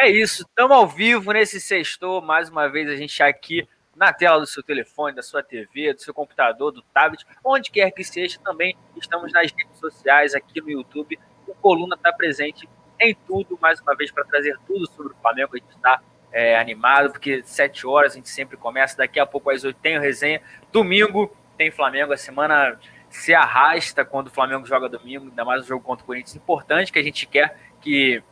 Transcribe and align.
É 0.00 0.08
isso, 0.08 0.42
estamos 0.42 0.76
ao 0.76 0.86
vivo 0.86 1.32
nesse 1.32 1.60
sexto. 1.60 2.22
Mais 2.22 2.48
uma 2.48 2.68
vez 2.68 2.88
a 2.88 2.94
gente 2.94 3.20
aqui 3.20 3.68
na 3.96 4.12
tela 4.12 4.38
do 4.38 4.46
seu 4.46 4.62
telefone, 4.62 5.16
da 5.16 5.24
sua 5.24 5.42
TV, 5.42 5.92
do 5.92 6.00
seu 6.00 6.14
computador, 6.14 6.70
do 6.70 6.82
tablet, 6.94 7.26
onde 7.44 7.68
quer 7.68 7.90
que 7.90 8.04
seja. 8.04 8.38
Também 8.44 8.78
estamos 8.96 9.32
nas 9.32 9.50
redes 9.50 9.76
sociais, 9.76 10.36
aqui 10.36 10.60
no 10.60 10.70
YouTube. 10.70 11.18
O 11.48 11.54
Coluna 11.56 11.96
está 11.96 12.12
presente 12.12 12.68
em 13.00 13.12
tudo, 13.26 13.58
mais 13.60 13.80
uma 13.80 13.96
vez, 13.96 14.12
para 14.12 14.24
trazer 14.24 14.56
tudo 14.68 14.86
sobre 14.86 15.14
o 15.14 15.16
Flamengo. 15.16 15.50
A 15.56 15.58
gente 15.58 15.74
está 15.74 16.00
é, 16.30 16.56
animado, 16.56 17.10
porque 17.10 17.42
sete 17.42 17.84
horas 17.84 18.12
a 18.12 18.14
gente 18.14 18.28
sempre 18.28 18.56
começa. 18.56 18.96
Daqui 18.96 19.18
a 19.18 19.26
pouco 19.26 19.50
às 19.50 19.64
oito 19.64 19.80
tem 19.80 19.98
o 19.98 20.00
resenha. 20.00 20.40
Domingo 20.70 21.36
tem 21.56 21.72
Flamengo. 21.72 22.12
A 22.12 22.16
semana 22.16 22.78
se 23.10 23.34
arrasta 23.34 24.04
quando 24.04 24.28
o 24.28 24.30
Flamengo 24.30 24.64
joga 24.64 24.88
domingo, 24.88 25.24
ainda 25.24 25.44
mais 25.44 25.64
um 25.64 25.66
jogo 25.66 25.84
contra 25.84 26.04
o 26.04 26.06
Corinthians. 26.06 26.36
Importante 26.36 26.92
que 26.92 27.00
a 27.00 27.02
gente 27.02 27.26
quer 27.26 27.58
que, 27.80 28.22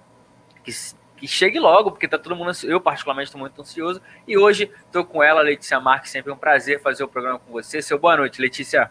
que 0.63 0.71
que 1.17 1.27
chegue 1.27 1.59
logo, 1.59 1.91
porque 1.91 2.07
tá 2.07 2.19
todo 2.19 2.37
mundo 2.37 2.51
ansioso. 2.51 2.73
Eu, 2.73 2.81
particularmente, 2.81 3.29
estou 3.29 3.41
muito 3.41 3.61
ansioso. 3.61 4.01
E 4.27 4.37
hoje 4.37 4.71
estou 4.87 5.05
com 5.05 5.23
ela, 5.23 5.41
Letícia 5.41 5.81
Marques. 5.81 6.11
Sempre 6.11 6.33
um 6.33 6.37
prazer 6.37 6.81
fazer 6.81 7.03
o 7.05 7.09
programa 7.09 7.39
com 7.39 7.53
você. 7.53 7.81
Seu 7.81 7.99
boa 7.99 8.17
noite, 8.17 8.41
Letícia. 8.41 8.91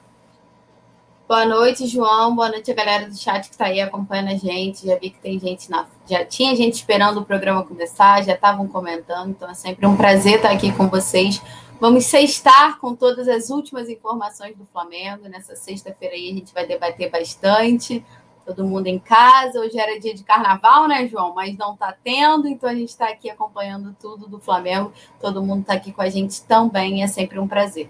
Boa 1.28 1.46
noite, 1.46 1.88
João. 1.88 2.36
Boa 2.36 2.50
noite 2.50 2.70
a 2.70 2.76
galera 2.76 3.08
do 3.08 3.18
chat 3.18 3.48
que 3.48 3.54
está 3.54 3.66
aí 3.66 3.82
acompanhando 3.82 4.30
a 4.30 4.38
gente. 4.38 4.86
Já 4.86 4.96
vi 4.96 5.10
que 5.10 5.20
tem 5.20 5.40
gente 5.40 5.70
na. 5.72 5.88
Já 6.08 6.24
tinha 6.24 6.56
gente 6.56 6.76
esperando 6.76 7.20
o 7.20 7.26
programa 7.26 7.64
começar, 7.64 8.24
já 8.24 8.34
estavam 8.34 8.68
comentando, 8.68 9.32
então 9.32 9.50
é 9.50 9.56
sempre 9.56 9.88
um 9.88 9.98
prazer 9.98 10.36
estar 10.36 10.52
aqui 10.52 10.72
com 10.72 10.88
vocês. 10.88 11.42
Vamos 11.80 12.06
sextar 12.06 12.80
com 12.80 12.96
todas 12.96 13.28
as 13.28 13.50
últimas 13.50 13.90
informações 13.90 14.56
do 14.56 14.66
Flamengo. 14.66 15.28
Nessa 15.28 15.56
sexta-feira 15.56 16.14
aí 16.14 16.30
a 16.30 16.34
gente 16.34 16.54
vai 16.54 16.66
debater 16.66 17.10
bastante 17.10 18.06
todo 18.46 18.66
mundo 18.66 18.88
em 18.88 19.00
casa. 19.00 19.60
Hoje 19.60 19.78
era 19.78 20.00
dia 20.00 20.14
de 20.14 20.24
carnaval, 20.24 20.88
né, 20.88 21.08
João? 21.08 21.34
Mas 21.34 21.58
não 21.58 21.74
está 21.74 21.94
tendo, 22.04 22.48
então 22.48 22.70
a 22.70 22.74
gente 22.76 22.90
está 22.90 23.08
aqui 23.10 23.30
acompanhando 23.30 23.96
tudo 24.00 24.28
do 24.28 24.40
Flamengo. 24.40 24.94
Todo 25.20 25.44
mundo 25.44 25.62
está 25.62 25.74
aqui 25.74 25.92
com 25.92 26.02
a 26.02 26.10
gente 26.10 26.44
também, 26.46 27.04
é 27.04 27.08
sempre 27.08 27.40
um 27.40 27.48
prazer. 27.48 27.90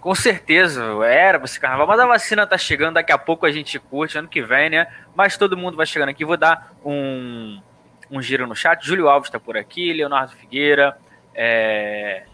Com 0.00 0.14
certeza, 0.14 0.82
era 1.04 1.42
esse 1.44 1.60
carnaval, 1.60 1.86
mas 1.86 2.00
a 2.00 2.06
vacina 2.06 2.46
tá 2.46 2.58
chegando, 2.58 2.94
daqui 2.94 3.12
a 3.12 3.18
pouco 3.18 3.46
a 3.46 3.52
gente 3.52 3.78
curte, 3.78 4.18
ano 4.18 4.28
que 4.28 4.42
vem, 4.42 4.70
né? 4.70 4.88
Mas 5.14 5.36
todo 5.36 5.56
mundo 5.56 5.76
vai 5.76 5.86
chegando 5.86 6.08
aqui. 6.08 6.24
Vou 6.24 6.36
dar 6.36 6.74
um, 6.84 7.60
um 8.10 8.20
giro 8.20 8.46
no 8.46 8.56
chat. 8.56 8.84
Júlio 8.84 9.08
Alves 9.08 9.28
está 9.28 9.38
por 9.38 9.56
aqui, 9.56 9.92
Leonardo 9.92 10.32
Figueira, 10.32 10.98
é... 11.34 12.24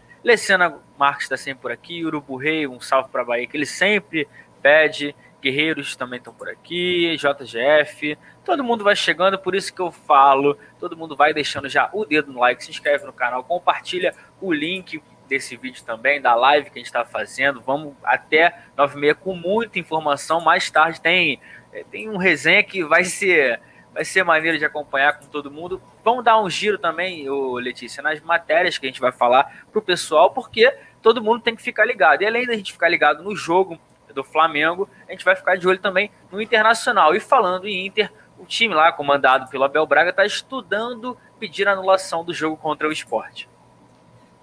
Marques 0.97 1.25
está 1.25 1.37
sempre 1.37 1.63
por 1.63 1.73
aqui, 1.73 2.05
Urubu 2.05 2.37
Rei, 2.37 2.67
um 2.67 2.81
salve 2.81 3.11
para 3.11 3.25
Bahia, 3.25 3.47
que 3.47 3.57
ele 3.57 3.67
sempre 3.67 4.29
pede. 4.63 5.15
Guerreiros 5.43 5.97
também 5.97 6.19
estão 6.19 6.33
por 6.33 6.49
aqui, 6.49 7.17
JGF, 7.17 8.17
todo 8.45 8.63
mundo 8.63 8.85
vai 8.85 8.95
chegando, 8.95 9.37
por 9.39 9.55
isso 9.55 9.75
que 9.75 9.81
eu 9.81 9.91
falo, 9.91 10.57
todo 10.79 10.97
mundo 10.97 11.17
vai 11.17 11.35
deixando 11.35 11.69
já 11.69 11.91
o 11.93 12.05
dedo 12.05 12.33
no 12.33 12.39
like, 12.39 12.65
se 12.65 12.71
inscreve 12.71 13.05
no 13.05 13.13
canal, 13.13 13.43
compartilha 13.43 14.15
o 14.41 14.53
link 14.53 15.03
desse 15.29 15.57
vídeo 15.57 15.83
também, 15.85 16.21
da 16.21 16.35
live 16.35 16.71
que 16.71 16.79
a 16.79 16.81
gente 16.81 16.87
está 16.87 17.05
fazendo, 17.05 17.61
vamos 17.61 17.95
até 18.05 18.57
9h30 18.79 19.15
com 19.15 19.35
muita 19.35 19.79
informação, 19.79 20.41
mais 20.41 20.71
tarde 20.71 21.01
tem, 21.01 21.41
é, 21.73 21.83
tem 21.85 22.09
um 22.09 22.17
resenha 22.17 22.63
que 22.63 22.85
vai 22.85 23.05
ser 23.05 23.61
vai 23.93 24.07
ser 24.07 24.25
maneiro 24.25 24.59
de 24.59 24.65
acompanhar 24.65 25.19
com 25.19 25.27
todo 25.27 25.51
mundo. 25.51 25.81
Vamos 26.03 26.25
dar 26.25 26.41
um 26.41 26.49
giro 26.49 26.79
também, 26.79 27.29
ô 27.29 27.59
Letícia, 27.59 28.03
nas 28.03 28.21
matérias 28.23 28.79
que 28.79 28.87
a 28.87 28.89
gente 28.89 29.03
vai 29.03 29.13
falar 29.13 29.67
para 29.71 29.79
o 29.79 29.83
pessoal, 29.83 30.31
porque 30.31 30.75
todo 31.03 31.23
mundo 31.23 31.43
tem 31.43 31.55
que 31.55 31.61
ficar 31.61 31.85
ligado. 31.85 32.23
E 32.23 32.27
além 32.27 32.47
da 32.47 32.55
gente 32.55 32.73
ficar 32.73 32.89
ligado 32.89 33.23
no 33.23 33.37
jogo, 33.37 33.79
do 34.13 34.25
Flamengo, 34.25 34.89
a 35.09 35.13
gente 35.13 35.25
vai 35.25 35.35
ficar 35.35 35.57
de 35.57 35.67
olho 35.67 35.79
também 35.79 36.11
no 36.31 36.41
Internacional. 36.41 37.15
E 37.15 37.21
falando 37.21 37.67
em 37.67 37.87
Inter, 37.87 38.13
o 38.39 38.45
time 38.45 38.75
lá, 38.75 38.93
comandado 38.93 39.49
pelo 39.49 39.65
Abel 39.65 39.87
Braga, 39.87 40.11
está 40.11 40.25
estudando 40.25 41.17
pedir 41.39 41.67
anulação 41.69 42.25
do 42.25 42.33
jogo 42.33 42.57
contra 42.57 42.89
o 42.89 42.93
esporte. 42.93 43.49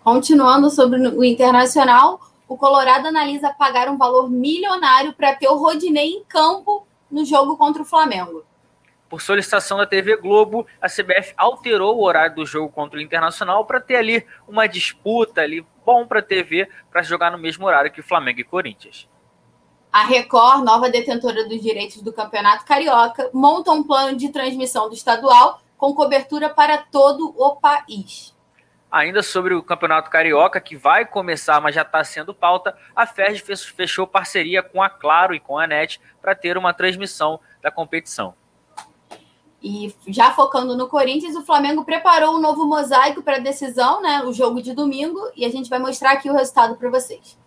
Continuando 0.03 0.69
sobre 0.69 0.99
o 1.07 1.23
Internacional, 1.23 2.19
o 2.47 2.57
Colorado 2.57 3.07
analisa 3.07 3.53
pagar 3.53 3.89
um 3.89 3.97
valor 3.97 4.29
milionário 4.29 5.13
para 5.13 5.35
ter 5.35 5.47
o 5.47 5.57
Rodinei 5.57 6.09
em 6.09 6.23
campo 6.23 6.87
no 7.11 7.23
jogo 7.25 7.55
contra 7.57 7.81
o 7.81 7.85
Flamengo. 7.85 8.43
Por 9.09 9.21
solicitação 9.21 9.77
da 9.77 9.87
TV 9.87 10.15
Globo, 10.17 10.67
a 10.79 10.87
CBF 10.87 11.33
alterou 11.35 11.97
o 11.97 12.03
horário 12.03 12.35
do 12.35 12.45
jogo 12.45 12.69
contra 12.69 12.99
o 12.99 13.01
Internacional 13.01 13.65
para 13.65 13.81
ter 13.81 13.95
ali 13.95 14.25
uma 14.47 14.67
disputa 14.67 15.41
ali 15.41 15.65
bom 15.85 16.05
para 16.05 16.19
a 16.19 16.23
TV 16.23 16.69
para 16.91 17.01
jogar 17.01 17.31
no 17.31 17.37
mesmo 17.37 17.65
horário 17.65 17.91
que 17.91 18.03
Flamengo 18.03 18.39
e 18.39 18.43
Corinthians. 18.43 19.09
A 19.91 20.03
Record, 20.03 20.63
nova 20.63 20.87
detentora 20.87 21.47
dos 21.47 21.59
direitos 21.61 21.99
do 22.03 22.13
Campeonato 22.13 22.63
Carioca, 22.63 23.29
monta 23.33 23.71
um 23.71 23.83
plano 23.83 24.15
de 24.15 24.29
transmissão 24.29 24.87
do 24.87 24.93
estadual 24.93 25.61
com 25.75 25.95
cobertura 25.95 26.47
para 26.47 26.77
todo 26.77 27.33
o 27.35 27.55
país. 27.55 28.35
Ainda 28.91 29.23
sobre 29.23 29.55
o 29.55 29.63
Campeonato 29.63 30.11
Carioca, 30.11 30.61
que 30.61 30.75
vai 30.75 31.05
começar, 31.05 31.59
mas 31.59 31.73
já 31.73 31.81
está 31.81 32.03
sendo 32.03 32.35
pauta, 32.35 32.77
a 32.95 33.07
FERJ 33.07 33.55
fechou 33.75 34.05
parceria 34.05 34.61
com 34.61 34.81
a 34.81 34.89
Claro 34.89 35.33
e 35.33 35.39
com 35.39 35.57
a 35.57 35.65
NET 35.65 35.99
para 36.21 36.35
ter 36.35 36.55
uma 36.55 36.73
transmissão 36.73 37.39
da 37.59 37.71
competição. 37.71 38.35
E 39.61 39.93
já 40.07 40.31
focando 40.31 40.77
no 40.77 40.87
Corinthians, 40.87 41.35
o 41.35 41.43
Flamengo 41.43 41.83
preparou 41.83 42.35
um 42.35 42.39
novo 42.39 42.65
mosaico 42.65 43.23
para 43.23 43.37
a 43.37 43.39
decisão, 43.39 44.01
né? 44.01 44.23
O 44.23 44.31
jogo 44.33 44.61
de 44.61 44.73
domingo, 44.73 45.19
e 45.35 45.45
a 45.45 45.49
gente 45.49 45.69
vai 45.69 45.79
mostrar 45.79 46.11
aqui 46.11 46.29
o 46.29 46.33
resultado 46.33 46.75
para 46.75 46.89
vocês. 46.89 47.37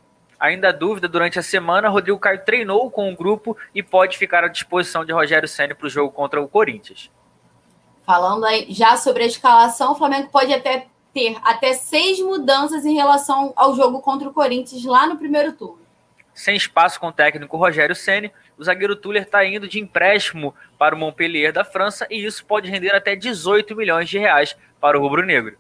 Ainda 0.43 0.73
dúvida 0.73 1.07
durante 1.07 1.39
a 1.39 1.43
semana, 1.43 1.89
Rodrigo 1.89 2.19
Caio 2.19 2.45
treinou 2.45 2.91
com 2.91 3.13
o 3.13 3.15
grupo 3.15 3.57
e 3.73 3.81
pode 3.81 4.19
ficar 4.19 4.43
à 4.43 4.49
disposição 4.49 5.05
de 5.05 5.13
Rogério 5.13 5.47
Senna 5.47 5.73
para 5.73 5.87
o 5.87 5.89
jogo 5.89 6.11
contra 6.11 6.43
o 6.43 6.49
Corinthians. 6.49 7.13
Falando 8.05 8.45
aí 8.45 8.67
já 8.69 8.97
sobre 8.97 9.23
a 9.23 9.27
escalação, 9.27 9.93
o 9.93 9.95
Flamengo 9.95 10.31
pode 10.33 10.53
até 10.53 10.89
ter 11.15 11.39
até 11.45 11.75
seis 11.75 12.19
mudanças 12.19 12.85
em 12.85 12.93
relação 12.93 13.53
ao 13.55 13.77
jogo 13.77 14.01
contra 14.01 14.29
o 14.29 14.33
Corinthians 14.33 14.85
lá 14.85 15.07
no 15.07 15.17
primeiro 15.17 15.53
turno. 15.53 15.79
Sem 16.35 16.57
espaço 16.57 16.99
com 16.99 17.07
o 17.07 17.13
técnico 17.13 17.57
Rogério 17.57 17.95
Ceni, 17.95 18.33
o 18.59 18.65
zagueiro 18.65 18.97
Tuller 18.97 19.23
está 19.23 19.47
indo 19.47 19.69
de 19.69 19.79
empréstimo 19.79 20.57
para 20.77 20.93
o 20.93 20.99
Montpellier 20.99 21.53
da 21.53 21.63
França 21.63 22.05
e 22.11 22.25
isso 22.25 22.45
pode 22.45 22.69
render 22.69 22.97
até 22.97 23.15
18 23.15 23.77
milhões 23.77 24.09
de 24.09 24.19
reais 24.19 24.57
para 24.81 24.99
o 24.99 25.03
rubro-negro. 25.03 25.57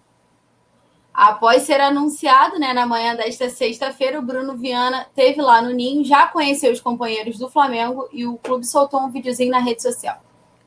Após 1.15 1.63
ser 1.63 1.81
anunciado 1.81 2.59
né, 2.59 2.73
na 2.73 2.87
manhã 2.87 3.15
desta 3.15 3.51
sexta-feira, 3.51 4.19
o 4.19 4.23
Bruno 4.23 4.57
Viana 4.57 5.07
teve 5.15 5.43
lá 5.43 5.61
no 5.61 5.71
Ninho, 5.71 6.05
já 6.05 6.27
conheceu 6.27 6.73
os 6.73 6.81
companheiros 6.81 7.39
do 7.39 7.51
Flamengo 7.51 8.09
e 8.13 8.27
o 8.27 8.39
clube 8.39 8.67
soltou 8.67 9.01
um 9.01 9.11
videozinho 9.11 9.51
na 9.51 9.59
rede 9.59 9.83
social. 9.83 10.23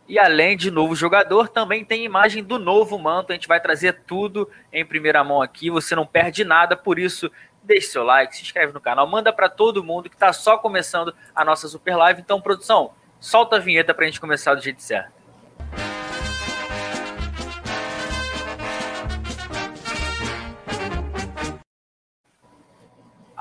E 0.08 0.20
além 0.20 0.56
de 0.56 0.70
novo 0.70 0.96
jogador, 0.96 1.50
também 1.50 1.84
tem 1.84 2.06
imagem 2.06 2.44
do 2.44 2.60
novo 2.60 3.00
manto. 3.00 3.32
A 3.32 3.36
gente 3.36 3.48
vai 3.48 3.60
trazer 3.60 4.04
tudo 4.06 4.48
em 4.72 4.86
primeira 4.86 5.24
mão 5.24 5.42
aqui. 5.42 5.72
Você 5.72 5.96
não 5.96 6.06
perde 6.06 6.44
nada, 6.44 6.78
por 6.78 7.00
isso 7.00 7.32
deixe 7.64 7.88
seu 7.88 8.04
like, 8.04 8.36
se 8.36 8.44
inscreve 8.44 8.72
no 8.72 8.80
canal, 8.80 9.08
manda 9.08 9.34
para 9.34 9.50
todo 9.50 9.84
mundo 9.84 10.08
que 10.08 10.16
está 10.16 10.32
só 10.32 10.58
começando 10.58 11.16
a 11.34 11.44
nossa 11.44 11.68
super 11.68 11.96
live. 11.96 12.22
Então, 12.22 12.40
produção, 12.40 12.92
solta 13.20 13.56
a 13.56 13.60
vinheta 13.60 13.94
para 13.94 14.06
a 14.06 14.08
gente 14.08 14.22
começar 14.22 14.54
do 14.54 14.62
jeito 14.62 14.84
certo. 14.84 15.25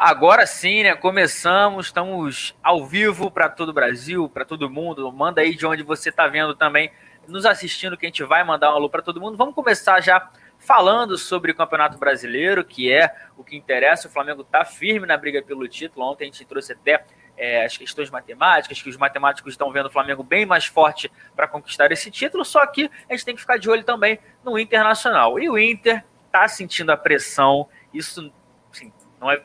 Agora 0.04 0.46
sim, 0.46 0.82
né? 0.82 0.94
Começamos, 0.94 1.86
estamos 1.86 2.54
ao 2.62 2.84
vivo 2.84 3.30
para 3.30 3.48
todo 3.48 3.70
o 3.70 3.72
Brasil, 3.72 4.28
para 4.28 4.44
todo 4.44 4.68
mundo. 4.68 5.10
Manda 5.10 5.40
aí 5.40 5.54
de 5.54 5.64
onde 5.64 5.82
você 5.82 6.10
está 6.10 6.26
vendo 6.26 6.54
também, 6.54 6.92
nos 7.26 7.46
assistindo, 7.46 7.96
que 7.96 8.04
a 8.04 8.10
gente 8.10 8.22
vai 8.22 8.44
mandar 8.44 8.70
um 8.70 8.76
alô 8.76 8.90
para 8.90 9.00
todo 9.00 9.18
mundo. 9.18 9.38
Vamos 9.38 9.54
começar 9.54 10.02
já 10.02 10.30
falando 10.58 11.16
sobre 11.16 11.52
o 11.52 11.54
Campeonato 11.54 11.96
Brasileiro, 11.96 12.62
que 12.62 12.92
é 12.92 13.16
o 13.34 13.42
que 13.42 13.56
interessa. 13.56 14.06
O 14.06 14.10
Flamengo 14.10 14.42
está 14.42 14.62
firme 14.62 15.06
na 15.06 15.16
briga 15.16 15.40
pelo 15.40 15.66
título. 15.66 16.04
Ontem 16.04 16.24
a 16.24 16.26
gente 16.26 16.44
trouxe 16.44 16.74
até 16.74 17.02
é, 17.34 17.64
as 17.64 17.74
questões 17.78 18.10
matemáticas, 18.10 18.82
que 18.82 18.90
os 18.90 18.98
matemáticos 18.98 19.54
estão 19.54 19.72
vendo 19.72 19.86
o 19.86 19.90
Flamengo 19.90 20.22
bem 20.22 20.44
mais 20.44 20.66
forte 20.66 21.10
para 21.34 21.48
conquistar 21.48 21.90
esse 21.92 22.10
título. 22.10 22.44
Só 22.44 22.66
que 22.66 22.90
a 23.08 23.14
gente 23.14 23.24
tem 23.24 23.34
que 23.34 23.40
ficar 23.40 23.56
de 23.56 23.70
olho 23.70 23.82
também 23.82 24.18
no 24.44 24.58
Internacional. 24.58 25.38
E 25.38 25.48
o 25.48 25.58
Inter 25.58 26.04
está 26.26 26.46
sentindo 26.46 26.92
a 26.92 26.96
pressão. 26.98 27.66
Isso, 27.90 28.30
assim, 28.70 28.92
não 29.18 29.30
é 29.30 29.42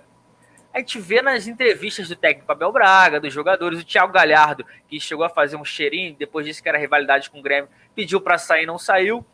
a 0.74 0.80
gente 0.80 1.00
vê 1.00 1.22
nas 1.22 1.48
entrevistas 1.48 2.08
do 2.08 2.16
técnico 2.16 2.52
Abel 2.52 2.72
Braga, 2.72 3.20
dos 3.20 3.34
jogadores, 3.34 3.82
o 3.82 3.86
Thiago 3.86 4.14
Galhardo, 4.14 4.66
que 4.88 5.00
chegou 5.00 5.26
a 5.26 5.30
fazer 5.30 5.56
um 5.56 5.66
cheirinho, 5.66 6.16
depois 6.18 6.46
disse 6.46 6.62
que 6.62 6.70
era 6.70 6.78
rivalidade 6.78 7.30
com 7.30 7.40
o 7.40 7.42
Grêmio, 7.42 7.70
pediu 7.96 8.22
para 8.22 8.38
sair, 8.38 8.66
não 8.66 8.78
saiu. 8.78 9.26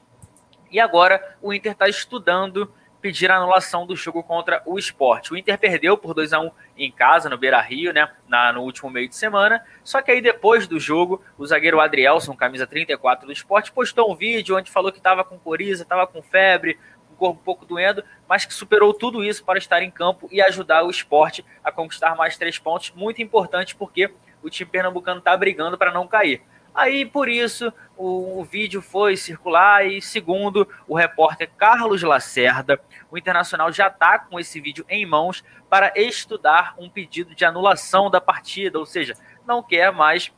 E 0.72 0.80
agora 0.80 1.38
o 1.42 1.54
Inter 1.54 1.74
está 1.74 1.88
estudando 1.88 2.72
pedir 3.06 3.30
a 3.30 3.38
anulação 3.38 3.86
do 3.86 3.96
jogo 3.96 4.24
contra 4.24 4.64
o 4.66 4.80
esporte. 4.80 5.32
O 5.32 5.38
Inter 5.38 5.60
perdeu 5.60 5.96
por 5.96 6.16
2 6.16 6.34
a 6.34 6.40
1 6.40 6.50
em 6.76 6.92
casa, 6.92 7.30
no 7.30 7.38
Beira 7.38 7.62
Rio, 7.62 7.94
né? 7.94 8.10
Na, 8.28 8.52
no 8.52 8.64
último 8.64 8.90
meio 8.90 9.08
de 9.08 9.16
semana. 9.16 9.64
Só 9.84 10.02
que 10.02 10.10
aí 10.10 10.22
depois 10.22 10.68
do 10.68 10.80
jogo, 10.80 11.22
o 11.38 11.46
zagueiro 11.46 11.80
Adrielson, 11.80 12.36
camisa 12.36 12.66
34 12.66 13.28
do 13.28 13.32
esporte, 13.32 13.72
postou 13.72 14.12
um 14.12 14.16
vídeo 14.16 14.58
onde 14.58 14.72
falou 14.72 14.92
que 14.92 14.98
estava 14.98 15.24
com 15.24 15.38
coriza, 15.38 15.84
estava 15.84 16.08
com 16.08 16.24
febre, 16.24 16.80
um 17.16 17.18
corpo 17.18 17.40
um 17.40 17.44
pouco 17.44 17.66
doendo, 17.66 18.04
mas 18.28 18.46
que 18.46 18.54
superou 18.54 18.94
tudo 18.94 19.24
isso 19.24 19.44
para 19.44 19.58
estar 19.58 19.82
em 19.82 19.90
campo 19.90 20.28
e 20.32 20.42
ajudar 20.42 20.84
o 20.84 20.90
esporte 20.90 21.44
a 21.64 21.72
conquistar 21.72 22.16
mais 22.16 22.38
três 22.38 22.60
pontos. 22.60 22.92
Muito 22.96 23.22
importante 23.22 23.76
porque 23.76 24.12
o 24.44 24.50
time 24.50 24.70
pernambucano 24.70 25.20
está 25.20 25.36
brigando 25.36 25.78
para 25.78 25.92
não 25.92 26.08
cair. 26.08 26.42
Aí, 26.74 27.06
por 27.06 27.30
isso, 27.30 27.72
o, 27.96 28.42
o, 28.42 28.44
vídeo 28.44 28.82
foi 28.82 29.16
circular 29.16 29.88
e, 29.88 30.02
segundo 30.02 30.68
o 30.86 30.94
repórter 30.94 31.50
Carlos 31.58 32.04
Lacerda, 32.04 32.82
o 33.10 33.18
Internacional 33.18 33.72
já 33.72 33.88
está 33.88 34.20
com 34.20 34.38
esse 34.38 34.60
vídeo 34.60 34.86
em 34.90 35.06
mãos 35.06 35.42
para 35.70 35.94
estudar 35.96 36.76
um 36.78 36.90
pedido 36.90 37.34
de 37.34 37.46
anulação 37.46 38.10
da 38.10 38.20
partida, 38.20 38.78
ou 38.78 38.86
seja, 38.86 39.16
não 39.48 39.64
quer 39.64 39.94
mais 39.94 40.34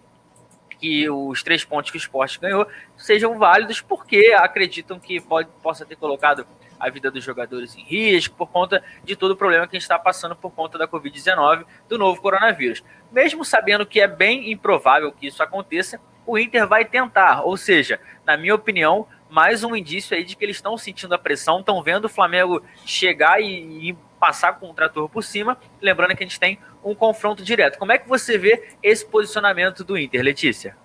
que 0.80 1.10
os 1.10 1.42
três 1.42 1.66
pontos 1.66 1.90
que 1.90 1.98
o 1.98 2.00
esporte 2.00 2.40
ganhou 2.40 2.68
sejam 2.96 3.40
válidos 3.40 3.82
porque 3.82 4.36
acreditam 4.38 5.00
que 5.00 5.20
pode, 5.20 5.50
possa 5.64 5.86
ter 5.86 5.96
colocado 5.96 6.46
a 6.80 6.90
vida 6.90 7.10
dos 7.10 7.24
jogadores 7.24 7.76
em 7.76 7.84
risco 7.84 8.36
por 8.36 8.48
conta 8.48 8.84
de 9.04 9.16
todo 9.16 9.32
o 9.32 9.36
problema 9.36 9.68
que 9.68 9.76
a 9.76 9.80
gente 9.80 9.84
está 9.84 10.00
passando 10.00 10.36
por 10.36 10.52
conta 10.52 10.78
da 10.78 10.88
Covid-19 10.88 11.66
do 11.88 11.98
novo 11.98 12.22
coronavírus. 12.22 12.84
Mesmo 13.12 13.44
sabendo 13.44 13.86
que 13.86 14.00
é 14.00 14.08
bem 14.08 14.52
improvável 14.52 15.12
que 15.12 15.28
isso 15.28 15.42
aconteça, 15.42 16.00
o 16.26 16.38
Inter 16.38 16.68
vai 16.68 16.86
tentar. 16.86 17.42
Ou 17.42 17.56
seja, 17.56 18.00
na 18.26 18.36
minha 18.36 18.54
opinião, 18.54 19.08
mais 19.30 19.64
um 19.64 19.76
indício 19.76 20.16
aí 20.16 20.24
de 20.24 20.36
que 20.36 20.44
eles 20.44 20.58
estão 20.58 20.78
sentindo 20.78 21.16
a 21.16 21.18
pressão, 21.18 21.60
estão 21.60 21.82
vendo 21.82 22.06
o 22.06 22.10
Flamengo 22.10 22.62
chegar 22.86 23.42
e, 23.42 23.90
e, 23.90 23.98
passar 24.20 24.54
com 24.54 24.70
o 24.70 24.74
trator 24.74 25.08
por 25.08 25.24
cima. 25.24 25.58
Lembrando 25.80 26.16
que 26.16 26.24
a 26.24 26.28
gente 26.28 26.40
tem 26.40 26.60
um 26.84 26.96
confronto 26.96 27.44
direto. 27.44 27.78
Como 27.78 27.92
é 27.92 27.98
que 27.98 28.08
você 28.08 28.38
vê 28.38 28.70
esse 28.82 29.06
posicionamento 29.06 29.84
do 29.84 29.98
Inter, 29.98 30.24
Letícia? 30.24 30.76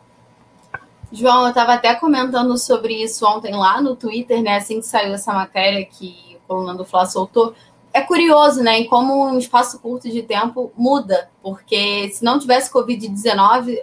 João, 1.12 1.42
eu 1.42 1.50
estava 1.50 1.74
até 1.74 1.94
comentando 1.94 2.56
sobre 2.56 3.02
isso 3.02 3.26
ontem 3.26 3.54
lá 3.54 3.80
no 3.80 3.94
Twitter, 3.94 4.42
né? 4.42 4.56
Assim 4.56 4.80
que 4.80 4.86
saiu 4.86 5.12
essa 5.12 5.32
matéria 5.32 5.84
que 5.84 6.36
o 6.36 6.48
coluna 6.48 6.74
do 6.74 6.84
Flá 6.84 7.04
soltou. 7.04 7.54
É 7.92 8.00
curioso, 8.00 8.62
né? 8.62 8.80
Em 8.80 8.86
como 8.86 9.26
um 9.26 9.38
espaço 9.38 9.78
curto 9.78 10.08
de 10.08 10.22
tempo 10.22 10.72
muda, 10.74 11.30
porque 11.42 12.08
se 12.10 12.24
não 12.24 12.38
tivesse 12.38 12.72
Covid-19 12.72 13.76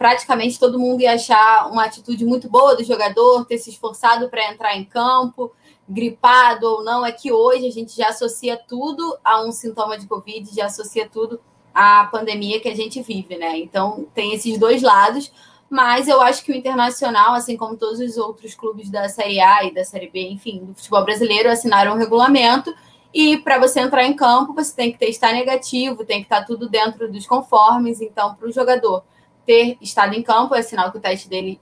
praticamente 0.00 0.58
todo 0.58 0.78
mundo 0.78 1.02
ia 1.02 1.12
achar 1.12 1.70
uma 1.70 1.84
atitude 1.84 2.24
muito 2.24 2.48
boa 2.48 2.74
do 2.74 2.82
jogador, 2.82 3.44
ter 3.44 3.58
se 3.58 3.68
esforçado 3.68 4.30
para 4.30 4.50
entrar 4.50 4.74
em 4.74 4.82
campo, 4.82 5.52
gripado 5.86 6.66
ou 6.66 6.82
não. 6.82 7.04
É 7.04 7.12
que 7.12 7.30
hoje 7.30 7.66
a 7.66 7.70
gente 7.70 7.94
já 7.94 8.08
associa 8.08 8.56
tudo 8.56 9.18
a 9.22 9.42
um 9.42 9.52
sintoma 9.52 9.98
de 9.98 10.06
Covid, 10.06 10.54
já 10.54 10.64
associa 10.64 11.06
tudo 11.06 11.38
à 11.74 12.08
pandemia 12.10 12.58
que 12.60 12.68
a 12.70 12.74
gente 12.74 13.02
vive, 13.02 13.36
né? 13.36 13.58
Então 13.58 14.06
tem 14.14 14.32
esses 14.32 14.58
dois 14.58 14.80
lados. 14.80 15.30
Mas 15.70 16.08
eu 16.08 16.20
acho 16.20 16.44
que 16.44 16.50
o 16.50 16.54
Internacional, 16.54 17.32
assim 17.32 17.56
como 17.56 17.76
todos 17.76 18.00
os 18.00 18.16
outros 18.16 18.56
clubes 18.56 18.90
da 18.90 19.08
Série 19.08 19.40
A 19.40 19.62
e 19.64 19.72
da 19.72 19.84
Série 19.84 20.10
B, 20.10 20.28
enfim, 20.28 20.64
do 20.64 20.74
futebol 20.74 21.04
brasileiro, 21.04 21.48
assinaram 21.48 21.92
um 21.92 21.96
regulamento. 21.96 22.74
E 23.14 23.38
para 23.38 23.56
você 23.56 23.78
entrar 23.78 24.04
em 24.04 24.14
campo, 24.14 24.52
você 24.52 24.74
tem 24.74 24.90
que 24.90 24.98
testar 24.98 25.32
negativo, 25.32 26.04
tem 26.04 26.18
que 26.18 26.24
estar 26.24 26.44
tudo 26.44 26.68
dentro 26.68 27.10
dos 27.10 27.24
conformes. 27.24 28.00
Então, 28.00 28.34
para 28.34 28.48
o 28.48 28.52
jogador 28.52 29.04
ter 29.46 29.78
estado 29.80 30.12
em 30.14 30.22
campo, 30.24 30.56
é 30.56 30.62
sinal 30.62 30.90
que 30.90 30.98
o 30.98 31.00
teste 31.00 31.28
dele 31.28 31.60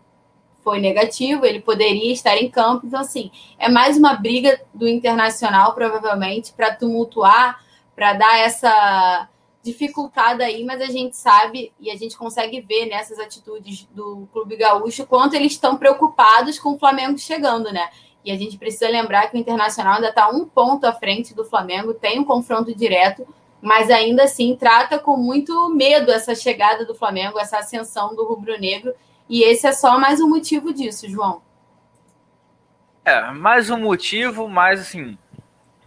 foi 0.65 0.81
negativo, 0.81 1.45
ele 1.45 1.61
poderia 1.61 2.11
estar 2.11 2.37
em 2.39 2.51
campo. 2.51 2.87
Então, 2.87 3.01
assim, 3.01 3.31
é 3.59 3.69
mais 3.69 3.99
uma 3.99 4.15
briga 4.15 4.59
do 4.73 4.89
Internacional, 4.89 5.75
provavelmente, 5.75 6.55
para 6.55 6.75
tumultuar, 6.75 7.63
para 7.95 8.15
dar 8.15 8.39
essa 8.39 9.29
dificultada 9.63 10.45
aí, 10.45 10.65
mas 10.65 10.81
a 10.81 10.87
gente 10.87 11.17
sabe 11.17 11.73
e 11.81 11.91
a 11.91 11.97
gente 11.97 12.17
consegue 12.17 12.61
ver 12.61 12.87
nessas 12.87 13.19
atitudes 13.19 13.87
do 13.91 14.29
Clube 14.33 14.57
Gaúcho 14.57 15.07
quanto 15.07 15.35
eles 15.35 15.53
estão 15.53 15.77
preocupados 15.77 16.59
com 16.59 16.75
o 16.75 16.79
Flamengo 16.79 17.19
chegando, 17.19 17.73
né? 17.73 17.89
E 18.25 18.31
a 18.31 18.37
gente 18.37 18.57
precisa 18.57 18.89
lembrar 18.89 19.29
que 19.29 19.37
o 19.37 19.41
Internacional 19.41 19.95
ainda 19.95 20.09
está 20.09 20.29
um 20.29 20.45
ponto 20.45 20.85
à 20.85 20.93
frente 20.93 21.35
do 21.35 21.45
Flamengo, 21.45 21.95
tem 21.95 22.19
um 22.19 22.25
confronto 22.25 22.75
direto 22.75 23.27
mas 23.61 23.91
ainda 23.91 24.25
assim 24.25 24.57
trata 24.57 24.99
com 24.99 25.17
muito 25.17 25.69
medo 25.71 26.11
essa 26.11 26.35
chegada 26.35 26.85
do 26.85 26.95
Flamengo, 26.95 27.39
essa 27.39 27.59
ascensão 27.59 28.15
do 28.15 28.25
rubro-negro, 28.25 28.95
e 29.29 29.43
esse 29.43 29.67
é 29.67 29.73
só 29.73 29.99
mais 29.99 30.21
um 30.21 30.29
motivo 30.29 30.73
disso, 30.73 31.09
João. 31.09 31.43
É, 33.05 33.31
mais 33.33 33.69
um 33.71 33.79
motivo, 33.79 34.49
mas 34.49 34.81
assim, 34.81 35.19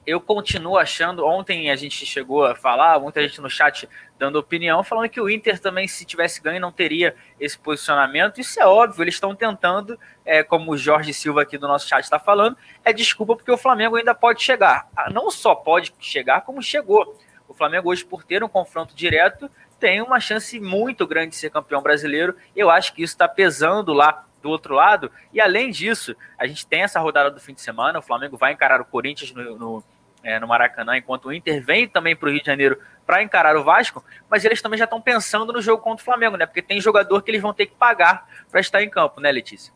eu 0.06 0.20
continuo 0.20 0.78
achando. 0.78 1.26
Ontem 1.26 1.70
a 1.70 1.76
gente 1.76 2.06
chegou 2.06 2.46
a 2.46 2.56
falar, 2.56 3.00
muita 3.00 3.22
gente 3.22 3.40
no 3.42 3.50
chat 3.50 3.88
dando 4.18 4.38
opinião, 4.38 4.84
falando 4.84 5.10
que 5.10 5.20
o 5.20 5.30
Inter 5.30 5.60
também, 5.60 5.88
se 5.88 6.06
tivesse 6.06 6.42
ganho, 6.42 6.60
não 6.60 6.72
teria 6.72 7.16
esse 7.40 7.58
posicionamento. 7.58 8.40
Isso 8.40 8.60
é 8.60 8.66
óbvio, 8.66 9.04
eles 9.04 9.16
estão 9.16 9.36
tentando, 9.36 10.00
é, 10.26 10.44
como 10.44 10.72
o 10.72 10.78
Jorge 10.78 11.14
Silva 11.14 11.42
aqui 11.42 11.58
do 11.58 11.68
nosso 11.68 11.88
chat 11.88 12.04
está 12.04 12.20
falando, 12.20 12.58
é 12.84 12.94
desculpa 12.94 13.36
porque 13.36 13.52
o 13.52 13.58
Flamengo 13.58 13.96
ainda 13.96 14.14
pode 14.14 14.44
chegar. 14.44 14.88
Ah, 14.96 15.10
não 15.10 15.32
só 15.32 15.56
pode 15.56 15.94
chegar, 16.00 16.42
como 16.42 16.62
chegou. 16.62 17.18
O 17.48 17.54
Flamengo 17.54 17.90
hoje, 17.90 18.06
por 18.06 18.24
ter 18.24 18.44
um 18.44 18.48
confronto 18.48 18.96
direto, 18.96 19.50
tem 19.80 20.02
uma 20.02 20.20
chance 20.20 20.60
muito 20.60 21.08
grande 21.08 21.32
de 21.32 21.36
ser 21.38 21.50
campeão 21.50 21.82
brasileiro. 21.82 22.36
Eu 22.56 22.70
acho 22.70 22.94
que 22.94 23.02
isso 23.02 23.14
está 23.14 23.28
pesando 23.28 23.92
lá 23.94 24.26
do 24.42 24.50
outro 24.50 24.76
lado. 24.76 25.12
E 25.34 25.40
além 25.40 25.70
disso, 25.70 26.16
a 26.38 26.48
gente 26.48 26.66
tem 26.66 26.82
essa 26.82 27.00
rodada 27.00 27.32
do 27.32 27.40
fim 27.40 27.54
de 27.54 27.62
semana. 27.62 28.00
O 28.00 28.02
Flamengo 28.02 28.38
vai 28.38 28.54
encarar 28.54 28.82
o 28.82 28.86
Corinthians 28.86 29.32
no, 29.32 29.58
no, 29.58 29.84
é, 30.24 30.40
no 30.40 30.48
Maracanã, 30.48 30.98
enquanto 30.98 31.26
o 31.26 31.34
Inter 31.34 31.64
vem 31.64 31.88
também 31.88 32.16
para 32.16 32.28
o 32.28 32.32
Rio 32.32 32.42
de 32.42 32.48
Janeiro 32.48 32.80
para 33.06 33.22
encarar 33.22 33.56
o 33.56 33.64
Vasco. 33.64 34.04
Mas 34.30 34.46
eles 34.46 34.62
também 34.62 34.78
já 34.78 34.86
estão 34.86 35.02
pensando 35.02 35.54
no 35.54 35.62
jogo 35.62 35.84
contra 35.84 36.02
o 36.02 36.06
Flamengo, 36.06 36.38
né? 36.38 36.46
Porque 36.46 36.62
tem 36.62 36.80
jogador 36.82 37.22
que 37.22 37.32
eles 37.32 37.42
vão 37.42 37.54
ter 37.54 37.66
que 37.66 37.76
pagar 37.76 38.28
para 38.50 38.60
estar 38.60 38.84
em 38.84 38.90
campo, 38.90 39.20
né, 39.20 39.32
Letícia? 39.32 39.74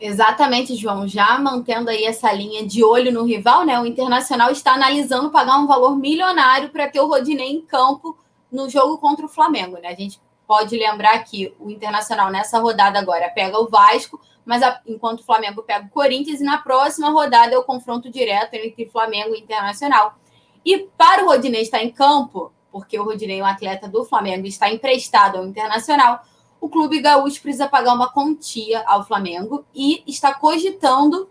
Exatamente, 0.00 0.74
João. 0.76 1.06
Já 1.06 1.38
mantendo 1.38 1.90
aí 1.90 2.04
essa 2.04 2.32
linha 2.32 2.66
de 2.66 2.82
olho 2.82 3.12
no 3.12 3.24
rival, 3.24 3.66
né? 3.66 3.78
O 3.78 3.84
Internacional 3.84 4.50
está 4.50 4.72
analisando 4.72 5.30
pagar 5.30 5.58
um 5.58 5.66
valor 5.66 5.96
milionário 5.96 6.70
para 6.70 6.88
ter 6.88 7.00
o 7.00 7.06
Rodinei 7.06 7.50
em 7.50 7.60
campo 7.60 8.18
no 8.50 8.68
jogo 8.68 8.98
contra 8.98 9.26
o 9.26 9.28
Flamengo, 9.28 9.78
né? 9.78 9.88
A 9.88 9.94
gente 9.94 10.18
pode 10.50 10.76
lembrar 10.76 11.16
que 11.22 11.54
o 11.60 11.70
Internacional 11.70 12.28
nessa 12.28 12.58
rodada 12.58 12.98
agora 12.98 13.30
pega 13.30 13.56
o 13.56 13.68
Vasco, 13.68 14.20
mas 14.44 14.64
a, 14.64 14.80
enquanto 14.84 15.20
o 15.20 15.24
Flamengo 15.24 15.62
pega 15.62 15.86
o 15.86 15.90
Corinthians, 15.90 16.40
e 16.40 16.42
na 16.42 16.58
próxima 16.58 17.08
rodada 17.08 17.54
é 17.54 17.56
o 17.56 17.62
confronto 17.62 18.10
direto 18.10 18.54
entre 18.54 18.90
Flamengo 18.90 19.32
e 19.32 19.38
Internacional. 19.38 20.16
E 20.64 20.88
para 20.98 21.22
o 21.22 21.28
Rodinei 21.28 21.62
estar 21.62 21.80
em 21.84 21.92
campo, 21.92 22.50
porque 22.72 22.98
o 22.98 23.04
Rodinei 23.04 23.38
é 23.38 23.42
um 23.44 23.46
atleta 23.46 23.86
do 23.86 24.04
Flamengo 24.04 24.44
está 24.44 24.68
emprestado 24.68 25.38
ao 25.38 25.46
Internacional, 25.46 26.24
o 26.60 26.68
clube 26.68 27.00
gaúcho 27.00 27.40
precisa 27.40 27.68
pagar 27.68 27.94
uma 27.94 28.12
quantia 28.12 28.82
ao 28.88 29.06
Flamengo 29.06 29.64
e 29.72 30.02
está 30.04 30.34
cogitando 30.34 31.30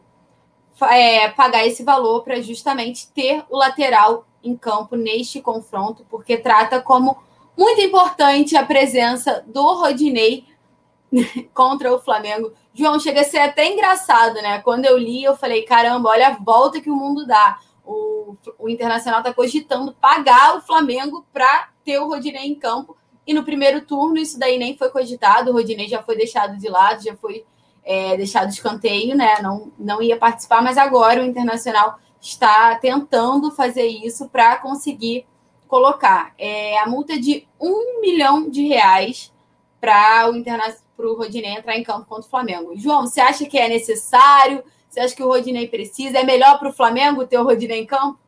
é, 0.89 1.27
pagar 1.27 1.67
esse 1.67 1.83
valor 1.83 2.23
para 2.23 2.41
justamente 2.41 3.09
ter 3.09 3.43
o 3.49 3.57
lateral 3.57 4.25
em 4.41 4.55
campo 4.55 4.95
neste 4.95 5.41
confronto, 5.41 6.05
porque 6.09 6.37
trata 6.37 6.81
como 6.81 7.17
muito 7.59 7.81
importante 7.81 8.55
a 8.55 8.65
presença 8.65 9.43
do 9.45 9.61
Rodinei 9.73 10.45
contra 11.53 11.93
o 11.93 11.99
Flamengo. 11.99 12.53
João, 12.73 12.97
chega 12.97 13.19
a 13.19 13.25
ser 13.25 13.39
até 13.39 13.69
engraçado, 13.69 14.35
né? 14.35 14.61
Quando 14.61 14.85
eu 14.85 14.97
li, 14.97 15.25
eu 15.25 15.35
falei: 15.35 15.63
caramba, 15.63 16.07
olha 16.07 16.29
a 16.29 16.37
volta 16.37 16.79
que 16.79 16.89
o 16.89 16.95
mundo 16.95 17.27
dá. 17.27 17.59
O, 17.83 18.37
o 18.57 18.69
Internacional 18.69 19.19
está 19.19 19.33
cogitando 19.33 19.93
pagar 19.99 20.55
o 20.55 20.61
Flamengo 20.61 21.25
para 21.33 21.69
ter 21.83 21.99
o 21.99 22.07
Rodinei 22.07 22.47
em 22.47 22.55
campo 22.55 22.95
e 23.27 23.33
no 23.33 23.43
primeiro 23.43 23.81
turno, 23.81 24.17
isso 24.17 24.39
daí 24.39 24.57
nem 24.57 24.77
foi 24.77 24.89
cogitado, 24.89 25.51
o 25.51 25.53
Rodinei 25.53 25.87
já 25.87 26.01
foi 26.01 26.15
deixado 26.15 26.57
de 26.57 26.69
lado, 26.69 27.03
já 27.03 27.15
foi 27.15 27.45
é, 27.83 28.15
deixado 28.15 28.47
de 28.47 28.53
escanteio, 28.53 29.17
né? 29.17 29.41
Não, 29.41 29.71
não 29.77 30.01
ia 30.01 30.17
participar, 30.17 30.61
mas 30.61 30.77
agora 30.77 31.21
o 31.21 31.25
Internacional 31.25 31.99
está 32.21 32.75
tentando 32.75 33.51
fazer 33.51 33.87
isso 33.87 34.29
para 34.29 34.55
conseguir 34.57 35.25
colocar 35.69 36.33
é, 36.37 36.77
a 36.79 36.87
multa 36.87 37.17
de 37.17 37.47
um 37.61 38.01
milhão 38.01 38.49
de 38.49 38.67
reais 38.67 39.31
para 39.79 40.29
o 40.29 40.35
Internacional 40.35 40.89
para 40.99 41.07
o 41.07 41.15
Rodinei 41.15 41.51
entrar 41.51 41.77
em 41.77 41.83
campo 41.83 42.05
contra 42.07 42.27
o 42.27 42.29
Flamengo. 42.29 42.73
João, 42.75 43.07
você 43.07 43.21
acha 43.21 43.45
que 43.45 43.57
é 43.57 43.69
necessário? 43.69 44.61
Você 44.89 44.99
acha 44.99 45.15
que 45.15 45.23
o 45.23 45.27
Rodinei 45.27 45.65
precisa? 45.65 46.19
É 46.19 46.25
melhor 46.25 46.59
para 46.59 46.67
o 46.67 46.73
Flamengo 46.73 47.25
ter 47.25 47.37
o 47.37 47.43
Rodinei 47.43 47.79
em 47.79 47.85
campo? 47.85 48.19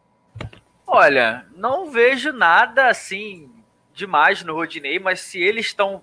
Olha, 0.88 1.46
não 1.54 1.92
vejo 1.92 2.32
nada 2.32 2.88
assim 2.88 3.52
demais 3.94 4.42
no 4.42 4.54
Rodinei, 4.54 5.00
mas 5.00 5.20
se 5.20 5.42
eles 5.42 5.66
estão 5.66 6.02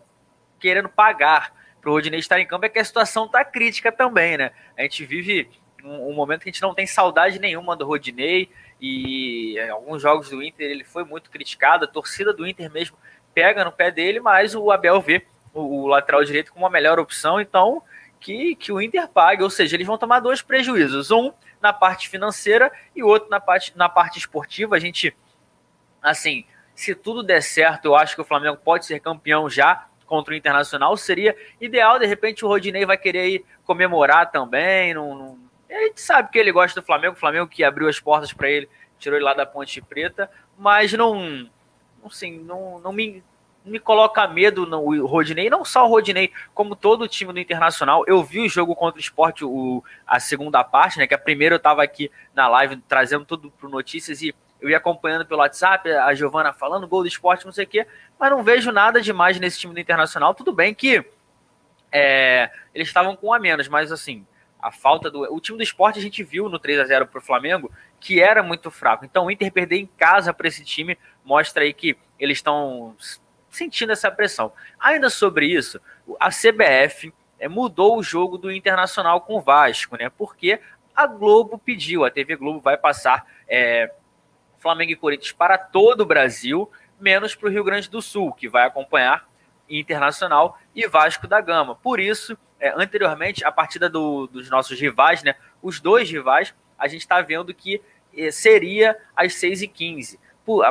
querendo 0.61 0.91
pagar 0.91 1.55
para 1.81 1.89
o 1.89 1.95
Rodinei 1.95 2.21
estar 2.21 2.39
em 2.39 2.47
campo, 2.47 2.67
é 2.67 2.69
que 2.69 2.79
a 2.79 2.85
situação 2.85 3.25
está 3.25 3.43
crítica 3.43 3.91
também, 3.91 4.37
né? 4.37 4.51
A 4.77 4.83
gente 4.83 5.07
vive 5.07 5.49
um, 5.83 6.11
um, 6.11 6.13
momento 6.13 6.43
que 6.43 6.51
a 6.51 6.53
gente 6.53 6.61
não 6.61 6.75
tem 6.75 6.87
saudade 6.87 7.39
nenhuma 7.39 7.75
do 7.75 7.87
Rodinei 7.87 8.51
e 8.81 9.59
em 9.59 9.71
alguns 9.71 10.03
jogos 10.03 10.31
do 10.31 10.43
Inter 10.43 10.71
ele 10.71 10.85
foi 10.85 11.05
muito 11.05 11.31
criticado, 11.31 11.85
a 11.85 11.89
torcida 11.89 12.33
do 12.33 12.47
Inter 12.47 12.71
mesmo 12.71 12.97
pega 13.35 13.65
no 13.65 13.73
pé 13.73 13.91
dele, 13.91 14.21
mas 14.21 14.55
o 14.55 14.71
Abel 14.71 15.01
vê 15.01 15.27
o, 15.53 15.87
lateral 15.87 16.25
direito 16.25 16.53
como 16.53 16.67
a 16.67 16.71
melhor 16.71 16.99
opção, 16.99 17.41
então 17.41 17.83
que, 18.21 18.55
que 18.57 18.73
o 18.73 18.81
Inter 18.81 19.09
pague, 19.09 19.43
ou 19.43 19.51
seja, 19.51 19.77
eles 19.77 19.87
vão 19.87 19.99
tomar 19.99 20.21
dois 20.21 20.43
prejuízos, 20.43 21.11
um 21.11 21.33
na 21.61 21.73
parte 21.73 22.09
financeira 22.09 22.71
e 22.95 23.03
outro 23.03 23.29
na 23.29 23.41
parte, 23.41 23.77
na 23.77 23.89
parte 23.89 24.19
esportiva. 24.19 24.77
A 24.77 24.79
gente, 24.79 25.17
assim, 26.03 26.45
se 26.75 26.95
tudo 26.95 27.23
der 27.23 27.43
certo, 27.43 27.87
eu 27.87 27.97
acho 27.97 28.15
que 28.15 28.21
o 28.21 28.25
Flamengo 28.25 28.57
pode 28.57 28.87
ser 28.87 29.01
campeão 29.01 29.49
já 29.49 29.89
contra 30.07 30.33
o 30.33 30.37
Internacional. 30.37 30.97
Seria 30.97 31.37
ideal, 31.61 31.99
de 31.99 32.07
repente 32.07 32.45
o 32.45 32.49
Rodinei 32.49 32.87
vai 32.87 32.97
querer 32.97 33.29
ir 33.29 33.45
comemorar 33.65 34.31
também. 34.31 34.95
Não, 34.95 35.15
não... 35.15 35.48
A 35.71 35.81
gente 35.83 36.01
sabe 36.01 36.31
que 36.31 36.39
ele 36.39 36.53
gosta 36.53 36.81
do 36.81 36.87
Flamengo, 36.87 37.15
o 37.15 37.19
Flamengo 37.19 37.47
que 37.47 37.63
abriu 37.63 37.89
as 37.89 38.01
portas 38.01 38.33
para 38.33 38.49
ele, 38.49 38.69
tirou 38.99 39.17
ele 39.17 39.25
lá 39.25 39.35
da 39.35 39.47
Ponte 39.47 39.81
Preta, 39.83 40.31
mas 40.57 40.93
não, 40.93 41.49
assim, 42.05 42.39
não, 42.39 42.79
não 42.79 42.93
me 42.93 43.23
me 43.69 43.79
coloca 43.79 44.27
medo 44.27 44.67
no, 44.67 44.81
o 44.81 45.07
Rodinei, 45.07 45.51
não 45.51 45.65
só 45.65 45.85
o 45.85 45.89
Rodinei, 45.89 46.33
como 46.55 46.75
todo 46.75 47.03
o 47.03 47.09
time 47.09 47.33
do 47.33 47.39
Internacional. 47.39 48.05
Eu 48.07 48.23
vi 48.23 48.41
o 48.41 48.49
jogo 48.49 48.75
contra 48.75 48.99
o 48.99 49.01
esporte, 49.01 49.45
o, 49.45 49.85
a 50.07 50.19
segunda 50.19 50.65
parte, 50.65 50.99
né? 50.99 51.07
Que 51.07 51.15
a 51.15 51.19
primeira 51.19 51.55
eu 51.55 51.59
estava 51.59 51.83
aqui 51.83 52.11
na 52.35 52.49
live 52.49 52.77
trazendo 52.89 53.25
tudo 53.25 53.51
para 53.51 53.69
notícias 53.69 54.23
e 54.23 54.35
eu 54.61 54.69
ia 54.69 54.79
acompanhando 54.79 55.25
pelo 55.25 55.41
WhatsApp, 55.41 55.89
a 55.91 56.13
Giovana 56.15 56.53
falando, 56.53 56.89
gol 56.89 57.03
do 57.03 57.09
esporte, 57.09 57.45
não 57.45 57.53
sei 57.53 57.65
o 57.65 57.69
quê, 57.69 57.87
mas 58.19 58.31
não 58.31 58.43
vejo 58.43 58.73
nada 58.73 59.01
demais 59.01 59.39
nesse 59.39 59.59
time 59.59 59.73
do 59.73 59.81
Internacional. 59.81 60.35
Tudo 60.35 60.53
bem 60.53 60.75
que 60.75 61.05
é, 61.93 62.51
eles 62.75 62.89
estavam 62.89 63.15
com 63.15 63.29
um 63.29 63.33
a 63.33 63.39
menos, 63.39 63.69
mas 63.69 63.93
assim, 63.93 64.27
a 64.61 64.71
falta 64.71 65.11
do. 65.11 65.23
O 65.33 65.41
time 65.41 65.59
do 65.59 65.63
esporte 65.63 65.99
a 65.99 66.03
gente 66.03 66.23
viu 66.23 66.49
no 66.49 66.59
3 66.59 66.81
a 66.81 66.85
0 66.85 67.07
para 67.07 67.19
o 67.19 67.23
Flamengo 67.23 67.71
que 68.01 68.21
era 68.21 68.43
muito 68.43 68.71
fraco. 68.71 69.05
Então 69.05 69.27
o 69.27 69.31
Inter 69.31 69.53
perder 69.53 69.79
em 69.79 69.87
casa 69.87 70.33
para 70.33 70.49
esse 70.49 70.65
time 70.65 70.99
mostra 71.25 71.65
aí 71.65 71.73
que 71.73 71.97
eles 72.19 72.39
estão 72.39 72.97
sentindo 73.51 73.93
essa 73.93 74.11
pressão. 74.11 74.53
Ainda 74.79 75.11
sobre 75.11 75.47
isso, 75.47 75.81
a 76.19 76.31
CBF 76.31 77.13
é, 77.39 77.49
mudou 77.49 77.99
o 77.99 78.03
jogo 78.03 78.37
do 78.37 78.51
Internacional 78.51 79.21
com 79.21 79.37
o 79.37 79.41
Vasco, 79.41 79.97
né? 79.97 80.11
Porque 80.11 80.61
a 80.95 81.07
Globo 81.07 81.59
pediu, 81.59 82.05
a 82.05 82.11
TV 82.11 82.37
Globo 82.37 82.61
vai 82.61 82.77
passar 82.77 83.25
é, 83.49 83.93
Flamengo 84.59 84.93
e 84.93 84.97
Corinthians 84.97 85.33
para 85.33 85.57
todo 85.57 86.01
o 86.01 86.07
Brasil, 86.07 86.71
menos 87.01 87.35
para 87.35 87.49
o 87.49 87.53
Rio 87.53 87.63
Grande 87.63 87.89
do 87.89 88.03
Sul, 88.03 88.33
que 88.33 88.49
vai 88.49 88.67
acompanhar 88.67 89.28
Internacional 89.69 90.59
e 90.75 90.87
Vasco 90.87 91.27
da 91.27 91.41
Gama. 91.41 91.75
Por 91.77 92.01
isso, 92.01 92.37
é, 92.61 92.73
anteriormente, 92.77 93.45
a 93.45 93.53
partida 93.53 93.89
do, 93.89 94.27
dos 94.27 94.49
nossos 94.51 94.81
rivais, 94.81 95.23
né? 95.23 95.35
Os 95.63 95.81
dois 95.81 96.11
rivais, 96.11 96.55
a 96.79 96.89
gente 96.89 97.01
está 97.01 97.21
vendo 97.21 97.55
que 97.55 97.83
é, 98.17 98.31
seria 98.31 98.97
às 99.17 99.33
6h15. 99.35 100.19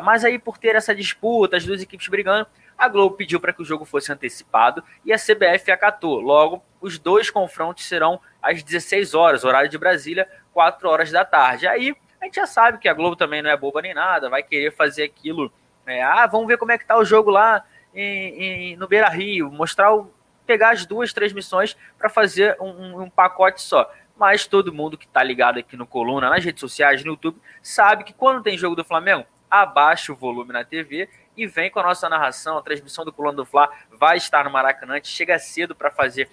Mas 0.04 0.26
aí, 0.26 0.40
por 0.40 0.58
ter 0.58 0.76
essa 0.76 0.96
disputa, 0.96 1.56
as 1.56 1.64
duas 1.64 1.82
equipes 1.84 2.08
brigando, 2.08 2.48
a 2.78 2.88
Globo 2.88 3.16
pediu 3.16 3.40
para 3.40 3.54
que 3.54 3.62
o 3.62 3.66
jogo 3.66 3.86
fosse 3.86 4.12
antecipado 4.12 4.84
e 5.06 5.14
a 5.14 5.18
CBF 5.18 5.72
acatou. 5.72 6.20
Logo, 6.20 6.64
os 6.82 6.98
dois 6.98 7.30
confrontos 7.30 7.86
serão 7.86 8.20
às 8.42 8.64
16 8.64 9.14
horas, 9.14 9.44
horário 9.44 9.70
de 9.70 9.78
Brasília, 9.78 10.28
4 10.54 10.90
horas 10.90 11.12
da 11.12 11.26
tarde. 11.26 11.68
Aí 11.68 11.96
a 12.20 12.26
gente 12.26 12.36
já 12.36 12.48
sabe 12.48 12.78
que 12.78 12.88
a 12.88 12.94
Globo 12.94 13.16
também 13.16 13.42
não 13.42 13.50
é 13.50 13.58
boba 13.58 13.82
nem 13.82 13.94
nada, 13.94 14.30
vai 14.30 14.44
querer 14.44 14.72
fazer 14.72 15.04
aquilo. 15.04 15.52
É, 15.86 16.04
ah, 16.04 16.28
vamos 16.28 16.48
ver 16.48 16.58
como 16.58 16.72
é 16.72 16.78
que 16.78 16.86
tá 16.86 16.98
o 16.98 17.06
jogo 17.06 17.30
lá 17.30 17.64
em, 17.94 18.44
em, 18.44 18.76
no 18.76 18.88
Beira 18.88 19.10
Rio, 19.10 19.52
mostrar 19.52 19.94
o, 19.94 20.12
pegar 20.46 20.72
as 20.72 20.86
duas 20.86 21.12
transmissões 21.14 21.76
para 21.98 22.10
fazer 22.10 22.56
um, 22.60 23.04
um, 23.04 23.10
pacote 23.10 23.62
só. 23.62 23.92
Mas 24.16 24.48
todo 24.48 24.74
mundo 24.74 24.98
que 24.98 25.06
está 25.06 25.22
ligado 25.22 25.60
aqui 25.60 25.78
no 25.78 25.86
Coluna, 25.86 26.30
nas 26.30 26.44
redes 26.44 26.62
sociais, 26.62 27.04
no 27.04 27.12
YouTube, 27.12 27.40
sabe 27.62 28.04
que 28.04 28.14
quando 28.14 28.42
tem 28.42 28.58
jogo 28.58 28.76
do 28.76 28.84
Flamengo, 28.84 29.26
abaixa 29.50 30.12
o 30.12 30.16
volume 30.16 30.54
na 30.54 30.64
TV 30.64 31.10
e 31.36 31.46
vem 31.46 31.70
com 31.70 31.80
a 31.80 31.84
nossa 31.84 32.10
narração. 32.10 32.58
A 32.58 32.62
transmissão 32.62 33.06
do 33.06 33.14
Coluna 33.14 33.38
do 33.38 33.46
Fla 33.46 33.70
vai 33.92 34.18
estar 34.18 34.44
no 34.44 34.50
Maracanã. 34.50 35.00
Chega 35.04 35.38
cedo 35.38 35.76
para 35.76 35.92
fazer 35.92 36.30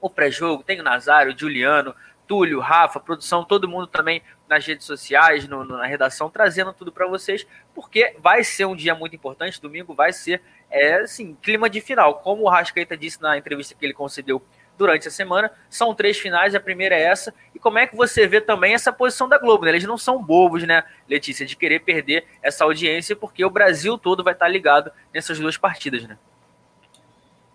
o 0.00 0.10
pré-jogo. 0.10 0.62
Tem 0.62 0.78
o 0.78 0.84
Nazário, 0.84 1.34
o 1.34 1.38
Juliano, 1.38 1.94
Túlio, 2.26 2.60
Rafa, 2.60 3.00
produção, 3.00 3.44
todo 3.44 3.68
mundo 3.68 3.86
também 3.86 4.22
nas 4.48 4.66
redes 4.66 4.86
sociais, 4.86 5.48
no, 5.48 5.64
na 5.64 5.86
redação, 5.86 6.28
trazendo 6.28 6.72
tudo 6.72 6.92
para 6.92 7.06
vocês, 7.06 7.46
porque 7.74 8.14
vai 8.18 8.44
ser 8.44 8.64
um 8.64 8.76
dia 8.76 8.94
muito 8.94 9.16
importante. 9.16 9.60
Domingo 9.60 9.94
vai 9.94 10.12
ser, 10.12 10.42
é, 10.70 10.96
assim, 10.96 11.36
clima 11.40 11.70
de 11.70 11.80
final. 11.80 12.16
Como 12.16 12.42
o 12.42 12.48
Rascaeta 12.48 12.96
disse 12.96 13.20
na 13.20 13.36
entrevista 13.38 13.74
que 13.74 13.84
ele 13.84 13.94
concedeu 13.94 14.42
durante 14.76 15.08
a 15.08 15.10
semana. 15.10 15.50
São 15.68 15.94
três 15.94 16.18
finais, 16.18 16.54
a 16.54 16.60
primeira 16.60 16.94
é 16.94 17.02
essa. 17.02 17.34
E 17.54 17.58
como 17.58 17.78
é 17.78 17.86
que 17.86 17.96
você 17.96 18.26
vê 18.26 18.40
também 18.40 18.74
essa 18.74 18.92
posição 18.92 19.28
da 19.28 19.38
Globo? 19.38 19.64
Né? 19.64 19.72
Eles 19.72 19.84
não 19.84 19.98
são 19.98 20.22
bobos, 20.22 20.62
né, 20.64 20.84
Letícia, 21.08 21.46
de 21.46 21.56
querer 21.56 21.80
perder 21.80 22.26
essa 22.42 22.64
audiência, 22.64 23.16
porque 23.16 23.44
o 23.44 23.50
Brasil 23.50 23.98
todo 23.98 24.22
vai 24.22 24.34
estar 24.34 24.48
ligado 24.48 24.90
nessas 25.12 25.38
duas 25.38 25.56
partidas, 25.56 26.04
né? 26.04 26.18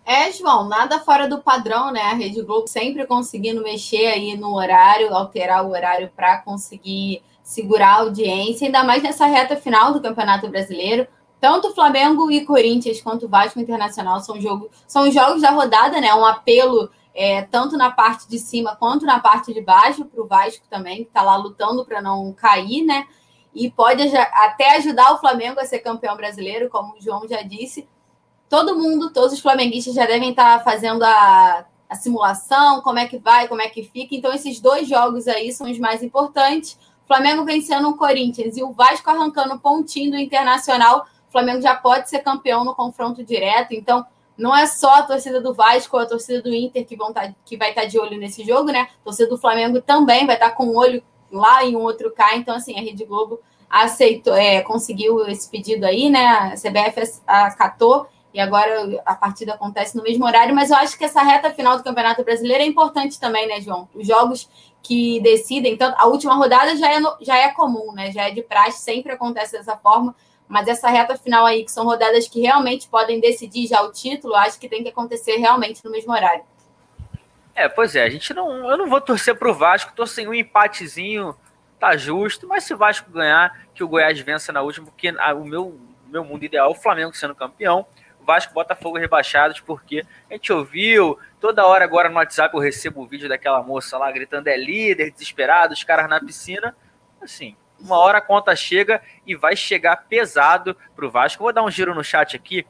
É, 0.04 0.32
João, 0.32 0.68
nada 0.68 0.98
fora 0.98 1.28
do 1.28 1.38
padrão, 1.38 1.92
né? 1.92 2.00
A 2.00 2.14
Rede 2.14 2.42
Globo 2.42 2.66
sempre 2.66 3.06
conseguindo 3.06 3.62
mexer 3.62 4.06
aí 4.06 4.36
no 4.36 4.56
horário, 4.56 5.14
alterar 5.14 5.64
o 5.64 5.70
horário 5.70 6.10
para 6.16 6.38
conseguir 6.38 7.22
segurar 7.44 7.88
a 7.88 8.00
audiência, 8.00 8.66
ainda 8.66 8.82
mais 8.82 9.00
nessa 9.00 9.26
reta 9.26 9.54
final 9.56 9.92
do 9.92 10.02
Campeonato 10.02 10.48
Brasileiro. 10.48 11.06
Tanto 11.42 11.74
Flamengo 11.74 12.30
e 12.30 12.44
Corinthians 12.44 13.02
quanto 13.02 13.28
Vasco 13.28 13.58
Internacional 13.58 14.20
são, 14.20 14.40
jogo, 14.40 14.70
são 14.86 15.10
jogos 15.10 15.42
da 15.42 15.50
rodada, 15.50 16.00
né? 16.00 16.14
Um 16.14 16.24
apelo 16.24 16.88
é, 17.12 17.42
tanto 17.42 17.76
na 17.76 17.90
parte 17.90 18.28
de 18.28 18.38
cima 18.38 18.76
quanto 18.76 19.04
na 19.04 19.18
parte 19.18 19.52
de 19.52 19.60
baixo, 19.60 20.04
para 20.04 20.22
o 20.22 20.28
Vasco 20.28 20.64
também, 20.70 20.98
que 20.98 21.08
está 21.08 21.20
lá 21.20 21.34
lutando 21.34 21.84
para 21.84 22.00
não 22.00 22.32
cair, 22.32 22.84
né? 22.84 23.08
E 23.52 23.68
pode 23.68 24.04
até 24.16 24.76
ajudar 24.76 25.14
o 25.14 25.18
Flamengo 25.18 25.58
a 25.58 25.64
ser 25.64 25.80
campeão 25.80 26.16
brasileiro, 26.16 26.70
como 26.70 26.94
o 26.94 27.00
João 27.00 27.26
já 27.26 27.42
disse. 27.42 27.88
Todo 28.48 28.78
mundo, 28.78 29.12
todos 29.12 29.32
os 29.32 29.40
flamenguistas 29.40 29.94
já 29.94 30.06
devem 30.06 30.30
estar 30.30 30.58
tá 30.58 30.64
fazendo 30.64 31.02
a, 31.02 31.66
a 31.90 31.96
simulação, 31.96 32.80
como 32.82 33.00
é 33.00 33.08
que 33.08 33.18
vai, 33.18 33.48
como 33.48 33.62
é 33.62 33.68
que 33.68 33.82
fica. 33.82 34.14
Então, 34.14 34.32
esses 34.32 34.60
dois 34.60 34.88
jogos 34.88 35.26
aí 35.26 35.52
são 35.52 35.68
os 35.68 35.78
mais 35.80 36.04
importantes. 36.04 36.78
O 37.02 37.08
Flamengo 37.08 37.44
vencendo 37.44 37.88
o 37.88 37.96
Corinthians 37.96 38.56
e 38.56 38.62
o 38.62 38.70
Vasco 38.70 39.10
arrancando 39.10 39.58
pontinho 39.58 40.12
do 40.12 40.16
Internacional. 40.16 41.04
O 41.32 41.38
Flamengo 41.40 41.62
já 41.62 41.74
pode 41.74 42.10
ser 42.10 42.18
campeão 42.18 42.62
no 42.62 42.74
confronto 42.74 43.24
direto. 43.24 43.72
Então, 43.72 44.04
não 44.36 44.54
é 44.54 44.66
só 44.66 44.96
a 44.96 45.02
torcida 45.02 45.40
do 45.40 45.54
Vasco 45.54 45.96
ou 45.96 46.02
a 46.02 46.06
torcida 46.06 46.42
do 46.42 46.52
Inter 46.52 46.84
que, 46.84 46.94
vão 46.94 47.10
tá, 47.10 47.32
que 47.42 47.56
vai 47.56 47.70
estar 47.70 47.82
tá 47.82 47.86
de 47.86 47.98
olho 47.98 48.18
nesse 48.18 48.44
jogo, 48.44 48.70
né? 48.70 48.88
A 49.00 49.04
torcida 49.04 49.30
do 49.30 49.38
Flamengo 49.38 49.80
também 49.80 50.26
vai 50.26 50.36
estar 50.36 50.50
tá 50.50 50.54
com 50.54 50.66
um 50.66 50.76
olho 50.76 51.02
lá 51.30 51.64
e 51.64 51.74
um 51.74 51.80
outro 51.80 52.12
cá. 52.12 52.36
Então, 52.36 52.54
assim, 52.54 52.78
a 52.78 52.82
Rede 52.82 53.06
Globo 53.06 53.40
aceitou, 53.70 54.34
é, 54.34 54.60
conseguiu 54.60 55.26
esse 55.26 55.48
pedido 55.48 55.86
aí, 55.86 56.10
né? 56.10 56.26
A 56.26 56.50
CBF 56.50 57.22
acatou 57.26 58.06
e 58.34 58.38
agora 58.38 59.00
a 59.06 59.14
partida 59.14 59.54
acontece 59.54 59.96
no 59.96 60.02
mesmo 60.02 60.26
horário. 60.26 60.54
Mas 60.54 60.70
eu 60.70 60.76
acho 60.76 60.98
que 60.98 61.04
essa 61.06 61.22
reta 61.22 61.50
final 61.50 61.78
do 61.78 61.82
Campeonato 61.82 62.22
Brasileiro 62.22 62.62
é 62.62 62.66
importante 62.66 63.18
também, 63.18 63.48
né, 63.48 63.58
João? 63.58 63.88
Os 63.94 64.06
jogos 64.06 64.50
que 64.82 65.18
decidem, 65.20 65.72
então 65.72 65.94
a 65.96 66.06
última 66.06 66.34
rodada 66.34 66.76
já 66.76 66.92
é, 66.92 67.00
já 67.22 67.38
é 67.38 67.48
comum, 67.52 67.92
né? 67.92 68.10
Já 68.12 68.28
é 68.28 68.32
de 68.32 68.42
praxe, 68.42 68.82
sempre 68.82 69.12
acontece 69.12 69.52
dessa 69.52 69.78
forma 69.78 70.14
mas 70.48 70.68
essa 70.68 70.88
reta 70.88 71.16
final 71.16 71.46
aí, 71.46 71.64
que 71.64 71.70
são 71.72 71.84
rodadas 71.84 72.28
que 72.28 72.40
realmente 72.40 72.88
podem 72.88 73.20
decidir 73.20 73.66
já 73.66 73.82
o 73.82 73.92
título, 73.92 74.34
acho 74.34 74.58
que 74.58 74.68
tem 74.68 74.82
que 74.82 74.90
acontecer 74.90 75.36
realmente 75.36 75.84
no 75.84 75.90
mesmo 75.90 76.12
horário. 76.12 76.44
É, 77.54 77.68
pois 77.68 77.94
é, 77.94 78.02
a 78.02 78.10
gente 78.10 78.32
não. 78.32 78.70
Eu 78.70 78.76
não 78.76 78.88
vou 78.88 79.00
torcer 79.00 79.34
pro 79.36 79.54
Vasco, 79.54 79.92
tô 79.94 80.06
sem 80.06 80.26
um 80.26 80.34
empatezinho, 80.34 81.36
tá 81.78 81.96
justo, 81.96 82.46
mas 82.46 82.64
se 82.64 82.72
o 82.72 82.78
Vasco 82.78 83.10
ganhar, 83.10 83.66
que 83.74 83.84
o 83.84 83.88
Goiás 83.88 84.18
vença 84.20 84.52
na 84.52 84.62
última, 84.62 84.86
porque 84.86 85.08
a, 85.08 85.34
o 85.34 85.44
meu, 85.44 85.78
meu 86.06 86.24
mundo 86.24 86.44
ideal 86.44 86.68
é 86.68 86.70
o 86.70 86.74
Flamengo 86.74 87.14
sendo 87.14 87.34
campeão, 87.34 87.86
o 88.20 88.24
Vasco 88.24 88.54
Botafogo 88.54 88.98
rebaixados, 88.98 89.60
porque 89.60 90.04
a 90.30 90.34
gente 90.34 90.52
ouviu, 90.52 91.18
toda 91.40 91.66
hora 91.66 91.84
agora 91.84 92.08
no 92.08 92.16
WhatsApp 92.16 92.54
eu 92.54 92.60
recebo 92.60 93.02
o 93.02 93.06
vídeo 93.06 93.28
daquela 93.28 93.62
moça 93.62 93.98
lá 93.98 94.10
gritando 94.10 94.48
é 94.48 94.56
líder, 94.56 95.10
desesperado, 95.10 95.74
os 95.74 95.84
caras 95.84 96.08
na 96.08 96.20
piscina. 96.20 96.74
Assim, 97.20 97.56
uma 97.82 97.98
hora 97.98 98.18
a 98.18 98.20
conta 98.20 98.54
chega 98.54 99.02
e 99.26 99.34
vai 99.34 99.56
chegar 99.56 99.96
pesado 100.08 100.76
pro 100.94 101.10
Vasco. 101.10 101.42
Vou 101.42 101.52
dar 101.52 101.62
um 101.62 101.70
giro 101.70 101.94
no 101.94 102.04
chat 102.04 102.36
aqui. 102.36 102.64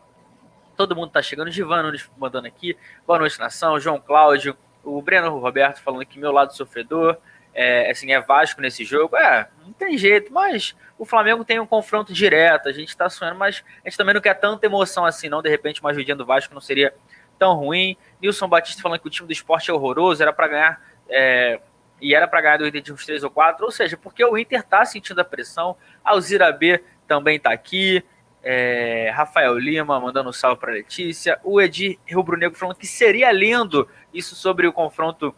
Todo 0.76 0.97
mundo 0.97 1.11
tá 1.11 1.23
chegando. 1.23 1.50
Givan 1.50 1.92
mandando 2.16 2.47
aqui. 2.47 2.76
Boa 3.07 3.19
noite, 3.19 3.38
nação. 3.38 3.78
João 3.78 4.00
Cláudio. 4.00 4.57
O 4.83 5.00
Breno 5.00 5.38
Roberto 5.38 5.81
falando 5.83 6.07
que 6.07 6.19
meu 6.19 6.33
lado 6.33 6.57
sofredor. 6.57 7.16
É, 7.54 7.90
assim, 7.90 8.12
é 8.12 8.21
Vasco 8.21 8.61
nesse 8.61 8.85
jogo. 8.85 9.16
É, 9.16 9.49
não 9.64 9.73
tem 9.73 9.99
jeito, 9.99 10.33
mas 10.33 10.75
o 10.99 11.04
Flamengo 11.04 11.45
tem 11.45 11.61
um 11.61 11.66
confronto 11.66 12.12
direto. 12.12 12.69
A 12.69 12.73
gente 12.73 12.97
tá 12.97 13.11
sonhando, 13.11 13.38
mas 13.38 13.62
a 13.85 13.88
gente 13.88 13.99
também 13.99 14.14
não 14.14 14.21
quer 14.23 14.35
tanta 14.35 14.64
emoção 14.64 15.04
assim, 15.04 15.28
não. 15.28 15.42
De 15.42 15.50
repente, 15.50 15.81
uma 15.81 15.90
ajudinha 15.90 16.16
do 16.16 16.25
Vasco 16.25 16.54
não 16.54 16.61
seria 16.61 16.95
tão 17.38 17.54
ruim. 17.54 17.97
Nilson 18.21 18.49
Batista 18.49 18.81
falando 18.81 19.00
que 19.00 19.07
o 19.07 19.11
time 19.11 19.26
do 19.26 19.33
esporte 19.33 19.71
é 19.71 19.75
horroroso, 19.75 20.23
era 20.23 20.33
para 20.33 20.49
ganhar. 20.49 20.81
É, 21.09 21.61
e 22.02 22.14
era 22.14 22.26
para 22.26 22.40
ganhar 22.40 22.56
do 22.59 22.66
Inter 22.66 22.82
de 22.82 22.92
uns 22.92 23.06
3 23.06 23.23
ou 23.23 23.30
4, 23.30 23.64
ou 23.64 23.71
seja, 23.71 23.97
porque 23.97 24.25
o 24.25 24.37
Inter 24.37 24.61
está 24.61 24.85
sentindo 24.85 25.21
a 25.21 25.25
pressão, 25.25 25.76
Alzira 26.04 26.50
B 26.50 26.82
também 27.06 27.37
está 27.37 27.52
aqui, 27.52 28.04
é, 28.42 29.11
Rafael 29.14 29.56
Lima 29.56 30.00
mandando 30.00 30.28
um 30.28 30.32
salve 30.32 30.61
para 30.61 30.73
Letícia, 30.73 31.38
o 31.44 31.61
Edir 31.61 31.99
Rubro 32.12 32.37
Negro 32.37 32.59
falando 32.59 32.76
que 32.76 32.88
seria 32.88 33.30
lindo 33.30 33.88
isso 34.12 34.35
sobre 34.35 34.66
o 34.66 34.73
confronto 34.73 35.32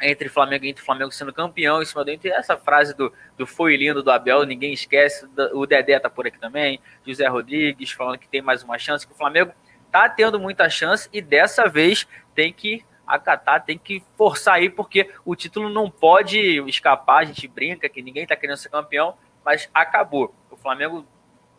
entre 0.00 0.28
Flamengo 0.28 0.64
e 0.64 0.70
Inter, 0.70 0.84
Flamengo 0.84 1.10
sendo 1.10 1.32
campeão 1.32 1.82
em 1.82 1.84
cima 1.84 2.04
do 2.04 2.10
Inter. 2.10 2.32
Essa 2.32 2.56
frase 2.56 2.96
do, 2.96 3.12
do 3.36 3.46
foi 3.46 3.76
lindo 3.76 4.02
do 4.02 4.10
Abel, 4.10 4.44
ninguém 4.44 4.72
esquece. 4.72 5.28
O 5.52 5.66
Dedé 5.66 5.98
tá 5.98 6.08
por 6.08 6.26
aqui 6.26 6.38
também, 6.38 6.80
José 7.06 7.26
Rodrigues 7.26 7.90
falando 7.90 8.16
que 8.16 8.28
tem 8.28 8.40
mais 8.40 8.62
uma 8.62 8.78
chance, 8.78 9.06
que 9.06 9.12
o 9.12 9.16
Flamengo 9.16 9.52
tá 9.90 10.08
tendo 10.08 10.38
muita 10.38 10.70
chance 10.70 11.08
e 11.12 11.20
dessa 11.20 11.68
vez 11.68 12.06
tem 12.34 12.52
que 12.52 12.84
acatar, 13.14 13.64
tem 13.64 13.78
que 13.78 14.02
forçar 14.16 14.54
aí, 14.54 14.68
porque 14.68 15.10
o 15.24 15.34
título 15.34 15.68
não 15.68 15.90
pode 15.90 16.38
escapar. 16.68 17.18
A 17.18 17.24
gente 17.24 17.46
brinca 17.48 17.88
que 17.88 18.02
ninguém 18.02 18.26
tá 18.26 18.36
querendo 18.36 18.56
ser 18.56 18.68
campeão, 18.68 19.14
mas 19.44 19.68
acabou. 19.74 20.34
O 20.50 20.56
Flamengo 20.56 21.04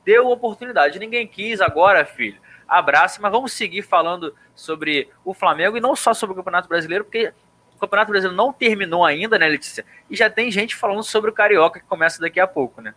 deu 0.06 0.30
oportunidade, 0.30 1.00
ninguém 1.00 1.28
quis 1.28 1.62
agora, 1.62 2.06
filho. 2.06 2.40
Abraço, 2.68 3.22
mas 3.22 3.32
vamos 3.32 3.54
seguir 3.54 3.82
falando 3.82 4.34
sobre 4.56 5.10
o 5.26 5.34
Flamengo 5.34 5.76
e 5.76 5.82
não 5.82 5.96
só 5.96 6.14
sobre 6.14 6.34
o 6.34 6.38
Campeonato 6.38 6.70
Brasileiro, 6.70 7.04
porque 7.04 7.34
o 7.76 7.80
Campeonato 7.80 8.12
Brasileiro 8.12 8.36
não 8.36 8.54
terminou 8.54 9.04
ainda, 9.04 9.38
né, 9.38 9.48
Letícia? 9.48 9.86
E 10.10 10.16
já 10.16 10.30
tem 10.30 10.50
gente 10.50 10.76
falando 10.76 11.04
sobre 11.04 11.30
o 11.30 11.34
Carioca 11.34 11.80
que 11.80 11.86
começa 11.86 12.22
daqui 12.22 12.40
a 12.40 12.48
pouco, 12.48 12.82
né? 12.82 12.94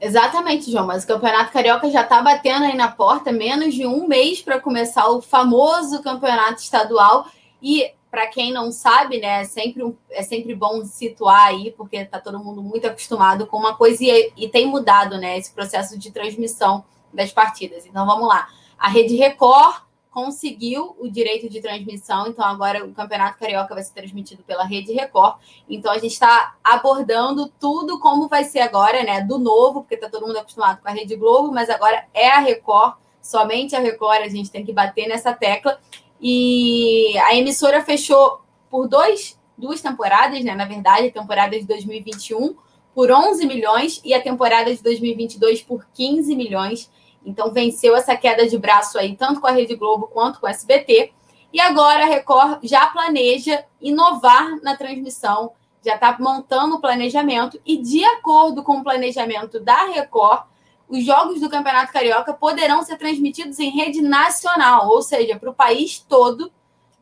Exatamente, 0.00 0.70
João, 0.70 0.86
mas 0.86 1.02
o 1.02 1.06
Campeonato 1.08 1.52
Carioca 1.52 1.90
já 1.90 2.02
está 2.02 2.22
batendo 2.22 2.66
aí 2.66 2.76
na 2.76 2.88
porta, 2.88 3.32
menos 3.32 3.74
de 3.74 3.84
um 3.84 4.06
mês 4.06 4.40
para 4.40 4.60
começar 4.60 5.08
o 5.08 5.20
famoso 5.20 6.02
Campeonato 6.02 6.60
Estadual. 6.60 7.26
E 7.62 7.92
para 8.10 8.26
quem 8.26 8.52
não 8.52 8.72
sabe, 8.72 9.20
né, 9.20 9.42
é 9.42 9.44
sempre, 9.44 9.94
é 10.10 10.22
sempre 10.22 10.54
bom 10.54 10.84
situar 10.84 11.48
aí, 11.48 11.72
porque 11.72 11.96
está 11.96 12.18
todo 12.18 12.38
mundo 12.38 12.62
muito 12.62 12.86
acostumado 12.86 13.46
com 13.46 13.58
uma 13.58 13.76
coisa 13.76 14.02
e, 14.02 14.32
e 14.36 14.48
tem 14.48 14.66
mudado, 14.66 15.18
né, 15.18 15.36
esse 15.36 15.52
processo 15.52 15.98
de 15.98 16.10
transmissão 16.10 16.84
das 17.12 17.32
partidas. 17.32 17.84
Então 17.86 18.06
vamos 18.06 18.26
lá. 18.26 18.48
A 18.78 18.88
Rede 18.88 19.14
Record 19.16 19.82
conseguiu 20.10 20.96
o 20.98 21.08
direito 21.08 21.48
de 21.48 21.60
transmissão, 21.60 22.26
então 22.26 22.44
agora 22.44 22.84
o 22.84 22.92
Campeonato 22.92 23.38
Carioca 23.38 23.74
vai 23.74 23.84
ser 23.84 23.92
transmitido 23.92 24.42
pela 24.42 24.64
Rede 24.64 24.92
Record. 24.92 25.36
Então 25.68 25.92
a 25.92 25.98
gente 25.98 26.12
está 26.12 26.56
abordando 26.64 27.52
tudo 27.60 28.00
como 28.00 28.26
vai 28.26 28.44
ser 28.44 28.60
agora, 28.60 29.02
né? 29.02 29.20
Do 29.20 29.38
novo, 29.38 29.82
porque 29.82 29.94
está 29.94 30.08
todo 30.08 30.26
mundo 30.26 30.38
acostumado 30.38 30.80
com 30.80 30.88
a 30.88 30.92
Rede 30.92 31.14
Globo, 31.14 31.52
mas 31.52 31.68
agora 31.68 32.06
é 32.14 32.30
a 32.30 32.40
Record, 32.40 32.94
somente 33.20 33.76
a 33.76 33.80
Record, 33.80 34.22
a 34.22 34.28
gente 34.28 34.50
tem 34.50 34.64
que 34.64 34.72
bater 34.72 35.06
nessa 35.06 35.32
tecla. 35.32 35.78
E 36.20 37.16
a 37.18 37.34
emissora 37.36 37.82
fechou 37.84 38.40
por 38.70 38.88
dois, 38.88 39.38
duas 39.56 39.80
temporadas, 39.80 40.42
né? 40.44 40.54
Na 40.54 40.64
verdade, 40.64 41.08
a 41.08 41.12
temporada 41.12 41.58
de 41.58 41.64
2021 41.64 42.56
por 42.94 43.12
11 43.12 43.46
milhões 43.46 44.00
e 44.04 44.12
a 44.12 44.20
temporada 44.20 44.74
de 44.74 44.82
2022 44.82 45.62
por 45.62 45.86
15 45.94 46.34
milhões. 46.34 46.90
Então 47.24 47.52
venceu 47.52 47.94
essa 47.94 48.16
queda 48.16 48.48
de 48.48 48.58
braço 48.58 48.98
aí, 48.98 49.16
tanto 49.16 49.40
com 49.40 49.46
a 49.46 49.52
Rede 49.52 49.76
Globo 49.76 50.08
quanto 50.08 50.40
com 50.40 50.46
o 50.46 50.50
SBT. 50.50 51.12
E 51.52 51.60
agora 51.60 52.04
a 52.04 52.08
Record 52.08 52.58
já 52.62 52.86
planeja 52.86 53.64
inovar 53.80 54.60
na 54.62 54.76
transmissão, 54.76 55.52
já 55.84 55.94
está 55.94 56.16
montando 56.18 56.76
o 56.76 56.80
planejamento, 56.80 57.60
e 57.64 57.76
de 57.78 58.04
acordo 58.04 58.62
com 58.62 58.78
o 58.78 58.82
planejamento 58.82 59.60
da 59.60 59.86
Record, 59.86 60.42
os 60.88 61.04
jogos 61.04 61.40
do 61.40 61.50
Campeonato 61.50 61.92
Carioca 61.92 62.32
poderão 62.32 62.82
ser 62.82 62.96
transmitidos 62.96 63.58
em 63.58 63.70
rede 63.70 64.00
nacional, 64.00 64.88
ou 64.88 65.02
seja, 65.02 65.38
para 65.38 65.50
o 65.50 65.54
país 65.54 65.98
todo. 66.08 66.50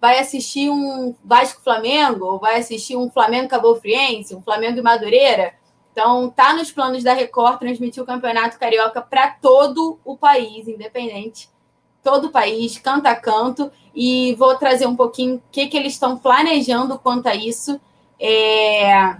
Vai 0.00 0.18
assistir 0.18 0.68
um 0.68 1.14
Vasco 1.24 1.62
Flamengo, 1.62 2.26
ou 2.26 2.38
vai 2.38 2.58
assistir 2.58 2.96
um 2.96 3.10
Flamengo 3.10 3.48
Cabo 3.48 3.76
Friense, 3.76 4.34
um 4.34 4.42
Flamengo 4.42 4.78
e 4.78 4.82
Madureira. 4.82 5.54
Então, 5.92 6.28
tá 6.28 6.52
nos 6.52 6.70
planos 6.70 7.02
da 7.02 7.14
Record 7.14 7.58
transmitir 7.58 8.02
o 8.02 8.06
Campeonato 8.06 8.58
Carioca 8.58 9.00
para 9.00 9.28
todo 9.28 9.98
o 10.04 10.16
país, 10.16 10.68
independente. 10.68 11.48
Todo 12.02 12.26
o 12.26 12.30
país, 12.30 12.78
canto 12.78 13.06
a 13.06 13.14
canto. 13.14 13.70
E 13.94 14.34
vou 14.34 14.54
trazer 14.56 14.86
um 14.86 14.94
pouquinho 14.94 15.36
o 15.36 15.42
que, 15.50 15.66
que 15.68 15.76
eles 15.76 15.94
estão 15.94 16.18
planejando 16.18 16.98
quanto 16.98 17.28
a 17.28 17.34
isso. 17.34 17.80
É 18.20 19.16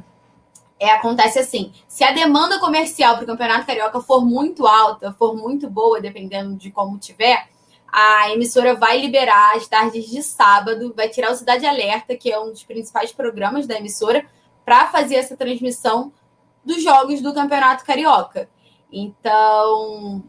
é, 0.78 0.90
acontece 0.90 1.38
assim: 1.38 1.73
se 1.88 2.04
a 2.04 2.12
demanda 2.12 2.59
comercial 2.59 3.14
para 3.14 3.25
o 3.25 3.26
Campeonato 3.26 3.66
Carioca 3.66 4.00
for 4.00 4.25
muito 4.25 4.66
alta, 4.66 5.12
for 5.12 5.35
muito 5.35 5.69
boa, 5.69 6.00
dependendo 6.00 6.54
de 6.54 6.71
como 6.71 6.99
tiver, 6.99 7.49
a 7.89 8.30
emissora 8.30 8.75
vai 8.75 9.00
liberar 9.00 9.56
as 9.56 9.67
tardes 9.67 10.06
de 10.06 10.23
sábado, 10.23 10.93
vai 10.95 11.08
tirar 11.08 11.32
o 11.32 11.36
Cidade 11.36 11.65
Alerta, 11.65 12.17
que 12.17 12.30
é 12.30 12.39
um 12.39 12.50
dos 12.50 12.62
principais 12.62 13.12
programas 13.12 13.67
da 13.67 13.76
emissora, 13.76 14.26
para 14.65 14.86
fazer 14.89 15.17
essa 15.17 15.36
transmissão 15.36 16.12
dos 16.65 16.82
jogos 16.82 17.23
do 17.23 17.32
Campeonato 17.32 17.84
Carioca. 17.84 18.49
Então, 18.93 20.23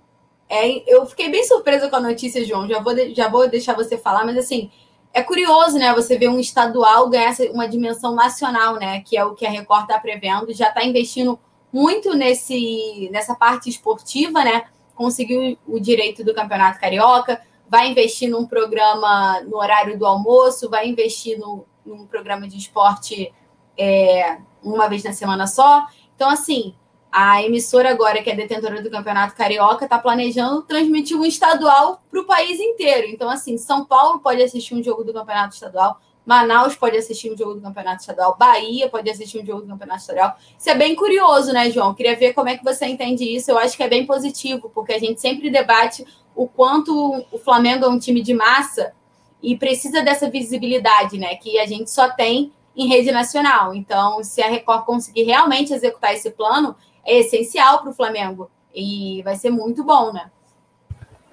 é, 0.48 0.84
eu 0.92 1.06
fiquei 1.06 1.30
bem 1.30 1.44
surpresa 1.44 1.90
com 1.90 1.96
a 1.98 2.02
notícia, 2.02 2.46
João. 2.46 2.68
Já 2.68 2.80
vou, 2.80 2.94
já 3.14 3.28
vou 3.28 3.50
deixar 3.50 3.74
você 3.74 3.98
falar, 3.98 4.26
mas 4.26 4.38
assim, 4.38 4.72
é 5.14 5.24
curioso, 5.24 5.78
né? 5.78 5.94
Você 5.94 6.18
ver 6.18 6.30
um 6.30 6.40
estadual 6.40 7.10
ganhar 7.10 7.34
uma 7.52 7.68
dimensão 7.68 8.14
nacional, 8.14 8.76
né? 8.76 9.02
Que 9.02 9.18
é 9.18 9.26
o 9.26 9.34
que 9.34 9.46
a 9.46 9.50
Record 9.50 9.84
está 9.84 10.00
prevendo, 10.00 10.54
já 10.54 10.70
está 10.70 10.84
investindo 10.84 11.40
muito 11.72 12.14
nesse, 12.16 13.10
nessa 13.12 13.36
parte 13.36 13.70
esportiva, 13.70 14.44
né? 14.44 14.66
Conseguiu 14.96 15.58
o 15.68 15.80
direito 15.80 16.24
do 16.24 16.34
Campeonato 16.34 16.80
Carioca, 16.80 17.42
vai 17.70 17.90
investir 17.90 18.30
num 18.30 18.46
programa 18.46 19.42
no 19.42 19.58
horário 19.58 19.98
do 19.98 20.06
almoço, 20.06 20.70
vai 20.70 20.88
investir 20.88 21.38
no, 21.38 21.66
num 21.86 22.06
programa 22.06 22.48
de 22.48 22.58
esporte 22.58 23.34
é, 23.78 24.38
uma 24.64 24.88
vez 24.88 25.04
na 25.04 25.14
semana 25.14 25.48
só. 25.48 25.86
Então, 26.16 26.30
assim, 26.30 26.74
a 27.20 27.42
emissora 27.42 27.90
agora, 27.90 28.22
que 28.22 28.30
é 28.30 28.36
detentora 28.36 28.80
do 28.80 28.92
Campeonato 28.92 29.36
Carioca, 29.36 29.86
está 29.86 29.98
planejando 29.98 30.62
transmitir 30.62 31.18
um 31.18 31.26
estadual 31.26 32.00
para 32.12 32.22
o 32.22 32.26
país 32.26 32.60
inteiro. 32.60 33.08
Então, 33.08 33.28
assim, 33.28 33.58
São 33.58 33.84
Paulo 33.84 34.20
pode 34.20 34.40
assistir 34.44 34.76
um 34.76 34.84
jogo 34.84 35.04
do 35.04 35.12
Campeonato 35.12 35.56
Estadual, 35.56 36.00
Manaus 36.24 36.76
pode 36.76 36.96
assistir 36.96 37.34
um 37.34 37.36
jogo 37.36 37.56
do 37.56 37.62
Campeonato 37.62 38.02
Estadual, 38.02 38.38
Bahia 38.38 38.88
pode 38.88 39.10
assistir 39.10 39.42
um 39.42 39.46
jogo 39.46 39.64
do 39.64 39.68
Campeonato 39.68 40.02
Estadual. 40.02 40.36
Isso 40.60 40.70
é 40.70 40.76
bem 40.76 40.96
curioso, 40.96 41.52
né, 41.52 41.72
João? 41.72 41.96
Queria 41.96 42.16
ver 42.16 42.34
como 42.34 42.50
é 42.50 42.58
que 42.58 42.64
você 42.64 42.86
entende 42.86 43.24
isso. 43.24 43.50
Eu 43.50 43.58
acho 43.58 43.76
que 43.76 43.82
é 43.82 43.90
bem 43.90 44.06
positivo, 44.06 44.70
porque 44.70 44.94
a 44.94 45.00
gente 45.00 45.20
sempre 45.20 45.50
debate 45.50 46.06
o 46.36 46.48
quanto 46.48 47.26
o 47.32 47.40
Flamengo 47.40 47.86
é 47.86 47.88
um 47.88 47.98
time 47.98 48.22
de 48.22 48.36
massa 48.36 48.94
e 49.42 49.58
precisa 49.58 50.04
dessa 50.04 50.30
visibilidade, 50.30 51.18
né? 51.18 51.34
Que 51.36 51.58
a 51.58 51.66
gente 51.66 51.90
só 51.90 52.10
tem 52.10 52.54
em 52.76 52.88
rede 52.88 53.12
nacional. 53.12 53.74
Então, 53.74 54.24
se 54.24 54.40
a 54.40 54.48
Record 54.48 54.86
conseguir 54.86 55.24
realmente 55.24 55.74
executar 55.74 56.14
esse 56.14 56.30
plano, 56.30 56.76
é 57.08 57.20
essencial 57.20 57.80
para 57.82 57.90
o 57.90 57.94
Flamengo. 57.94 58.52
E 58.76 59.24
vai 59.24 59.36
ser 59.36 59.50
muito 59.50 59.84
bom, 59.84 60.12
né? 60.12 60.30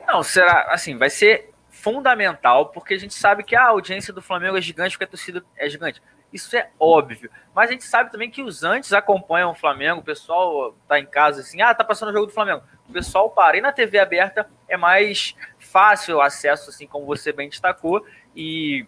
Não, 0.07 0.23
será 0.23 0.69
assim, 0.71 0.97
vai 0.97 1.11
ser 1.11 1.53
fundamental, 1.69 2.67
porque 2.67 2.95
a 2.95 2.99
gente 2.99 3.13
sabe 3.13 3.43
que 3.43 3.57
a 3.57 3.67
audiência 3.67 4.13
do 4.13 4.23
Flamengo 4.23 4.57
é 4.57 4.61
gigante, 4.61 4.93
porque 4.93 5.05
a 5.05 5.09
torcida 5.09 5.45
é 5.57 5.69
gigante. 5.69 6.01
Isso 6.33 6.57
é 6.57 6.71
óbvio. 6.81 7.31
Mas 7.55 7.69
a 7.69 7.73
gente 7.73 7.85
sabe 7.85 8.11
também 8.11 8.31
que 8.31 8.43
os 8.43 8.65
antes 8.65 8.93
acompanham 8.93 9.51
o 9.51 9.55
Flamengo, 9.55 10.01
o 10.01 10.05
pessoal 10.05 10.75
tá 10.89 10.99
em 10.99 11.07
casa 11.07 11.41
assim, 11.41 11.61
ah, 11.61 11.75
tá 11.75 11.85
passando 11.85 12.09
o 12.09 12.13
jogo 12.13 12.27
do 12.27 12.33
Flamengo. 12.33 12.63
O 12.89 12.93
pessoal 12.93 13.31
para. 13.31 13.57
E 13.57 13.61
na 13.61 13.73
TV 13.73 13.99
aberta 13.99 14.49
é 14.69 14.77
mais 14.77 15.35
fácil 15.59 16.17
o 16.17 16.21
acesso, 16.21 16.71
assim 16.71 16.87
como 16.87 17.07
você 17.07 17.33
bem 17.33 17.49
destacou. 17.49 18.05
E 18.35 18.87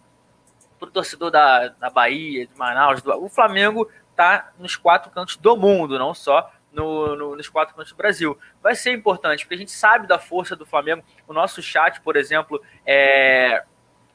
pro 0.79 0.91
torcedor 0.91 1.31
da, 1.31 1.69
da 1.69 1.89
Bahia, 1.89 2.47
de 2.47 2.57
Manaus, 2.57 3.01
do, 3.01 3.11
o 3.23 3.29
Flamengo 3.29 3.89
tá 4.15 4.51
nos 4.57 4.75
quatro 4.75 5.11
cantos 5.11 5.37
do 5.37 5.55
mundo, 5.55 5.97
não 5.97 6.13
só 6.13 6.51
no, 6.77 7.15
no, 7.15 7.35
nos 7.35 7.49
quatro 7.49 7.75
cantos 7.75 7.91
do 7.91 7.97
Brasil. 7.97 8.37
Vai 8.61 8.75
ser 8.75 8.91
importante, 8.91 9.43
porque 9.43 9.55
a 9.55 9.57
gente 9.57 9.71
sabe 9.71 10.07
da 10.07 10.19
força 10.19 10.55
do 10.55 10.65
Flamengo. 10.65 11.03
O 11.27 11.33
nosso 11.33 11.61
chat, 11.61 11.99
por 12.01 12.15
exemplo, 12.15 12.61
é, 12.85 13.63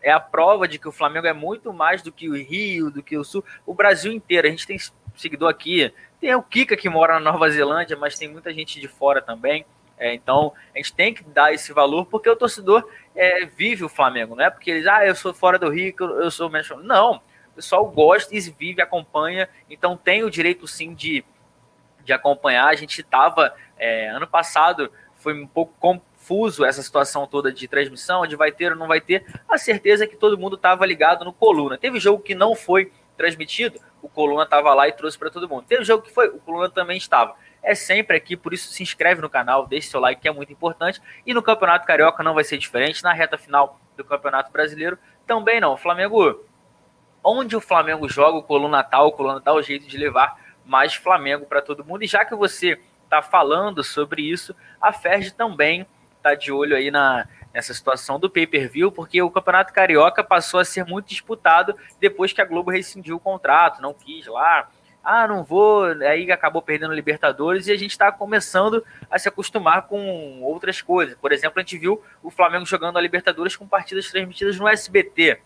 é 0.00 0.12
a 0.12 0.20
prova 0.20 0.68
de 0.68 0.78
que 0.78 0.88
o 0.88 0.92
Flamengo 0.92 1.26
é 1.26 1.32
muito 1.32 1.72
mais 1.72 2.02
do 2.02 2.12
que 2.12 2.28
o 2.28 2.34
Rio, 2.34 2.90
do 2.90 3.02
que 3.02 3.18
o 3.18 3.24
Sul, 3.24 3.44
o 3.66 3.74
Brasil 3.74 4.12
inteiro. 4.12 4.46
A 4.46 4.50
gente 4.50 4.66
tem 4.66 4.78
seguidor 5.16 5.50
aqui, 5.50 5.92
tem 6.20 6.34
o 6.34 6.42
Kika 6.42 6.76
que 6.76 6.88
mora 6.88 7.14
na 7.14 7.32
Nova 7.32 7.50
Zelândia, 7.50 7.96
mas 7.96 8.16
tem 8.16 8.28
muita 8.28 8.54
gente 8.54 8.80
de 8.80 8.86
fora 8.86 9.20
também. 9.20 9.66
É, 9.98 10.14
então 10.14 10.52
a 10.74 10.78
gente 10.78 10.94
tem 10.94 11.12
que 11.12 11.22
dar 11.22 11.52
esse 11.52 11.72
valor 11.72 12.06
porque 12.06 12.28
o 12.28 12.34
torcedor 12.36 12.88
é, 13.14 13.44
vive 13.44 13.84
o 13.84 13.88
Flamengo, 13.88 14.34
não 14.34 14.44
é 14.44 14.50
porque 14.50 14.70
eles, 14.70 14.86
ah, 14.86 15.06
eu 15.06 15.14
sou 15.14 15.34
fora 15.34 15.58
do 15.58 15.68
Rio, 15.68 15.94
eu 15.98 16.30
sou. 16.30 16.50
Não, 16.82 17.16
o 17.16 17.54
pessoal 17.56 17.84
gosta 17.86 18.34
e 18.34 18.40
vive, 18.40 18.80
acompanha, 18.80 19.48
então 19.68 19.96
tem 19.96 20.24
o 20.24 20.30
direito 20.30 20.66
sim 20.66 20.94
de 20.94 21.24
de 22.04 22.12
acompanhar. 22.12 22.68
A 22.68 22.74
gente 22.74 23.00
estava, 23.00 23.54
é, 23.78 24.08
ano 24.08 24.26
passado, 24.26 24.90
foi 25.14 25.34
um 25.34 25.46
pouco 25.46 25.72
confuso 25.78 26.64
essa 26.64 26.82
situação 26.82 27.26
toda 27.26 27.52
de 27.52 27.66
transmissão, 27.68 28.26
de 28.26 28.36
vai 28.36 28.52
ter 28.52 28.72
ou 28.72 28.78
não 28.78 28.88
vai 28.88 29.00
ter. 29.00 29.24
A 29.48 29.56
certeza 29.56 30.04
é 30.04 30.06
que 30.06 30.16
todo 30.16 30.38
mundo 30.38 30.56
estava 30.56 30.84
ligado 30.84 31.24
no 31.24 31.32
Coluna. 31.32 31.78
Teve 31.78 32.00
jogo 32.00 32.22
que 32.22 32.34
não 32.34 32.54
foi 32.54 32.92
transmitido, 33.16 33.80
o 34.00 34.08
Coluna 34.08 34.42
estava 34.42 34.74
lá 34.74 34.88
e 34.88 34.92
trouxe 34.92 35.16
para 35.18 35.30
todo 35.30 35.48
mundo. 35.48 35.64
Teve 35.64 35.84
jogo 35.84 36.02
que 36.02 36.12
foi, 36.12 36.28
o 36.28 36.38
Coluna 36.40 36.68
também 36.68 36.96
estava. 36.96 37.36
É 37.62 37.74
sempre 37.74 38.16
aqui, 38.16 38.36
por 38.36 38.52
isso 38.52 38.72
se 38.72 38.82
inscreve 38.82 39.20
no 39.20 39.30
canal, 39.30 39.66
deixe 39.66 39.88
seu 39.88 40.00
like 40.00 40.20
que 40.20 40.28
é 40.28 40.32
muito 40.32 40.52
importante. 40.52 41.00
E 41.24 41.32
no 41.32 41.42
Campeonato 41.42 41.86
Carioca 41.86 42.22
não 42.22 42.34
vai 42.34 42.42
ser 42.42 42.58
diferente. 42.58 43.02
Na 43.04 43.12
reta 43.12 43.38
final 43.38 43.80
do 43.96 44.04
Campeonato 44.04 44.50
Brasileiro 44.50 44.98
também 45.24 45.60
não. 45.60 45.74
O 45.74 45.76
Flamengo, 45.76 46.44
onde 47.22 47.54
o 47.54 47.60
Flamengo 47.60 48.08
joga, 48.08 48.38
o 48.38 48.42
Coluna 48.42 48.82
tal, 48.82 49.06
o 49.06 49.12
Coluna 49.12 49.38
dá 49.38 49.52
o 49.52 49.62
jeito 49.62 49.86
de 49.86 49.96
levar 49.96 50.41
mais 50.64 50.94
Flamengo 50.94 51.46
para 51.46 51.62
todo 51.62 51.84
mundo. 51.84 52.04
E 52.04 52.06
já 52.06 52.24
que 52.24 52.34
você 52.34 52.78
está 53.04 53.20
falando 53.22 53.84
sobre 53.84 54.22
isso, 54.22 54.54
a 54.80 54.92
Ferdi 54.92 55.34
também 55.34 55.86
está 56.16 56.34
de 56.34 56.52
olho 56.52 56.76
aí 56.76 56.90
na, 56.90 57.26
nessa 57.52 57.74
situação 57.74 58.18
do 58.18 58.30
pay-per-view, 58.30 58.90
porque 58.90 59.20
o 59.20 59.30
Campeonato 59.30 59.72
Carioca 59.72 60.24
passou 60.24 60.60
a 60.60 60.64
ser 60.64 60.84
muito 60.84 61.08
disputado 61.08 61.76
depois 62.00 62.32
que 62.32 62.40
a 62.40 62.44
Globo 62.44 62.70
rescindiu 62.70 63.16
o 63.16 63.20
contrato, 63.20 63.82
não 63.82 63.92
quis 63.92 64.26
lá. 64.26 64.68
Ah, 65.04 65.26
não 65.26 65.42
vou, 65.42 65.84
aí 65.84 66.30
acabou 66.30 66.62
perdendo 66.62 66.94
Libertadores 66.94 67.66
e 67.66 67.72
a 67.72 67.76
gente 67.76 67.90
está 67.90 68.12
começando 68.12 68.84
a 69.10 69.18
se 69.18 69.28
acostumar 69.28 69.88
com 69.88 70.40
outras 70.42 70.80
coisas. 70.80 71.16
Por 71.16 71.32
exemplo, 71.32 71.58
a 71.58 71.62
gente 71.62 71.76
viu 71.76 72.00
o 72.22 72.30
Flamengo 72.30 72.64
jogando 72.64 72.98
a 72.98 73.00
Libertadores 73.00 73.56
com 73.56 73.66
partidas 73.66 74.08
transmitidas 74.08 74.58
no 74.58 74.68
SBT, 74.68 75.40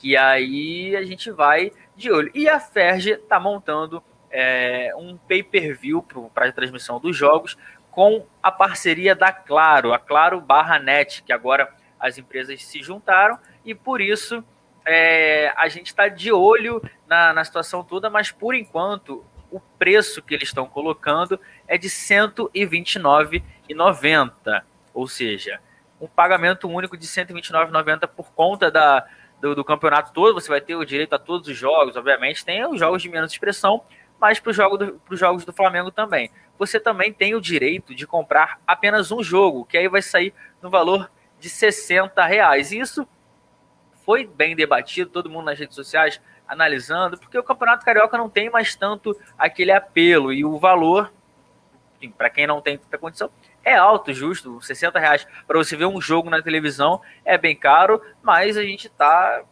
que 0.00 0.16
aí 0.16 0.96
a 0.96 1.04
gente 1.04 1.30
vai 1.30 1.70
de 1.94 2.10
olho. 2.10 2.32
E 2.34 2.48
a 2.48 2.58
Ferge 2.58 3.10
está 3.10 3.38
montando 3.38 4.02
é, 4.30 4.94
um 4.96 5.18
pay-per-view 5.18 6.02
para 6.32 6.48
a 6.48 6.52
transmissão 6.52 6.98
dos 6.98 7.14
jogos 7.14 7.58
com 7.90 8.24
a 8.42 8.50
parceria 8.50 9.14
da 9.14 9.30
Claro, 9.30 9.92
a 9.92 9.98
Claro 9.98 10.40
barra 10.40 10.78
Net, 10.78 11.22
que 11.22 11.34
agora 11.34 11.70
as 11.98 12.16
empresas 12.16 12.64
se 12.64 12.82
juntaram 12.82 13.38
e 13.62 13.74
por 13.74 14.00
isso 14.00 14.42
é, 14.86 15.52
a 15.54 15.68
gente 15.68 15.88
está 15.88 16.08
de 16.08 16.32
olho 16.32 16.82
na, 17.06 17.34
na 17.34 17.44
situação 17.44 17.84
toda, 17.84 18.08
mas 18.08 18.30
por 18.30 18.54
enquanto 18.54 19.22
o 19.50 19.60
preço 19.60 20.22
que 20.22 20.32
eles 20.32 20.48
estão 20.48 20.66
colocando 20.66 21.38
é 21.68 21.76
de 21.76 21.88
R$ 21.88 21.92
129,90, 21.92 24.62
ou 24.94 25.06
seja, 25.06 25.60
um 26.00 26.06
pagamento 26.06 26.66
único 26.68 26.96
de 26.96 27.06
R$ 27.06 27.26
129,90 27.26 28.08
por 28.08 28.32
conta 28.32 28.70
da, 28.70 29.06
do, 29.40 29.54
do, 29.54 29.64
campeonato 29.64 30.12
todo. 30.12 30.34
Você 30.34 30.48
vai 30.48 30.60
ter 30.60 30.74
o 30.74 30.84
direito 30.84 31.14
a 31.14 31.18
todos 31.18 31.48
os 31.48 31.56
jogos, 31.56 31.96
obviamente, 31.96 32.44
tem 32.44 32.64
os 32.66 32.78
jogos 32.78 33.02
de 33.02 33.08
menos 33.08 33.32
expressão, 33.32 33.82
mas 34.20 34.38
para 34.38 34.50
os 34.50 34.56
jogos, 34.56 34.92
jogos 35.12 35.44
do 35.44 35.52
Flamengo 35.52 35.90
também 35.90 36.30
você 36.60 36.78
também 36.78 37.10
tem 37.10 37.34
o 37.34 37.40
direito 37.40 37.94
de 37.94 38.06
comprar 38.06 38.60
apenas 38.66 39.10
um 39.10 39.22
jogo, 39.22 39.64
que 39.64 39.78
aí 39.78 39.88
vai 39.88 40.02
sair 40.02 40.34
no 40.60 40.68
valor 40.68 41.10
de 41.38 41.48
60 41.48 42.22
reais. 42.26 42.70
Isso 42.70 43.08
foi 44.04 44.26
bem 44.26 44.54
debatido, 44.54 45.08
todo 45.08 45.30
mundo 45.30 45.46
nas 45.46 45.58
redes 45.58 45.74
sociais 45.74 46.20
analisando, 46.46 47.16
porque 47.16 47.38
o 47.38 47.42
Campeonato 47.42 47.82
Carioca 47.82 48.18
não 48.18 48.28
tem 48.28 48.50
mais 48.50 48.74
tanto 48.74 49.18
aquele 49.38 49.72
apelo 49.72 50.34
e 50.34 50.44
o 50.44 50.58
valor, 50.58 51.10
para 52.18 52.28
quem 52.28 52.46
não 52.46 52.60
tem 52.60 52.76
tanta 52.76 52.98
condição, 52.98 53.30
é 53.64 53.74
alto, 53.74 54.12
justo, 54.12 54.60
60 54.60 54.98
reais 54.98 55.26
para 55.46 55.58
você 55.58 55.76
ver 55.76 55.86
um 55.86 56.00
jogo 56.00 56.30
na 56.30 56.42
televisão 56.42 57.00
é 57.24 57.36
bem 57.36 57.54
caro, 57.54 58.00
mas 58.22 58.56
a 58.56 58.62
gente 58.62 58.86
está 58.86 59.42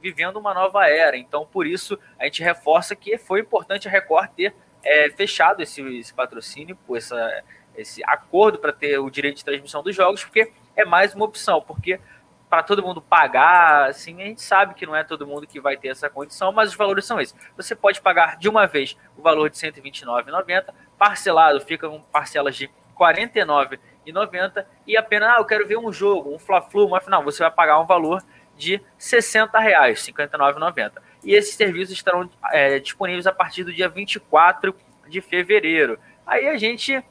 vivendo 0.00 0.36
uma 0.36 0.52
nova 0.52 0.86
era, 0.86 1.16
então 1.16 1.46
por 1.46 1.66
isso 1.66 1.98
a 2.18 2.24
gente 2.24 2.42
reforça 2.42 2.94
que 2.94 3.16
foi 3.18 3.40
importante 3.40 3.88
a 3.88 3.90
Record 3.90 4.30
ter 4.30 4.54
é, 4.84 5.10
fechado 5.10 5.62
esse, 5.62 5.82
esse 5.98 6.14
patrocínio, 6.14 6.78
essa, 6.94 7.42
esse 7.76 8.02
acordo 8.04 8.58
para 8.58 8.72
ter 8.72 8.98
o 8.98 9.10
direito 9.10 9.38
de 9.38 9.44
transmissão 9.44 9.82
dos 9.82 9.96
jogos, 9.96 10.22
porque 10.22 10.52
é 10.76 10.84
mais 10.84 11.14
uma 11.14 11.24
opção, 11.24 11.60
porque 11.60 11.98
para 12.48 12.62
todo 12.62 12.82
mundo 12.82 13.02
pagar, 13.02 13.90
assim, 13.90 14.22
a 14.22 14.26
gente 14.26 14.42
sabe 14.42 14.74
que 14.74 14.86
não 14.86 14.94
é 14.94 15.02
todo 15.02 15.26
mundo 15.26 15.46
que 15.46 15.60
vai 15.60 15.76
ter 15.76 15.88
essa 15.88 16.08
condição, 16.08 16.52
mas 16.52 16.70
os 16.70 16.76
valores 16.76 17.04
são 17.04 17.20
esses. 17.20 17.34
Você 17.56 17.74
pode 17.74 18.00
pagar 18.00 18.36
de 18.36 18.48
uma 18.48 18.66
vez 18.66 18.96
o 19.16 19.22
valor 19.22 19.50
de 19.50 19.60
R$ 19.60 19.72
129,90, 19.72 20.72
parcelado 20.96 21.60
fica 21.60 21.88
com 21.88 22.00
parcelas 22.00 22.54
de 22.54 22.70
49,90 22.98 24.64
e 24.86 24.96
apenas, 24.96 25.28
ah, 25.30 25.36
eu 25.38 25.44
quero 25.44 25.66
ver 25.66 25.78
um 25.78 25.92
jogo, 25.92 26.34
um 26.34 26.38
Fla-Flu, 26.38 26.86
uma 26.86 27.00
final, 27.00 27.22
você 27.22 27.42
vai 27.42 27.50
pagar 27.50 27.80
um 27.80 27.86
valor 27.86 28.22
de 28.56 28.76
R$ 28.76 28.82
60,00, 28.98 29.50
R$ 29.52 29.94
59,90 29.94 30.92
e 31.22 31.34
esses 31.34 31.54
serviços 31.54 31.94
estarão 31.94 32.30
é, 32.52 32.78
disponíveis 32.78 33.26
a 33.26 33.32
partir 33.32 33.64
do 33.64 33.72
dia 33.72 33.88
24 33.88 34.74
de 35.08 35.20
fevereiro. 35.20 35.98
Aí 36.26 36.48
a 36.48 36.56
gente 36.56 37.02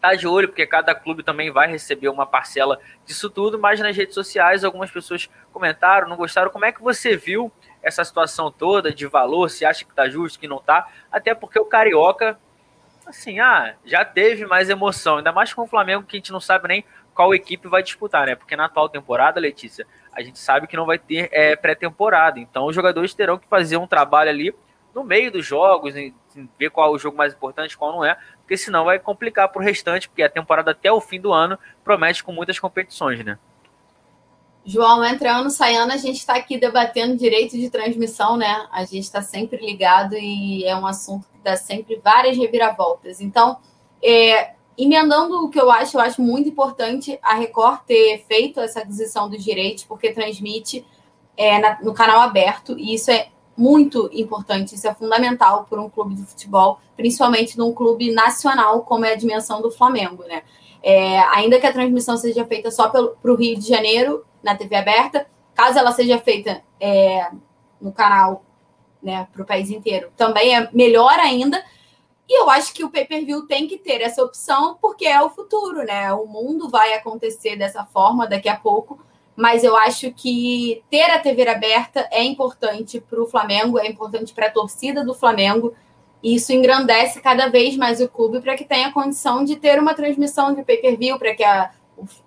tá 0.00 0.14
de 0.14 0.26
olho, 0.26 0.48
porque 0.48 0.66
cada 0.66 0.94
clube 0.94 1.22
também 1.22 1.50
vai 1.50 1.68
receber 1.68 2.08
uma 2.08 2.26
parcela 2.26 2.80
disso 3.04 3.28
tudo, 3.28 3.58
mas 3.58 3.78
nas 3.80 3.96
redes 3.96 4.14
sociais 4.14 4.64
algumas 4.64 4.90
pessoas 4.90 5.28
comentaram, 5.52 6.08
não 6.08 6.16
gostaram. 6.16 6.50
Como 6.50 6.64
é 6.64 6.72
que 6.72 6.82
você 6.82 7.16
viu 7.16 7.52
essa 7.82 8.04
situação 8.04 8.50
toda 8.50 8.92
de 8.92 9.06
valor? 9.06 9.50
Se 9.50 9.64
acha 9.64 9.84
que 9.84 9.94
tá 9.94 10.08
justo, 10.08 10.38
que 10.38 10.48
não 10.48 10.58
tá? 10.58 10.88
Até 11.12 11.34
porque 11.34 11.58
o 11.58 11.66
Carioca, 11.66 12.38
assim, 13.06 13.40
ah, 13.40 13.74
já 13.84 14.04
teve 14.04 14.46
mais 14.46 14.68
emoção, 14.68 15.18
ainda 15.18 15.32
mais 15.32 15.52
com 15.52 15.62
o 15.62 15.66
Flamengo, 15.66 16.04
que 16.04 16.16
a 16.16 16.18
gente 16.18 16.32
não 16.32 16.40
sabe 16.40 16.68
nem 16.68 16.84
qual 17.14 17.34
equipe 17.34 17.68
vai 17.68 17.82
disputar, 17.82 18.26
né? 18.26 18.34
Porque 18.34 18.56
na 18.56 18.66
atual 18.66 18.88
temporada, 18.88 19.40
Letícia, 19.40 19.86
a 20.12 20.22
gente 20.22 20.38
sabe 20.38 20.66
que 20.66 20.76
não 20.76 20.86
vai 20.86 20.98
ter 20.98 21.28
é, 21.32 21.56
pré-temporada. 21.56 22.38
Então 22.38 22.66
os 22.66 22.74
jogadores 22.74 23.14
terão 23.14 23.38
que 23.38 23.48
fazer 23.48 23.76
um 23.76 23.86
trabalho 23.86 24.30
ali 24.30 24.54
no 24.94 25.04
meio 25.04 25.30
dos 25.30 25.46
jogos, 25.46 25.94
ver 26.58 26.70
qual 26.70 26.92
é 26.92 26.94
o 26.94 26.98
jogo 26.98 27.16
mais 27.16 27.32
importante, 27.32 27.76
qual 27.76 27.92
não 27.92 28.04
é, 28.04 28.16
porque 28.40 28.56
senão 28.56 28.84
vai 28.84 28.98
complicar 28.98 29.48
para 29.48 29.60
o 29.60 29.64
restante, 29.64 30.08
porque 30.08 30.22
a 30.22 30.28
temporada 30.28 30.72
até 30.72 30.90
o 30.90 31.00
fim 31.00 31.20
do 31.20 31.32
ano 31.32 31.58
promete 31.84 32.24
com 32.24 32.32
muitas 32.32 32.58
competições, 32.58 33.24
né? 33.24 33.38
João, 34.64 35.04
entra 35.04 35.36
ano, 35.36 35.50
sai 35.50 35.74
ano, 35.74 35.92
a 35.92 35.96
gente 35.96 36.18
está 36.18 36.34
aqui 36.34 36.58
debatendo 36.58 37.16
direito 37.16 37.56
de 37.56 37.70
transmissão, 37.70 38.36
né? 38.36 38.68
A 38.70 38.84
gente 38.84 39.04
está 39.04 39.22
sempre 39.22 39.64
ligado 39.64 40.14
e 40.16 40.64
é 40.64 40.76
um 40.76 40.86
assunto 40.86 41.26
que 41.32 41.38
dá 41.42 41.56
sempre 41.56 42.00
várias 42.02 42.36
reviravoltas. 42.36 43.20
Então, 43.20 43.56
é, 44.02 44.52
emendando 44.76 45.44
o 45.44 45.48
que 45.48 45.60
eu 45.60 45.70
acho, 45.70 45.96
eu 45.96 46.00
acho 46.00 46.20
muito 46.20 46.48
importante 46.48 47.18
a 47.22 47.34
Record 47.34 47.80
ter 47.86 48.24
feito 48.28 48.60
essa 48.60 48.80
aquisição 48.80 49.28
dos 49.28 49.42
direitos, 49.42 49.84
porque 49.84 50.12
transmite 50.12 50.86
é, 51.36 51.58
na, 51.58 51.78
no 51.82 51.94
canal 51.94 52.20
aberto, 52.20 52.78
e 52.78 52.94
isso 52.94 53.10
é 53.10 53.28
muito 53.56 54.08
importante, 54.12 54.74
isso 54.74 54.88
é 54.88 54.94
fundamental 54.94 55.66
para 55.68 55.80
um 55.80 55.90
clube 55.90 56.14
de 56.14 56.22
futebol, 56.22 56.80
principalmente 56.96 57.58
num 57.58 57.72
clube 57.72 58.10
nacional, 58.12 58.82
como 58.82 59.04
é 59.04 59.12
a 59.12 59.16
dimensão 59.16 59.60
do 59.60 59.70
Flamengo, 59.70 60.22
né? 60.24 60.42
É, 60.82 61.18
ainda 61.34 61.60
que 61.60 61.66
a 61.66 61.72
transmissão 61.72 62.16
seja 62.16 62.44
feita 62.46 62.70
só 62.70 62.88
para 62.88 63.02
o 63.02 63.34
Rio 63.34 63.58
de 63.58 63.68
Janeiro, 63.68 64.24
na 64.42 64.56
TV 64.56 64.76
aberta, 64.76 65.26
caso 65.54 65.78
ela 65.78 65.92
seja 65.92 66.18
feita 66.18 66.62
é, 66.80 67.30
no 67.80 67.92
canal 67.92 68.44
né, 69.02 69.26
para 69.32 69.42
o 69.42 69.46
país 69.46 69.70
inteiro, 69.70 70.10
também 70.16 70.56
é 70.56 70.68
melhor 70.72 71.18
ainda, 71.18 71.62
e 72.30 72.40
eu 72.40 72.48
acho 72.48 72.72
que 72.72 72.84
o 72.84 72.90
pay-per-view 72.90 73.44
tem 73.48 73.66
que 73.66 73.76
ter 73.76 74.00
essa 74.00 74.22
opção, 74.22 74.78
porque 74.80 75.04
é 75.04 75.20
o 75.20 75.30
futuro, 75.30 75.82
né? 75.82 76.12
O 76.12 76.26
mundo 76.26 76.68
vai 76.68 76.94
acontecer 76.94 77.56
dessa 77.56 77.84
forma 77.84 78.24
daqui 78.24 78.48
a 78.48 78.56
pouco. 78.56 79.00
Mas 79.34 79.64
eu 79.64 79.76
acho 79.76 80.12
que 80.12 80.80
ter 80.88 81.10
a 81.10 81.18
TV 81.18 81.48
aberta 81.48 82.06
é 82.12 82.22
importante 82.22 83.00
para 83.00 83.20
o 83.20 83.26
Flamengo, 83.26 83.80
é 83.80 83.88
importante 83.88 84.32
para 84.32 84.46
a 84.46 84.50
torcida 84.50 85.04
do 85.04 85.12
Flamengo. 85.12 85.74
E 86.22 86.36
isso 86.36 86.52
engrandece 86.52 87.20
cada 87.20 87.48
vez 87.48 87.76
mais 87.76 88.00
o 88.00 88.08
clube 88.08 88.40
para 88.40 88.56
que 88.56 88.64
tenha 88.64 88.92
condição 88.92 89.42
de 89.42 89.56
ter 89.56 89.80
uma 89.80 89.94
transmissão 89.94 90.54
de 90.54 90.62
pay-per-view, 90.62 91.18
para 91.18 91.34
que 91.34 91.42
a, 91.42 91.72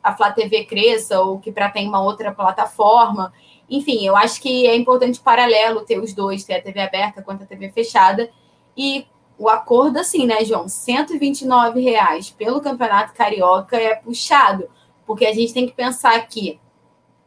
a 0.02 0.16
Flá 0.16 0.32
TV 0.32 0.66
cresça 0.66 1.22
ou 1.22 1.40
que 1.40 1.52
para 1.52 1.70
ter 1.70 1.88
uma 1.88 2.02
outra 2.02 2.32
plataforma. 2.32 3.34
Enfim, 3.70 4.06
eu 4.06 4.16
acho 4.16 4.42
que 4.42 4.68
é 4.68 4.76
importante 4.76 5.20
paralelo 5.20 5.82
ter 5.82 6.00
os 6.00 6.14
dois, 6.14 6.44
ter 6.44 6.56
a 6.56 6.62
TV 6.62 6.80
aberta 6.82 7.22
quanto 7.22 7.44
a 7.44 7.46
TV 7.46 7.72
fechada. 7.72 8.30
E 8.76 9.06
o 9.38 9.50
acordo, 9.50 9.98
assim, 9.98 10.26
né, 10.26 10.44
João? 10.46 10.68
129 10.68 11.82
reais 11.82 12.30
pelo 12.30 12.62
Campeonato 12.62 13.14
Carioca 13.14 13.78
é 13.78 13.96
puxado, 13.96 14.70
porque 15.06 15.26
a 15.26 15.34
gente 15.34 15.54
tem 15.54 15.66
que 15.66 15.74
pensar 15.74 16.20
que, 16.28 16.60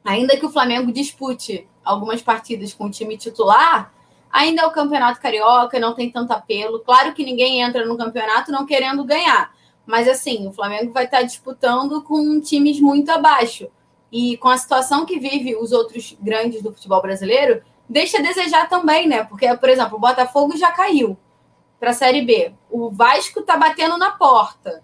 ainda 0.04 0.36
que 0.36 0.46
o 0.46 0.50
Flamengo 0.50 0.92
dispute 0.92 1.68
algumas 1.84 2.22
partidas 2.22 2.72
com 2.72 2.86
o 2.86 2.90
time 2.90 3.16
titular, 3.16 3.92
ainda 4.30 4.62
é 4.62 4.66
o 4.66 4.72
Campeonato 4.72 5.20
Carioca, 5.20 5.78
não 5.78 5.94
tem 5.94 6.10
tanto 6.10 6.32
apelo. 6.32 6.80
Claro 6.80 7.12
que 7.14 7.24
ninguém 7.24 7.60
entra 7.60 7.86
no 7.86 7.96
campeonato 7.96 8.52
não 8.52 8.66
querendo 8.66 9.04
ganhar, 9.04 9.52
mas 9.86 10.08
assim, 10.08 10.46
o 10.48 10.52
Flamengo 10.52 10.92
vai 10.92 11.04
estar 11.04 11.22
disputando 11.22 12.02
com 12.02 12.40
times 12.40 12.80
muito 12.80 13.10
abaixo. 13.10 13.68
E 14.10 14.36
com 14.38 14.48
a 14.48 14.56
situação 14.56 15.06
que 15.06 15.18
vive 15.18 15.56
os 15.56 15.72
outros 15.72 16.16
grandes 16.20 16.62
do 16.62 16.72
futebol 16.72 17.00
brasileiro, 17.00 17.62
deixa 17.88 18.18
a 18.18 18.22
desejar 18.22 18.68
também, 18.68 19.06
né? 19.08 19.24
Porque, 19.24 19.54
por 19.56 19.68
exemplo, 19.68 19.96
o 19.96 20.00
Botafogo 20.00 20.56
já 20.56 20.72
caiu 20.72 21.16
para 21.78 21.90
a 21.90 21.94
Série 21.94 22.22
B. 22.22 22.52
O 22.70 22.90
Vasco 22.90 23.40
está 23.40 23.56
batendo 23.56 23.96
na 23.96 24.10
porta. 24.10 24.82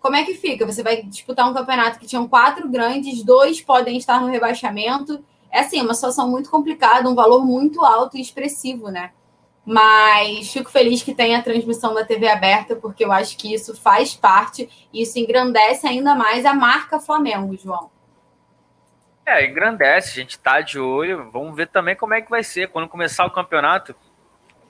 Como 0.00 0.16
é 0.16 0.24
que 0.24 0.34
fica? 0.34 0.64
Você 0.66 0.82
vai 0.82 1.02
disputar 1.02 1.48
um 1.48 1.54
campeonato 1.54 1.98
que 1.98 2.06
tinham 2.06 2.28
quatro 2.28 2.68
grandes, 2.68 3.22
dois 3.22 3.60
podem 3.60 3.96
estar 3.96 4.20
no 4.20 4.28
rebaixamento. 4.28 5.22
É 5.50 5.60
assim, 5.60 5.80
uma 5.80 5.94
situação 5.94 6.28
muito 6.30 6.50
complicada, 6.50 7.08
um 7.08 7.14
valor 7.14 7.44
muito 7.44 7.84
alto 7.84 8.16
e 8.16 8.20
expressivo, 8.20 8.88
né? 8.90 9.12
Mas 9.70 10.52
fico 10.52 10.68
feliz 10.68 11.00
que 11.00 11.14
tenha 11.14 11.38
a 11.38 11.42
transmissão 11.42 11.94
da 11.94 12.04
TV 12.04 12.26
aberta, 12.26 12.74
porque 12.74 13.04
eu 13.04 13.12
acho 13.12 13.38
que 13.38 13.54
isso 13.54 13.72
faz 13.80 14.16
parte 14.16 14.68
e 14.92 15.02
isso 15.02 15.16
engrandece 15.16 15.86
ainda 15.86 16.12
mais 16.12 16.44
a 16.44 16.52
marca 16.52 16.98
Flamengo, 16.98 17.56
João. 17.56 17.88
É, 19.24 19.46
engrandece, 19.46 20.10
a 20.10 20.22
gente 20.22 20.40
tá 20.40 20.60
de 20.60 20.80
olho. 20.80 21.30
Vamos 21.30 21.54
ver 21.54 21.68
também 21.68 21.94
como 21.94 22.14
é 22.14 22.20
que 22.20 22.28
vai 22.28 22.42
ser. 22.42 22.68
Quando 22.68 22.88
começar 22.88 23.24
o 23.24 23.30
campeonato, 23.30 23.94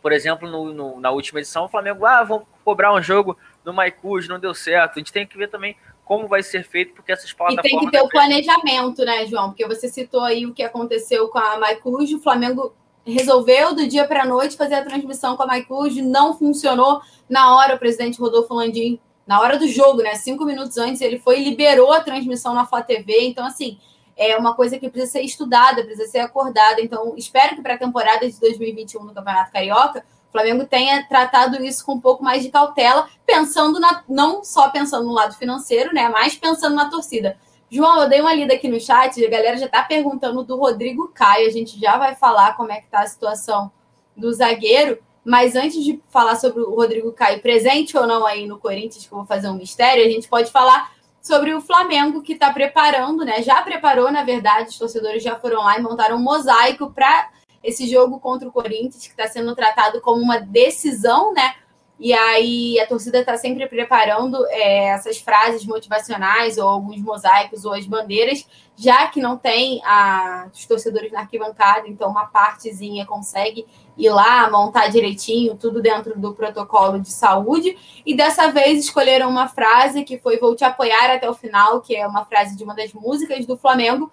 por 0.03 0.13
exemplo, 0.13 0.47
no, 0.47 0.71
no, 0.75 1.01
na 1.01 1.11
última 1.11 1.41
edição, 1.41 1.65
o 1.65 1.69
Flamengo, 1.71 2.05
ah, 2.05 2.23
vamos 2.23 2.47
cobrar 2.63 2.93
um 2.93 3.01
jogo 3.01 3.39
no 3.65 3.73
Maicujo, 3.73 4.29
não 4.29 4.39
deu 4.39 4.53
certo. 4.53 4.97
A 4.97 4.99
gente 4.99 5.15
tem 5.15 5.27
que 5.27 5.39
ver 5.39 5.49
também 5.49 5.79
como 6.05 6.29
vai 6.29 6.43
ser 6.43 6.63
feito, 6.63 6.93
porque 6.93 7.11
essas 7.11 7.33
plataformas... 7.33 7.65
E 7.65 7.71
tem 7.71 7.81
que 7.87 7.91
ter 7.91 8.03
o 8.03 8.09
planejamento, 8.11 9.03
né, 9.03 9.25
João? 9.25 9.49
Porque 9.49 9.67
você 9.67 9.89
citou 9.89 10.21
aí 10.21 10.45
o 10.45 10.53
que 10.53 10.63
aconteceu 10.63 11.29
com 11.29 11.39
a 11.39 11.59
Maicujo, 11.59 12.19
o 12.19 12.21
Flamengo 12.21 12.75
resolveu 13.13 13.75
do 13.75 13.87
dia 13.87 14.07
para 14.07 14.23
a 14.23 14.27
noite 14.27 14.57
fazer 14.57 14.75
a 14.75 14.85
transmissão 14.85 15.37
com 15.37 15.43
a 15.43 15.47
Maicujo, 15.47 16.03
não 16.03 16.37
funcionou. 16.37 17.01
Na 17.29 17.57
hora, 17.57 17.75
o 17.75 17.79
presidente 17.79 18.21
Rodolfo 18.21 18.55
Landim 18.55 18.99
na 19.27 19.41
hora 19.41 19.57
do 19.57 19.69
jogo, 19.69 20.03
né? 20.03 20.17
Cinco 20.17 20.45
minutos 20.45 20.77
antes, 20.77 21.01
ele 21.01 21.19
foi 21.19 21.41
e 21.41 21.45
liberou 21.45 21.93
a 21.93 22.01
transmissão 22.01 22.53
na 22.53 22.67
Flá 22.67 22.83
TV. 22.83 23.27
Então, 23.27 23.47
assim, 23.47 23.79
é 24.17 24.37
uma 24.37 24.55
coisa 24.55 24.79
que 24.79 24.91
precisa 24.91 25.13
ser 25.13 25.23
estudada, 25.23 25.85
precisa 25.85 26.11
ser 26.11 26.19
acordada. 26.19 26.81
Então, 26.81 27.15
espero 27.17 27.55
que 27.55 27.63
para 27.63 27.75
a 27.75 27.79
temporada 27.79 28.29
de 28.29 28.41
2021 28.41 29.07
do 29.07 29.15
Campeonato 29.15 29.53
Carioca, 29.53 30.05
o 30.29 30.33
Flamengo 30.33 30.67
tenha 30.67 31.07
tratado 31.09 31.63
isso 31.65 31.85
com 31.87 31.95
um 31.95 32.01
pouco 32.01 32.23
mais 32.23 32.43
de 32.43 32.51
cautela, 32.51 33.09
pensando 33.25 33.79
na, 33.79 34.03
não 34.09 34.45
só 34.45 34.69
pensando 34.69 35.07
no 35.07 35.13
lado 35.13 35.35
financeiro, 35.37 35.95
né? 35.95 36.09
Mas 36.09 36.37
pensando 36.37 36.75
na 36.75 36.91
torcida. 36.91 37.39
João, 37.71 38.03
eu 38.03 38.09
dei 38.09 38.21
uma 38.21 38.35
lida 38.35 38.55
aqui 38.55 38.67
no 38.67 38.81
chat, 38.81 39.25
a 39.25 39.31
galera 39.31 39.57
já 39.57 39.67
está 39.67 39.83
perguntando 39.85 40.43
do 40.43 40.57
Rodrigo 40.57 41.09
Caio. 41.15 41.47
A 41.47 41.53
gente 41.53 41.79
já 41.79 41.97
vai 41.97 42.17
falar 42.17 42.57
como 42.57 42.73
é 42.73 42.81
que 42.81 42.89
tá 42.89 43.01
a 43.01 43.07
situação 43.07 43.71
do 44.17 44.33
zagueiro. 44.33 44.99
Mas 45.25 45.55
antes 45.55 45.85
de 45.85 46.03
falar 46.09 46.35
sobre 46.35 46.63
o 46.63 46.75
Rodrigo 46.75 47.13
Caio 47.13 47.41
presente 47.41 47.97
ou 47.97 48.07
não 48.07 48.27
aí 48.27 48.45
no 48.47 48.59
Corinthians, 48.59 49.07
que 49.07 49.13
eu 49.13 49.19
vou 49.19 49.27
fazer 49.27 49.49
um 49.49 49.55
mistério, 49.55 50.05
a 50.05 50.09
gente 50.09 50.27
pode 50.27 50.51
falar 50.51 50.93
sobre 51.23 51.55
o 51.55 51.61
Flamengo 51.61 52.23
que 52.23 52.33
está 52.33 52.53
preparando, 52.53 53.25
né? 53.25 53.43
Já 53.43 53.63
preparou, 53.63 54.11
na 54.11 54.25
verdade, 54.25 54.71
os 54.71 54.79
torcedores 54.79 55.23
já 55.23 55.37
foram 55.37 55.63
lá 55.63 55.79
e 55.79 55.83
montaram 55.83 56.17
um 56.17 56.23
mosaico 56.23 56.91
para 56.91 57.31
esse 57.63 57.87
jogo 57.89 58.19
contra 58.19 58.49
o 58.49 58.53
Corinthians, 58.53 59.07
que 59.07 59.11
está 59.11 59.29
sendo 59.29 59.55
tratado 59.55 60.01
como 60.01 60.21
uma 60.21 60.39
decisão, 60.39 61.33
né? 61.33 61.55
E 62.01 62.15
aí 62.15 62.81
a 62.81 62.87
torcida 62.87 63.21
está 63.21 63.37
sempre 63.37 63.69
preparando 63.69 64.47
é, 64.49 64.87
essas 64.87 65.19
frases 65.19 65.67
motivacionais, 65.67 66.57
ou 66.57 66.67
alguns 66.67 66.99
mosaicos, 67.03 67.67
ou 67.67 67.75
as 67.75 67.85
bandeiras, 67.85 68.47
já 68.75 69.07
que 69.09 69.21
não 69.21 69.37
tem 69.37 69.83
a, 69.85 70.49
os 70.51 70.65
torcedores 70.65 71.13
na 71.13 71.21
arquibancada, 71.21 71.87
então 71.87 72.11
uma 72.11 72.25
partezinha 72.25 73.05
consegue 73.05 73.67
ir 73.99 74.09
lá, 74.09 74.51
montar 74.51 74.89
direitinho, 74.89 75.55
tudo 75.57 75.83
dentro 75.83 76.19
do 76.19 76.33
protocolo 76.33 76.99
de 76.99 77.13
saúde. 77.13 77.77
E 78.07 78.17
dessa 78.17 78.51
vez 78.51 78.83
escolheram 78.83 79.29
uma 79.29 79.47
frase 79.49 80.03
que 80.03 80.17
foi 80.17 80.39
Vou 80.39 80.57
te 80.57 80.65
apoiar 80.65 81.15
até 81.15 81.29
o 81.29 81.35
final, 81.35 81.83
que 81.83 81.95
é 81.95 82.07
uma 82.07 82.25
frase 82.25 82.57
de 82.57 82.65
uma 82.65 82.75
das 82.75 82.95
músicas 82.95 83.45
do 83.45 83.59
Flamengo, 83.59 84.11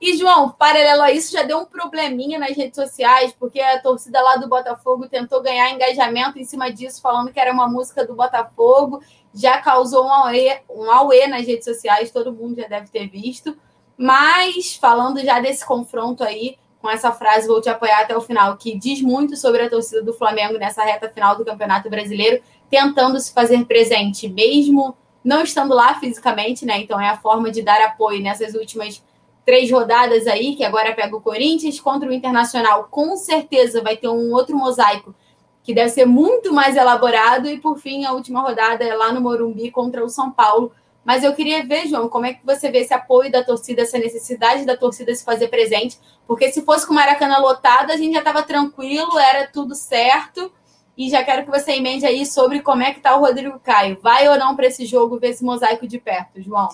e, 0.00 0.16
João, 0.16 0.50
paralelo 0.50 1.02
a 1.02 1.10
isso, 1.10 1.32
já 1.32 1.42
deu 1.42 1.58
um 1.58 1.64
probleminha 1.64 2.38
nas 2.38 2.56
redes 2.56 2.76
sociais, 2.76 3.34
porque 3.38 3.60
a 3.60 3.80
torcida 3.80 4.20
lá 4.20 4.36
do 4.36 4.48
Botafogo 4.48 5.08
tentou 5.08 5.42
ganhar 5.42 5.70
engajamento 5.70 6.38
em 6.38 6.44
cima 6.44 6.72
disso, 6.72 7.02
falando 7.02 7.32
que 7.32 7.40
era 7.40 7.52
uma 7.52 7.68
música 7.68 8.06
do 8.06 8.14
Botafogo, 8.14 9.02
já 9.34 9.60
causou 9.60 10.06
um 10.06 10.12
auê, 10.12 10.60
um 10.70 10.90
auê 10.90 11.26
nas 11.26 11.44
redes 11.44 11.64
sociais, 11.64 12.12
todo 12.12 12.32
mundo 12.32 12.60
já 12.60 12.68
deve 12.68 12.88
ter 12.88 13.08
visto. 13.08 13.56
Mas, 13.96 14.76
falando 14.76 15.20
já 15.20 15.40
desse 15.40 15.66
confronto 15.66 16.22
aí, 16.22 16.56
com 16.80 16.88
essa 16.88 17.10
frase, 17.10 17.48
vou 17.48 17.60
te 17.60 17.68
apoiar 17.68 18.02
até 18.02 18.16
o 18.16 18.20
final, 18.20 18.56
que 18.56 18.78
diz 18.78 19.02
muito 19.02 19.36
sobre 19.36 19.62
a 19.62 19.68
torcida 19.68 20.00
do 20.00 20.14
Flamengo 20.14 20.56
nessa 20.58 20.84
reta 20.84 21.08
final 21.08 21.36
do 21.36 21.44
Campeonato 21.44 21.90
Brasileiro, 21.90 22.40
tentando 22.70 23.18
se 23.18 23.32
fazer 23.32 23.64
presente, 23.64 24.28
mesmo 24.28 24.96
não 25.24 25.42
estando 25.42 25.74
lá 25.74 25.98
fisicamente, 25.98 26.64
né? 26.64 26.78
Então 26.78 27.00
é 27.00 27.08
a 27.08 27.16
forma 27.16 27.50
de 27.50 27.62
dar 27.62 27.80
apoio 27.82 28.22
nessas 28.22 28.54
últimas 28.54 29.02
três 29.48 29.70
rodadas 29.70 30.26
aí, 30.26 30.54
que 30.54 30.62
agora 30.62 30.92
pega 30.92 31.16
o 31.16 31.22
Corinthians 31.22 31.80
contra 31.80 32.06
o 32.06 32.12
Internacional, 32.12 32.86
com 32.90 33.16
certeza 33.16 33.80
vai 33.80 33.96
ter 33.96 34.06
um 34.06 34.30
outro 34.30 34.54
mosaico 34.54 35.14
que 35.62 35.72
deve 35.72 35.88
ser 35.88 36.04
muito 36.04 36.52
mais 36.52 36.76
elaborado. 36.76 37.48
E 37.48 37.58
por 37.58 37.78
fim, 37.78 38.04
a 38.04 38.12
última 38.12 38.42
rodada 38.42 38.84
é 38.84 38.94
lá 38.94 39.10
no 39.10 39.22
Morumbi 39.22 39.70
contra 39.70 40.04
o 40.04 40.08
São 40.10 40.30
Paulo. 40.30 40.70
Mas 41.02 41.24
eu 41.24 41.32
queria 41.34 41.64
ver, 41.64 41.86
João, 41.88 42.10
como 42.10 42.26
é 42.26 42.34
que 42.34 42.44
você 42.44 42.70
vê 42.70 42.80
esse 42.80 42.92
apoio 42.92 43.32
da 43.32 43.42
torcida, 43.42 43.80
essa 43.80 43.96
necessidade 43.96 44.66
da 44.66 44.76
torcida 44.76 45.14
se 45.14 45.24
fazer 45.24 45.48
presente? 45.48 45.98
Porque 46.26 46.52
se 46.52 46.60
fosse 46.60 46.86
com 46.86 46.92
o 46.92 46.96
Maracanã 46.96 47.38
lotado, 47.38 47.90
a 47.90 47.96
gente 47.96 48.12
já 48.12 48.18
estava 48.18 48.42
tranquilo, 48.42 49.18
era 49.18 49.46
tudo 49.46 49.74
certo. 49.74 50.52
E 50.94 51.08
já 51.08 51.24
quero 51.24 51.46
que 51.46 51.50
você 51.50 51.72
emende 51.72 52.04
aí 52.04 52.26
sobre 52.26 52.60
como 52.60 52.82
é 52.82 52.92
que 52.92 52.98
está 52.98 53.16
o 53.16 53.20
Rodrigo 53.20 53.58
Caio. 53.60 53.96
Vai 54.02 54.28
ou 54.28 54.38
não 54.38 54.54
para 54.54 54.66
esse 54.66 54.84
jogo 54.84 55.18
ver 55.18 55.30
esse 55.30 55.42
mosaico 55.42 55.88
de 55.88 55.98
perto, 55.98 56.42
João? 56.42 56.68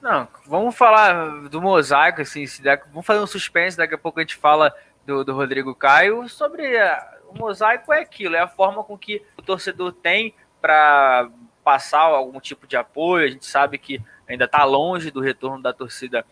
Não, 0.00 0.28
vamos 0.46 0.76
falar 0.76 1.48
do 1.48 1.60
mosaico, 1.60 2.22
assim, 2.22 2.44
vamos 2.90 3.04
fazer 3.04 3.20
um 3.20 3.26
suspense, 3.26 3.76
daqui 3.76 3.94
a 3.94 3.98
pouco 3.98 4.20
a 4.20 4.22
gente 4.22 4.36
fala 4.36 4.72
do, 5.04 5.24
do 5.24 5.34
Rodrigo 5.34 5.74
Caio 5.74 6.28
sobre 6.28 6.78
a, 6.78 7.18
o 7.28 7.36
mosaico 7.36 7.92
é 7.92 8.00
aquilo, 8.00 8.36
é 8.36 8.40
a 8.40 8.48
forma 8.48 8.82
com 8.84 8.96
que 8.96 9.22
o 9.36 9.42
torcedor 9.42 9.92
tem 9.92 10.34
para 10.60 11.28
passar 11.62 12.00
algum 12.00 12.40
tipo 12.40 12.66
de 12.66 12.76
apoio. 12.76 13.26
A 13.26 13.30
gente 13.30 13.44
sabe 13.44 13.78
que 13.78 14.02
ainda 14.28 14.44
está 14.44 14.64
longe 14.64 15.10
do 15.10 15.20
retorno 15.20 15.62
da 15.62 15.72
torcida 15.72 16.24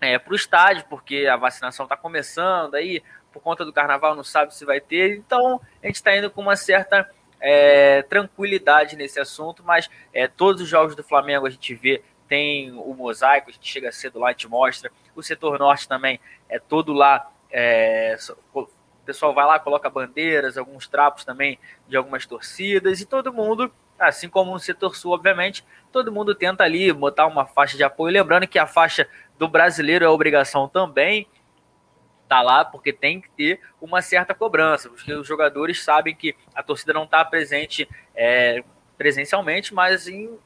é, 0.00 0.18
para 0.18 0.32
o 0.32 0.36
estádio, 0.36 0.84
porque 0.88 1.26
a 1.26 1.36
vacinação 1.36 1.84
está 1.84 1.96
começando 1.96 2.74
aí, 2.74 3.02
por 3.32 3.42
conta 3.42 3.64
do 3.64 3.72
carnaval 3.72 4.14
não 4.14 4.24
sabe 4.24 4.54
se 4.54 4.64
vai 4.64 4.80
ter, 4.80 5.16
então 5.16 5.60
a 5.82 5.86
gente 5.86 5.96
está 5.96 6.16
indo 6.16 6.30
com 6.30 6.40
uma 6.40 6.56
certa 6.56 7.08
é, 7.40 8.02
tranquilidade 8.02 8.96
nesse 8.96 9.20
assunto, 9.20 9.62
mas 9.64 9.88
é, 10.12 10.26
todos 10.26 10.62
os 10.62 10.68
jogos 10.68 10.94
do 10.96 11.02
Flamengo 11.02 11.46
a 11.46 11.50
gente 11.50 11.74
vê 11.74 12.02
tem 12.30 12.70
o 12.70 12.94
mosaico, 12.94 13.50
a 13.50 13.52
gente 13.52 13.68
chega 13.68 13.90
cedo 13.90 14.20
lá 14.20 14.30
e 14.30 14.36
te 14.36 14.46
mostra. 14.46 14.92
O 15.16 15.22
setor 15.22 15.58
norte 15.58 15.88
também 15.88 16.20
é 16.48 16.60
todo 16.60 16.92
lá. 16.92 17.28
É, 17.50 18.16
o 18.54 18.68
pessoal 19.04 19.34
vai 19.34 19.44
lá, 19.44 19.58
coloca 19.58 19.90
bandeiras, 19.90 20.56
alguns 20.56 20.86
trapos 20.86 21.24
também 21.24 21.58
de 21.88 21.96
algumas 21.96 22.24
torcidas, 22.24 23.00
e 23.00 23.04
todo 23.04 23.32
mundo, 23.32 23.72
assim 23.98 24.28
como 24.28 24.52
no 24.52 24.60
setor 24.60 24.94
sul, 24.94 25.12
obviamente, 25.12 25.66
todo 25.90 26.12
mundo 26.12 26.32
tenta 26.32 26.62
ali 26.62 26.92
botar 26.92 27.26
uma 27.26 27.44
faixa 27.44 27.76
de 27.76 27.82
apoio. 27.82 28.12
Lembrando 28.12 28.46
que 28.46 28.60
a 28.60 28.66
faixa 28.66 29.08
do 29.36 29.48
brasileiro 29.48 30.04
é 30.04 30.08
obrigação 30.08 30.68
também, 30.68 31.26
tá 32.28 32.42
lá 32.42 32.64
porque 32.64 32.92
tem 32.92 33.20
que 33.20 33.30
ter 33.30 33.60
uma 33.80 34.00
certa 34.00 34.32
cobrança, 34.32 34.88
porque 34.88 35.12
os 35.12 35.26
jogadores 35.26 35.82
sabem 35.82 36.14
que 36.14 36.36
a 36.54 36.62
torcida 36.62 36.92
não 36.92 37.02
está 37.02 37.24
presente 37.24 37.88
é, 38.14 38.62
presencialmente, 38.96 39.74
mas 39.74 40.06
em 40.06 40.38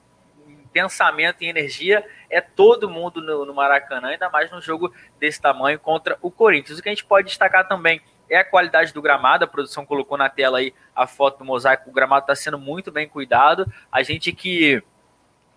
pensamento 0.74 1.42
e 1.42 1.46
energia 1.46 2.04
é 2.28 2.40
todo 2.40 2.90
mundo 2.90 3.22
no, 3.22 3.46
no, 3.46 3.54
Maracanã, 3.54 4.08
ainda 4.08 4.28
mais 4.28 4.50
num 4.50 4.60
jogo 4.60 4.92
desse 5.20 5.40
tamanho 5.40 5.78
contra 5.78 6.18
o 6.20 6.32
Corinthians. 6.32 6.78
O 6.78 6.82
que 6.82 6.88
a 6.88 6.92
gente 6.92 7.04
pode 7.04 7.28
destacar 7.28 7.68
também 7.68 8.02
é 8.28 8.38
a 8.38 8.44
qualidade 8.44 8.92
do 8.92 9.00
gramado. 9.00 9.44
A 9.44 9.48
produção 9.48 9.86
colocou 9.86 10.18
na 10.18 10.28
tela 10.28 10.58
aí 10.58 10.74
a 10.94 11.06
foto 11.06 11.38
do 11.38 11.44
mosaico. 11.44 11.88
O 11.88 11.92
gramado 11.92 12.24
está 12.24 12.34
sendo 12.34 12.58
muito 12.58 12.90
bem 12.90 13.08
cuidado. 13.08 13.72
A 13.90 14.02
gente 14.02 14.32
que 14.32 14.82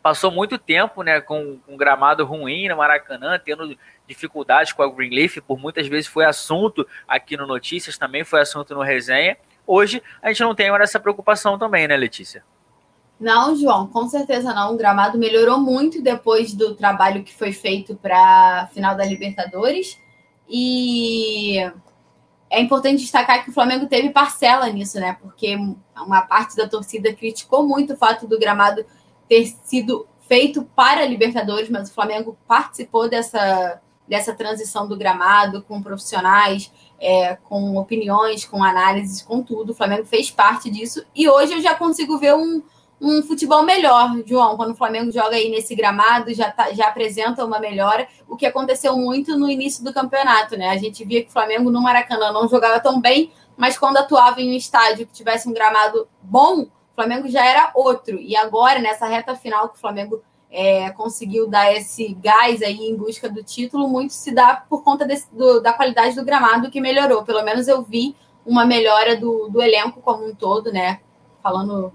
passou 0.03 0.29
muito 0.29 0.59
tempo 0.59 1.01
né, 1.01 1.19
com 1.19 1.59
um 1.67 1.75
gramado 1.75 2.23
ruim 2.23 2.69
no 2.69 2.77
Maracanã, 2.77 3.39
tendo 3.39 3.75
dificuldades 4.07 4.71
com 4.71 4.83
a 4.83 4.89
Greenleaf, 4.89 5.37
por 5.41 5.57
muitas 5.57 5.87
vezes 5.87 6.05
foi 6.05 6.25
assunto 6.25 6.87
aqui 7.07 7.35
no 7.35 7.47
Notícias, 7.47 7.97
também 7.97 8.23
foi 8.23 8.39
assunto 8.39 8.75
no 8.75 8.81
Resenha. 8.81 9.35
Hoje 9.65 10.01
a 10.21 10.29
gente 10.29 10.43
não 10.43 10.53
tem 10.53 10.69
mais 10.69 10.83
essa 10.83 10.99
preocupação 10.99 11.57
também, 11.57 11.87
né, 11.87 11.97
Letícia? 11.97 12.43
Não, 13.19 13.55
João, 13.55 13.87
com 13.87 14.07
certeza 14.07 14.53
não. 14.53 14.73
O 14.73 14.77
gramado 14.77 15.17
melhorou 15.17 15.59
muito 15.59 16.01
depois 16.01 16.53
do 16.53 16.75
trabalho 16.75 17.23
que 17.23 17.33
foi 17.33 17.51
feito 17.51 17.95
para 17.95 18.61
a 18.63 18.67
final 18.67 18.95
da 18.95 19.05
Libertadores. 19.05 19.99
E 20.47 21.57
é 22.49 22.61
importante 22.61 23.01
destacar 23.01 23.43
que 23.43 23.49
o 23.49 23.53
Flamengo 23.53 23.87
teve 23.87 24.09
parcela 24.09 24.69
nisso, 24.69 24.99
né? 24.99 25.17
Porque 25.21 25.57
uma 25.95 26.21
parte 26.21 26.55
da 26.55 26.67
torcida 26.67 27.13
criticou 27.13 27.67
muito 27.67 27.93
o 27.93 27.97
fato 27.97 28.27
do 28.27 28.39
gramado 28.39 28.85
ter 29.27 29.45
sido 29.63 30.07
feito 30.27 30.63
para 30.75 31.01
a 31.01 31.05
Libertadores, 31.05 31.69
mas 31.69 31.89
o 31.89 31.93
Flamengo 31.93 32.37
participou 32.47 33.09
dessa, 33.09 33.81
dessa 34.07 34.33
transição 34.33 34.87
do 34.87 34.97
gramado 34.97 35.63
com 35.63 35.81
profissionais, 35.81 36.71
é, 36.99 37.35
com 37.35 37.77
opiniões, 37.77 38.45
com 38.45 38.63
análises, 38.63 39.21
com 39.21 39.41
tudo. 39.41 39.71
O 39.71 39.75
Flamengo 39.75 40.05
fez 40.05 40.29
parte 40.29 40.69
disso 40.69 41.03
e 41.15 41.27
hoje 41.27 41.53
eu 41.53 41.61
já 41.61 41.73
consigo 41.73 42.17
ver 42.17 42.35
um 42.35 42.61
um 42.99 43.21
futebol 43.21 43.63
melhor, 43.63 44.11
João. 44.25 44.57
Quando 44.57 44.71
o 44.71 44.75
Flamengo 44.75 45.11
joga 45.11 45.35
aí 45.35 45.49
nesse 45.49 45.75
gramado, 45.75 46.33
já, 46.33 46.51
tá, 46.51 46.73
já 46.73 46.87
apresenta 46.87 47.45
uma 47.45 47.59
melhora, 47.59 48.07
o 48.27 48.35
que 48.35 48.45
aconteceu 48.45 48.97
muito 48.97 49.37
no 49.37 49.49
início 49.49 49.83
do 49.83 49.93
campeonato, 49.93 50.57
né? 50.57 50.69
A 50.69 50.77
gente 50.77 51.05
via 51.05 51.21
que 51.21 51.29
o 51.29 51.33
Flamengo 51.33 51.69
no 51.69 51.81
Maracanã 51.81 52.31
não 52.31 52.47
jogava 52.47 52.79
tão 52.79 52.99
bem, 52.99 53.31
mas 53.55 53.77
quando 53.77 53.97
atuava 53.97 54.41
em 54.41 54.51
um 54.51 54.57
estádio 54.57 55.05
que 55.05 55.13
tivesse 55.13 55.47
um 55.47 55.53
gramado 55.53 56.07
bom, 56.21 56.61
o 56.61 56.69
Flamengo 56.95 57.27
já 57.27 57.45
era 57.45 57.71
outro. 57.75 58.19
E 58.19 58.35
agora, 58.35 58.79
nessa 58.79 59.05
reta 59.05 59.35
final 59.35 59.69
que 59.69 59.77
o 59.77 59.81
Flamengo 59.81 60.21
é, 60.49 60.89
conseguiu 60.91 61.47
dar 61.47 61.71
esse 61.73 62.13
gás 62.15 62.61
aí 62.61 62.89
em 62.89 62.95
busca 62.95 63.29
do 63.29 63.43
título, 63.43 63.87
muito 63.87 64.13
se 64.13 64.31
dá 64.31 64.63
por 64.67 64.83
conta 64.83 65.05
desse, 65.05 65.27
do, 65.33 65.59
da 65.61 65.73
qualidade 65.73 66.15
do 66.15 66.25
gramado 66.25 66.71
que 66.71 66.81
melhorou. 66.81 67.23
Pelo 67.23 67.43
menos 67.43 67.67
eu 67.67 67.83
vi 67.83 68.15
uma 68.45 68.65
melhora 68.65 69.15
do, 69.15 69.49
do 69.49 69.61
elenco 69.61 70.01
como 70.01 70.25
um 70.25 70.33
todo, 70.33 70.71
né? 70.71 70.99
Falando 71.43 71.93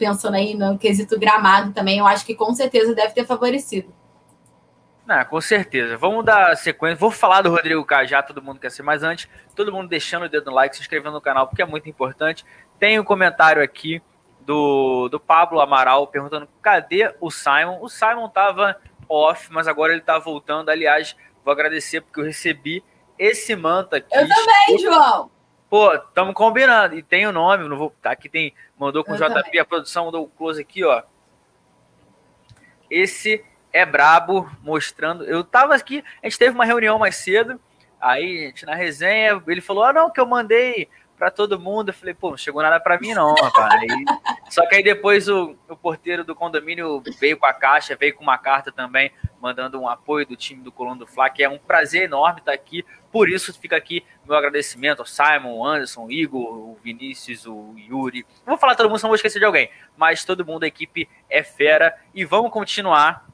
pensando 0.00 0.34
aí 0.34 0.54
no 0.54 0.78
quesito 0.78 1.18
gramado 1.18 1.72
também, 1.72 1.98
eu 1.98 2.06
acho 2.06 2.24
que 2.24 2.34
com 2.34 2.54
certeza 2.54 2.94
deve 2.94 3.12
ter 3.12 3.26
favorecido. 3.26 3.92
Não, 5.06 5.22
com 5.26 5.40
certeza. 5.40 5.98
Vamos 5.98 6.24
dar 6.24 6.56
sequência. 6.56 6.96
Vou 6.96 7.10
falar 7.10 7.42
do 7.42 7.50
Rodrigo 7.50 7.84
Cajá, 7.84 8.22
todo 8.22 8.40
mundo 8.40 8.58
quer 8.58 8.70
ser, 8.70 8.82
mas 8.82 9.02
antes, 9.02 9.28
todo 9.54 9.72
mundo 9.72 9.88
deixando 9.88 10.24
o 10.24 10.28
dedo 10.28 10.46
no 10.46 10.56
like, 10.56 10.74
se 10.74 10.80
inscrevendo 10.80 11.14
no 11.14 11.20
canal, 11.20 11.46
porque 11.46 11.60
é 11.60 11.66
muito 11.66 11.88
importante. 11.88 12.46
Tem 12.78 12.98
um 12.98 13.04
comentário 13.04 13.62
aqui 13.62 14.00
do, 14.40 15.08
do 15.08 15.20
Pablo 15.20 15.60
Amaral 15.60 16.06
perguntando 16.06 16.48
cadê 16.62 17.14
o 17.20 17.30
Simon. 17.30 17.78
O 17.82 17.88
Simon 17.88 18.28
tava 18.28 18.76
off, 19.08 19.52
mas 19.52 19.68
agora 19.68 19.92
ele 19.92 20.00
tá 20.00 20.18
voltando. 20.18 20.70
Aliás, 20.70 21.14
vou 21.44 21.52
agradecer 21.52 22.00
porque 22.00 22.20
eu 22.20 22.24
recebi 22.24 22.82
esse 23.18 23.54
manto 23.54 23.96
aqui. 23.96 24.16
Eu 24.16 24.26
também, 24.26 24.78
João. 24.78 25.30
Pô, 25.70 25.94
estamos 25.94 26.34
combinando. 26.34 26.96
E 26.96 27.02
tem 27.02 27.28
o 27.28 27.32
nome, 27.32 27.68
não 27.68 27.78
vou. 27.78 27.94
Aqui 28.02 28.28
tem. 28.28 28.52
Mandou 28.76 29.04
com 29.04 29.12
o 29.12 29.16
JP, 29.16 29.56
a 29.56 29.64
produção 29.64 30.06
mandou 30.06 30.24
o 30.24 30.28
close 30.28 30.60
aqui, 30.60 30.84
ó. 30.84 31.02
esse 32.90 33.44
é 33.72 33.86
brabo, 33.86 34.50
mostrando. 34.62 35.24
Eu 35.24 35.44
tava 35.44 35.76
aqui, 35.76 36.04
a 36.20 36.26
gente 36.26 36.38
teve 36.38 36.54
uma 36.54 36.64
reunião 36.64 36.98
mais 36.98 37.14
cedo, 37.16 37.60
aí, 38.00 38.46
gente, 38.46 38.66
na 38.66 38.74
resenha, 38.74 39.40
ele 39.46 39.60
falou: 39.60 39.84
ah, 39.84 39.92
não, 39.92 40.10
que 40.10 40.20
eu 40.20 40.26
mandei 40.26 40.88
para 41.16 41.30
todo 41.30 41.60
mundo. 41.60 41.90
Eu 41.90 41.94
falei, 41.94 42.14
pô, 42.14 42.30
não 42.30 42.36
chegou 42.36 42.62
nada 42.62 42.80
para 42.80 42.98
mim, 42.98 43.14
não, 43.14 43.34
rapaz. 43.34 43.74
Aí, 43.74 44.04
só 44.48 44.66
que 44.66 44.74
aí 44.74 44.82
depois 44.82 45.28
o, 45.28 45.54
o, 45.68 45.76
porteiro 45.76 46.24
do 46.24 46.34
condomínio 46.34 47.00
veio 47.20 47.36
com 47.36 47.46
a 47.46 47.52
caixa, 47.52 47.94
veio 47.94 48.14
com 48.14 48.22
uma 48.22 48.38
carta 48.38 48.72
também, 48.72 49.12
mandando 49.40 49.80
um 49.80 49.88
apoio 49.88 50.26
do 50.26 50.36
time 50.36 50.62
do 50.62 50.70
Coluna 50.70 50.98
do 50.98 51.06
Fla, 51.06 51.30
que 51.30 51.42
é 51.42 51.48
um 51.48 51.58
prazer 51.58 52.02
enorme 52.02 52.40
estar 52.40 52.52
aqui. 52.52 52.84
Por 53.10 53.28
isso 53.28 53.52
fica 53.58 53.76
aqui 53.76 54.04
meu 54.26 54.36
agradecimento 54.36 55.00
ao 55.00 55.06
Simon, 55.06 55.64
Anderson, 55.64 56.10
Igor, 56.10 56.40
o 56.40 56.78
Vinícius, 56.82 57.46
o 57.46 57.74
Yuri. 57.76 58.26
Não 58.46 58.52
vou 58.52 58.58
falar 58.58 58.74
todo 58.74 58.88
mundo, 58.88 58.98
senão 58.98 59.10
vou 59.10 59.16
esquecer 59.16 59.38
de 59.38 59.44
alguém. 59.44 59.70
Mas 59.96 60.24
todo 60.24 60.44
mundo, 60.44 60.64
a 60.64 60.68
equipe 60.68 61.08
é 61.28 61.42
fera. 61.42 61.96
E 62.14 62.24
vamos 62.24 62.52
continuar, 62.52 63.26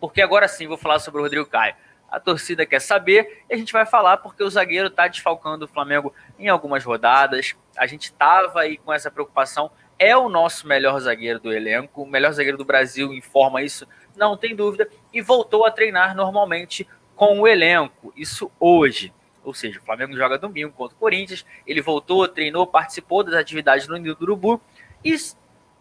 porque 0.00 0.22
agora 0.22 0.48
sim 0.48 0.66
vou 0.66 0.78
falar 0.78 0.98
sobre 0.98 1.20
o 1.20 1.24
Rodrigo 1.24 1.46
Caio 1.46 1.74
a 2.12 2.20
torcida 2.20 2.66
quer 2.66 2.80
saber 2.80 3.42
e 3.48 3.54
a 3.54 3.56
gente 3.56 3.72
vai 3.72 3.86
falar 3.86 4.18
porque 4.18 4.44
o 4.44 4.50
zagueiro 4.50 4.88
está 4.88 5.08
desfalcando 5.08 5.64
o 5.64 5.68
Flamengo 5.68 6.14
em 6.38 6.46
algumas 6.46 6.84
rodadas. 6.84 7.56
A 7.74 7.86
gente 7.86 8.04
estava 8.04 8.60
aí 8.60 8.76
com 8.76 8.92
essa 8.92 9.10
preocupação. 9.10 9.70
É 9.98 10.14
o 10.14 10.28
nosso 10.28 10.66
melhor 10.68 11.00
zagueiro 11.00 11.40
do 11.40 11.50
elenco, 11.50 12.02
o 12.02 12.06
melhor 12.06 12.30
zagueiro 12.32 12.58
do 12.58 12.66
Brasil 12.66 13.14
informa 13.14 13.62
isso, 13.62 13.86
não 14.14 14.36
tem 14.36 14.54
dúvida, 14.54 14.90
e 15.12 15.20
voltou 15.20 15.64
a 15.66 15.70
treinar 15.70 16.14
normalmente 16.14 16.86
com 17.14 17.40
o 17.40 17.48
elenco. 17.48 18.12
Isso 18.16 18.50
hoje. 18.58 19.12
Ou 19.44 19.52
seja, 19.52 19.80
o 19.80 19.82
Flamengo 19.82 20.16
joga 20.16 20.38
domingo 20.38 20.72
contra 20.72 20.96
o 20.96 20.98
Corinthians. 20.98 21.44
Ele 21.66 21.80
voltou, 21.80 22.26
treinou, 22.28 22.66
participou 22.66 23.24
das 23.24 23.34
atividades 23.34 23.88
no 23.88 23.96
Nilo 23.96 24.14
do 24.14 24.22
Urubu 24.22 24.60
e 25.04 25.16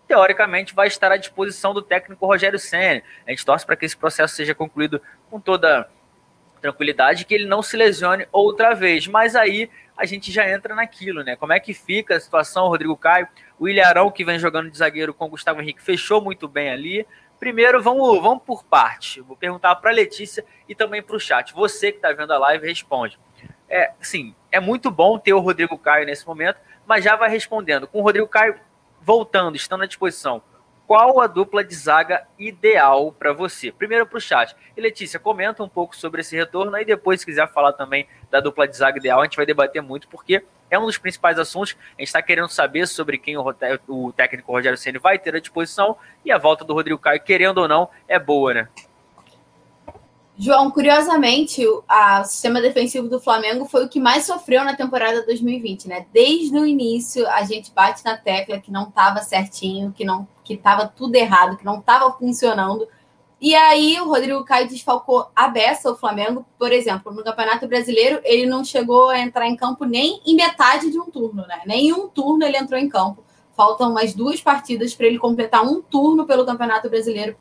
teoricamente 0.07 0.73
vai 0.73 0.87
estar 0.87 1.11
à 1.11 1.17
disposição 1.17 1.73
do 1.73 1.81
técnico 1.81 2.25
Rogério 2.25 2.59
Senna. 2.59 3.01
A 3.25 3.29
gente 3.29 3.45
torce 3.45 3.65
para 3.65 3.75
que 3.75 3.85
esse 3.85 3.95
processo 3.95 4.35
seja 4.35 4.53
concluído 4.53 5.01
com 5.29 5.39
toda 5.39 5.89
tranquilidade 6.59 7.25
que 7.25 7.33
ele 7.33 7.45
não 7.45 7.61
se 7.61 7.75
lesione 7.75 8.27
outra 8.31 8.73
vez. 8.73 9.07
Mas 9.07 9.35
aí 9.35 9.69
a 9.97 10.05
gente 10.05 10.31
já 10.31 10.49
entra 10.49 10.75
naquilo, 10.75 11.23
né? 11.23 11.35
Como 11.35 11.53
é 11.53 11.59
que 11.59 11.73
fica 11.73 12.15
a 12.15 12.19
situação, 12.19 12.67
Rodrigo 12.67 12.95
Caio? 12.95 13.27
O 13.59 13.67
Ilharão, 13.67 14.11
que 14.11 14.23
vem 14.23 14.39
jogando 14.39 14.69
de 14.69 14.77
zagueiro 14.77 15.13
com 15.13 15.25
o 15.25 15.29
Gustavo 15.29 15.61
Henrique, 15.61 15.81
fechou 15.81 16.21
muito 16.21 16.47
bem 16.47 16.69
ali. 16.69 17.05
Primeiro, 17.41 17.81
vamos, 17.81 18.21
vamos 18.21 18.43
por 18.43 18.63
parte. 18.63 19.19
Vou 19.19 19.35
perguntar 19.35 19.75
para 19.77 19.89
Letícia 19.89 20.45
e 20.69 20.75
também 20.75 21.01
para 21.01 21.15
o 21.15 21.19
chat. 21.19 21.51
Você 21.55 21.91
que 21.91 21.97
está 21.97 22.13
vendo 22.13 22.31
a 22.31 22.37
live, 22.37 22.67
responde. 22.67 23.19
É, 23.67 23.93
sim, 23.99 24.35
é 24.51 24.59
muito 24.59 24.91
bom 24.91 25.17
ter 25.17 25.33
o 25.33 25.39
Rodrigo 25.39 25.75
Caio 25.75 26.05
nesse 26.05 26.23
momento, 26.27 26.59
mas 26.85 27.03
já 27.03 27.15
vai 27.15 27.31
respondendo. 27.31 27.87
Com 27.87 27.97
o 27.97 28.03
Rodrigo 28.03 28.27
Caio 28.27 28.59
voltando, 29.01 29.55
estando 29.55 29.81
à 29.81 29.87
disposição, 29.87 30.43
qual 30.91 31.21
a 31.21 31.27
dupla 31.27 31.63
de 31.63 31.73
zaga 31.73 32.27
ideal 32.37 33.13
para 33.13 33.31
você? 33.31 33.71
Primeiro 33.71 34.05
para 34.05 34.17
o 34.17 34.19
chat. 34.19 34.53
E 34.75 34.81
Letícia, 34.81 35.17
comenta 35.17 35.63
um 35.63 35.69
pouco 35.69 35.95
sobre 35.95 36.19
esse 36.19 36.35
retorno 36.35 36.77
e 36.77 36.83
depois, 36.83 37.21
se 37.21 37.25
quiser 37.25 37.47
falar 37.47 37.71
também 37.71 38.09
da 38.29 38.41
dupla 38.41 38.67
de 38.67 38.75
zaga 38.75 38.97
ideal, 38.97 39.21
a 39.21 39.23
gente 39.23 39.37
vai 39.37 39.45
debater 39.45 39.81
muito, 39.81 40.09
porque 40.09 40.43
é 40.69 40.77
um 40.77 40.85
dos 40.85 40.97
principais 40.97 41.39
assuntos. 41.39 41.77
A 41.97 42.01
gente 42.01 42.07
está 42.07 42.21
querendo 42.21 42.49
saber 42.49 42.89
sobre 42.89 43.17
quem 43.17 43.37
o, 43.37 43.55
o 43.87 44.11
técnico 44.11 44.51
Rogério 44.51 44.77
Ceni 44.77 44.99
vai 44.99 45.17
ter 45.17 45.33
à 45.33 45.39
disposição 45.39 45.95
e 46.25 46.31
a 46.31 46.37
volta 46.37 46.65
do 46.65 46.73
Rodrigo 46.73 46.99
Caio, 46.99 47.23
querendo 47.23 47.59
ou 47.59 47.69
não, 47.69 47.89
é 48.05 48.19
boa, 48.19 48.53
né? 48.53 48.67
João, 50.43 50.71
curiosamente, 50.71 51.63
o 51.67 51.83
sistema 52.23 52.59
defensivo 52.59 53.07
do 53.07 53.19
Flamengo 53.19 53.65
foi 53.65 53.85
o 53.85 53.87
que 53.87 53.99
mais 53.99 54.25
sofreu 54.25 54.63
na 54.63 54.75
temporada 54.75 55.23
2020, 55.23 55.87
né? 55.87 56.07
Desde 56.11 56.57
o 56.57 56.65
início, 56.65 57.27
a 57.27 57.43
gente 57.43 57.71
bate 57.71 58.03
na 58.03 58.17
tecla 58.17 58.59
que 58.59 58.71
não 58.71 58.87
estava 58.87 59.21
certinho, 59.21 59.93
que 59.95 60.03
não 60.03 60.27
que 60.43 60.55
estava 60.55 60.87
tudo 60.87 61.13
errado, 61.13 61.57
que 61.57 61.63
não 61.63 61.77
estava 61.77 62.11
funcionando. 62.13 62.87
E 63.39 63.53
aí 63.53 64.01
o 64.01 64.07
Rodrigo 64.07 64.43
Caio 64.43 64.67
desfalcou 64.67 65.27
a 65.35 65.47
beça 65.47 65.91
o 65.91 65.95
Flamengo, 65.95 66.43
por 66.57 66.71
exemplo, 66.71 67.13
no 67.13 67.23
Campeonato 67.23 67.67
Brasileiro, 67.67 68.19
ele 68.23 68.47
não 68.47 68.65
chegou 68.65 69.09
a 69.09 69.19
entrar 69.19 69.45
em 69.45 69.55
campo 69.55 69.85
nem 69.85 70.21
em 70.25 70.35
metade 70.35 70.89
de 70.89 70.99
um 70.99 71.05
turno, 71.05 71.45
né? 71.45 71.61
Nem 71.67 71.89
em 71.89 71.93
um 71.93 72.07
turno 72.07 72.43
ele 72.43 72.57
entrou 72.57 72.79
em 72.79 72.89
campo. 72.89 73.23
Faltam 73.55 73.91
umas 73.91 74.15
duas 74.15 74.41
partidas 74.41 74.95
para 74.95 75.05
ele 75.05 75.19
completar 75.19 75.63
um 75.63 75.83
turno 75.83 76.25
pelo 76.25 76.47
Campeonato 76.47 76.89
Brasileiro 76.89 77.37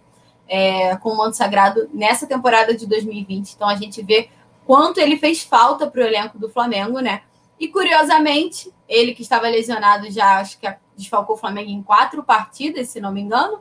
é, 0.50 0.96
com 0.96 1.10
o 1.10 1.16
manto 1.16 1.36
sagrado 1.36 1.88
nessa 1.94 2.26
temporada 2.26 2.74
de 2.74 2.84
2020. 2.84 3.52
Então 3.52 3.68
a 3.68 3.76
gente 3.76 4.02
vê 4.02 4.28
quanto 4.66 4.98
ele 4.98 5.16
fez 5.16 5.44
falta 5.44 5.86
para 5.86 6.02
o 6.02 6.04
elenco 6.04 6.36
do 6.36 6.50
Flamengo, 6.50 6.98
né? 6.98 7.22
E 7.58 7.68
curiosamente, 7.68 8.72
ele 8.88 9.14
que 9.14 9.22
estava 9.22 9.48
lesionado 9.48 10.10
já, 10.10 10.40
acho 10.40 10.58
que 10.58 10.66
desfalcou 10.96 11.36
o 11.36 11.38
Flamengo 11.38 11.70
em 11.70 11.82
quatro 11.82 12.24
partidas, 12.24 12.88
se 12.88 13.00
não 13.00 13.12
me 13.12 13.20
engano. 13.20 13.60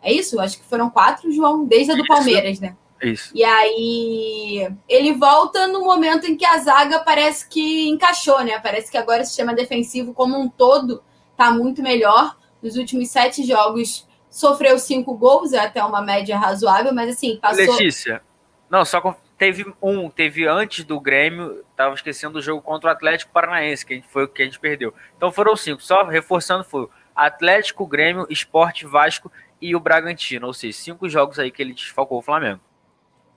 É 0.00 0.12
isso? 0.12 0.38
Acho 0.38 0.58
que 0.58 0.64
foram 0.64 0.88
quatro, 0.88 1.32
João, 1.32 1.64
desde 1.64 1.92
a 1.92 1.96
do 1.96 2.06
Palmeiras, 2.06 2.60
né? 2.60 2.76
Isso. 3.02 3.32
E 3.34 3.42
aí 3.42 4.72
ele 4.88 5.14
volta 5.14 5.66
no 5.66 5.82
momento 5.82 6.26
em 6.26 6.36
que 6.36 6.44
a 6.44 6.58
zaga 6.58 7.00
parece 7.00 7.48
que 7.48 7.88
encaixou, 7.88 8.44
né? 8.44 8.60
Parece 8.60 8.90
que 8.90 8.98
agora 8.98 9.22
o 9.22 9.26
sistema 9.26 9.52
defensivo 9.52 10.14
como 10.14 10.38
um 10.38 10.48
todo 10.48 11.02
tá 11.36 11.50
muito 11.50 11.82
melhor. 11.82 12.36
Nos 12.62 12.76
últimos 12.76 13.08
sete 13.08 13.42
jogos 13.42 14.06
sofreu 14.30 14.78
cinco 14.78 15.14
gols, 15.14 15.52
é 15.52 15.58
até 15.58 15.84
uma 15.84 16.00
média 16.00 16.38
razoável, 16.38 16.94
mas 16.94 17.10
assim, 17.10 17.36
passou. 17.36 17.64
Letícia, 17.64 18.22
não, 18.70 18.84
só 18.84 19.16
teve 19.36 19.66
um, 19.82 20.08
teve 20.08 20.46
antes 20.46 20.84
do 20.84 21.00
Grêmio, 21.00 21.64
tava 21.76 21.94
esquecendo 21.94 22.34
do 22.34 22.42
jogo 22.42 22.62
contra 22.62 22.88
o 22.88 22.92
Atlético 22.92 23.32
Paranaense, 23.32 23.84
que 23.84 24.02
foi 24.08 24.24
o 24.24 24.28
que 24.28 24.42
a 24.42 24.44
gente 24.44 24.60
perdeu. 24.60 24.94
Então 25.16 25.32
foram 25.32 25.56
cinco, 25.56 25.82
só 25.82 26.04
reforçando 26.04 26.62
foi 26.62 26.88
Atlético, 27.16 27.86
Grêmio, 27.86 28.26
Esporte, 28.30 28.86
Vasco 28.86 29.30
e 29.60 29.74
o 29.74 29.80
Bragantino, 29.80 30.46
ou 30.46 30.54
seja, 30.54 30.78
cinco 30.78 31.08
jogos 31.08 31.38
aí 31.38 31.50
que 31.50 31.60
ele 31.60 31.74
desfalcou 31.74 32.18
o 32.18 32.22
Flamengo. 32.22 32.60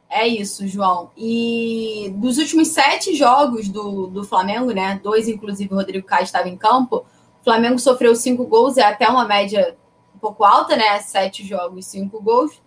É 0.10 0.28
isso, 0.28 0.68
João. 0.68 1.10
E 1.18 2.14
dos 2.18 2.38
últimos 2.38 2.68
sete 2.68 3.16
jogos 3.16 3.68
do, 3.68 4.06
do 4.06 4.24
Flamengo, 4.24 4.72
né? 4.72 5.00
Dois, 5.02 5.28
inclusive, 5.28 5.74
o 5.74 5.78
Rodrigo 5.78 6.06
Caio 6.06 6.24
estava 6.24 6.48
em 6.48 6.56
campo. 6.56 6.98
O 7.42 7.44
Flamengo 7.44 7.80
sofreu 7.80 8.16
cinco 8.16 8.46
gols, 8.46 8.78
é 8.78 8.84
até 8.84 9.10
uma 9.10 9.26
média 9.26 9.76
pouco 10.24 10.46
alta, 10.46 10.78
né? 10.78 11.02
Sete 11.02 11.46
jogos, 11.46 11.86
cinco 11.88 12.22
gols. 12.22 12.62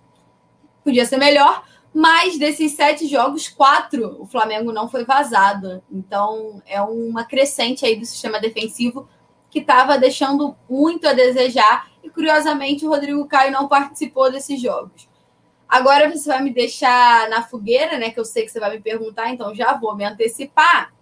Podia 0.85 1.07
ser 1.07 1.16
melhor, 1.16 1.64
mas 1.92 2.38
desses 2.38 2.73
sete 2.73 3.07
jogos, 3.07 3.49
quatro 3.49 4.21
o 4.21 4.27
Flamengo 4.27 4.71
não 4.71 4.90
foi 4.90 5.07
vazado. 5.07 5.83
Então 5.90 6.62
é 6.66 6.83
uma 6.83 7.25
crescente 7.25 7.87
aí 7.87 7.97
do 7.97 8.05
sistema 8.05 8.38
defensivo 8.38 9.09
que 9.51 9.61
estava 9.61 9.97
deixando 9.97 10.55
muito 10.69 11.09
a 11.09 11.14
desejar. 11.14 11.88
E 12.05 12.11
curiosamente 12.11 12.85
o 12.85 12.90
Rodrigo 12.90 13.27
Caio 13.27 13.51
não 13.51 13.66
participou 13.66 14.31
desses 14.31 14.61
jogos. 14.61 15.09
Agora 15.66 16.11
você 16.11 16.29
vai 16.29 16.42
me 16.42 16.53
deixar 16.53 17.29
na 17.31 17.42
fogueira, 17.42 17.99
né? 17.99 18.11
Que 18.11 18.21
eu 18.21 18.25
sei 18.25 18.45
que 18.45 18.51
você 18.51 18.61
vai 18.61 18.71
me 18.71 18.81
perguntar, 18.81 19.31
então 19.31 19.55
já 19.55 19.73
vou 19.73 19.97
me 19.97 20.05
antecipar 20.05 20.92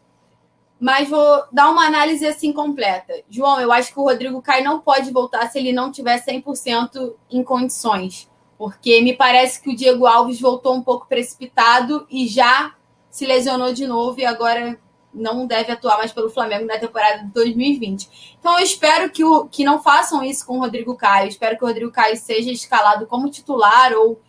mas 0.85 1.09
vou 1.09 1.45
dar 1.51 1.71
uma 1.71 1.87
análise 1.87 2.27
assim 2.27 2.53
completa. 2.53 3.15
João, 3.31 3.59
eu 3.59 3.73
acho 3.73 3.91
que 3.91 3.99
o 3.99 4.03
Rodrigo 4.03 4.43
Caio 4.43 4.63
não 4.63 4.81
pode 4.81 5.11
voltar 5.11 5.49
se 5.49 5.59
ele 5.59 5.73
não 5.73 5.91
tiver 5.91 6.23
100% 6.23 7.15
em 7.31 7.43
condições, 7.43 8.31
porque 8.59 9.01
me 9.01 9.17
parece 9.17 9.63
que 9.63 9.71
o 9.71 9.75
Diego 9.75 10.05
Alves 10.07 10.39
voltou 10.39 10.75
um 10.75 10.83
pouco 10.83 11.07
precipitado 11.09 12.07
e 12.11 12.29
já 12.29 12.75
se 13.09 13.25
lesionou 13.25 13.73
de 13.73 13.87
novo 13.87 14.21
e 14.21 14.27
agora 14.27 14.79
não 15.15 15.47
deve 15.47 15.73
atuar 15.73 15.97
mais 15.97 16.13
pelo 16.13 16.29
Flamengo 16.29 16.67
na 16.67 16.79
temporada 16.79 17.23
de 17.23 17.33
2020. 17.33 18.37
Então 18.39 18.59
eu 18.59 18.63
espero 18.63 19.09
que, 19.09 19.25
o, 19.25 19.47
que 19.47 19.65
não 19.65 19.83
façam 19.83 20.23
isso 20.23 20.45
com 20.47 20.59
o 20.59 20.61
Rodrigo 20.61 20.95
Caio. 20.95 21.31
Espero 21.31 21.57
que 21.57 21.65
o 21.65 21.67
Rodrigo 21.67 21.91
Caio 21.91 22.19
seja 22.19 22.51
escalado 22.51 23.07
como 23.07 23.31
titular 23.31 23.95
ou 23.95 24.21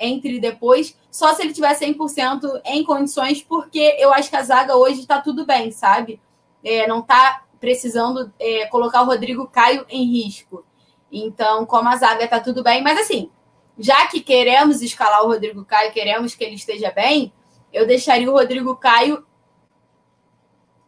entre 0.00 0.40
depois, 0.40 0.98
só 1.10 1.34
se 1.34 1.42
ele 1.42 1.52
tiver 1.52 1.78
100% 1.78 2.62
em 2.64 2.82
condições, 2.82 3.42
porque 3.42 3.96
eu 3.98 4.12
acho 4.12 4.30
que 4.30 4.36
a 4.36 4.42
zaga 4.42 4.74
hoje 4.74 5.00
está 5.00 5.20
tudo 5.20 5.44
bem, 5.44 5.70
sabe? 5.70 6.18
É, 6.64 6.86
não 6.86 7.00
está 7.00 7.44
precisando 7.60 8.32
é, 8.38 8.66
colocar 8.66 9.02
o 9.02 9.06
Rodrigo 9.06 9.46
Caio 9.46 9.84
em 9.90 10.04
risco. 10.04 10.64
Então, 11.12 11.66
como 11.66 11.88
a 11.88 11.96
zaga 11.96 12.24
está 12.24 12.40
tudo 12.40 12.62
bem, 12.62 12.82
mas 12.82 12.98
assim, 12.98 13.30
já 13.78 14.06
que 14.06 14.20
queremos 14.20 14.80
escalar 14.80 15.22
o 15.22 15.28
Rodrigo 15.28 15.64
Caio, 15.64 15.92
queremos 15.92 16.34
que 16.34 16.42
ele 16.42 16.54
esteja 16.54 16.90
bem, 16.90 17.32
eu 17.72 17.86
deixaria 17.86 18.30
o 18.30 18.34
Rodrigo 18.34 18.74
Caio. 18.76 19.24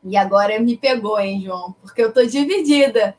E 0.05 0.17
agora 0.17 0.59
me 0.59 0.77
pegou, 0.77 1.21
hein, 1.21 1.43
João? 1.45 1.77
Porque 1.81 2.03
eu 2.03 2.13
tô 2.13 2.25
dividida 2.25 3.17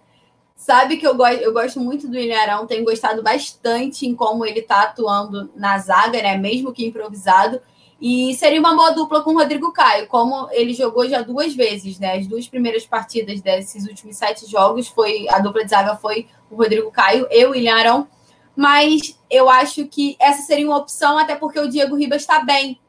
sabe 0.63 0.95
que 0.95 1.05
eu 1.05 1.13
gosto, 1.13 1.41
eu 1.41 1.51
gosto 1.51 1.77
muito 1.77 2.07
do 2.07 2.17
Ilharão, 2.17 2.65
tenho 2.65 2.85
gostado 2.85 3.21
bastante 3.21 4.07
em 4.07 4.15
como 4.15 4.45
ele 4.45 4.61
está 4.61 4.83
atuando 4.83 5.51
na 5.57 5.77
zaga, 5.77 6.21
né? 6.21 6.37
Mesmo 6.37 6.71
que 6.71 6.85
improvisado. 6.85 7.59
E 7.99 8.33
seria 8.35 8.61
uma 8.61 8.73
boa 8.73 8.91
dupla 8.91 9.21
com 9.21 9.31
o 9.31 9.37
Rodrigo 9.37 9.73
Caio, 9.73 10.07
como 10.07 10.47
ele 10.51 10.73
jogou 10.73 11.07
já 11.07 11.21
duas 11.21 11.53
vezes, 11.53 11.99
né? 11.99 12.15
As 12.15 12.27
duas 12.27 12.47
primeiras 12.47 12.85
partidas 12.85 13.41
desses 13.41 13.85
últimos 13.85 14.15
sete 14.15 14.49
jogos 14.49 14.87
foi 14.87 15.27
a 15.27 15.39
dupla 15.39 15.65
de 15.65 15.69
zaga 15.69 15.97
foi 15.97 16.27
o 16.49 16.55
Rodrigo 16.55 16.89
Caio, 16.91 17.27
e 17.29 17.45
o 17.45 17.53
Ilharão. 17.53 18.07
Mas 18.55 19.19
eu 19.29 19.49
acho 19.49 19.85
que 19.87 20.15
essa 20.17 20.43
seria 20.43 20.65
uma 20.65 20.77
opção, 20.77 21.17
até 21.17 21.35
porque 21.35 21.59
o 21.59 21.67
Diego 21.67 21.97
Ribas 21.97 22.21
está 22.21 22.39
bem 22.39 22.79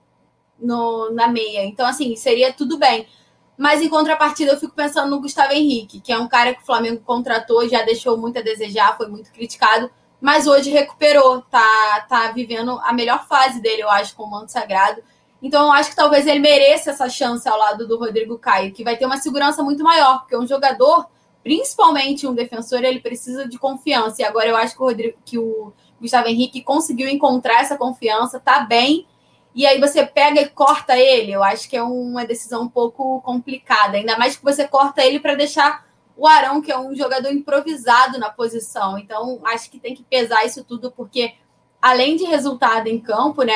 no, 0.61 1.11
na 1.11 1.27
meia. 1.27 1.64
Então, 1.64 1.87
assim, 1.87 2.14
seria 2.14 2.53
tudo 2.53 2.79
bem. 2.79 3.09
Mas 3.57 3.81
em 3.81 3.89
contrapartida, 3.89 4.53
eu 4.53 4.59
fico 4.59 4.75
pensando 4.75 5.11
no 5.11 5.21
Gustavo 5.21 5.53
Henrique, 5.53 6.01
que 6.01 6.13
é 6.13 6.19
um 6.19 6.29
cara 6.29 6.55
que 6.55 6.63
o 6.63 6.67
Flamengo 6.67 7.01
contratou, 7.05 7.69
já 7.69 7.83
deixou 7.83 8.17
muito 8.17 8.39
a 8.39 8.43
desejar, 8.43 8.97
foi 8.97 9.07
muito 9.07 9.31
criticado, 9.33 9.91
mas 10.21 10.47
hoje 10.47 10.71
recuperou, 10.71 11.43
tá, 11.43 12.07
tá 12.09 12.33
vivendo 12.33 12.81
a 12.83 12.93
melhor 12.93 13.27
fase 13.27 13.61
dele, 13.61 13.83
eu 13.83 13.91
acho, 13.91 14.17
com 14.17 14.25
o 14.25 14.31
manto 14.31 14.51
sagrado. 14.51 15.03
Então 15.41 15.67
eu 15.67 15.73
acho 15.73 15.91
que 15.91 15.97
talvez 15.97 16.27
ele 16.27 16.41
mereça 16.41 16.91
essa 16.91 17.09
chance 17.09 17.47
ao 17.47 17.59
lado 17.59 17.87
do 17.87 17.99
Rodrigo 17.99 18.39
Caio, 18.39 18.73
que 18.73 18.83
vai 18.83 18.97
ter 18.97 19.05
uma 19.05 19.19
segurança 19.19 19.63
muito 19.63 19.85
maior, 19.85 20.21
porque 20.21 20.37
um 20.37 20.47
jogador, 20.47 21.07
principalmente 21.43 22.27
um 22.27 22.35
defensor, 22.35 22.83
ele 22.83 23.01
precisa 23.01 23.47
de 23.47 23.59
confiança. 23.59 24.23
E 24.23 24.25
agora 24.25 24.49
eu 24.49 24.57
acho 24.57 24.75
que 24.75 24.83
o, 24.83 24.87
Rodrigo, 24.87 25.19
que 25.23 25.39
o 25.39 25.73
Gustavo 26.01 26.29
Henrique 26.29 26.63
conseguiu 26.63 27.09
encontrar 27.09 27.61
essa 27.61 27.77
confiança, 27.77 28.41
tá 28.41 28.61
bem. 28.61 29.07
E 29.55 29.67
aí 29.67 29.81
você 29.81 30.05
pega 30.05 30.41
e 30.41 30.49
corta 30.49 30.99
ele. 30.99 31.33
Eu 31.33 31.43
acho 31.43 31.69
que 31.69 31.77
é 31.77 31.83
uma 31.83 32.27
decisão 32.27 32.63
um 32.63 32.69
pouco 32.69 33.21
complicada, 33.23 33.97
ainda 33.97 34.19
mais 34.19 34.37
que 34.37 34.45
você 34.45 34.67
corta 34.67 35.05
ele 35.05 35.21
para 35.21 35.35
deixar 35.35 35.87
o 36.17 36.27
Arão, 36.27 36.61
que 36.61 36.73
é 36.73 36.79
um 36.79 36.95
jogador 36.95 37.31
improvisado 37.31 38.19
na 38.19 38.31
posição. 38.31 38.99
Então, 38.99 39.41
acho 39.45 39.71
que 39.71 39.79
tem 39.79 39.95
que 39.95 40.03
pesar 40.03 40.45
isso 40.45 40.65
tudo, 40.65 40.91
porque 40.91 41.35
além 41.81 42.17
de 42.17 42.25
resultado 42.25 42.87
em 42.89 42.99
campo, 42.99 43.43
né, 43.43 43.55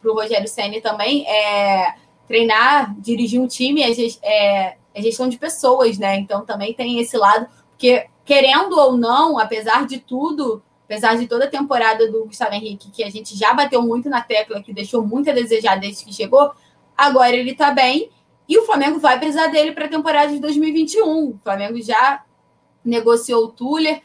para 0.00 0.10
o 0.10 0.14
Rogério 0.14 0.48
Senna 0.48 0.80
também, 0.80 1.26
é, 1.26 1.94
treinar, 2.26 2.94
dirigir 3.00 3.40
um 3.40 3.46
time 3.46 3.82
é, 3.82 3.90
é, 4.22 4.76
é, 4.94 5.02
gestão 5.02 5.28
de 5.28 5.38
pessoas, 5.38 5.98
né? 5.98 6.16
Então 6.16 6.44
também 6.44 6.74
tem 6.74 6.98
esse 6.98 7.16
lado, 7.16 7.46
porque 7.70 8.06
querendo 8.24 8.78
ou 8.78 8.96
não, 8.96 9.38
apesar 9.38 9.86
de 9.86 9.98
tudo, 9.98 10.62
apesar 10.86 11.16
de 11.16 11.26
toda 11.26 11.44
a 11.44 11.50
temporada 11.50 12.10
do 12.10 12.24
Gustavo 12.24 12.54
Henrique, 12.54 12.90
que 12.90 13.02
a 13.02 13.10
gente 13.10 13.36
já 13.36 13.52
bateu 13.52 13.82
muito 13.82 14.08
na 14.08 14.22
tecla, 14.22 14.62
que 14.62 14.72
deixou 14.72 15.04
muito 15.04 15.28
a 15.28 15.34
desejar 15.34 15.78
desde 15.78 16.04
que 16.04 16.12
chegou, 16.12 16.52
agora 16.96 17.34
ele 17.34 17.54
tá 17.54 17.72
bem. 17.72 18.08
E 18.48 18.56
o 18.56 18.64
Flamengo 18.64 19.00
vai 19.00 19.18
precisar 19.18 19.48
dele 19.48 19.72
para 19.72 19.86
a 19.86 19.88
temporada 19.88 20.32
de 20.32 20.38
2021. 20.38 21.30
O 21.30 21.40
Flamengo 21.42 21.82
já 21.82 22.24
negociou 22.84 23.46
o 23.46 23.48
Tuller, 23.48 24.00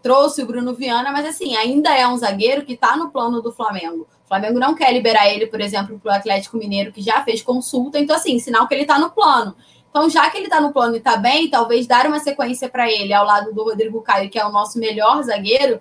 trouxe 0.00 0.42
o 0.42 0.46
Bruno 0.46 0.72
Viana, 0.74 1.10
mas 1.10 1.26
assim, 1.26 1.56
ainda 1.56 1.92
é 1.92 2.06
um 2.06 2.16
zagueiro 2.16 2.64
que 2.64 2.74
está 2.74 2.96
no 2.96 3.10
plano 3.10 3.42
do 3.42 3.52
Flamengo. 3.52 4.06
O 4.24 4.28
Flamengo 4.28 4.60
não 4.60 4.76
quer 4.76 4.92
liberar 4.92 5.28
ele, 5.28 5.48
por 5.48 5.60
exemplo, 5.60 5.98
para 5.98 6.12
o 6.12 6.14
Atlético 6.14 6.56
Mineiro, 6.56 6.92
que 6.92 7.02
já 7.02 7.24
fez 7.24 7.42
consulta. 7.42 7.98
Então, 7.98 8.14
assim, 8.14 8.38
sinal 8.38 8.68
que 8.68 8.74
ele 8.74 8.82
está 8.82 8.96
no 8.96 9.10
plano. 9.10 9.56
Então, 9.90 10.08
já 10.08 10.30
que 10.30 10.38
ele 10.38 10.46
está 10.46 10.60
no 10.60 10.72
plano 10.72 10.94
e 10.94 10.98
está 10.98 11.16
bem, 11.16 11.50
talvez 11.50 11.86
dar 11.86 12.06
uma 12.06 12.20
sequência 12.20 12.68
para 12.68 12.90
ele 12.90 13.12
ao 13.12 13.26
lado 13.26 13.52
do 13.52 13.64
Rodrigo 13.64 14.00
Caio, 14.00 14.30
que 14.30 14.38
é 14.38 14.46
o 14.46 14.52
nosso 14.52 14.78
melhor 14.78 15.20
zagueiro, 15.22 15.80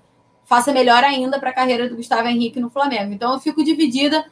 faça 0.51 0.73
melhor 0.73 1.01
ainda 1.01 1.39
para 1.39 1.51
a 1.51 1.53
carreira 1.53 1.87
do 1.87 1.95
Gustavo 1.95 2.27
Henrique 2.27 2.59
no 2.59 2.69
Flamengo. 2.69 3.13
Então, 3.13 3.31
eu 3.31 3.39
fico 3.39 3.63
dividida 3.63 4.25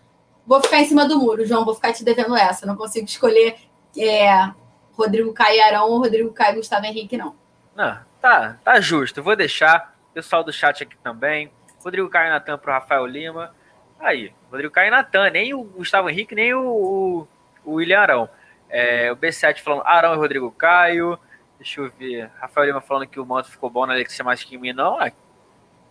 Vou 0.49 0.59
ficar 0.63 0.79
em 0.79 0.85
cima 0.85 1.07
do 1.07 1.19
muro, 1.19 1.45
João. 1.45 1.63
Vou 1.63 1.75
ficar 1.75 1.93
te 1.93 2.03
devendo 2.03 2.35
essa. 2.35 2.65
Não 2.65 2.75
consigo 2.75 3.05
escolher 3.05 3.55
é, 3.95 4.51
Rodrigo 4.93 5.31
Caio 5.31 5.63
Arão 5.63 5.87
ou 5.87 5.99
Rodrigo 5.99 6.33
Caio 6.33 6.55
Gustavo 6.55 6.87
Henrique, 6.87 7.15
não. 7.15 7.35
Não, 7.75 7.99
tá, 8.19 8.57
tá 8.63 8.81
justo. 8.81 9.21
Vou 9.21 9.35
deixar. 9.35 9.95
Pessoal 10.11 10.43
do 10.43 10.51
chat 10.51 10.81
aqui 10.81 10.97
também. 11.03 11.51
Rodrigo 11.83 12.09
Caio 12.09 12.31
Natan 12.31 12.57
pro 12.57 12.71
Rafael 12.71 13.05
Lima. 13.05 13.53
Aí, 13.99 14.33
Rodrigo 14.49 14.73
Caio 14.73 14.89
Natan, 14.89 15.29
nem 15.29 15.53
o 15.53 15.63
Gustavo 15.63 16.09
Henrique, 16.09 16.33
nem 16.33 16.51
o, 16.55 16.63
o, 16.63 17.27
o 17.63 17.73
William 17.73 17.99
Arão. 17.99 18.29
É, 18.67 19.11
o 19.11 19.15
B7 19.15 19.59
falando 19.59 19.83
Arão 19.85 20.15
e 20.15 20.17
Rodrigo 20.17 20.49
Caio. 20.49 21.19
Deixa 21.59 21.79
eu 21.79 21.91
ver. 21.91 22.31
Rafael 22.41 22.65
Lima 22.65 22.81
falando 22.81 23.05
que 23.05 23.19
o 23.19 23.25
manto 23.25 23.51
ficou 23.51 23.69
bom 23.69 23.85
na 23.85 23.93
Alexia 23.93 24.25
mais 24.25 24.43
que 24.43 24.55
em 24.55 24.57
mim. 24.57 24.73
Não, 24.73 24.99
é, 24.99 25.13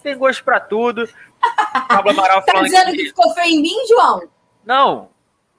tem 0.08 0.18
gosto 0.18 0.42
pra 0.42 0.58
tudo. 0.58 1.08
Pablo 1.88 2.12
Amaral 2.12 2.42
tá 2.46 2.62
dizendo 2.62 2.90
que... 2.90 2.96
que 2.96 3.04
ficou 3.06 3.32
feio 3.34 3.58
em 3.58 3.62
mim, 3.62 3.86
João? 3.86 4.28
Não, 4.64 5.10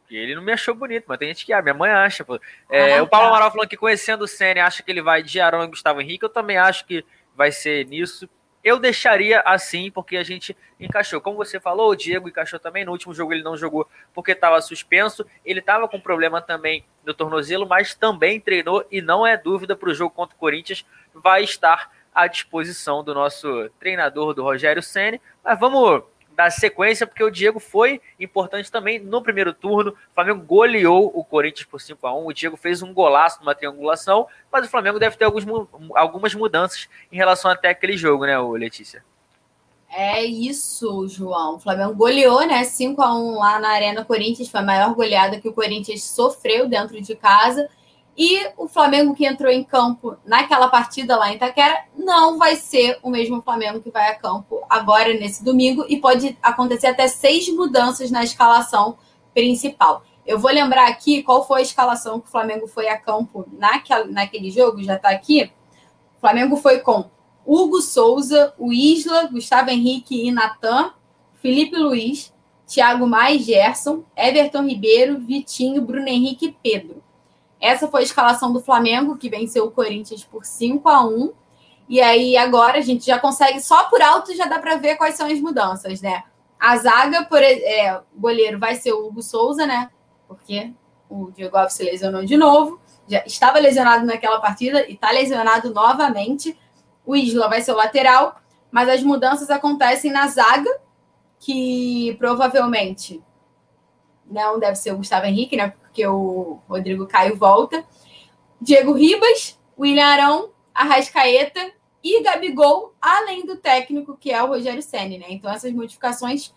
ele 0.09 0.35
não 0.35 0.41
me 0.41 0.51
achou 0.51 0.73
bonito, 0.73 1.05
mas 1.07 1.19
tem 1.19 1.27
gente 1.29 1.45
que 1.45 1.53
ah, 1.53 1.61
minha 1.61 1.73
mãe 1.73 1.91
acha. 1.91 2.25
É, 2.69 2.97
ah, 2.97 3.03
o 3.03 3.07
Paulo 3.07 3.27
tá. 3.27 3.29
Amaral 3.29 3.51
falando 3.51 3.69
que 3.69 3.77
conhecendo 3.77 4.23
o 4.23 4.27
Senna, 4.27 4.65
acha 4.65 4.81
que 4.81 4.91
ele 4.91 5.01
vai 5.01 5.21
de 5.21 5.39
Arão 5.39 5.63
e 5.63 5.67
Gustavo 5.67 6.01
Henrique. 6.01 6.25
Eu 6.25 6.29
também 6.29 6.57
acho 6.57 6.85
que 6.85 7.05
vai 7.35 7.51
ser 7.51 7.85
nisso. 7.85 8.27
Eu 8.61 8.77
deixaria 8.77 9.41
assim, 9.45 9.89
porque 9.89 10.17
a 10.17 10.23
gente 10.23 10.57
encaixou. 10.79 11.21
Como 11.21 11.37
você 11.37 11.59
falou, 11.59 11.91
o 11.91 11.95
Diego 11.95 12.27
encaixou 12.27 12.59
também. 12.59 12.83
No 12.83 12.91
último 12.91 13.13
jogo 13.13 13.31
ele 13.31 13.43
não 13.43 13.55
jogou 13.55 13.87
porque 14.13 14.31
estava 14.31 14.61
suspenso. 14.61 15.25
Ele 15.45 15.59
estava 15.59 15.87
com 15.87 15.99
problema 15.99 16.41
também 16.41 16.83
no 17.05 17.13
tornozelo, 17.13 17.67
mas 17.67 17.93
também 17.93 18.39
treinou 18.39 18.85
e 18.91 19.01
não 19.01 19.25
é 19.25 19.37
dúvida 19.37 19.75
para 19.75 19.89
o 19.89 19.93
jogo 19.93 20.13
contra 20.13 20.35
o 20.35 20.39
Corinthians. 20.39 20.85
Vai 21.13 21.43
estar 21.43 21.89
à 22.13 22.27
disposição 22.27 23.03
do 23.03 23.13
nosso 23.13 23.69
treinador, 23.79 24.33
do 24.33 24.43
Rogério 24.43 24.81
Senna. 24.81 25.19
Mas 25.43 25.59
vamos 25.59 26.03
dar 26.39 26.49
sequência, 26.51 27.05
porque 27.05 27.23
o 27.23 27.29
Diego 27.29 27.59
foi 27.59 28.01
importante 28.17 28.71
também 28.71 28.97
no 28.97 29.21
primeiro 29.21 29.53
turno. 29.53 29.91
O 29.91 30.15
Flamengo 30.15 30.41
goleou 30.45 31.11
o 31.13 31.21
Corinthians 31.23 31.67
por 31.67 31.81
5 31.81 32.07
a 32.07 32.15
1 32.17 32.25
O 32.25 32.33
Diego 32.33 32.55
fez 32.55 32.81
um 32.81 32.93
golaço 32.93 33.41
numa 33.41 33.53
triangulação, 33.53 34.25
mas 34.49 34.65
o 34.65 34.69
Flamengo 34.69 34.97
deve 34.97 35.17
ter 35.17 35.25
alguns, 35.25 35.43
algumas 35.95 36.33
mudanças 36.33 36.87
em 37.11 37.17
relação 37.17 37.51
até 37.51 37.69
aquele 37.69 37.97
jogo, 37.97 38.25
né, 38.25 38.39
Letícia? 38.39 39.03
É 39.91 40.23
isso, 40.23 41.07
João. 41.07 41.55
O 41.55 41.59
Flamengo 41.59 41.95
goleou, 41.95 42.45
né? 42.45 42.63
5 42.63 43.01
a 43.01 43.13
1 43.13 43.39
lá 43.39 43.59
na 43.59 43.69
Arena 43.69 44.05
Corinthians, 44.05 44.47
foi 44.47 44.59
a 44.59 44.63
maior 44.63 44.93
goleada 44.93 45.41
que 45.41 45.49
o 45.49 45.53
Corinthians 45.53 46.03
sofreu 46.03 46.69
dentro 46.69 47.01
de 47.01 47.15
casa. 47.15 47.67
E 48.17 48.47
o 48.57 48.67
Flamengo 48.67 49.15
que 49.15 49.25
entrou 49.25 49.51
em 49.51 49.63
campo 49.63 50.17
naquela 50.25 50.67
partida 50.67 51.15
lá 51.15 51.31
em 51.31 51.35
Itaquera 51.35 51.85
não 51.95 52.37
vai 52.37 52.55
ser 52.55 52.99
o 53.01 53.09
mesmo 53.09 53.41
Flamengo 53.41 53.79
que 53.81 53.91
vai 53.91 54.09
a 54.09 54.15
campo 54.15 54.61
agora 54.69 55.13
nesse 55.13 55.43
domingo 55.43 55.85
e 55.87 55.97
pode 55.97 56.37
acontecer 56.41 56.87
até 56.87 57.07
seis 57.07 57.47
mudanças 57.49 58.11
na 58.11 58.23
escalação 58.23 58.97
principal. 59.33 60.03
Eu 60.25 60.37
vou 60.37 60.51
lembrar 60.51 60.87
aqui 60.87 61.23
qual 61.23 61.47
foi 61.47 61.59
a 61.59 61.63
escalação 61.63 62.19
que 62.19 62.27
o 62.27 62.31
Flamengo 62.31 62.67
foi 62.67 62.87
a 62.89 62.97
campo 62.97 63.47
naquela, 63.53 64.05
naquele 64.05 64.51
jogo, 64.51 64.83
já 64.83 64.95
está 64.95 65.09
aqui. 65.09 65.51
O 66.17 66.19
Flamengo 66.19 66.57
foi 66.57 66.79
com 66.79 67.09
Hugo 67.45 67.81
Souza, 67.81 68.53
o 68.57 68.71
Isla, 68.71 69.27
Gustavo 69.27 69.69
Henrique 69.69 70.27
e 70.27 70.31
Natan, 70.31 70.91
Felipe 71.41 71.75
Luiz, 71.77 72.33
Thiago 72.67 73.07
Maia 73.07 73.39
Gerson, 73.39 74.03
Everton 74.15 74.67
Ribeiro, 74.67 75.17
Vitinho, 75.19 75.81
Bruno 75.81 76.07
Henrique 76.07 76.45
e 76.47 76.51
Pedro. 76.51 76.98
Essa 77.59 77.87
foi 77.87 78.01
a 78.01 78.03
escalação 78.03 78.53
do 78.53 78.61
Flamengo, 78.61 79.17
que 79.17 79.29
venceu 79.29 79.65
o 79.65 79.71
Corinthians 79.71 80.23
por 80.23 80.45
5 80.45 80.87
a 80.87 81.05
1 81.05 81.33
E 81.89 81.99
aí 82.01 82.37
agora 82.37 82.77
a 82.77 82.81
gente 82.81 83.05
já 83.05 83.19
consegue, 83.19 83.59
só 83.59 83.85
por 83.85 84.01
alto 84.01 84.35
já 84.35 84.45
dá 84.45 84.59
para 84.59 84.77
ver 84.77 84.95
quais 84.95 85.15
são 85.15 85.27
as 85.27 85.39
mudanças, 85.39 86.01
né? 86.01 86.23
A 86.59 86.77
zaga, 86.77 87.25
por 87.25 87.41
é, 87.41 88.01
o 88.15 88.19
goleiro 88.19 88.59
vai 88.59 88.75
ser 88.75 88.93
o 88.93 89.07
Hugo 89.07 89.21
Souza, 89.21 89.65
né? 89.65 89.89
Porque 90.27 90.73
o 91.09 91.31
Diego 91.31 91.57
Alves 91.57 91.73
se 91.73 91.83
lesionou 91.83 92.23
de 92.23 92.37
novo. 92.37 92.79
Já 93.07 93.23
estava 93.25 93.59
lesionado 93.59 94.05
naquela 94.05 94.39
partida 94.39 94.87
e 94.87 94.93
está 94.93 95.11
lesionado 95.11 95.73
novamente. 95.73 96.57
O 97.05 97.15
Isla 97.15 97.49
vai 97.49 97.61
ser 97.61 97.71
o 97.71 97.75
lateral, 97.75 98.39
mas 98.71 98.87
as 98.87 99.01
mudanças 99.01 99.49
acontecem 99.49 100.11
na 100.11 100.27
zaga, 100.27 100.69
que 101.39 102.15
provavelmente 102.19 103.23
não 104.29 104.59
deve 104.59 104.75
ser 104.75 104.91
o 104.91 104.97
Gustavo 104.97 105.25
Henrique, 105.25 105.57
né? 105.57 105.73
Porque 105.89 106.05
o 106.05 106.59
Rodrigo 106.69 107.07
Caio 107.07 107.35
volta. 107.35 107.83
Diego 108.61 108.93
Ribas, 108.93 109.59
William 109.77 110.05
Arão, 110.05 110.49
Arrascaeta 110.73 111.71
e 112.03 112.21
Gabigol, 112.21 112.93
além 113.01 113.45
do 113.45 113.57
técnico, 113.57 114.15
que 114.17 114.31
é 114.31 114.41
o 114.41 114.47
Rogério 114.47 114.81
Senni, 114.81 115.17
né? 115.17 115.25
Então, 115.29 115.51
essas 115.51 115.73
modificações 115.73 116.53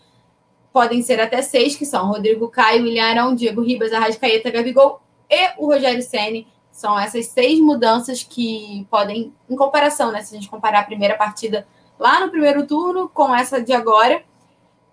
podem 0.71 1.01
ser 1.01 1.19
até 1.19 1.41
seis, 1.41 1.75
que 1.75 1.85
são 1.85 2.07
Rodrigo 2.07 2.47
Caio, 2.47 2.83
William 2.83 3.05
Arão, 3.05 3.35
Diego 3.35 3.61
Ribas, 3.61 3.91
Arrascaeta, 3.91 4.51
Gabigol 4.51 5.01
e 5.29 5.49
o 5.57 5.65
Rogério 5.65 6.01
Senni. 6.01 6.47
São 6.71 6.97
essas 6.99 7.27
seis 7.27 7.59
mudanças 7.59 8.23
que 8.23 8.87
podem, 8.89 9.33
em 9.49 9.55
comparação, 9.55 10.11
né? 10.11 10.21
Se 10.21 10.35
a 10.35 10.39
gente 10.39 10.49
comparar 10.49 10.79
a 10.79 10.85
primeira 10.85 11.15
partida 11.15 11.67
lá 11.99 12.19
no 12.19 12.29
primeiro 12.29 12.65
turno 12.65 13.09
com 13.09 13.33
essa 13.33 13.61
de 13.61 13.73
agora, 13.73 14.23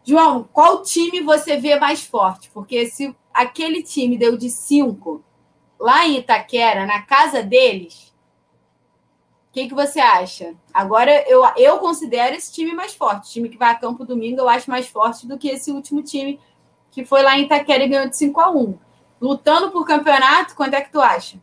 João, 0.05 0.49
qual 0.53 0.82
time 0.82 1.20
você 1.20 1.57
vê 1.57 1.78
mais 1.78 2.03
forte? 2.03 2.51
Porque 2.51 2.86
se 2.86 3.14
aquele 3.33 3.83
time 3.83 4.18
deu 4.18 4.37
de 4.37 4.51
5 4.51 5.24
lá 5.78 6.07
em 6.07 6.18
Itaquera, 6.18 6.87
na 6.87 7.03
casa 7.03 7.43
deles, 7.43 8.11
o 9.51 9.53
que, 9.53 9.66
que 9.66 9.74
você 9.74 9.99
acha? 9.99 10.55
Agora, 10.72 11.11
eu, 11.28 11.45
eu 11.57 11.78
considero 11.78 12.37
esse 12.37 12.53
time 12.53 12.72
mais 12.72 12.95
forte. 12.95 13.28
O 13.28 13.33
time 13.33 13.49
que 13.49 13.59
vai 13.59 13.70
a 13.70 13.74
campo 13.74 14.05
domingo, 14.05 14.41
eu 14.41 14.49
acho 14.49 14.70
mais 14.70 14.87
forte 14.87 15.26
do 15.26 15.37
que 15.37 15.49
esse 15.49 15.72
último 15.72 16.03
time 16.03 16.39
que 16.91 17.05
foi 17.05 17.22
lá 17.22 17.37
em 17.37 17.45
Itaquera 17.45 17.83
e 17.83 17.89
ganhou 17.89 18.09
de 18.09 18.16
5 18.16 18.41
a 18.41 18.51
1 18.51 18.78
Lutando 19.20 19.70
por 19.70 19.85
campeonato, 19.85 20.55
quanto 20.55 20.74
é 20.74 20.81
que 20.81 20.91
tu 20.91 21.01
acha? 21.01 21.39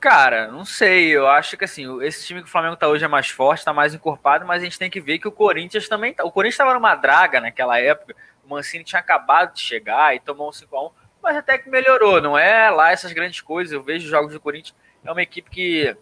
Cara, 0.00 0.48
não 0.48 0.64
sei. 0.64 1.10
Eu 1.10 1.28
acho 1.28 1.56
que 1.56 1.64
assim, 1.64 2.02
esse 2.02 2.26
time 2.26 2.42
que 2.42 2.48
o 2.48 2.50
Flamengo 2.50 2.76
tá 2.76 2.88
hoje 2.88 3.04
é 3.04 3.08
mais 3.08 3.28
forte, 3.28 3.64
tá 3.64 3.72
mais 3.72 3.94
encorpado, 3.94 4.44
mas 4.44 4.60
a 4.60 4.64
gente 4.64 4.78
tem 4.78 4.90
que 4.90 5.00
ver 5.00 5.18
que 5.18 5.28
o 5.28 5.32
Corinthians 5.32 5.88
também 5.88 6.12
tá. 6.12 6.24
O 6.24 6.32
Corinthians 6.32 6.56
tava 6.56 6.74
numa 6.74 6.96
draga 6.96 7.40
naquela 7.40 7.78
época. 7.78 8.16
Mancini 8.52 8.84
tinha 8.84 9.00
acabado 9.00 9.54
de 9.54 9.60
chegar 9.60 10.14
e 10.14 10.20
tomou 10.20 10.48
um 10.48 10.52
5x1, 10.52 10.92
mas 11.22 11.36
até 11.36 11.58
que 11.58 11.68
melhorou. 11.68 12.20
Não 12.20 12.38
é 12.38 12.70
lá 12.70 12.90
essas 12.90 13.12
grandes 13.12 13.40
coisas. 13.40 13.72
Eu 13.72 13.82
vejo 13.82 14.04
os 14.04 14.10
jogos 14.10 14.32
do 14.32 14.40
Corinthians. 14.40 14.74
É 15.04 15.10
uma 15.10 15.22
equipe 15.22 15.50
que, 15.50 15.96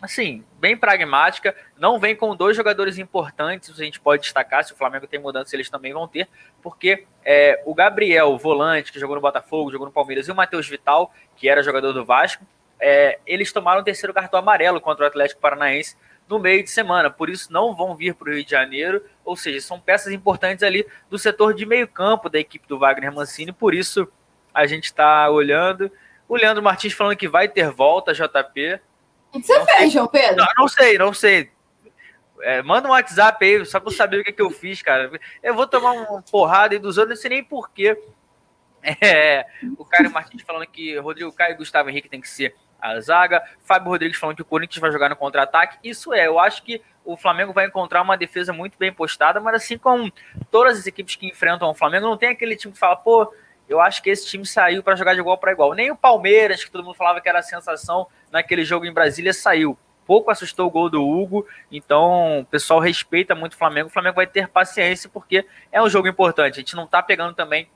assim, 0.00 0.44
bem 0.58 0.76
pragmática. 0.76 1.54
Não 1.76 1.98
vem 1.98 2.16
com 2.16 2.34
dois 2.34 2.56
jogadores 2.56 2.98
importantes. 2.98 3.70
A 3.70 3.84
gente 3.84 4.00
pode 4.00 4.22
destacar. 4.22 4.64
Se 4.64 4.72
o 4.72 4.76
Flamengo 4.76 5.06
tem 5.06 5.20
mudança, 5.20 5.54
eles 5.54 5.70
também 5.70 5.92
vão 5.92 6.08
ter. 6.08 6.28
Porque 6.62 7.06
é, 7.24 7.62
o 7.64 7.74
Gabriel, 7.74 8.36
volante, 8.36 8.92
que 8.92 8.98
jogou 8.98 9.16
no 9.16 9.22
Botafogo, 9.22 9.70
jogou 9.70 9.86
no 9.86 9.92
Palmeiras, 9.92 10.26
e 10.26 10.32
o 10.32 10.34
Matheus 10.34 10.68
Vital, 10.68 11.12
que 11.36 11.48
era 11.48 11.62
jogador 11.62 11.92
do 11.92 12.04
Vasco 12.04 12.44
é, 12.80 13.18
eles 13.26 13.52
tomaram 13.52 13.80
o 13.80 13.84
terceiro 13.84 14.12
cartão 14.12 14.38
amarelo 14.38 14.80
contra 14.80 15.04
o 15.04 15.08
Atlético 15.08 15.40
Paranaense 15.40 15.96
no 16.28 16.38
meio 16.38 16.62
de 16.62 16.70
semana, 16.70 17.10
por 17.10 17.30
isso 17.30 17.52
não 17.52 17.74
vão 17.74 17.94
vir 17.94 18.14
para 18.14 18.30
o 18.30 18.32
Rio 18.34 18.44
de 18.44 18.50
Janeiro, 18.50 19.04
ou 19.24 19.36
seja, 19.36 19.60
são 19.60 19.78
peças 19.78 20.12
importantes 20.12 20.62
ali 20.62 20.86
do 21.08 21.18
setor 21.18 21.54
de 21.54 21.64
meio 21.64 21.86
campo 21.86 22.28
da 22.28 22.38
equipe 22.38 22.66
do 22.66 22.78
Wagner 22.78 23.12
Mancini, 23.12 23.52
por 23.52 23.74
isso 23.74 24.08
a 24.52 24.66
gente 24.66 24.84
está 24.84 25.28
olhando. 25.30 25.90
O 26.28 26.34
Leandro 26.34 26.62
Martins 26.62 26.92
falando 26.92 27.16
que 27.16 27.28
vai 27.28 27.48
ter 27.48 27.70
volta, 27.70 28.12
JP. 28.12 28.80
O 29.32 29.40
que 29.40 29.46
você 29.46 29.58
não 29.58 29.66
fez, 29.66 29.78
sei. 29.78 29.90
João 29.90 30.08
Pedro? 30.08 30.36
Não, 30.36 30.46
não 30.58 30.68
sei, 30.68 30.98
não 30.98 31.14
sei. 31.14 31.50
É, 32.40 32.62
manda 32.62 32.88
um 32.88 32.92
WhatsApp 32.92 33.44
aí, 33.44 33.64
só 33.64 33.78
pra 33.78 33.90
eu 33.90 33.94
saber 33.94 34.20
o 34.20 34.24
que, 34.24 34.30
é 34.30 34.32
que 34.32 34.42
eu 34.42 34.50
fiz, 34.50 34.82
cara. 34.82 35.10
Eu 35.42 35.54
vou 35.54 35.66
tomar 35.66 35.92
uma 35.92 36.22
porrada 36.22 36.74
e 36.74 36.78
dos 36.78 36.98
outros, 36.98 37.18
não 37.18 37.22
sei 37.22 37.30
nem 37.30 37.44
porquê. 37.44 37.96
É, 39.00 39.44
o 39.76 39.84
Caio 39.84 40.12
Martins 40.12 40.42
falando 40.42 40.64
que 40.68 40.96
Rodrigo 40.98 41.32
Caio 41.32 41.54
e 41.54 41.56
Gustavo 41.56 41.90
Henrique 41.90 42.08
tem 42.08 42.20
que 42.20 42.28
ser 42.28 42.54
a 42.90 43.00
zaga. 43.00 43.42
Fábio 43.64 43.90
Rodrigues 43.90 44.18
falando 44.18 44.36
que 44.36 44.42
o 44.42 44.46
Corinthians 44.46 44.80
vai 44.80 44.92
jogar 44.92 45.08
no 45.08 45.16
contra-ataque. 45.16 45.78
Isso 45.82 46.12
é, 46.12 46.26
eu 46.26 46.38
acho 46.38 46.62
que 46.62 46.82
o 47.04 47.16
Flamengo 47.16 47.52
vai 47.52 47.66
encontrar 47.66 48.02
uma 48.02 48.16
defesa 48.16 48.52
muito 48.52 48.76
bem 48.76 48.92
postada, 48.92 49.40
mas 49.40 49.54
assim 49.54 49.78
como 49.78 50.12
todas 50.50 50.78
as 50.78 50.86
equipes 50.86 51.16
que 51.16 51.26
enfrentam 51.26 51.70
o 51.70 51.74
Flamengo, 51.74 52.06
não 52.06 52.16
tem 52.16 52.30
aquele 52.30 52.56
time 52.56 52.72
que 52.72 52.78
fala, 52.78 52.96
pô, 52.96 53.32
eu 53.68 53.80
acho 53.80 54.02
que 54.02 54.10
esse 54.10 54.26
time 54.26 54.44
saiu 54.44 54.82
para 54.82 54.96
jogar 54.96 55.14
de 55.14 55.20
igual 55.20 55.38
para 55.38 55.52
igual. 55.52 55.72
Nem 55.74 55.90
o 55.90 55.96
Palmeiras, 55.96 56.64
que 56.64 56.70
todo 56.70 56.84
mundo 56.84 56.94
falava 56.94 57.20
que 57.20 57.28
era 57.28 57.38
a 57.38 57.42
sensação 57.42 58.06
naquele 58.30 58.64
jogo 58.64 58.86
em 58.86 58.92
Brasília, 58.92 59.32
saiu. 59.32 59.78
Pouco 60.04 60.30
assustou 60.30 60.68
o 60.68 60.70
gol 60.70 60.88
do 60.88 61.04
Hugo, 61.04 61.46
então 61.70 62.40
o 62.40 62.44
pessoal 62.44 62.78
respeita 62.78 63.34
muito 63.34 63.54
o 63.54 63.56
Flamengo. 63.56 63.88
O 63.88 63.92
Flamengo 63.92 64.16
vai 64.16 64.26
ter 64.26 64.46
paciência 64.46 65.10
porque 65.12 65.44
é 65.72 65.82
um 65.82 65.88
jogo 65.88 66.06
importante. 66.06 66.54
A 66.54 66.58
gente 66.58 66.76
não 66.76 66.84
está 66.84 67.02
pegando 67.02 67.34
também 67.34 67.68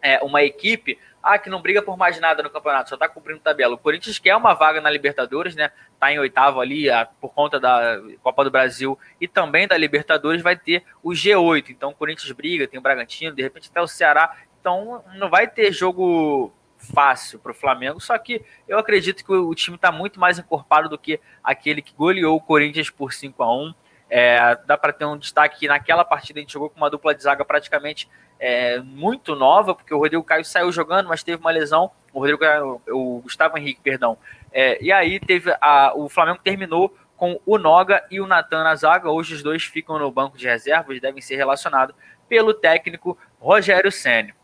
é, 0.00 0.18
uma 0.22 0.42
equipe 0.42 0.98
ah, 1.22 1.38
que 1.38 1.50
não 1.50 1.60
briga 1.60 1.82
por 1.82 1.96
mais 1.96 2.18
nada 2.18 2.42
no 2.42 2.50
campeonato, 2.50 2.90
só 2.90 2.96
tá 2.96 3.08
cumprindo 3.08 3.40
tabela. 3.40 3.74
O 3.74 3.78
Corinthians 3.78 4.18
quer 4.18 4.34
uma 4.36 4.54
vaga 4.54 4.80
na 4.80 4.90
Libertadores, 4.90 5.54
né? 5.54 5.70
Tá 5.98 6.10
em 6.10 6.18
oitavo 6.18 6.60
ali, 6.60 6.88
a, 6.88 7.04
por 7.04 7.34
conta 7.34 7.60
da 7.60 8.00
Copa 8.22 8.44
do 8.44 8.50
Brasil 8.50 8.98
e 9.20 9.28
também 9.28 9.68
da 9.68 9.76
Libertadores, 9.76 10.42
vai 10.42 10.56
ter 10.56 10.82
o 11.02 11.10
G8. 11.10 11.70
Então 11.70 11.90
o 11.90 11.94
Corinthians 11.94 12.32
briga, 12.32 12.66
tem 12.66 12.78
o 12.78 12.82
Bragantino, 12.82 13.34
de 13.34 13.42
repente 13.42 13.68
até 13.70 13.80
o 13.80 13.86
Ceará. 13.86 14.34
Então 14.60 15.04
não 15.14 15.28
vai 15.28 15.46
ter 15.46 15.72
jogo 15.72 16.52
fácil 16.78 17.38
para 17.38 17.52
o 17.52 17.54
Flamengo, 17.54 18.00
só 18.00 18.16
que 18.16 18.42
eu 18.66 18.78
acredito 18.78 19.22
que 19.22 19.30
o, 19.30 19.54
time 19.54 19.76
está 19.76 19.92
muito 19.92 20.18
mais 20.18 20.38
encorpado 20.38 20.88
do 20.88 20.96
que 20.96 21.20
aquele 21.44 21.82
que 21.82 21.92
goleou 21.92 22.36
o 22.36 22.40
Corinthians 22.40 22.88
por 22.88 23.12
5 23.12 23.42
a 23.42 23.54
1 23.54 23.74
é, 24.10 24.58
dá 24.66 24.76
para 24.76 24.92
ter 24.92 25.04
um 25.04 25.16
destaque 25.16 25.60
que 25.60 25.68
naquela 25.68 26.04
partida 26.04 26.40
a 26.40 26.42
gente 26.42 26.52
jogou 26.52 26.68
com 26.68 26.76
uma 26.76 26.90
dupla 26.90 27.14
de 27.14 27.22
zaga 27.22 27.44
praticamente 27.44 28.08
é, 28.40 28.78
muito 28.80 29.36
nova, 29.36 29.74
porque 29.74 29.94
o 29.94 29.98
Rodrigo 29.98 30.24
Caio 30.24 30.44
saiu 30.44 30.72
jogando, 30.72 31.08
mas 31.08 31.22
teve 31.22 31.40
uma 31.40 31.52
lesão. 31.52 31.92
O 32.12 32.18
Rodrigo 32.18 32.42
o 32.88 33.20
Gustavo 33.20 33.56
Henrique, 33.56 33.80
perdão. 33.80 34.18
É, 34.50 34.82
e 34.82 34.90
aí 34.90 35.20
teve 35.20 35.56
a, 35.60 35.92
o 35.94 36.08
Flamengo 36.08 36.40
terminou 36.42 36.92
com 37.16 37.40
o 37.46 37.56
Noga 37.56 38.04
e 38.10 38.20
o 38.20 38.26
Natan 38.26 38.64
na 38.64 38.74
zaga. 38.74 39.10
Hoje 39.10 39.34
os 39.34 39.42
dois 39.42 39.62
ficam 39.62 39.98
no 39.98 40.10
banco 40.10 40.36
de 40.36 40.48
reservas, 40.48 41.00
devem 41.00 41.22
ser 41.22 41.36
relacionados 41.36 41.94
pelo 42.28 42.52
técnico 42.52 43.16
Rogério 43.38 43.92
Senna. 43.92 44.34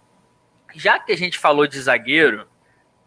Já 0.75 0.99
que 0.99 1.11
a 1.11 1.17
gente 1.17 1.39
falou 1.39 1.67
de 1.67 1.81
zagueiro, 1.81 2.47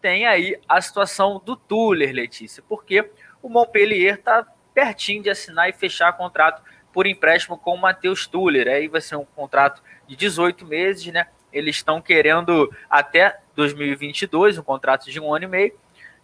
tem 0.02 0.26
aí 0.26 0.60
a 0.68 0.80
situação 0.80 1.40
do 1.42 1.54
Tuller, 1.54 2.12
Letícia, 2.12 2.62
porque 2.68 3.10
o 3.40 3.48
Montpellier 3.48 4.14
está 4.14 4.46
pertinho 4.74 5.22
de 5.22 5.30
assinar 5.30 5.68
e 5.68 5.72
fechar 5.72 6.12
contrato 6.12 6.62
por 6.92 7.06
empréstimo 7.06 7.56
com 7.56 7.74
o 7.74 7.80
Matheus 7.80 8.26
Tuller. 8.26 8.68
Aí 8.68 8.88
vai 8.88 9.00
ser 9.00 9.16
um 9.16 9.24
contrato 9.24 9.82
de 10.06 10.16
18 10.16 10.66
meses, 10.66 11.12
né? 11.12 11.26
Eles 11.52 11.76
estão 11.76 12.00
querendo 12.00 12.72
até 12.88 13.38
2022, 13.56 14.58
um 14.58 14.62
contrato 14.62 15.10
de 15.10 15.20
um 15.20 15.34
ano 15.34 15.44
e 15.44 15.48
meio. 15.48 15.78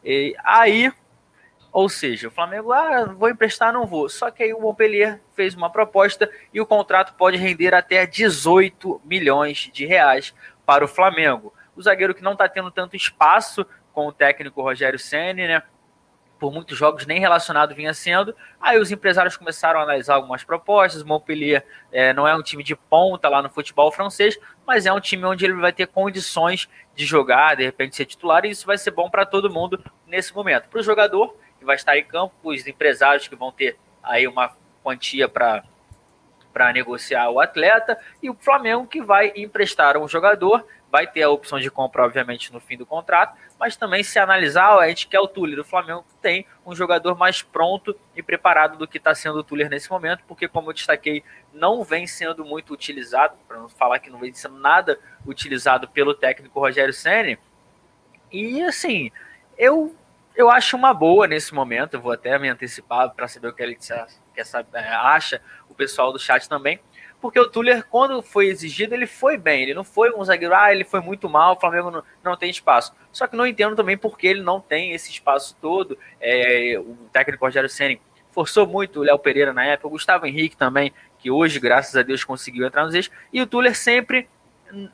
E 0.04 0.36
aí, 0.44 0.92
ou 1.72 1.88
seja, 1.88 2.28
o 2.28 2.30
Flamengo, 2.30 2.72
ah, 2.72 3.04
vou 3.04 3.28
emprestar, 3.28 3.72
não 3.72 3.86
vou. 3.86 4.08
Só 4.08 4.30
que 4.30 4.42
aí 4.42 4.52
o 4.52 4.60
Montpellier 4.60 5.20
fez 5.34 5.54
uma 5.54 5.70
proposta 5.70 6.30
e 6.52 6.60
o 6.60 6.66
contrato 6.66 7.14
pode 7.14 7.36
render 7.36 7.74
até 7.74 8.06
18 8.06 9.00
milhões 9.04 9.70
de 9.72 9.84
reais 9.84 10.34
para 10.64 10.84
o 10.84 10.88
Flamengo. 10.88 11.52
O 11.76 11.82
zagueiro 11.82 12.14
que 12.14 12.22
não 12.22 12.32
está 12.32 12.48
tendo 12.48 12.70
tanto 12.70 12.96
espaço 12.96 13.66
com 13.92 14.06
o 14.06 14.12
técnico 14.12 14.62
Rogério 14.62 14.98
Senni, 14.98 15.46
né? 15.46 15.62
Por 16.38 16.52
muitos 16.52 16.76
jogos 16.76 17.06
nem 17.06 17.18
relacionado 17.18 17.74
vinha 17.74 17.94
sendo. 17.94 18.34
Aí 18.60 18.78
os 18.78 18.90
empresários 18.90 19.36
começaram 19.36 19.80
a 19.80 19.82
analisar 19.82 20.14
algumas 20.14 20.44
propostas. 20.44 21.02
O 21.02 21.06
Montpellier 21.06 21.64
é, 21.90 22.12
não 22.12 22.26
é 22.26 22.34
um 22.34 22.42
time 22.42 22.62
de 22.62 22.76
ponta 22.76 23.28
lá 23.28 23.42
no 23.42 23.48
futebol 23.48 23.90
francês, 23.90 24.38
mas 24.66 24.86
é 24.86 24.92
um 24.92 25.00
time 25.00 25.24
onde 25.24 25.44
ele 25.44 25.54
vai 25.54 25.72
ter 25.72 25.86
condições 25.86 26.68
de 26.94 27.04
jogar, 27.04 27.56
de 27.56 27.64
repente 27.64 27.96
ser 27.96 28.06
titular, 28.06 28.44
e 28.44 28.50
isso 28.50 28.66
vai 28.66 28.78
ser 28.78 28.90
bom 28.90 29.10
para 29.10 29.26
todo 29.26 29.50
mundo 29.50 29.82
nesse 30.06 30.34
momento. 30.34 30.68
Para 30.68 30.80
o 30.80 30.82
jogador 30.82 31.36
que 31.58 31.64
vai 31.64 31.76
estar 31.76 31.96
em 31.96 32.04
campo, 32.04 32.34
os 32.42 32.66
empresários 32.66 33.28
que 33.28 33.36
vão 33.36 33.52
ter 33.52 33.76
aí 34.02 34.26
uma 34.26 34.52
quantia 34.82 35.28
para 35.28 35.64
para 36.52 36.72
negociar 36.72 37.28
o 37.28 37.38
atleta 37.38 37.98
e 38.22 38.30
o 38.30 38.34
Flamengo 38.34 38.86
que 38.86 39.02
vai 39.02 39.30
emprestar 39.36 39.98
um 39.98 40.08
jogador 40.08 40.66
vai 40.96 41.06
ter 41.06 41.24
a 41.24 41.28
opção 41.28 41.60
de 41.60 41.70
compra, 41.70 42.04
obviamente, 42.04 42.50
no 42.50 42.58
fim 42.58 42.74
do 42.74 42.86
contrato, 42.86 43.36
mas 43.60 43.76
também 43.76 44.02
se 44.02 44.18
analisar, 44.18 44.78
a 44.78 44.88
gente 44.88 45.06
quer 45.06 45.20
o 45.20 45.28
Tuller. 45.28 45.60
O 45.60 45.64
Flamengo 45.64 46.02
tem 46.22 46.46
um 46.64 46.74
jogador 46.74 47.14
mais 47.18 47.42
pronto 47.42 47.94
e 48.14 48.22
preparado 48.22 48.78
do 48.78 48.88
que 48.88 48.96
está 48.96 49.14
sendo 49.14 49.40
o 49.40 49.44
Tuller 49.44 49.68
nesse 49.68 49.90
momento, 49.90 50.24
porque, 50.26 50.48
como 50.48 50.70
eu 50.70 50.72
destaquei, 50.72 51.22
não 51.52 51.84
vem 51.84 52.06
sendo 52.06 52.46
muito 52.46 52.72
utilizado, 52.72 53.36
para 53.46 53.58
não 53.58 53.68
falar 53.68 53.98
que 53.98 54.08
não 54.08 54.18
vem 54.18 54.32
sendo 54.32 54.56
nada 54.56 54.98
utilizado 55.26 55.86
pelo 55.86 56.14
técnico 56.14 56.58
Rogério 56.58 56.94
Senna. 56.94 57.36
E, 58.32 58.62
assim, 58.62 59.12
eu, 59.58 59.94
eu 60.34 60.50
acho 60.50 60.78
uma 60.78 60.94
boa 60.94 61.26
nesse 61.26 61.52
momento, 61.52 61.92
eu 61.92 62.00
vou 62.00 62.12
até 62.12 62.38
me 62.38 62.48
antecipar 62.48 63.10
para 63.10 63.28
saber 63.28 63.48
o 63.48 63.52
que 63.52 63.62
ele 63.62 63.76
acha, 65.02 65.42
o 65.68 65.74
pessoal 65.74 66.10
do 66.10 66.18
chat 66.18 66.48
também 66.48 66.80
porque 67.26 67.40
o 67.40 67.50
Tuller, 67.50 67.84
quando 67.90 68.22
foi 68.22 68.46
exigido, 68.46 68.94
ele 68.94 69.04
foi 69.04 69.36
bem. 69.36 69.64
Ele 69.64 69.74
não 69.74 69.82
foi 69.82 70.14
um 70.14 70.24
zagueiro, 70.24 70.54
ah, 70.54 70.72
ele 70.72 70.84
foi 70.84 71.00
muito 71.00 71.28
mal, 71.28 71.54
o 71.54 71.58
Flamengo 71.58 71.90
não, 71.90 72.00
não 72.22 72.36
tem 72.36 72.48
espaço. 72.48 72.94
Só 73.10 73.26
que 73.26 73.34
não 73.34 73.44
entendo 73.44 73.74
também 73.74 73.98
porque 73.98 74.28
ele 74.28 74.42
não 74.42 74.60
tem 74.60 74.92
esse 74.92 75.10
espaço 75.10 75.56
todo. 75.60 75.98
É, 76.20 76.78
o 76.78 76.96
técnico 77.12 77.44
Rogério 77.44 77.68
Senni 77.68 78.00
forçou 78.30 78.64
muito 78.64 79.00
o 79.00 79.02
Léo 79.02 79.18
Pereira 79.18 79.52
na 79.52 79.64
época, 79.64 79.88
o 79.88 79.90
Gustavo 79.90 80.24
Henrique 80.24 80.56
também, 80.56 80.92
que 81.18 81.28
hoje, 81.28 81.58
graças 81.58 81.96
a 81.96 82.02
Deus, 82.02 82.22
conseguiu 82.22 82.64
entrar 82.64 82.84
nos 82.84 82.94
eixos, 82.94 83.12
e 83.32 83.42
o 83.42 83.46
Tuller 83.46 83.76
sempre 83.76 84.28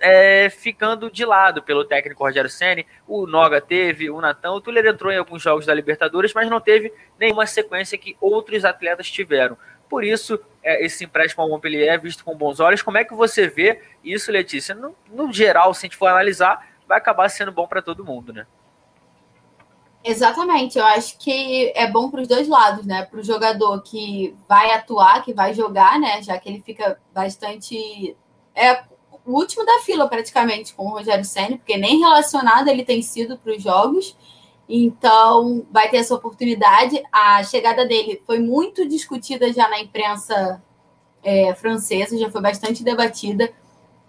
é, 0.00 0.48
ficando 0.48 1.10
de 1.10 1.26
lado 1.26 1.62
pelo 1.62 1.84
técnico 1.84 2.24
Rogério 2.24 2.48
Senni. 2.48 2.86
O 3.06 3.26
Noga 3.26 3.60
teve, 3.60 4.10
o 4.10 4.20
Natan, 4.20 4.52
o 4.52 4.60
Tuller 4.60 4.86
entrou 4.86 5.12
em 5.12 5.18
alguns 5.18 5.42
jogos 5.42 5.66
da 5.66 5.74
Libertadores, 5.74 6.32
mas 6.34 6.48
não 6.48 6.60
teve 6.60 6.92
nenhuma 7.18 7.46
sequência 7.46 7.98
que 7.98 8.16
outros 8.20 8.64
atletas 8.64 9.10
tiveram. 9.10 9.56
Por 9.92 10.04
isso, 10.04 10.40
é, 10.62 10.82
esse 10.86 11.04
empréstimo 11.04 11.42
ao 11.42 11.50
Montpellier 11.50 11.92
é 11.92 11.98
visto 11.98 12.24
com 12.24 12.34
bons 12.34 12.60
olhos. 12.60 12.80
Como 12.80 12.96
é 12.96 13.04
que 13.04 13.12
você 13.12 13.46
vê 13.46 13.82
isso, 14.02 14.32
Letícia? 14.32 14.74
No, 14.74 14.96
no 15.10 15.30
geral, 15.30 15.74
se 15.74 15.80
a 15.80 15.82
gente 15.82 15.98
for 15.98 16.06
analisar, 16.06 16.66
vai 16.88 16.96
acabar 16.96 17.28
sendo 17.28 17.52
bom 17.52 17.66
para 17.66 17.82
todo 17.82 18.02
mundo, 18.02 18.32
né? 18.32 18.46
Exatamente, 20.02 20.78
eu 20.78 20.84
acho 20.86 21.18
que 21.18 21.70
é 21.76 21.86
bom 21.90 22.10
para 22.10 22.22
os 22.22 22.26
dois 22.26 22.48
lados, 22.48 22.86
né? 22.86 23.04
Para 23.04 23.20
o 23.20 23.22
jogador 23.22 23.82
que 23.82 24.34
vai 24.48 24.70
atuar, 24.72 25.22
que 25.22 25.34
vai 25.34 25.52
jogar, 25.52 26.00
né? 26.00 26.22
Já 26.22 26.38
que 26.38 26.48
ele 26.48 26.62
fica 26.62 26.98
bastante. 27.12 28.16
É 28.54 28.82
o 29.26 29.36
último 29.36 29.66
da 29.66 29.80
fila, 29.80 30.08
praticamente, 30.08 30.72
com 30.72 30.86
o 30.86 30.92
Rogério 30.92 31.24
Senna, 31.26 31.58
porque 31.58 31.76
nem 31.76 31.98
relacionado 31.98 32.68
ele 32.68 32.82
tem 32.82 33.02
sido 33.02 33.36
para 33.36 33.52
os 33.52 33.62
jogos. 33.62 34.16
Então, 34.68 35.66
vai 35.70 35.88
ter 35.90 35.98
essa 35.98 36.14
oportunidade. 36.14 37.02
A 37.12 37.42
chegada 37.44 37.86
dele 37.86 38.22
foi 38.26 38.38
muito 38.38 38.88
discutida 38.88 39.52
já 39.52 39.68
na 39.68 39.80
imprensa 39.80 40.62
é, 41.22 41.54
francesa, 41.54 42.18
já 42.18 42.30
foi 42.30 42.40
bastante 42.40 42.82
debatida, 42.82 43.52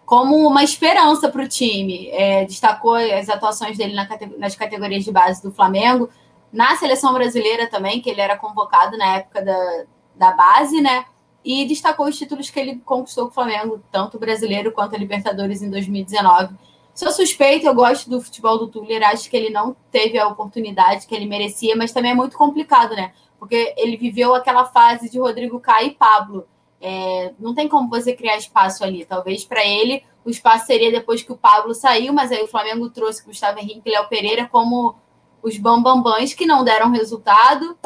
como 0.06 0.36
uma 0.48 0.64
esperança 0.64 1.30
para 1.30 1.44
o 1.44 1.48
time. 1.48 2.10
É, 2.10 2.46
destacou 2.46 2.96
as 2.96 3.30
atuações 3.30 3.78
dele 3.78 3.94
na, 3.94 4.08
nas 4.38 4.56
categorias 4.56 5.04
de 5.04 5.12
base 5.12 5.42
do 5.42 5.52
Flamengo, 5.52 6.10
na 6.52 6.76
seleção 6.76 7.14
brasileira 7.14 7.68
também, 7.68 8.02
que 8.02 8.10
ele 8.10 8.22
era 8.22 8.38
convocado 8.38 8.98
na 8.98 9.18
época 9.18 9.42
da, 9.42 9.84
da 10.16 10.32
base, 10.32 10.82
né? 10.82 11.06
E 11.44 11.66
destacou 11.66 12.08
os 12.08 12.18
títulos 12.18 12.50
que 12.50 12.60
ele 12.60 12.82
conquistou 12.86 13.26
com 13.26 13.32
o 13.32 13.34
Flamengo, 13.34 13.84
tanto 13.92 14.18
brasileiro 14.18 14.72
quanto 14.72 14.96
a 14.96 15.00
Libertadores 15.00 15.62
em 15.62 15.70
2019 15.70 16.56
Sou 16.94 17.12
suspeita, 17.12 17.66
eu 17.66 17.74
gosto 17.74 18.10
do 18.10 18.22
futebol 18.22 18.58
do 18.58 18.68
Tuller, 18.68 19.02
acho 19.10 19.30
que 19.30 19.36
ele 19.36 19.50
não 19.50 19.76
teve 19.92 20.20
a 20.20 20.28
oportunidade 20.28 21.08
que 21.08 21.16
ele 21.16 21.26
merecia, 21.26 21.76
mas 21.76 21.92
também 21.92 22.12
é 22.12 22.16
muito 22.16 22.38
complicado, 22.38 22.96
né? 22.96 23.14
Porque 23.40 23.74
ele 23.78 23.98
viveu 23.98 24.36
aquela 24.36 24.66
fase 24.66 25.10
de 25.10 25.20
Rodrigo 25.20 25.60
Caio 25.60 25.88
e 25.88 25.96
Pablo. 25.96 26.48
É, 26.80 27.34
não 27.40 27.56
tem 27.56 27.68
como 27.68 27.90
você 27.90 28.14
criar 28.14 28.38
espaço 28.38 28.84
ali. 28.84 29.06
Talvez 29.06 29.44
para 29.44 29.66
ele 29.66 30.04
o 30.26 30.30
espaço 30.30 30.68
seria 30.68 30.92
depois 30.92 31.22
que 31.22 31.32
o 31.32 31.38
Pablo 31.38 31.74
saiu, 31.74 32.14
mas 32.14 32.32
aí 32.32 32.42
o 32.42 32.48
Flamengo 32.48 32.90
trouxe 32.90 33.26
Gustavo 33.26 33.60
Henrique 33.60 33.82
e 33.86 33.92
Léo 33.92 34.08
Pereira 34.08 34.48
como 34.48 34.96
os 35.42 35.58
bambambãs 35.58 36.34
que 36.34 36.46
não 36.46 36.64
deram 36.64 36.92
resultado, 36.92 37.78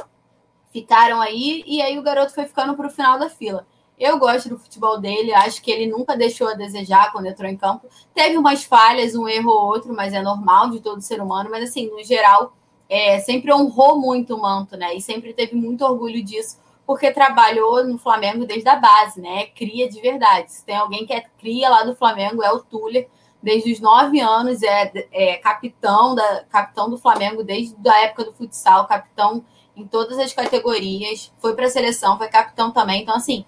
ficaram 0.72 1.20
aí, 1.20 1.64
e 1.66 1.82
aí 1.82 1.98
o 1.98 2.04
garoto 2.04 2.34
foi 2.34 2.46
ficando 2.46 2.76
para 2.76 2.88
o 2.88 2.92
final 2.92 3.18
da 3.18 3.30
fila. 3.30 3.66
Eu 3.98 4.20
gosto 4.20 4.50
do 4.50 4.60
futebol 4.60 5.00
dele, 5.00 5.34
acho 5.34 5.62
que 5.62 5.72
ele 5.72 5.88
nunca 5.88 6.16
deixou 6.16 6.48
a 6.48 6.54
desejar 6.54 7.12
quando 7.12 7.26
entrou 7.26 7.50
em 7.50 7.58
campo. 7.58 7.88
Teve 8.14 8.38
umas 8.38 8.64
falhas, 8.64 9.16
um 9.16 9.28
erro 9.28 9.50
ou 9.50 9.66
outro, 9.66 9.94
mas 9.96 10.14
é 10.14 10.22
normal 10.22 10.70
de 10.70 10.80
todo 10.80 11.02
ser 11.02 11.20
humano. 11.20 11.50
Mas, 11.50 11.70
assim, 11.70 11.90
no 11.90 12.04
geral, 12.04 12.54
é, 12.88 13.20
sempre 13.20 13.52
honrou 13.52 14.00
muito 14.00 14.36
o 14.36 14.42
manto, 14.42 14.78
né? 14.78 14.96
E 14.96 15.02
sempre 15.02 15.34
teve 15.34 15.56
muito 15.56 15.84
orgulho 15.84 16.24
disso 16.24 16.58
porque 16.88 17.12
trabalhou 17.12 17.86
no 17.86 17.98
Flamengo 17.98 18.46
desde 18.46 18.70
a 18.70 18.78
base, 18.78 19.20
né? 19.20 19.48
Cria 19.48 19.90
de 19.90 20.00
verdade. 20.00 20.54
Se 20.54 20.66
tem 20.66 20.78
alguém 20.78 21.06
que 21.06 21.14
é 21.14 21.22
cria 21.38 21.70
lá 21.70 21.84
do 21.84 21.94
Flamengo, 21.94 22.42
é 22.42 22.52
o 22.52 22.60
Tuller. 22.60 23.10
Desde 23.44 23.74
os 23.74 23.80
nove 23.80 24.20
anos, 24.20 24.64
é, 24.64 24.92
é 25.12 25.36
capitão, 25.36 26.16
da, 26.16 26.46
capitão 26.46 26.90
do 26.90 26.98
Flamengo 26.98 27.44
desde 27.44 27.76
a 27.88 28.02
época 28.04 28.24
do 28.24 28.34
futsal, 28.34 28.88
capitão 28.88 29.46
em 29.76 29.86
todas 29.86 30.18
as 30.18 30.32
categorias. 30.32 31.32
Foi 31.40 31.54
para 31.56 31.66
a 31.66 31.70
seleção, 31.70 32.18
foi 32.18 32.30
capitão 32.30 32.72
também. 32.72 33.02
Então, 33.02 33.16
assim, 33.16 33.46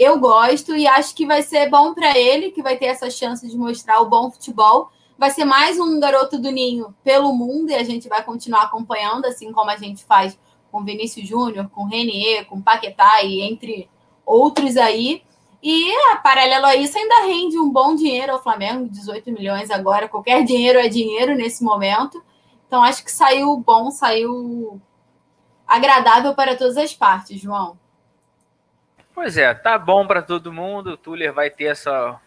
eu 0.00 0.18
gosto 0.18 0.74
e 0.74 0.86
acho 0.86 1.14
que 1.14 1.26
vai 1.26 1.42
ser 1.42 1.68
bom 1.68 1.92
para 1.92 2.16
ele, 2.16 2.52
que 2.52 2.62
vai 2.62 2.78
ter 2.78 2.86
essa 2.86 3.10
chance 3.10 3.46
de 3.46 3.54
mostrar 3.54 4.00
o 4.00 4.08
bom 4.08 4.30
futebol. 4.30 4.90
Vai 5.18 5.30
ser 5.30 5.44
mais 5.44 5.78
um 5.78 6.00
garoto 6.00 6.38
do 6.38 6.50
Ninho 6.50 6.96
pelo 7.04 7.34
mundo 7.34 7.70
e 7.70 7.74
a 7.74 7.84
gente 7.84 8.08
vai 8.08 8.24
continuar 8.24 8.62
acompanhando, 8.62 9.26
assim 9.26 9.52
como 9.52 9.68
a 9.68 9.76
gente 9.76 10.02
faz 10.02 10.38
com 10.72 10.82
Vinícius 10.82 11.28
Júnior, 11.28 11.68
com 11.68 11.84
Renier, 11.84 12.46
com 12.46 12.62
Paquetá 12.62 13.22
e 13.22 13.42
entre 13.42 13.90
outros 14.24 14.78
aí. 14.78 15.22
E 15.62 15.92
paralelo 16.22 16.64
a 16.64 16.74
isso, 16.74 16.96
ainda 16.96 17.26
rende 17.26 17.58
um 17.58 17.70
bom 17.70 17.94
dinheiro 17.94 18.32
ao 18.32 18.42
Flamengo, 18.42 18.88
18 18.88 19.30
milhões 19.30 19.70
agora. 19.70 20.08
Qualquer 20.08 20.42
dinheiro 20.44 20.78
é 20.78 20.88
dinheiro 20.88 21.34
nesse 21.34 21.62
momento. 21.62 22.24
Então 22.66 22.82
acho 22.82 23.04
que 23.04 23.12
saiu 23.12 23.54
bom, 23.58 23.90
saiu 23.90 24.80
agradável 25.66 26.34
para 26.34 26.56
todas 26.56 26.78
as 26.78 26.94
partes, 26.94 27.38
João. 27.38 27.78
Pois 29.14 29.36
é, 29.36 29.52
tá 29.52 29.78
bom 29.78 30.06
para 30.06 30.22
todo 30.22 30.52
mundo. 30.52 30.92
O 30.92 30.96
Tuller 30.96 31.32
vai 31.32 31.50
ter 31.50 31.64
essa, 31.64 32.18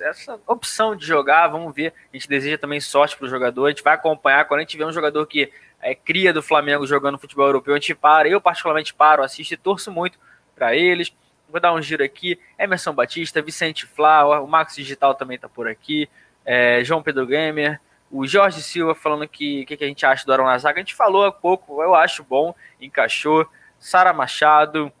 essa 0.00 0.38
opção 0.46 0.94
de 0.94 1.06
jogar. 1.06 1.48
Vamos 1.48 1.74
ver. 1.74 1.94
A 2.12 2.16
gente 2.16 2.28
deseja 2.28 2.58
também 2.58 2.80
sorte 2.80 3.16
para 3.16 3.26
o 3.26 3.28
jogador. 3.28 3.66
A 3.66 3.70
gente 3.70 3.82
vai 3.82 3.94
acompanhar. 3.94 4.44
Quando 4.44 4.58
a 4.58 4.62
gente 4.62 4.76
vê 4.76 4.84
um 4.84 4.92
jogador 4.92 5.26
que 5.26 5.50
é 5.80 5.94
cria 5.94 6.32
do 6.32 6.42
Flamengo 6.42 6.86
jogando 6.86 7.18
futebol 7.18 7.46
europeu, 7.46 7.74
a 7.74 7.76
gente 7.76 7.94
para. 7.94 8.28
Eu, 8.28 8.40
particularmente, 8.40 8.92
paro, 8.92 9.22
assisto 9.22 9.54
e 9.54 9.56
torço 9.56 9.90
muito 9.90 10.18
para 10.54 10.74
eles. 10.74 11.12
Vou 11.48 11.60
dar 11.60 11.72
um 11.72 11.80
giro 11.80 12.04
aqui. 12.04 12.38
Emerson 12.58 12.92
Batista, 12.92 13.40
Vicente 13.40 13.86
Flá, 13.86 14.40
o 14.40 14.46
Max 14.46 14.76
Digital 14.76 15.14
também 15.14 15.36
está 15.36 15.48
por 15.48 15.68
aqui. 15.68 16.08
É, 16.44 16.82
João 16.84 17.02
Pedro 17.02 17.26
Gamer. 17.26 17.80
O 18.10 18.26
Jorge 18.26 18.62
Silva 18.62 18.94
falando 18.94 19.28
que 19.28 19.62
o 19.62 19.66
que, 19.66 19.76
que, 19.76 19.84
a 19.84 19.86
gente 19.86 20.04
acha 20.04 20.24
do 20.24 20.32
Arão 20.32 20.46
na 20.46 20.58
zaga. 20.58 20.78
A 20.78 20.82
gente 20.82 20.94
falou 20.94 21.26
há 21.26 21.32
pouco, 21.32 21.82
eu 21.82 21.94
acho 21.94 22.24
bom, 22.24 22.54
encaixou. 22.80 23.46
Sara 23.78 24.12
Machado, 24.12 24.92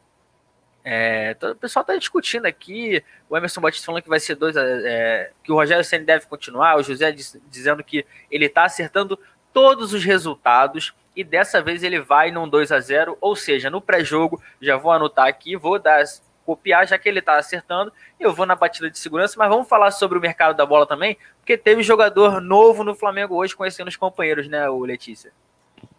é, 0.84 1.36
o 1.42 1.54
pessoal 1.56 1.82
está 1.82 1.96
discutindo 1.96 2.46
aqui. 2.46 3.02
O 3.28 3.36
Emerson 3.36 3.60
Batista 3.60 3.86
falando 3.86 4.02
que 4.02 4.08
vai 4.08 4.20
ser 4.20 4.34
dois. 4.34 4.56
É, 4.56 5.30
que 5.42 5.52
o 5.52 5.54
Rogério 5.54 5.84
Senna 5.84 6.04
deve 6.04 6.26
continuar. 6.26 6.76
O 6.76 6.82
José 6.82 7.12
diz, 7.12 7.38
dizendo 7.50 7.82
que 7.84 8.06
ele 8.30 8.46
está 8.46 8.64
acertando 8.64 9.18
todos 9.52 9.92
os 9.92 10.04
resultados. 10.04 10.94
E 11.14 11.24
dessa 11.24 11.60
vez 11.60 11.82
ele 11.82 12.00
vai 12.00 12.30
num 12.30 12.48
2 12.48 12.70
a 12.70 12.78
0 12.78 13.18
Ou 13.20 13.34
seja, 13.34 13.68
no 13.68 13.80
pré-jogo, 13.80 14.40
já 14.62 14.76
vou 14.76 14.92
anotar 14.92 15.26
aqui, 15.26 15.56
vou 15.56 15.78
dar, 15.78 16.04
copiar, 16.46 16.86
já 16.86 16.96
que 16.96 17.08
ele 17.08 17.18
está 17.18 17.36
acertando. 17.36 17.92
Eu 18.18 18.32
vou 18.32 18.46
na 18.46 18.54
batida 18.54 18.90
de 18.90 18.98
segurança. 18.98 19.34
Mas 19.36 19.48
vamos 19.48 19.68
falar 19.68 19.90
sobre 19.90 20.16
o 20.16 20.20
mercado 20.20 20.56
da 20.56 20.64
bola 20.64 20.86
também. 20.86 21.18
Porque 21.40 21.58
teve 21.58 21.82
jogador 21.82 22.40
novo 22.40 22.84
no 22.84 22.94
Flamengo 22.94 23.34
hoje, 23.34 23.54
conhecendo 23.54 23.88
os 23.88 23.96
companheiros, 23.96 24.48
né, 24.48 24.70
o 24.70 24.84
Letícia? 24.84 25.32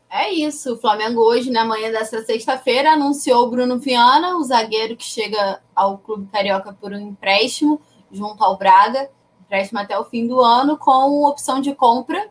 É 0.10 0.32
isso. 0.32 0.74
O 0.74 0.78
Flamengo 0.78 1.22
hoje, 1.22 1.51
na 1.51 1.64
manhã 1.64 1.91
dessa 1.91 2.24
sexta-feira, 2.24 2.93
anunciou 2.93 3.45
o 3.45 3.49
Bruno 3.49 3.78
Viana, 3.78 4.38
o 4.38 4.43
zagueiro 4.43 4.95
que 4.95 5.03
chega 5.03 5.62
ao 5.76 5.99
Clube 5.99 6.28
Carioca 6.32 6.74
por 6.74 6.91
um 6.91 6.99
empréstimo 6.99 7.80
junto 8.12 8.43
ao 8.43 8.57
Braga, 8.57 9.10
empréstimo 9.41 9.80
até 9.80 9.97
o 9.99 10.05
fim 10.05 10.28
do 10.28 10.39
ano, 10.39 10.78
com 10.78 11.26
opção 11.26 11.62
de 11.62 11.76
compra, 11.76 12.28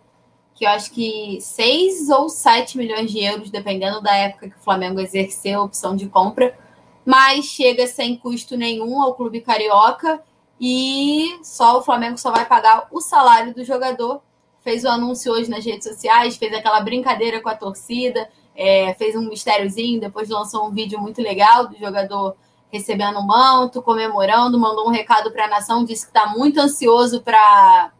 que 0.56 0.64
eu 0.66 0.70
acho 0.70 0.90
que 0.90 1.38
6 1.40 2.10
ou 2.10 2.28
7 2.28 2.76
milhões 2.76 3.12
de 3.12 3.20
euros, 3.22 3.48
dependendo 3.48 4.00
da 4.00 4.12
época 4.12 4.50
que 4.50 4.56
o 4.56 4.60
Flamengo 4.60 4.98
exerceu 4.98 5.60
a 5.60 5.64
opção 5.64 5.94
de 5.94 6.08
compra, 6.08 6.58
mas 7.06 7.44
chega 7.44 7.86
sem 7.86 8.16
custo 8.16 8.56
nenhum 8.56 9.00
ao 9.00 9.14
Clube 9.14 9.40
Carioca 9.40 10.20
e 10.60 11.38
só 11.44 11.78
o 11.78 11.82
Flamengo 11.82 12.18
só 12.18 12.32
vai 12.32 12.44
pagar 12.44 12.88
o 12.90 13.00
salário 13.00 13.54
do 13.54 13.64
jogador 13.64 14.20
fez 14.68 14.84
o 14.84 14.88
anúncio 14.88 15.32
hoje 15.32 15.48
nas 15.48 15.64
redes 15.64 15.88
sociais, 15.88 16.36
fez 16.36 16.52
aquela 16.52 16.78
brincadeira 16.82 17.40
com 17.40 17.48
a 17.48 17.54
torcida, 17.54 18.28
é, 18.54 18.92
fez 18.98 19.16
um 19.16 19.26
mistériozinho, 19.26 19.98
depois 19.98 20.28
lançou 20.28 20.66
um 20.66 20.70
vídeo 20.70 21.00
muito 21.00 21.22
legal 21.22 21.66
do 21.66 21.78
jogador 21.78 22.36
recebendo 22.70 23.18
o 23.18 23.26
manto, 23.26 23.80
comemorando, 23.80 24.58
mandou 24.58 24.86
um 24.86 24.90
recado 24.90 25.32
para 25.32 25.46
a 25.46 25.48
nação, 25.48 25.86
disse 25.86 26.04
que 26.04 26.10
está 26.10 26.26
muito 26.26 26.60
ansioso 26.60 27.22
para 27.22 27.90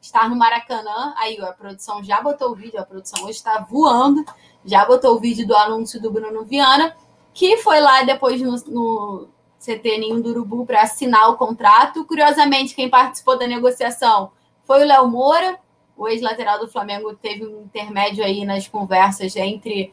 estar 0.00 0.30
no 0.30 0.36
Maracanã. 0.36 1.12
Aí 1.16 1.40
a 1.40 1.52
produção 1.52 2.04
já 2.04 2.22
botou 2.22 2.52
o 2.52 2.54
vídeo, 2.54 2.78
a 2.78 2.84
produção 2.84 3.24
hoje 3.24 3.38
está 3.38 3.58
voando, 3.68 4.24
já 4.64 4.84
botou 4.84 5.16
o 5.16 5.18
vídeo 5.18 5.44
do 5.44 5.56
anúncio 5.56 6.00
do 6.00 6.12
Bruno 6.12 6.44
Viana, 6.44 6.94
que 7.34 7.56
foi 7.56 7.80
lá 7.80 8.04
depois 8.04 8.40
no, 8.40 8.54
no 8.68 9.28
CT 9.58 10.22
do 10.22 10.30
Urubu 10.30 10.64
para 10.64 10.82
assinar 10.82 11.30
o 11.30 11.36
contrato. 11.36 12.04
Curiosamente, 12.04 12.76
quem 12.76 12.88
participou 12.88 13.36
da 13.36 13.48
negociação 13.48 14.30
foi 14.64 14.82
o 14.82 14.86
Léo 14.86 15.08
Moura, 15.08 15.58
o 15.96 16.08
ex-lateral 16.08 16.58
do 16.58 16.68
Flamengo 16.68 17.14
teve 17.14 17.46
um 17.46 17.62
intermédio 17.62 18.24
aí 18.24 18.44
nas 18.44 18.66
conversas 18.66 19.36
entre 19.36 19.92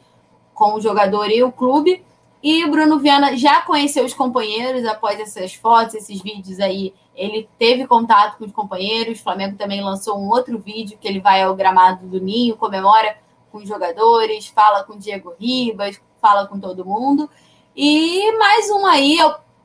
com 0.54 0.74
o 0.74 0.80
jogador 0.80 1.30
e 1.30 1.42
o 1.42 1.52
clube. 1.52 2.04
E 2.42 2.64
o 2.64 2.70
Bruno 2.70 2.98
Viana 2.98 3.36
já 3.36 3.60
conheceu 3.62 4.04
os 4.04 4.14
companheiros 4.14 4.84
após 4.86 5.20
essas 5.20 5.54
fotos, 5.54 5.94
esses 5.94 6.20
vídeos 6.20 6.58
aí. 6.58 6.94
Ele 7.14 7.48
teve 7.58 7.86
contato 7.86 8.38
com 8.38 8.44
os 8.46 8.52
companheiros. 8.52 9.20
O 9.20 9.22
Flamengo 9.22 9.56
também 9.56 9.82
lançou 9.82 10.18
um 10.18 10.28
outro 10.28 10.58
vídeo 10.58 10.98
que 10.98 11.06
ele 11.06 11.20
vai 11.20 11.42
ao 11.42 11.54
gramado 11.54 12.06
do 12.06 12.20
Ninho, 12.20 12.56
comemora 12.56 13.16
com 13.52 13.58
os 13.58 13.68
jogadores, 13.68 14.48
fala 14.48 14.84
com 14.84 14.96
Diego 14.96 15.34
Ribas, 15.38 16.00
fala 16.20 16.46
com 16.46 16.58
todo 16.58 16.84
mundo. 16.84 17.28
E 17.76 18.32
mais 18.38 18.70
um 18.70 18.86
aí, 18.86 19.18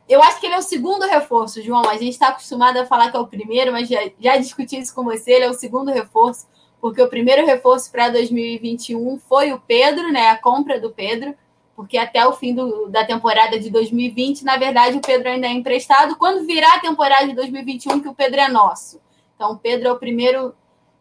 eu 0.08 0.22
acho 0.22 0.40
que 0.40 0.46
ele 0.46 0.56
é 0.56 0.60
o 0.60 0.62
segundo 0.62 1.06
reforço, 1.06 1.62
João. 1.62 1.88
A 1.90 1.98
gente 1.98 2.12
está 2.12 2.28
acostumado 2.28 2.78
a 2.78 2.86
falar 2.86 3.10
que 3.10 3.18
é 3.18 3.20
o 3.20 3.28
primeiro, 3.28 3.72
mas 3.72 3.90
já, 3.90 4.00
já 4.20 4.38
discuti 4.38 4.78
isso 4.78 4.94
com 4.94 5.04
você. 5.04 5.32
Ele 5.32 5.46
é 5.46 5.50
o 5.50 5.54
segundo 5.54 5.92
reforço, 5.92 6.48
porque 6.80 7.02
o 7.02 7.10
primeiro 7.10 7.46
reforço 7.46 7.92
para 7.92 8.10
2021 8.10 9.18
foi 9.20 9.52
o 9.52 9.60
Pedro, 9.60 10.12
né? 10.12 10.30
A 10.30 10.38
compra 10.38 10.80
do 10.80 10.92
Pedro, 10.92 11.36
porque 11.76 11.98
até 11.98 12.26
o 12.26 12.34
fim 12.34 12.54
do, 12.54 12.88
da 12.88 13.04
temporada 13.04 13.60
de 13.60 13.72
2020, 13.72 14.44
na 14.44 14.58
verdade, 14.58 14.98
o 14.98 15.02
Pedro 15.02 15.28
ainda 15.28 15.48
é 15.48 15.52
emprestado. 15.52 16.16
Quando 16.16 16.46
virar 16.46 16.76
a 16.76 16.80
temporada 16.80 17.28
de 17.28 17.34
2021, 17.34 18.00
que 18.00 18.08
o 18.08 18.14
Pedro 18.14 18.40
é 18.40 18.48
nosso. 18.48 19.02
Então, 19.36 19.54
o 19.54 19.58
Pedro 19.58 19.88
é 19.88 19.92
o 19.92 19.98
primeiro 19.98 20.54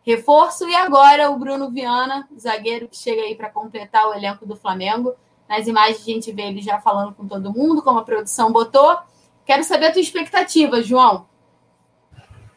reforço 0.05 0.69
e 0.69 0.75
agora 0.75 1.31
o 1.31 1.39
Bruno 1.39 1.71
Viana, 1.71 2.29
zagueiro 2.39 2.89
que 2.89 2.97
chega 2.97 3.23
aí 3.23 3.35
para 3.35 3.49
completar 3.49 4.09
o 4.09 4.15
elenco 4.15 4.47
do 4.47 4.57
Flamengo. 4.57 5.15
Nas 5.49 5.67
imagens 5.67 6.01
a 6.01 6.05
gente 6.05 6.33
vê 6.33 6.43
ele 6.43 6.61
já 6.61 6.81
falando 6.81 7.15
com 7.15 7.27
todo 7.29 7.53
mundo, 7.53 7.83
como 7.83 7.99
a 7.99 8.05
produção 8.05 8.53
botou. 8.53 8.99
Quero 9.45 9.63
saber 9.63 9.87
a 9.87 9.93
tua 9.93 10.01
expectativa, 10.01 10.83
João. 10.83 11.27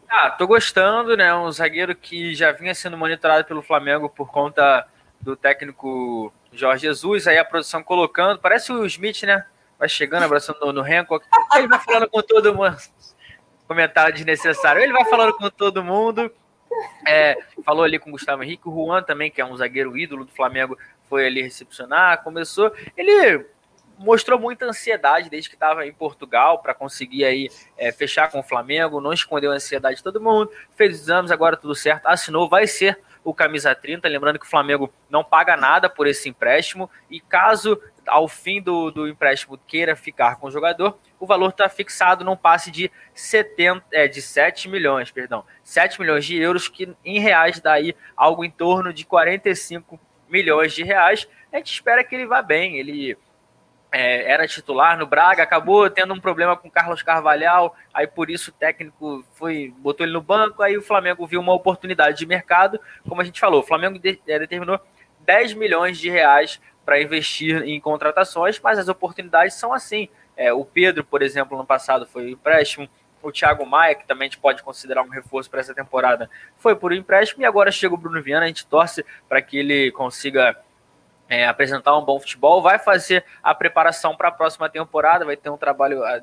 Ah, 0.09 0.31
tô 0.31 0.47
gostando, 0.47 1.17
né? 1.17 1.35
Um 1.35 1.51
zagueiro 1.51 1.93
que 1.93 2.33
já 2.33 2.51
vinha 2.53 2.73
sendo 2.73 2.97
monitorado 2.97 3.43
pelo 3.45 3.61
Flamengo 3.61 4.07
por 4.07 4.31
conta 4.31 4.87
do 5.19 5.35
técnico 5.35 6.31
Jorge 6.51 6.83
Jesus, 6.83 7.27
aí 7.27 7.37
a 7.37 7.43
produção 7.43 7.83
colocando, 7.83 8.39
parece 8.39 8.71
o 8.71 8.85
Smith, 8.85 9.23
né? 9.23 9.45
Vai 9.77 9.89
chegando, 9.89 10.23
abraçando 10.23 10.59
no, 10.61 10.71
no 10.71 10.81
Hancock. 10.81 11.25
Ele 11.55 11.67
vai 11.67 11.79
falando 11.79 12.09
com 12.09 12.21
todo 12.21 12.55
mundo. 12.55 12.77
Comentário 13.67 14.13
desnecessário. 14.13 14.81
Ele 14.81 14.93
vai 14.93 15.05
falando 15.05 15.33
com 15.33 15.49
todo 15.49 15.83
mundo. 15.83 16.31
É, 17.05 17.37
falou 17.63 17.83
ali 17.83 17.99
com 17.99 18.09
o 18.09 18.13
Gustavo 18.13 18.43
Henrique, 18.43 18.67
o 18.67 18.71
Juan 18.73 19.03
também, 19.03 19.29
que 19.29 19.41
é 19.41 19.45
um 19.45 19.55
zagueiro 19.55 19.97
ídolo 19.97 20.25
do 20.25 20.31
Flamengo, 20.31 20.77
foi 21.09 21.25
ali 21.25 21.41
recepcionar, 21.41 22.23
começou. 22.23 22.71
Ele 22.95 23.45
mostrou 23.97 24.39
muita 24.39 24.65
ansiedade 24.65 25.29
desde 25.29 25.49
que 25.49 25.55
estava 25.55 25.85
em 25.85 25.93
Portugal 25.93 26.59
para 26.59 26.73
conseguir 26.73 27.25
aí 27.25 27.49
é, 27.77 27.91
fechar 27.91 28.29
com 28.29 28.39
o 28.39 28.43
Flamengo, 28.43 29.01
não 29.01 29.11
escondeu 29.11 29.51
a 29.51 29.55
ansiedade 29.55 29.97
de 29.97 30.03
todo 30.03 30.21
mundo, 30.21 30.51
fez 30.75 30.93
exames, 30.93 31.31
agora 31.31 31.57
tudo 31.57 31.73
certo, 31.73 32.05
assinou, 32.05 32.47
vai 32.47 32.67
ser 32.67 32.99
o 33.23 33.33
camisa 33.33 33.75
30, 33.75 34.07
lembrando 34.07 34.39
que 34.39 34.45
o 34.45 34.49
Flamengo 34.49 34.93
não 35.09 35.23
paga 35.23 35.57
nada 35.57 35.89
por 35.89 36.07
esse 36.07 36.29
empréstimo 36.29 36.89
e 37.09 37.19
caso 37.19 37.77
ao 38.05 38.25
fim 38.27 38.61
do, 38.61 38.89
do 38.89 39.05
empréstimo 39.05 39.59
queira 39.67 39.95
ficar 39.95 40.37
com 40.37 40.47
o 40.47 40.51
jogador, 40.51 40.97
o 41.19 41.25
valor 41.25 41.49
está 41.49 41.67
fixado 41.67 42.23
num 42.23 42.37
passe 42.37 42.71
de 42.71 42.89
70, 43.13 43.83
é, 43.91 44.07
de 44.07 44.21
7 44.21 44.69
milhões, 44.69 45.11
perdão, 45.11 45.43
7 45.61 45.99
milhões 45.99 46.25
de 46.25 46.37
euros, 46.37 46.69
que 46.69 46.95
em 47.03 47.19
reais 47.19 47.59
dá 47.59 47.73
aí 47.73 47.93
algo 48.15 48.45
em 48.45 48.51
torno 48.51 48.93
de 48.93 49.05
45 49.05 49.99
milhões 50.29 50.73
de 50.73 50.83
reais. 50.83 51.27
A 51.51 51.57
gente 51.57 51.73
espera 51.73 52.03
que 52.03 52.15
ele 52.15 52.25
vá 52.25 52.41
bem. 52.41 52.77
Ele 52.77 53.17
é, 53.91 54.31
era 54.31 54.47
titular 54.47 54.97
no 54.97 55.05
Braga, 55.05 55.43
acabou 55.43 55.89
tendo 55.89 56.13
um 56.13 56.19
problema 56.19 56.55
com 56.55 56.69
Carlos 56.69 57.01
Carvalhal, 57.01 57.75
aí 57.93 58.05
por 58.05 58.29
isso 58.29 58.51
o 58.51 58.53
técnico 58.53 59.23
foi 59.33 59.73
botou 59.77 60.05
ele 60.05 60.13
no 60.13 60.21
banco, 60.21 60.61
aí 60.61 60.77
o 60.77 60.81
Flamengo 60.81 61.25
viu 61.25 61.39
uma 61.39 61.53
oportunidade 61.53 62.17
de 62.17 62.25
mercado, 62.25 62.79
como 63.07 63.21
a 63.21 63.23
gente 63.23 63.39
falou, 63.39 63.61
o 63.61 63.65
Flamengo 63.65 63.97
de, 63.97 64.19
é, 64.27 64.39
determinou 64.39 64.79
10 65.21 65.53
milhões 65.53 65.97
de 65.97 66.09
reais 66.09 66.59
para 66.85 67.01
investir 67.01 67.63
em 67.63 67.79
contratações, 67.79 68.59
mas 68.59 68.79
as 68.79 68.87
oportunidades 68.87 69.55
são 69.55 69.73
assim. 69.73 70.07
É, 70.35 70.53
o 70.53 70.63
Pedro, 70.63 71.03
por 71.03 71.21
exemplo, 71.21 71.57
no 71.57 71.65
passado 71.65 72.05
foi 72.05 72.31
empréstimo, 72.31 72.87
o 73.27 73.31
Thiago 73.31 73.65
Maia, 73.65 73.93
que 73.93 74.07
também 74.07 74.27
a 74.27 74.29
gente 74.29 74.39
pode 74.39 74.63
considerar 74.63 75.01
um 75.01 75.09
reforço 75.09 75.49
para 75.49 75.59
essa 75.59 75.73
temporada, 75.73 76.29
foi 76.57 76.75
por 76.75 76.93
empréstimo 76.93 77.43
e 77.43 77.45
agora 77.45 77.71
chega 77.71 77.93
o 77.93 77.97
Bruno 77.97 78.21
Viana. 78.21 78.45
A 78.45 78.47
gente 78.47 78.65
torce 78.65 79.05
para 79.27 79.41
que 79.41 79.57
ele 79.57 79.91
consiga 79.91 80.57
é, 81.27 81.45
apresentar 81.45 81.97
um 81.97 82.05
bom 82.05 82.19
futebol, 82.19 82.61
vai 82.61 82.79
fazer 82.79 83.25
a 83.43 83.53
preparação 83.53 84.15
para 84.15 84.29
a 84.29 84.31
próxima 84.31 84.69
temporada, 84.69 85.25
vai 85.25 85.35
ter 85.35 85.49
um 85.49 85.57
trabalho, 85.57 86.03
ah, 86.03 86.21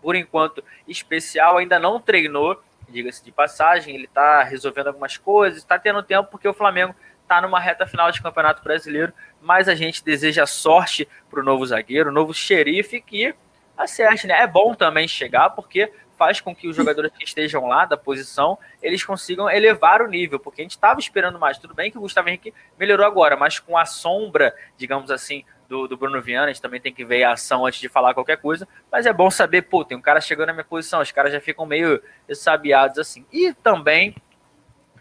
por 0.00 0.16
enquanto, 0.16 0.64
especial, 0.86 1.58
ainda 1.58 1.78
não 1.78 2.00
treinou, 2.00 2.58
diga-se 2.88 3.22
de 3.22 3.30
passagem, 3.30 3.94
ele 3.94 4.04
está 4.04 4.42
resolvendo 4.42 4.86
algumas 4.86 5.18
coisas, 5.18 5.58
está 5.58 5.78
tendo 5.78 6.02
tempo 6.02 6.30
porque 6.30 6.48
o 6.48 6.54
Flamengo 6.54 6.94
está 7.20 7.42
numa 7.42 7.60
reta 7.60 7.86
final 7.86 8.10
de 8.10 8.22
Campeonato 8.22 8.62
Brasileiro, 8.62 9.12
mas 9.42 9.68
a 9.68 9.74
gente 9.74 10.02
deseja 10.02 10.46
sorte 10.46 11.06
para 11.28 11.40
o 11.40 11.42
novo 11.42 11.66
zagueiro, 11.66 12.08
o 12.08 12.12
novo 12.12 12.32
xerife, 12.32 13.02
que 13.02 13.34
acerte, 13.76 14.26
né? 14.26 14.40
É 14.40 14.46
bom 14.46 14.74
também 14.74 15.06
chegar, 15.06 15.50
porque 15.50 15.92
faz 16.18 16.40
com 16.40 16.54
que 16.54 16.68
os 16.68 16.76
jogadores 16.76 17.12
que 17.16 17.24
estejam 17.24 17.66
lá 17.66 17.86
da 17.86 17.96
posição, 17.96 18.58
eles 18.82 19.04
consigam 19.04 19.48
elevar 19.48 20.02
o 20.02 20.08
nível, 20.08 20.38
porque 20.38 20.60
a 20.60 20.64
gente 20.64 20.72
estava 20.72 20.98
esperando 20.98 21.38
mais. 21.38 21.56
Tudo 21.56 21.72
bem 21.72 21.90
que 21.90 21.96
o 21.96 22.00
Gustavo 22.00 22.28
Henrique 22.28 22.52
melhorou 22.78 23.06
agora, 23.06 23.36
mas 23.36 23.60
com 23.60 23.78
a 23.78 23.86
sombra, 23.86 24.54
digamos 24.76 25.10
assim, 25.10 25.44
do, 25.68 25.86
do 25.86 25.96
Bruno 25.96 26.20
Viana, 26.20 26.46
a 26.46 26.48
gente 26.48 26.62
também 26.62 26.80
tem 26.80 26.92
que 26.92 27.04
ver 27.04 27.22
a 27.24 27.32
ação 27.32 27.64
antes 27.64 27.78
de 27.78 27.88
falar 27.88 28.14
qualquer 28.14 28.38
coisa, 28.38 28.66
mas 28.90 29.06
é 29.06 29.12
bom 29.12 29.30
saber, 29.30 29.62
pô, 29.62 29.84
tem 29.84 29.96
um 29.96 30.02
cara 30.02 30.20
chegando 30.20 30.48
na 30.48 30.54
minha 30.54 30.64
posição, 30.64 31.00
os 31.00 31.12
caras 31.12 31.32
já 31.32 31.40
ficam 31.40 31.64
meio 31.64 32.02
sabiados 32.34 32.98
assim. 32.98 33.24
E 33.32 33.52
também, 33.54 34.16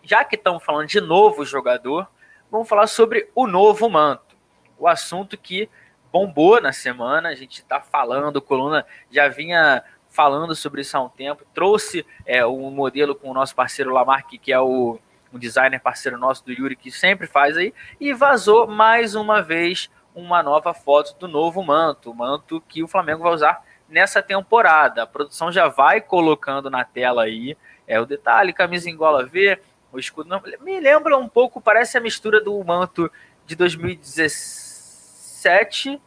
já 0.04 0.24
que 0.24 0.36
estamos 0.36 0.64
falando 0.64 0.88
de 0.88 1.02
novo 1.02 1.44
jogador, 1.46 2.08
vamos 2.52 2.68
falar 2.68 2.88
sobre 2.88 3.30
o 3.34 3.48
novo 3.48 3.90
manto. 3.90 4.36
O 4.78 4.88
assunto 4.88 5.38
que 5.38 5.70
bombou 6.12 6.62
na 6.62 6.74
semana, 6.74 7.30
a 7.30 7.36
gente 7.36 7.60
está 7.60 7.80
falando, 7.80 8.42
coluna 8.42 8.86
já 9.10 9.28
vinha 9.28 9.84
falando 10.10 10.56
sobre 10.56 10.82
isso 10.82 10.98
há 10.98 11.02
um 11.02 11.10
tempo, 11.10 11.46
trouxe 11.54 12.06
é, 12.26 12.46
um 12.46 12.72
modelo 12.72 13.16
com 13.16 13.30
o 13.30 13.34
nosso 13.34 13.56
parceiro 13.56 13.92
Lamarck, 13.92 14.38
que 14.38 14.52
é 14.52 14.60
o 14.60 15.00
um 15.34 15.38
designer 15.38 15.80
parceiro 15.80 16.18
nosso 16.18 16.46
do 16.46 16.52
Yuri, 16.52 16.76
que 16.76 16.90
sempre 16.90 17.28
faz 17.28 17.58
aí, 17.58 17.74
e 18.00 18.14
vazou 18.14 18.66
mais 18.66 19.14
uma 19.14 19.42
vez 19.42 19.90
uma 20.16 20.42
nova 20.42 20.74
foto 20.74 21.16
do 21.20 21.28
novo 21.28 21.62
manto, 21.62 22.10
o 22.10 22.16
manto 22.16 22.62
que 22.62 22.82
o 22.82 22.88
Flamengo 22.88 23.24
vai 23.24 23.34
usar 23.34 23.62
nessa 23.88 24.22
temporada. 24.22 25.04
A 25.04 25.08
produção 25.08 25.52
já 25.52 25.68
vai 25.68 26.02
colocando 26.02 26.70
na 26.70 26.84
tela 26.84 27.24
aí 27.24 27.56
é 27.86 28.00
o 28.00 28.06
detalhe, 28.06 28.54
camisa 28.54 28.90
em 28.90 28.96
gola 28.96 29.26
V, 29.26 29.60
o 29.92 30.00
escudo 30.00 30.30
não, 30.30 30.42
me 30.62 30.80
lembra 30.80 31.18
um 31.18 31.28
pouco, 31.30 31.62
parece 31.62 31.98
a 31.98 32.02
mistura 32.02 32.42
do 32.42 32.64
manto 32.64 33.12
de 33.46 33.56
2017 33.56 36.02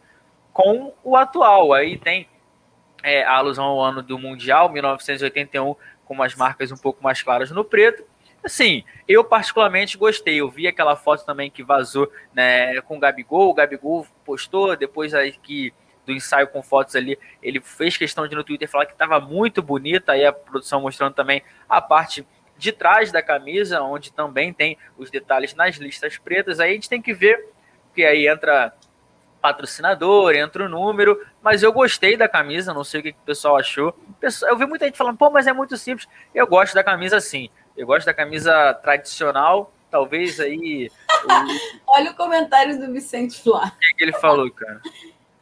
com 0.52 0.92
o 1.02 1.16
atual. 1.16 1.72
Aí 1.72 1.96
tem 1.96 2.28
é, 3.02 3.22
a 3.24 3.36
alusão 3.36 3.64
ao 3.64 3.80
ano 3.82 4.02
do 4.02 4.18
Mundial, 4.18 4.70
1981, 4.70 5.74
com 6.04 6.14
umas 6.14 6.34
marcas 6.34 6.72
um 6.72 6.76
pouco 6.76 7.02
mais 7.02 7.22
claras 7.22 7.50
no 7.50 7.64
preto. 7.64 8.04
Assim, 8.42 8.84
eu 9.06 9.22
particularmente 9.22 9.98
gostei. 9.98 10.36
Eu 10.40 10.50
vi 10.50 10.66
aquela 10.66 10.96
foto 10.96 11.24
também 11.24 11.50
que 11.50 11.62
vazou 11.62 12.10
né, 12.32 12.80
com 12.82 12.96
o 12.96 13.00
Gabigol. 13.00 13.50
O 13.50 13.54
Gabigol 13.54 14.06
postou, 14.24 14.74
depois 14.76 15.14
aí 15.14 15.32
que 15.32 15.72
do 16.06 16.12
ensaio 16.12 16.48
com 16.48 16.62
fotos 16.62 16.96
ali, 16.96 17.18
ele 17.42 17.60
fez 17.60 17.96
questão 17.96 18.26
de 18.26 18.34
no 18.34 18.42
Twitter 18.42 18.68
falar 18.68 18.86
que 18.86 18.92
estava 18.92 19.20
muito 19.20 19.62
bonita. 19.62 20.12
Aí 20.12 20.24
a 20.24 20.32
produção 20.32 20.80
mostrando 20.80 21.14
também 21.14 21.42
a 21.68 21.80
parte 21.80 22.26
de 22.56 22.72
trás 22.72 23.12
da 23.12 23.22
camisa, 23.22 23.82
onde 23.82 24.12
também 24.12 24.52
tem 24.52 24.76
os 24.98 25.10
detalhes 25.10 25.54
nas 25.54 25.76
listas 25.76 26.18
pretas. 26.18 26.60
Aí 26.60 26.70
a 26.70 26.74
gente 26.74 26.88
tem 26.88 27.00
que 27.00 27.12
ver, 27.12 27.48
porque 27.86 28.04
aí 28.04 28.26
entra 28.26 28.74
patrocinador, 29.40 30.34
entra 30.34 30.64
o 30.64 30.68
número, 30.68 31.24
mas 31.42 31.62
eu 31.62 31.72
gostei 31.72 32.16
da 32.16 32.28
camisa, 32.28 32.74
não 32.74 32.84
sei 32.84 33.00
o 33.00 33.02
que, 33.02 33.10
o 33.10 33.26
pessoal 33.26 33.56
achou. 33.56 33.94
Eu 34.42 34.56
vi 34.56 34.66
muita 34.66 34.84
gente 34.84 34.98
falando, 34.98 35.16
pô, 35.16 35.30
mas 35.30 35.46
é 35.46 35.52
muito 35.52 35.76
simples. 35.76 36.08
Eu 36.34 36.46
gosto 36.46 36.74
da 36.74 36.84
camisa 36.84 37.16
assim. 37.16 37.48
Eu 37.76 37.86
gosto 37.86 38.06
da 38.06 38.14
camisa 38.14 38.74
tradicional, 38.74 39.72
talvez 39.90 40.38
aí. 40.38 40.90
O... 41.24 41.28
Olha 41.96 42.10
o 42.10 42.14
comentário 42.14 42.78
do 42.78 42.92
Vicente 42.92 43.42
Flá. 43.42 43.72
O 43.74 43.78
que, 43.78 43.94
que 43.94 44.04
ele 44.04 44.12
falou, 44.12 44.50
cara? 44.50 44.80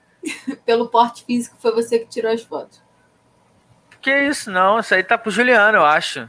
Pelo 0.65 0.89
porte 0.89 1.25
físico, 1.25 1.57
foi 1.59 1.73
você 1.73 1.99
que 1.99 2.07
tirou 2.07 2.33
as 2.33 2.43
fotos. 2.43 2.83
Que 4.01 4.17
isso, 4.23 4.51
não. 4.51 4.79
Isso 4.79 4.95
aí 4.95 5.03
tá 5.03 5.19
pro 5.19 5.31
Juliano, 5.31 5.79
eu 5.79 5.85
acho. 5.85 6.29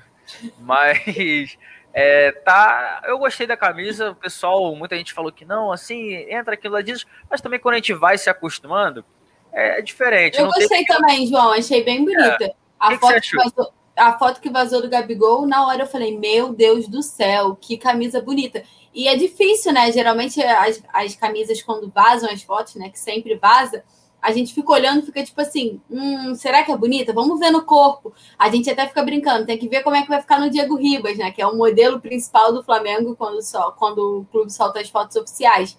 Mas 0.59 1.57
é, 1.93 2.31
tá, 2.31 3.01
eu 3.05 3.17
gostei 3.17 3.47
da 3.47 3.57
camisa, 3.57 4.11
o 4.11 4.15
pessoal, 4.15 4.75
muita 4.75 4.95
gente 4.95 5.13
falou 5.13 5.31
que 5.31 5.45
não, 5.45 5.71
assim, 5.71 6.13
entra 6.29 6.53
aquilo 6.53 6.75
lá 6.75 6.81
disso, 6.81 7.05
mas 7.29 7.41
também 7.41 7.59
quando 7.59 7.73
a 7.73 7.77
gente 7.77 7.93
vai 7.93 8.17
se 8.17 8.29
acostumando, 8.29 9.03
é, 9.51 9.79
é 9.79 9.81
diferente. 9.81 10.39
Eu 10.39 10.45
gostei 10.45 10.85
também, 10.85 11.27
João, 11.27 11.51
achei 11.51 11.83
bem 11.83 12.05
bonita. 12.05 12.45
É. 12.45 12.53
A, 12.79 12.89
que 12.89 12.97
foto 12.99 13.21
que 13.21 13.35
vazou, 13.35 13.73
a 13.95 14.17
foto 14.17 14.41
que 14.41 14.49
vazou 14.49 14.81
do 14.81 14.89
Gabigol, 14.89 15.45
na 15.45 15.67
hora 15.67 15.83
eu 15.83 15.87
falei, 15.87 16.17
meu 16.17 16.53
Deus 16.53 16.87
do 16.87 17.01
céu, 17.01 17.55
que 17.55 17.77
camisa 17.77 18.21
bonita. 18.21 18.63
E 18.93 19.07
é 19.07 19.15
difícil, 19.15 19.73
né? 19.73 19.91
Geralmente 19.91 20.41
as, 20.41 20.81
as 20.93 21.15
camisas, 21.15 21.61
quando 21.61 21.91
vazam 21.93 22.29
as 22.29 22.41
fotos, 22.41 22.75
né? 22.75 22.89
Que 22.89 22.99
sempre 22.99 23.35
vaza, 23.35 23.83
a 24.21 24.31
gente 24.31 24.53
fica 24.53 24.71
olhando, 24.71 25.05
fica 25.05 25.23
tipo 25.23 25.39
assim, 25.39 25.79
hum, 25.89 26.35
será 26.35 26.63
que 26.63 26.71
é 26.71 26.77
bonita? 26.77 27.13
Vamos 27.13 27.39
ver 27.39 27.51
no 27.51 27.63
corpo. 27.63 28.13
A 28.37 28.49
gente 28.49 28.69
até 28.69 28.85
fica 28.87 29.01
brincando, 29.03 29.45
tem 29.45 29.57
que 29.57 29.67
ver 29.67 29.81
como 29.81 29.95
é 29.95 30.01
que 30.01 30.09
vai 30.09 30.21
ficar 30.21 30.39
no 30.39 30.49
Diego 30.49 30.75
Ribas, 30.75 31.17
né? 31.17 31.31
Que 31.31 31.41
é 31.41 31.47
o 31.47 31.55
modelo 31.55 31.99
principal 32.01 32.53
do 32.53 32.63
Flamengo 32.63 33.15
quando, 33.15 33.41
só, 33.41 33.71
quando 33.71 34.19
o 34.19 34.25
clube 34.25 34.51
solta 34.51 34.79
as 34.79 34.89
fotos 34.89 35.15
oficiais. 35.15 35.77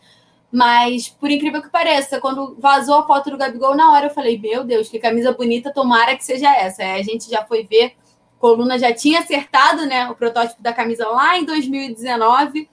Mas, 0.51 1.09
por 1.09 1.31
incrível 1.31 1.63
que 1.63 1.69
pareça, 1.69 2.21
quando 2.21 2.57
vazou 2.59 2.97
a 2.97 3.07
foto 3.07 3.31
do 3.31 3.37
Gabigol, 3.37 3.77
na 3.77 3.93
hora 3.93 4.07
eu 4.07 4.11
falei, 4.11 4.39
meu 4.39 4.65
Deus, 4.65 4.89
que 4.89 4.99
camisa 4.99 5.33
bonita, 5.33 5.73
tomara 5.73 6.17
que 6.17 6.25
seja 6.25 6.53
essa. 6.53 6.83
Aí 6.83 7.01
a 7.01 7.03
gente 7.05 7.31
já 7.31 7.45
foi 7.45 7.63
ver, 7.65 7.95
Coluna 8.39 8.79
já 8.79 8.93
tinha 8.93 9.21
acertado, 9.21 9.87
né, 9.87 10.09
o 10.11 10.15
protótipo 10.15 10.61
da 10.63 10.73
camisa 10.73 11.07
lá 11.09 11.39
em 11.39 11.45
2019. 11.45 12.69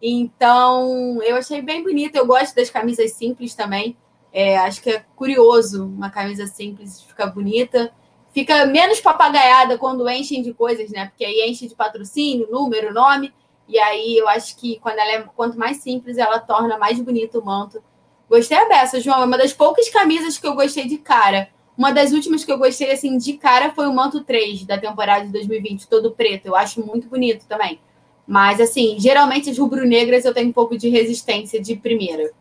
Então, 0.00 1.22
eu 1.22 1.36
achei 1.36 1.62
bem 1.62 1.82
bonita. 1.82 2.18
Eu 2.18 2.26
gosto 2.26 2.56
das 2.56 2.70
camisas 2.70 3.12
simples 3.12 3.54
também. 3.54 3.96
É, 4.32 4.56
acho 4.58 4.80
que 4.82 4.90
é 4.90 5.04
curioso 5.14 5.84
uma 5.84 6.10
camisa 6.10 6.46
simples 6.46 7.02
ficar 7.02 7.26
bonita. 7.26 7.92
Fica 8.32 8.64
menos 8.64 9.00
papagaiada 9.00 9.76
quando 9.76 10.08
enchem 10.08 10.40
de 10.40 10.54
coisas, 10.54 10.90
né? 10.90 11.06
Porque 11.06 11.24
aí 11.24 11.50
enche 11.50 11.68
de 11.68 11.74
patrocínio, 11.74 12.48
número, 12.50 12.92
nome. 12.94 13.32
E 13.68 13.78
aí 13.78 14.16
eu 14.16 14.26
acho 14.28 14.56
que 14.56 14.78
quando 14.80 14.98
ela 14.98 15.12
é 15.12 15.22
quanto 15.36 15.58
mais 15.58 15.78
simples, 15.78 16.16
ela 16.16 16.38
torna 16.38 16.78
mais 16.78 16.98
bonito 16.98 17.38
o 17.38 17.44
manto. 17.44 17.82
Gostei 18.28 18.56
a 18.56 18.66
beça, 18.66 19.00
João. 19.00 19.20
É 19.22 19.24
uma 19.26 19.36
das 19.36 19.52
poucas 19.52 19.88
camisas 19.90 20.38
que 20.38 20.46
eu 20.46 20.54
gostei 20.54 20.86
de 20.86 20.96
cara. 20.96 21.50
Uma 21.76 21.92
das 21.92 22.12
últimas 22.12 22.44
que 22.44 22.52
eu 22.52 22.58
gostei 22.58 22.90
assim 22.90 23.18
de 23.18 23.34
cara 23.34 23.72
foi 23.72 23.86
o 23.86 23.94
manto 23.94 24.24
3 24.24 24.64
da 24.64 24.78
temporada 24.78 25.26
de 25.26 25.32
2020, 25.32 25.88
todo 25.88 26.12
preto. 26.12 26.46
Eu 26.46 26.56
acho 26.56 26.84
muito 26.84 27.08
bonito 27.08 27.46
também. 27.46 27.78
Mas 28.26 28.60
assim, 28.60 28.96
geralmente 28.98 29.50
as 29.50 29.58
rubro-negras 29.58 30.24
eu 30.24 30.32
tenho 30.32 30.48
um 30.48 30.52
pouco 30.52 30.76
de 30.76 30.88
resistência 30.88 31.60
de 31.60 31.76
primeira. 31.76 32.32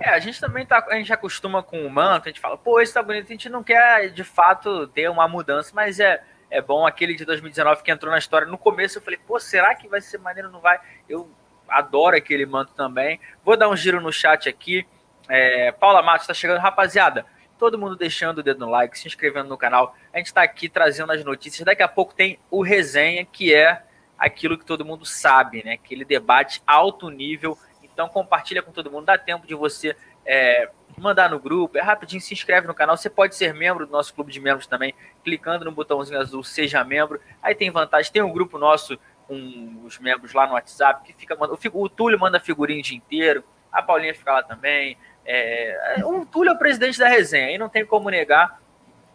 É, 0.00 0.08
a 0.08 0.18
gente 0.18 0.40
também 0.40 0.64
tá, 0.64 0.82
a 0.88 0.94
gente 0.94 1.12
acostuma 1.12 1.62
com 1.62 1.84
o 1.84 1.90
manto, 1.90 2.24
a 2.24 2.28
gente 2.30 2.40
fala, 2.40 2.56
pô, 2.56 2.80
esse 2.80 2.94
tá 2.94 3.02
bonito, 3.02 3.26
a 3.26 3.32
gente 3.32 3.50
não 3.50 3.62
quer 3.62 4.08
de 4.08 4.24
fato 4.24 4.86
ter 4.88 5.10
uma 5.10 5.28
mudança, 5.28 5.72
mas 5.74 6.00
é, 6.00 6.22
é 6.50 6.62
bom 6.62 6.86
aquele 6.86 7.14
de 7.14 7.26
2019 7.26 7.82
que 7.82 7.90
entrou 7.90 8.10
na 8.10 8.18
história. 8.18 8.46
No 8.46 8.56
começo 8.56 8.96
eu 8.96 9.02
falei, 9.02 9.20
pô, 9.26 9.38
será 9.38 9.74
que 9.74 9.86
vai 9.88 10.00
ser 10.00 10.16
maneiro? 10.16 10.50
Não 10.50 10.58
vai? 10.58 10.80
Eu 11.06 11.30
adoro 11.68 12.16
aquele 12.16 12.46
manto 12.46 12.72
também. 12.72 13.20
Vou 13.44 13.58
dar 13.58 13.68
um 13.68 13.76
giro 13.76 14.00
no 14.00 14.10
chat 14.10 14.48
aqui. 14.48 14.86
É, 15.28 15.70
Paula 15.72 16.02
Matos 16.02 16.26
tá 16.26 16.32
chegando, 16.32 16.60
rapaziada. 16.60 17.26
Todo 17.58 17.78
mundo 17.78 17.94
deixando 17.94 18.38
o 18.38 18.42
dedo 18.42 18.60
no 18.60 18.70
like, 18.70 18.98
se 18.98 19.06
inscrevendo 19.06 19.50
no 19.50 19.58
canal. 19.58 19.94
A 20.14 20.16
gente 20.16 20.28
está 20.28 20.42
aqui 20.42 20.66
trazendo 20.66 21.12
as 21.12 21.22
notícias. 21.22 21.62
Daqui 21.64 21.82
a 21.82 21.88
pouco 21.88 22.14
tem 22.14 22.38
o 22.50 22.62
resenha, 22.62 23.22
que 23.26 23.54
é 23.54 23.82
aquilo 24.18 24.56
que 24.56 24.64
todo 24.64 24.82
mundo 24.82 25.04
sabe, 25.04 25.62
né? 25.62 25.74
Aquele 25.74 26.06
debate 26.06 26.62
alto 26.66 27.10
nível 27.10 27.56
então 28.00 28.08
compartilha 28.08 28.62
com 28.62 28.72
todo 28.72 28.90
mundo, 28.90 29.04
dá 29.04 29.18
tempo 29.18 29.46
de 29.46 29.54
você 29.54 29.94
é, 30.24 30.70
mandar 30.96 31.28
no 31.28 31.38
grupo, 31.38 31.76
é 31.76 31.82
rapidinho, 31.82 32.20
se 32.20 32.32
inscreve 32.32 32.66
no 32.66 32.74
canal. 32.74 32.96
Você 32.96 33.10
pode 33.10 33.34
ser 33.34 33.52
membro 33.52 33.84
do 33.84 33.92
nosso 33.92 34.14
clube 34.14 34.32
de 34.32 34.40
membros 34.40 34.66
também, 34.66 34.94
clicando 35.22 35.66
no 35.66 35.72
botãozinho 35.72 36.18
azul 36.18 36.42
Seja 36.42 36.82
Membro. 36.82 37.20
Aí 37.42 37.54
tem 37.54 37.70
vantagem, 37.70 38.10
tem 38.10 38.22
um 38.22 38.32
grupo 38.32 38.56
nosso 38.56 38.98
com 39.28 39.82
os 39.84 39.98
membros 39.98 40.32
lá 40.32 40.46
no 40.46 40.54
WhatsApp, 40.54 41.04
que 41.04 41.12
fica 41.12 41.36
o 41.74 41.88
Túlio 41.88 42.18
manda 42.18 42.40
figurinha 42.40 42.80
o 42.80 42.82
dia 42.82 42.96
inteiro, 42.96 43.44
a 43.70 43.82
Paulinha 43.82 44.14
fica 44.14 44.32
lá 44.32 44.42
também. 44.42 44.96
É, 45.24 46.02
o 46.04 46.24
Túlio 46.24 46.50
é 46.50 46.54
o 46.54 46.58
presidente 46.58 46.98
da 46.98 47.06
resenha, 47.06 47.48
aí 47.48 47.58
não 47.58 47.68
tem 47.68 47.84
como 47.84 48.08
negar, 48.08 48.60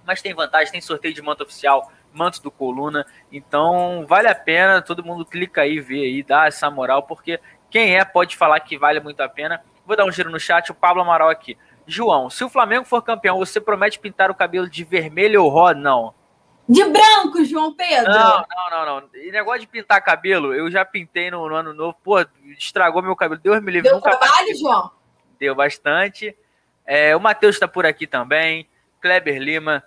mas 0.05 0.21
tem 0.21 0.33
vantagem, 0.33 0.71
tem 0.71 0.79
sorteio 0.79 1.13
de 1.13 1.21
manto 1.21 1.43
oficial, 1.43 1.91
manto 2.13 2.41
do 2.41 2.49
Coluna, 2.49 3.05
então 3.29 4.05
vale 4.07 4.27
a 4.29 4.35
pena, 4.35 4.81
todo 4.81 5.03
mundo 5.03 5.25
clica 5.25 5.61
aí, 5.63 5.81
vê 5.81 6.01
aí, 6.01 6.23
dá 6.23 6.45
essa 6.45 6.71
moral, 6.71 7.03
porque 7.03 7.39
quem 7.75 7.97
é 7.97 8.05
pode 8.05 8.37
falar 8.37 8.57
que 8.61 8.77
vale 8.77 9.01
muito 9.01 9.19
a 9.19 9.27
pena. 9.27 9.61
Vou 9.85 9.97
dar 9.97 10.05
um 10.05 10.11
giro 10.11 10.29
no 10.29 10.39
chat, 10.39 10.71
o 10.71 10.73
Pablo 10.73 11.01
Amaral 11.01 11.27
aqui. 11.27 11.57
João, 11.85 12.29
se 12.29 12.41
o 12.41 12.47
Flamengo 12.47 12.85
for 12.85 13.01
campeão, 13.01 13.37
você 13.37 13.59
promete 13.59 13.99
pintar 13.99 14.31
o 14.31 14.33
cabelo 14.33 14.69
de 14.69 14.81
vermelho 14.85 15.43
ou 15.43 15.49
rosa? 15.49 15.77
Não. 15.77 16.13
De 16.69 16.85
branco, 16.85 17.43
João 17.43 17.75
Pedro. 17.75 18.09
Não, 18.09 18.45
não, 18.49 18.69
não, 18.71 19.01
não. 19.01 19.09
E 19.15 19.29
negócio 19.29 19.59
de 19.59 19.67
pintar 19.67 20.01
cabelo, 20.01 20.53
eu 20.53 20.71
já 20.71 20.85
pintei 20.85 21.29
no, 21.29 21.49
no 21.49 21.53
ano 21.53 21.73
novo. 21.73 21.97
Pô, 22.01 22.25
estragou 22.57 23.01
meu 23.01 23.13
cabelo. 23.13 23.41
Deus 23.43 23.61
me 23.61 23.73
livre. 23.73 23.89
Deu 23.89 23.99
trabalho, 23.99 24.57
João? 24.57 24.91
Deu 25.37 25.53
bastante. 25.53 26.33
É, 26.85 27.13
o 27.13 27.19
Matheus 27.19 27.57
está 27.57 27.67
por 27.67 27.85
aqui 27.85 28.07
também. 28.07 28.69
Kleber 29.01 29.37
Lima. 29.37 29.83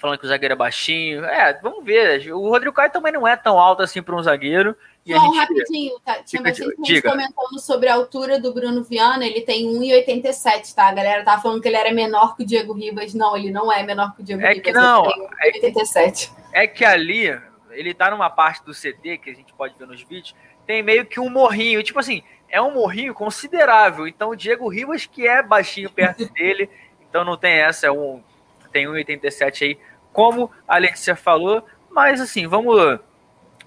Falando 0.00 0.18
que 0.18 0.26
o 0.26 0.28
zagueiro 0.28 0.52
é 0.52 0.56
baixinho. 0.56 1.24
É, 1.24 1.58
vamos 1.62 1.84
ver. 1.84 2.32
O 2.32 2.48
Rodrigo 2.48 2.74
Caio 2.74 2.90
também 2.90 3.12
não 3.12 3.26
é 3.26 3.36
tão 3.36 3.58
alto 3.58 3.82
assim 3.82 4.02
para 4.02 4.14
um 4.14 4.22
zagueiro. 4.22 4.76
E 5.06 5.12
Bom, 5.12 5.20
gente... 5.20 5.36
rapidinho, 5.36 6.00
tá? 6.00 6.22
tinha 6.22 6.42
bastante 6.42 6.76
gente 6.82 7.02
comentando 7.02 7.58
sobre 7.58 7.88
a 7.88 7.94
altura 7.94 8.40
do 8.40 8.54
Bruno 8.54 8.82
Viana. 8.82 9.26
Ele 9.26 9.42
tem 9.42 9.66
1,87, 9.66 10.74
tá? 10.74 10.88
A 10.88 10.94
galera 10.94 11.22
tava 11.22 11.42
falando 11.42 11.60
que 11.60 11.68
ele 11.68 11.76
era 11.76 11.92
menor 11.92 12.36
que 12.36 12.42
o 12.42 12.46
Diego 12.46 12.72
Ribas. 12.72 13.12
Não, 13.12 13.36
ele 13.36 13.50
não 13.50 13.70
é 13.70 13.82
menor 13.82 14.14
que 14.14 14.22
o 14.22 14.24
Diego 14.24 14.42
é 14.42 14.54
Ribas. 14.54 14.62
Que 14.62 14.72
não, 14.72 15.04
é, 15.42 15.46
87. 15.54 16.32
É 16.52 16.66
que 16.66 16.84
ali, 16.84 17.38
ele 17.72 17.92
tá 17.92 18.10
numa 18.10 18.30
parte 18.30 18.64
do 18.64 18.72
CT 18.72 19.18
que 19.18 19.30
a 19.30 19.34
gente 19.34 19.52
pode 19.52 19.74
ver 19.78 19.86
nos 19.86 20.02
vídeos, 20.02 20.34
tem 20.66 20.82
meio 20.82 21.04
que 21.04 21.20
um 21.20 21.28
morrinho. 21.28 21.82
Tipo 21.82 21.98
assim, 21.98 22.22
é 22.48 22.62
um 22.62 22.72
morrinho 22.72 23.12
considerável. 23.12 24.08
Então 24.08 24.30
o 24.30 24.36
Diego 24.36 24.68
Ribas, 24.68 25.04
que 25.04 25.26
é 25.26 25.42
baixinho 25.42 25.90
perto 25.90 26.24
dele, 26.32 26.70
então 27.10 27.24
não 27.24 27.36
tem 27.36 27.54
essa, 27.54 27.88
é 27.88 27.90
um, 27.90 28.22
tem 28.74 28.86
1,87 28.86 29.62
aí, 29.62 29.78
como 30.12 30.50
a 30.68 30.74
Alexia 30.74 31.16
falou. 31.16 31.64
Mas 31.88 32.20
assim, 32.20 32.46
vamos 32.46 32.98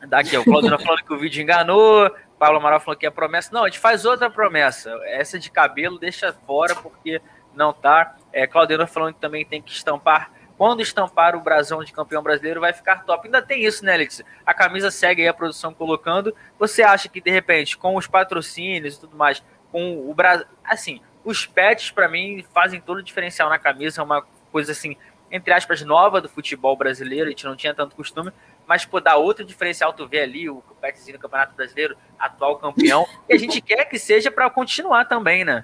Daqui, 0.06 0.38
o 0.38 0.44
Claudino 0.44 0.78
falando 0.80 1.04
que 1.04 1.14
o 1.14 1.18
vídeo 1.18 1.42
enganou, 1.42 2.12
Pablo 2.38 2.58
Amaral 2.58 2.80
falou 2.80 2.98
que 2.98 3.06
é 3.06 3.10
promessa. 3.10 3.50
Não, 3.52 3.64
a 3.64 3.68
gente 3.68 3.80
faz 3.80 4.06
outra 4.06 4.30
promessa. 4.30 4.92
Essa 5.06 5.40
de 5.40 5.50
cabelo 5.50 5.98
deixa 5.98 6.32
fora, 6.46 6.76
porque 6.76 7.22
não 7.56 7.74
tá. 7.74 8.16
É, 8.32 8.46
Claudino 8.46 8.86
falando 8.86 9.16
que 9.16 9.20
também 9.20 9.44
tem 9.44 9.62
que 9.62 9.72
estampar. 9.72 10.32
Quando 10.56 10.82
estampar 10.82 11.36
o 11.36 11.42
brasão 11.42 11.84
de 11.84 11.94
campeão 11.94 12.22
brasileiro, 12.22 12.62
vai 12.62 12.74
ficar 12.74 13.06
top. 13.06 13.28
Ainda 13.28 13.42
tem 13.42 13.64
isso, 13.64 13.86
né, 13.86 13.94
Alex? 13.94 14.24
A 14.46 14.54
camisa 14.54 14.90
segue 14.92 15.22
aí 15.22 15.28
a 15.28 15.34
produção 15.34 15.74
colocando. 15.74 16.36
Você 16.60 16.84
acha 16.84 17.08
que, 17.10 17.22
de 17.22 17.32
repente, 17.32 17.78
com 17.78 17.96
os 17.96 18.08
patrocínios 18.08 18.96
e 18.96 19.00
tudo 19.00 19.16
mais, 19.16 19.44
com 19.72 20.10
o 20.10 20.14
Brasil. 20.14 20.46
Assim, 20.64 21.02
os 21.24 21.46
pets, 21.46 21.92
para 21.92 22.08
mim, 22.08 22.44
fazem 22.54 22.82
todo 22.82 22.98
o 22.98 23.04
diferencial 23.04 23.50
na 23.50 23.60
camisa. 23.60 24.02
É 24.02 24.04
uma 24.04 24.26
coisa, 24.58 24.72
assim, 24.72 24.98
entre 25.32 25.54
aspas, 25.54 25.82
nova 25.82 26.20
do 26.20 26.30
futebol 26.30 26.76
brasileiro. 26.76 27.28
A 27.28 27.30
gente 27.30 27.46
não 27.46 27.56
tinha 27.56 27.74
tanto 27.74 27.96
costume 27.96 28.32
mas 28.68 28.84
pô, 28.84 29.00
dá 29.00 29.16
outro 29.16 29.46
diferencial, 29.46 29.94
tu 29.94 30.06
vê 30.06 30.20
ali 30.20 30.50
o 30.50 30.62
Petzinho 30.82 31.18
do 31.18 31.22
Campeonato 31.22 31.56
Brasileiro, 31.56 31.96
atual 32.20 32.58
campeão, 32.58 33.08
e 33.30 33.34
a 33.34 33.38
gente 33.38 33.62
quer 33.62 33.86
que 33.86 33.98
seja 33.98 34.30
para 34.30 34.50
continuar 34.50 35.06
também, 35.06 35.46
né? 35.46 35.64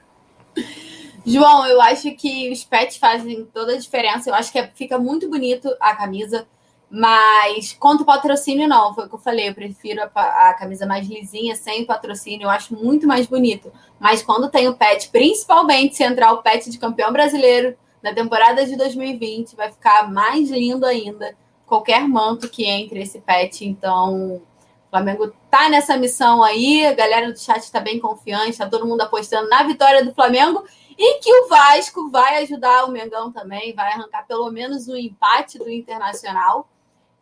João, 1.25 1.67
eu 1.67 1.81
acho 1.81 2.09
que 2.15 2.49
os 2.51 2.63
pets 2.63 2.97
fazem 2.97 3.45
toda 3.45 3.73
a 3.73 3.77
diferença. 3.77 4.29
Eu 4.29 4.33
acho 4.33 4.51
que 4.51 4.59
é, 4.59 4.67
fica 4.73 4.97
muito 4.97 5.29
bonito 5.29 5.73
a 5.79 5.95
camisa, 5.95 6.47
mas 6.89 7.73
quanto 7.73 8.05
patrocínio, 8.05 8.67
não. 8.67 8.93
Foi 8.93 9.05
o 9.05 9.09
que 9.09 9.15
eu 9.15 9.19
falei. 9.19 9.49
Eu 9.49 9.55
prefiro 9.55 10.01
a, 10.01 10.49
a, 10.49 10.53
camisa 10.53 10.85
mais 10.85 11.07
lisinha, 11.07 11.55
sem 11.55 11.85
patrocínio. 11.85 12.45
Eu 12.45 12.49
acho 12.49 12.75
muito 12.75 13.07
mais 13.07 13.25
bonito. 13.25 13.71
Mas 13.99 14.21
quando 14.21 14.51
tem 14.51 14.67
o 14.67 14.75
pet, 14.75 15.09
principalmente 15.09 15.95
se 15.95 16.03
entrar 16.03 16.33
o 16.33 16.41
pet 16.41 16.69
de 16.69 16.77
campeão 16.77 17.11
brasileiro 17.11 17.75
na 18.03 18.13
temporada 18.13 18.65
de 18.65 18.75
2020, 18.75 19.55
vai 19.55 19.71
ficar 19.71 20.11
mais 20.11 20.51
lindo 20.51 20.85
ainda 20.85 21.35
qualquer 21.65 22.05
manto 22.05 22.49
que 22.49 22.65
entre 22.65 23.01
esse 23.01 23.21
pet. 23.21 23.65
Então, 23.65 24.35
o 24.35 24.41
Flamengo 24.89 25.33
tá 25.49 25.69
nessa 25.69 25.95
missão 25.95 26.43
aí. 26.43 26.85
A 26.85 26.93
galera 26.93 27.31
do 27.31 27.39
chat 27.39 27.63
está 27.63 27.79
bem 27.79 27.99
confiante, 27.99 28.57
tá 28.57 28.69
todo 28.69 28.85
mundo 28.85 29.01
apostando 29.01 29.47
na 29.47 29.63
vitória 29.63 30.03
do 30.03 30.13
Flamengo 30.13 30.65
e 30.97 31.19
que 31.19 31.33
o 31.33 31.47
Vasco 31.47 32.09
vai 32.11 32.43
ajudar 32.43 32.85
o 32.85 32.91
Mengão 32.91 33.31
também, 33.31 33.73
vai 33.73 33.93
arrancar 33.93 34.27
pelo 34.27 34.51
menos 34.51 34.87
o 34.87 34.97
empate 34.97 35.57
do 35.57 35.69
Internacional. 35.69 36.69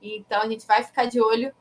Então 0.01 0.41
a 0.41 0.49
gente 0.49 0.65
vai 0.65 0.83
ficar 0.83 1.05
de 1.05 1.21
olho. 1.21 1.53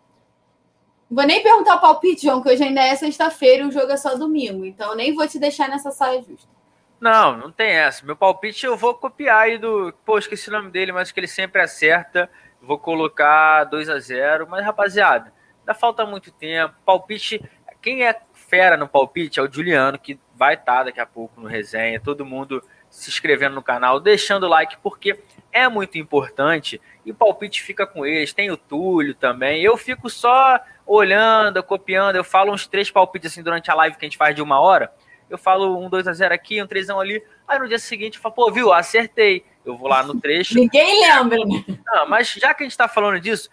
Vou 1.10 1.24
nem 1.24 1.42
perguntar 1.42 1.76
o 1.76 1.80
palpite, 1.80 2.22
João, 2.22 2.40
que 2.40 2.48
hoje 2.48 2.62
ainda 2.62 2.80
é 2.80 2.96
sexta-feira 2.96 3.64
e 3.64 3.66
o 3.66 3.72
jogo 3.72 3.92
é 3.92 3.96
só 3.96 4.14
domingo. 4.14 4.64
Então 4.64 4.94
nem 4.94 5.14
vou 5.14 5.28
te 5.28 5.38
deixar 5.38 5.68
nessa 5.68 5.90
saia 5.90 6.22
justa. 6.22 6.59
Não, 7.00 7.36
não 7.36 7.50
tem 7.50 7.70
essa. 7.70 8.04
Meu 8.04 8.14
palpite 8.14 8.66
eu 8.66 8.76
vou 8.76 8.94
copiar 8.94 9.38
aí 9.44 9.58
do. 9.58 9.92
Pô, 10.04 10.18
esqueci 10.18 10.48
o 10.50 10.52
nome 10.52 10.70
dele, 10.70 10.92
mas 10.92 11.10
que 11.10 11.18
ele 11.18 11.26
sempre 11.26 11.62
acerta. 11.62 12.30
Vou 12.60 12.78
colocar 12.78 13.64
2 13.64 13.88
a 13.88 13.98
0 13.98 14.46
mas 14.46 14.64
rapaziada, 14.64 15.32
ainda 15.60 15.72
falta 15.72 16.04
muito 16.04 16.30
tempo. 16.30 16.74
Palpite, 16.84 17.42
quem 17.80 18.06
é 18.06 18.14
fera 18.34 18.76
no 18.76 18.86
palpite 18.86 19.40
é 19.40 19.42
o 19.42 19.50
Juliano, 19.50 19.98
que 19.98 20.20
vai 20.34 20.54
estar 20.54 20.78
tá 20.78 20.84
daqui 20.84 21.00
a 21.00 21.06
pouco 21.06 21.40
no 21.40 21.46
resenha. 21.46 21.98
Todo 22.00 22.26
mundo 22.26 22.62
se 22.90 23.08
inscrevendo 23.08 23.54
no 23.54 23.62
canal, 23.62 24.00
deixando 24.00 24.44
o 24.44 24.48
like, 24.48 24.76
porque 24.82 25.18
é 25.52 25.68
muito 25.68 25.96
importante. 25.96 26.80
E 27.06 27.12
o 27.12 27.14
palpite 27.14 27.62
fica 27.62 27.86
com 27.86 28.04
eles. 28.04 28.34
Tem 28.34 28.50
o 28.50 28.56
Túlio 28.56 29.14
também. 29.14 29.62
Eu 29.62 29.76
fico 29.76 30.10
só 30.10 30.60
olhando, 30.84 31.62
copiando. 31.62 32.16
Eu 32.16 32.24
falo 32.24 32.52
uns 32.52 32.66
três 32.66 32.90
palpites 32.90 33.32
assim 33.32 33.42
durante 33.42 33.70
a 33.70 33.74
live 33.74 33.96
que 33.96 34.04
a 34.04 34.08
gente 34.08 34.18
faz 34.18 34.34
de 34.34 34.42
uma 34.42 34.60
hora. 34.60 34.92
Eu 35.30 35.38
falo 35.38 35.78
um 35.78 35.88
2 35.88 36.08
a 36.08 36.12
0 36.12 36.34
aqui, 36.34 36.62
um 36.62 36.66
3 36.66 36.90
a 36.90 36.96
ali. 36.96 37.22
Aí 37.48 37.58
no 37.58 37.68
dia 37.68 37.78
seguinte 37.78 38.16
eu 38.16 38.22
falo, 38.22 38.34
pô, 38.34 38.50
viu, 38.50 38.72
acertei 38.72 39.44
eu 39.64 39.76
vou 39.76 39.88
lá 39.88 40.02
no 40.02 40.18
trecho. 40.20 40.54
Ninguém 40.54 41.00
lembra, 41.00 41.38
né? 41.44 41.64
Não, 41.86 42.08
mas 42.08 42.32
já 42.32 42.54
que 42.54 42.62
a 42.62 42.64
gente 42.64 42.72
está 42.72 42.88
falando 42.88 43.20
disso, 43.20 43.50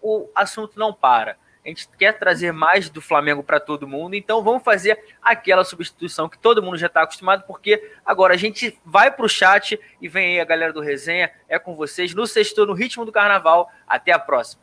o 0.00 0.28
assunto 0.34 0.78
não 0.78 0.92
para. 0.92 1.36
A 1.64 1.68
gente 1.68 1.88
quer 1.98 2.16
trazer 2.16 2.52
mais 2.52 2.88
do 2.88 3.00
Flamengo 3.00 3.42
para 3.42 3.58
todo 3.58 3.88
mundo, 3.88 4.14
então 4.14 4.42
vamos 4.42 4.62
fazer 4.62 5.02
aquela 5.20 5.64
substituição 5.64 6.28
que 6.28 6.38
todo 6.38 6.62
mundo 6.62 6.76
já 6.76 6.86
está 6.86 7.02
acostumado, 7.02 7.44
porque 7.44 7.90
agora 8.04 8.34
a 8.34 8.36
gente 8.36 8.78
vai 8.84 9.10
para 9.10 9.26
o 9.26 9.28
chat 9.28 9.78
e 10.00 10.08
vem 10.08 10.34
aí 10.34 10.40
a 10.40 10.44
galera 10.44 10.72
do 10.72 10.80
resenha, 10.80 11.30
é 11.48 11.58
com 11.58 11.74
vocês 11.74 12.14
no 12.14 12.24
sexto, 12.24 12.64
no 12.64 12.72
ritmo 12.72 13.04
do 13.04 13.10
carnaval. 13.10 13.68
Até 13.86 14.12
a 14.12 14.18
próxima. 14.18 14.62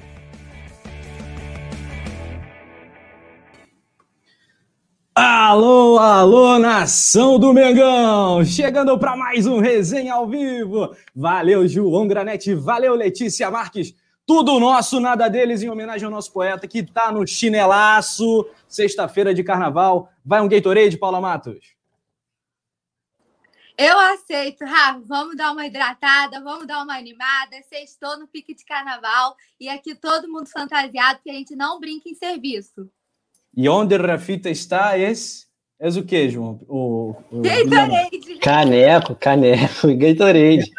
Alô, 5.13 5.99
alô, 5.99 6.57
nação 6.57 7.37
do 7.37 7.53
Mengão! 7.53 8.45
Chegando 8.45 8.97
para 8.97 9.13
mais 9.17 9.45
um 9.45 9.59
resenha 9.59 10.13
ao 10.13 10.25
vivo. 10.25 10.95
Valeu, 11.13 11.67
João 11.67 12.07
Granete, 12.07 12.55
valeu, 12.55 12.95
Letícia 12.95 13.51
Marques. 13.51 13.93
Tudo 14.25 14.57
nosso, 14.57 15.01
nada 15.01 15.27
deles, 15.27 15.61
em 15.61 15.69
homenagem 15.69 16.05
ao 16.05 16.11
nosso 16.11 16.31
poeta 16.31 16.65
que 16.65 16.81
tá 16.81 17.11
no 17.11 17.27
chinelaço. 17.27 18.49
Sexta-feira 18.69 19.33
de 19.33 19.43
carnaval. 19.43 20.09
Vai 20.23 20.39
um 20.39 20.47
Gatorade, 20.47 20.97
Paula 20.97 21.19
Matos? 21.19 21.75
Eu 23.77 23.99
aceito, 23.99 24.63
Rafa. 24.63 25.01
Vamos 25.05 25.35
dar 25.35 25.51
uma 25.51 25.65
hidratada, 25.65 26.41
vamos 26.41 26.65
dar 26.65 26.83
uma 26.83 26.97
animada. 26.97 27.61
Sextou 27.67 28.17
no 28.17 28.29
pique 28.29 28.55
de 28.55 28.63
carnaval 28.63 29.35
e 29.59 29.67
aqui 29.67 29.93
todo 29.93 30.31
mundo 30.31 30.47
fantasiado 30.47 31.19
que 31.21 31.29
a 31.29 31.33
gente 31.33 31.53
não 31.53 31.81
brinca 31.81 32.07
em 32.07 32.15
serviço. 32.15 32.89
E 33.55 33.67
onde 33.67 33.97
Rafita 33.97 34.49
está, 34.49 34.97
esse 34.97 35.45
é 35.79 35.89
o 35.89 36.03
que, 36.03 36.29
João? 36.29 36.59
O, 36.67 37.15
o 37.31 37.41
Gatorade. 37.41 38.39
Caneco, 38.39 39.15
caneco 39.15 39.89
e 39.89 39.95
Gatorade. 39.95 40.71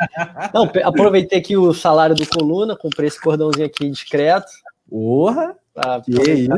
Não, 0.54 0.70
aproveitei 0.84 1.40
aqui 1.40 1.56
o 1.56 1.74
salário 1.74 2.14
do 2.14 2.26
Coluna, 2.26 2.76
comprei 2.76 3.08
esse 3.08 3.20
cordãozinho 3.20 3.66
aqui 3.66 3.90
discreto. 3.90 4.46
Porra! 4.88 5.56
Pra 5.74 6.00
que 6.02 6.12
isso? 6.12 6.52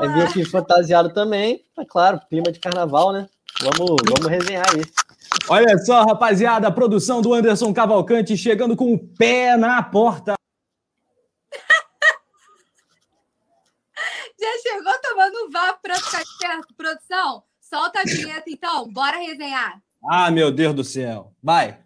É 0.00 0.08
vir 0.08 0.22
aqui 0.22 0.44
fantasiado 0.44 1.12
também. 1.12 1.64
É 1.78 1.84
claro, 1.84 2.20
clima 2.28 2.50
de 2.50 2.58
carnaval, 2.58 3.12
né? 3.12 3.28
Vamos, 3.62 3.96
vamos 4.08 4.26
resenhar 4.26 4.64
aí. 4.74 4.82
Olha 5.48 5.78
só, 5.78 6.02
rapaziada, 6.04 6.66
a 6.66 6.72
produção 6.72 7.20
do 7.22 7.32
Anderson 7.32 7.72
Cavalcante 7.72 8.36
chegando 8.36 8.74
com 8.74 8.92
o 8.92 8.98
pé 8.98 9.56
na 9.56 9.82
porta. 9.82 10.34
Já 14.40 14.49
chegou 14.62 14.92
tomando 15.02 15.50
vapo 15.50 15.80
para 15.82 15.96
ficar 15.96 16.22
perto, 16.38 16.74
produção? 16.74 17.42
Solta 17.60 18.00
a 18.00 18.04
vinheta 18.04 18.48
então, 18.48 18.90
bora 18.92 19.18
resenhar. 19.18 19.80
Ah, 20.04 20.30
meu 20.30 20.50
Deus 20.50 20.74
do 20.74 20.82
céu. 20.82 21.32
Vai. 21.42 21.78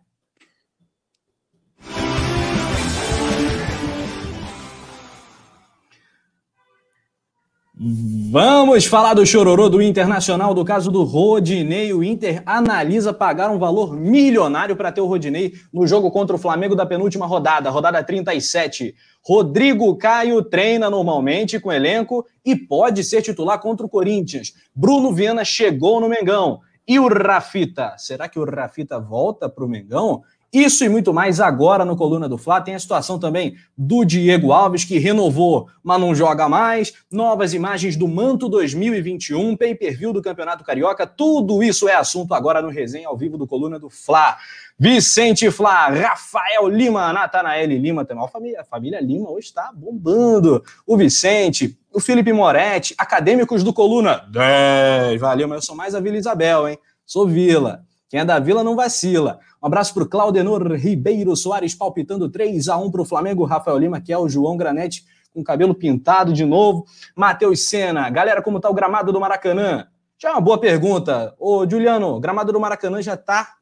Vamos 7.76 8.86
falar 8.86 9.14
do 9.14 9.26
chororô 9.26 9.68
do 9.68 9.82
Internacional, 9.82 10.54
do 10.54 10.64
caso 10.64 10.92
do 10.92 11.02
Rodinei. 11.02 11.92
O 11.92 12.04
Inter 12.04 12.40
analisa 12.46 13.12
pagar 13.12 13.50
um 13.50 13.58
valor 13.58 13.96
milionário 13.96 14.76
para 14.76 14.92
ter 14.92 15.00
o 15.00 15.06
Rodinei 15.06 15.54
no 15.72 15.84
jogo 15.84 16.08
contra 16.12 16.36
o 16.36 16.38
Flamengo 16.38 16.76
da 16.76 16.86
penúltima 16.86 17.26
rodada, 17.26 17.70
rodada 17.70 18.00
37. 18.04 18.94
Rodrigo 19.20 19.96
Caio 19.96 20.40
treina 20.44 20.88
normalmente 20.88 21.58
com 21.58 21.68
o 21.68 21.72
elenco 21.72 22.24
e 22.44 22.54
pode 22.54 23.02
ser 23.02 23.22
titular 23.22 23.60
contra 23.60 23.84
o 23.84 23.88
Corinthians. 23.88 24.52
Bruno 24.72 25.12
Viana 25.12 25.44
chegou 25.44 26.00
no 26.00 26.08
Mengão. 26.08 26.60
E 26.86 27.00
o 27.00 27.08
Rafita? 27.08 27.96
Será 27.98 28.28
que 28.28 28.38
o 28.38 28.44
Rafita 28.44 29.00
volta 29.00 29.48
para 29.48 29.64
o 29.64 29.68
Mengão? 29.68 30.22
Isso 30.54 30.84
e 30.84 30.88
muito 30.88 31.12
mais 31.12 31.40
agora 31.40 31.84
no 31.84 31.96
Coluna 31.96 32.28
do 32.28 32.38
Fla. 32.38 32.60
Tem 32.60 32.76
a 32.76 32.78
situação 32.78 33.18
também 33.18 33.56
do 33.76 34.04
Diego 34.04 34.52
Alves, 34.52 34.84
que 34.84 35.00
renovou, 35.00 35.68
mas 35.82 36.00
não 36.00 36.14
joga 36.14 36.48
mais. 36.48 36.92
Novas 37.10 37.52
imagens 37.52 37.96
do 37.96 38.06
Manto 38.06 38.48
2021, 38.48 39.56
pay-per-view 39.56 40.12
do 40.12 40.22
Campeonato 40.22 40.62
Carioca. 40.62 41.08
Tudo 41.08 41.60
isso 41.60 41.88
é 41.88 41.96
assunto 41.96 42.34
agora 42.34 42.62
no 42.62 42.68
resenha 42.68 43.08
ao 43.08 43.16
vivo 43.16 43.36
do 43.36 43.48
Coluna 43.48 43.80
do 43.80 43.90
Fla. 43.90 44.36
Vicente 44.78 45.50
Flá, 45.50 45.88
Rafael 45.88 46.68
Lima, 46.68 47.12
Natanael 47.12 47.66
Lima 47.66 48.04
também. 48.04 48.24
A 48.56 48.64
família 48.64 49.00
Lima 49.00 49.28
hoje 49.30 49.48
está 49.48 49.72
bombando. 49.74 50.62
O 50.86 50.96
Vicente, 50.96 51.76
o 51.92 51.98
Felipe 51.98 52.32
Moretti, 52.32 52.94
acadêmicos 52.96 53.64
do 53.64 53.72
Coluna. 53.72 54.24
10, 54.30 55.20
valeu, 55.20 55.48
mas 55.48 55.56
eu 55.56 55.62
sou 55.62 55.74
mais 55.74 55.96
a 55.96 56.00
Vila 56.00 56.16
Isabel, 56.16 56.68
hein? 56.68 56.78
Sou 57.04 57.26
Vila. 57.26 57.84
Quem 58.14 58.20
é 58.20 58.24
da 58.24 58.38
Vila 58.38 58.62
não 58.62 58.76
vacila. 58.76 59.40
Um 59.60 59.66
abraço 59.66 59.92
para 59.92 60.04
o 60.04 60.08
Claudenor 60.08 60.72
Ribeiro 60.74 61.34
Soares, 61.34 61.74
palpitando 61.74 62.28
3 62.28 62.68
a 62.68 62.76
1 62.76 62.88
para 62.88 63.02
o 63.02 63.04
Flamengo. 63.04 63.44
Rafael 63.44 63.76
Lima, 63.76 64.00
que 64.00 64.12
é 64.12 64.16
o 64.16 64.28
João 64.28 64.56
Granete, 64.56 65.04
com 65.32 65.42
cabelo 65.42 65.74
pintado 65.74 66.32
de 66.32 66.44
novo. 66.44 66.86
Matheus 67.16 67.68
Sena. 67.68 68.08
Galera, 68.10 68.40
como 68.40 68.58
está 68.58 68.70
o 68.70 68.72
gramado 68.72 69.12
do 69.12 69.18
Maracanã? 69.18 69.88
Já 70.16 70.28
é 70.28 70.32
uma 70.32 70.40
boa 70.40 70.60
pergunta. 70.60 71.34
Ô, 71.40 71.68
Juliano, 71.68 72.20
gramado 72.20 72.52
do 72.52 72.60
Maracanã 72.60 73.02
já 73.02 73.14
está 73.14 73.56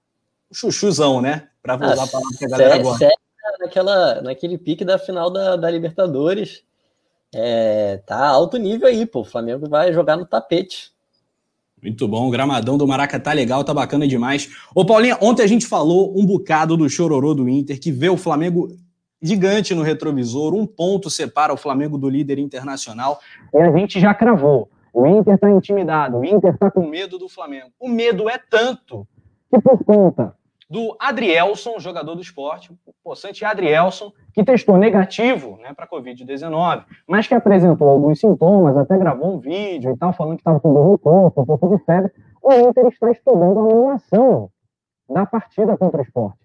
chuchuzão, 0.53 1.23
né? 1.23 1.49
Para 1.63 1.77
usar 1.77 2.03
ah, 2.03 2.05
a 2.05 2.09
palavra 2.09 2.39
que 2.39 2.45
a 2.45 2.49
galera 2.49 2.77
gosta. 2.77 2.99
Sério, 2.99 3.17
naquela, 3.59 4.21
naquele 4.21 4.59
pique 4.59 4.85
da 4.85 4.99
final 4.99 5.31
da, 5.31 5.57
da 5.57 5.71
Libertadores. 5.71 6.63
É, 7.35 8.03
tá 8.05 8.27
alto 8.27 8.59
nível 8.59 8.87
aí, 8.87 9.07
pô. 9.07 9.21
O 9.21 9.25
Flamengo 9.25 9.67
vai 9.67 9.95
jogar 9.95 10.19
no 10.19 10.27
tapete. 10.27 10.92
Muito 11.83 12.07
bom, 12.07 12.29
o 12.29 12.31
gramadão 12.31 12.79
do 12.79 12.87
Maraca 12.87 13.19
tá 13.19 13.33
legal, 13.33 13.65
tá 13.65 13.75
bacana 13.75 14.07
demais. 14.07 14.49
Ô 14.73 14.85
Paulinha, 14.85 15.19
ontem 15.21 15.43
a 15.43 15.47
gente 15.47 15.67
falou 15.67 16.17
um 16.17 16.25
bocado 16.25 16.77
do 16.77 16.89
chororô 16.89 17.35
do 17.35 17.49
Inter, 17.49 17.81
que 17.81 17.91
vê 17.91 18.09
o 18.09 18.17
Flamengo 18.17 18.69
gigante 19.21 19.75
no 19.75 19.83
retrovisor, 19.83 20.55
um 20.55 20.67
ponto 20.67 21.11
separa 21.11 21.53
o 21.53 21.57
Flamengo 21.57 21.99
do 21.99 22.09
líder 22.09 22.39
internacional. 22.39 23.19
E 23.53 23.59
a 23.59 23.73
gente 23.73 23.99
já 23.99 24.15
cravou. 24.15 24.69
O 24.93 25.07
Inter 25.07 25.39
tá 25.39 25.51
intimidado, 25.51 26.19
o 26.19 26.25
Inter 26.25 26.57
tá 26.57 26.71
com 26.71 26.87
medo 26.87 27.19
do 27.19 27.29
Flamengo. 27.29 27.71
O 27.81 27.89
medo 27.89 28.29
é 28.29 28.39
tanto 28.39 29.07
que 29.51 29.61
por 29.61 29.83
conta 29.85 30.35
do 30.73 30.97
Adrielson, 30.99 31.79
jogador 31.79 32.15
do 32.15 32.23
esporte, 32.23 32.73
o 32.87 32.95
possante 33.05 33.45
Adrielson, 33.45 34.11
que 34.33 34.43
testou 34.43 34.79
negativo 34.79 35.59
né, 35.59 35.75
para 35.75 35.87
Covid-19, 35.87 36.85
mas 37.07 37.27
que 37.29 37.35
apresentou 37.35 37.91
alguns 37.91 38.19
sintomas, 38.19 38.75
até 38.79 38.97
gravou 38.97 39.37
um 39.37 39.39
vídeo 39.39 39.93
e 39.93 39.99
tal, 39.99 40.15
falando 40.15 40.37
que 40.37 40.41
estava 40.41 40.59
com 40.59 40.73
dor 40.73 40.93
no 40.93 40.99
corpo, 40.99 41.43
um 41.43 41.45
pouco 41.45 41.77
de 41.77 41.85
febre. 41.85 42.11
O 42.43 42.55
Inter 42.55 42.87
está 42.87 43.11
estudando 43.11 43.59
a 43.59 43.63
anulação 43.65 44.51
da 45.11 45.27
partida 45.27 45.77
contra 45.77 46.01
o 46.01 46.05
esporte. 46.05 46.39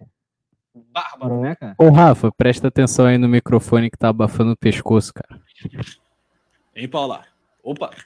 Bárbaro, 0.74 1.40
né, 1.40 1.56
cara? 1.56 1.74
Ô, 1.78 1.88
Rafa, 1.88 2.30
presta 2.30 2.68
atenção 2.68 3.06
aí 3.06 3.16
no 3.16 3.30
microfone 3.30 3.90
que 3.90 3.96
tá 3.96 4.10
abafando 4.10 4.52
o 4.52 4.56
pescoço, 4.58 5.14
cara. 5.14 5.40
Hein, 6.76 6.86
Paula? 6.86 7.24
Opa! 7.64 7.90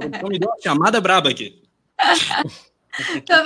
Então 0.00 0.28
me 0.28 0.38
deu 0.38 0.48
uma 0.48 0.60
chamada 0.60 1.00
braba 1.00 1.30
aqui. 1.30 1.62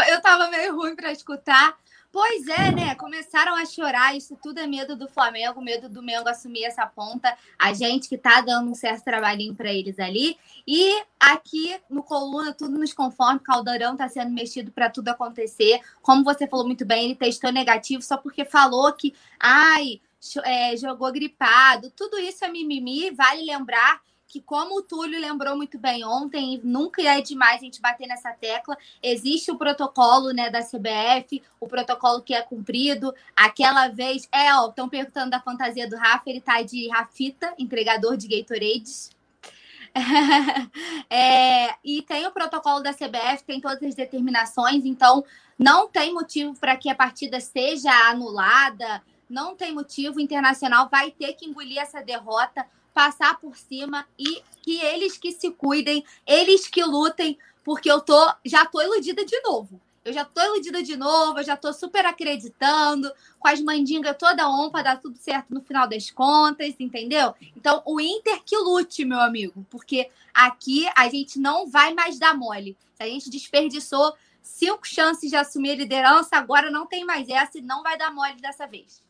eu 0.08 0.20
tava 0.20 0.48
meio 0.48 0.76
ruim 0.76 0.94
para 0.94 1.12
escutar. 1.12 1.76
Pois 2.10 2.48
é, 2.48 2.72
né? 2.72 2.94
Começaram 2.94 3.54
a 3.54 3.66
chorar. 3.66 4.16
Isso 4.16 4.36
tudo 4.42 4.58
é 4.58 4.66
medo 4.66 4.96
do 4.96 5.08
Flamengo, 5.08 5.60
medo 5.60 5.88
do 5.88 6.02
Mengo 6.02 6.28
assumir 6.28 6.64
essa 6.64 6.86
ponta. 6.86 7.36
A 7.58 7.74
gente 7.74 8.08
que 8.08 8.16
tá 8.16 8.40
dando 8.40 8.70
um 8.70 8.74
certo 8.74 9.04
trabalhinho 9.04 9.54
para 9.54 9.72
eles 9.72 9.98
ali. 9.98 10.38
E 10.66 11.02
aqui 11.20 11.78
no 11.88 12.02
Coluna, 12.02 12.54
tudo 12.54 12.78
nos 12.78 12.94
conforme. 12.94 13.40
Caldeirão 13.40 13.96
tá 13.96 14.08
sendo 14.08 14.30
mexido 14.30 14.72
para 14.72 14.88
tudo 14.88 15.08
acontecer. 15.10 15.80
Como 16.00 16.24
você 16.24 16.46
falou 16.46 16.64
muito 16.64 16.86
bem, 16.86 17.04
ele 17.04 17.14
testou 17.14 17.52
negativo 17.52 18.02
só 18.02 18.16
porque 18.16 18.44
falou 18.44 18.90
que, 18.94 19.14
ai, 19.38 20.00
é, 20.44 20.76
jogou 20.78 21.12
gripado. 21.12 21.90
Tudo 21.90 22.18
isso 22.18 22.42
é 22.42 22.48
mimimi. 22.48 23.10
Vale 23.10 23.44
lembrar 23.44 24.00
que, 24.28 24.42
como 24.42 24.78
o 24.78 24.82
Túlio 24.82 25.18
lembrou 25.18 25.56
muito 25.56 25.78
bem 25.78 26.04
ontem, 26.04 26.60
nunca 26.62 27.02
é 27.02 27.22
demais 27.22 27.62
a 27.62 27.64
gente 27.64 27.80
bater 27.80 28.06
nessa 28.06 28.30
tecla. 28.30 28.76
Existe 29.02 29.50
o 29.50 29.56
protocolo 29.56 30.32
né, 30.32 30.50
da 30.50 30.60
CBF, 30.60 31.42
o 31.58 31.66
protocolo 31.66 32.20
que 32.20 32.34
é 32.34 32.42
cumprido. 32.42 33.14
Aquela 33.34 33.88
vez, 33.88 34.28
é, 34.30 34.54
ó, 34.54 34.68
estão 34.68 34.86
perguntando 34.86 35.30
da 35.30 35.40
fantasia 35.40 35.88
do 35.88 35.96
Rafa, 35.96 36.28
ele 36.28 36.42
tá 36.42 36.60
de 36.60 36.88
Rafita, 36.88 37.54
entregador 37.58 38.18
de 38.18 38.28
Gatorades. 38.28 39.10
é, 41.08 41.74
e 41.82 42.02
tem 42.02 42.26
o 42.26 42.30
protocolo 42.30 42.82
da 42.82 42.92
CBF, 42.92 43.42
tem 43.46 43.60
todas 43.60 43.82
as 43.82 43.94
determinações, 43.94 44.84
então 44.84 45.24
não 45.58 45.88
tem 45.88 46.12
motivo 46.12 46.54
para 46.54 46.76
que 46.76 46.90
a 46.90 46.94
partida 46.94 47.40
seja 47.40 47.90
anulada, 48.10 49.02
não 49.28 49.56
tem 49.56 49.74
motivo. 49.74 50.18
O 50.18 50.20
Internacional 50.20 50.86
vai 50.90 51.10
ter 51.10 51.32
que 51.32 51.46
engolir 51.46 51.78
essa 51.78 52.02
derrota 52.02 52.66
passar 52.98 53.38
por 53.38 53.56
cima 53.56 54.04
e 54.18 54.42
que 54.60 54.80
eles 54.80 55.16
que 55.16 55.30
se 55.30 55.52
cuidem, 55.52 56.04
eles 56.26 56.66
que 56.66 56.82
lutem, 56.82 57.38
porque 57.62 57.88
eu 57.88 58.00
tô 58.00 58.34
já 58.44 58.66
tô 58.66 58.82
iludida 58.82 59.24
de 59.24 59.40
novo. 59.42 59.80
Eu 60.04 60.12
já 60.12 60.24
tô 60.24 60.40
iludida 60.42 60.82
de 60.82 60.96
novo, 60.96 61.38
eu 61.38 61.44
já 61.44 61.56
tô 61.56 61.72
super 61.72 62.04
acreditando, 62.04 63.08
com 63.38 63.46
as 63.46 63.60
mandingas 63.60 64.16
toda 64.18 64.48
on 64.50 64.68
para 64.68 64.82
dar 64.82 64.96
tudo 65.00 65.16
certo 65.16 65.54
no 65.54 65.60
final 65.60 65.86
das 65.86 66.10
contas, 66.10 66.74
entendeu? 66.80 67.36
Então, 67.56 67.82
o 67.86 68.00
Inter 68.00 68.42
que 68.44 68.56
lute, 68.56 69.04
meu 69.04 69.20
amigo, 69.20 69.64
porque 69.70 70.10
aqui 70.34 70.88
a 70.96 71.08
gente 71.08 71.38
não 71.38 71.70
vai 71.70 71.94
mais 71.94 72.18
dar 72.18 72.36
mole. 72.36 72.76
Se 72.94 73.02
a 73.04 73.06
gente 73.06 73.30
desperdiçou 73.30 74.12
cinco 74.42 74.84
chances 74.84 75.30
de 75.30 75.36
assumir 75.36 75.70
a 75.70 75.76
liderança, 75.76 76.36
agora 76.36 76.68
não 76.68 76.84
tem 76.84 77.04
mais 77.04 77.28
essa 77.28 77.58
e 77.58 77.62
não 77.62 77.80
vai 77.84 77.96
dar 77.96 78.12
mole 78.12 78.40
dessa 78.40 78.66
vez. 78.66 79.06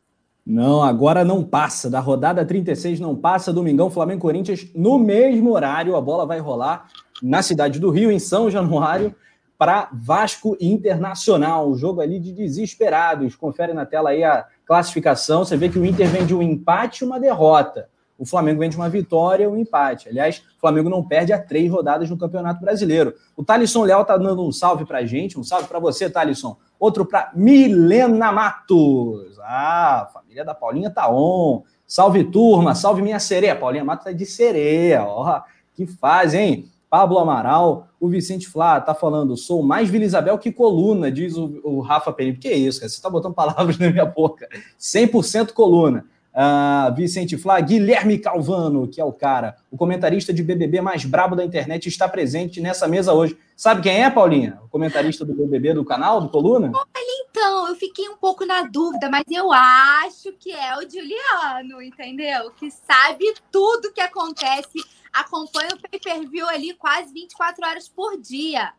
Não, 0.48 0.82
agora 0.82 1.26
não 1.26 1.44
passa. 1.44 1.90
Da 1.90 2.00
rodada 2.00 2.42
36 2.42 2.98
não 3.00 3.14
passa. 3.14 3.52
Domingão, 3.52 3.90
Flamengo 3.90 4.22
Corinthians, 4.22 4.66
no 4.74 4.98
mesmo 4.98 5.52
horário. 5.52 5.94
A 5.94 6.00
bola 6.00 6.24
vai 6.24 6.38
rolar 6.38 6.86
na 7.22 7.42
cidade 7.42 7.78
do 7.78 7.90
Rio, 7.90 8.10
em 8.10 8.18
São 8.18 8.50
Januário, 8.50 9.14
para 9.58 9.90
Vasco 9.92 10.56
Internacional. 10.58 11.68
O 11.68 11.76
jogo 11.76 12.00
ali 12.00 12.18
de 12.18 12.32
desesperados. 12.32 13.36
Confere 13.36 13.74
na 13.74 13.84
tela 13.84 14.08
aí 14.08 14.24
a 14.24 14.46
classificação. 14.64 15.44
Você 15.44 15.54
vê 15.54 15.68
que 15.68 15.78
o 15.78 15.84
Inter 15.84 16.08
vem 16.08 16.24
de 16.24 16.34
um 16.34 16.40
empate 16.40 17.04
e 17.04 17.06
uma 17.06 17.20
derrota. 17.20 17.90
O 18.18 18.26
Flamengo 18.26 18.58
vem 18.58 18.68
de 18.68 18.76
uma 18.76 18.88
vitória 18.88 19.48
um 19.48 19.56
empate. 19.56 20.08
Aliás, 20.08 20.42
o 20.56 20.60
Flamengo 20.60 20.90
não 20.90 21.04
perde 21.04 21.32
há 21.32 21.38
três 21.38 21.70
rodadas 21.70 22.10
no 22.10 22.18
Campeonato 22.18 22.60
Brasileiro. 22.60 23.14
O 23.36 23.44
Thalisson 23.44 23.84
Leal 23.84 24.04
tá 24.04 24.16
dando 24.16 24.44
um 24.44 24.50
salve 24.50 24.84
pra 24.84 25.06
gente. 25.06 25.38
Um 25.38 25.44
salve 25.44 25.68
para 25.68 25.78
você, 25.78 26.10
Thalisson. 26.10 26.56
Outro 26.80 27.06
para 27.06 27.30
Milena 27.34 28.32
Matos. 28.32 29.38
Ah, 29.40 30.10
família 30.12 30.44
da 30.44 30.52
Paulinha 30.52 30.90
tá 30.90 31.08
on. 31.08 31.62
Salve 31.86 32.24
turma, 32.24 32.74
salve 32.74 33.00
minha 33.00 33.20
sereia. 33.20 33.54
Paulinha 33.54 33.84
Matos 33.84 34.06
é 34.08 34.12
de 34.12 34.26
sereia, 34.26 35.04
ó. 35.04 35.42
Que 35.72 35.86
faz, 35.86 36.34
hein? 36.34 36.68
Pablo 36.90 37.18
Amaral, 37.18 37.88
o 38.00 38.08
Vicente 38.08 38.48
Flá 38.48 38.80
tá 38.80 38.94
falando, 38.94 39.36
sou 39.36 39.62
mais 39.62 39.90
Vila 39.90 40.04
Isabel 40.04 40.38
que 40.38 40.50
coluna, 40.50 41.12
diz 41.12 41.36
o, 41.36 41.60
o 41.62 41.80
Rafa 41.80 42.12
Perim. 42.12 42.34
Que 42.34 42.48
é 42.48 42.56
isso, 42.56 42.80
cara? 42.80 42.88
Você 42.88 43.00
tá 43.00 43.10
botando 43.10 43.34
palavras 43.36 43.78
na 43.78 43.90
minha 43.90 44.06
boca. 44.06 44.48
100% 44.80 45.52
coluna. 45.52 46.04
Uh, 46.38 46.94
Vicente 46.94 47.36
Flá, 47.36 47.60
Guilherme 47.60 48.16
Calvano, 48.16 48.86
que 48.86 49.00
é 49.00 49.04
o 49.04 49.12
cara, 49.12 49.56
o 49.72 49.76
comentarista 49.76 50.32
de 50.32 50.40
BBB 50.40 50.80
mais 50.80 51.04
brabo 51.04 51.34
da 51.34 51.44
internet, 51.44 51.88
está 51.88 52.08
presente 52.08 52.60
nessa 52.60 52.86
mesa 52.86 53.12
hoje. 53.12 53.36
Sabe 53.56 53.82
quem 53.82 54.04
é, 54.04 54.08
Paulinha? 54.08 54.56
O 54.62 54.68
comentarista 54.68 55.24
do 55.24 55.34
BBB 55.34 55.74
do 55.74 55.84
canal, 55.84 56.20
do 56.20 56.28
Coluna? 56.28 56.70
Olha, 56.72 57.26
então, 57.28 57.66
eu 57.66 57.74
fiquei 57.74 58.08
um 58.08 58.16
pouco 58.16 58.46
na 58.46 58.62
dúvida, 58.62 59.10
mas 59.10 59.24
eu 59.28 59.50
acho 59.52 60.32
que 60.38 60.52
é 60.52 60.76
o 60.76 60.88
Juliano, 60.88 61.82
entendeu? 61.82 62.52
Que 62.52 62.70
sabe 62.70 63.34
tudo 63.50 63.92
que 63.92 64.00
acontece, 64.00 64.78
acompanha 65.12 65.70
o 65.74 65.90
pay-per-view 65.90 66.48
ali 66.48 66.72
quase 66.74 67.12
24 67.12 67.66
horas 67.66 67.88
por 67.88 68.16
dia. 68.16 68.72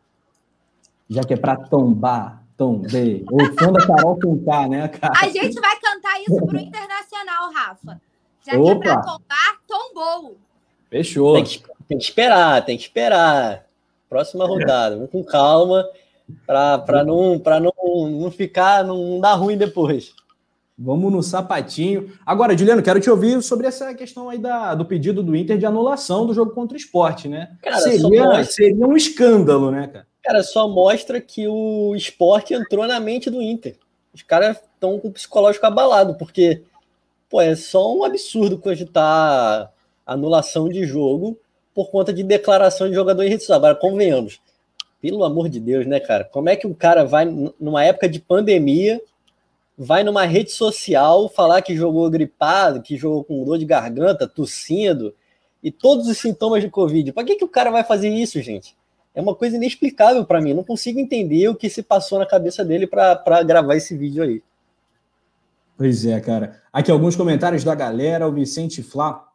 Já 1.09 1.25
que 1.25 1.33
é 1.33 1.37
para 1.37 1.57
tombar 1.57 2.41
Tom 2.59 2.79
B. 2.79 3.23
O 3.31 3.39
som 3.57 3.71
da 3.71 3.87
Carol 3.87 4.17
cantar, 4.17 4.67
né, 4.67 4.85
cara? 4.89 5.13
A 5.17 5.29
gente 5.29 5.57
vai 5.61 5.79
cantar 5.79 6.21
isso 6.21 6.45
pro 6.45 6.59
Internacional, 6.59 7.53
Rafa. 7.53 8.01
Já 8.45 8.59
Opa. 8.59 8.65
que 8.65 8.71
é 8.71 8.75
pra 8.75 9.01
tombar, 9.01 9.61
tombou. 9.65 10.37
Fechou. 10.89 11.35
Tem 11.35 11.43
que, 11.45 11.63
tem 11.87 11.97
que 11.97 12.03
esperar, 12.03 12.65
tem 12.65 12.75
que 12.75 12.83
esperar. 12.83 13.65
Próxima 14.09 14.45
rodada, 14.45 14.97
vamos 14.97 15.09
com 15.09 15.23
calma, 15.23 15.85
para 16.45 17.03
não, 17.05 17.39
pra 17.39 17.61
não, 17.61 17.71
não 18.09 18.29
ficar, 18.29 18.83
não 18.83 19.21
dar 19.21 19.35
ruim 19.35 19.55
depois. 19.55 20.13
Vamos 20.77 21.13
no 21.13 21.23
sapatinho. 21.23 22.11
Agora, 22.25 22.57
Juliano, 22.57 22.83
quero 22.83 22.99
te 22.99 23.09
ouvir 23.09 23.41
sobre 23.41 23.67
essa 23.67 23.93
questão 23.93 24.29
aí 24.29 24.37
da, 24.37 24.75
do 24.75 24.83
pedido 24.83 25.23
do 25.23 25.33
Inter 25.33 25.57
de 25.57 25.65
anulação 25.65 26.25
do 26.25 26.33
jogo 26.33 26.51
contra 26.51 26.75
o 26.75 26.79
esporte, 26.79 27.29
né? 27.29 27.55
Cara, 27.61 27.79
seria, 27.79 28.43
seria 28.43 28.85
um 28.85 28.97
escândalo, 28.97 29.71
né, 29.71 29.87
cara? 29.87 30.08
Cara, 30.29 30.43
só 30.43 30.67
mostra 30.67 31.19
que 31.19 31.47
o 31.47 31.95
esporte 31.95 32.53
entrou 32.53 32.85
na 32.85 32.99
mente 32.99 33.31
do 33.31 33.41
Inter. 33.41 33.75
Os 34.13 34.21
caras 34.21 34.57
estão 34.57 34.99
com 34.99 35.07
o 35.07 35.11
psicológico 35.11 35.65
abalado, 35.65 36.13
porque 36.13 36.61
pô, 37.27 37.41
é 37.41 37.55
só 37.55 37.91
um 37.91 38.03
absurdo 38.03 38.59
cogitar 38.59 39.73
anulação 40.05 40.69
de 40.69 40.85
jogo 40.85 41.35
por 41.73 41.89
conta 41.89 42.13
de 42.13 42.21
declaração 42.21 42.87
de 42.87 42.93
jogador 42.93 43.23
em 43.23 43.29
rede 43.29 43.41
social. 43.41 43.57
Agora, 43.57 43.73
convenhamos. 43.73 44.39
Pelo 45.01 45.23
amor 45.23 45.49
de 45.49 45.59
Deus, 45.59 45.87
né, 45.87 45.99
cara? 45.99 46.25
Como 46.25 46.47
é 46.47 46.55
que 46.55 46.67
um 46.67 46.75
cara 46.75 47.03
vai, 47.03 47.25
numa 47.59 47.83
época 47.83 48.07
de 48.07 48.19
pandemia, 48.19 49.01
vai 49.75 50.03
numa 50.03 50.25
rede 50.25 50.51
social 50.51 51.27
falar 51.27 51.63
que 51.63 51.75
jogou 51.75 52.07
gripado, 52.07 52.83
que 52.83 52.95
jogou 52.95 53.23
com 53.23 53.43
dor 53.43 53.57
de 53.57 53.65
garganta, 53.65 54.27
tossindo 54.27 55.11
e 55.63 55.71
todos 55.71 56.07
os 56.07 56.19
sintomas 56.19 56.61
de 56.61 56.69
Covid. 56.69 57.13
Para 57.13 57.23
que, 57.23 57.35
que 57.35 57.45
o 57.45 57.49
cara 57.49 57.71
vai 57.71 57.83
fazer 57.83 58.09
isso, 58.09 58.39
gente? 58.43 58.77
É 59.19 59.21
uma 59.21 59.35
coisa 59.35 59.57
inexplicável 59.57 60.23
para 60.23 60.39
mim. 60.39 60.53
Não 60.53 60.63
consigo 60.63 60.97
entender 60.97 61.49
o 61.49 61.55
que 61.55 61.69
se 61.69 61.83
passou 61.83 62.19
na 62.19 62.25
cabeça 62.25 62.63
dele 62.63 62.87
para 62.87 63.43
gravar 63.43 63.75
esse 63.75 63.93
vídeo 63.97 64.23
aí. 64.23 64.41
Pois 65.77 66.05
é, 66.05 66.17
cara. 66.21 66.61
Aqui 66.71 66.89
alguns 66.89 67.17
comentários 67.17 67.61
da 67.65 67.75
galera. 67.75 68.25
O 68.25 68.31
Vicente 68.31 68.81
Flá 68.81 69.27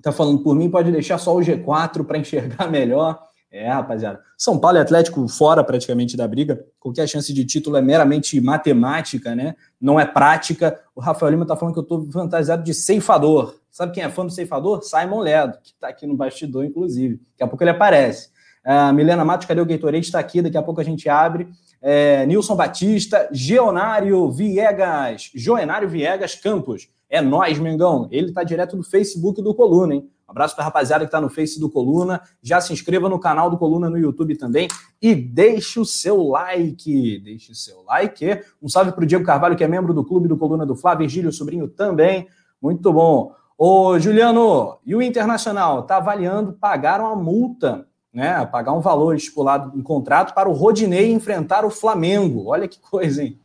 tá 0.00 0.10
falando 0.10 0.38
por 0.38 0.56
mim, 0.56 0.70
pode 0.70 0.90
deixar 0.90 1.18
só 1.18 1.36
o 1.36 1.40
G4 1.40 2.02
para 2.06 2.16
enxergar 2.16 2.66
melhor. 2.72 3.22
É, 3.52 3.68
rapaziada. 3.68 4.20
São 4.38 4.58
Paulo 4.58 4.78
e 4.78 4.80
Atlético 4.80 5.28
fora 5.28 5.62
praticamente 5.62 6.16
da 6.16 6.26
briga. 6.26 6.64
Qualquer 6.80 7.06
chance 7.06 7.30
de 7.30 7.44
título 7.44 7.76
é 7.76 7.82
meramente 7.82 8.40
matemática, 8.40 9.34
né? 9.34 9.54
Não 9.78 10.00
é 10.00 10.06
prática. 10.06 10.80
O 10.94 11.00
Rafael 11.02 11.32
Lima 11.32 11.46
tá 11.46 11.54
falando 11.56 11.74
que 11.74 11.80
eu 11.80 11.84
tô 11.84 12.06
fantasiado 12.10 12.64
de 12.64 12.72
ceifador. 12.72 13.54
Sabe 13.70 13.92
quem 13.92 14.02
é 14.02 14.08
fã 14.08 14.24
do 14.24 14.32
ceifador? 14.32 14.82
Simon 14.82 15.20
Ledo, 15.20 15.58
que 15.62 15.74
tá 15.74 15.88
aqui 15.88 16.06
no 16.06 16.16
bastidor, 16.16 16.64
inclusive. 16.64 17.20
Daqui 17.32 17.44
a 17.44 17.46
pouco 17.46 17.62
ele 17.62 17.70
aparece. 17.70 18.34
Uh, 18.66 18.92
Milena 18.92 19.24
Matos, 19.24 19.46
cadê 19.46 19.60
o 19.60 19.66
Gatorade? 19.66 20.04
Está 20.04 20.18
aqui, 20.18 20.42
daqui 20.42 20.56
a 20.56 20.62
pouco 20.62 20.80
a 20.80 20.84
gente 20.84 21.08
abre. 21.08 21.48
É, 21.80 22.26
Nilson 22.26 22.56
Batista, 22.56 23.28
Geonário 23.30 24.28
Viegas, 24.30 25.30
Joenário 25.32 25.88
Viegas 25.88 26.34
Campos. 26.34 26.88
É 27.08 27.20
nós, 27.22 27.58
Mengão. 27.60 28.08
Ele 28.10 28.32
tá 28.32 28.42
direto 28.42 28.76
do 28.76 28.82
Facebook 28.82 29.40
do 29.40 29.54
Coluna, 29.54 29.94
hein? 29.94 30.10
Um 30.28 30.32
abraço 30.32 30.56
para 30.56 30.64
a 30.64 30.66
rapaziada 30.66 31.04
que 31.04 31.08
está 31.08 31.20
no 31.20 31.28
Face 31.28 31.60
do 31.60 31.70
Coluna. 31.70 32.20
Já 32.42 32.60
se 32.60 32.72
inscreva 32.72 33.08
no 33.08 33.20
canal 33.20 33.48
do 33.48 33.56
Coluna 33.56 33.88
no 33.88 33.96
YouTube 33.96 34.36
também 34.36 34.66
e 35.00 35.14
deixe 35.14 35.78
o 35.78 35.84
seu 35.84 36.20
like. 36.24 37.20
Deixe 37.20 37.52
o 37.52 37.54
seu 37.54 37.84
like. 37.84 38.42
Um 38.60 38.68
salve 38.68 38.90
para 38.90 39.04
o 39.04 39.06
Diego 39.06 39.24
Carvalho, 39.24 39.54
que 39.54 39.62
é 39.62 39.68
membro 39.68 39.94
do 39.94 40.04
clube 40.04 40.26
do 40.26 40.36
Coluna 40.36 40.66
do 40.66 40.74
Flávio, 40.74 41.06
Virgílio 41.06 41.30
Sobrinho 41.30 41.68
também. 41.68 42.26
Muito 42.60 42.92
bom. 42.92 43.32
Ô, 43.56 43.96
Juliano, 44.00 44.78
e 44.84 44.96
o 44.96 45.00
Internacional 45.00 45.80
está 45.80 45.98
avaliando 45.98 46.54
pagar 46.54 47.00
uma 47.00 47.14
multa, 47.14 47.86
né? 48.16 48.46
Pagar 48.46 48.72
um 48.72 48.80
valor 48.80 49.14
estipulado 49.14 49.78
em 49.78 49.82
contrato 49.82 50.32
para 50.32 50.48
o 50.48 50.52
Rodinei 50.52 51.12
enfrentar 51.12 51.64
o 51.64 51.70
Flamengo. 51.70 52.46
Olha 52.46 52.66
que 52.66 52.80
coisa, 52.80 53.22
hein? 53.22 53.38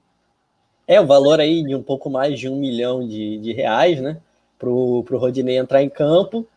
É, 0.87 1.01
o 1.01 1.05
valor 1.05 1.41
aí 1.41 1.61
de 1.61 1.75
um 1.75 1.83
pouco 1.83 2.09
mais 2.09 2.39
de 2.39 2.47
um 2.47 2.57
milhão 2.57 3.05
de, 3.05 3.37
de 3.39 3.51
reais, 3.51 3.99
né? 4.01 4.17
Para 4.57 4.69
o 4.69 5.01
Rodinei 5.01 5.57
entrar 5.57 5.83
em 5.83 5.89
campo 5.89 6.47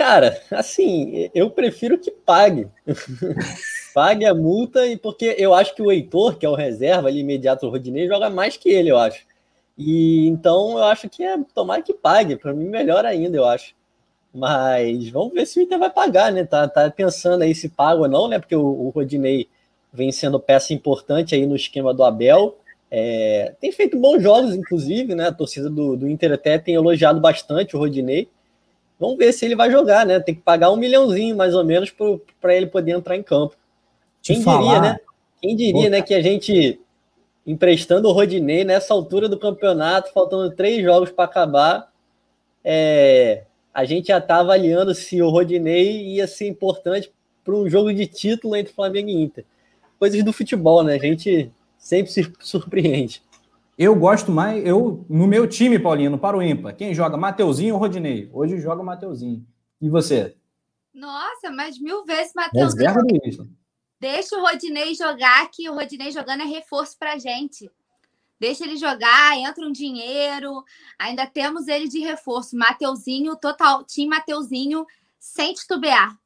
Cara, 0.00 0.40
assim, 0.50 1.28
eu 1.34 1.50
prefiro 1.50 1.98
que 1.98 2.10
pague. 2.10 2.66
pague 3.94 4.24
a 4.24 4.34
multa, 4.34 4.86
e 4.86 4.96
porque 4.96 5.34
eu 5.36 5.52
acho 5.52 5.74
que 5.74 5.82
o 5.82 5.92
Heitor, 5.92 6.38
que 6.38 6.46
é 6.46 6.48
o 6.48 6.54
reserva 6.54 7.08
ali 7.08 7.20
imediato 7.20 7.66
do 7.66 7.70
Rodinei, 7.70 8.08
joga 8.08 8.30
mais 8.30 8.56
que 8.56 8.70
ele, 8.70 8.90
eu 8.90 8.96
acho. 8.96 9.26
E 9.76 10.26
então 10.26 10.78
eu 10.78 10.84
acho 10.84 11.06
que 11.08 11.22
é 11.22 11.36
tomar 11.54 11.82
que 11.82 11.92
pague, 11.92 12.36
para 12.36 12.54
mim 12.54 12.66
melhor 12.66 13.04
ainda, 13.04 13.36
eu 13.36 13.44
acho. 13.44 13.74
Mas 14.32 15.08
vamos 15.08 15.34
ver 15.34 15.46
se 15.46 15.58
o 15.58 15.62
Inter 15.62 15.78
vai 15.78 15.90
pagar, 15.90 16.32
né? 16.32 16.44
Tá, 16.44 16.68
tá 16.68 16.90
pensando 16.90 17.42
aí 17.42 17.54
se 17.54 17.68
paga 17.68 18.02
ou 18.02 18.08
não, 18.08 18.28
né? 18.28 18.38
Porque 18.38 18.54
o, 18.54 18.64
o 18.64 18.90
Rodinei 18.90 19.48
vem 19.92 20.12
sendo 20.12 20.38
peça 20.38 20.72
importante 20.72 21.34
aí 21.34 21.46
no 21.46 21.56
esquema 21.56 21.92
do 21.92 22.04
Abel. 22.04 22.56
É, 22.90 23.54
tem 23.60 23.72
feito 23.72 23.98
bons 23.98 24.22
jogos, 24.22 24.54
inclusive, 24.54 25.14
né? 25.14 25.28
A 25.28 25.32
torcida 25.32 25.68
do, 25.68 25.96
do 25.96 26.08
Inter 26.08 26.32
até 26.32 26.58
tem 26.58 26.74
elogiado 26.74 27.20
bastante 27.20 27.74
o 27.74 27.78
Rodinei. 27.78 28.28
Vamos 28.98 29.16
ver 29.16 29.32
se 29.32 29.44
ele 29.44 29.56
vai 29.56 29.70
jogar, 29.70 30.06
né? 30.06 30.20
Tem 30.20 30.34
que 30.34 30.42
pagar 30.42 30.70
um 30.70 30.76
milhãozinho, 30.76 31.36
mais 31.36 31.54
ou 31.54 31.64
menos, 31.64 31.92
para 32.40 32.54
ele 32.54 32.66
poder 32.66 32.92
entrar 32.92 33.16
em 33.16 33.22
campo. 33.22 33.56
Quem 34.22 34.38
diria, 34.38 34.52
falar... 34.52 34.80
né? 34.80 34.98
Quem 35.40 35.56
diria, 35.56 35.88
né, 35.88 36.02
que 36.02 36.12
a 36.12 36.20
gente 36.20 36.78
emprestando 37.46 38.08
o 38.08 38.12
Rodinei 38.12 38.62
nessa 38.62 38.92
altura 38.92 39.26
do 39.26 39.38
campeonato, 39.38 40.12
faltando 40.12 40.54
três 40.54 40.82
jogos 40.82 41.10
para 41.10 41.24
acabar, 41.24 41.90
é, 42.62 43.44
a 43.72 43.84
gente 43.84 44.08
já 44.08 44.18
está 44.18 44.40
avaliando 44.40 44.94
se 44.94 45.20
o 45.22 45.30
Rodinei 45.30 46.14
ia 46.14 46.26
ser 46.26 46.48
importante 46.48 47.12
para 47.44 47.54
um 47.54 47.68
jogo 47.68 47.92
de 47.92 48.06
título 48.06 48.56
entre 48.56 48.72
Flamengo 48.72 49.08
e 49.08 49.22
Inter. 49.22 49.44
Coisas 49.98 50.22
do 50.24 50.32
futebol, 50.32 50.82
né? 50.82 50.94
A 50.94 50.98
gente 50.98 51.50
sempre 51.78 52.12
se 52.12 52.32
surpreende. 52.40 53.22
Eu 53.78 53.94
gosto 53.94 54.30
mais, 54.30 54.64
eu 54.66 55.04
no 55.08 55.26
meu 55.26 55.46
time, 55.46 55.78
Paulinho, 55.78 56.18
para 56.18 56.36
o 56.36 56.42
ímpar, 56.42 56.74
quem 56.74 56.94
joga 56.94 57.16
Mateuzinho 57.16 57.74
ou 57.74 57.80
Rodinei? 57.80 58.28
Hoje 58.32 58.60
joga 58.60 58.82
Mateuzinho. 58.82 59.46
E 59.80 59.88
você? 59.88 60.36
Nossa, 60.92 61.50
mas 61.50 61.80
mil 61.80 62.04
vezes 62.04 62.32
Mateuzinho. 62.34 63.56
Deixa 63.98 64.36
o 64.36 64.40
Rodinei 64.40 64.94
jogar, 64.94 65.50
que 65.50 65.68
o 65.68 65.74
Rodinei 65.74 66.10
jogando 66.10 66.42
é 66.42 66.46
reforço 66.46 66.98
pra 66.98 67.18
gente. 67.18 67.70
Deixa 68.40 68.64
ele 68.64 68.78
jogar, 68.78 69.36
entra 69.36 69.66
um 69.66 69.70
dinheiro. 69.70 70.64
Ainda 70.98 71.26
temos 71.26 71.68
ele 71.68 71.86
de 71.86 72.00
reforço. 72.00 72.56
Mateuzinho, 72.56 73.36
total, 73.36 73.84
time 73.84 74.08
Mateuzinho, 74.08 74.86
sem 75.18 75.52
titubear. 75.52 76.16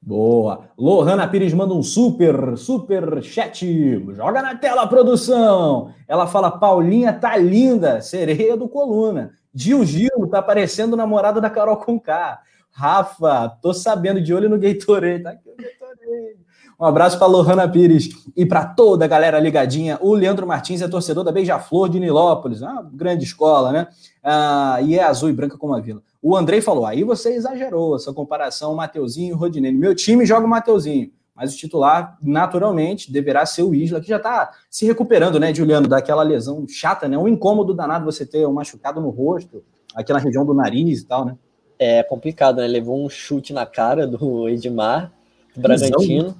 Boa. 0.00 0.70
Lohana 0.78 1.28
Pires 1.28 1.52
manda 1.52 1.74
um 1.74 1.82
super, 1.82 2.56
super 2.56 3.22
chat. 3.22 3.66
Joga 4.14 4.40
na 4.40 4.56
tela, 4.56 4.86
produção. 4.86 5.92
Ela 6.08 6.26
fala: 6.26 6.50
Paulinha 6.50 7.12
tá 7.12 7.36
linda, 7.36 8.00
sereia 8.00 8.56
do 8.56 8.68
Coluna. 8.68 9.34
Gil 9.52 9.84
Gil 9.84 10.28
tá 10.30 10.40
parecendo 10.40 10.96
namorado 10.96 11.40
da 11.40 11.50
Carol 11.50 11.76
Conká. 11.76 12.40
Rafa, 12.70 13.48
tô 13.60 13.74
sabendo 13.74 14.22
de 14.22 14.32
olho 14.32 14.48
no 14.48 14.58
Gatorade. 14.58 15.24
Tá 15.24 15.30
aqui 15.30 15.50
o 15.50 15.56
Gatorade. 15.56 16.49
Um 16.80 16.86
abraço 16.86 17.18
para 17.18 17.26
Lohana 17.26 17.68
Pires 17.68 18.08
e 18.34 18.46
para 18.46 18.64
toda 18.64 19.04
a 19.04 19.08
galera 19.08 19.38
ligadinha. 19.38 19.98
O 20.00 20.14
Leandro 20.14 20.46
Martins 20.46 20.80
é 20.80 20.88
torcedor 20.88 21.22
da 21.22 21.30
Beija-Flor 21.30 21.90
de 21.90 22.00
Nilópolis, 22.00 22.62
uma 22.62 22.82
grande 22.82 23.22
escola, 23.22 23.70
né? 23.70 23.88
Ah, 24.24 24.78
e 24.80 24.98
é 24.98 25.02
azul 25.02 25.28
e 25.28 25.32
branca 25.34 25.58
como 25.58 25.74
a 25.74 25.80
vila. 25.80 26.00
O 26.22 26.34
Andrei 26.34 26.62
falou: 26.62 26.86
aí 26.86 27.04
você 27.04 27.34
exagerou 27.34 27.96
essa 27.96 28.14
comparação 28.14 28.74
Mateuzinho 28.74 29.34
e 29.34 29.36
Rodinei. 29.36 29.72
Meu 29.72 29.94
time 29.94 30.24
joga 30.24 30.46
o 30.46 30.48
Mateuzinho, 30.48 31.10
mas 31.36 31.52
o 31.52 31.56
titular, 31.58 32.16
naturalmente, 32.22 33.12
deverá 33.12 33.44
ser 33.44 33.62
o 33.62 33.74
Isla, 33.74 34.00
que 34.00 34.08
já 34.08 34.16
está 34.16 34.50
se 34.70 34.86
recuperando, 34.86 35.38
né, 35.38 35.54
Juliano, 35.54 35.86
daquela 35.86 36.22
lesão 36.22 36.64
chata, 36.66 37.06
né? 37.06 37.18
Um 37.18 37.28
incômodo 37.28 37.74
danado 37.74 38.06
você 38.06 38.24
ter 38.24 38.46
um 38.46 38.54
machucado 38.54 39.02
no 39.02 39.10
rosto, 39.10 39.62
aqui 39.94 40.14
na 40.14 40.18
região 40.18 40.46
do 40.46 40.54
nariz 40.54 41.00
e 41.00 41.04
tal, 41.06 41.26
né? 41.26 41.36
É 41.78 42.02
complicado, 42.02 42.56
né? 42.56 42.66
Levou 42.66 43.04
um 43.04 43.10
chute 43.10 43.52
na 43.52 43.66
cara 43.66 44.06
do 44.06 44.48
Edmar, 44.48 45.12
do 45.54 45.60
Bragantino. 45.60 46.34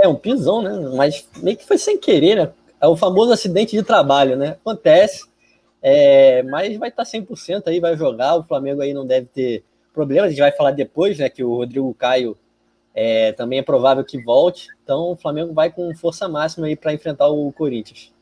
É, 0.00 0.08
um 0.08 0.14
pisão, 0.14 0.62
né? 0.62 0.70
Mas 0.96 1.28
meio 1.42 1.56
que 1.56 1.66
foi 1.66 1.78
sem 1.78 1.98
querer, 1.98 2.36
né? 2.36 2.50
É 2.80 2.86
o 2.86 2.96
famoso 2.96 3.32
acidente 3.32 3.76
de 3.76 3.82
trabalho, 3.82 4.36
né? 4.36 4.56
Acontece. 4.60 5.26
É, 5.82 6.42
mas 6.44 6.76
vai 6.76 6.88
estar 6.88 7.04
100% 7.04 7.64
aí, 7.66 7.80
vai 7.80 7.96
jogar. 7.96 8.36
O 8.36 8.44
Flamengo 8.44 8.80
aí 8.80 8.94
não 8.94 9.06
deve 9.06 9.26
ter 9.26 9.64
problemas. 9.92 10.26
A 10.26 10.30
gente 10.30 10.40
vai 10.40 10.52
falar 10.52 10.70
depois, 10.70 11.18
né? 11.18 11.28
Que 11.28 11.42
o 11.42 11.56
Rodrigo 11.56 11.92
Caio 11.94 12.36
é, 12.94 13.32
também 13.32 13.58
é 13.58 13.62
provável 13.62 14.04
que 14.04 14.22
volte. 14.22 14.68
Então 14.82 15.12
o 15.12 15.16
Flamengo 15.16 15.52
vai 15.52 15.70
com 15.70 15.94
força 15.94 16.28
máxima 16.28 16.66
aí 16.66 16.76
para 16.76 16.92
enfrentar 16.92 17.28
o 17.28 17.52
Corinthians. 17.52 18.12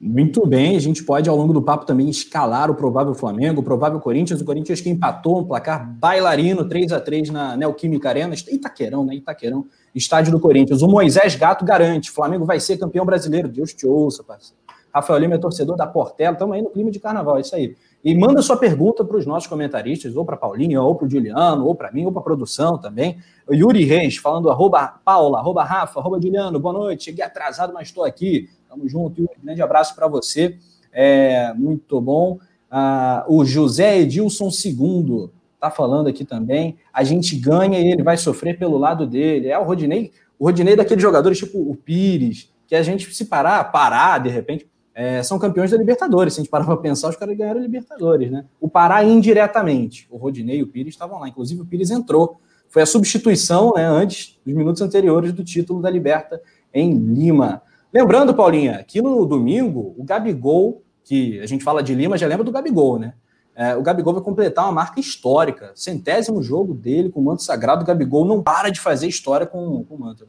Muito 0.00 0.44
bem, 0.44 0.76
a 0.76 0.80
gente 0.80 1.02
pode 1.02 1.30
ao 1.30 1.36
longo 1.36 1.52
do 1.52 1.62
papo 1.62 1.86
também 1.86 2.10
escalar 2.10 2.70
o 2.70 2.74
provável 2.74 3.14
Flamengo, 3.14 3.60
o 3.60 3.64
provável 3.64 3.98
Corinthians, 3.98 4.40
o 4.40 4.44
Corinthians 4.44 4.80
que 4.80 4.90
empatou 4.90 5.38
um 5.38 5.44
placar 5.44 5.88
bailarino 5.88 6.68
3 6.68 6.92
a 6.92 7.00
3 7.00 7.30
na 7.30 7.56
Neoquímica 7.56 8.08
Arena, 8.08 8.34
Itaquerão, 8.34 9.04
né? 9.04 9.14
Itaquerão, 9.14 9.64
estádio 9.94 10.32
do 10.32 10.40
Corinthians. 10.40 10.82
O 10.82 10.88
Moisés 10.88 11.36
Gato 11.36 11.64
garante, 11.64 12.10
Flamengo 12.10 12.44
vai 12.44 12.58
ser 12.58 12.76
campeão 12.76 13.04
brasileiro. 13.06 13.48
Deus 13.48 13.72
te 13.72 13.86
ouça, 13.86 14.22
parceiro. 14.22 14.64
Rafael 14.94 15.18
Lima 15.18 15.34
é 15.34 15.38
torcedor 15.38 15.76
da 15.76 15.88
Portela, 15.88 16.34
estamos 16.34 16.54
aí 16.54 16.62
no 16.62 16.70
clima 16.70 16.88
de 16.88 17.00
carnaval, 17.00 17.36
é 17.36 17.40
isso 17.40 17.56
aí. 17.56 17.74
E 18.04 18.14
manda 18.16 18.40
sua 18.42 18.56
pergunta 18.56 19.04
para 19.04 19.16
os 19.16 19.26
nossos 19.26 19.48
comentaristas, 19.48 20.14
ou 20.14 20.24
para 20.24 20.36
Paulinho, 20.36 20.80
ou 20.80 20.94
para 20.94 21.06
o 21.06 21.10
Juliano, 21.10 21.66
ou 21.66 21.74
para 21.74 21.90
mim, 21.90 22.04
ou 22.04 22.12
para 22.12 22.20
a 22.20 22.24
produção 22.24 22.78
também. 22.78 23.18
O 23.48 23.54
Yuri 23.54 23.84
Reis 23.84 24.16
falando 24.18 24.48
arroba 24.50 25.00
Paula, 25.04 25.38
arroba 25.38 25.64
Rafa, 25.64 25.98
arroba 25.98 26.20
Juliano, 26.20 26.60
boa 26.60 26.72
noite, 26.72 27.04
cheguei 27.04 27.24
atrasado, 27.24 27.72
mas 27.74 27.88
estou 27.88 28.04
aqui. 28.04 28.48
Tamo 28.68 28.88
junto, 28.88 29.20
Yuri, 29.20 29.34
grande 29.42 29.62
abraço 29.62 29.96
para 29.96 30.06
você. 30.06 30.56
É, 30.92 31.52
muito 31.54 32.00
bom. 32.00 32.38
Ah, 32.70 33.24
o 33.26 33.44
José 33.44 33.98
Edilson 33.98 34.48
II 34.48 35.30
está 35.64 35.70
falando 35.70 36.08
aqui 36.08 36.24
também. 36.24 36.76
A 36.92 37.02
gente 37.02 37.36
ganha 37.36 37.80
e 37.80 37.92
ele 37.92 38.02
vai 38.02 38.16
sofrer 38.16 38.58
pelo 38.58 38.76
lado 38.76 39.06
dele. 39.06 39.48
É 39.48 39.58
o 39.58 39.64
Rodinei, 39.64 40.12
o 40.38 40.44
Rodinei 40.44 40.76
daqueles 40.76 41.02
jogadores 41.02 41.38
tipo 41.38 41.58
o 41.58 41.74
Pires, 41.74 42.52
que 42.66 42.74
a 42.74 42.82
gente 42.82 43.12
se 43.14 43.24
parar, 43.24 43.64
parar 43.72 44.18
de 44.18 44.28
repente, 44.28 44.68
é, 44.94 45.22
são 45.22 45.38
campeões 45.38 45.70
da 45.70 45.76
Libertadores. 45.76 46.34
Se 46.34 46.40
a 46.40 46.42
gente 46.42 46.50
parar 46.50 46.64
para 46.64 46.76
pensar, 46.76 47.08
os 47.08 47.16
caras 47.16 47.36
ganharam 47.36 47.60
a 47.60 47.62
Libertadores, 47.62 48.30
né? 48.30 48.44
O 48.60 48.68
Pará 48.68 49.02
indiretamente. 49.02 50.06
O 50.10 50.16
Rodinei 50.16 50.58
e 50.58 50.62
o 50.62 50.68
Pires 50.68 50.94
estavam 50.94 51.18
lá. 51.18 51.28
Inclusive, 51.28 51.62
o 51.62 51.66
Pires 51.66 51.90
entrou. 51.90 52.40
Foi 52.68 52.82
a 52.82 52.86
substituição, 52.86 53.72
né, 53.74 53.86
antes 53.86 54.38
dos 54.44 54.54
minutos 54.54 54.82
anteriores 54.82 55.32
do 55.32 55.44
título 55.44 55.80
da 55.80 55.88
Liberta 55.88 56.40
em 56.72 56.92
Lima. 56.92 57.62
Lembrando, 57.92 58.34
Paulinha, 58.34 58.84
que 58.86 59.00
no 59.00 59.24
domingo, 59.24 59.94
o 59.96 60.02
Gabigol, 60.02 60.82
que 61.04 61.38
a 61.40 61.46
gente 61.46 61.62
fala 61.62 61.82
de 61.82 61.94
Lima, 61.94 62.18
já 62.18 62.26
lembra 62.26 62.44
do 62.44 62.50
Gabigol, 62.50 62.98
né? 62.98 63.14
É, 63.54 63.76
o 63.76 63.82
Gabigol 63.82 64.14
vai 64.14 64.22
completar 64.22 64.64
uma 64.64 64.72
marca 64.72 64.98
histórica. 64.98 65.72
Centésimo 65.74 66.42
jogo 66.42 66.74
dele 66.74 67.10
com 67.10 67.20
o 67.20 67.24
manto 67.24 67.42
sagrado. 67.42 67.82
O 67.82 67.86
Gabigol 67.86 68.24
não 68.24 68.42
para 68.42 68.70
de 68.70 68.80
fazer 68.80 69.06
história 69.06 69.46
com, 69.46 69.84
com 69.84 69.94
o 69.94 70.00
manto. 70.00 70.26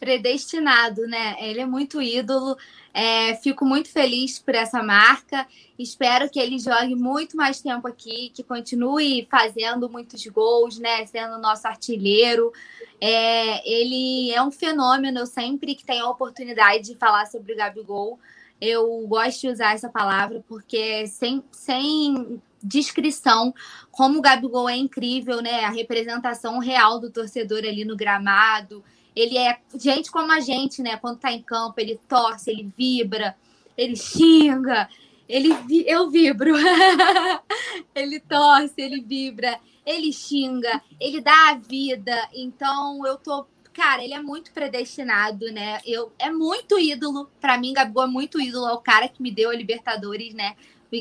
predestinado, 0.00 1.02
né? 1.06 1.36
Ele 1.40 1.60
é 1.60 1.66
muito 1.66 2.02
ídolo. 2.02 2.56
É, 2.92 3.36
fico 3.36 3.64
muito 3.64 3.88
feliz 3.90 4.38
por 4.40 4.54
essa 4.54 4.82
marca. 4.82 5.46
Espero 5.78 6.28
que 6.28 6.40
ele 6.40 6.58
jogue 6.58 6.96
muito 6.96 7.36
mais 7.36 7.60
tempo 7.60 7.86
aqui, 7.86 8.30
que 8.34 8.42
continue 8.42 9.28
fazendo 9.30 9.88
muitos 9.88 10.26
gols, 10.26 10.78
né? 10.78 11.06
Sendo 11.06 11.38
nosso 11.38 11.68
artilheiro. 11.68 12.52
É, 13.00 13.68
ele 13.70 14.32
é 14.32 14.42
um 14.42 14.50
fenômeno. 14.50 15.20
Eu 15.20 15.26
sempre 15.26 15.76
que 15.76 15.84
tenho 15.84 16.04
a 16.06 16.10
oportunidade 16.10 16.84
de 16.88 16.96
falar 16.96 17.26
sobre 17.26 17.52
o 17.52 17.56
Gabigol, 17.56 18.18
eu 18.60 19.06
gosto 19.06 19.42
de 19.42 19.48
usar 19.48 19.74
essa 19.74 19.88
palavra 19.88 20.44
porque 20.48 21.06
sem, 21.06 21.42
sem 21.52 22.40
descrição 22.62 23.54
como 23.90 24.18
o 24.18 24.22
Gabigol 24.22 24.68
é 24.68 24.76
incrível, 24.76 25.40
né? 25.40 25.64
A 25.64 25.70
representação 25.70 26.58
real 26.58 26.98
do 26.98 27.10
torcedor 27.10 27.58
ali 27.58 27.84
no 27.84 27.96
gramado 27.96 28.82
ele 29.18 29.36
é 29.36 29.58
gente 29.74 30.12
como 30.12 30.30
a 30.30 30.38
gente, 30.38 30.80
né? 30.80 30.96
Quando 30.96 31.18
tá 31.18 31.32
em 31.32 31.42
campo, 31.42 31.74
ele 31.78 31.98
torce, 32.08 32.52
ele 32.52 32.72
vibra, 32.76 33.36
ele 33.76 33.96
xinga, 33.96 34.88
ele 35.28 35.48
eu 35.86 36.08
vibro. 36.08 36.54
ele 37.92 38.20
torce, 38.20 38.74
ele 38.76 39.00
vibra, 39.00 39.58
ele 39.84 40.12
xinga, 40.12 40.80
ele 41.00 41.20
dá 41.20 41.50
a 41.50 41.54
vida. 41.54 42.28
Então 42.32 43.04
eu 43.04 43.16
tô 43.16 43.44
cara, 43.78 44.02
ele 44.02 44.12
é 44.12 44.20
muito 44.20 44.52
predestinado, 44.52 45.52
né? 45.52 45.78
Eu 45.86 46.10
é 46.18 46.32
muito 46.32 46.76
ídolo 46.80 47.30
para 47.40 47.56
mim, 47.56 47.72
Gabigol 47.72 48.02
é 48.02 48.08
muito 48.08 48.40
ídolo, 48.40 48.66
é 48.66 48.72
o 48.72 48.78
cara 48.78 49.08
que 49.08 49.22
me 49.22 49.30
deu 49.30 49.50
a 49.50 49.54
Libertadores, 49.54 50.34
né? 50.34 50.56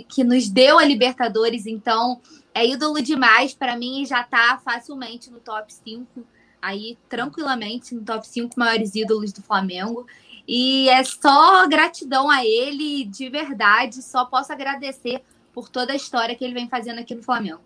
Que 0.07 0.23
nos 0.23 0.47
deu 0.47 0.77
a 0.77 0.85
Libertadores, 0.85 1.65
então 1.65 2.21
é 2.53 2.67
ídolo 2.67 3.01
demais 3.01 3.55
para 3.55 3.75
mim 3.75 4.03
e 4.03 4.05
já 4.05 4.21
tá 4.21 4.61
facilmente 4.63 5.31
no 5.31 5.39
top 5.39 5.73
5 5.73 6.23
aí 6.61 6.97
tranquilamente 7.09 7.95
no 7.95 8.01
top 8.01 8.27
5 8.27 8.53
maiores 8.59 8.93
ídolos 8.93 9.33
do 9.33 9.41
Flamengo. 9.41 10.05
E 10.47 10.87
é 10.89 11.03
só 11.03 11.67
gratidão 11.67 12.29
a 12.29 12.45
ele, 12.45 13.05
de 13.05 13.27
verdade. 13.27 14.03
Só 14.03 14.23
posso 14.25 14.53
agradecer 14.53 15.23
por 15.51 15.67
toda 15.67 15.93
a 15.93 15.95
história 15.95 16.35
que 16.35 16.45
ele 16.45 16.53
vem 16.53 16.69
fazendo 16.69 16.99
aqui 16.99 17.15
no 17.15 17.23
Flamengo. 17.23 17.61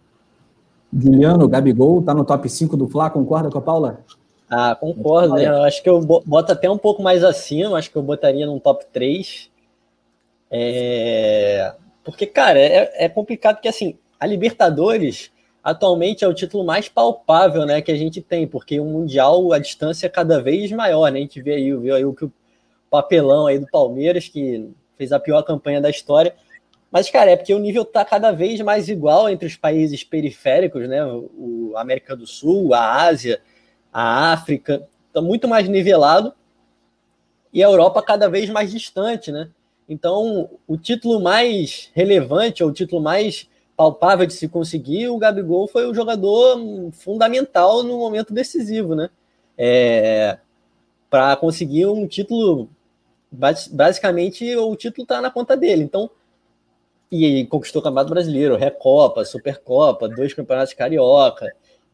Juliano, 0.93 1.47
Gabigol, 1.49 2.01
tá 2.01 2.13
no 2.13 2.23
top 2.23 2.49
5 2.49 2.77
do 2.77 2.87
Fla, 2.87 3.09
concorda 3.09 3.49
com 3.49 3.57
a 3.57 3.61
Paula? 3.61 4.05
Ah, 4.53 4.75
concordo, 4.75 5.35
né? 5.35 5.47
Eu 5.47 5.63
acho 5.63 5.81
que 5.81 5.89
eu 5.89 6.01
boto 6.01 6.51
até 6.51 6.69
um 6.69 6.77
pouco 6.77 7.01
mais 7.01 7.23
acima, 7.23 7.77
acho 7.77 7.89
que 7.89 7.95
eu 7.95 8.03
botaria 8.03 8.45
num 8.45 8.59
top 8.59 8.85
3. 8.91 9.49
É... 10.51 11.73
Porque, 12.03 12.25
cara, 12.25 12.59
é, 12.59 13.05
é 13.05 13.07
complicado 13.07 13.55
porque, 13.55 13.69
assim, 13.69 13.97
a 14.19 14.25
Libertadores 14.25 15.31
atualmente 15.63 16.25
é 16.25 16.27
o 16.27 16.33
título 16.33 16.65
mais 16.65 16.89
palpável 16.89 17.65
né, 17.65 17.81
que 17.81 17.91
a 17.91 17.95
gente 17.95 18.19
tem, 18.19 18.45
porque 18.45 18.77
o 18.77 18.83
Mundial, 18.83 19.53
a 19.53 19.59
distância 19.59 20.07
é 20.07 20.09
cada 20.09 20.41
vez 20.41 20.69
maior, 20.71 21.09
né? 21.11 21.19
A 21.19 21.21
gente 21.21 21.41
vê 21.41 21.53
aí, 21.53 21.73
viu 21.73 21.95
aí 21.95 22.03
o, 22.03 22.11
o 22.11 22.31
papelão 22.89 23.47
aí 23.47 23.57
do 23.57 23.67
Palmeiras, 23.67 24.27
que 24.27 24.69
fez 24.97 25.13
a 25.13 25.19
pior 25.19 25.43
campanha 25.43 25.79
da 25.79 25.89
história. 25.89 26.35
Mas, 26.91 27.09
cara, 27.09 27.31
é 27.31 27.37
porque 27.37 27.53
o 27.53 27.59
nível 27.59 27.83
está 27.83 28.03
cada 28.03 28.31
vez 28.31 28.59
mais 28.59 28.89
igual 28.89 29.29
entre 29.29 29.47
os 29.47 29.55
países 29.55 30.03
periféricos, 30.03 30.89
né? 30.89 31.01
O, 31.05 31.73
América 31.77 32.17
do 32.17 32.27
Sul, 32.27 32.73
a 32.73 33.03
Ásia, 33.03 33.39
a 33.91 34.31
África, 34.33 34.87
está 35.07 35.21
muito 35.21 35.47
mais 35.47 35.67
nivelado. 35.67 36.33
E 37.53 37.63
a 37.63 37.67
Europa 37.67 38.01
cada 38.01 38.29
vez 38.29 38.49
mais 38.49 38.71
distante, 38.71 39.31
né? 39.31 39.49
Então, 39.87 40.49
o 40.65 40.77
título 40.77 41.19
mais 41.19 41.89
relevante, 41.93 42.63
ou 42.63 42.69
o 42.69 42.73
título 42.73 43.01
mais 43.01 43.49
palpável 43.75 44.25
de 44.25 44.33
se 44.33 44.47
conseguir, 44.47 45.09
o 45.09 45.17
Gabigol 45.17 45.67
foi 45.67 45.85
o 45.85 45.93
jogador 45.93 46.57
fundamental 46.93 47.83
no 47.83 47.97
momento 47.97 48.33
decisivo, 48.33 48.95
né? 48.95 49.09
É, 49.57 50.37
para 51.09 51.35
conseguir 51.35 51.87
um 51.87 52.07
título, 52.07 52.69
basicamente 53.31 54.55
o 54.55 54.75
título 54.77 55.03
está 55.03 55.19
na 55.19 55.29
conta 55.29 55.57
dele. 55.57 55.83
Então, 55.83 56.09
e 57.11 57.45
conquistou 57.47 57.81
o 57.81 57.83
Campeonato 57.83 58.11
Brasileiro, 58.11 58.55
Recopa, 58.55 59.25
Supercopa, 59.25 60.07
dois 60.07 60.33
campeonatos 60.33 60.73
carioca, 60.73 61.53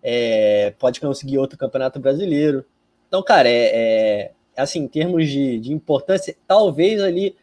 é, 0.10 0.74
pode 0.80 1.02
conseguir 1.02 1.38
outro 1.38 1.58
campeonato 1.58 2.00
brasileiro. 2.00 2.64
Então, 3.10 3.22
cara, 3.22 3.50
é, 3.50 4.32
é 4.56 4.62
assim, 4.62 4.80
em 4.80 4.88
termos 4.88 5.28
de, 5.28 5.60
de 5.60 5.74
importância, 5.74 6.34
talvez 6.48 7.02
ali 7.02 7.36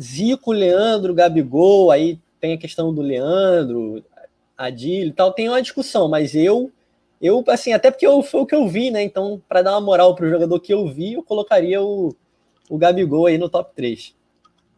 Zico, 0.00 0.52
Leandro, 0.52 1.12
Gabigol, 1.12 1.90
aí 1.90 2.20
tem 2.40 2.52
a 2.52 2.58
questão 2.58 2.94
do 2.94 3.02
Leandro, 3.02 4.04
Adil 4.56 5.08
e 5.08 5.12
tal, 5.12 5.32
tem 5.32 5.48
uma 5.48 5.60
discussão, 5.60 6.06
mas 6.06 6.36
eu, 6.36 6.70
eu 7.20 7.42
assim, 7.48 7.72
até 7.72 7.90
porque 7.90 8.06
eu, 8.06 8.22
foi 8.22 8.42
o 8.42 8.46
que 8.46 8.54
eu 8.54 8.68
vi, 8.68 8.92
né? 8.92 9.02
Então, 9.02 9.42
para 9.48 9.62
dar 9.62 9.72
uma 9.72 9.80
moral 9.80 10.14
para 10.14 10.26
o 10.26 10.30
jogador 10.30 10.60
que 10.60 10.72
eu 10.72 10.86
vi, 10.86 11.14
eu 11.14 11.24
colocaria 11.24 11.82
o, 11.82 12.14
o 12.70 12.78
Gabigol 12.78 13.26
aí 13.26 13.36
no 13.36 13.48
top 13.48 13.74
3. 13.74 14.14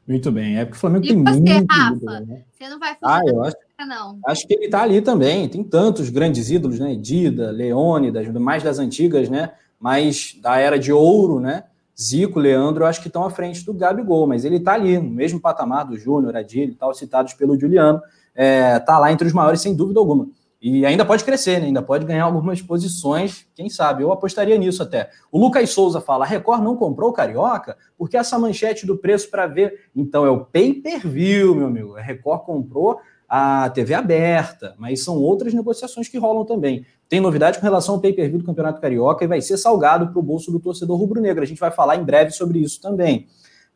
Muito 0.08 0.32
bem, 0.32 0.56
é 0.56 0.64
porque 0.64 0.78
o 0.78 0.80
Flamengo 0.80 1.04
e 1.04 1.08
tem 1.08 1.22
você, 1.22 1.38
muito 1.38 1.70
Rafa, 1.70 1.94
ídolo, 1.94 2.26
né? 2.26 2.42
Você 2.50 2.68
não 2.70 2.78
vai 2.78 2.94
fugir 2.94 3.00
ah, 3.02 3.20
eu 3.26 3.44
acho, 3.44 3.56
não. 3.86 4.18
Acho 4.26 4.48
que 4.48 4.54
ele 4.54 4.64
está 4.64 4.82
ali 4.82 5.02
também. 5.02 5.46
Tem 5.50 5.62
tantos 5.62 6.08
grandes 6.08 6.50
ídolos, 6.50 6.78
né? 6.78 6.96
Dida, 6.96 7.50
Leônidas, 7.50 8.26
mais 8.28 8.62
das 8.62 8.78
antigas, 8.78 9.28
né? 9.28 9.52
Mais 9.78 10.34
da 10.40 10.56
era 10.56 10.78
de 10.78 10.90
ouro, 10.90 11.40
né? 11.40 11.64
Zico, 12.00 12.40
Leandro, 12.40 12.86
acho 12.86 13.02
que 13.02 13.08
estão 13.08 13.24
à 13.24 13.30
frente 13.30 13.66
do 13.66 13.74
Gabigol, 13.74 14.26
mas 14.26 14.46
ele 14.46 14.56
está 14.56 14.72
ali, 14.72 14.98
no 14.98 15.10
mesmo 15.10 15.40
patamar 15.40 15.84
do 15.84 15.98
Júnior, 15.98 16.34
Adilho 16.36 16.72
e 16.72 16.74
tal, 16.74 16.94
citados 16.94 17.34
pelo 17.34 17.58
Juliano, 17.58 17.98
está 17.98 18.42
é, 18.42 18.78
tá 18.78 18.98
lá 18.98 19.12
entre 19.12 19.26
os 19.26 19.32
maiores, 19.34 19.60
sem 19.60 19.74
dúvida 19.74 20.00
alguma. 20.00 20.26
E 20.60 20.84
ainda 20.84 21.04
pode 21.04 21.24
crescer, 21.24 21.60
né? 21.60 21.66
ainda 21.66 21.82
pode 21.82 22.04
ganhar 22.04 22.24
algumas 22.24 22.60
posições, 22.60 23.46
quem 23.54 23.70
sabe? 23.70 24.02
Eu 24.02 24.10
apostaria 24.10 24.58
nisso 24.58 24.82
até. 24.82 25.08
O 25.30 25.38
Lucas 25.38 25.70
Souza 25.70 26.00
fala: 26.00 26.24
a 26.24 26.28
Record 26.28 26.62
não 26.62 26.76
comprou 26.76 27.10
o 27.10 27.12
Carioca? 27.12 27.76
Porque 27.96 28.16
essa 28.16 28.38
manchete 28.38 28.84
do 28.84 28.98
preço 28.98 29.30
para 29.30 29.46
ver. 29.46 29.88
Então 29.94 30.26
é 30.26 30.30
o 30.30 30.44
pay 30.44 30.74
per 30.74 31.06
view, 31.06 31.54
meu 31.54 31.68
amigo. 31.68 31.96
A 31.96 32.00
Record 32.00 32.42
comprou 32.42 32.98
a 33.28 33.68
TV 33.70 33.92
aberta, 33.92 34.74
mas 34.78 35.04
são 35.04 35.18
outras 35.18 35.52
negociações 35.52 36.08
que 36.08 36.16
rolam 36.16 36.46
também. 36.46 36.86
Tem 37.08 37.20
novidade 37.20 37.58
com 37.58 37.64
relação 37.64 37.96
ao 37.96 38.00
pay-per-view 38.00 38.38
do 38.38 38.44
Campeonato 38.44 38.80
Carioca 38.80 39.22
e 39.22 39.28
vai 39.28 39.40
ser 39.42 39.58
salgado 39.58 40.08
para 40.08 40.18
o 40.18 40.22
bolso 40.22 40.50
do 40.50 40.58
torcedor 40.58 40.98
rubro-negro. 40.98 41.42
A 41.42 41.46
gente 41.46 41.60
vai 41.60 41.70
falar 41.70 41.96
em 41.96 42.04
breve 42.04 42.30
sobre 42.30 42.58
isso 42.58 42.80
também. 42.80 43.26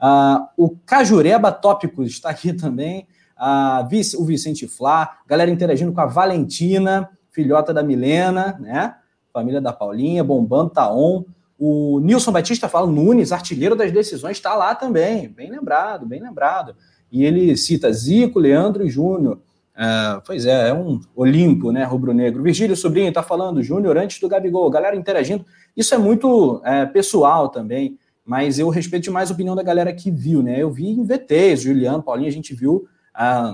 Uh, 0.00 0.46
o 0.56 0.70
Cajureba 0.84 1.52
Tópicos 1.52 2.08
está 2.08 2.30
aqui 2.30 2.52
também. 2.54 3.06
Uh, 3.42 4.20
o 4.22 4.24
Vicente 4.24 4.68
Flá, 4.68 5.18
galera 5.26 5.50
interagindo 5.50 5.92
com 5.92 6.00
a 6.00 6.06
Valentina, 6.06 7.10
filhota 7.32 7.74
da 7.74 7.82
Milena, 7.82 8.56
né? 8.60 8.94
Família 9.32 9.60
da 9.60 9.72
Paulinha, 9.72 10.22
bombando, 10.22 10.70
tá 10.70 10.92
on. 10.92 11.24
O 11.58 11.98
Nilson 12.00 12.30
Batista 12.30 12.68
fala, 12.68 12.86
Nunes, 12.86 13.32
artilheiro 13.32 13.74
das 13.74 13.90
decisões, 13.90 14.36
está 14.36 14.54
lá 14.54 14.74
também. 14.74 15.28
Bem 15.28 15.50
lembrado, 15.50 16.06
bem 16.06 16.20
lembrado 16.20 16.76
e 17.12 17.24
ele 17.24 17.54
cita 17.56 17.92
Zico, 17.92 18.38
Leandro 18.40 18.84
e 18.84 18.88
Júnior. 18.88 19.38
É, 19.76 20.20
pois 20.26 20.46
é, 20.46 20.70
é 20.70 20.74
um 20.74 20.98
Olimpo, 21.14 21.70
né, 21.70 21.84
rubro-negro. 21.84 22.42
Virgílio 22.42 22.74
Sobrinho 22.74 23.10
está 23.10 23.22
falando, 23.22 23.62
Júnior 23.62 23.98
antes 23.98 24.18
do 24.18 24.28
Gabigol, 24.28 24.70
galera 24.70 24.96
interagindo. 24.96 25.44
Isso 25.76 25.94
é 25.94 25.98
muito 25.98 26.62
é, 26.64 26.86
pessoal 26.86 27.50
também, 27.50 27.98
mas 28.24 28.58
eu 28.58 28.70
respeito 28.70 29.04
demais 29.04 29.30
a 29.30 29.34
opinião 29.34 29.54
da 29.54 29.62
galera 29.62 29.92
que 29.92 30.10
viu, 30.10 30.42
né? 30.42 30.58
Eu 30.58 30.70
vi 30.70 30.88
em 30.88 31.04
VTs, 31.04 31.62
Juliano, 31.62 32.02
Paulinho, 32.02 32.28
a 32.28 32.32
gente 32.32 32.54
viu 32.54 32.86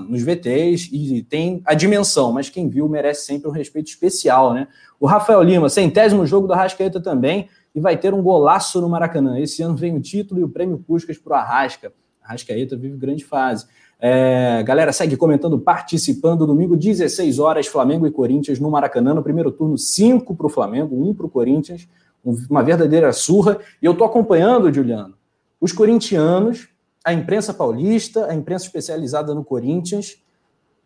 nos 0.09 0.22
VTs 0.22 0.89
e 0.93 1.22
tem 1.22 1.60
a 1.64 1.74
dimensão, 1.74 2.32
mas 2.32 2.48
quem 2.48 2.68
viu 2.68 2.89
merece 2.89 3.26
sempre 3.26 3.48
um 3.48 3.52
respeito 3.52 3.89
especial, 3.89 4.55
né? 4.55 4.68
O 5.01 5.06
Rafael 5.06 5.43
Lima, 5.43 5.68
centésimo 5.68 6.26
jogo 6.26 6.47
do 6.47 6.52
Arrascaeta 6.52 7.01
também, 7.01 7.48
e 7.74 7.80
vai 7.80 7.97
ter 7.97 8.14
um 8.14 8.22
golaço 8.22 8.80
no 8.80 8.89
Maracanã. 8.89 9.39
Esse 9.39 9.62
ano 9.62 9.76
vem 9.76 9.97
o 9.97 10.01
título 10.01 10.40
e 10.40 10.44
o 10.44 10.48
prêmio 10.48 10.78
Puscas 10.78 11.18
para 11.18 11.32
o 11.32 11.36
Arrasca. 11.36 11.93
Rascaeta 12.20 12.76
vive 12.76 12.97
grande 12.97 13.24
fase. 13.24 13.66
É, 13.98 14.62
galera, 14.62 14.93
segue 14.93 15.16
comentando, 15.16 15.59
participando. 15.59 16.47
Domingo, 16.47 16.76
16 16.76 17.39
horas, 17.39 17.66
Flamengo 17.66 18.06
e 18.06 18.10
Corinthians 18.10 18.60
no 18.60 18.70
Maracanã. 18.70 19.14
No 19.14 19.22
primeiro 19.22 19.51
turno, 19.51 19.78
5 19.78 20.35
para 20.36 20.47
o 20.47 20.51
Flamengo, 20.51 20.94
1 20.94 21.09
um 21.09 21.14
para 21.14 21.26
o 21.26 21.30
Corinthians. 21.30 21.89
Uma 22.22 22.62
verdadeira 22.62 23.12
surra. 23.12 23.59
E 23.80 23.86
eu 23.86 23.93
estou 23.93 24.06
acompanhando, 24.06 24.72
Juliano, 24.72 25.14
os 25.60 25.72
corintianos, 25.72 26.68
a 27.09 27.12
imprensa 27.14 27.55
paulista, 27.55 28.26
a 28.26 28.35
imprensa 28.35 28.66
especializada 28.66 29.35
no 29.35 29.43
Corinthians. 29.43 30.22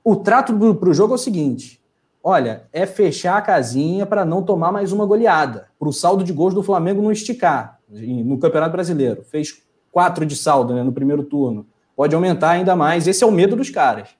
O 0.04 0.14
trato 0.14 0.56
para 0.76 0.88
o 0.88 0.94
jogo 0.94 1.14
é 1.14 1.16
o 1.16 1.18
seguinte: 1.18 1.82
olha, 2.22 2.68
é 2.72 2.86
fechar 2.86 3.36
a 3.36 3.42
casinha 3.42 4.06
para 4.06 4.24
não 4.24 4.40
tomar 4.40 4.70
mais 4.70 4.92
uma 4.92 5.04
goleada, 5.04 5.66
para 5.76 5.88
o 5.88 5.92
saldo 5.92 6.22
de 6.22 6.32
gols 6.32 6.54
do 6.54 6.62
Flamengo 6.62 7.02
não 7.02 7.10
esticar 7.10 7.80
no 7.88 8.38
Campeonato 8.38 8.70
Brasileiro. 8.70 9.24
Fez 9.24 9.64
quatro 9.90 10.24
de 10.24 10.36
saldo 10.36 10.72
né, 10.72 10.84
no 10.84 10.92
primeiro 10.92 11.24
turno. 11.24 11.66
Pode 11.96 12.14
aumentar 12.14 12.50
ainda 12.50 12.76
mais. 12.76 13.08
Esse 13.08 13.24
é 13.24 13.26
o 13.26 13.32
medo 13.32 13.56
dos 13.56 13.68
caras. 13.68 14.10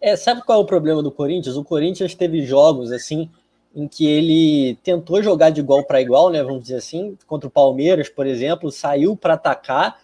É, 0.00 0.16
sabe 0.16 0.42
qual 0.46 0.60
é 0.60 0.62
o 0.62 0.66
problema 0.66 1.02
do 1.02 1.12
Corinthians? 1.12 1.56
O 1.56 1.64
Corinthians 1.64 2.14
teve 2.14 2.40
jogos 2.40 2.90
assim 2.90 3.30
em 3.74 3.86
que 3.86 4.06
ele 4.06 4.78
tentou 4.82 5.22
jogar 5.22 5.50
de 5.50 5.60
igual 5.60 5.84
para 5.84 6.00
igual, 6.00 6.30
né? 6.30 6.42
Vamos 6.42 6.62
dizer 6.62 6.76
assim, 6.76 7.18
contra 7.26 7.46
o 7.46 7.50
Palmeiras, 7.50 8.08
por 8.08 8.26
exemplo, 8.26 8.72
saiu 8.72 9.14
para 9.14 9.34
atacar, 9.34 9.98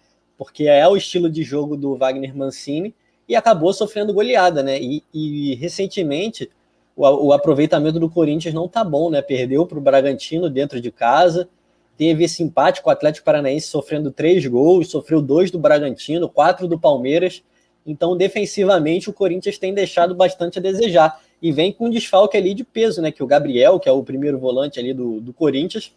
porque 0.45 0.65
é 0.65 0.87
o 0.87 0.97
estilo 0.97 1.31
de 1.31 1.43
jogo 1.43 1.77
do 1.77 1.97
Wagner 1.97 2.37
Mancini, 2.37 2.95
e 3.29 3.37
acabou 3.37 3.73
sofrendo 3.73 4.13
goleada, 4.13 4.63
né? 4.63 4.79
E, 4.81 5.03
e 5.15 5.55
recentemente 5.55 6.51
o, 6.97 7.07
o, 7.29 7.33
aproveitamento 7.33 7.99
do 7.99 8.11
Corinthians 8.11 8.55
não 8.55 8.69
tá 8.69 8.85
bom, 8.85 9.11
né? 9.11 9.23
Perdeu 9.23 9.67
para 9.67 9.79
o 9.79 9.81
Bragantino 9.81 10.51
dentro 10.51 10.81
de 10.81 10.91
casa, 10.91 11.49
teve 11.97 12.25
esse 12.25 12.43
empate 12.43 12.83
com 12.83 12.91
o 12.91 12.93
Atlético 12.93 13.25
Paranaense 13.25 13.69
sofrendo 13.69 14.11
três 14.11 14.45
gols, 14.47 14.91
sofreu 14.91 15.23
dois 15.23 15.51
do 15.51 15.59
Bragantino, 15.59 16.29
quatro 16.29 16.67
do 16.67 16.79
Palmeiras. 16.79 17.43
Então, 17.87 18.17
defensivamente, 18.17 19.09
o 19.09 19.13
Corinthians 19.13 19.59
tem 19.59 19.73
deixado 19.73 20.15
bastante 20.15 20.59
a 20.59 20.63
desejar. 20.63 21.21
E 21.41 21.51
vem 21.51 21.73
com 21.73 21.87
um 21.87 21.91
desfalque 21.91 22.37
ali 22.37 22.55
de 22.55 22.63
peso, 22.65 23.01
né? 23.01 23.11
Que 23.11 23.23
o 23.23 23.27
Gabriel, 23.27 23.81
que 23.81 23.89
é 23.89 23.93
o 23.93 24.03
primeiro 24.03 24.39
volante 24.39 24.79
ali 24.79 24.93
do, 24.93 25.21
do 25.21 25.33
Corinthians, 25.33 25.93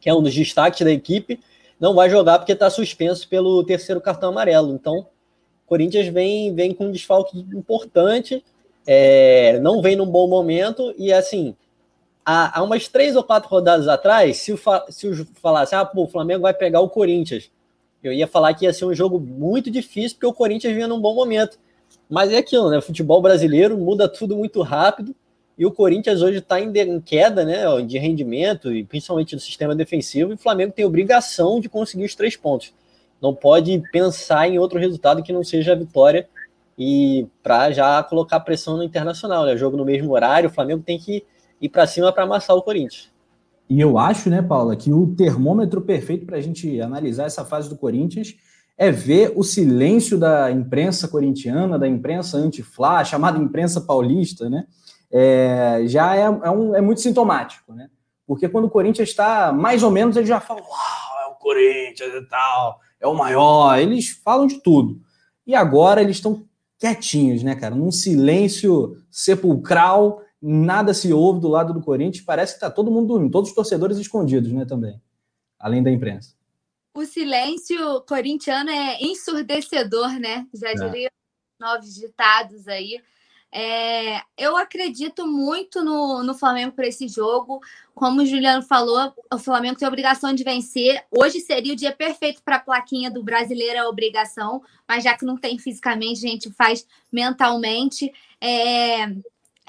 que 0.00 0.08
é 0.08 0.14
um 0.14 0.22
dos 0.22 0.34
destaques 0.34 0.80
da 0.80 0.90
equipe, 0.90 1.38
não 1.78 1.94
vai 1.94 2.08
jogar 2.08 2.38
porque 2.38 2.52
está 2.52 2.70
suspenso 2.70 3.28
pelo 3.28 3.64
terceiro 3.64 4.00
cartão 4.00 4.30
amarelo. 4.30 4.72
Então, 4.72 4.98
o 5.00 5.06
Corinthians 5.66 6.08
vem, 6.08 6.54
vem 6.54 6.74
com 6.74 6.86
um 6.86 6.92
desfalque 6.92 7.38
importante, 7.38 8.44
é, 8.86 9.58
não 9.60 9.80
vem 9.80 9.96
num 9.96 10.06
bom 10.06 10.28
momento, 10.28 10.94
e 10.98 11.12
assim, 11.12 11.56
há, 12.24 12.58
há 12.58 12.62
umas 12.62 12.88
três 12.88 13.16
ou 13.16 13.24
quatro 13.24 13.48
rodadas 13.48 13.88
atrás, 13.88 14.36
se 14.38 14.52
o, 14.52 14.58
se 14.88 15.08
o 15.08 15.26
falasse, 15.40 15.74
ah, 15.74 15.84
pô, 15.84 16.04
o 16.04 16.08
Flamengo 16.08 16.42
vai 16.42 16.54
pegar 16.54 16.80
o 16.80 16.90
Corinthians, 16.90 17.50
eu 18.04 18.12
ia 18.12 18.26
falar 18.26 18.52
que 18.52 18.66
ia 18.66 18.72
ser 18.72 18.84
um 18.84 18.94
jogo 18.94 19.18
muito 19.18 19.70
difícil, 19.70 20.16
porque 20.16 20.26
o 20.26 20.32
Corinthians 20.32 20.74
vinha 20.74 20.86
num 20.86 21.00
bom 21.00 21.14
momento. 21.14 21.58
Mas 22.08 22.30
é 22.30 22.36
aquilo, 22.36 22.70
né? 22.70 22.78
Futebol 22.82 23.22
brasileiro 23.22 23.78
muda 23.78 24.06
tudo 24.06 24.36
muito 24.36 24.60
rápido. 24.60 25.16
E 25.56 25.64
o 25.64 25.70
Corinthians 25.70 26.20
hoje 26.20 26.38
está 26.38 26.60
em, 26.60 27.00
queda 27.00 27.44
né, 27.44 27.64
de 27.82 27.98
rendimento, 27.98 28.72
e 28.72 28.84
principalmente 28.84 29.34
no 29.34 29.40
sistema 29.40 29.74
defensivo, 29.74 30.32
e 30.32 30.34
o 30.34 30.38
Flamengo 30.38 30.72
tem 30.72 30.84
obrigação 30.84 31.60
de 31.60 31.68
conseguir 31.68 32.04
os 32.04 32.14
três 32.14 32.36
pontos. 32.36 32.72
Não 33.22 33.34
pode 33.34 33.82
pensar 33.92 34.48
em 34.48 34.58
outro 34.58 34.78
resultado 34.78 35.22
que 35.22 35.32
não 35.32 35.44
seja 35.44 35.72
a 35.72 35.76
vitória 35.76 36.28
e 36.76 37.26
para 37.42 37.70
já 37.70 38.02
colocar 38.02 38.40
pressão 38.40 38.76
no 38.76 38.82
internacional. 38.82 39.46
Né? 39.46 39.56
Jogo 39.56 39.76
no 39.76 39.84
mesmo 39.84 40.12
horário, 40.12 40.50
o 40.50 40.52
Flamengo 40.52 40.82
tem 40.84 40.98
que 40.98 41.24
ir 41.60 41.68
para 41.68 41.86
cima 41.86 42.12
para 42.12 42.24
amassar 42.24 42.56
o 42.56 42.62
Corinthians. 42.62 43.10
E 43.70 43.80
eu 43.80 43.96
acho, 43.96 44.28
né, 44.28 44.42
Paula, 44.42 44.76
que 44.76 44.92
o 44.92 45.14
termômetro 45.14 45.80
perfeito 45.80 46.26
para 46.26 46.36
a 46.36 46.40
gente 46.40 46.80
analisar 46.80 47.24
essa 47.24 47.44
fase 47.44 47.68
do 47.68 47.76
Corinthians 47.76 48.34
é 48.76 48.90
ver 48.90 49.32
o 49.36 49.42
silêncio 49.42 50.18
da 50.18 50.50
imprensa 50.50 51.08
corintiana, 51.08 51.78
da 51.78 51.88
imprensa 51.88 52.36
anti-flá, 52.36 53.04
chamada 53.04 53.38
imprensa 53.38 53.80
paulista, 53.80 54.50
né? 54.50 54.66
É, 55.16 55.82
já 55.86 56.16
é, 56.16 56.22
é, 56.22 56.50
um, 56.50 56.74
é, 56.74 56.80
muito 56.80 57.00
sintomático, 57.00 57.72
né? 57.72 57.88
Porque 58.26 58.48
quando 58.48 58.64
o 58.64 58.70
Corinthians 58.70 59.10
está 59.10 59.52
mais 59.52 59.82
ou 59.82 59.90
menos, 59.90 60.16
eles 60.16 60.28
já 60.28 60.40
falam, 60.40 60.64
uau, 60.64 61.22
é 61.22 61.26
o 61.26 61.34
Corinthians 61.34 62.14
e 62.14 62.28
tal, 62.28 62.80
é 62.98 63.06
o 63.06 63.14
maior, 63.14 63.78
eles 63.78 64.10
falam 64.24 64.46
de 64.46 64.60
tudo. 64.60 65.00
E 65.46 65.54
agora 65.54 66.00
eles 66.00 66.16
estão 66.16 66.44
quietinhos, 66.78 67.42
né, 67.42 67.54
cara? 67.54 67.74
Num 67.74 67.92
silêncio 67.92 68.96
sepulcral, 69.10 70.20
nada 70.42 70.92
se 70.92 71.12
ouve 71.12 71.40
do 71.40 71.48
lado 71.48 71.72
do 71.72 71.80
Corinthians, 71.82 72.24
parece 72.24 72.54
que 72.54 72.60
tá 72.60 72.70
todo 72.70 72.90
mundo 72.90 73.08
dormindo, 73.08 73.30
todos 73.30 73.50
os 73.50 73.54
torcedores 73.54 73.98
escondidos, 73.98 74.50
né, 74.52 74.64
também, 74.64 75.00
além 75.58 75.82
da 75.82 75.90
imprensa 75.90 76.34
o 76.94 77.04
silêncio 77.04 78.00
corintiano 78.02 78.70
é 78.70 79.02
ensurdecedor, 79.02 80.12
né? 80.20 80.46
Já 80.54 80.70
é. 80.70 80.74
diria 80.74 81.10
novos 81.60 81.94
ditados 81.94 82.68
aí. 82.68 83.02
É, 83.56 84.20
eu 84.36 84.56
acredito 84.56 85.28
muito 85.28 85.80
no, 85.84 86.24
no 86.24 86.34
Flamengo 86.34 86.72
para 86.72 86.88
esse 86.88 87.06
jogo. 87.06 87.60
Como 87.94 88.20
o 88.20 88.26
Juliano 88.26 88.64
falou, 88.64 89.14
o 89.32 89.38
Flamengo 89.38 89.78
tem 89.78 89.86
a 89.86 89.88
obrigação 89.88 90.34
de 90.34 90.42
vencer. 90.42 91.04
Hoje 91.08 91.38
seria 91.38 91.72
o 91.72 91.76
dia 91.76 91.92
perfeito 91.92 92.42
para 92.42 92.56
a 92.56 92.60
plaquinha 92.60 93.12
do 93.12 93.22
brasileiro, 93.22 93.80
a 93.80 93.88
obrigação, 93.88 94.60
mas 94.88 95.04
já 95.04 95.16
que 95.16 95.24
não 95.24 95.36
tem 95.36 95.56
fisicamente, 95.56 96.26
a 96.26 96.30
gente 96.30 96.50
faz 96.50 96.84
mentalmente. 97.12 98.12
É, 98.40 99.06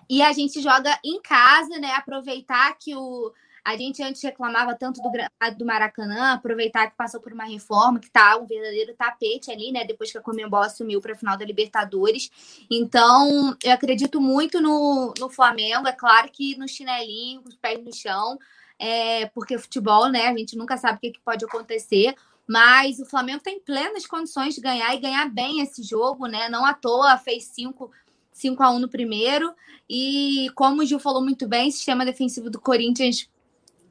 e 0.10 0.24
a 0.24 0.34
gente 0.34 0.60
joga 0.62 1.00
em 1.04 1.22
casa, 1.22 1.78
né? 1.78 1.92
Aproveitar 1.92 2.76
que 2.80 2.96
o, 2.96 3.32
a 3.66 3.76
gente 3.76 4.04
antes 4.04 4.22
reclamava 4.22 4.76
tanto 4.76 5.02
do, 5.02 5.10
do 5.58 5.66
Maracanã, 5.66 6.34
aproveitar 6.34 6.88
que 6.88 6.96
passou 6.96 7.20
por 7.20 7.34
uma 7.34 7.46
reforma, 7.46 8.00
que 8.00 8.12
tá 8.12 8.38
um 8.38 8.46
verdadeiro 8.46 8.94
tapete 8.94 9.52
ali, 9.52 9.72
né? 9.72 9.84
Depois 9.84 10.12
que 10.12 10.18
a 10.20 10.22
Comembol 10.22 10.62
assumiu 10.62 11.02
para 11.02 11.14
a 11.14 11.16
final 11.16 11.36
da 11.36 11.44
Libertadores. 11.44 12.30
Então, 12.70 13.58
eu 13.64 13.72
acredito 13.72 14.22
muito 14.22 14.62
no, 14.62 15.16
no 15.20 15.30
Flamengo. 15.30 15.88
É 15.88 15.92
claro 15.92 16.30
que 16.32 16.56
no 16.58 16.68
chinelinho, 16.68 17.42
com 17.42 17.50
os 17.50 17.56
pés 17.56 17.84
no 17.84 17.92
chão, 17.92 18.38
é, 18.78 19.26
porque 19.28 19.58
futebol, 19.58 20.10
né? 20.10 20.28
A 20.28 20.38
gente 20.38 20.56
nunca 20.56 20.78
sabe 20.78 21.00
o 21.00 21.02
que, 21.02 21.12
que 21.14 21.22
pode 21.22 21.44
acontecer. 21.44 22.14
Mas 22.48 23.00
o 23.00 23.06
Flamengo 23.06 23.42
tem 23.42 23.60
plenas 23.60 24.06
condições 24.06 24.54
de 24.54 24.62
ganhar 24.62 24.94
e 24.94 25.00
ganhar 25.00 25.28
bem 25.28 25.62
esse 25.62 25.82
jogo, 25.82 26.28
né? 26.28 26.50
Não 26.50 26.64
à 26.64 26.76
toa 26.76 27.18
fez 27.18 27.46
cinco 27.46 27.90
5 28.32 28.62
a 28.62 28.70
1 28.70 28.80
no 28.80 28.90
primeiro. 28.90 29.54
E 29.90 30.52
como 30.54 30.82
o 30.82 30.86
Gil 30.86 31.00
falou 31.00 31.24
muito 31.24 31.48
bem, 31.48 31.72
sistema 31.72 32.06
defensivo 32.06 32.50
do 32.50 32.60
Corinthians 32.60 33.30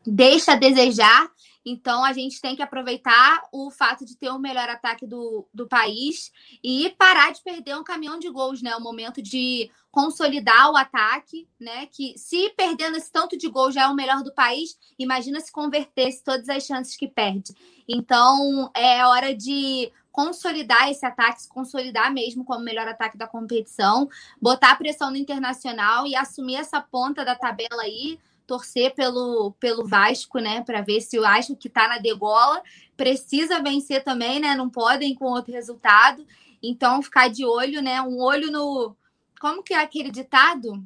deixa 0.06 0.52
a 0.52 0.56
desejar. 0.56 1.30
Então 1.66 2.04
a 2.04 2.12
gente 2.12 2.40
tem 2.40 2.54
que 2.54 2.62
aproveitar 2.62 3.42
o 3.50 3.70
fato 3.70 4.04
de 4.04 4.16
ter 4.16 4.28
o 4.28 4.38
melhor 4.38 4.68
ataque 4.68 5.06
do, 5.06 5.48
do 5.52 5.66
país 5.66 6.30
e 6.62 6.94
parar 6.98 7.32
de 7.32 7.42
perder 7.42 7.74
um 7.76 7.82
caminhão 7.82 8.18
de 8.18 8.28
gols, 8.28 8.60
né? 8.60 8.76
O 8.76 8.82
momento 8.82 9.22
de 9.22 9.70
consolidar 9.90 10.70
o 10.70 10.76
ataque, 10.76 11.48
né? 11.58 11.86
Que 11.86 12.18
se 12.18 12.50
perdendo 12.50 12.98
esse 12.98 13.10
tanto 13.10 13.38
de 13.38 13.48
gols 13.48 13.74
já 13.74 13.84
é 13.84 13.86
o 13.86 13.94
melhor 13.94 14.22
do 14.22 14.34
país, 14.34 14.78
imagina 14.98 15.40
se 15.40 15.50
convertesse 15.50 16.22
todas 16.22 16.48
as 16.50 16.64
chances 16.64 16.96
que 16.96 17.08
perde. 17.08 17.54
Então 17.88 18.70
é 18.74 19.04
hora 19.06 19.34
de 19.34 19.90
consolidar 20.12 20.90
esse 20.90 21.04
ataque, 21.04 21.42
se 21.42 21.48
consolidar 21.48 22.12
mesmo 22.12 22.44
como 22.44 22.60
o 22.60 22.64
melhor 22.64 22.86
ataque 22.86 23.16
da 23.16 23.26
competição, 23.26 24.08
botar 24.40 24.76
pressão 24.76 25.10
no 25.10 25.16
internacional 25.16 26.06
e 26.06 26.14
assumir 26.14 26.56
essa 26.56 26.80
ponta 26.80 27.24
da 27.24 27.34
tabela 27.34 27.82
aí 27.82 28.18
torcer 28.46 28.94
pelo, 28.94 29.52
pelo 29.58 29.86
Vasco, 29.86 30.38
né? 30.38 30.62
Para 30.62 30.80
ver 30.80 31.00
se 31.00 31.18
o 31.18 31.22
Vasco 31.22 31.56
que 31.56 31.68
está 31.68 31.88
na 31.88 31.98
degola 31.98 32.62
precisa 32.96 33.62
vencer 33.62 34.02
também, 34.04 34.40
né? 34.40 34.54
Não 34.54 34.68
podem 34.68 35.14
com 35.14 35.26
outro 35.26 35.52
resultado. 35.52 36.24
Então, 36.62 37.02
ficar 37.02 37.28
de 37.28 37.44
olho, 37.44 37.82
né? 37.82 38.00
Um 38.02 38.20
olho 38.20 38.50
no. 38.50 38.96
Como 39.40 39.62
que 39.62 39.74
é 39.74 39.82
aquele 39.82 40.10
ditado? 40.10 40.82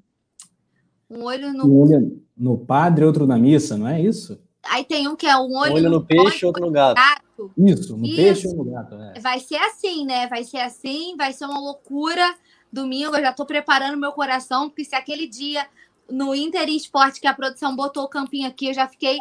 Um 1.11 1.25
olho 1.25 1.53
no. 1.53 1.67
Um 1.67 1.81
olho 1.81 2.23
no 2.37 2.59
padre, 2.59 3.05
outro 3.05 3.27
na 3.27 3.39
missa, 3.39 3.77
não 3.77 3.89
é 3.89 4.01
isso? 4.01 4.39
Aí 4.63 4.85
tem 4.85 5.09
um 5.09 5.17
que 5.17 5.27
é 5.27 5.37
um 5.37 5.57
olho, 5.57 5.73
um 5.73 5.77
olho 5.77 5.85
no, 5.85 5.99
no 5.99 6.05
peixe, 6.05 6.45
outro 6.45 6.65
no 6.65 6.71
gato. 6.71 6.97
gato. 6.97 7.53
Isso, 7.57 7.97
no 7.97 8.05
isso. 8.05 8.17
peixe 8.17 8.49
e 8.49 8.55
no 8.55 8.65
gato. 8.65 8.95
É. 8.97 9.21
Vai 9.21 9.41
ser 9.41 9.57
assim, 9.57 10.05
né? 10.05 10.27
Vai 10.27 10.45
ser 10.45 10.59
assim, 10.59 11.17
vai 11.17 11.33
ser 11.33 11.47
uma 11.47 11.59
loucura. 11.59 12.35
Domingo 12.71 13.17
eu 13.17 13.23
já 13.23 13.31
estou 13.31 13.47
preparando 13.47 13.97
meu 13.97 14.13
coração, 14.13 14.69
porque 14.69 14.85
se 14.85 14.95
aquele 14.95 15.27
dia 15.27 15.67
no 16.09 16.35
Inter 16.35 16.69
Esporte, 16.69 17.21
que 17.21 17.27
a 17.27 17.35
produção 17.35 17.77
botou 17.77 18.05
o 18.05 18.09
campinho 18.09 18.49
aqui, 18.49 18.69
eu 18.69 18.75
já 18.75 18.89
fiquei 18.89 19.19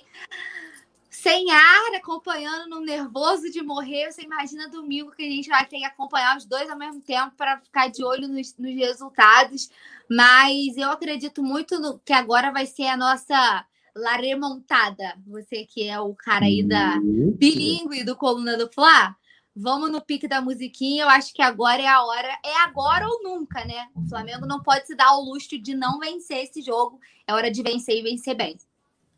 sem 1.10 1.52
ar, 1.52 1.96
acompanhando 1.96 2.70
no 2.70 2.80
nervoso 2.80 3.52
de 3.52 3.62
morrer. 3.64 4.12
Você 4.12 4.22
imagina 4.22 4.70
domingo 4.70 5.12
que 5.12 5.24
a 5.24 5.30
gente 5.30 5.50
vai 5.50 5.66
ter 5.66 5.80
que 5.80 5.84
acompanhar 5.84 6.38
os 6.38 6.46
dois 6.46 6.70
ao 6.70 6.78
mesmo 6.78 7.02
tempo 7.02 7.34
para 7.36 7.60
ficar 7.60 7.88
de 7.90 8.04
olho 8.04 8.28
nos, 8.28 8.56
nos, 8.58 8.76
resultados. 8.76 9.70
Mas 10.10 10.78
eu 10.78 10.92
acredito 10.92 11.44
muito 11.44 11.80
no, 11.80 12.00
que 12.00 12.14
agora 12.14 12.52
vai 12.52 12.68
ser 12.68 12.86
a 12.86 12.96
nossa 12.96 13.66
La 13.96 14.16
Remontada. 14.16 15.18
Você 15.26 15.66
que 15.66 15.88
é 15.88 16.00
o 16.00 16.14
cara 16.14 16.46
aí 16.46 16.62
da 16.62 17.00
bilíngue 17.02 18.04
do 18.04 18.16
Coluna 18.16 18.56
do 18.56 18.72
Fla. 18.72 19.16
Vamos 19.60 19.92
no 19.92 20.00
pique 20.00 20.28
da 20.28 20.40
musiquinha. 20.40 21.04
Eu 21.04 21.10
acho 21.10 21.34
que 21.34 21.42
agora 21.42 21.82
é 21.82 21.88
a 21.88 22.04
hora. 22.04 22.28
É 22.46 22.64
agora 22.64 23.08
ou 23.08 23.24
nunca, 23.24 23.66
né? 23.66 23.88
O 23.96 24.08
Flamengo 24.08 24.46
não 24.46 24.62
pode 24.62 24.86
se 24.86 24.96
dar 24.96 25.18
o 25.18 25.26
luxo 25.26 25.58
de 25.60 25.74
não 25.74 25.98
vencer 25.98 26.44
esse 26.44 26.62
jogo. 26.62 27.00
É 27.28 27.34
hora 27.34 27.50
de 27.50 27.64
vencer 27.64 27.98
e 27.98 28.04
vencer 28.04 28.36
bem. 28.36 28.56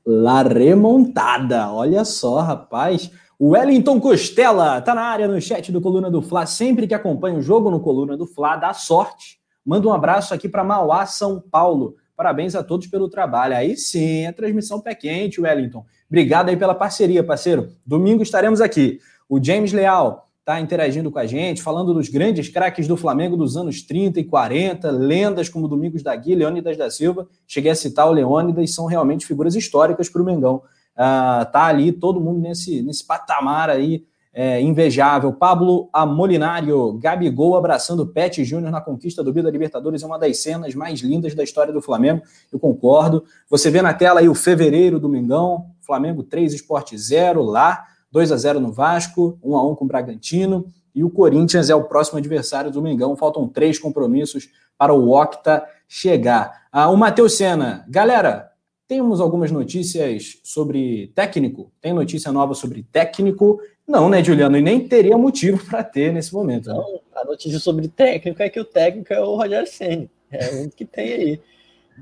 La 0.06 0.42
remontada. 0.42 1.70
Olha 1.74 2.06
só, 2.06 2.40
rapaz. 2.40 3.12
O 3.38 3.50
Wellington 3.50 4.00
Costela 4.00 4.82
tá 4.82 4.96
na 4.96 5.02
área 5.02 5.28
no 5.28 5.42
chat 5.42 5.74
do 5.74 5.82
Coluna 5.82 6.10
do 6.10 6.22
Fla. 6.22 6.46
Sempre 6.46 6.88
que 6.88 6.94
acompanha 6.94 7.38
o 7.38 7.42
jogo 7.42 7.70
no 7.70 7.82
Coluna 7.82 8.16
do 8.16 8.26
Fla, 8.26 8.56
dá 8.56 8.74
sorte. 8.74 9.42
Manda 9.66 9.90
um 9.90 9.94
abraço 9.94 10.34
aqui 10.34 10.48
para 10.48 10.64
Mauá, 10.64 11.06
São 11.06 11.42
Paulo. 11.52 11.98
Parabéns 12.16 12.56
a 12.56 12.64
todos 12.64 12.88
pelo 12.88 13.10
trabalho. 13.10 13.58
Aí 13.58 13.76
sim, 13.76 14.26
a 14.26 14.32
transmissão 14.32 14.80
pé 14.80 14.96
quente, 14.96 15.42
Wellington. 15.42 15.86
Obrigado 16.08 16.48
aí 16.48 16.56
pela 16.56 16.74
parceria, 16.74 17.24
parceiro. 17.24 17.74
Domingo 17.86 18.24
estaremos 18.24 18.62
aqui. 18.62 19.00
O 19.28 19.44
James 19.44 19.74
Leal, 19.74 20.29
está 20.50 20.60
interagindo 20.60 21.12
com 21.12 21.20
a 21.20 21.28
gente, 21.28 21.62
falando 21.62 21.94
dos 21.94 22.10
grandes 22.10 22.50
craques 22.50 22.88
do 22.88 22.98
Flamengo 22.98 23.38
dos 23.38 23.56
anos 23.56 23.84
30 23.84 24.20
e 24.20 24.24
40, 24.24 24.90
lendas 24.90 25.48
como 25.48 25.68
Domingos 25.68 26.02
da 26.02 26.16
Guia, 26.16 26.36
Leônidas 26.36 26.76
da 26.76 26.90
Silva. 26.90 27.28
Cheguei 27.48 27.70
a 27.70 27.76
citar 27.76 28.08
o 28.08 28.12
Leônidas, 28.12 28.74
são 28.74 28.88
realmente 28.88 29.28
figuras 29.28 29.56
históricas 29.56 30.10
para 30.10 30.22
o 30.24 30.26
Mengão. 30.26 30.64
Uh, 30.96 31.46
tá 31.52 31.66
ali 31.66 31.92
todo 31.92 32.20
mundo 32.20 32.40
nesse, 32.40 32.82
nesse 32.82 33.06
patamar 33.06 33.70
aí 33.70 34.04
é, 34.34 34.60
invejável. 34.60 35.32
Pablo 35.34 35.88
Amolinário, 35.94 36.94
Gabigol 36.94 37.56
abraçando 37.56 38.08
Pet 38.08 38.44
Júnior 38.44 38.72
na 38.72 38.82
conquista 38.82 39.24
do 39.24 39.32
Vida 39.32 39.52
Libertadores 39.52 40.02
é 40.02 40.06
uma 40.06 40.18
das 40.18 40.42
cenas 40.42 40.74
mais 40.74 41.02
lindas 41.02 41.36
da 41.36 41.44
história 41.44 41.72
do 41.72 41.82
Flamengo. 41.82 42.24
Eu 42.52 42.60
concordo. 42.60 43.24
Você 43.50 43.70
vê 43.70 43.84
na 43.84 43.94
tela 43.94 44.20
aí 44.20 44.28
o 44.28 44.36
fevereiro 44.36 45.00
do 45.00 45.08
Mengão, 45.08 45.68
Flamengo 45.80 46.24
3, 46.24 46.54
Esporte 46.54 46.98
0 46.98 47.44
lá. 47.44 47.86
2 48.12 48.32
a 48.32 48.38
0 48.38 48.60
no 48.60 48.72
Vasco, 48.72 49.38
1 49.44 49.56
a 49.56 49.68
1 49.68 49.76
com 49.76 49.86
o 49.86 49.88
Bragantino, 49.88 50.66
e 50.94 51.04
o 51.04 51.10
Corinthians 51.10 51.70
é 51.70 51.76
o 51.76 51.84
próximo 51.84 52.18
adversário 52.18 52.72
do 52.72 52.82
Mengão. 52.82 53.16
Faltam 53.16 53.48
três 53.48 53.78
compromissos 53.78 54.50
para 54.78 54.94
o 54.94 55.12
Octa 55.12 55.64
chegar. 55.88 56.68
Ah, 56.72 56.90
o 56.90 56.98
Matheus 56.98 57.34
Sena, 57.34 57.86
galera, 57.88 58.52
temos 58.88 59.22
algumas 59.22 59.52
notícias 59.52 60.40
sobre 60.44 61.12
técnico. 61.14 61.72
Tem 61.80 61.94
notícia 61.94 62.32
nova 62.32 62.56
sobre 62.56 62.84
técnico? 62.92 63.60
Não, 63.88 64.10
né, 64.10 64.24
Juliano? 64.24 64.58
E 64.58 64.62
nem 64.62 64.88
teria 64.88 65.18
motivo 65.18 65.64
para 65.66 65.84
ter 65.84 66.12
nesse 66.12 66.34
momento. 66.34 66.70
Né? 66.70 66.76
Não, 66.76 67.00
a 67.14 67.24
notícia 67.26 67.60
sobre 67.60 67.88
técnico 67.88 68.42
é 68.42 68.50
que 68.50 68.60
o 68.60 68.66
técnico 68.66 69.14
é 69.14 69.22
o 69.22 69.36
Rogério 69.36 69.68
Senni. 69.68 70.10
É 70.32 70.64
o 70.64 70.70
que 70.70 70.86
tem 70.86 71.14
aí. 71.14 71.42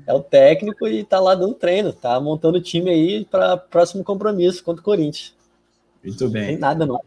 É 0.06 0.12
o 0.12 0.20
técnico 0.20 0.86
e 0.86 1.02
tá 1.04 1.18
lá 1.18 1.34
dando 1.34 1.54
treino, 1.54 1.92
tá 1.92 2.20
montando 2.20 2.58
o 2.58 2.62
time 2.62 2.90
aí 2.90 3.24
para 3.24 3.56
próximo 3.56 4.04
compromisso 4.04 4.62
contra 4.62 4.80
o 4.80 4.84
Corinthians. 4.84 5.34
Muito 6.02 6.28
bem. 6.28 6.46
Tem 6.46 6.58
nada, 6.58 6.86
não. 6.86 7.00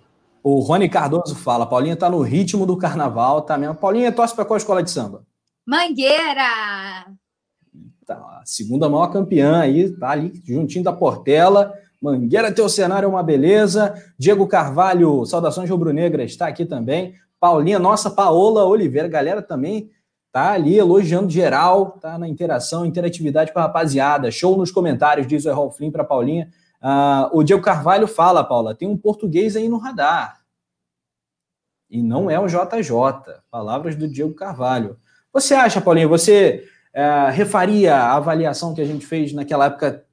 O 0.43 0.59
Rony 0.59 0.89
Cardoso 0.89 1.35
fala: 1.35 1.65
Paulinha 1.65 1.95
tá 1.95 2.09
no 2.09 2.21
ritmo 2.21 2.65
do 2.65 2.77
carnaval, 2.77 3.41
tá 3.41 3.57
mesmo. 3.57 3.75
Paulinha 3.75 4.11
torce 4.11 4.35
para 4.35 4.45
qual 4.45 4.57
escola 4.57 4.81
de 4.81 4.91
samba? 4.91 5.23
Mangueira! 5.65 7.05
Tá, 8.05 8.41
segunda 8.43 8.89
maior 8.89 9.07
campeã 9.07 9.59
aí, 9.59 9.89
tá 9.91 10.09
ali 10.09 10.33
juntinho 10.45 10.83
da 10.83 10.91
Portela. 10.91 11.73
Mangueira, 12.01 12.51
teu 12.51 12.67
cenário 12.67 13.05
é 13.05 13.09
uma 13.09 13.21
beleza. 13.21 13.93
Diego 14.17 14.47
Carvalho, 14.47 15.23
saudações 15.25 15.69
rubro-negras, 15.69 16.31
está 16.31 16.47
aqui 16.47 16.65
também. 16.65 17.13
Paulinha, 17.39 17.77
nossa, 17.77 18.09
Paola 18.09 18.65
Oliveira, 18.65 19.07
galera 19.07 19.41
também 19.41 19.89
tá 20.31 20.53
ali 20.53 20.77
elogiando 20.77 21.29
geral, 21.29 21.97
tá 21.99 22.17
na 22.17 22.27
interação, 22.27 22.85
interatividade 22.85 23.51
com 23.51 23.59
a 23.59 23.63
rapaziada. 23.63 24.31
Show 24.31 24.57
nos 24.57 24.71
comentários, 24.71 25.27
diz 25.27 25.45
o 25.45 25.49
Errol 25.49 25.71
Flynn 25.71 25.91
para 25.91 26.03
Paulinha. 26.03 26.49
Uh, 26.81 27.37
o 27.37 27.43
Diego 27.43 27.61
Carvalho 27.61 28.07
fala, 28.07 28.43
Paula, 28.43 28.73
tem 28.73 28.87
um 28.87 28.97
português 28.97 29.55
aí 29.55 29.69
no 29.69 29.77
radar. 29.77 30.41
E 31.89 32.01
não 32.01 32.29
é 32.31 32.39
o 32.39 32.47
JJ. 32.47 33.41
Palavras 33.51 33.95
do 33.95 34.07
Diego 34.07 34.33
Carvalho. 34.33 34.97
Você 35.33 35.53
acha, 35.53 35.81
Paulinha, 35.81 36.07
você 36.07 36.65
é, 36.93 37.29
refaria 37.29 37.95
a 37.95 38.15
avaliação 38.15 38.73
que 38.73 38.81
a 38.81 38.85
gente 38.85 39.05
fez 39.05 39.31
naquela 39.33 39.65
época 39.65 40.03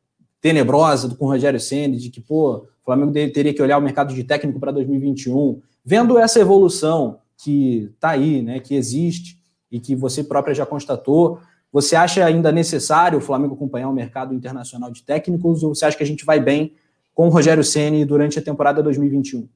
tenebrosa 0.40 1.14
com 1.14 1.24
o 1.24 1.28
Rogério 1.28 1.58
Senna, 1.58 1.96
de 1.96 2.10
que, 2.10 2.20
pô, 2.20 2.56
o 2.56 2.68
Flamengo 2.84 3.12
teria 3.12 3.52
que 3.52 3.62
olhar 3.62 3.78
o 3.78 3.82
mercado 3.82 4.14
de 4.14 4.22
técnico 4.22 4.60
para 4.60 4.72
2021, 4.72 5.60
vendo 5.84 6.18
essa 6.18 6.38
evolução 6.38 7.18
que 7.36 7.90
está 7.94 8.10
aí, 8.10 8.42
né, 8.42 8.60
que 8.60 8.74
existe 8.74 9.38
e 9.70 9.80
que 9.80 9.94
você 9.94 10.22
própria 10.22 10.54
já 10.54 10.64
constatou, 10.64 11.40
você 11.72 11.94
acha 11.94 12.24
ainda 12.24 12.50
necessário 12.50 13.18
o 13.18 13.22
Flamengo 13.22 13.54
acompanhar 13.54 13.88
o 13.88 13.92
mercado 13.92 14.34
internacional 14.34 14.90
de 14.90 15.02
técnicos 15.02 15.62
ou 15.62 15.74
você 15.74 15.84
acha 15.84 15.96
que 15.96 16.02
a 16.02 16.06
gente 16.06 16.24
vai 16.24 16.40
bem 16.40 16.74
com 17.14 17.26
o 17.26 17.30
Rogério 17.30 17.64
Ceni 17.64 18.04
durante 18.04 18.38
a 18.38 18.42
temporada 18.42 18.82
2021? 18.82 19.48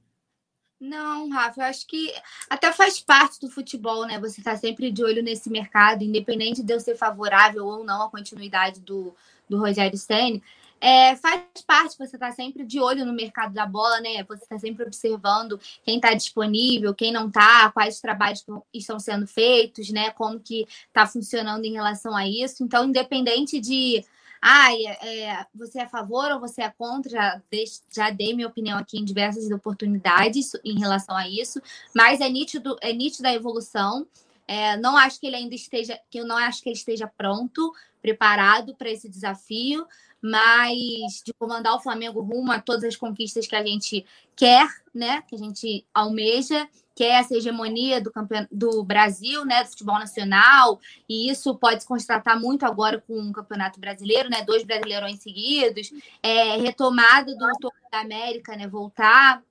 Não, 0.80 1.30
Rafa, 1.30 1.60
eu 1.60 1.64
acho 1.66 1.86
que 1.86 2.12
até 2.51 2.72
faz 2.72 2.98
parte 2.98 3.40
do 3.40 3.48
futebol, 3.48 4.05
né? 4.05 4.18
Você 4.18 4.40
está 4.40 4.56
sempre 4.56 4.90
de 4.90 5.05
olho 5.05 5.22
nesse 5.22 5.48
mercado, 5.48 6.02
independente 6.02 6.60
de 6.60 6.72
eu 6.72 6.80
ser 6.80 6.97
favorável 6.97 7.64
ou 7.64 7.84
não 7.84 8.02
à 8.02 8.10
continuidade 8.10 8.80
do, 8.80 9.14
do 9.48 9.59
Rogério 9.59 9.97
Senna. 9.97 10.40
É, 10.84 11.14
faz 11.14 11.44
parte, 11.64 11.96
você 11.96 12.16
está 12.16 12.32
sempre 12.32 12.64
de 12.64 12.80
olho 12.80 13.06
no 13.06 13.12
mercado 13.12 13.54
da 13.54 13.64
bola, 13.64 14.00
né? 14.00 14.24
Você 14.24 14.42
está 14.42 14.59
sempre 14.59 14.84
observando 14.84 15.60
quem 15.84 15.94
está 15.94 16.12
disponível, 16.12 16.92
quem 16.92 17.12
não 17.12 17.28
está, 17.28 17.70
quais 17.70 18.00
trabalhos 18.00 18.44
estão 18.74 18.98
sendo 18.98 19.24
feitos, 19.24 19.90
né? 19.90 20.10
Como 20.10 20.40
que 20.40 20.66
está 20.88 21.06
funcionando 21.06 21.64
em 21.64 21.72
relação 21.72 22.16
a 22.16 22.26
isso. 22.26 22.64
Então, 22.64 22.84
independente 22.84 23.60
de 23.60 24.04
ah, 24.42 24.74
é, 24.74 25.46
você 25.54 25.78
é 25.78 25.82
a 25.84 25.88
favor 25.88 26.32
ou 26.32 26.40
você 26.40 26.62
é 26.62 26.70
contra? 26.70 27.09
Já, 27.09 27.40
já 27.88 28.10
dei 28.10 28.34
minha 28.34 28.48
opinião 28.48 28.76
aqui 28.76 28.98
em 28.98 29.04
diversas 29.04 29.48
oportunidades 29.52 30.50
em 30.64 30.80
relação 30.80 31.16
a 31.16 31.28
isso, 31.28 31.62
mas 31.94 32.20
é 32.20 32.28
nítido, 32.28 32.76
é 32.80 32.92
nítida 32.92 33.28
a 33.28 33.34
evolução. 33.34 34.04
É, 34.48 34.76
não 34.78 34.96
acho 34.96 35.20
que 35.20 35.28
ele 35.28 35.36
ainda 35.36 35.54
esteja, 35.54 35.96
que 36.10 36.18
eu 36.18 36.26
não 36.26 36.36
acho 36.36 36.60
que 36.60 36.68
ele 36.68 36.76
esteja 36.76 37.06
pronto, 37.06 37.72
preparado 38.02 38.74
para 38.74 38.90
esse 38.90 39.09
desafio, 39.09 39.86
mas 40.22 41.22
de 41.24 41.32
comandar 41.34 41.74
o 41.74 41.80
Flamengo 41.80 42.20
rumo 42.20 42.52
a 42.52 42.60
todas 42.60 42.84
as 42.84 42.96
conquistas 42.96 43.46
que 43.46 43.56
a 43.56 43.64
gente 43.64 44.06
quer, 44.36 44.68
né? 44.94 45.22
Que 45.22 45.34
a 45.34 45.38
gente 45.38 45.84
almeja 45.92 46.68
que 46.94 47.04
é 47.04 47.14
essa 47.14 47.34
hegemonia 47.34 48.00
do, 48.00 48.12
campeon... 48.12 48.46
do 48.50 48.82
Brasil, 48.84 49.44
né, 49.44 49.62
do 49.62 49.70
futebol 49.70 49.98
nacional, 49.98 50.78
e 51.08 51.30
isso 51.30 51.54
pode 51.56 51.82
se 51.82 51.88
constatar 51.88 52.38
muito 52.38 52.66
agora 52.66 53.02
com 53.06 53.18
o 53.18 53.32
Campeonato 53.32 53.80
Brasileiro, 53.80 54.28
né, 54.28 54.44
dois 54.44 54.62
brasileirões 54.62 55.18
seguidos, 55.22 55.90
é, 56.22 56.56
retomada 56.58 57.34
do 57.34 57.48
Torneio 57.58 57.90
da 57.90 58.00
América, 58.00 58.56
né, 58.56 58.68
voltar 58.68 59.42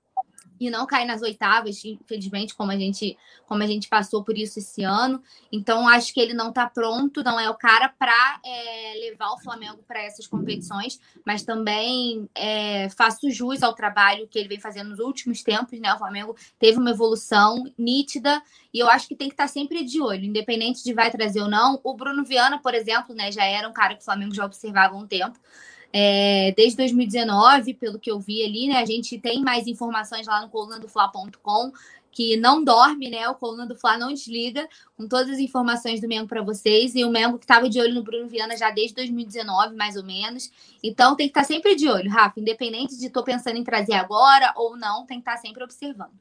e 0.62 0.70
não 0.70 0.86
cair 0.86 1.06
nas 1.06 1.24
oitavas, 1.24 1.84
infelizmente, 1.84 2.54
como 2.54 2.72
a 2.72 2.78
gente 2.78 3.18
como 3.48 3.64
a 3.64 3.68
gente 3.68 3.90
passou 3.90 4.24
por 4.24 4.38
isso 4.38 4.60
esse 4.60 4.84
ano. 4.84 5.22
Então, 5.52 5.88
acho 5.88 6.14
que 6.14 6.22
ele 6.22 6.36
não 6.36 6.50
está 6.50 6.70
pronto, 6.70 7.24
não 7.24 7.40
é 7.40 7.50
o 7.50 7.56
cara 7.56 7.90
para 7.90 8.40
é, 8.46 8.94
levar 9.00 9.32
o 9.32 9.40
Flamengo 9.40 9.84
para 9.88 10.04
essas 10.04 10.28
competições, 10.28 11.02
mas 11.26 11.42
também 11.42 12.30
é, 12.36 12.88
faço 12.90 13.30
jus 13.32 13.64
ao 13.64 13.74
trabalho 13.74 14.28
que 14.28 14.38
ele 14.38 14.48
vem 14.48 14.60
fazendo 14.60 14.92
nos 14.92 15.00
últimos 15.00 15.42
tempos. 15.42 15.80
Né? 15.80 15.92
O 15.94 15.98
Flamengo 15.98 16.36
teve 16.60 16.78
uma 16.78 16.92
evolução 16.92 17.64
nítida 17.76 18.42
e 18.72 18.78
eu 18.78 18.88
acho 18.88 19.08
que 19.08 19.16
tem 19.16 19.28
que 19.28 19.34
estar 19.34 19.46
tá 19.46 19.50
sempre 19.50 19.84
de 19.84 20.00
olho, 20.00 20.24
independente 20.24 20.84
de 20.84 20.94
vai 20.94 21.10
trazer 21.10 21.42
ou 21.42 21.50
não. 21.50 21.82
O 21.84 21.96
Bruno 21.96 22.24
Viana, 22.24 22.60
por 22.60 22.76
exemplo, 22.76 23.16
né, 23.16 23.32
já 23.32 23.44
era 23.44 23.68
um 23.68 23.74
cara 23.74 23.96
que 23.96 24.02
o 24.02 24.06
Flamengo 24.06 24.36
já 24.36 24.46
observava 24.46 24.94
há 24.94 24.98
um 24.98 25.08
tempo. 25.08 25.40
É, 25.94 26.54
desde 26.56 26.78
2019, 26.78 27.74
pelo 27.74 28.00
que 28.00 28.10
eu 28.10 28.20
vi 28.20 28.44
ali, 28.44 28.68
né? 28.68 28.78
A 28.78 28.86
gente 28.86 29.18
tem 29.20 29.42
mais 29.42 29.68
informações 29.68 30.26
lá 30.26 30.42
no 30.42 30.50
colunadofla.com 30.50 31.72
que 32.12 32.36
não 32.36 32.64
dorme, 32.64 33.10
né? 33.10 33.28
O 33.30 33.36
Coluna 33.36 33.66
do 33.66 33.76
Fla 33.76 33.98
não 33.98 34.14
desliga, 34.14 34.68
com 34.98 35.08
todas 35.08 35.30
as 35.30 35.40
informações 35.40 36.02
do 36.02 36.08
Mengo 36.08 36.28
para 36.28 36.42
vocês. 36.42 36.94
E 36.94 37.06
o 37.06 37.10
Mengo 37.10 37.38
que 37.38 37.46
estava 37.46 37.70
de 37.70 37.80
olho 37.80 37.94
no 37.94 38.04
Bruno 38.04 38.28
Viana 38.28 38.58
já 38.58 38.70
desde 38.70 38.96
2019, 38.96 39.76
mais 39.76 39.96
ou 39.96 40.04
menos. 40.04 40.52
Então 40.84 41.16
tem 41.16 41.28
que 41.28 41.32
estar 41.32 41.42
tá 41.42 41.48
sempre 41.48 41.76
de 41.76 41.88
olho, 41.88 42.10
Rafa. 42.10 42.40
Independente 42.40 42.98
de 42.98 43.08
estou 43.08 43.24
pensando 43.24 43.58
em 43.58 43.64
trazer 43.64 43.94
agora 43.94 44.54
ou 44.58 44.76
não, 44.76 45.06
tem 45.06 45.18
que 45.18 45.22
estar 45.22 45.36
tá 45.36 45.42
sempre 45.42 45.64
observando. 45.64 46.12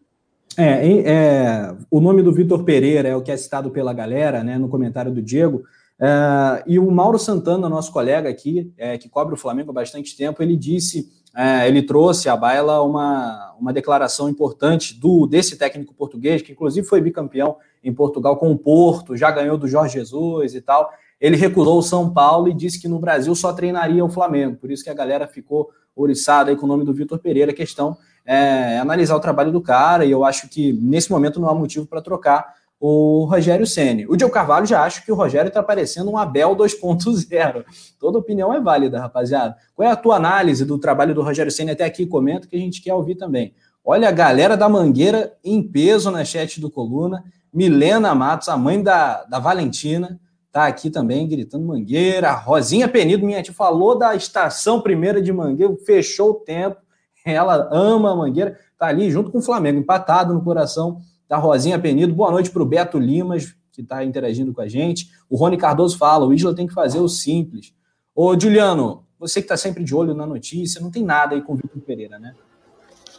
É, 0.57 0.87
é, 1.05 1.75
o 1.91 2.01
nome 2.01 2.23
do 2.23 2.33
Vitor 2.33 2.65
Pereira 2.65 3.09
é 3.09 3.17
o 3.17 3.23
que 3.23 3.31
é 3.31 3.37
citado 3.37 3.71
pela 3.71 3.93
galera, 3.93 4.43
né? 4.43 4.59
No 4.59 4.69
comentário 4.69 5.13
do 5.13 5.23
Diego. 5.23 5.65
É, 6.01 6.63
e 6.67 6.79
o 6.79 6.91
Mauro 6.91 7.19
Santana, 7.19 7.69
nosso 7.69 7.93
colega 7.93 8.29
aqui, 8.29 8.73
é, 8.79 8.97
que 8.97 9.09
cobre 9.09 9.35
o 9.35 9.37
Flamengo 9.37 9.71
há 9.71 9.75
bastante 9.75 10.17
tempo, 10.17 10.43
ele 10.43 10.57
disse, 10.57 11.13
é, 11.37 11.69
ele 11.69 11.83
trouxe 11.83 12.29
à 12.29 12.37
baila 12.37 12.83
uma, 12.83 13.55
uma 13.61 13.73
declaração 13.73 14.29
importante 14.29 14.99
do 14.99 15.27
desse 15.27 15.57
técnico 15.57 15.95
português, 15.95 16.41
que 16.41 16.53
inclusive 16.53 16.87
foi 16.87 17.03
bicampeão 17.03 17.57
em 17.85 17.93
Portugal 17.93 18.39
com 18.39 18.51
o 18.51 18.59
Porto, 18.59 19.15
já 19.15 19.31
ganhou 19.31 19.59
do 19.59 19.69
Jorge 19.69 19.99
Jesus 19.99 20.55
e 20.55 20.63
tal. 20.63 20.91
Ele 21.21 21.37
recusou 21.37 21.79
o 21.79 21.83
São 21.83 22.11
Paulo 22.11 22.49
e 22.49 22.55
disse 22.55 22.81
que 22.81 22.89
no 22.89 22.99
Brasil 22.99 23.35
só 23.35 23.53
treinaria 23.53 24.03
o 24.03 24.09
Flamengo, 24.09 24.57
por 24.57 24.71
isso 24.71 24.83
que 24.83 24.91
a 24.91 24.95
galera 24.95 25.27
ficou 25.27 25.69
oriçada 25.95 26.51
aí 26.51 26.57
com 26.57 26.65
o 26.65 26.69
nome 26.69 26.85
do 26.85 26.95
Vitor 26.95 27.19
Pereira. 27.19 27.53
A 27.53 27.55
questão 27.55 27.97
é 28.25 28.79
analisar 28.79 29.17
o 29.17 29.21
trabalho 29.21 29.53
do 29.53 29.61
cara, 29.61 30.05
e 30.07 30.11
eu 30.11 30.25
acho 30.25 30.49
que 30.49 30.73
nesse 30.73 31.11
momento 31.11 31.39
não 31.39 31.49
há 31.49 31.55
motivo 31.55 31.87
para 31.87 32.01
trocar 32.01 32.55
o 32.81 33.25
Rogério 33.25 33.67
Ceni. 33.67 34.07
O 34.09 34.17
Diego 34.17 34.33
Carvalho 34.33 34.65
já 34.65 34.83
acha 34.83 35.03
que 35.03 35.13
o 35.13 35.15
Rogério 35.15 35.49
está 35.49 35.63
parecendo 35.63 36.11
um 36.11 36.17
Abel 36.17 36.57
2.0. 36.57 37.65
Toda 37.99 38.19
opinião 38.19 38.55
é 38.55 38.59
válida, 38.59 38.99
rapaziada. 38.99 39.55
Qual 39.75 39.87
é 39.87 39.93
a 39.93 39.97
tua 39.97 40.17
análise 40.17 40.65
do 40.65 40.79
trabalho 40.79 41.15
do 41.15 41.23
Rogério 41.23 41.53
Ceni 41.53 41.73
até 41.73 41.85
aqui? 41.85 42.07
Comenta 42.07 42.49
que 42.49 42.57
a 42.57 42.59
gente 42.59 42.81
quer 42.81 42.95
ouvir 42.95 43.17
também. 43.17 43.53
Olha 43.85 44.09
a 44.09 44.13
galera 44.13 44.57
da 44.57 44.67
Mangueira 44.67 45.37
em 45.45 45.63
peso 45.63 46.11
na 46.11 46.25
chat 46.25 46.59
do 46.59 46.71
Coluna. 46.71 47.23
Milena 47.53 48.15
Matos, 48.15 48.49
a 48.49 48.57
mãe 48.57 48.83
da, 48.83 49.25
da 49.25 49.39
Valentina, 49.39 50.19
tá 50.51 50.67
aqui 50.67 50.89
também 50.89 51.29
gritando 51.29 51.67
Mangueira. 51.67 52.33
Rosinha 52.33 52.89
Penido, 52.89 53.27
minha 53.27 53.43
tia, 53.43 53.53
falou 53.53 53.99
da 53.99 54.15
estação 54.15 54.81
primeira 54.81 55.21
de 55.21 55.33
Mangueira, 55.33 55.77
fechou 55.85 56.31
o 56.31 56.35
tempo. 56.35 56.79
Ela 57.27 57.69
ama 57.71 58.13
a 58.13 58.17
Mangueira, 58.17 58.59
tá 58.79 58.87
ali 58.87 59.11
junto 59.11 59.31
com 59.31 59.39
o 59.39 59.43
Flamengo, 59.43 59.81
empatado 59.81 60.33
no 60.33 60.43
coração 60.43 61.01
da 61.31 61.39
Rosinha 61.39 61.79
Penido. 61.79 62.13
Boa 62.13 62.33
noite 62.33 62.51
para 62.51 62.61
o 62.61 62.67
Beto 62.67 62.99
Limas, 62.99 63.55
que 63.71 63.83
está 63.83 64.05
interagindo 64.05 64.53
com 64.53 64.61
a 64.61 64.67
gente. 64.67 65.13
O 65.31 65.37
Rony 65.37 65.57
Cardoso 65.57 65.97
fala: 65.97 66.27
o 66.27 66.35
Isla 66.35 66.53
tem 66.53 66.67
que 66.67 66.75
fazer 66.75 66.99
o 66.99 67.09
simples. 67.09 67.73
Ô, 68.13 68.39
Juliano, 68.39 69.07
você 69.17 69.41
que 69.41 69.45
está 69.45 69.57
sempre 69.57 69.85
de 69.85 69.95
olho 69.95 70.13
na 70.13 70.27
notícia, 70.27 70.81
não 70.81 70.91
tem 70.91 71.05
nada 71.05 71.37
aí 71.37 71.41
com 71.41 71.53
o 71.53 71.57
Vitor 71.57 71.81
Pereira, 71.83 72.19
né? 72.19 72.35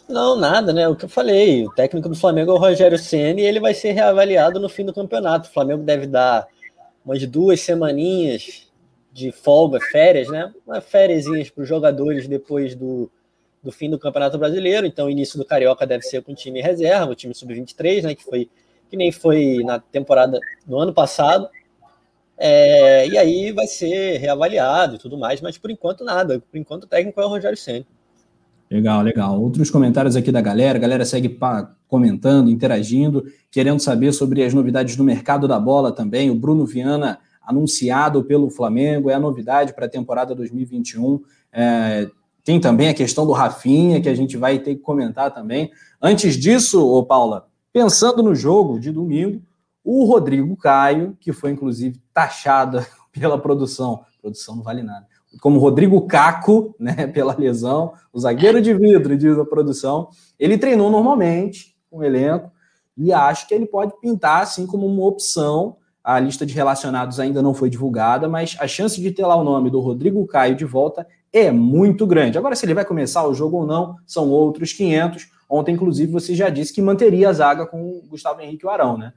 Não, 0.09 0.35
nada, 0.35 0.73
né? 0.73 0.89
O 0.89 0.95
que 0.95 1.05
eu 1.05 1.09
falei, 1.09 1.65
o 1.65 1.71
técnico 1.71 2.09
do 2.09 2.15
Flamengo 2.15 2.51
é 2.51 2.53
o 2.53 2.57
Rogério 2.57 2.99
Senna 2.99 3.39
e 3.39 3.45
ele 3.45 3.61
vai 3.61 3.73
ser 3.73 3.93
reavaliado 3.93 4.59
no 4.59 4.67
fim 4.67 4.83
do 4.83 4.93
campeonato. 4.93 5.47
O 5.47 5.53
Flamengo 5.53 5.81
deve 5.81 6.05
dar 6.05 6.45
umas 7.05 7.25
duas 7.25 7.61
semaninhas 7.61 8.69
de 9.13 9.31
folga, 9.31 9.79
férias, 9.89 10.27
né? 10.27 10.53
Uma 10.67 10.81
férias 10.81 11.49
para 11.49 11.63
os 11.63 11.69
jogadores 11.69 12.27
depois 12.27 12.75
do, 12.75 13.09
do 13.63 13.71
fim 13.71 13.89
do 13.89 13.99
Campeonato 13.99 14.37
Brasileiro, 14.37 14.87
então 14.87 15.07
o 15.07 15.09
início 15.09 15.37
do 15.37 15.45
Carioca 15.45 15.85
deve 15.85 16.03
ser 16.03 16.21
com 16.23 16.31
o 16.31 16.35
time 16.35 16.61
reserva, 16.61 17.11
o 17.11 17.15
time 17.15 17.33
sub-23, 17.33 18.03
né, 18.03 18.15
que 18.15 18.23
foi 18.23 18.49
que 18.89 18.97
nem 18.97 19.11
foi 19.11 19.59
na 19.63 19.79
temporada 19.79 20.37
no 20.67 20.77
ano 20.77 20.93
passado. 20.93 21.47
É, 22.37 23.07
e 23.07 23.17
aí 23.17 23.51
vai 23.53 23.65
ser 23.65 24.17
reavaliado 24.17 24.95
e 24.95 24.97
tudo 24.97 25.17
mais, 25.17 25.39
mas 25.39 25.57
por 25.57 25.71
enquanto 25.71 26.03
nada. 26.03 26.41
Por 26.51 26.57
enquanto 26.57 26.83
o 26.83 26.87
técnico 26.87 27.21
é 27.21 27.25
o 27.25 27.29
Rogério 27.29 27.57
Senna. 27.57 27.85
Legal, 28.69 29.01
legal. 29.01 29.41
Outros 29.41 29.69
comentários 29.69 30.17
aqui 30.17 30.29
da 30.29 30.41
galera. 30.41 30.77
A 30.77 30.81
galera 30.81 31.05
segue 31.05 31.37
comentando, 31.87 32.49
interagindo, 32.49 33.25
querendo 33.49 33.79
saber 33.79 34.11
sobre 34.11 34.43
as 34.43 34.53
novidades 34.53 34.97
do 34.97 35.05
mercado 35.05 35.47
da 35.47 35.59
bola 35.59 35.91
também. 35.93 36.29
O 36.29 36.35
Bruno 36.35 36.65
Viana 36.65 37.19
anunciado 37.41 38.23
pelo 38.23 38.49
Flamengo, 38.49 39.09
é 39.09 39.13
a 39.13 39.19
novidade 39.19 39.73
para 39.73 39.85
a 39.85 39.89
temporada 39.89 40.35
2021. 40.35 41.21
É, 41.51 42.09
tem 42.43 42.59
também 42.59 42.89
a 42.89 42.93
questão 42.93 43.25
do 43.25 43.31
Rafinha, 43.31 44.01
que 44.01 44.09
a 44.09 44.15
gente 44.15 44.37
vai 44.37 44.59
ter 44.59 44.75
que 44.75 44.81
comentar 44.81 45.33
também. 45.33 45.71
Antes 46.01 46.35
disso, 46.35 46.85
ô 46.85 47.03
Paula, 47.03 47.47
pensando 47.71 48.23
no 48.23 48.33
jogo 48.33 48.79
de 48.79 48.91
domingo, 48.91 49.41
o 49.83 50.05
Rodrigo 50.05 50.55
Caio, 50.57 51.17
que 51.19 51.31
foi 51.31 51.51
inclusive 51.51 51.99
taxada 52.13 52.85
pela 53.11 53.37
produção, 53.37 54.03
produção 54.21 54.55
não 54.55 54.63
vale 54.63 54.83
nada, 54.83 55.05
como 55.39 55.59
Rodrigo 55.59 56.01
Caco, 56.07 56.75
né, 56.79 57.07
pela 57.13 57.35
lesão, 57.35 57.93
o 58.11 58.19
zagueiro 58.19 58.61
de 58.61 58.73
vidro, 58.73 59.17
diz 59.17 59.37
a 59.37 59.45
produção, 59.45 60.09
ele 60.39 60.57
treinou 60.57 60.89
normalmente 60.89 61.75
com 61.89 61.99
o 61.99 62.03
elenco 62.03 62.51
e 62.97 63.13
acho 63.13 63.47
que 63.47 63.53
ele 63.53 63.65
pode 63.65 63.93
pintar 63.99 64.41
assim 64.41 64.65
como 64.65 64.85
uma 64.85 65.05
opção. 65.05 65.77
A 66.03 66.19
lista 66.19 66.45
de 66.45 66.53
relacionados 66.53 67.19
ainda 67.19 67.41
não 67.41 67.53
foi 67.53 67.69
divulgada, 67.69 68.27
mas 68.27 68.57
a 68.59 68.67
chance 68.67 68.99
de 68.99 69.11
ter 69.11 69.25
lá 69.25 69.35
o 69.35 69.43
nome 69.43 69.69
do 69.69 69.79
Rodrigo 69.79 70.25
Caio 70.25 70.55
de 70.55 70.65
volta 70.65 71.07
é 71.33 71.51
muito 71.51 72.05
grande. 72.05 72.37
Agora, 72.37 72.55
se 72.55 72.65
ele 72.65 72.73
vai 72.73 72.85
começar 72.85 73.25
o 73.25 73.33
jogo 73.33 73.57
ou 73.57 73.65
não, 73.65 73.97
são 74.05 74.29
outros 74.29 74.73
500. 74.73 75.29
Ontem, 75.49 75.73
inclusive, 75.73 76.11
você 76.11 76.35
já 76.35 76.49
disse 76.49 76.73
que 76.73 76.81
manteria 76.81 77.29
a 77.29 77.33
zaga 77.33 77.65
com 77.65 77.81
o 77.81 78.01
Gustavo 78.07 78.41
Henrique 78.41 78.65
e 78.65 78.67
o 78.67 78.69
Arão, 78.69 78.97
né? 78.97 79.13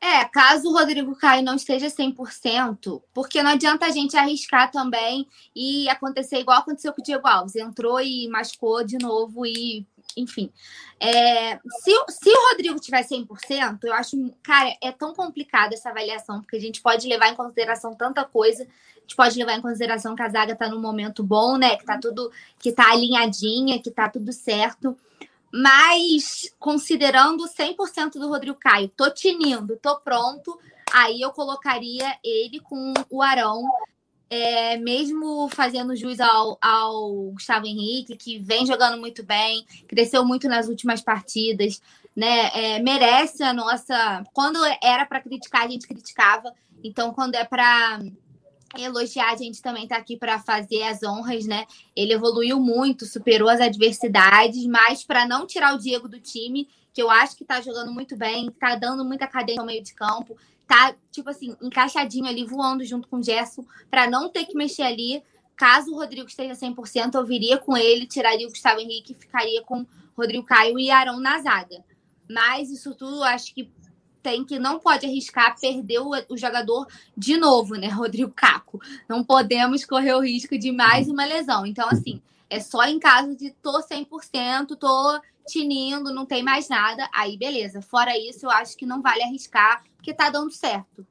É, 0.00 0.24
caso 0.26 0.68
o 0.68 0.72
Rodrigo 0.72 1.16
Caio 1.16 1.42
não 1.42 1.54
esteja 1.54 1.88
100%, 1.88 3.02
porque 3.14 3.42
não 3.42 3.52
adianta 3.52 3.86
a 3.86 3.90
gente 3.90 4.16
arriscar 4.16 4.70
também 4.70 5.26
e 5.54 5.88
acontecer 5.88 6.38
igual 6.38 6.58
aconteceu 6.58 6.92
com 6.92 7.00
o 7.00 7.04
Diego 7.04 7.26
Alves. 7.26 7.56
Entrou 7.56 8.00
e 8.00 8.28
machucou 8.28 8.84
de 8.84 8.98
novo 8.98 9.46
e, 9.46 9.86
enfim. 10.16 10.50
É, 10.98 11.56
se, 11.56 11.92
se 12.08 12.30
o 12.30 12.48
Rodrigo 12.50 12.80
tiver 12.80 13.04
100%, 13.04 13.78
eu 13.84 13.92
acho, 13.92 14.16
cara, 14.42 14.74
é 14.82 14.90
tão 14.90 15.12
complicado 15.14 15.74
essa 15.74 15.90
avaliação, 15.90 16.40
porque 16.40 16.56
a 16.56 16.60
gente 16.60 16.80
pode 16.80 17.06
levar 17.06 17.28
em 17.28 17.36
consideração 17.36 17.94
tanta 17.94 18.24
coisa. 18.24 18.62
A 18.64 19.00
gente 19.00 19.14
pode 19.14 19.38
levar 19.38 19.52
em 19.52 19.62
consideração 19.62 20.16
que 20.16 20.22
a 20.22 20.28
zaga 20.28 20.56
tá 20.56 20.68
num 20.68 20.80
momento 20.80 21.22
bom, 21.22 21.56
né? 21.56 21.76
Que 21.76 21.84
tá 21.84 21.98
tudo, 21.98 22.32
que 22.58 22.72
tá 22.72 22.90
alinhadinha, 22.90 23.80
que 23.80 23.90
tá 23.90 24.08
tudo 24.08 24.32
certo. 24.32 24.96
Mas, 25.52 26.52
considerando 26.58 27.44
100% 27.44 28.14
do 28.14 28.28
Rodrigo 28.28 28.58
Caio, 28.58 28.88
tô 28.88 29.10
tinindo, 29.10 29.76
tô 29.76 29.98
pronto, 30.00 30.58
aí 30.92 31.20
eu 31.20 31.30
colocaria 31.30 32.18
ele 32.22 32.60
com 32.60 32.92
o 33.08 33.22
Arão, 33.22 33.62
é, 34.28 34.76
mesmo 34.76 35.48
fazendo 35.48 35.94
jus 35.94 36.20
ao, 36.20 36.58
ao 36.60 37.30
Gustavo 37.32 37.66
Henrique, 37.66 38.16
que 38.16 38.38
vem 38.38 38.66
jogando 38.66 38.98
muito 38.98 39.22
bem, 39.24 39.64
cresceu 39.86 40.24
muito 40.24 40.48
nas 40.48 40.68
últimas 40.68 41.00
partidas, 41.00 41.80
né? 42.14 42.50
É, 42.54 42.78
merece 42.80 43.42
a 43.42 43.52
nossa. 43.52 44.24
Quando 44.32 44.58
era 44.82 45.06
para 45.06 45.20
criticar, 45.20 45.64
a 45.64 45.68
gente 45.68 45.86
criticava. 45.86 46.52
Então, 46.82 47.12
quando 47.12 47.34
é 47.34 47.44
para 47.44 48.00
elogiar, 48.76 49.32
a 49.32 49.36
gente 49.36 49.62
também 49.62 49.84
está 49.84 49.96
aqui 49.96 50.16
para 50.16 50.38
fazer 50.38 50.82
as 50.82 51.02
honras, 51.02 51.46
né? 51.46 51.64
Ele 51.94 52.12
evoluiu 52.12 52.58
muito, 52.58 53.06
superou 53.06 53.48
as 53.48 53.60
adversidades, 53.60 54.66
mas 54.66 55.04
para 55.04 55.26
não 55.26 55.46
tirar 55.46 55.74
o 55.74 55.78
Diego 55.78 56.08
do 56.08 56.20
time, 56.20 56.68
que 56.92 57.02
eu 57.02 57.10
acho 57.10 57.36
que 57.36 57.44
está 57.44 57.60
jogando 57.60 57.92
muito 57.92 58.16
bem, 58.16 58.48
está 58.48 58.74
dando 58.74 59.04
muita 59.04 59.26
cadência 59.26 59.60
ao 59.60 59.66
meio 59.66 59.82
de 59.82 59.94
campo, 59.94 60.36
tá, 60.66 60.94
tipo 61.10 61.30
assim, 61.30 61.56
encaixadinho 61.62 62.26
ali, 62.26 62.44
voando 62.44 62.84
junto 62.84 63.08
com 63.08 63.18
o 63.18 63.22
Gerson, 63.22 63.64
para 63.90 64.08
não 64.08 64.28
ter 64.28 64.44
que 64.44 64.56
mexer 64.56 64.82
ali. 64.82 65.22
Caso 65.56 65.92
o 65.92 65.96
Rodrigo 65.96 66.28
esteja 66.28 66.52
100%, 66.52 67.14
eu 67.14 67.24
viria 67.24 67.56
com 67.56 67.76
ele, 67.76 68.06
tiraria 68.06 68.46
o 68.46 68.50
Gustavo 68.50 68.80
Henrique 68.80 69.14
ficaria 69.14 69.62
com 69.62 69.86
Rodrigo 70.16 70.44
Caio 70.44 70.78
e 70.78 70.90
Arão 70.90 71.18
na 71.18 71.38
zaga. 71.40 71.82
Mas 72.28 72.70
isso 72.70 72.94
tudo, 72.94 73.22
acho 73.22 73.54
que 73.54 73.70
tem 74.22 74.44
que 74.44 74.58
não 74.58 74.80
pode 74.80 75.06
arriscar 75.06 75.58
perder 75.58 76.00
o, 76.00 76.10
o, 76.28 76.36
jogador 76.36 76.86
de 77.16 77.36
novo, 77.36 77.76
né, 77.76 77.86
Rodrigo 77.94 78.32
Caco? 78.34 78.80
Não 79.08 79.22
podemos 79.22 79.84
correr 79.84 80.14
o 80.14 80.20
risco 80.20 80.58
de 80.58 80.72
mais 80.72 81.08
uma 81.08 81.24
lesão. 81.24 81.64
Então, 81.64 81.88
assim, 81.88 82.20
é 82.50 82.58
só 82.58 82.84
em 82.84 82.98
caso 82.98 83.36
de 83.36 83.50
tô 83.62 83.80
100%, 83.80 84.76
tô 84.76 85.20
tinindo, 85.46 86.12
não 86.12 86.26
tem 86.26 86.42
mais 86.42 86.68
nada, 86.68 87.08
aí 87.14 87.36
beleza. 87.36 87.80
Fora 87.80 88.18
isso, 88.18 88.46
eu 88.46 88.50
acho 88.50 88.76
que 88.76 88.84
não 88.84 89.00
vale 89.00 89.22
arriscar, 89.22 89.84
porque 90.06 90.14
tá 90.14 90.30
dando 90.30 90.52
certo. 90.52 91.04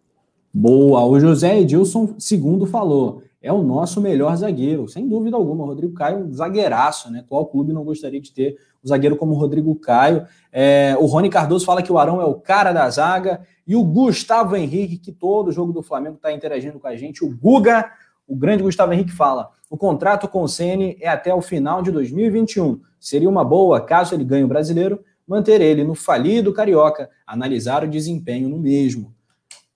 Boa, 0.54 1.04
o 1.04 1.20
José 1.20 1.60
Edilson 1.60 2.16
segundo 2.18 2.66
falou, 2.66 3.22
é 3.42 3.52
o 3.52 3.62
nosso 3.62 4.00
melhor 4.00 4.34
zagueiro, 4.38 4.88
sem 4.88 5.06
dúvida 5.06 5.36
alguma. 5.36 5.66
O 5.66 5.68
Rodrigo 5.68 5.94
Caio, 5.94 6.34
zagueiraço, 6.34 7.12
né? 7.12 7.26
Qual 7.28 7.46
clube 7.46 7.74
não 7.74 7.84
gostaria 7.84 8.22
de 8.22 8.32
ter 8.32 8.58
um 8.82 8.88
zagueiro 8.88 9.18
como 9.18 9.34
o 9.34 9.38
Rodrigo 9.38 9.76
Caio? 9.76 10.26
É, 10.50 10.96
o 10.98 11.06
Rony 11.08 11.30
Cardoso 11.30 11.66
fala 11.66 11.84
que 11.84 11.92
o 11.92 11.98
Arão 11.98 12.22
é 12.22 12.26
o 12.26 12.36
cara 12.36 12.72
da 12.72 12.90
zaga. 12.90 13.42
E 13.68 13.76
o 13.76 13.84
Gustavo 13.84 14.56
Henrique, 14.56 14.98
que 14.98 15.12
todo 15.12 15.52
jogo 15.52 15.74
do 15.74 15.84
Flamengo 15.84 16.16
está 16.16 16.32
interagindo 16.32 16.80
com 16.80 16.88
a 16.88 16.96
gente. 16.96 17.26
O 17.26 17.36
Guga, 17.36 17.92
o 18.26 18.36
grande 18.36 18.64
Gustavo 18.64 18.94
Henrique, 18.94 19.12
fala: 19.12 19.50
o 19.70 19.76
contrato 19.76 20.26
com 20.30 20.42
o 20.42 20.48
Ceni 20.48 20.98
é 21.02 21.10
até 21.10 21.36
o 21.36 21.42
final 21.42 21.82
de 21.82 21.92
2021. 21.92 22.80
Seria 22.98 23.30
uma 23.30 23.44
boa, 23.44 23.82
caso 23.82 24.16
ele 24.16 24.24
ganhe 24.24 24.46
o 24.46 24.48
brasileiro, 24.48 25.04
manter 25.28 25.62
ele 25.62 25.84
no 25.84 25.96
falido 25.96 26.54
carioca, 26.54 27.10
analisar 27.26 27.84
o 27.84 27.90
desempenho 27.90 28.50
no 28.50 28.60
mesmo 28.60 29.16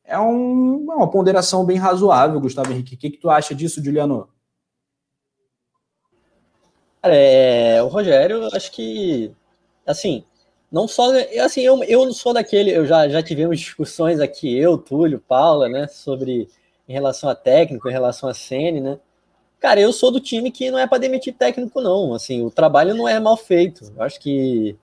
é 0.10 0.20
um, 0.20 0.78
uma 0.78 1.10
ponderação 1.10 1.64
bem 1.64 1.78
razoável, 1.78 2.42
Gustavo 2.42 2.72
Henrique. 2.72 2.96
O 2.96 2.98
que, 2.98 3.12
que 3.12 3.18
tu 3.18 3.30
acha 3.30 3.54
disso, 3.54 3.84
Juliano? 3.84 4.28
É, 7.04 7.82
o 7.84 7.88
Rogério, 7.88 8.50
acho 8.54 8.72
que, 8.72 9.32
assim, 9.86 10.24
não 10.72 10.88
só, 10.88 11.12
assim, 11.46 11.62
eu, 11.62 11.82
eu 11.84 12.06
não 12.06 12.12
sou 12.12 12.34
daquele, 12.34 12.72
eu 12.72 12.86
já, 12.86 13.08
já 13.08 13.22
tivemos 13.22 13.60
discussões 13.60 14.20
aqui, 14.20 14.58
eu, 14.58 14.78
Túlio, 14.78 15.20
Paula, 15.20 15.70
né, 15.70 15.88
sobre, 15.88 16.50
em 16.88 16.92
relação 16.92 17.30
a 17.30 17.36
técnico, 17.36 17.88
em 17.88 17.94
relação 17.94 18.28
a 18.28 18.34
Sene, 18.34 18.82
né, 18.82 19.00
cara, 19.60 19.80
eu 19.80 19.94
sou 19.94 20.12
do 20.12 20.20
time 20.20 20.52
que 20.52 20.70
não 20.70 20.80
é 20.80 20.88
para 20.88 20.98
demitir 20.98 21.36
técnico, 21.36 21.80
não, 21.80 22.14
assim, 22.14 22.44
o 22.44 22.52
trabalho 22.52 22.94
não 22.94 23.08
é 23.08 23.18
mal 23.18 23.38
feito, 23.38 23.94
eu 23.96 24.04
acho 24.04 24.20
que 24.20 24.76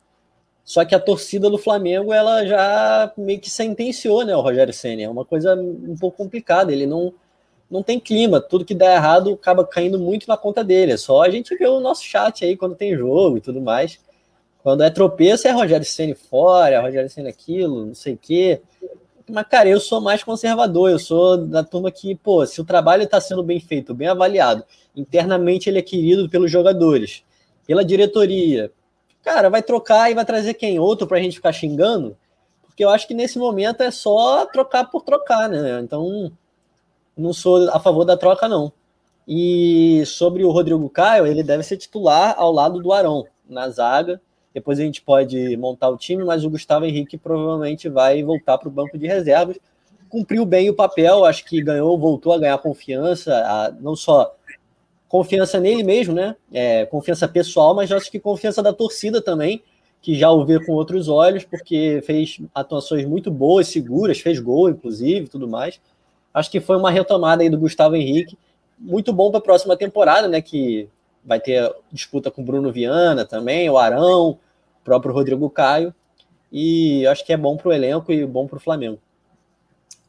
só 0.66 0.84
que 0.84 0.96
a 0.96 1.00
torcida 1.00 1.48
do 1.48 1.56
Flamengo, 1.56 2.12
ela 2.12 2.44
já 2.44 3.12
meio 3.16 3.38
que 3.38 3.48
sentenciou, 3.48 4.24
né, 4.24 4.34
o 4.34 4.40
Rogério 4.40 4.74
Senna. 4.74 5.02
É 5.02 5.08
uma 5.08 5.24
coisa 5.24 5.54
um 5.54 5.94
pouco 5.96 6.16
complicada. 6.16 6.72
Ele 6.72 6.86
não, 6.86 7.14
não 7.70 7.84
tem 7.84 8.00
clima. 8.00 8.40
Tudo 8.40 8.64
que 8.64 8.74
dá 8.74 8.92
errado 8.92 9.34
acaba 9.34 9.64
caindo 9.64 9.96
muito 9.96 10.26
na 10.26 10.36
conta 10.36 10.64
dele. 10.64 10.90
É 10.90 10.96
só 10.96 11.22
a 11.22 11.30
gente 11.30 11.54
ver 11.56 11.68
o 11.68 11.78
nosso 11.78 12.02
chat 12.02 12.44
aí 12.44 12.56
quando 12.56 12.74
tem 12.74 12.96
jogo 12.96 13.36
e 13.36 13.40
tudo 13.40 13.60
mais. 13.60 14.00
Quando 14.60 14.82
é 14.82 14.90
tropeço, 14.90 15.46
é 15.46 15.52
Rogério 15.52 15.86
Senna 15.86 16.16
fora, 16.16 16.74
é 16.74 16.80
Rogério 16.80 17.08
Senna 17.08 17.28
aquilo, 17.28 17.86
não 17.86 17.94
sei 17.94 18.14
o 18.14 18.18
quê. 18.20 18.60
Mas, 19.30 19.46
cara, 19.46 19.68
eu 19.68 19.78
sou 19.78 20.00
mais 20.00 20.24
conservador. 20.24 20.90
Eu 20.90 20.98
sou 20.98 21.36
da 21.36 21.62
turma 21.62 21.92
que, 21.92 22.16
pô, 22.16 22.44
se 22.44 22.60
o 22.60 22.64
trabalho 22.64 23.04
está 23.04 23.20
sendo 23.20 23.44
bem 23.44 23.60
feito, 23.60 23.94
bem 23.94 24.08
avaliado, 24.08 24.64
internamente 24.96 25.70
ele 25.70 25.78
é 25.78 25.82
querido 25.82 26.28
pelos 26.28 26.50
jogadores, 26.50 27.22
pela 27.64 27.84
diretoria, 27.84 28.72
cara, 29.26 29.50
vai 29.50 29.60
trocar 29.60 30.08
e 30.08 30.14
vai 30.14 30.24
trazer 30.24 30.54
quem? 30.54 30.78
Outro 30.78 31.04
para 31.04 31.18
a 31.18 31.20
gente 31.20 31.34
ficar 31.34 31.52
xingando? 31.52 32.16
Porque 32.62 32.84
eu 32.84 32.90
acho 32.90 33.08
que 33.08 33.14
nesse 33.14 33.40
momento 33.40 33.82
é 33.82 33.90
só 33.90 34.46
trocar 34.46 34.84
por 34.84 35.02
trocar, 35.02 35.48
né? 35.48 35.80
Então, 35.80 36.30
não 37.16 37.32
sou 37.32 37.68
a 37.70 37.80
favor 37.80 38.04
da 38.04 38.16
troca, 38.16 38.48
não. 38.48 38.72
E 39.26 40.04
sobre 40.06 40.44
o 40.44 40.52
Rodrigo 40.52 40.88
Caio, 40.88 41.26
ele 41.26 41.42
deve 41.42 41.64
ser 41.64 41.76
titular 41.76 42.36
ao 42.38 42.52
lado 42.52 42.80
do 42.80 42.92
Arão, 42.92 43.26
na 43.48 43.68
zaga. 43.68 44.20
Depois 44.54 44.78
a 44.78 44.82
gente 44.82 45.02
pode 45.02 45.56
montar 45.56 45.88
o 45.88 45.96
time, 45.96 46.22
mas 46.22 46.44
o 46.44 46.50
Gustavo 46.50 46.84
Henrique 46.84 47.18
provavelmente 47.18 47.88
vai 47.88 48.22
voltar 48.22 48.56
para 48.58 48.68
o 48.68 48.70
banco 48.72 48.96
de 48.96 49.08
reservas. 49.08 49.58
Cumpriu 50.08 50.46
bem 50.46 50.70
o 50.70 50.74
papel, 50.74 51.24
acho 51.24 51.44
que 51.44 51.60
ganhou, 51.60 51.98
voltou 51.98 52.32
a 52.32 52.38
ganhar 52.38 52.58
confiança, 52.58 53.34
a, 53.34 53.72
não 53.72 53.96
só 53.96 54.35
confiança 55.16 55.58
nele 55.58 55.82
mesmo, 55.82 56.12
né? 56.12 56.36
É, 56.52 56.84
confiança 56.84 57.26
pessoal, 57.26 57.74
mas 57.74 57.90
acho 57.90 58.10
que 58.10 58.20
confiança 58.20 58.62
da 58.62 58.70
torcida 58.70 59.22
também, 59.22 59.62
que 60.02 60.14
já 60.14 60.30
o 60.30 60.44
vê 60.44 60.62
com 60.62 60.72
outros 60.72 61.08
olhos, 61.08 61.42
porque 61.42 62.02
fez 62.04 62.38
atuações 62.54 63.06
muito 63.06 63.30
boas, 63.30 63.68
seguras, 63.68 64.20
fez 64.20 64.38
gol, 64.38 64.68
inclusive, 64.68 65.26
tudo 65.26 65.48
mais. 65.48 65.80
Acho 66.34 66.50
que 66.50 66.60
foi 66.60 66.76
uma 66.76 66.90
retomada 66.90 67.42
aí 67.42 67.48
do 67.48 67.56
Gustavo 67.56 67.96
Henrique, 67.96 68.36
muito 68.78 69.10
bom 69.10 69.30
para 69.30 69.38
a 69.38 69.42
próxima 69.42 69.74
temporada, 69.74 70.28
né? 70.28 70.42
Que 70.42 70.86
vai 71.24 71.40
ter 71.40 71.72
disputa 71.90 72.30
com 72.30 72.44
Bruno 72.44 72.70
Viana 72.70 73.24
também, 73.24 73.70
o 73.70 73.78
Arão, 73.78 74.32
o 74.32 74.84
próprio 74.84 75.14
Rodrigo 75.14 75.48
Caio. 75.48 75.94
E 76.52 77.06
acho 77.06 77.24
que 77.24 77.32
é 77.32 77.38
bom 77.38 77.56
para 77.56 77.70
o 77.70 77.72
elenco 77.72 78.12
e 78.12 78.26
bom 78.26 78.46
para 78.46 78.58
o 78.58 78.60
Flamengo. 78.60 78.98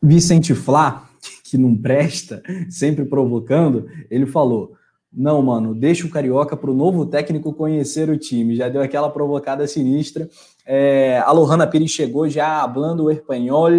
Vicente 0.03 0.53
Flá, 0.53 1.09
que 1.49 1.57
não 1.57 1.73
presta, 1.73 2.43
sempre 2.69 3.05
provocando, 3.05 3.89
ele 4.11 4.25
falou: 4.25 4.76
não, 5.11 5.41
mano, 5.41 5.73
deixa 5.73 6.05
o 6.05 6.09
Carioca 6.09 6.55
para 6.55 6.69
o 6.69 6.75
novo 6.75 7.05
técnico 7.05 7.53
conhecer 7.53 8.09
o 8.09 8.17
time. 8.17 8.55
Já 8.55 8.69
deu 8.69 8.81
aquela 8.81 9.09
provocada 9.09 9.65
sinistra. 9.65 10.29
É, 10.65 11.19
a 11.25 11.31
Lohana 11.31 11.65
Pires 11.65 11.91
chegou 11.91 12.29
já 12.29 12.61
hablando 12.61 13.05
o 13.05 13.11
espanhol. 13.11 13.69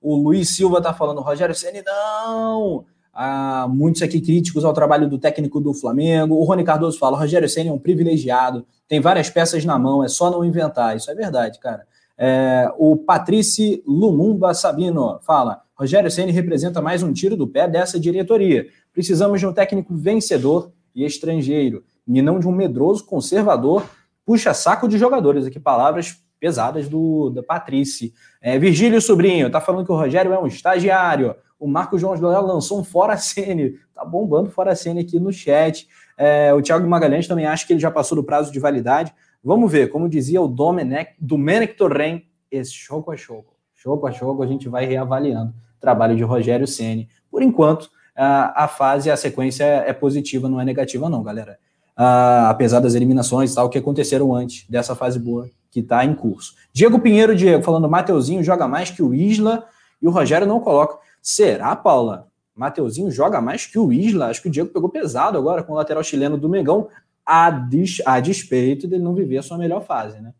O 0.00 0.16
Luiz 0.16 0.50
Silva 0.50 0.80
tá 0.80 0.94
falando, 0.94 1.20
Rogério 1.20 1.54
Ceni 1.54 1.82
não! 1.82 2.84
Há 3.12 3.66
muitos 3.68 4.02
aqui 4.02 4.20
críticos 4.20 4.64
ao 4.64 4.72
trabalho 4.72 5.08
do 5.08 5.18
técnico 5.18 5.58
do 5.60 5.74
Flamengo. 5.74 6.36
O 6.36 6.44
Rony 6.44 6.62
Cardoso 6.62 6.98
fala, 6.98 7.18
Rogério 7.18 7.48
Ceni 7.48 7.70
é 7.70 7.72
um 7.72 7.78
privilegiado, 7.78 8.64
tem 8.86 9.00
várias 9.00 9.30
peças 9.30 9.64
na 9.64 9.78
mão, 9.78 10.04
é 10.04 10.08
só 10.08 10.30
não 10.30 10.44
inventar. 10.44 10.96
Isso 10.96 11.10
é 11.10 11.14
verdade, 11.14 11.58
cara. 11.58 11.86
É, 12.18 12.70
o 12.78 12.96
Patrice 12.96 13.82
Lumumba 13.86 14.54
Sabino 14.54 15.18
fala: 15.22 15.62
Rogério 15.74 16.10
Ceni 16.10 16.32
representa 16.32 16.80
mais 16.80 17.02
um 17.02 17.12
tiro 17.12 17.36
do 17.36 17.46
pé 17.46 17.68
dessa 17.68 17.98
diretoria. 18.00 18.66
Precisamos 18.96 19.38
de 19.38 19.46
um 19.46 19.52
técnico 19.52 19.94
vencedor 19.94 20.72
e 20.94 21.04
estrangeiro, 21.04 21.84
e 22.08 22.22
não 22.22 22.40
de 22.40 22.48
um 22.48 22.50
medroso 22.50 23.04
conservador 23.04 23.86
puxa-saco 24.24 24.88
de 24.88 24.96
jogadores. 24.96 25.44
Aqui, 25.44 25.60
palavras 25.60 26.18
pesadas 26.40 26.88
do 26.88 27.28
da 27.28 27.42
Patrice. 27.42 28.14
É, 28.40 28.58
Virgílio 28.58 28.98
Sobrinho 29.02 29.50
tá 29.50 29.60
falando 29.60 29.84
que 29.84 29.92
o 29.92 29.94
Rogério 29.94 30.32
é 30.32 30.38
um 30.38 30.46
estagiário. 30.46 31.36
O 31.60 31.68
Marco 31.68 31.98
João 31.98 32.16
Joel 32.16 32.40
lançou 32.40 32.80
um 32.80 32.84
fora 32.84 33.18
Ceni. 33.18 33.74
Tá 33.94 34.02
bombando 34.02 34.50
fora 34.50 34.74
Ceni 34.74 35.00
aqui 35.00 35.20
no 35.20 35.30
chat. 35.30 35.86
É, 36.16 36.54
o 36.54 36.62
Thiago 36.62 36.88
Magalhães 36.88 37.28
também 37.28 37.44
acha 37.44 37.66
que 37.66 37.74
ele 37.74 37.80
já 37.80 37.90
passou 37.90 38.16
do 38.16 38.24
prazo 38.24 38.50
de 38.50 38.58
validade. 38.58 39.12
Vamos 39.44 39.70
ver, 39.70 39.90
como 39.90 40.08
dizia 40.08 40.40
o 40.40 40.48
Domenech, 40.48 41.10
Domenech 41.20 41.74
Torren, 41.74 42.22
esse 42.50 42.72
jogo 42.72 43.12
a 43.12 43.14
jogo, 43.14 43.58
jogo 43.74 44.06
a 44.06 44.10
jogo, 44.10 44.42
a 44.42 44.46
gente 44.46 44.70
vai 44.70 44.86
reavaliando 44.86 45.50
o 45.50 45.80
trabalho 45.82 46.16
de 46.16 46.22
Rogério 46.22 46.66
Ceni. 46.66 47.10
Por 47.30 47.42
enquanto, 47.42 47.90
a, 48.16 48.68
fase, 48.68 49.10
a 49.10 49.16
sequência 49.16 49.64
é 49.64 49.92
positiva, 49.92 50.48
não 50.48 50.60
é 50.60 50.64
negativa, 50.64 51.08
não, 51.08 51.22
galera. 51.22 51.58
Apesar 51.96 52.80
das 52.80 52.94
eliminações 52.94 53.52
e 53.52 53.54
tal 53.54 53.68
que 53.68 53.78
aconteceram 53.78 54.34
antes 54.34 54.64
dessa 54.68 54.94
fase 54.94 55.18
boa 55.18 55.48
que 55.70 55.80
está 55.80 56.04
em 56.04 56.14
curso. 56.14 56.54
Diego 56.72 56.98
Pinheiro, 56.98 57.36
Diego, 57.36 57.62
falando, 57.62 57.88
Mateuzinho 57.88 58.42
joga 58.42 58.66
mais 58.66 58.90
que 58.90 59.02
o 59.02 59.14
Isla 59.14 59.64
e 60.00 60.08
o 60.08 60.10
Rogério 60.10 60.46
não 60.46 60.60
coloca. 60.60 60.98
Será, 61.20 61.76
Paula? 61.76 62.28
Mateuzinho 62.54 63.10
joga 63.10 63.40
mais 63.40 63.66
que 63.66 63.78
o 63.78 63.92
Isla? 63.92 64.28
Acho 64.28 64.40
que 64.40 64.48
o 64.48 64.50
Diego 64.50 64.70
pegou 64.70 64.88
pesado 64.88 65.36
agora 65.36 65.62
com 65.62 65.72
o 65.72 65.76
lateral 65.76 66.02
chileno 66.02 66.38
do 66.38 66.48
Mengão, 66.48 66.88
a, 67.24 67.50
des, 67.50 68.00
a 68.06 68.20
despeito 68.20 68.86
dele 68.88 69.02
não 69.02 69.14
viver 69.14 69.38
a 69.38 69.42
sua 69.42 69.58
melhor 69.58 69.84
fase, 69.84 70.20
né? 70.20 70.32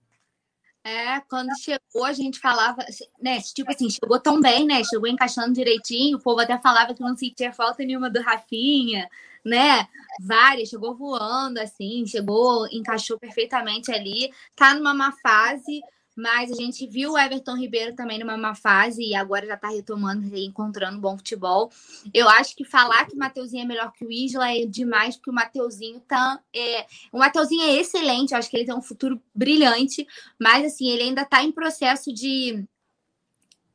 É, 0.87 1.21
quando 1.29 1.51
chegou, 1.59 2.05
a 2.05 2.13
gente 2.13 2.39
falava, 2.39 2.77
né? 3.21 3.41
Tipo 3.41 3.73
assim, 3.73 3.91
chegou 3.91 4.21
tão 4.21 4.41
bem, 4.41 4.65
né? 4.65 4.85
Chegou 4.85 5.09
encaixando 5.09 5.53
direitinho. 5.53 6.17
O 6.17 6.21
povo 6.21 6.41
até 6.41 6.57
falava 6.59 6.95
que 6.95 7.01
não 7.01 7.17
sentia 7.17 7.53
falta 7.53 7.83
nenhuma 7.83 8.09
do 8.09 8.23
Rafinha, 8.23 9.09
né? 9.45 9.89
Várias, 10.21 10.69
chegou 10.69 10.95
voando, 10.95 11.59
assim, 11.59 12.07
chegou, 12.07 12.69
encaixou 12.71 13.19
perfeitamente 13.19 13.91
ali. 13.91 14.33
Tá 14.55 14.75
numa 14.75 14.95
má 14.95 15.11
fase, 15.21 15.81
mas 16.17 16.51
a 16.51 16.55
gente 16.55 16.87
viu 16.87 17.13
o 17.13 17.19
Everton 17.19 17.57
Ribeiro 17.57 17.95
também 17.95 18.19
numa 18.19 18.39
má 18.39 18.55
fase 18.55 19.03
e 19.03 19.15
agora 19.15 19.47
já 19.47 19.55
está 19.55 19.69
retomando, 19.69 20.35
encontrando 20.35 20.99
bom 20.99 21.17
futebol. 21.19 21.71
Eu 22.15 22.27
acho 22.31 22.57
que 22.57 22.65
falar 22.65 23.05
que 23.05 23.15
o 23.15 23.19
Mateuzinho 23.19 23.63
é 23.63 23.67
melhor 23.67 23.93
que 23.93 24.05
o 24.05 24.11
Isla 24.11 24.51
é 24.51 24.65
demais, 24.65 25.17
porque 25.17 25.31
o 25.31 25.35
Mateuzinho 25.35 26.01
tá. 26.01 26.41
É... 26.55 26.87
O 27.13 27.19
Mateuzinho 27.19 27.63
é 27.65 27.75
excelente, 27.75 28.33
eu 28.33 28.39
acho 28.39 28.49
que 28.49 28.57
ele 28.57 28.65
tem 28.65 28.75
um 28.75 28.83
futuro 28.83 29.21
brilhante, 29.35 30.07
mas 30.41 30.65
assim, 30.65 30.89
ele 30.89 31.03
ainda 31.03 31.23
está 31.23 31.43
em 31.43 31.53
processo 31.53 32.13
de 32.13 32.67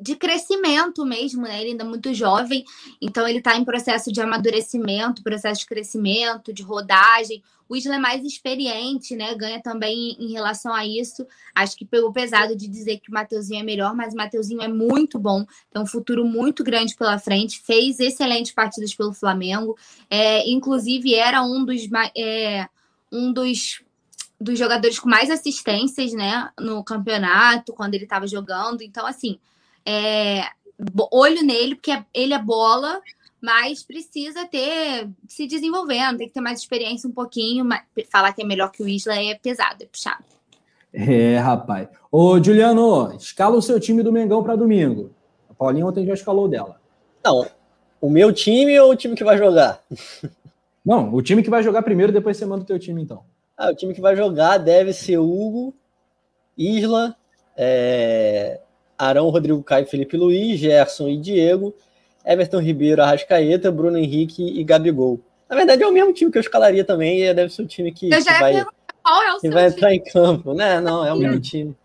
de 0.01 0.15
crescimento 0.15 1.05
mesmo, 1.05 1.43
né? 1.43 1.61
Ele 1.61 1.71
ainda 1.71 1.83
é 1.83 1.87
muito 1.87 2.13
jovem, 2.13 2.65
então 2.99 3.27
ele 3.27 3.37
está 3.37 3.55
em 3.55 3.63
processo 3.63 4.11
de 4.11 4.19
amadurecimento, 4.19 5.21
processo 5.21 5.61
de 5.61 5.67
crescimento, 5.67 6.51
de 6.51 6.63
rodagem. 6.63 7.43
O 7.69 7.75
Isla 7.75 7.95
é 7.95 7.99
mais 7.99 8.25
experiente, 8.25 9.15
né? 9.15 9.35
Ganha 9.35 9.61
também 9.61 10.17
em 10.19 10.31
relação 10.31 10.73
a 10.73 10.85
isso. 10.85 11.25
Acho 11.55 11.77
que 11.77 11.85
pegou 11.85 12.11
pesado 12.11 12.55
de 12.55 12.67
dizer 12.67 12.99
que 12.99 13.09
o 13.09 13.13
Mateuzinho 13.13 13.61
é 13.61 13.63
melhor, 13.63 13.95
mas 13.95 14.13
o 14.13 14.17
Mateuzinho 14.17 14.61
é 14.61 14.67
muito 14.67 15.19
bom, 15.19 15.45
tem 15.71 15.81
um 15.81 15.85
futuro 15.85 16.25
muito 16.25 16.63
grande 16.63 16.95
pela 16.95 17.19
frente, 17.19 17.61
fez 17.61 17.99
excelentes 17.99 18.51
partidas 18.51 18.93
pelo 18.93 19.13
Flamengo, 19.13 19.77
é, 20.09 20.49
inclusive 20.49 21.13
era 21.13 21.43
um 21.43 21.63
dos, 21.63 21.87
é, 22.17 22.67
um 23.11 23.31
dos 23.31 23.81
dos 24.41 24.57
jogadores 24.57 24.97
com 24.97 25.07
mais 25.07 25.29
assistências, 25.29 26.13
né, 26.13 26.49
no 26.59 26.83
campeonato, 26.83 27.73
quando 27.73 27.93
ele 27.93 28.05
estava 28.05 28.25
jogando. 28.25 28.81
Então, 28.81 29.05
assim, 29.05 29.37
é, 29.85 30.43
olho 31.11 31.43
nele, 31.43 31.75
porque 31.75 31.91
é, 31.91 32.05
ele 32.13 32.33
é 32.33 32.39
bola, 32.39 33.01
mas 33.41 33.83
precisa 33.83 34.45
ter 34.45 35.09
se 35.27 35.47
desenvolvendo, 35.47 36.17
tem 36.17 36.27
que 36.27 36.33
ter 36.33 36.41
mais 36.41 36.59
experiência 36.59 37.09
um 37.09 37.13
pouquinho. 37.13 37.65
Mas 37.65 37.81
falar 38.09 38.33
que 38.33 38.41
é 38.41 38.45
melhor 38.45 38.71
que 38.71 38.83
o 38.83 38.87
Isla 38.87 39.15
é 39.15 39.35
pesado, 39.35 39.83
é 39.83 39.85
puxado. 39.85 40.23
É, 40.93 41.37
rapaz. 41.37 41.87
Ô, 42.11 42.41
Juliano, 42.43 43.15
escala 43.15 43.55
o 43.55 43.61
seu 43.61 43.79
time 43.79 44.03
do 44.03 44.11
Mengão 44.11 44.43
para 44.43 44.55
domingo. 44.55 45.11
A 45.49 45.53
Paulinha 45.53 45.85
ontem 45.85 46.05
já 46.05 46.13
escalou 46.13 46.47
dela. 46.47 46.79
Não, 47.23 47.45
o 48.01 48.09
meu 48.09 48.33
time 48.33 48.77
ou 48.79 48.91
o 48.91 48.95
time 48.95 49.15
que 49.15 49.23
vai 49.23 49.37
jogar? 49.37 49.81
Não, 50.83 51.13
o 51.13 51.21
time 51.21 51.43
que 51.43 51.49
vai 51.49 51.61
jogar 51.61 51.83
primeiro, 51.83 52.11
depois 52.11 52.35
você 52.35 52.45
manda 52.45 52.63
o 52.63 52.67
teu 52.67 52.79
time, 52.79 53.01
então. 53.01 53.23
Ah, 53.55 53.69
o 53.69 53.75
time 53.75 53.93
que 53.93 54.01
vai 54.01 54.15
jogar 54.15 54.57
deve 54.57 54.91
ser 54.91 55.19
Hugo, 55.19 55.73
Isla, 56.57 57.15
é... 57.55 58.59
Arão, 59.01 59.29
Rodrigo 59.29 59.63
Caio, 59.63 59.87
Felipe 59.87 60.15
Luiz, 60.15 60.59
Gerson 60.59 61.07
e 61.07 61.17
Diego, 61.17 61.73
Everton 62.25 62.59
Ribeiro, 62.59 63.01
Arrascaeta, 63.01 63.71
Bruno 63.71 63.97
Henrique 63.97 64.43
e 64.43 64.63
Gabigol. 64.63 65.19
Na 65.49 65.55
verdade, 65.55 65.81
é 65.81 65.87
o 65.87 65.91
mesmo 65.91 66.13
time 66.13 66.31
que 66.31 66.37
eu 66.37 66.41
escalaria 66.41 66.83
também, 66.83 67.23
e 67.23 67.33
deve 67.33 67.51
ser 67.51 67.63
o 67.63 67.67
time 67.67 67.91
que, 67.91 68.09
que 68.09 68.23
vai, 68.23 68.65
qual 69.03 69.23
é 69.23 69.33
o 69.33 69.39
que 69.39 69.49
vai 69.49 69.63
time? 69.65 69.75
entrar 69.75 69.93
em 69.95 70.03
campo. 70.03 70.53
Né? 70.53 70.79
Não, 70.79 71.03
é 71.03 71.11
o 71.11 71.17
mesmo 71.17 71.39
time. 71.39 71.75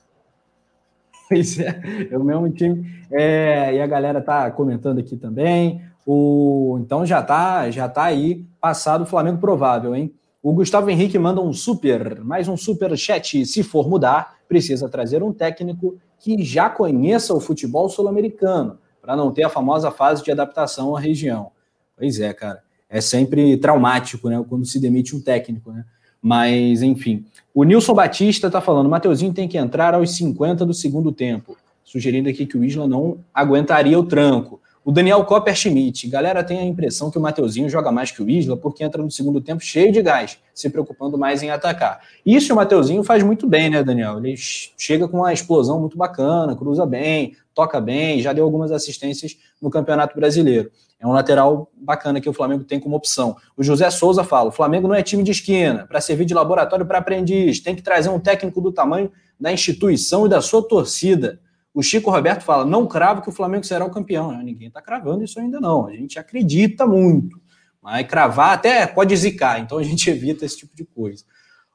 Pois 1.29 1.59
é, 1.59 2.09
é 2.11 2.17
o 2.17 2.23
mesmo 2.23 2.49
time. 2.51 2.87
É, 3.11 3.75
e 3.75 3.81
a 3.81 3.87
galera 3.87 4.21
tá 4.21 4.51
comentando 4.51 5.01
aqui 5.01 5.17
também. 5.17 5.81
O, 6.07 6.79
então 6.81 7.05
já 7.05 7.21
tá, 7.23 7.69
já 7.71 7.89
tá 7.89 8.05
aí 8.05 8.45
passado 8.61 9.03
o 9.03 9.07
Flamengo 9.07 9.39
provável, 9.39 9.95
hein? 9.97 10.15
O 10.47 10.53
Gustavo 10.53 10.89
Henrique 10.89 11.19
manda 11.19 11.41
um 11.41 11.53
super, 11.53 12.23
mais 12.23 12.47
um 12.47 12.57
super 12.57 12.97
chat. 12.97 13.45
Se 13.45 13.65
for 13.65 13.89
mudar, 13.89 14.37
precisa 14.49 14.89
trazer 14.89 15.21
um 15.21 15.33
técnico 15.33 15.99
que 16.21 16.41
já 16.45 16.71
conheça 16.71 17.35
o 17.35 17.41
futebol 17.41 17.89
sul-americano, 17.89 18.79
para 19.03 19.17
não 19.17 19.33
ter 19.33 19.43
a 19.43 19.49
famosa 19.49 19.91
fase 19.91 20.23
de 20.23 20.31
adaptação 20.31 20.95
à 20.95 21.01
região. 21.01 21.51
Pois 21.97 22.21
é, 22.21 22.33
cara. 22.33 22.63
É 22.89 23.01
sempre 23.01 23.57
traumático, 23.57 24.29
né? 24.29 24.41
Quando 24.49 24.65
se 24.65 24.79
demite 24.79 25.17
um 25.17 25.21
técnico, 25.21 25.73
né? 25.73 25.85
Mas, 26.23 26.81
enfim. 26.81 27.27
O 27.53 27.65
Nilson 27.65 27.95
Batista 27.95 28.47
está 28.47 28.61
falando: 28.61 28.89
Mateuzinho 28.89 29.35
tem 29.35 29.49
que 29.49 29.59
entrar 29.59 29.95
aos 29.95 30.15
50 30.15 30.65
do 30.65 30.73
segundo 30.73 31.11
tempo. 31.11 31.57
Sugerindo 31.83 32.29
aqui 32.29 32.47
que 32.47 32.57
o 32.57 32.63
Isla 32.63 32.87
não 32.87 33.19
aguentaria 33.35 33.99
o 33.99 34.05
tranco. 34.05 34.61
O 34.87 34.93
Daniel 34.93 35.25
Copper 35.25 35.53
Schmidt, 35.53 36.07
galera 36.07 36.45
tem 36.45 36.61
a 36.61 36.65
impressão 36.65 37.11
que 37.11 37.19
o 37.19 37.21
Mateuzinho 37.21 37.69
joga 37.69 37.91
mais 37.91 38.13
que 38.13 38.23
o 38.23 38.31
Isla 38.31 38.57
porque 38.57 38.85
entra 38.85 39.03
no 39.03 39.11
segundo 39.11 39.41
tempo 39.41 39.61
cheio 39.61 39.91
de 39.91 40.01
gás, 40.01 40.39
se 40.55 40.71
preocupando 40.71 41.19
mais 41.19 41.43
em 41.43 41.51
atacar. 41.51 41.99
Isso 42.25 42.53
o 42.53 42.57
Mateuzinho 42.57 43.03
faz 43.03 43.21
muito 43.25 43.49
bem, 43.49 43.69
né, 43.69 43.83
Daniel? 43.83 44.19
Ele 44.19 44.37
chega 44.37 45.09
com 45.09 45.17
uma 45.17 45.33
explosão 45.33 45.81
muito 45.81 45.99
bacana, 45.99 46.55
cruza 46.55 46.87
bem, 46.87 47.35
toca 47.53 47.81
bem, 47.81 48.23
já 48.23 48.33
deu 48.33 48.45
algumas 48.45 48.71
assistências 48.71 49.37
no 49.61 49.71
Campeonato 49.71 50.15
Brasileiro. 50.15 50.71
É 51.01 51.07
um 51.07 51.11
lateral 51.11 51.69
bacana 51.75 52.21
que 52.21 52.29
o 52.29 52.33
Flamengo 52.33 52.63
tem 52.63 52.79
como 52.79 52.95
opção. 52.95 53.37
O 53.57 53.65
José 53.65 53.91
Souza 53.91 54.23
fala: 54.23 54.51
o 54.51 54.53
Flamengo 54.53 54.87
não 54.87 54.95
é 54.95 55.03
time 55.03 55.25
de 55.25 55.33
esquina, 55.33 55.85
para 55.85 56.01
servir 56.01 56.27
de 56.27 56.33
laboratório 56.33 56.87
para 56.87 56.99
aprendiz, 56.99 57.59
tem 57.59 57.75
que 57.75 57.83
trazer 57.83 58.09
um 58.09 58.21
técnico 58.21 58.61
do 58.61 58.71
tamanho 58.71 59.11
da 59.39 59.51
instituição 59.51 60.27
e 60.27 60.29
da 60.29 60.41
sua 60.41 60.63
torcida. 60.63 61.41
O 61.77 61.83
Chico 61.83 62.11
Roberto 62.11 62.41
fala: 62.41 62.65
não 62.65 62.87
cravo 62.87 63.21
que 63.21 63.29
o 63.29 63.33
Flamengo 63.33 63.67
será 63.67 63.85
o 63.85 63.91
campeão. 63.91 64.33
Ninguém 64.43 64.69
está 64.69 64.81
cravando 64.81 65.23
isso 65.23 65.39
ainda, 65.39 65.61
não. 65.61 65.87
A 65.87 65.93
gente 65.93 66.19
acredita 66.19 66.87
muito. 66.87 67.39
Mas 67.83 68.07
cravar 68.07 68.55
até 68.55 68.87
pode 68.87 69.15
zicar, 69.15 69.61
então 69.61 69.77
a 69.77 69.83
gente 69.83 70.09
evita 70.09 70.47
esse 70.47 70.57
tipo 70.57 70.75
de 70.75 70.87
coisa. 70.87 71.23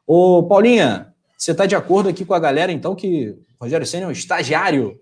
Ô, 0.07 0.41
Paulinha, 0.41 1.13
você 1.37 1.51
está 1.51 1.67
de 1.67 1.75
acordo 1.75 2.09
aqui 2.09 2.25
com 2.25 2.33
a 2.33 2.39
galera, 2.39 2.71
então, 2.71 2.95
que 2.95 3.29
o 3.29 3.63
Rogério 3.63 3.85
Senna 3.85 4.05
é 4.05 4.07
um 4.07 4.11
estagiário? 4.11 4.99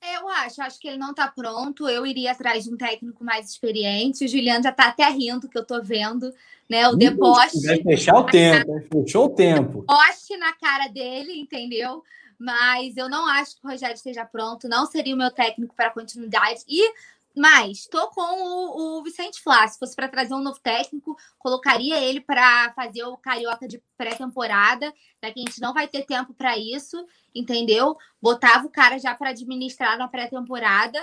Eu 0.00 0.28
acho, 0.28 0.62
acho 0.62 0.78
que 0.78 0.86
ele 0.86 0.96
não 0.96 1.10
está 1.10 1.26
pronto. 1.26 1.88
Eu 1.88 2.06
iria 2.06 2.30
atrás 2.30 2.62
de 2.62 2.72
um 2.72 2.76
técnico 2.76 3.24
mais 3.24 3.50
experiente. 3.50 4.24
O 4.24 4.28
Juliano 4.28 4.62
já 4.62 4.70
está 4.70 4.90
até 4.90 5.08
rindo, 5.08 5.48
que 5.48 5.58
eu 5.58 5.62
estou 5.62 5.82
vendo, 5.82 6.32
né? 6.70 6.88
O 6.88 6.94
deboche. 6.94 7.60
Vai 7.66 7.82
fechar 7.82 8.14
o 8.14 8.26
tempo, 8.26 8.80
fechou 8.92 9.24
o 9.26 9.30
tempo. 9.30 9.80
Deboche 9.80 10.36
na 10.38 10.52
cara 10.52 10.86
dele, 10.86 11.32
entendeu? 11.40 12.04
Mas 12.38 12.96
eu 12.96 13.08
não 13.08 13.26
acho 13.26 13.56
que 13.56 13.66
o 13.66 13.70
Rogério 13.70 13.94
esteja 13.94 14.24
pronto, 14.24 14.68
não 14.68 14.86
seria 14.86 15.14
o 15.14 15.18
meu 15.18 15.30
técnico 15.30 15.74
para 15.74 15.90
continuidade. 15.90 16.62
E 16.68 16.92
mas 17.38 17.78
estou 17.78 18.08
com 18.08 18.20
o, 18.20 18.98
o, 18.98 19.02
Vicente 19.02 19.40
Flá. 19.40 19.66
Se 19.68 19.78
fosse 19.78 19.94
para 19.94 20.08
trazer 20.08 20.34
um 20.34 20.42
novo 20.42 20.58
técnico, 20.60 21.16
colocaria 21.38 22.00
ele 22.00 22.20
para 22.20 22.72
fazer 22.72 23.04
o 23.04 23.16
carioca 23.16 23.68
de 23.68 23.80
pré-temporada, 23.96 24.92
já 25.22 25.32
que 25.32 25.40
a 25.40 25.44
gente 25.44 25.60
não 25.60 25.72
vai 25.72 25.86
ter 25.86 26.04
tempo 26.04 26.34
para 26.34 26.58
isso, 26.58 26.96
entendeu? 27.32 27.96
Botava 28.20 28.66
o 28.66 28.70
cara 28.70 28.98
já 28.98 29.14
para 29.14 29.30
administrar 29.30 29.96
na 29.96 30.08
pré-temporada 30.08 30.98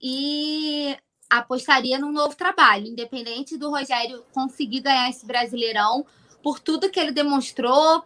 e 0.00 0.96
apostaria 1.28 1.98
num 1.98 2.12
novo 2.12 2.34
trabalho, 2.34 2.86
independente 2.86 3.58
do 3.58 3.70
Rogério 3.70 4.24
conseguir 4.32 4.80
ganhar 4.80 5.10
esse 5.10 5.26
Brasileirão, 5.26 6.06
por 6.42 6.60
tudo 6.60 6.90
que 6.90 7.00
ele 7.00 7.12
demonstrou, 7.12 8.04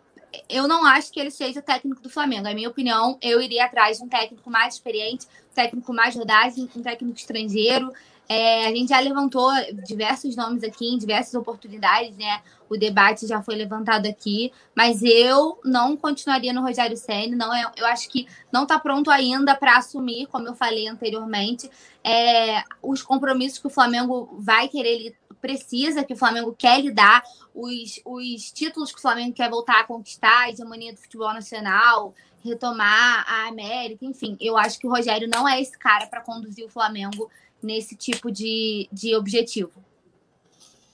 eu 0.49 0.69
não 0.69 0.85
acho 0.85 1.13
que 1.13 1.21
ele 1.21 1.31
seja 1.31 1.61
o 1.61 1.63
técnico 1.63 2.03
do 2.03 2.11
Flamengo. 2.11 2.43
Na 2.43 2.55
minha 2.55 2.69
opinião, 2.69 3.19
eu 3.23 3.41
iria 3.41 3.65
atrás 3.65 3.99
de 3.99 4.05
um 4.05 4.09
técnico 4.09 4.51
mais 4.51 4.75
experiente, 4.75 5.27
um 5.27 5.55
técnico 5.55 5.93
mais 5.93 6.15
rodagem, 6.15 6.69
um 6.77 6.83
técnico 6.83 7.19
estrangeiro. 7.19 7.93
É, 8.29 8.67
a 8.67 8.71
gente 8.71 8.91
já 8.91 9.01
levantou 9.01 9.51
diversos 9.87 10.37
nomes 10.37 10.63
aqui 10.63 10.87
em 10.87 10.99
diversas 10.99 11.35
oportunidades, 11.35 12.15
né? 12.17 12.43
O 12.69 12.77
debate 12.77 13.27
já 13.27 13.43
foi 13.43 13.55
levantado 13.55 14.07
aqui, 14.07 14.53
mas 14.75 15.03
eu 15.03 15.59
não 15.65 15.97
continuaria 15.97 16.53
no 16.53 16.61
Rogério 16.61 16.97
Senna. 16.97 17.35
Não, 17.35 17.55
é, 17.55 17.73
eu 17.77 17.87
acho 17.87 18.07
que 18.11 18.29
não 18.53 18.65
está 18.65 18.79
pronto 18.79 19.11
ainda 19.11 19.55
para 19.55 19.79
assumir, 19.79 20.27
como 20.27 20.47
eu 20.47 20.55
falei 20.55 20.87
anteriormente, 20.87 21.71
é, 22.05 22.63
os 22.83 23.03
compromissos 23.03 23.59
que 23.59 23.67
o 23.67 23.71
Flamengo 23.71 24.29
vai 24.39 24.69
querer, 24.69 25.17
precisa, 25.41 26.05
que 26.05 26.13
o 26.13 26.17
Flamengo 26.17 26.55
quer 26.57 26.83
lidar, 26.83 27.23
os, 27.55 27.99
os 28.05 28.53
títulos 28.53 28.93
que 28.93 28.99
o 28.99 29.03
Flamengo 29.03 29.33
quer 29.33 29.49
voltar 29.49 29.81
a 29.81 29.85
conquistar, 29.85 30.41
a 30.41 30.51
hegemonia 30.51 30.93
do 30.93 30.99
futebol 30.99 31.33
nacional, 31.33 32.15
retomar 32.45 33.25
a 33.27 33.49
América, 33.49 34.05
enfim. 34.05 34.37
Eu 34.39 34.57
acho 34.59 34.79
que 34.79 34.87
o 34.87 34.91
Rogério 34.91 35.29
não 35.29 35.49
é 35.49 35.61
esse 35.61 35.77
cara 35.79 36.07
para 36.07 36.21
conduzir 36.21 36.65
o 36.65 36.69
Flamengo 36.69 37.31
nesse 37.63 37.97
tipo 37.97 38.31
de, 38.31 38.89
de 38.93 39.15
objetivo. 39.15 39.71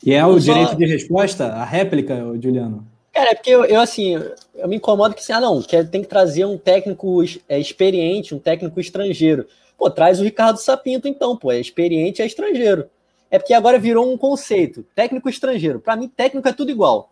E 0.04 0.12
é 0.12 0.24
o 0.24 0.38
direito 0.38 0.76
de 0.76 0.84
resposta, 0.84 1.46
a 1.46 1.64
réplica, 1.64 2.16
Juliano? 2.40 2.86
Cara, 3.12 3.30
é 3.30 3.34
porque 3.34 3.50
eu, 3.50 3.64
eu, 3.64 3.80
assim, 3.80 4.14
eu 4.54 4.68
me 4.68 4.76
incomodo 4.76 5.14
que 5.14 5.20
assim, 5.20 5.32
ah, 5.32 5.40
não, 5.40 5.62
que 5.62 5.84
tem 5.84 6.02
que 6.02 6.08
trazer 6.08 6.44
um 6.44 6.58
técnico 6.58 7.22
é, 7.48 7.58
experiente, 7.58 8.34
um 8.34 8.38
técnico 8.38 8.80
estrangeiro. 8.80 9.46
Pô, 9.78 9.88
traz 9.88 10.20
o 10.20 10.24
Ricardo 10.24 10.58
Sapinto, 10.58 11.08
então, 11.08 11.36
pô, 11.36 11.52
é 11.52 11.60
experiente, 11.60 12.20
é 12.20 12.26
estrangeiro. 12.26 12.90
É 13.30 13.38
porque 13.38 13.54
agora 13.54 13.78
virou 13.78 14.12
um 14.12 14.18
conceito, 14.18 14.84
técnico 14.94 15.28
estrangeiro. 15.28 15.80
Para 15.80 15.96
mim, 15.96 16.08
técnico 16.08 16.48
é 16.48 16.52
tudo 16.52 16.70
igual. 16.70 17.10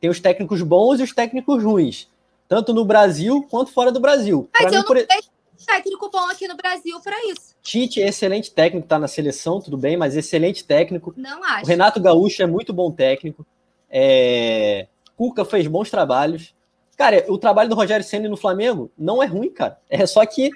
Tem 0.00 0.10
os 0.10 0.20
técnicos 0.20 0.60
bons 0.60 1.00
e 1.00 1.02
os 1.02 1.14
técnicos 1.14 1.62
ruins, 1.62 2.08
tanto 2.48 2.74
no 2.74 2.84
Brasil 2.84 3.46
quanto 3.48 3.72
fora 3.72 3.90
do 3.90 4.00
Brasil. 4.00 4.48
Mas 4.52 4.62
pra 4.62 4.70
eu 4.70 4.72
mim, 4.72 4.78
não 4.78 4.84
por... 4.84 4.96
vejo 4.96 5.33
técnico 5.64 6.10
bom 6.10 6.30
aqui 6.30 6.46
no 6.46 6.56
Brasil 6.56 7.00
para 7.00 7.16
isso. 7.26 7.54
Tite 7.62 8.02
é 8.02 8.08
excelente 8.08 8.50
técnico, 8.50 8.86
tá 8.86 8.98
na 8.98 9.08
seleção, 9.08 9.60
tudo 9.60 9.76
bem, 9.76 9.96
mas 9.96 10.16
excelente 10.16 10.64
técnico. 10.64 11.14
Não 11.16 11.42
acho. 11.42 11.64
O 11.64 11.66
Renato 11.66 12.00
Gaúcho 12.00 12.42
é 12.42 12.46
muito 12.46 12.72
bom 12.72 12.90
técnico. 12.90 13.46
É... 13.90 14.86
Cuca 15.16 15.44
fez 15.44 15.66
bons 15.66 15.90
trabalhos. 15.90 16.54
Cara, 16.96 17.24
o 17.28 17.38
trabalho 17.38 17.68
do 17.68 17.74
Rogério 17.74 18.04
Senna 18.04 18.28
no 18.28 18.36
Flamengo 18.36 18.90
não 18.96 19.22
é 19.22 19.26
ruim, 19.26 19.50
cara. 19.50 19.78
É 19.88 20.06
só 20.06 20.24
que, 20.24 20.50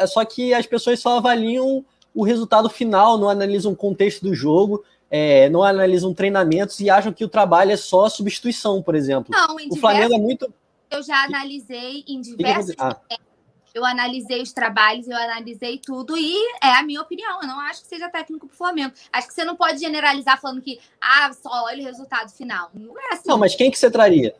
é 0.00 0.06
só 0.06 0.24
que 0.24 0.52
as 0.52 0.66
pessoas 0.66 0.98
só 0.98 1.18
avaliam 1.18 1.84
o 2.14 2.24
resultado 2.24 2.68
final, 2.68 3.18
não 3.18 3.28
analisam 3.28 3.72
o 3.72 3.76
contexto 3.76 4.22
do 4.22 4.34
jogo, 4.34 4.82
é... 5.10 5.48
não 5.50 5.62
analisam 5.62 6.14
treinamentos 6.14 6.80
e 6.80 6.88
acham 6.88 7.12
que 7.12 7.24
o 7.24 7.28
trabalho 7.28 7.72
é 7.72 7.76
só 7.76 8.08
substituição, 8.08 8.82
por 8.82 8.94
exemplo. 8.94 9.30
Não, 9.30 9.60
em 9.60 9.68
o 9.70 9.76
Flamengo 9.76 10.14
é 10.14 10.18
muito. 10.18 10.52
Eu 10.90 11.02
já 11.02 11.24
analisei 11.24 12.04
em 12.08 12.20
diversos 12.20 12.74
ah 12.78 12.96
eu 13.76 13.84
analisei 13.84 14.40
os 14.40 14.54
trabalhos, 14.54 15.06
eu 15.06 15.16
analisei 15.16 15.78
tudo 15.78 16.16
e 16.16 16.34
é 16.62 16.78
a 16.78 16.82
minha 16.82 17.02
opinião. 17.02 17.42
Eu 17.42 17.46
não 17.46 17.60
acho 17.60 17.82
que 17.82 17.88
seja 17.88 18.08
técnico 18.08 18.46
pro 18.46 18.56
Flamengo. 18.56 18.94
Acho 19.12 19.28
que 19.28 19.34
você 19.34 19.44
não 19.44 19.54
pode 19.54 19.78
generalizar 19.78 20.40
falando 20.40 20.62
que, 20.62 20.80
ah, 20.98 21.30
só 21.34 21.64
olha 21.64 21.82
o 21.82 21.84
resultado 21.84 22.30
final. 22.32 22.70
Não 22.72 22.98
é 22.98 23.12
assim. 23.12 23.28
Não, 23.28 23.36
mas 23.36 23.54
quem 23.54 23.70
que 23.70 23.78
você 23.78 23.90
traria? 23.90 24.34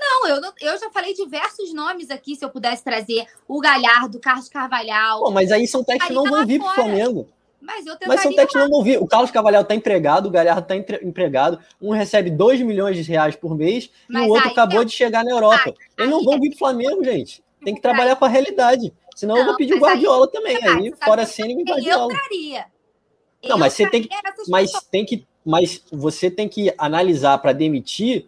Não, 0.00 0.28
eu, 0.28 0.40
eu 0.62 0.78
já 0.78 0.88
falei 0.90 1.12
diversos 1.12 1.74
nomes 1.74 2.10
aqui, 2.10 2.36
se 2.36 2.44
eu 2.44 2.48
pudesse 2.48 2.82
trazer 2.82 3.26
o 3.46 3.60
Galhardo, 3.60 4.18
Carlos 4.18 4.48
Carvalhal. 4.48 5.24
Pô, 5.24 5.30
mas 5.30 5.52
aí 5.52 5.66
são 5.66 5.84
técnicos 5.84 6.08
que 6.08 6.14
não 6.14 6.24
vão 6.24 6.46
vir 6.46 6.58
pro 6.58 6.70
Flamengo. 6.70 7.28
Mas, 7.60 7.84
eu 7.84 7.96
mas 8.06 8.22
são 8.22 8.30
técnicos 8.30 8.52
que 8.54 8.58
não 8.60 8.70
vão 8.70 8.82
vir. 8.82 9.02
O 9.02 9.06
Carlos 9.06 9.30
Carvalhal 9.30 9.64
tá 9.64 9.74
empregado, 9.74 10.26
o 10.26 10.30
Galhardo 10.30 10.66
tá 10.66 10.74
empregado. 10.74 11.58
Um 11.82 11.90
recebe 11.90 12.30
2 12.30 12.62
milhões 12.62 12.96
de 12.96 13.02
reais 13.02 13.36
por 13.36 13.54
mês 13.54 13.90
mas 14.08 14.24
e 14.24 14.26
o 14.26 14.30
outro 14.30 14.48
acabou 14.48 14.84
de 14.86 14.92
chegar 14.92 15.22
na 15.22 15.32
Europa. 15.32 15.68
Aí, 15.68 15.74
Eles 15.98 16.10
não 16.10 16.24
vão 16.24 16.34
é 16.34 16.38
vir 16.38 16.50
pro 16.50 16.58
Flamengo, 16.60 17.04
gente. 17.04 17.42
Tem 17.64 17.74
que 17.74 17.80
trabalhar 17.80 18.16
com 18.16 18.24
a 18.24 18.28
realidade. 18.28 18.92
Senão 19.14 19.34
não, 19.34 19.42
eu 19.42 19.46
vou 19.46 19.56
pedir 19.56 19.74
o 19.74 19.80
Guardiola 19.80 20.26
aí, 20.26 20.32
também. 20.32 20.56
Aí, 20.56 20.94
fora 21.04 21.26
cena 21.26 21.52
e 21.52 21.64
Guardiola. 21.64 22.12
Eu 22.12 22.18
traria. 22.18 22.66
Não, 23.44 23.58
mas 23.58 23.72
você 23.72 23.88
tem 23.88 24.02
que. 24.02 24.08
Mas 24.48 24.72
tem 24.90 25.04
que. 25.04 25.26
Mas 25.44 25.82
você 25.90 26.30
tem 26.30 26.48
que 26.48 26.72
analisar 26.76 27.38
para 27.38 27.52
demitir 27.52 28.26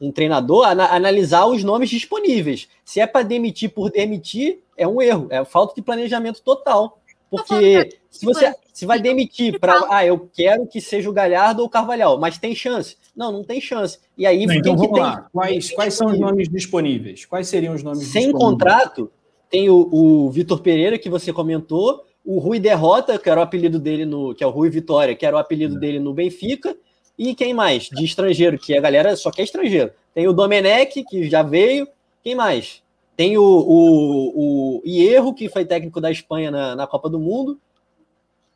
um 0.00 0.12
treinador, 0.12 0.66
ana, 0.66 0.86
analisar 0.94 1.46
os 1.46 1.62
nomes 1.64 1.88
disponíveis. 1.88 2.68
Se 2.84 3.00
é 3.00 3.06
para 3.06 3.22
demitir 3.22 3.70
por 3.70 3.90
demitir, 3.90 4.60
é 4.76 4.86
um 4.86 5.00
erro. 5.00 5.28
É 5.30 5.44
falta 5.44 5.74
de 5.74 5.82
planejamento 5.82 6.42
total. 6.42 7.00
Porque 7.30 7.98
se 8.10 8.24
você 8.24 8.54
se 8.72 8.86
vai 8.86 9.00
demitir 9.00 9.58
para. 9.58 9.86
Ah, 9.88 10.04
eu 10.04 10.28
quero 10.32 10.66
que 10.66 10.80
seja 10.80 11.08
o 11.08 11.12
Galhardo 11.12 11.62
ou 11.62 11.66
o 11.66 11.70
Carvalhal, 11.70 12.18
mas 12.18 12.38
tem 12.38 12.54
chance. 12.54 12.96
Não, 13.16 13.32
não 13.32 13.42
tem 13.42 13.60
chance. 13.60 13.98
E 14.16 14.26
aí. 14.26 14.44
Não, 14.44 14.54
então 14.54 14.76
vamos 14.76 14.98
lá. 14.98 15.26
Quais, 15.32 15.70
quais 15.70 15.94
são 15.94 16.08
os 16.08 16.18
nomes 16.18 16.48
disponíveis? 16.48 17.24
Quais 17.24 17.48
seriam 17.48 17.74
os 17.74 17.82
nomes 17.82 18.06
Sem 18.08 18.30
contrato, 18.30 19.10
tem 19.50 19.70
o, 19.70 19.88
o 19.90 20.30
Vitor 20.30 20.60
Pereira, 20.60 20.98
que 20.98 21.08
você 21.08 21.32
comentou, 21.32 22.04
o 22.24 22.38
Rui 22.38 22.60
Derrota, 22.60 23.18
que 23.18 23.30
era 23.30 23.40
o 23.40 23.42
apelido 23.42 23.78
dele 23.78 24.04
no. 24.04 24.34
que 24.34 24.44
é 24.44 24.46
o 24.46 24.50
Rui 24.50 24.68
Vitória, 24.68 25.16
que 25.16 25.24
era 25.24 25.36
o 25.36 25.38
apelido 25.38 25.76
é. 25.76 25.78
dele 25.78 25.98
no 25.98 26.12
Benfica. 26.12 26.76
E 27.18 27.34
quem 27.34 27.54
mais? 27.54 27.84
De 27.84 28.04
estrangeiro, 28.04 28.58
que 28.58 28.76
a 28.76 28.80
galera 28.80 29.16
só 29.16 29.30
quer 29.30 29.44
estrangeiro. 29.44 29.90
Tem 30.12 30.28
o 30.28 30.34
Domenech, 30.34 31.02
que 31.04 31.30
já 31.30 31.42
veio. 31.42 31.88
Quem 32.22 32.34
mais? 32.34 32.82
Tem 33.16 33.38
o, 33.38 33.42
o, 33.42 34.80
o 34.80 34.82
Hierro, 34.84 35.32
que 35.32 35.48
foi 35.48 35.64
técnico 35.64 36.02
da 36.02 36.10
Espanha 36.10 36.50
na, 36.50 36.76
na 36.76 36.86
Copa 36.86 37.08
do 37.08 37.18
Mundo. 37.18 37.58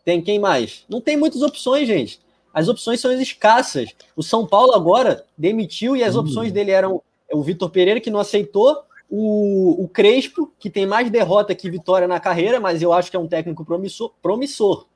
Tem 0.05 0.21
quem 0.21 0.39
mais? 0.39 0.85
Não 0.87 1.01
tem 1.01 1.17
muitas 1.17 1.41
opções, 1.41 1.89
gente. 1.89 2.21
As 2.53 2.69
opções 2.69 3.01
são 3.01 3.13
escassas. 3.13 3.91
O 4.17 4.23
São 4.23 4.47
Paulo 4.47 4.73
agora 4.75 5.25
demitiu 5.37 5.97
e 5.97 6.03
as 6.03 6.17
hum. 6.17 6.21
opções 6.21 6.53
dele 6.53 6.71
eram 6.71 7.03
o 7.33 7.43
Vitor 7.43 7.71
Pereira, 7.71 8.01
que 8.01 8.11
não 8.11 8.19
aceitou, 8.19 8.83
o, 9.09 9.85
o, 9.85 9.89
Crespo, 9.89 10.53
que 10.59 10.71
tem 10.71 10.87
mais 10.87 11.11
derrota 11.11 11.55
que 11.55 11.71
vitória 11.71 12.07
na 12.07 12.21
carreira, 12.21 12.61
mas 12.61 12.81
eu 12.81 12.93
acho 12.93 13.11
que 13.11 13.17
é 13.17 13.21
um 13.21 13.27
técnico 13.27 13.65
promissor. 13.65 14.13
promissor. 14.23 14.87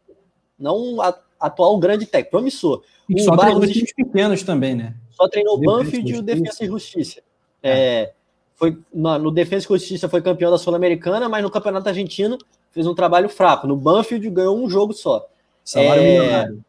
Não 0.58 1.00
a, 1.00 1.16
atual 1.40 1.76
grande 1.78 2.06
técnico, 2.06 2.30
promissor. 2.30 2.82
E 3.08 3.20
o 3.20 3.24
só 3.24 3.34
Barros 3.34 3.56
treinou 3.56 3.72
times 3.72 3.92
pequenos 3.92 4.42
também, 4.42 4.74
né? 4.74 4.94
Só 5.10 5.28
treinou 5.28 5.56
o 5.56 5.60
Banfield 5.60 6.12
e 6.12 6.18
o 6.18 6.22
Defesa 6.22 6.64
e 6.64 6.66
Justiça. 6.66 7.20
É. 7.62 7.70
É, 7.70 8.12
foi, 8.54 8.78
no, 8.92 9.18
no 9.18 9.30
Defesa 9.30 9.64
e 9.64 9.68
Justiça 9.68 10.08
foi 10.08 10.22
campeão 10.22 10.50
da 10.50 10.58
Sul-Americana, 10.58 11.28
mas 11.28 11.42
no 11.42 11.50
Campeonato 11.50 11.88
Argentino 11.88 12.38
fez 12.70 12.86
um 12.86 12.94
trabalho 12.94 13.28
fraco. 13.28 13.66
No 13.66 13.76
Banfield 13.76 14.28
ganhou 14.30 14.56
um 14.56 14.68
jogo 14.68 14.92
só. 14.92 15.26
Salário 15.64 16.02
é, 16.02 16.18
milionário. 16.18 16.64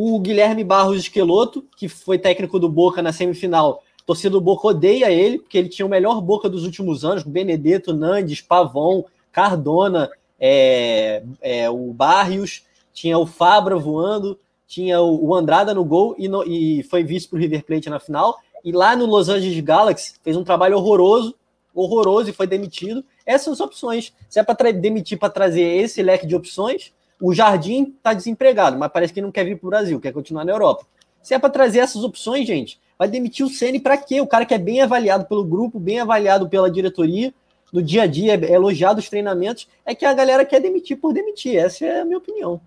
O 0.00 0.20
Guilherme 0.20 0.62
Barros 0.62 0.96
Esqueloto, 0.96 1.66
que 1.76 1.88
foi 1.88 2.20
técnico 2.20 2.60
do 2.60 2.68
Boca 2.68 3.02
na 3.02 3.12
semifinal, 3.12 3.82
torcida 4.06 4.30
do 4.30 4.40
Boca 4.40 4.68
odeia 4.68 5.10
ele, 5.10 5.40
porque 5.40 5.58
ele 5.58 5.68
tinha 5.68 5.84
o 5.84 5.88
melhor 5.88 6.20
Boca 6.20 6.48
dos 6.48 6.64
últimos 6.64 7.04
anos, 7.04 7.24
com 7.24 7.30
Benedetto, 7.30 7.92
Nandes, 7.92 8.40
Pavon, 8.40 9.06
Cardona, 9.32 10.08
é, 10.38 11.24
é, 11.42 11.68
o 11.68 11.92
Barrios, 11.92 12.62
tinha 12.92 13.18
o 13.18 13.26
Fabra 13.26 13.76
voando, 13.76 14.38
tinha 14.68 15.00
o, 15.00 15.30
o 15.30 15.34
Andrada 15.34 15.74
no 15.74 15.84
gol 15.84 16.14
e, 16.16 16.28
no, 16.28 16.44
e 16.44 16.84
foi 16.84 17.02
vice 17.02 17.26
para 17.26 17.36
o 17.36 17.40
River 17.40 17.64
Plate 17.64 17.90
na 17.90 17.98
final. 17.98 18.38
E 18.64 18.70
lá 18.70 18.94
no 18.94 19.04
Los 19.04 19.28
Angeles 19.28 19.58
Galaxy 19.58 20.14
fez 20.22 20.36
um 20.36 20.44
trabalho 20.44 20.76
horroroso, 20.76 21.34
horroroso 21.74 22.30
e 22.30 22.32
foi 22.32 22.46
demitido. 22.46 23.04
Essas 23.26 23.42
são 23.42 23.52
as 23.52 23.60
opções. 23.60 24.12
Se 24.28 24.38
é 24.38 24.44
para 24.44 24.72
demitir 24.72 25.18
para 25.18 25.28
trazer 25.28 25.62
esse 25.62 26.00
leque 26.04 26.24
de 26.24 26.36
opções, 26.36 26.92
o 27.20 27.34
Jardim 27.34 27.94
está 27.96 28.12
desempregado, 28.12 28.78
mas 28.78 28.90
parece 28.92 29.12
que 29.12 29.20
não 29.20 29.32
quer 29.32 29.44
vir 29.44 29.58
para 29.58 29.66
o 29.66 29.70
Brasil, 29.70 30.00
quer 30.00 30.12
continuar 30.12 30.44
na 30.44 30.52
Europa. 30.52 30.86
Se 31.22 31.34
é 31.34 31.38
para 31.38 31.50
trazer 31.50 31.80
essas 31.80 32.02
opções, 32.04 32.46
gente, 32.46 32.80
vai 32.98 33.08
demitir 33.08 33.44
o 33.44 33.48
Ceni 33.48 33.80
para 33.80 33.96
quê? 33.96 34.20
O 34.20 34.26
cara 34.26 34.46
que 34.46 34.54
é 34.54 34.58
bem 34.58 34.80
avaliado 34.80 35.26
pelo 35.26 35.44
grupo, 35.44 35.78
bem 35.78 36.00
avaliado 36.00 36.48
pela 36.48 36.70
diretoria, 36.70 37.34
no 37.72 37.82
dia 37.82 38.02
a 38.02 38.06
dia, 38.06 38.34
é 38.34 38.52
elogiado 38.52 38.98
os 38.98 39.08
treinamentos, 39.08 39.68
é 39.84 39.94
que 39.94 40.06
a 40.06 40.14
galera 40.14 40.44
quer 40.44 40.60
demitir 40.60 40.96
por 40.96 41.12
demitir. 41.12 41.56
Essa 41.56 41.84
é 41.84 42.00
a 42.00 42.04
minha 42.04 42.18
opinião. 42.18 42.60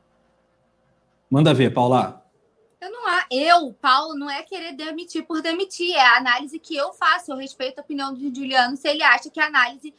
Manda 1.30 1.54
ver, 1.54 1.74
Paula. 1.74 2.22
Eu 2.80 2.92
não 2.92 3.02
eu, 3.32 3.74
Paulo, 3.82 4.14
não 4.14 4.30
é 4.30 4.44
querer 4.44 4.74
demitir 4.74 5.24
por 5.24 5.42
demitir, 5.42 5.96
é 5.96 6.02
a 6.02 6.18
análise 6.18 6.60
que 6.60 6.76
eu 6.76 6.92
faço. 6.92 7.32
Eu 7.32 7.38
respeito 7.38 7.80
a 7.80 7.82
opinião 7.82 8.14
do 8.14 8.20
Juliano 8.20 8.76
se 8.76 8.90
ele 8.90 9.02
acha 9.02 9.30
que 9.30 9.40
a 9.40 9.46
análise 9.46 9.94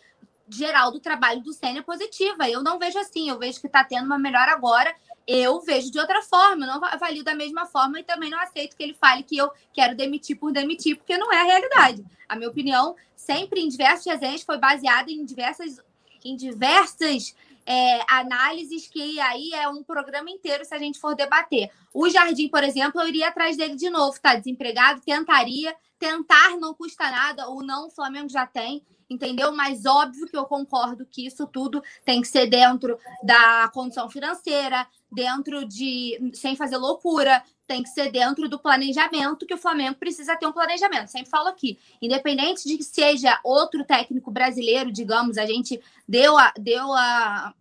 geral 0.55 0.91
do 0.91 1.01
trabalho 1.01 1.43
do 1.43 1.53
Senna 1.53 1.83
positiva. 1.83 2.49
Eu 2.49 2.63
não 2.63 2.79
vejo 2.79 2.99
assim, 2.99 3.29
eu 3.29 3.39
vejo 3.39 3.61
que 3.61 3.67
está 3.67 3.85
tendo 3.85 4.07
uma 4.07 4.19
melhora 4.19 4.53
agora. 4.53 4.95
Eu 5.27 5.61
vejo 5.61 5.91
de 5.91 5.99
outra 5.99 6.21
forma, 6.23 6.65
eu 6.65 6.69
não 6.69 6.85
avalio 6.85 7.23
da 7.23 7.35
mesma 7.35 7.65
forma 7.65 8.01
e 8.01 8.05
também 8.05 8.29
não 8.29 8.41
aceito 8.41 8.77
que 8.77 8.83
ele 8.83 8.95
fale 8.95 9.23
que 9.23 9.37
eu 9.37 9.51
quero 9.73 9.97
demitir 9.97 10.37
por 10.37 10.53
demitir, 10.53 10.97
porque 10.97 11.17
não 11.17 11.33
é 11.33 11.41
a 11.41 11.45
realidade. 11.45 12.05
A 12.29 12.35
minha 12.35 12.51
opinião, 12.51 12.97
sempre 13.15 13.61
em 13.61 13.69
diversos 13.69 14.05
desenhos, 14.05 14.43
foi 14.43 14.59
baseada 14.59 15.13
em 15.13 15.25
diversas, 15.25 15.81
em 16.25 16.35
diversas 16.35 17.37
é, 17.65 18.01
análises 18.09 18.89
que 18.89 19.21
aí 19.21 19.53
é 19.53 19.69
um 19.69 19.83
programa 19.83 20.31
inteiro 20.31 20.65
se 20.65 20.75
a 20.75 20.79
gente 20.79 20.99
for 20.99 21.15
debater. 21.15 21.71
O 21.95 22.09
Jardim, 22.09 22.49
por 22.49 22.65
exemplo, 22.65 23.01
eu 23.01 23.09
iria 23.09 23.29
atrás 23.29 23.57
dele 23.57 23.77
de 23.77 23.91
novo, 23.91 24.21
tá 24.21 24.35
desempregado, 24.35 25.01
tentaria, 25.03 25.75
tentar 25.99 26.57
não 26.59 26.75
custa 26.75 27.09
nada, 27.11 27.49
ou 27.49 27.63
não, 27.63 27.87
o 27.87 27.91
Flamengo 27.91 28.29
já 28.29 28.47
tem 28.47 28.83
entendeu? 29.13 29.53
Mas 29.53 29.85
óbvio 29.87 30.27
que 30.27 30.37
eu 30.37 30.45
concordo 30.45 31.07
que 31.07 31.27
isso 31.27 31.47
tudo 31.47 31.83
tem 32.05 32.21
que 32.21 32.29
ser 32.29 32.47
dentro 32.47 32.99
da 33.23 33.71
condição 33.73 34.09
financeira, 34.11 34.87
dentro 35.11 35.65
de. 35.67 36.33
sem 36.35 36.57
fazer 36.57 36.77
loucura, 36.77 37.43
tem 37.67 37.83
que 37.83 37.91
ser 37.91 38.11
dentro 38.11 38.49
do 38.49 38.59
planejamento, 38.59 39.47
que 39.47 39.55
o 39.55 39.59
Flamengo 39.59 39.97
precisa 39.97 40.37
ter 40.37 40.47
um 40.47 40.53
planejamento. 40.53 41.09
Sempre 41.09 41.31
falo 41.31 41.49
aqui, 41.49 41.79
independente 42.01 42.67
de 42.67 42.77
que 42.77 42.85
seja 42.85 43.39
outro 43.45 43.85
técnico 43.85 44.31
brasileiro, 44.31 44.91
digamos, 44.91 45.39
a 45.39 45.47
gente 45.47 45.81
deu 46.09 46.37
a, 46.37 46.53
deu 46.59 46.93
a, 46.93 47.55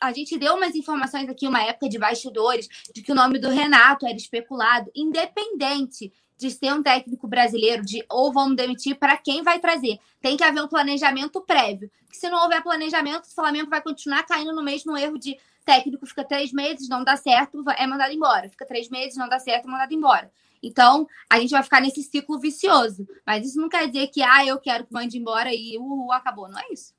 a 0.00 0.12
gente 0.12 0.38
deu 0.38 0.54
umas 0.54 0.74
informações 0.74 1.28
aqui, 1.28 1.46
uma 1.46 1.62
época 1.62 1.88
de 1.88 1.98
bastidores, 1.98 2.68
de 2.94 3.02
que 3.02 3.12
o 3.12 3.14
nome 3.14 3.38
do 3.38 3.48
Renato 3.48 4.06
era 4.06 4.16
especulado, 4.16 4.90
independente 4.94 6.12
de 6.42 6.50
ser 6.50 6.72
um 6.72 6.82
técnico 6.82 7.28
brasileiro, 7.28 7.84
de 7.84 8.04
ou 8.10 8.32
vamos 8.32 8.56
demitir, 8.56 8.96
para 8.96 9.16
quem 9.16 9.42
vai 9.42 9.60
trazer. 9.60 9.98
Tem 10.20 10.36
que 10.36 10.42
haver 10.42 10.62
um 10.62 10.68
planejamento 10.68 11.40
prévio. 11.40 11.90
Que 12.10 12.16
se 12.16 12.28
não 12.28 12.42
houver 12.42 12.62
planejamento, 12.62 13.24
o 13.24 13.34
Flamengo 13.34 13.70
vai 13.70 13.80
continuar 13.80 14.24
caindo 14.24 14.52
no 14.52 14.62
mesmo 14.62 14.96
erro 14.96 15.18
de 15.18 15.38
técnico 15.64 16.04
fica 16.06 16.24
três 16.24 16.52
meses, 16.52 16.88
não 16.88 17.04
dá 17.04 17.16
certo, 17.16 17.62
é 17.78 17.86
mandado 17.86 18.12
embora. 18.12 18.48
Fica 18.48 18.66
três 18.66 18.88
meses, 18.88 19.16
não 19.16 19.28
dá 19.28 19.38
certo, 19.38 19.66
é 19.66 19.70
mandado 19.70 19.94
embora. 19.94 20.30
Então, 20.62 21.06
a 21.30 21.40
gente 21.40 21.50
vai 21.50 21.62
ficar 21.62 21.80
nesse 21.80 22.02
ciclo 22.02 22.38
vicioso. 22.38 23.06
Mas 23.26 23.46
isso 23.46 23.60
não 23.60 23.68
quer 23.68 23.86
dizer 23.88 24.08
que, 24.08 24.22
ah, 24.22 24.44
eu 24.44 24.58
quero 24.58 24.84
que 24.84 24.92
mande 24.92 25.18
embora 25.18 25.50
e 25.52 25.76
uh, 25.78 26.12
acabou. 26.12 26.48
Não 26.48 26.58
é 26.58 26.64
isso. 26.72 26.92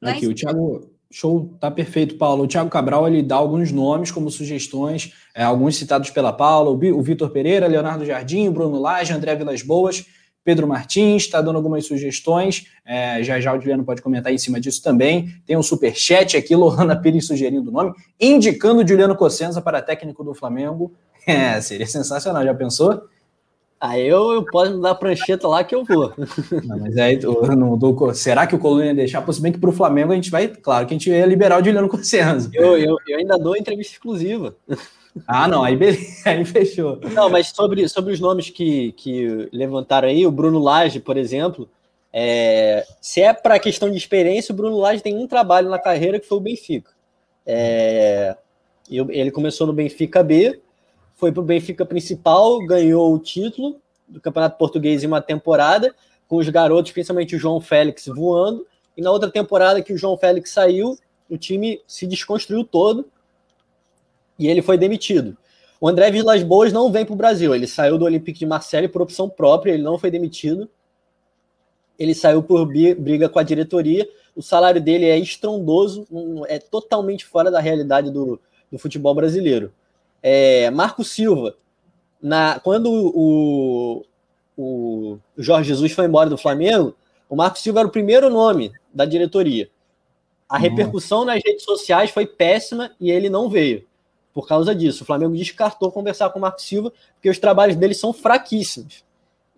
Não 0.00 0.10
é 0.10 0.12
Aqui, 0.12 0.26
é 0.26 0.30
isso. 0.30 0.32
o 0.32 0.34
Thiago, 0.34 0.97
Show, 1.10 1.56
tá 1.58 1.70
perfeito, 1.70 2.16
Paulo. 2.16 2.44
O 2.44 2.46
Thiago 2.46 2.68
Cabral 2.68 3.08
ele 3.08 3.22
dá 3.22 3.36
alguns 3.36 3.72
nomes 3.72 4.10
como 4.10 4.30
sugestões, 4.30 5.14
é, 5.34 5.42
alguns 5.42 5.76
citados 5.76 6.10
pela 6.10 6.32
Paula, 6.32 6.70
o 6.70 7.02
Vitor 7.02 7.30
Pereira, 7.30 7.66
Leonardo 7.66 8.04
Jardim, 8.04 8.50
Bruno 8.50 8.78
Lage, 8.78 9.14
André 9.14 9.34
Vilas 9.34 9.62
Boas, 9.62 10.04
Pedro 10.44 10.66
Martins, 10.68 11.22
está 11.22 11.40
dando 11.40 11.56
algumas 11.56 11.86
sugestões. 11.86 12.66
É, 12.84 13.22
já 13.22 13.40
já 13.40 13.54
o 13.54 13.60
Juliano 13.60 13.84
pode 13.84 14.02
comentar 14.02 14.32
em 14.32 14.38
cima 14.38 14.60
disso 14.60 14.82
também. 14.82 15.28
Tem 15.46 15.56
um 15.56 15.62
super 15.62 15.94
chat 15.96 16.36
aqui, 16.36 16.54
Lohana 16.54 16.94
Pires 16.94 17.26
sugerindo 17.26 17.70
o 17.70 17.72
nome, 17.72 17.92
indicando 18.20 18.86
Juliano 18.86 19.16
Cossenza 19.16 19.62
para 19.62 19.80
técnico 19.80 20.22
do 20.22 20.34
Flamengo. 20.34 20.92
É, 21.26 21.60
seria 21.60 21.86
sensacional, 21.86 22.42
já 22.42 22.54
pensou? 22.54 23.02
Aí 23.80 24.06
eu, 24.06 24.32
eu 24.32 24.44
posso 24.44 24.74
me 24.74 24.82
dar 24.82 24.94
prancheta 24.96 25.46
lá 25.46 25.62
que 25.62 25.74
eu 25.74 25.84
vou. 25.84 26.12
Não, 26.64 26.78
mas 26.78 26.96
aí, 26.96 27.18
no, 27.20 27.76
do, 27.76 28.12
será 28.12 28.46
que 28.46 28.54
o 28.54 28.58
Coluna 28.58 28.86
ia 28.86 28.94
deixar? 28.94 29.22
Por 29.22 29.38
bem 29.40 29.52
que 29.52 29.58
para 29.58 29.70
o 29.70 29.72
Flamengo 29.72 30.12
a 30.12 30.16
gente 30.16 30.30
vai, 30.30 30.48
claro 30.48 30.86
que 30.86 30.94
a 30.94 30.98
gente 30.98 31.10
ia 31.10 31.24
liberar 31.24 31.60
o 31.60 31.64
Juliano 31.64 31.88
Cossenza. 31.88 32.50
Eu, 32.52 32.76
eu, 32.76 32.96
eu 33.06 33.18
ainda 33.18 33.38
dou 33.38 33.56
entrevista 33.56 33.92
exclusiva. 33.92 34.56
Ah, 35.26 35.46
não, 35.46 35.62
aí, 35.62 35.76
beleza, 35.76 36.02
aí 36.28 36.44
fechou. 36.44 37.00
Não, 37.12 37.30
mas 37.30 37.48
sobre, 37.48 37.88
sobre 37.88 38.12
os 38.12 38.20
nomes 38.20 38.50
que, 38.50 38.92
que 38.92 39.48
levantaram 39.52 40.08
aí, 40.08 40.26
o 40.26 40.30
Bruno 40.32 40.58
Lage, 40.58 40.98
por 40.98 41.16
exemplo, 41.16 41.68
é, 42.12 42.84
se 43.00 43.20
é 43.20 43.32
para 43.32 43.58
questão 43.58 43.90
de 43.90 43.96
experiência, 43.96 44.52
o 44.52 44.56
Bruno 44.56 44.78
Lage 44.78 45.02
tem 45.02 45.16
um 45.16 45.26
trabalho 45.26 45.68
na 45.68 45.78
carreira 45.78 46.18
que 46.18 46.26
foi 46.26 46.38
o 46.38 46.42
Benfica. 46.42 46.90
É, 47.46 48.36
ele 48.90 49.30
começou 49.30 49.66
no 49.66 49.72
Benfica 49.72 50.22
B, 50.22 50.60
foi 51.18 51.32
para 51.32 51.40
o 51.40 51.44
Benfica 51.44 51.84
principal, 51.84 52.64
ganhou 52.64 53.12
o 53.12 53.18
título 53.18 53.82
do 54.06 54.20
Campeonato 54.20 54.56
Português 54.56 55.02
em 55.02 55.08
uma 55.08 55.20
temporada, 55.20 55.92
com 56.28 56.36
os 56.36 56.48
garotos, 56.48 56.92
principalmente 56.92 57.34
o 57.34 57.38
João 57.40 57.60
Félix, 57.60 58.06
voando. 58.06 58.64
E 58.96 59.02
na 59.02 59.10
outra 59.10 59.28
temporada 59.28 59.82
que 59.82 59.92
o 59.92 59.98
João 59.98 60.16
Félix 60.16 60.52
saiu, 60.52 60.96
o 61.28 61.36
time 61.36 61.82
se 61.88 62.06
desconstruiu 62.06 62.62
todo 62.62 63.10
e 64.38 64.46
ele 64.46 64.62
foi 64.62 64.78
demitido. 64.78 65.36
O 65.80 65.88
André 65.88 66.08
Vilas 66.12 66.44
Boas 66.44 66.72
não 66.72 66.90
vem 66.92 67.04
para 67.04 67.14
o 67.14 67.16
Brasil. 67.16 67.52
Ele 67.52 67.66
saiu 67.66 67.98
do 67.98 68.04
Olympique 68.04 68.38
de 68.38 68.46
Marseille 68.46 68.86
por 68.86 69.02
opção 69.02 69.28
própria, 69.28 69.72
ele 69.72 69.82
não 69.82 69.98
foi 69.98 70.12
demitido. 70.12 70.70
Ele 71.98 72.14
saiu 72.14 72.44
por 72.44 72.64
briga 72.64 73.28
com 73.28 73.40
a 73.40 73.42
diretoria. 73.42 74.08
O 74.36 74.42
salário 74.42 74.80
dele 74.80 75.06
é 75.06 75.18
estrondoso, 75.18 76.06
é 76.46 76.60
totalmente 76.60 77.26
fora 77.26 77.50
da 77.50 77.58
realidade 77.58 78.08
do, 78.08 78.40
do 78.70 78.78
futebol 78.78 79.16
brasileiro. 79.16 79.72
É, 80.22 80.70
Marco 80.70 81.04
Silva, 81.04 81.56
na, 82.20 82.60
quando 82.60 82.90
o, 82.90 84.04
o 84.56 85.18
Jorge 85.36 85.68
Jesus 85.68 85.92
foi 85.92 86.06
embora 86.06 86.28
do 86.28 86.38
Flamengo, 86.38 86.94
o 87.28 87.36
Marco 87.36 87.58
Silva 87.58 87.80
era 87.80 87.88
o 87.88 87.92
primeiro 87.92 88.28
nome 88.30 88.72
da 88.92 89.04
diretoria. 89.04 89.70
A 90.48 90.56
repercussão 90.56 91.24
nas 91.24 91.42
redes 91.44 91.62
sociais 91.62 92.10
foi 92.10 92.26
péssima 92.26 92.90
e 92.98 93.10
ele 93.10 93.28
não 93.28 93.50
veio. 93.50 93.86
Por 94.32 94.46
causa 94.48 94.74
disso, 94.74 95.02
o 95.02 95.06
Flamengo 95.06 95.36
descartou 95.36 95.92
conversar 95.92 96.30
com 96.30 96.38
o 96.38 96.42
Marco 96.42 96.62
Silva, 96.62 96.92
porque 97.14 97.28
os 97.28 97.38
trabalhos 97.38 97.76
dele 97.76 97.92
são 97.92 98.12
fraquíssimos. 98.12 99.04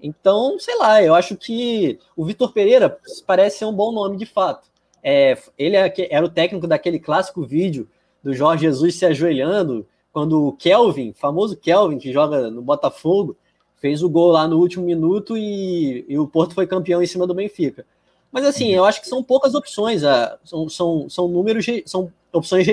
Então, 0.03 0.59
sei 0.59 0.77
lá, 0.77 1.03
eu 1.03 1.15
acho 1.15 1.37
que 1.37 1.99
o 2.17 2.25
Vitor 2.25 2.53
Pereira 2.53 2.99
parece 3.27 3.59
ser 3.59 3.67
um 3.67 3.73
bom 3.73 3.93
nome 3.93 4.17
de 4.17 4.27
fato. 4.27 4.69
É, 5.03 5.39
ele 5.57 5.77
é 5.77 5.93
era 6.11 6.25
o 6.25 6.29
técnico 6.31 6.67
daquele 6.67 6.99
clássico 6.99 7.45
vídeo 7.45 7.89
do 8.23 8.35
Jorge 8.35 8.65
Jesus 8.65 8.97
se 8.97 9.07
ajoelhando 9.07 9.87
quando 10.13 10.47
o 10.47 10.53
Kelvin, 10.53 11.13
famoso 11.13 11.57
Kelvin, 11.57 11.99
que 11.99 12.13
joga 12.13 12.51
no 12.51 12.63
Botafogo, 12.63 13.37
fez 13.81 14.03
o 14.03 14.09
gol 14.09 14.31
lá 14.31 14.47
no 14.47 14.59
último 14.59 14.85
minuto 14.85 15.37
e, 15.37 16.05
e 16.09 16.19
o 16.19 16.27
Porto 16.27 16.55
foi 16.55 16.67
campeão 16.67 17.03
em 17.03 17.07
cima 17.07 17.27
do 17.27 17.35
Benfica. 17.35 17.87
Mas 18.31 18.45
assim, 18.45 18.69
eu 18.69 18.85
acho 18.85 19.01
que 19.01 19.09
são 19.09 19.23
poucas 19.23 19.55
opções, 19.55 20.05
ah, 20.05 20.39
são, 20.45 20.69
são, 20.69 21.09
são 21.09 21.29
números, 21.29 21.67
são 21.87 22.13
opções 22.33 22.67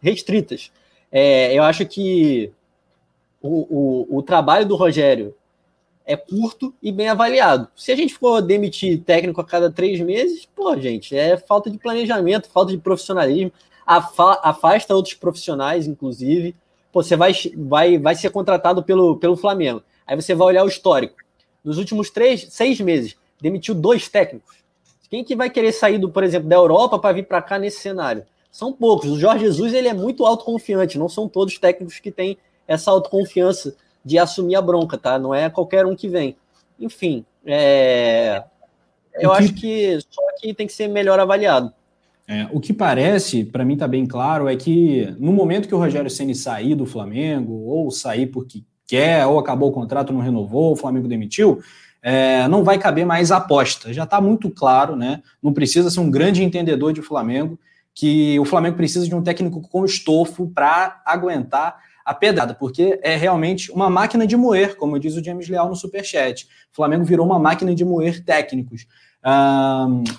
restritas. 0.00 0.70
É, 1.10 1.54
eu 1.54 1.62
acho 1.62 1.86
que 1.86 2.52
o, 3.40 4.06
o, 4.10 4.18
o 4.18 4.22
trabalho 4.22 4.66
do 4.66 4.76
Rogério 4.76 5.34
é 6.04 6.16
curto 6.16 6.74
e 6.82 6.90
bem 6.90 7.08
avaliado. 7.08 7.68
Se 7.76 7.92
a 7.92 7.96
gente 7.96 8.14
for 8.14 8.42
demitir 8.42 9.00
técnico 9.02 9.40
a 9.40 9.44
cada 9.44 9.70
três 9.70 10.00
meses, 10.00 10.46
pô, 10.46 10.76
gente, 10.76 11.16
é 11.16 11.36
falta 11.36 11.70
de 11.70 11.78
planejamento, 11.78 12.50
falta 12.50 12.72
de 12.72 12.78
profissionalismo, 12.78 13.52
afasta 13.86 14.94
outros 14.94 15.14
profissionais, 15.14 15.86
inclusive 15.86 16.54
pô, 16.92 17.02
você 17.02 17.16
vai, 17.16 17.32
vai, 17.56 17.98
vai 17.98 18.14
ser 18.14 18.30
contratado 18.30 18.82
pelo, 18.82 19.16
pelo 19.16 19.36
Flamengo. 19.36 19.82
Aí 20.06 20.14
você 20.14 20.34
vai 20.34 20.48
olhar 20.48 20.64
o 20.64 20.68
histórico. 20.68 21.16
Nos 21.64 21.78
últimos 21.78 22.10
três, 22.10 22.46
seis 22.50 22.80
meses, 22.80 23.16
demitiu 23.40 23.74
dois 23.74 24.08
técnicos. 24.08 24.56
Quem 25.08 25.24
que 25.24 25.34
vai 25.34 25.50
querer 25.50 25.72
sair, 25.72 25.98
do, 25.98 26.10
por 26.10 26.24
exemplo, 26.24 26.48
da 26.48 26.56
Europa 26.56 26.98
para 26.98 27.14
vir 27.14 27.26
para 27.26 27.42
cá 27.42 27.58
nesse 27.58 27.80
cenário? 27.80 28.24
São 28.50 28.72
poucos. 28.72 29.10
O 29.10 29.18
Jorge 29.18 29.46
Jesus 29.46 29.72
ele 29.72 29.88
é 29.88 29.94
muito 29.94 30.26
autoconfiante. 30.26 30.98
Não 30.98 31.08
são 31.08 31.28
todos 31.28 31.58
técnicos 31.58 31.98
que 31.98 32.10
têm 32.10 32.36
essa 32.66 32.90
autoconfiança 32.90 33.74
de 34.04 34.18
assumir 34.18 34.56
a 34.56 34.62
bronca, 34.62 34.98
tá? 34.98 35.18
Não 35.18 35.34
é 35.34 35.48
qualquer 35.48 35.86
um 35.86 35.94
que 35.94 36.08
vem. 36.08 36.36
Enfim, 36.78 37.24
é... 37.46 38.42
eu 39.14 39.30
que... 39.30 39.36
acho 39.36 39.54
que 39.54 40.00
só 40.10 40.22
que 40.38 40.52
tem 40.52 40.66
que 40.66 40.72
ser 40.72 40.88
melhor 40.88 41.18
avaliado. 41.20 41.72
É, 42.26 42.48
o 42.52 42.60
que 42.60 42.72
parece, 42.72 43.44
para 43.44 43.64
mim 43.64 43.74
está 43.74 43.88
bem 43.88 44.06
claro, 44.06 44.48
é 44.48 44.56
que 44.56 45.14
no 45.18 45.32
momento 45.32 45.66
que 45.66 45.74
o 45.74 45.78
Rogério 45.78 46.08
Ceni 46.08 46.34
sair 46.34 46.74
do 46.74 46.86
Flamengo, 46.86 47.52
ou 47.52 47.90
sair 47.90 48.26
porque 48.26 48.62
quer, 48.86 49.26
ou 49.26 49.38
acabou 49.38 49.70
o 49.70 49.72
contrato, 49.72 50.12
não 50.12 50.20
renovou, 50.20 50.72
o 50.72 50.76
Flamengo 50.76 51.08
demitiu, 51.08 51.60
é, 52.02 52.46
não 52.48 52.64
vai 52.64 52.78
caber 52.78 53.06
mais 53.06 53.30
aposta. 53.30 53.92
Já 53.92 54.04
está 54.04 54.20
muito 54.20 54.50
claro, 54.50 54.96
né? 54.96 55.22
Não 55.42 55.52
precisa 55.52 55.90
ser 55.90 56.00
um 56.00 56.10
grande 56.10 56.42
entendedor 56.42 56.92
de 56.92 57.02
Flamengo, 57.02 57.58
que 57.94 58.38
o 58.38 58.44
Flamengo 58.44 58.76
precisa 58.76 59.06
de 59.06 59.14
um 59.14 59.22
técnico 59.22 59.60
com 59.60 59.84
estofo 59.84 60.48
para 60.48 61.02
aguentar 61.04 61.76
a 62.04 62.12
pedrada, 62.12 62.54
porque 62.54 62.98
é 63.02 63.16
realmente 63.16 63.70
uma 63.70 63.88
máquina 63.88 64.26
de 64.26 64.36
moer, 64.36 64.76
como 64.76 64.98
diz 64.98 65.14
o 65.14 65.22
James 65.22 65.48
Leal 65.48 65.68
no 65.68 65.76
Superchat. 65.76 66.44
O 66.72 66.74
Flamengo 66.74 67.04
virou 67.04 67.24
uma 67.24 67.38
máquina 67.38 67.74
de 67.74 67.84
moer 67.84 68.24
técnicos 68.24 68.86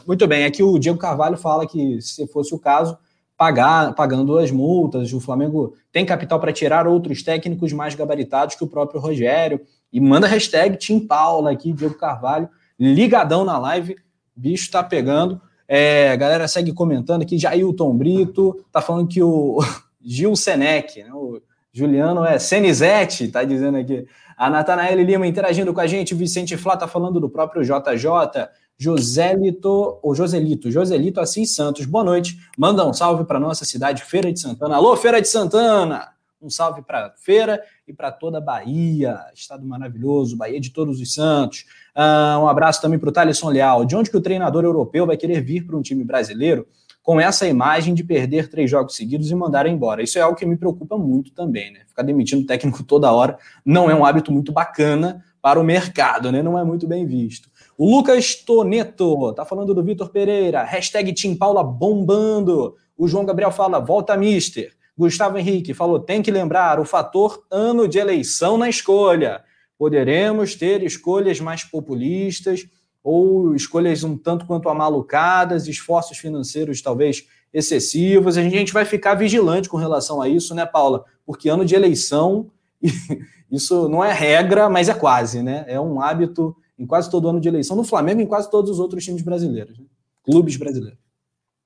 muito 0.06 0.28
bem, 0.28 0.46
aqui 0.46 0.64
o 0.64 0.80
Diego 0.80 0.98
Carvalho 0.98 1.38
fala 1.38 1.68
que, 1.68 2.02
se 2.02 2.26
fosse 2.28 2.56
o 2.56 2.60
caso, 2.60 2.98
pagar, 3.38 3.94
pagando 3.94 4.38
as 4.38 4.52
multas, 4.52 5.12
o 5.12 5.20
Flamengo 5.20 5.76
tem 5.92 6.06
capital 6.06 6.40
para 6.40 6.54
tirar 6.54 6.88
outros 6.88 7.24
técnicos 7.24 7.74
mais 7.74 7.96
gabaritados 7.96 8.56
que 8.56 8.64
o 8.64 8.68
próprio 8.68 9.02
Rogério. 9.02 9.60
E 9.92 10.00
manda 10.00 10.28
hashtag 10.28 10.78
Tim 10.78 11.00
Paula 11.00 11.52
aqui, 11.52 11.74
Diego 11.74 11.96
Carvalho, 11.96 12.50
ligadão 12.80 13.44
na 13.44 13.58
live, 13.58 13.96
bicho 14.36 14.72
tá 14.72 14.84
pegando. 14.84 15.42
É, 15.68 16.12
a 16.12 16.16
galera 16.16 16.48
segue 16.48 16.74
comentando 16.74 17.24
aqui, 17.24 17.38
Jailton 17.38 17.96
Brito, 17.96 18.66
tá 18.72 18.82
falando 18.82 19.08
que 19.08 19.22
o 19.22 19.60
Gil 20.02 20.36
Senec, 20.36 21.04
né, 21.04 21.12
o 21.14 21.42
Juliano 21.72 22.24
é 22.24 22.38
Senizete, 22.38 23.28
tá 23.28 23.44
dizendo 23.44 23.78
aqui. 23.78 24.06
A 24.38 24.50
Natanael 24.50 25.02
Lima 25.02 25.28
interagindo 25.28 25.74
com 25.74 25.80
a 25.80 25.88
gente, 25.88 26.16
Vicente 26.16 26.58
Flá 26.58 26.76
tá 26.76 26.88
falando 26.88 27.20
do 27.20 27.30
próprio 27.30 27.64
JJ. 27.64 28.48
Joselito, 28.78 30.00
ou 30.02 30.16
Joselito, 30.16 30.72
Joselito 30.72 31.20
Assis 31.20 31.54
Santos, 31.54 31.86
boa 31.86 32.04
noite. 32.04 32.38
Manda 32.58 32.86
um 32.86 32.94
salve 32.94 33.24
para 33.24 33.40
nossa 33.40 33.66
cidade, 33.66 34.04
Feira 34.04 34.32
de 34.32 34.40
Santana. 34.40 34.76
Alô, 34.76 34.96
Feira 34.98 35.22
de 35.22 35.28
Santana! 35.28 36.10
Um 36.42 36.50
salve 36.50 36.82
para 36.82 37.14
Feira 37.16 37.62
e 37.88 37.94
para 37.94 38.12
toda 38.12 38.40
a 38.40 38.42
Bahia, 38.42 39.18
estado 39.34 39.66
maravilhoso, 39.66 40.36
Bahia 40.36 40.60
de 40.60 40.72
Todos 40.72 41.00
os 41.00 41.14
Santos. 41.14 41.66
Uh, 41.96 42.44
um 42.44 42.50
abraço 42.50 42.82
também 42.82 43.00
para 43.00 43.08
o 43.08 43.12
Thaleson 43.14 43.50
Leal. 43.50 43.86
De 43.86 43.96
onde 43.96 44.10
que 44.10 44.18
o 44.18 44.22
treinador 44.22 44.66
europeu 44.66 45.06
vai 45.06 45.16
querer 45.16 45.42
vir 45.42 45.66
para 45.66 45.78
um 45.78 45.82
time 45.82 46.04
brasileiro 46.04 46.68
com 47.02 47.20
essa 47.20 47.48
imagem 47.48 47.94
de 47.94 48.04
perder 48.04 48.50
três 48.50 48.70
jogos 48.70 48.96
seguidos 48.96 49.32
e 49.32 49.36
mandar 49.36 49.66
embora? 49.68 50.04
Isso 50.04 50.18
é 50.18 50.22
algo 50.22 50.38
que 50.38 50.46
me 50.46 50.58
preocupa 50.58 50.98
muito 50.98 51.32
também, 51.32 51.72
né? 51.72 51.82
Ficar 51.88 52.04
demitindo 52.04 52.46
técnico 52.46 52.84
toda 52.84 53.10
hora 53.12 53.38
não 53.66 53.90
é 53.90 53.96
um 53.96 54.04
hábito 54.04 54.30
muito 54.30 54.52
bacana 54.52 55.24
para 55.42 55.60
o 55.60 55.64
mercado, 55.64 56.30
né? 56.32 56.42
Não 56.42 56.60
é 56.60 56.64
muito 56.64 56.88
bem 56.88 57.06
visto. 57.06 57.50
O 57.78 57.90
Lucas 57.90 58.36
Toneto 58.36 59.34
tá 59.34 59.44
falando 59.44 59.74
do 59.74 59.84
Vitor 59.84 60.10
Pereira. 60.10 60.64
Hashtag 60.64 61.14
Paula 61.36 61.64
bombando. 61.64 62.76
O 62.96 63.08
João 63.08 63.26
Gabriel 63.26 63.52
fala, 63.52 63.80
volta 63.80 64.16
mister. 64.16 64.74
Gustavo 64.96 65.40
Henrique 65.40 65.74
falou, 65.74 66.00
tem 66.00 66.22
que 66.22 66.30
lembrar 66.30 66.80
o 66.80 66.86
fator 66.86 67.44
ano 67.50 67.88
de 67.88 67.98
eleição 67.98 68.60
na 68.60 68.70
escolha. 68.70 69.44
Poderemos 69.78 70.54
ter 70.56 70.84
escolhas 70.84 71.40
mais 71.40 71.64
populistas 71.64 72.68
ou 73.04 73.56
escolhas 73.56 74.04
um 74.04 74.16
tanto 74.16 74.46
quanto 74.46 74.70
amalucadas, 74.70 75.68
esforços 75.68 76.18
financeiros 76.20 76.80
talvez 76.82 77.28
excessivos. 77.52 78.38
A 78.38 78.44
gente 78.44 78.72
vai 78.72 78.86
ficar 78.86 79.16
vigilante 79.16 79.68
com 79.68 79.78
relação 79.78 80.22
a 80.22 80.30
isso, 80.30 80.54
né, 80.54 80.66
Paula? 80.66 81.06
Porque 81.26 81.50
ano 81.50 81.66
de 81.66 81.74
eleição, 81.74 82.52
isso 83.52 83.90
não 83.90 84.04
é 84.04 84.14
regra, 84.14 84.70
mas 84.70 84.90
é 84.90 84.94
quase, 84.94 85.42
né? 85.42 85.66
É 85.68 85.82
um 85.82 86.00
hábito 86.00 86.56
em 86.84 86.88
quase 86.88 87.10
todo 87.10 87.28
ano 87.28 87.40
de 87.40 87.48
eleição, 87.48 87.76
no 87.76 87.84
Flamengo 87.84 88.22
e 88.22 88.24
em 88.24 88.28
quase 88.28 88.52
todos 88.52 88.70
os 88.72 88.80
outros 88.80 89.04
times 89.04 89.22
brasileiros, 89.22 89.80
né? 89.80 89.86
clubes 90.24 90.58
brasileiros. 90.58 91.00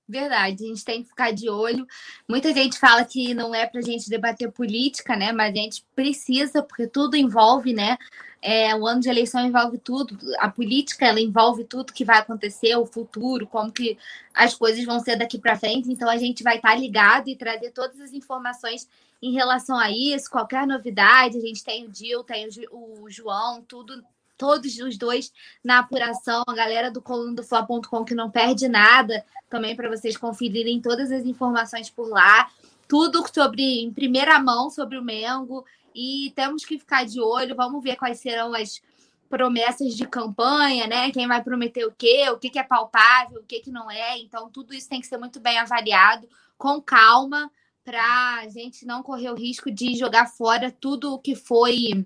Verdade, 0.07 0.63
a 0.63 0.67
gente 0.67 0.85
tem 0.85 1.03
que 1.03 1.09
ficar 1.09 1.31
de 1.31 1.49
olho. 1.49 1.85
Muita 2.29 2.53
gente 2.53 2.79
fala 2.79 3.03
que 3.03 3.33
não 3.33 3.53
é 3.53 3.65
para 3.65 3.81
a 3.81 3.83
gente 3.83 4.09
debater 4.09 4.49
política, 4.49 5.17
né? 5.17 5.33
Mas 5.33 5.51
a 5.51 5.57
gente 5.57 5.85
precisa, 5.93 6.63
porque 6.63 6.87
tudo 6.87 7.17
envolve, 7.17 7.73
né? 7.73 7.97
É, 8.41 8.73
o 8.73 8.87
ano 8.87 9.01
de 9.01 9.09
eleição 9.09 9.45
envolve 9.45 9.77
tudo. 9.77 10.17
A 10.39 10.49
política 10.49 11.05
ela 11.05 11.19
envolve 11.19 11.65
tudo 11.65 11.91
que 11.91 12.05
vai 12.05 12.19
acontecer, 12.19 12.73
o 12.77 12.85
futuro, 12.85 13.45
como 13.45 13.69
que 13.69 13.97
as 14.33 14.53
coisas 14.53 14.85
vão 14.85 15.01
ser 15.01 15.17
daqui 15.17 15.37
para 15.37 15.57
frente. 15.57 15.91
Então 15.91 16.09
a 16.09 16.17
gente 16.17 16.41
vai 16.41 16.55
estar 16.55 16.69
tá 16.69 16.75
ligado 16.75 17.27
e 17.27 17.35
trazer 17.35 17.71
todas 17.71 17.99
as 17.99 18.13
informações 18.13 18.87
em 19.21 19.33
relação 19.33 19.77
a 19.77 19.91
isso, 19.91 20.29
qualquer 20.29 20.65
novidade. 20.65 21.37
A 21.37 21.41
gente 21.41 21.63
tem 21.65 21.85
o 21.85 21.89
Dil, 21.89 22.23
tem 22.23 22.47
o 22.71 23.09
João, 23.09 23.61
tudo 23.61 24.01
todos 24.37 24.77
os 24.77 24.97
dois 24.97 25.31
na 25.63 25.79
apuração, 25.79 26.43
a 26.47 26.53
galera 26.53 26.91
do 26.91 27.01
coluna 27.01 27.33
do 27.33 27.43
Fla.com 27.43 28.05
que 28.05 28.15
não 28.15 28.29
perde 28.29 28.67
nada, 28.67 29.25
também 29.49 29.75
para 29.75 29.89
vocês 29.89 30.15
conferirem 30.15 30.81
todas 30.81 31.11
as 31.11 31.25
informações 31.25 31.89
por 31.89 32.09
lá, 32.09 32.49
tudo 32.87 33.23
sobre 33.33 33.81
em 33.81 33.91
primeira 33.91 34.39
mão 34.39 34.69
sobre 34.69 34.97
o 34.97 35.03
Mengo. 35.03 35.65
E 35.93 36.31
temos 36.35 36.63
que 36.63 36.77
ficar 36.77 37.05
de 37.05 37.19
olho, 37.19 37.55
vamos 37.55 37.83
ver 37.83 37.95
quais 37.95 38.19
serão 38.19 38.53
as 38.53 38.81
promessas 39.27 39.95
de 39.95 40.07
campanha, 40.07 40.87
né? 40.87 41.11
Quem 41.11 41.27
vai 41.27 41.43
prometer 41.43 41.85
o 41.85 41.91
quê, 41.91 42.29
o 42.29 42.37
que, 42.37 42.57
é 42.57 42.63
palpável, 42.63 43.39
o 43.39 43.43
que, 43.43 43.59
que 43.59 43.71
não 43.71 43.89
é. 43.89 44.17
Então, 44.19 44.49
tudo 44.49 44.73
isso 44.73 44.87
tem 44.87 45.01
que 45.01 45.07
ser 45.07 45.17
muito 45.17 45.39
bem 45.39 45.57
avaliado, 45.57 46.29
com 46.57 46.81
calma, 46.81 47.51
para 47.83 48.39
a 48.41 48.49
gente 48.49 48.85
não 48.85 49.01
correr 49.01 49.31
o 49.31 49.35
risco 49.35 49.71
de 49.71 49.95
jogar 49.95 50.27
fora 50.27 50.71
tudo 50.71 51.13
o 51.13 51.19
que 51.19 51.35
foi 51.35 52.05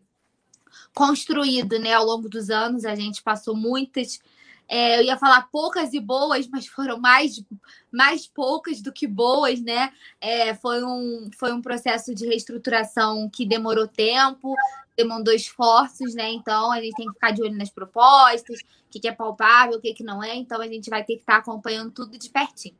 construído, 0.93 1.79
né? 1.79 1.93
Ao 1.93 2.05
longo 2.05 2.29
dos 2.29 2.49
anos, 2.49 2.85
a 2.85 2.95
gente 2.95 3.21
passou 3.21 3.55
muitas. 3.55 4.19
É, 4.67 4.99
eu 4.99 5.03
ia 5.03 5.17
falar 5.17 5.49
poucas 5.51 5.93
e 5.93 5.99
boas, 5.99 6.47
mas 6.47 6.65
foram 6.65 6.97
mais, 6.97 7.43
mais 7.91 8.25
poucas 8.25 8.81
do 8.81 8.91
que 8.91 9.05
boas, 9.05 9.61
né? 9.61 9.91
É, 10.19 10.53
foi, 10.55 10.83
um, 10.83 11.29
foi 11.37 11.51
um 11.51 11.61
processo 11.61 12.15
de 12.15 12.25
reestruturação 12.25 13.29
que 13.29 13.45
demorou 13.45 13.87
tempo, 13.87 14.55
demandou 14.95 15.33
esforços, 15.33 16.13
né? 16.13 16.31
Então 16.31 16.71
a 16.71 16.81
gente 16.81 16.95
tem 16.95 17.07
que 17.07 17.13
ficar 17.13 17.31
de 17.31 17.41
olho 17.41 17.57
nas 17.57 17.69
propostas, 17.69 18.59
o 18.61 18.89
que, 18.89 18.99
que 18.99 19.07
é 19.07 19.11
palpável, 19.11 19.77
o 19.77 19.81
que, 19.81 19.93
que 19.93 20.03
não 20.03 20.23
é. 20.23 20.35
Então 20.35 20.61
a 20.61 20.67
gente 20.67 20.89
vai 20.89 21.03
ter 21.03 21.15
que 21.15 21.21
estar 21.21 21.37
acompanhando 21.37 21.91
tudo 21.91 22.17
de 22.17 22.29
pertinho. 22.29 22.75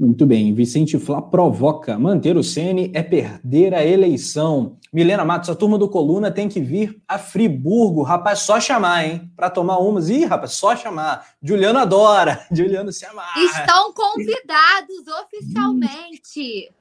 Muito 0.00 0.24
bem, 0.24 0.54
Vicente 0.54 0.98
Flá 0.98 1.20
provoca. 1.20 1.98
Manter 1.98 2.34
o 2.34 2.42
Sene 2.42 2.90
é 2.94 3.02
perder 3.02 3.74
a 3.74 3.84
eleição. 3.84 4.78
Milena 4.90 5.26
Matos, 5.26 5.50
a 5.50 5.54
turma 5.54 5.76
do 5.76 5.90
Coluna 5.90 6.30
tem 6.30 6.48
que 6.48 6.58
vir 6.58 7.02
a 7.06 7.18
Friburgo. 7.18 8.00
Rapaz, 8.00 8.38
só 8.38 8.58
chamar, 8.58 9.04
hein? 9.04 9.30
Para 9.36 9.50
tomar 9.50 9.76
umas. 9.76 10.08
Ih, 10.08 10.24
rapaz, 10.24 10.52
só 10.52 10.74
chamar. 10.74 11.34
Juliano 11.42 11.78
adora. 11.78 12.42
Juliano 12.50 12.90
se 12.90 13.04
amarra. 13.04 13.42
Estão 13.42 13.92
convidados 13.92 15.06
oficialmente. 15.22 16.72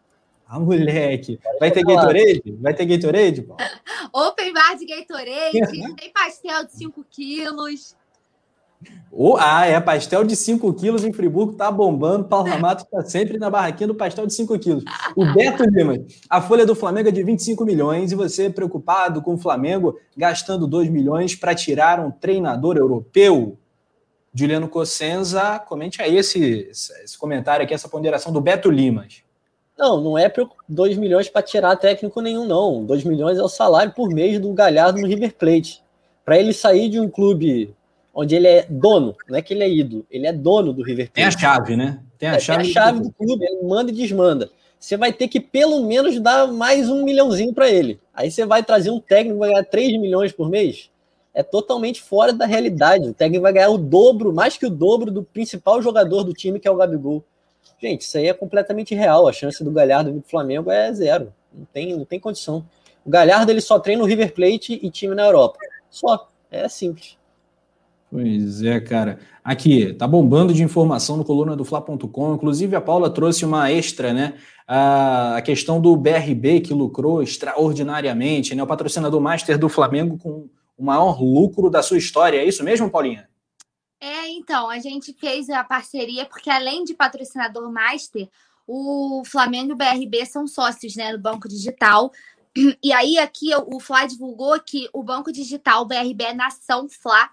Ah, 0.48 0.58
moleque. 0.58 1.38
Vai 1.60 1.72
ter 1.72 1.84
Gatorade? 1.84 2.58
Vai 2.62 2.74
ter 2.74 2.86
Gatorade? 2.86 3.46
Open 4.14 4.54
bar 4.54 4.78
de 4.78 4.86
Gatorade. 4.86 5.60
tem 6.00 6.10
pastel 6.14 6.64
de 6.68 6.72
5 6.72 7.06
quilos. 7.12 7.98
Oh, 9.11 9.35
ah, 9.38 9.65
é, 9.65 9.80
pastel 9.80 10.23
de 10.23 10.35
5 10.35 10.73
quilos 10.76 11.03
em 11.03 11.11
Friburgo 11.11 11.53
tá 11.53 11.72
bombando. 11.72 12.26
Paulo 12.26 12.47
Ramato 12.49 12.84
está 12.84 13.03
sempre 13.03 13.38
na 13.38 13.49
barraquinha 13.49 13.88
do 13.88 13.95
pastel 13.95 14.26
de 14.26 14.34
5 14.34 14.57
quilos. 14.60 14.84
O 15.15 15.26
Beto 15.34 15.64
Lima, 15.64 15.97
a 16.30 16.41
folha 16.41 16.65
do 16.65 16.76
Flamengo 16.76 17.10
é 17.10 17.11
de 17.11 17.23
25 17.23 17.65
milhões 17.65 18.11
e 18.11 18.15
você 18.15 18.49
preocupado 18.49 19.22
com 19.22 19.34
o 19.34 19.38
Flamengo 19.38 19.99
gastando 20.15 20.68
2 20.68 20.89
milhões 20.89 21.35
para 21.35 21.56
tirar 21.56 21.99
um 21.99 22.11
treinador 22.11 22.77
europeu? 22.77 23.57
Juliano 24.34 24.69
Cossenza, 24.69 25.57
comente 25.60 26.01
aí 26.01 26.15
esse, 26.15 26.69
esse 26.69 27.18
comentário 27.18 27.65
aqui, 27.65 27.73
essa 27.73 27.89
ponderação 27.89 28.31
do 28.31 28.39
Beto 28.39 28.69
Limas. 28.69 29.23
Não, 29.77 29.99
não 29.99 30.18
é 30.18 30.31
2 30.68 30.97
milhões 30.97 31.27
para 31.27 31.41
tirar 31.41 31.76
técnico 31.77 32.22
nenhum, 32.22 32.45
não. 32.45 32.85
2 32.85 33.03
milhões 33.03 33.39
é 33.39 33.43
o 33.43 33.49
salário 33.49 33.91
por 33.93 34.07
mês 34.10 34.39
do 34.39 34.53
Galhardo 34.53 35.01
no 35.01 35.07
River 35.07 35.35
Plate. 35.35 35.81
Para 36.23 36.38
ele 36.38 36.53
sair 36.53 36.89
de 36.89 36.99
um 36.99 37.10
clube 37.10 37.73
onde 38.14 38.36
ele 38.36 38.48
é 38.48 38.65
dono, 38.69 39.15
não 39.27 39.38
é 39.38 39.41
que 39.41 39.53
ele 39.53 39.64
é 39.64 39.69
ídolo, 39.69 40.06
ele 40.10 40.27
é 40.27 40.34
dono 40.34 40.73
do 40.73 40.84
River 40.84 41.11
Plate. 41.11 41.14
Tem 41.14 41.26
a 41.26 41.31
chave, 41.31 41.76
né? 41.76 41.99
Tem 42.18 42.30
a 42.30 42.36
é, 42.36 42.40
chave, 42.40 42.64
tem 42.64 42.72
a 42.72 42.73
chave 42.73 42.99
do, 43.02 43.11
clube, 43.11 43.45
ele 43.45 43.64
manda 43.64 43.91
e 43.91 43.94
desmanda. 43.94 44.49
Você 44.80 44.95
vai 44.95 45.11
ter 45.11 45.27
que 45.27 45.40
pelo 45.40 45.86
menos 45.86 46.19
dar 46.19 46.48
mais 46.48 46.90
um 46.90 47.03
milhãozinho 47.03 47.53
para 47.53 47.69
ele. 47.69 47.99
Aí 48.14 48.31
você 48.31 48.45
vai 48.45 48.64
trazer 48.64 48.90
um 48.91 48.99
técnico 48.99 49.36
que 49.36 49.40
vai 49.40 49.49
ganhar 49.49 49.65
3 49.65 49.99
milhões 49.99 50.31
por 50.31 50.49
mês. 50.49 50.90
É 51.34 51.44
totalmente 51.44 52.02
fora 52.02 52.34
da 52.34 52.45
realidade. 52.45 53.10
O 53.10 53.14
técnico 53.14 53.44
vai 53.44 53.53
ganhar 53.53 53.69
o 53.69 53.77
dobro, 53.77 54.34
mais 54.34 54.57
que 54.57 54.65
o 54.65 54.69
dobro 54.69 55.11
do 55.11 55.23
principal 55.23 55.81
jogador 55.81 56.23
do 56.23 56.34
time, 56.34 56.60
que 56.60 56.68
é 56.68 56.72
o 56.72 56.76
Gabigol. 56.76 57.23
Gente, 57.81 58.02
isso 58.02 58.18
aí 58.18 58.27
é 58.27 58.34
completamente 58.34 58.95
real. 58.95 59.27
A 59.27 59.34
chance 59.34 59.64
do 59.64 59.72
Galhardo 59.72 60.11
vir 60.11 60.22
pro 60.22 60.30
Flamengo 60.30 60.72
é 60.72 60.91
zero. 60.94 61.34
Não 61.53 61.65
tem, 61.65 61.95
não 61.95 62.06
tem 62.06 62.19
condição. 62.19 62.65
O 63.06 63.10
Galhardo 63.10 63.52
ele 63.52 63.61
só 63.61 63.80
treina 63.80 64.02
no 64.02 64.07
River 64.07 64.34
Plate 64.34 64.80
e 64.81 64.90
time 64.90 65.15
na 65.15 65.26
Europa. 65.26 65.60
Só. 65.90 66.27
É 66.52 66.68
simples. 66.68 67.19
Pois 68.11 68.64
é, 68.64 68.80
cara. 68.80 69.19
Aqui, 69.44 69.94
tá 69.94 70.07
bombando 70.07 70.53
de 70.53 70.64
informação 70.64 71.15
no 71.15 71.23
coluna 71.23 71.56
do 71.56 71.64
Fla.com. 71.64 72.34
Inclusive, 72.34 72.76
a 72.76 72.81
Paula 72.81 73.10
trouxe 73.10 73.45
uma 73.45 73.72
extra, 73.72 74.14
né? 74.14 74.34
A 74.68 75.41
questão 75.45 75.80
do 75.80 75.95
BRB, 75.95 76.61
que 76.61 76.73
lucrou 76.73 77.22
extraordinariamente, 77.22 78.56
né? 78.56 78.64
O 78.64 78.68
patrocinador 78.68 79.22
master 79.22 79.57
do 79.57 79.69
Flamengo 79.69 80.18
com 80.18 80.49
o 80.77 80.84
maior 80.84 81.22
lucro 81.22 81.69
da 81.69 81.84
sua 81.84 81.98
história. 81.98 82.40
É 82.40 82.45
isso 82.45 82.64
mesmo, 82.64 82.90
Paulinha? 82.90 83.30
É, 84.02 84.30
então, 84.30 84.69
a 84.69 84.80
gente 84.80 85.14
fez 85.14 85.49
a 85.49 85.64
parceria, 85.64 86.26
porque 86.26 86.49
além 86.49 86.84
de 86.84 86.94
patrocinador 86.95 87.72
master, 87.72 88.27
o 88.65 89.23
Flamengo 89.26 89.72
e 89.72 89.73
o 89.73 89.76
BRB 89.76 90.26
são 90.26 90.48
sócios, 90.48 90.95
né, 90.95 91.11
do 91.11 91.19
Banco 91.19 91.49
Digital. 91.49 92.11
E 92.84 92.91
aí, 92.91 93.18
aqui, 93.18 93.49
o 93.68 93.80
Fla 93.80 94.06
divulgou 94.06 94.60
que 94.60 94.90
o 94.94 95.03
Banco 95.03 95.31
Digital, 95.31 95.84
o 95.84 95.86
BRB 95.86 96.23
é 96.23 96.34
Nação 96.34 96.88
Fla, 96.90 97.30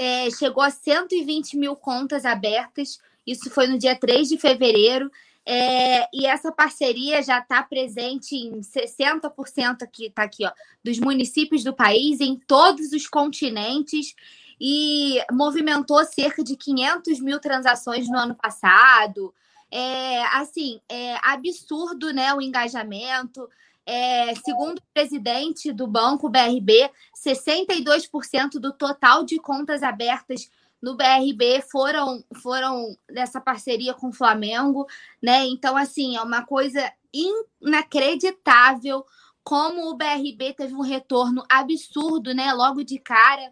é, 0.00 0.30
chegou 0.30 0.62
a 0.62 0.70
120 0.70 1.58
mil 1.58 1.76
contas 1.76 2.24
abertas. 2.24 2.98
Isso 3.26 3.50
foi 3.50 3.66
no 3.66 3.76
dia 3.76 3.94
3 3.94 4.30
de 4.30 4.38
fevereiro. 4.38 5.12
É, 5.44 6.08
e 6.14 6.24
essa 6.24 6.50
parceria 6.50 7.22
já 7.22 7.38
está 7.38 7.62
presente 7.62 8.34
em 8.34 8.62
60% 8.62 9.82
aqui, 9.82 10.08
tá 10.08 10.22
aqui, 10.22 10.46
ó, 10.46 10.52
dos 10.82 10.98
municípios 10.98 11.62
do 11.62 11.74
país, 11.74 12.18
em 12.18 12.34
todos 12.34 12.92
os 12.92 13.06
continentes, 13.06 14.14
e 14.58 15.18
movimentou 15.30 16.02
cerca 16.06 16.42
de 16.42 16.56
500 16.56 17.20
mil 17.20 17.38
transações 17.38 18.08
no 18.08 18.16
ano 18.16 18.34
passado. 18.34 19.34
É, 19.70 20.22
assim, 20.34 20.80
é 20.88 21.16
absurdo, 21.22 22.10
né, 22.10 22.32
o 22.32 22.40
engajamento. 22.40 23.46
É, 23.86 24.34
segundo 24.36 24.78
o 24.78 24.82
presidente 24.94 25.72
do 25.72 25.86
banco 25.86 26.28
BRB, 26.28 26.90
62% 27.16 28.52
do 28.60 28.72
total 28.72 29.24
de 29.24 29.38
contas 29.38 29.82
abertas 29.82 30.50
no 30.80 30.96
BRB 30.96 31.60
foram 31.70 32.24
foram 32.42 32.96
dessa 33.08 33.40
parceria 33.40 33.92
com 33.92 34.08
o 34.08 34.12
Flamengo, 34.12 34.86
né? 35.20 35.44
Então 35.46 35.76
assim, 35.76 36.16
é 36.16 36.22
uma 36.22 36.44
coisa 36.44 36.92
inacreditável 37.12 39.04
como 39.42 39.90
o 39.90 39.96
BRB 39.96 40.54
teve 40.54 40.74
um 40.74 40.82
retorno 40.82 41.44
absurdo, 41.48 42.34
né? 42.34 42.52
Logo 42.52 42.84
de 42.84 42.98
cara, 42.98 43.50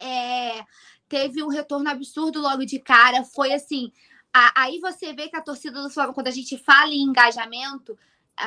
é, 0.00 0.64
teve 1.08 1.42
um 1.42 1.48
retorno 1.48 1.88
absurdo 1.88 2.40
logo 2.40 2.64
de 2.64 2.78
cara. 2.78 3.22
Foi 3.24 3.52
assim, 3.52 3.92
a, 4.32 4.62
aí 4.62 4.80
você 4.80 5.12
vê 5.12 5.28
que 5.28 5.36
a 5.36 5.42
torcida 5.42 5.82
do 5.82 5.90
Flamengo, 5.90 6.14
quando 6.14 6.28
a 6.28 6.32
gente 6.32 6.56
fala 6.58 6.92
em 6.92 7.02
engajamento, 7.02 7.96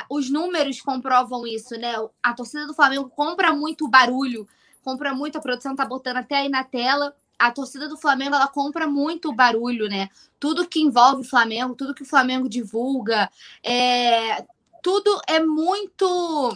os 0.09 0.29
números 0.29 0.81
comprovam 0.81 1.45
isso, 1.45 1.75
né? 1.77 1.93
A 2.21 2.33
torcida 2.33 2.65
do 2.65 2.73
Flamengo 2.73 3.09
compra 3.09 3.53
muito 3.53 3.87
barulho, 3.87 4.47
compra 4.83 5.13
muito, 5.13 5.37
a 5.37 5.41
produção 5.41 5.75
tá 5.75 5.85
botando 5.85 6.17
até 6.17 6.35
aí 6.35 6.49
na 6.49 6.63
tela. 6.63 7.15
A 7.37 7.51
torcida 7.51 7.89
do 7.89 7.97
Flamengo, 7.97 8.35
ela 8.35 8.47
compra 8.47 8.87
muito 8.87 9.33
barulho, 9.33 9.87
né? 9.89 10.09
Tudo 10.39 10.67
que 10.67 10.79
envolve 10.79 11.21
o 11.21 11.29
Flamengo, 11.29 11.75
tudo 11.75 11.93
que 11.93 12.03
o 12.03 12.07
Flamengo 12.07 12.47
divulga, 12.47 13.29
é... 13.63 14.45
tudo 14.81 15.19
é 15.27 15.39
muito 15.39 16.55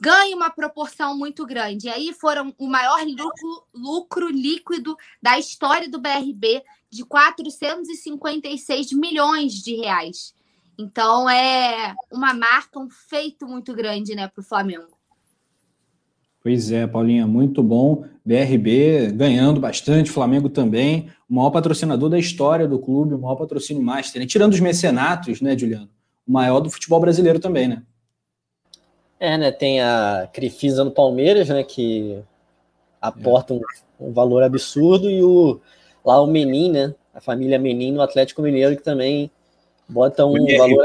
ganha 0.00 0.34
uma 0.34 0.48
proporção 0.48 1.16
muito 1.16 1.44
grande. 1.44 1.86
E 1.86 1.90
aí 1.90 2.12
foram 2.14 2.54
o 2.58 2.66
maior 2.66 3.04
lucro, 3.04 3.64
lucro 3.74 4.28
líquido 4.30 4.96
da 5.22 5.38
história 5.38 5.88
do 5.88 6.00
BRB 6.00 6.62
de 6.88 7.04
456 7.04 8.92
milhões 8.92 9.52
de 9.52 9.76
reais. 9.76 10.34
Então 10.80 11.28
é 11.28 11.94
uma 12.10 12.32
marca, 12.32 12.80
um 12.80 12.88
feito 12.88 13.46
muito 13.46 13.74
grande, 13.74 14.14
né, 14.14 14.26
para 14.28 14.40
o 14.40 14.44
Flamengo. 14.44 14.98
Pois 16.42 16.72
é, 16.72 16.86
Paulinha, 16.86 17.26
muito 17.26 17.62
bom. 17.62 18.04
BRB 18.24 19.12
ganhando 19.12 19.60
bastante, 19.60 20.10
Flamengo 20.10 20.48
também. 20.48 21.10
O 21.28 21.34
maior 21.34 21.50
patrocinador 21.50 22.08
da 22.08 22.18
história 22.18 22.66
do 22.66 22.78
clube, 22.78 23.12
o 23.12 23.18
maior 23.18 23.36
patrocínio 23.36 23.82
master. 23.82 24.22
Né? 24.22 24.26
Tirando 24.26 24.54
os 24.54 24.60
mecenatos, 24.60 25.42
né, 25.42 25.56
Juliano? 25.56 25.90
O 26.26 26.32
maior 26.32 26.60
do 26.60 26.70
futebol 26.70 26.98
brasileiro 26.98 27.38
também, 27.38 27.68
né? 27.68 27.82
É, 29.18 29.36
né? 29.36 29.52
Tem 29.52 29.82
a 29.82 30.30
Crefisa 30.32 30.82
no 30.82 30.90
Palmeiras, 30.90 31.50
né? 31.50 31.62
Que 31.62 32.22
aporta 33.02 33.52
um, 33.52 33.60
um, 34.00 34.12
valor 34.14 34.42
absurdo, 34.42 35.10
e 35.10 35.22
o 35.22 35.60
lá 36.02 36.22
o 36.22 36.26
Menin, 36.26 36.70
né? 36.70 36.94
A 37.12 37.20
família 37.20 37.58
Menin 37.58 37.92
no 37.92 38.00
Atlético 38.00 38.40
Mineiro, 38.40 38.74
que 38.74 38.82
também 38.82 39.30
bota 39.90 40.24
um 40.24 40.46
valor. 40.56 40.84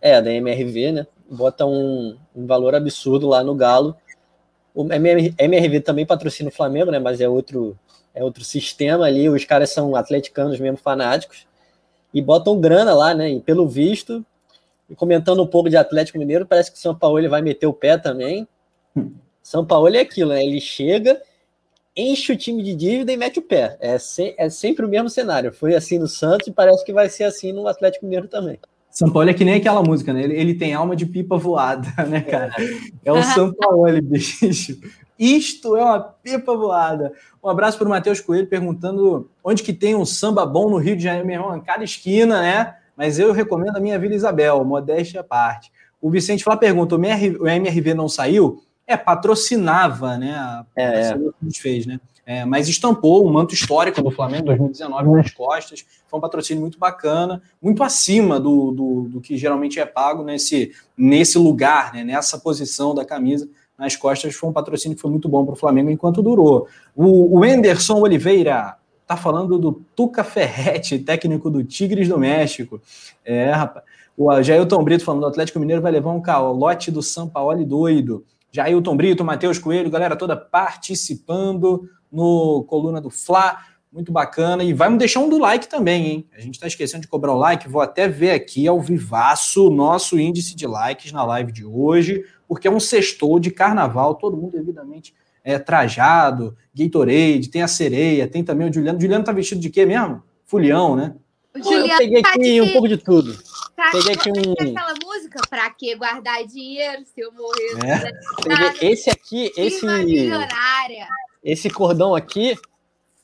É, 0.00 0.22
da 0.22 0.32
MRV, 0.32 0.92
né? 0.92 1.06
Bota 1.30 1.66
um, 1.66 2.16
um 2.34 2.46
valor 2.46 2.74
absurdo 2.74 3.26
lá 3.28 3.42
no 3.42 3.54
Galo 3.54 3.96
o 4.78 4.86
MRV 4.92 5.80
também 5.80 6.06
patrocina 6.06 6.50
o 6.50 6.52
Flamengo, 6.52 6.92
né? 6.92 7.00
Mas 7.00 7.20
é 7.20 7.28
outro, 7.28 7.76
é 8.14 8.22
outro 8.22 8.44
sistema 8.44 9.06
ali. 9.06 9.28
Os 9.28 9.44
caras 9.44 9.70
são 9.70 9.96
atleticanos 9.96 10.60
mesmo, 10.60 10.76
fanáticos. 10.76 11.48
E 12.14 12.22
botam 12.22 12.60
grana 12.60 12.94
lá, 12.94 13.12
né? 13.12 13.28
E 13.28 13.40
pelo 13.40 13.66
visto, 13.66 14.24
e 14.88 14.94
comentando 14.94 15.42
um 15.42 15.46
pouco 15.48 15.68
de 15.68 15.76
Atlético 15.76 16.16
Mineiro, 16.16 16.46
parece 16.46 16.70
que 16.70 16.78
o 16.78 16.80
São 16.80 16.94
Paulo 16.94 17.18
ele 17.18 17.28
vai 17.28 17.42
meter 17.42 17.66
o 17.66 17.72
pé 17.72 17.98
também. 17.98 18.46
São 19.42 19.66
Paulo 19.66 19.88
é 19.92 19.98
aquilo, 19.98 20.30
né? 20.30 20.44
Ele 20.44 20.60
chega, 20.60 21.20
enche 21.98 22.32
o 22.32 22.36
time 22.36 22.62
de 22.62 22.76
dívida 22.76 23.12
e 23.12 23.16
mete 23.16 23.40
o 23.40 23.42
pé. 23.42 23.76
É, 23.80 23.98
se, 23.98 24.34
é 24.38 24.48
sempre 24.48 24.86
o 24.86 24.88
mesmo 24.88 25.10
cenário. 25.10 25.52
Foi 25.52 25.74
assim 25.74 25.98
no 25.98 26.06
Santos 26.06 26.46
e 26.46 26.52
parece 26.52 26.84
que 26.84 26.92
vai 26.92 27.08
ser 27.08 27.24
assim 27.24 27.52
no 27.52 27.66
Atlético 27.66 28.04
Mineiro 28.04 28.28
também. 28.28 28.58
São 28.88 29.10
Paulo 29.10 29.28
é 29.28 29.34
que 29.34 29.44
nem 29.44 29.54
aquela 29.54 29.82
música, 29.82 30.12
né? 30.12 30.22
Ele, 30.22 30.34
ele 30.34 30.54
tem 30.54 30.72
alma 30.72 30.96
de 30.96 31.04
pipa 31.04 31.36
voada, 31.36 31.88
né, 32.08 32.20
cara? 32.20 32.54
É 33.04 33.12
o 33.12 33.22
São 33.22 33.52
Paulo, 33.52 34.00
bicho. 34.00 34.78
Isto 35.18 35.76
é 35.76 35.82
uma 35.82 36.00
pipa 36.00 36.56
voada. 36.56 37.12
Um 37.42 37.48
abraço 37.48 37.76
para 37.76 37.88
o 37.88 37.90
Matheus 37.90 38.20
Coelho 38.20 38.46
perguntando 38.46 39.28
onde 39.42 39.64
que 39.64 39.72
tem 39.72 39.96
um 39.96 40.06
samba 40.06 40.46
bom 40.46 40.70
no 40.70 40.78
Rio 40.78 40.96
de 40.96 41.02
Janeiro, 41.02 41.26
meu 41.26 41.36
irmão, 41.36 41.56
em 41.56 41.60
cada 41.60 41.82
esquina, 41.82 42.40
né? 42.40 42.76
Mas 42.96 43.18
eu 43.18 43.32
recomendo 43.32 43.76
a 43.76 43.80
minha 43.80 43.98
Vila 43.98 44.14
Isabel, 44.14 44.64
modéstia 44.64 45.20
à 45.20 45.24
parte. 45.24 45.72
O 46.00 46.10
Vicente 46.10 46.44
Flá 46.44 46.56
pergunta: 46.56 46.94
o 46.96 47.48
MRV 47.48 47.94
não 47.94 48.08
saiu? 48.08 48.62
É, 48.88 48.96
patrocinava, 48.96 50.16
né? 50.16 50.32
A, 50.34 50.66
é, 50.74 50.82
é. 50.82 51.12
que 51.12 51.28
a 51.28 51.44
gente 51.44 51.60
fez, 51.60 51.86
né? 51.86 52.00
é, 52.28 52.44
mas 52.44 52.68
estampou 52.68 53.26
um 53.26 53.32
manto 53.32 53.54
histórico 53.54 54.02
do 54.02 54.10
Flamengo 54.10 54.44
2019 54.44 55.12
nas 55.12 55.30
costas. 55.32 55.86
Foi 56.06 56.18
um 56.18 56.20
patrocínio 56.20 56.60
muito 56.60 56.78
bacana, 56.78 57.40
muito 57.60 57.82
acima 57.82 58.38
do, 58.38 58.70
do, 58.70 59.02
do 59.08 59.20
que 59.22 59.34
geralmente 59.38 59.80
é 59.80 59.86
pago 59.86 60.22
nesse, 60.22 60.72
nesse 60.94 61.38
lugar, 61.38 61.94
né, 61.94 62.04
nessa 62.04 62.36
posição 62.36 62.94
da 62.94 63.02
camisa 63.02 63.48
nas 63.78 63.96
costas. 63.96 64.34
Foi 64.34 64.50
um 64.50 64.52
patrocínio 64.52 64.94
que 64.94 65.00
foi 65.00 65.10
muito 65.10 65.26
bom 65.26 65.42
para 65.42 65.54
o 65.54 65.56
Flamengo 65.56 65.88
enquanto 65.88 66.20
durou. 66.20 66.68
O, 66.94 67.38
o 67.38 67.44
Anderson 67.44 67.98
Oliveira 67.98 68.76
tá 69.06 69.16
falando 69.16 69.58
do 69.58 69.80
Tuca 69.96 70.22
Ferretti, 70.22 70.98
técnico 70.98 71.48
do 71.48 71.64
Tigres 71.64 72.08
do 72.08 72.18
México. 72.18 72.78
É, 73.24 73.52
rapaz. 73.52 73.86
O 74.14 74.42
Jailton 74.42 74.84
Brito 74.84 75.02
falando 75.02 75.22
do 75.22 75.28
Atlético 75.28 75.60
Mineiro 75.60 75.80
vai 75.80 75.92
levar 75.92 76.10
um 76.10 76.20
calote 76.20 76.90
do 76.90 77.00
São 77.00 77.26
Paulo 77.26 77.64
doido. 77.64 78.22
Jailton 78.50 78.96
Brito, 78.96 79.24
Matheus 79.24 79.58
Coelho, 79.58 79.90
galera 79.90 80.16
toda 80.16 80.36
participando 80.36 81.88
no 82.10 82.64
Coluna 82.64 83.00
do 83.00 83.10
Fla. 83.10 83.58
Muito 83.92 84.12
bacana. 84.12 84.62
E 84.62 84.72
vai 84.72 84.90
me 84.90 84.98
deixar 84.98 85.20
um 85.20 85.28
do 85.28 85.38
like 85.38 85.66
também, 85.66 86.06
hein? 86.06 86.28
A 86.36 86.40
gente 86.40 86.54
está 86.54 86.66
esquecendo 86.66 87.02
de 87.02 87.08
cobrar 87.08 87.32
o 87.32 87.38
like. 87.38 87.68
Vou 87.68 87.80
até 87.80 88.06
ver 88.06 88.32
aqui 88.32 88.68
ao 88.68 88.80
vivaço 88.80 89.66
o 89.66 89.74
nosso 89.74 90.18
índice 90.18 90.54
de 90.54 90.66
likes 90.66 91.10
na 91.10 91.24
live 91.24 91.50
de 91.50 91.64
hoje, 91.64 92.24
porque 92.46 92.68
é 92.68 92.70
um 92.70 92.80
sextou 92.80 93.40
de 93.40 93.50
carnaval, 93.50 94.14
todo 94.14 94.36
mundo 94.36 94.52
devidamente 94.52 95.14
é, 95.42 95.58
trajado, 95.58 96.54
Gatorade, 96.74 97.48
tem 97.48 97.62
a 97.62 97.68
sereia, 97.68 98.28
tem 98.28 98.44
também 98.44 98.68
o 98.68 98.72
Juliano. 98.72 98.98
O 98.98 99.00
Juliano 99.00 99.24
tá 99.24 99.32
vestido 99.32 99.60
de 99.60 99.70
quê 99.70 99.86
mesmo? 99.86 100.22
Fulião, 100.44 100.94
né? 100.94 101.14
Juliano, 101.56 101.86
eu 101.86 101.96
peguei 101.96 102.20
aqui 102.20 102.60
um 102.60 102.72
pouco 102.72 102.86
de 102.86 102.98
tudo. 102.98 103.34
Pra 103.78 103.92
peguei 103.92 104.12
aqui 104.12 104.32
um. 104.32 104.52
Aquela 104.54 104.94
música, 105.04 105.40
pra 105.48 105.70
que 105.70 105.94
guardar 105.94 106.44
dinheiro 106.44 107.04
se 107.04 107.20
eu 107.20 107.30
morrer? 107.30 107.78
É. 107.86 108.12
Peguei 108.42 108.90
esse 108.90 109.08
aqui, 109.08 109.52
esse. 109.56 109.86
Milionária. 109.86 111.06
Esse 111.44 111.70
cordão 111.70 112.12
aqui, 112.12 112.58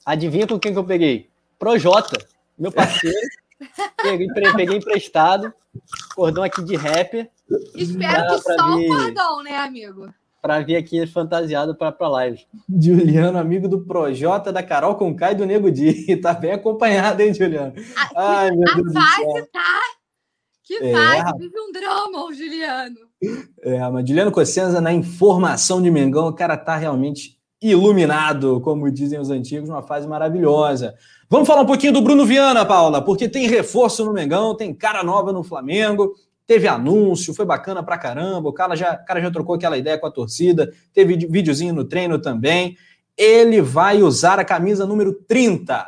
adivinha 0.06 0.46
com 0.46 0.56
quem 0.56 0.72
que 0.72 0.78
eu 0.78 0.84
peguei? 0.84 1.28
Projota, 1.58 2.24
meu 2.56 2.70
parceiro. 2.70 3.18
peguei, 4.00 4.28
peguei 4.54 4.76
emprestado. 4.76 5.52
Cordão 6.14 6.44
aqui 6.44 6.62
de 6.62 6.76
rap. 6.76 7.28
Espero 7.74 8.28
que 8.28 8.42
só 8.42 8.76
vir, 8.76 8.88
o 8.88 8.96
cordão, 8.96 9.42
né, 9.42 9.56
amigo? 9.56 10.14
Pra 10.40 10.60
vir 10.60 10.76
aqui 10.76 11.04
fantasiado 11.04 11.74
pra, 11.74 11.90
pra 11.90 12.06
live. 12.06 12.46
Juliano, 12.80 13.38
amigo 13.38 13.66
do 13.66 13.80
Projota, 13.80 14.52
da 14.52 14.62
Carol 14.62 14.94
Conká 14.94 15.32
e 15.32 15.34
do 15.34 15.46
Nego 15.46 15.68
Di. 15.68 16.14
Tá 16.22 16.32
bem 16.32 16.52
acompanhado, 16.52 17.20
hein, 17.22 17.34
Juliano? 17.34 17.74
A, 17.96 18.42
Ai, 18.42 18.50
meu 18.52 18.70
a 18.70 18.74
Deus 18.76 18.92
fase 18.92 19.46
tá... 19.52 19.80
Que 20.64 20.82
é, 20.82 20.92
fase, 20.92 21.38
vive 21.38 21.60
um 21.60 21.70
drama, 21.70 22.24
o 22.24 22.32
Juliano. 22.32 22.96
É, 23.62 23.88
mas 23.90 24.08
Juliano 24.08 24.32
Cossenza, 24.32 24.80
na 24.80 24.92
informação 24.92 25.82
de 25.82 25.90
Mengão, 25.90 26.28
o 26.28 26.32
cara 26.32 26.56
tá 26.56 26.76
realmente 26.76 27.38
iluminado, 27.60 28.60
como 28.60 28.90
dizem 28.90 29.18
os 29.18 29.30
antigos, 29.30 29.68
uma 29.68 29.82
fase 29.82 30.08
maravilhosa. 30.08 30.94
Vamos 31.28 31.46
falar 31.46 31.62
um 31.62 31.66
pouquinho 31.66 31.92
do 31.92 32.02
Bruno 32.02 32.24
Viana, 32.24 32.64
Paula, 32.64 33.02
porque 33.02 33.28
tem 33.28 33.46
reforço 33.46 34.04
no 34.04 34.12
Mengão, 34.12 34.56
tem 34.56 34.72
cara 34.72 35.02
nova 35.02 35.32
no 35.32 35.42
Flamengo, 35.42 36.14
teve 36.46 36.66
anúncio, 36.66 37.34
foi 37.34 37.44
bacana 37.44 37.82
pra 37.82 37.98
caramba, 37.98 38.48
o 38.48 38.52
cara 38.52 38.74
já, 38.74 38.94
o 38.94 39.04
cara 39.04 39.20
já 39.20 39.30
trocou 39.30 39.54
aquela 39.54 39.76
ideia 39.76 39.98
com 39.98 40.06
a 40.06 40.10
torcida, 40.10 40.72
teve 40.92 41.16
videozinho 41.16 41.74
no 41.74 41.84
treino 41.84 42.18
também. 42.18 42.76
Ele 43.16 43.60
vai 43.60 44.02
usar 44.02 44.38
a 44.38 44.44
camisa 44.44 44.86
número 44.86 45.12
30. 45.12 45.86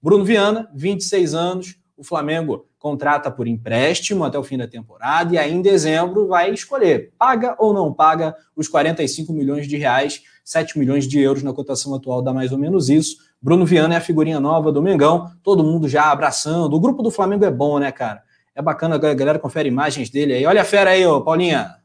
Bruno 0.00 0.24
Viana, 0.24 0.70
26 0.74 1.34
anos, 1.34 1.76
o 1.96 2.04
Flamengo 2.04 2.67
contrata 2.78 3.30
por 3.30 3.46
empréstimo 3.46 4.24
até 4.24 4.38
o 4.38 4.44
fim 4.44 4.56
da 4.56 4.68
temporada 4.68 5.34
e 5.34 5.38
aí 5.38 5.52
em 5.52 5.60
dezembro 5.60 6.28
vai 6.28 6.52
escolher, 6.52 7.12
paga 7.18 7.56
ou 7.58 7.74
não 7.74 7.92
paga 7.92 8.36
os 8.54 8.68
45 8.68 9.32
milhões 9.32 9.66
de 9.66 9.76
reais 9.76 10.22
7 10.48 10.78
milhões 10.78 11.06
de 11.06 11.20
euros 11.20 11.42
na 11.42 11.52
cotação 11.52 11.94
atual 11.94 12.22
dá 12.22 12.32
mais 12.32 12.52
ou 12.52 12.56
menos 12.56 12.88
isso. 12.88 13.18
Bruno 13.40 13.66
Viana 13.66 13.92
é 13.92 13.96
a 13.98 14.00
figurinha 14.00 14.40
nova 14.40 14.72
do 14.72 14.80
Mengão, 14.80 15.30
todo 15.42 15.62
mundo 15.62 15.86
já 15.86 16.10
abraçando. 16.10 16.72
O 16.72 16.80
grupo 16.80 17.02
do 17.02 17.10
Flamengo 17.10 17.44
é 17.44 17.50
bom, 17.50 17.78
né, 17.78 17.92
cara? 17.92 18.24
É 18.54 18.62
bacana, 18.62 18.94
a 18.94 19.14
galera 19.14 19.38
confere 19.38 19.68
imagens 19.68 20.08
dele 20.08 20.32
aí. 20.32 20.46
Olha 20.46 20.62
a 20.62 20.64
fera 20.64 20.90
aí, 20.90 21.06
ô, 21.06 21.20
Paulinha. 21.20 21.76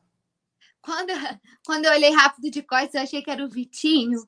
Quando, 0.82 1.12
quando 1.66 1.86
eu 1.86 1.92
olhei 1.92 2.12
rápido 2.12 2.50
de 2.50 2.62
costas, 2.62 2.94
eu 2.94 3.02
achei 3.02 3.22
que 3.22 3.30
era 3.30 3.44
o 3.44 3.50
Vitinho. 3.50 4.24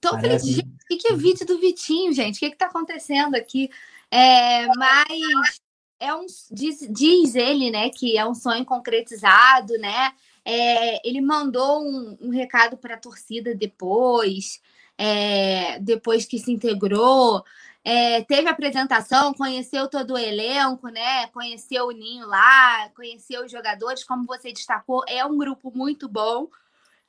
Tô 0.00 0.12
Parece... 0.12 0.52
gente, 0.52 0.68
o 0.90 0.96
que 0.96 1.08
é 1.08 1.14
vídeo 1.14 1.46
do 1.46 1.58
Vitinho, 1.58 2.14
gente? 2.14 2.36
O 2.36 2.38
que, 2.38 2.50
que 2.52 2.56
tá 2.56 2.66
acontecendo 2.66 3.34
aqui? 3.34 3.68
É, 4.10 4.66
mas 4.68 5.60
é 5.98 6.14
um 6.14 6.26
diz, 6.50 6.86
diz 6.90 7.34
ele, 7.34 7.70
né, 7.70 7.90
que 7.90 8.16
é 8.18 8.26
um 8.26 8.34
sonho 8.34 8.64
concretizado, 8.64 9.74
né? 9.78 10.12
É, 10.44 11.06
ele 11.08 11.20
mandou 11.20 11.82
um, 11.82 12.16
um 12.20 12.30
recado 12.30 12.76
para 12.76 12.94
a 12.94 12.98
torcida 12.98 13.54
depois, 13.54 14.60
é, 14.96 15.78
depois 15.80 16.24
que 16.24 16.38
se 16.38 16.52
integrou. 16.52 17.42
É, 17.84 18.22
teve 18.24 18.48
apresentação, 18.48 19.32
conheceu 19.34 19.88
todo 19.88 20.14
o 20.14 20.18
elenco, 20.18 20.88
né? 20.88 21.26
Conheceu 21.28 21.86
o 21.86 21.92
Ninho 21.92 22.26
lá, 22.26 22.88
conheceu 22.90 23.44
os 23.44 23.50
jogadores, 23.50 24.04
como 24.04 24.26
você 24.26 24.52
destacou, 24.52 25.04
é 25.08 25.24
um 25.24 25.36
grupo 25.36 25.72
muito 25.74 26.08
bom, 26.08 26.48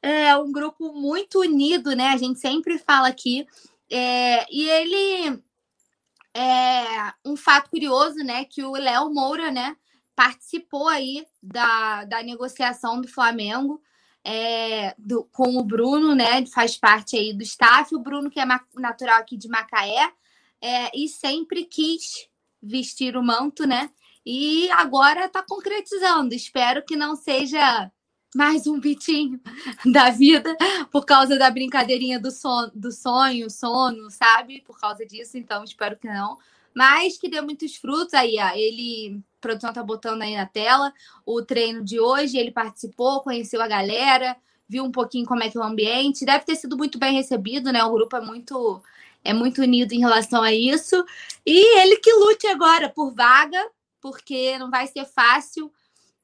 é 0.02 0.36
um 0.38 0.52
grupo 0.52 0.94
muito 0.94 1.40
unido, 1.40 1.96
né? 1.96 2.10
A 2.10 2.18
gente 2.18 2.40
sempre 2.40 2.78
fala 2.78 3.08
aqui. 3.08 3.48
É, 3.90 4.46
e 4.52 4.70
ele 4.70 5.42
é 6.38 7.14
um 7.26 7.36
fato 7.36 7.70
curioso, 7.70 8.18
né? 8.18 8.46
Que 8.46 8.64
o 8.64 8.74
Léo 8.74 9.14
Moura, 9.14 9.52
né? 9.52 9.76
participou 10.18 10.88
aí 10.88 11.28
da, 11.44 12.04
da 12.06 12.24
negociação 12.24 13.00
do 13.00 13.08
Flamengo 13.08 13.80
é, 14.24 14.96
do, 14.98 15.24
com 15.26 15.56
o 15.58 15.64
Bruno, 15.64 16.16
né? 16.16 16.44
Faz 16.48 16.76
parte 16.76 17.16
aí 17.16 17.32
do 17.32 17.44
staff. 17.44 17.94
O 17.94 18.00
Bruno, 18.00 18.28
que 18.28 18.40
é 18.40 18.46
natural 18.74 19.20
aqui 19.20 19.38
de 19.38 19.48
Macaé, 19.48 20.12
é, 20.60 20.90
e 20.98 21.08
sempre 21.08 21.66
quis 21.66 22.28
vestir 22.60 23.16
o 23.16 23.22
manto, 23.22 23.68
né? 23.68 23.92
E 24.26 24.68
agora 24.72 25.26
está 25.26 25.46
concretizando. 25.48 26.34
Espero 26.34 26.84
que 26.84 26.96
não 26.96 27.16
seja 27.16 27.92
mais 28.36 28.68
um 28.68 28.80
Vitinho 28.80 29.40
da 29.92 30.10
vida 30.10 30.56
por 30.92 31.06
causa 31.06 31.38
da 31.38 31.50
brincadeirinha 31.50 32.20
do, 32.20 32.32
son, 32.32 32.70
do 32.74 32.92
sonho, 32.92 33.50
sono, 33.50 34.10
sabe? 34.12 34.62
Por 34.62 34.80
causa 34.80 35.06
disso, 35.06 35.38
então 35.38 35.64
espero 35.64 35.98
que 35.98 36.08
não. 36.08 36.38
Mas 36.74 37.18
que 37.18 37.30
dê 37.30 37.42
muitos 37.42 37.76
frutos 37.76 38.14
aí, 38.14 38.38
ó. 38.40 38.56
Ele 38.56 39.20
a 39.38 39.42
produção 39.42 39.74
tá 39.74 39.84
botando 39.84 40.22
aí 40.22 40.36
na 40.36 40.46
tela 40.46 40.94
o 41.26 41.42
treino 41.42 41.84
de 41.84 42.00
hoje. 42.00 42.38
Ele 42.38 42.52
participou, 42.52 43.22
conheceu 43.22 43.62
a 43.62 43.68
galera, 43.68 44.36
viu 44.68 44.84
um 44.84 44.92
pouquinho 44.92 45.26
como 45.26 45.44
é 45.44 45.50
que 45.50 45.58
é 45.58 45.62
o 45.62 45.64
ambiente. 45.64 46.26
Deve 46.26 46.46
ter 46.46 46.56
sido 46.56 46.78
muito 46.78 47.00
bem 47.00 47.14
recebido, 47.14 47.72
né? 47.72 47.84
O 47.84 47.94
grupo 47.94 48.16
é 48.16 48.22
muito 48.22 48.82
é 49.24 49.34
muito 49.34 49.62
unido 49.62 49.94
em 49.94 50.00
relação 50.00 50.42
a 50.44 50.54
isso. 50.54 51.04
E 51.46 51.80
ele 51.82 51.98
que 51.98 52.14
lute 52.14 52.48
agora 52.48 52.90
por 52.90 53.14
vaga, 53.14 53.60
porque 54.00 54.58
não 54.58 54.70
vai 54.70 54.88
ser 54.88 55.06
fácil. 55.06 55.72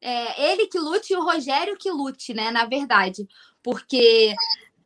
É, 0.05 0.51
ele 0.51 0.67
que 0.67 0.77
lute 0.77 1.13
e 1.13 1.15
o 1.15 1.23
Rogério 1.23 1.77
que 1.77 1.89
lute, 1.89 2.33
né? 2.33 2.51
Na 2.51 2.65
verdade, 2.65 3.27
porque 3.61 4.35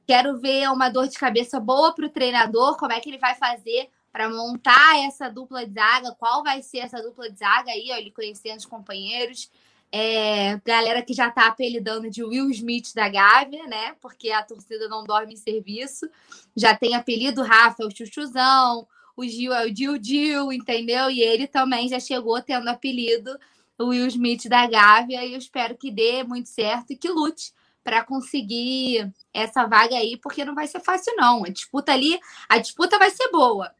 Quero 0.07 0.37
ver 0.37 0.71
uma 0.71 0.87
dor 0.87 1.09
de 1.09 1.19
cabeça 1.19 1.59
boa 1.59 1.93
para 1.93 2.05
o 2.05 2.09
treinador, 2.09 2.77
como 2.77 2.93
é 2.93 2.99
que 3.01 3.09
ele 3.09 3.17
vai 3.17 3.35
fazer 3.35 3.89
para 4.09 4.29
montar 4.29 5.05
essa 5.05 5.29
dupla 5.29 5.65
de 5.65 5.73
zaga, 5.73 6.15
qual 6.17 6.41
vai 6.41 6.61
ser 6.63 6.77
essa 6.77 7.01
dupla 7.01 7.29
de 7.29 7.37
zaga 7.37 7.71
aí, 7.71 7.89
ó, 7.91 7.97
ele 7.97 8.09
conhecendo 8.09 8.57
os 8.57 8.65
companheiros. 8.65 9.51
É, 9.91 10.59
galera 10.65 11.01
que 11.01 11.13
já 11.13 11.27
está 11.27 11.47
apelidando 11.47 12.09
de 12.09 12.23
Will 12.23 12.49
Smith 12.51 12.93
da 12.95 13.09
Gávea, 13.09 13.67
né? 13.67 13.95
Porque 13.99 14.31
a 14.31 14.41
torcida 14.41 14.87
não 14.87 15.03
dorme 15.03 15.33
em 15.33 15.37
serviço. 15.37 16.09
Já 16.55 16.73
tem 16.73 16.95
apelido 16.95 17.43
Rafa, 17.43 17.83
é 17.83 17.85
o 17.85 17.91
Chuchuzão, 17.95 18.87
o 19.13 19.25
Gil 19.25 19.53
é 19.53 19.65
o 19.65 19.73
Dil 19.73 19.97
Dil, 19.97 20.53
entendeu? 20.53 21.11
E 21.11 21.19
ele 21.19 21.47
também 21.47 21.89
já 21.89 21.99
chegou 21.99 22.41
tendo 22.41 22.69
apelido 22.69 23.37
o 23.79 23.87
Will 23.87 24.07
Smith 24.07 24.47
da 24.49 24.65
Gávea 24.67 25.23
e 25.25 25.33
eu 25.33 25.37
espero 25.37 25.75
que 25.75 25.91
dê 25.91 26.23
muito 26.23 26.49
certo 26.49 26.91
e 26.91 26.95
que 26.95 27.09
lute 27.09 27.51
para 27.83 28.03
conseguir 28.03 29.09
essa 29.33 29.65
vaga 29.65 29.95
aí, 29.95 30.17
porque 30.21 30.43
não 30.43 30.53
vai 30.53 30.67
ser 30.67 30.81
fácil 30.81 31.13
não. 31.15 31.45
A 31.45 31.49
disputa 31.49 31.93
ali, 31.93 32.19
a 32.49 32.57
disputa 32.57 32.99
vai 32.99 33.09
ser 33.09 33.29
boa. 33.31 33.71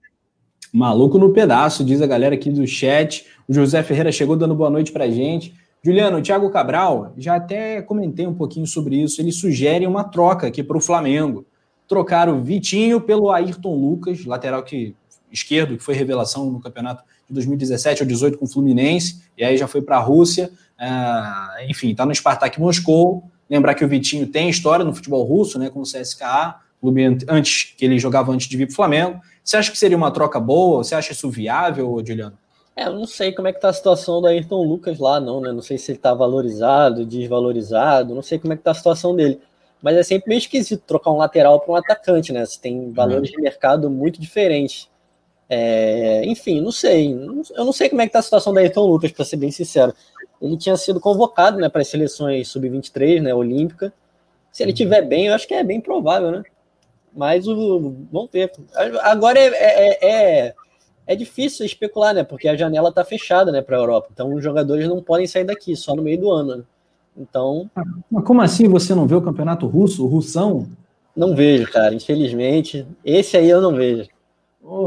Maluco 0.71 1.17
no 1.17 1.33
pedaço, 1.33 1.83
diz 1.83 2.01
a 2.01 2.07
galera 2.07 2.35
aqui 2.35 2.49
do 2.49 2.65
chat. 2.65 3.25
O 3.47 3.53
José 3.53 3.83
Ferreira 3.83 4.11
chegou 4.11 4.37
dando 4.37 4.55
boa 4.55 4.69
noite 4.69 4.91
pra 4.91 5.09
gente. 5.09 5.53
Juliano, 5.83 6.17
o 6.17 6.21
Thiago 6.21 6.49
Cabral, 6.49 7.13
já 7.17 7.35
até 7.35 7.81
comentei 7.81 8.25
um 8.25 8.33
pouquinho 8.33 8.65
sobre 8.65 8.95
isso. 8.95 9.21
Ele 9.21 9.31
sugere 9.31 9.85
uma 9.85 10.03
troca 10.03 10.47
aqui 10.47 10.63
para 10.63 10.77
o 10.77 10.81
Flamengo. 10.81 11.45
Trocar 11.87 12.29
o 12.29 12.41
Vitinho 12.41 12.99
pelo 13.01 13.31
Ayrton 13.31 13.75
Lucas, 13.75 14.25
lateral 14.25 14.63
que 14.63 14.95
esquerdo, 15.31 15.77
que 15.77 15.83
foi 15.83 15.95
revelação 15.95 16.49
no 16.49 16.59
campeonato 16.59 17.03
de 17.27 17.33
2017 17.33 18.03
ou 18.03 18.07
18 18.07 18.37
com 18.37 18.45
o 18.45 18.47
Fluminense, 18.47 19.21
e 19.37 19.43
aí 19.43 19.57
já 19.57 19.67
foi 19.67 19.81
para 19.81 19.97
a 19.97 19.99
Rússia. 19.99 20.49
Uh, 20.79 21.69
enfim, 21.69 21.91
está 21.91 22.05
no 22.05 22.13
Spartak 22.13 22.59
Moscou. 22.59 23.23
Lembrar 23.49 23.75
que 23.75 23.83
o 23.83 23.87
Vitinho 23.87 24.27
tem 24.27 24.49
história 24.49 24.83
no 24.83 24.93
futebol 24.93 25.23
russo, 25.23 25.57
né, 25.57 25.69
com 25.69 25.79
o 25.79 25.83
CSKA, 25.83 26.55
clube 26.81 27.17
antes 27.27 27.73
que 27.77 27.85
ele 27.85 27.97
jogava 27.97 28.31
antes 28.31 28.47
de 28.47 28.57
vir 28.57 28.67
para 28.67 28.73
o 28.73 28.75
Flamengo. 28.75 29.21
Você 29.43 29.57
acha 29.57 29.71
que 29.71 29.77
seria 29.77 29.95
uma 29.95 30.11
troca 30.11 30.39
boa? 30.39 30.83
Você 30.83 30.95
acha 30.95 31.13
isso 31.13 31.29
viável, 31.29 32.01
Juliano? 32.05 32.37
É, 32.75 32.85
eu 32.85 32.93
não 32.93 33.07
sei 33.07 33.31
como 33.31 33.47
é 33.47 33.53
que 33.53 33.59
tá 33.59 33.69
a 33.69 33.73
situação 33.73 34.21
do 34.21 34.27
Ayrton 34.27 34.61
Lucas 34.63 34.99
lá, 34.99 35.19
não, 35.19 35.41
né? 35.41 35.51
Não 35.51 35.63
sei 35.63 35.77
se 35.77 35.91
ele 35.91 35.97
tá 35.97 36.13
valorizado, 36.13 37.05
desvalorizado, 37.05 38.13
não 38.13 38.21
sei 38.21 38.37
como 38.37 38.53
é 38.53 38.57
que 38.57 38.61
tá 38.61 38.71
a 38.71 38.75
situação 38.75 39.15
dele. 39.15 39.39
Mas 39.81 39.95
é 39.95 40.03
sempre 40.03 40.29
meio 40.29 40.39
esquisito 40.39 40.83
trocar 40.85 41.11
um 41.11 41.17
lateral 41.17 41.59
para 41.59 41.71
um 41.71 41.75
atacante, 41.75 42.31
né? 42.31 42.45
Você 42.45 42.59
tem 42.59 42.91
valores 42.91 43.31
uhum. 43.31 43.37
de 43.37 43.41
mercado 43.41 43.89
muito 43.89 44.19
diferentes. 44.21 44.89
É, 45.49 46.25
enfim, 46.25 46.61
não 46.61 46.71
sei. 46.71 47.13
Eu 47.55 47.65
não 47.65 47.71
sei 47.71 47.89
como 47.89 48.01
é 48.01 48.07
que 48.07 48.13
tá 48.13 48.19
a 48.19 48.23
situação 48.23 48.53
do 48.53 48.59
Ayrton 48.59 48.85
Lucas, 48.85 49.11
para 49.11 49.25
ser 49.25 49.37
bem 49.37 49.51
sincero. 49.51 49.93
Ele 50.41 50.57
tinha 50.57 50.75
sido 50.77 50.99
convocado, 50.99 51.57
né, 51.57 51.69
para 51.69 51.81
as 51.81 51.87
seleções 51.87 52.47
sub-23, 52.49 53.21
né, 53.21 53.33
olímpica. 53.33 53.93
Se 54.51 54.63
ele 54.63 54.73
tiver 54.73 55.01
bem, 55.01 55.27
eu 55.27 55.33
acho 55.33 55.47
que 55.47 55.53
é 55.53 55.63
bem 55.63 55.79
provável, 55.79 56.31
né? 56.31 56.43
Mas 57.15 57.47
o, 57.47 57.95
vamos 58.11 58.29
ver. 58.31 58.51
Agora 59.01 59.39
é, 59.39 59.47
é, 59.47 60.45
é 60.47 60.55
é 61.07 61.15
difícil 61.15 61.65
especular, 61.65 62.13
né? 62.13 62.23
Porque 62.23 62.49
a 62.49 62.55
janela 62.55 62.89
está 62.89 63.03
fechada, 63.03 63.49
né, 63.49 63.61
para 63.61 63.77
a 63.77 63.79
Europa. 63.79 64.09
Então 64.11 64.33
os 64.33 64.43
jogadores 64.43 64.87
não 64.87 65.01
podem 65.01 65.25
sair 65.25 65.45
daqui 65.45 65.73
só 65.75 65.95
no 65.95 66.03
meio 66.03 66.19
do 66.19 66.29
ano. 66.29 66.57
Né? 66.57 66.63
Então. 67.17 67.71
Mas 68.11 68.25
como 68.25 68.41
assim 68.41 68.67
você 68.67 68.93
não 68.93 69.07
vê 69.07 69.15
o 69.15 69.21
campeonato 69.21 69.65
russo, 69.65 70.03
o 70.03 70.07
russão? 70.07 70.67
Não 71.15 71.33
vejo, 71.33 71.71
cara. 71.71 71.95
Infelizmente, 71.95 72.85
esse 73.03 73.37
aí 73.37 73.49
eu 73.49 73.61
não 73.61 73.73
vejo. 73.73 74.09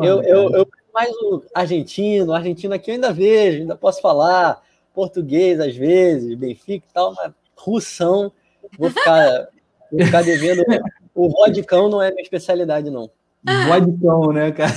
Eu, 0.03 0.23
eu, 0.23 0.51
eu 0.51 0.69
mais 0.93 1.11
o 1.23 1.43
argentino, 1.55 2.33
o 2.33 2.35
argentino 2.35 2.75
aqui 2.75 2.91
eu 2.91 2.95
ainda 2.95 3.13
vejo, 3.13 3.61
ainda 3.61 3.77
posso 3.77 4.01
falar 4.01 4.63
português 4.95 5.61
às 5.61 5.75
vezes, 5.75 6.35
Benfica 6.35 6.85
e 6.87 6.93
tal, 6.93 7.15
mas 7.15 7.33
russão, 7.57 8.33
vou 8.79 8.91
ficar, 8.91 9.49
vou 9.91 10.05
ficar 10.05 10.23
devendo. 10.23 10.63
O 11.15 11.29
vodcão 11.29 11.89
não 11.89 12.03
é 12.03 12.11
minha 12.11 12.23
especialidade, 12.23 12.91
não. 12.91 13.11
Vodcão, 13.69 14.33
né, 14.33 14.53
cara? 14.53 14.73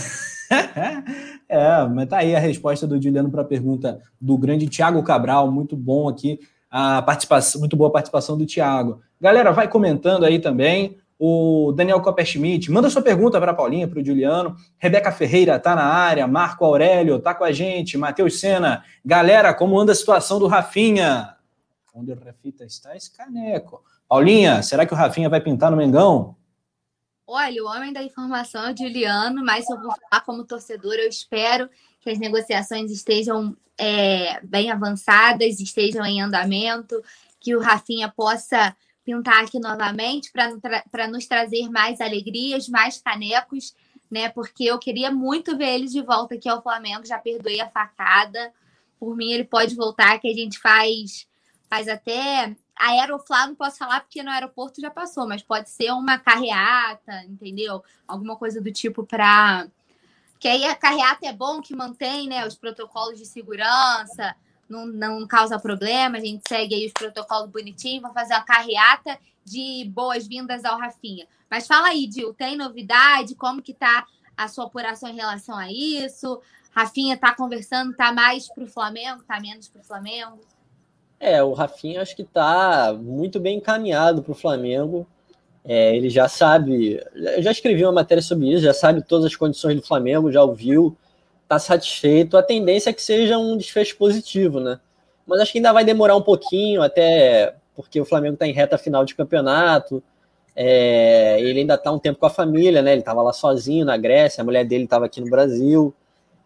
é, 1.49 1.85
mas 1.87 2.07
tá 2.07 2.17
aí 2.17 2.35
a 2.35 2.39
resposta 2.39 2.87
do 2.87 3.01
Juliano 3.01 3.29
para 3.29 3.41
a 3.41 3.45
pergunta 3.45 3.99
do 4.19 4.37
grande 4.37 4.67
Tiago 4.67 5.03
Cabral, 5.03 5.51
muito 5.51 5.75
bom 5.75 6.07
aqui, 6.07 6.39
a 6.69 7.01
participação, 7.01 7.59
muito 7.59 7.75
boa 7.75 7.91
participação 7.91 8.37
do 8.37 8.45
Tiago. 8.45 9.01
Galera, 9.19 9.51
vai 9.51 9.67
comentando 9.67 10.25
aí 10.25 10.39
também. 10.39 10.97
O 11.25 11.71
Daniel 11.71 12.01
Copperschmidt, 12.01 12.69
manda 12.69 12.89
sua 12.89 13.01
pergunta 13.01 13.39
para 13.39 13.51
a 13.51 13.55
Paulinha, 13.55 13.87
para 13.87 13.97
o 13.97 14.05
Juliano. 14.05 14.57
Rebeca 14.77 15.09
Ferreira 15.09 15.57
tá 15.57 15.73
na 15.73 15.85
área, 15.85 16.27
Marco 16.27 16.65
Aurélio 16.65 17.17
tá 17.17 17.33
com 17.33 17.45
a 17.45 17.51
gente, 17.53 17.97
Matheus 17.97 18.41
Sena. 18.41 18.83
Galera, 19.05 19.53
como 19.53 19.79
anda 19.79 19.93
a 19.93 19.95
situação 19.95 20.37
do 20.37 20.47
Rafinha? 20.47 21.37
Onde 21.95 22.11
o 22.11 22.19
Rafita 22.21 22.65
está 22.65 22.93
esse 22.93 23.09
caneco? 23.09 23.81
Paulinha, 24.05 24.61
será 24.61 24.85
que 24.85 24.93
o 24.93 24.97
Rafinha 24.97 25.29
vai 25.29 25.39
pintar 25.39 25.71
no 25.71 25.77
Mengão? 25.77 26.35
Olha, 27.25 27.63
o 27.63 27.67
homem 27.67 27.93
da 27.93 28.03
informação 28.03 28.67
é 28.67 28.73
o 28.73 28.77
Juliano, 28.77 29.45
mas 29.45 29.63
eu 29.69 29.79
vou 29.79 29.93
falar 30.09 30.25
como 30.25 30.43
torcedor, 30.43 30.95
eu 30.95 31.07
espero 31.07 31.69
que 32.01 32.09
as 32.09 32.19
negociações 32.19 32.91
estejam 32.91 33.55
é, 33.77 34.41
bem 34.41 34.69
avançadas, 34.69 35.61
estejam 35.61 36.05
em 36.05 36.21
andamento, 36.21 37.01
que 37.39 37.55
o 37.55 37.61
Rafinha 37.61 38.09
possa 38.09 38.75
pintar 39.03 39.43
aqui 39.43 39.59
novamente 39.59 40.31
para 40.31 41.07
nos 41.07 41.25
trazer 41.27 41.69
mais 41.69 41.99
alegrias, 41.99 42.69
mais 42.69 43.01
canecos, 43.01 43.75
né? 44.09 44.29
Porque 44.29 44.63
eu 44.63 44.79
queria 44.79 45.11
muito 45.11 45.57
ver 45.57 45.75
ele 45.75 45.87
de 45.87 46.01
volta 46.01 46.35
aqui 46.35 46.47
ao 46.47 46.61
Flamengo, 46.61 47.05
já 47.05 47.17
perdoei 47.17 47.59
a 47.59 47.69
facada. 47.69 48.53
Por 48.99 49.15
mim, 49.15 49.31
ele 49.31 49.43
pode 49.43 49.75
voltar, 49.75 50.19
que 50.19 50.27
a 50.27 50.33
gente 50.33 50.57
faz, 50.59 51.27
faz 51.69 51.87
até 51.87 52.55
Aeroflá 52.75 53.47
não 53.47 53.55
posso 53.55 53.77
falar 53.77 54.01
porque 54.01 54.23
no 54.23 54.31
aeroporto 54.31 54.81
já 54.81 54.89
passou, 54.89 55.27
mas 55.27 55.41
pode 55.41 55.69
ser 55.69 55.91
uma 55.91 56.17
carreata, 56.17 57.23
entendeu? 57.25 57.83
Alguma 58.07 58.35
coisa 58.35 58.59
do 58.59 58.71
tipo 58.71 59.03
para 59.03 59.67
que 60.39 60.47
aí 60.47 60.65
a 60.65 60.75
carreata 60.75 61.25
é 61.25 61.31
bom 61.31 61.61
que 61.61 61.73
mantém, 61.73 62.27
né, 62.27 62.45
os 62.45 62.55
protocolos 62.55 63.17
de 63.17 63.25
segurança, 63.25 64.35
não, 64.73 65.19
não 65.19 65.27
causa 65.27 65.59
problema, 65.59 66.17
a 66.17 66.21
gente 66.21 66.43
segue 66.47 66.75
aí 66.75 66.87
os 66.87 66.93
protocolos 66.93 67.49
bonitinhos, 67.49 68.01
vamos 68.01 68.15
fazer 68.15 68.33
uma 68.33 68.43
carreata 68.43 69.17
de 69.45 69.89
boas-vindas 69.93 70.65
ao 70.65 70.79
Rafinha. 70.79 71.27
Mas 71.49 71.67
fala 71.67 71.89
aí, 71.89 72.07
Dil, 72.07 72.33
tem 72.33 72.57
novidade? 72.57 73.35
Como 73.35 73.61
que 73.61 73.73
tá 73.73 74.05
a 74.35 74.47
sua 74.47 74.65
apuração 74.65 75.09
em 75.09 75.15
relação 75.15 75.55
a 75.55 75.71
isso? 75.71 76.41
Rafinha 76.71 77.15
tá 77.15 77.35
conversando, 77.35 77.95
tá 77.95 78.11
mais 78.11 78.51
pro 78.51 78.65
Flamengo, 78.65 79.23
tá 79.23 79.39
menos 79.39 79.67
pro 79.67 79.83
Flamengo? 79.83 80.39
É, 81.19 81.43
o 81.43 81.53
Rafinha 81.53 82.01
acho 82.01 82.15
que 82.15 82.23
está 82.23 82.93
muito 82.93 83.39
bem 83.39 83.57
encaminhado 83.57 84.23
para 84.23 84.31
o 84.31 84.35
Flamengo. 84.35 85.07
É, 85.63 85.95
ele 85.95 86.09
já 86.09 86.27
sabe, 86.27 87.01
eu 87.13 87.41
já 87.41 87.51
escrevi 87.51 87.85
uma 87.85 87.93
matéria 87.93 88.21
sobre 88.21 88.51
isso, 88.51 88.63
já 88.63 88.73
sabe 88.73 89.01
todas 89.01 89.27
as 89.27 89.35
condições 89.35 89.77
do 89.77 89.81
Flamengo, 89.81 90.31
já 90.31 90.43
ouviu, 90.43 90.97
está 91.43 91.59
satisfeito. 91.59 92.37
A 92.37 92.43
tendência 92.43 92.89
é 92.89 92.93
que 92.93 93.01
seja 93.01 93.37
um 93.37 93.55
desfecho 93.57 93.97
positivo, 93.97 94.59
né? 94.59 94.79
Mas 95.25 95.39
acho 95.39 95.51
que 95.51 95.57
ainda 95.59 95.71
vai 95.71 95.85
demorar 95.85 96.15
um 96.15 96.21
pouquinho, 96.21 96.81
até 96.81 97.55
porque 97.75 97.99
o 97.99 98.05
Flamengo 98.05 98.33
está 98.33 98.47
em 98.47 98.51
reta 98.51 98.77
final 98.77 99.05
de 99.05 99.15
campeonato. 99.15 100.03
É, 100.55 101.39
ele 101.39 101.61
ainda 101.61 101.75
está 101.75 101.91
um 101.91 101.99
tempo 101.99 102.19
com 102.19 102.25
a 102.25 102.29
família, 102.29 102.81
né? 102.81 102.91
Ele 102.91 103.01
estava 103.01 103.21
lá 103.21 103.33
sozinho 103.33 103.85
na 103.85 103.97
Grécia, 103.97 104.41
a 104.41 104.45
mulher 104.45 104.65
dele 104.65 104.83
estava 104.83 105.05
aqui 105.05 105.21
no 105.21 105.29
Brasil. 105.29 105.93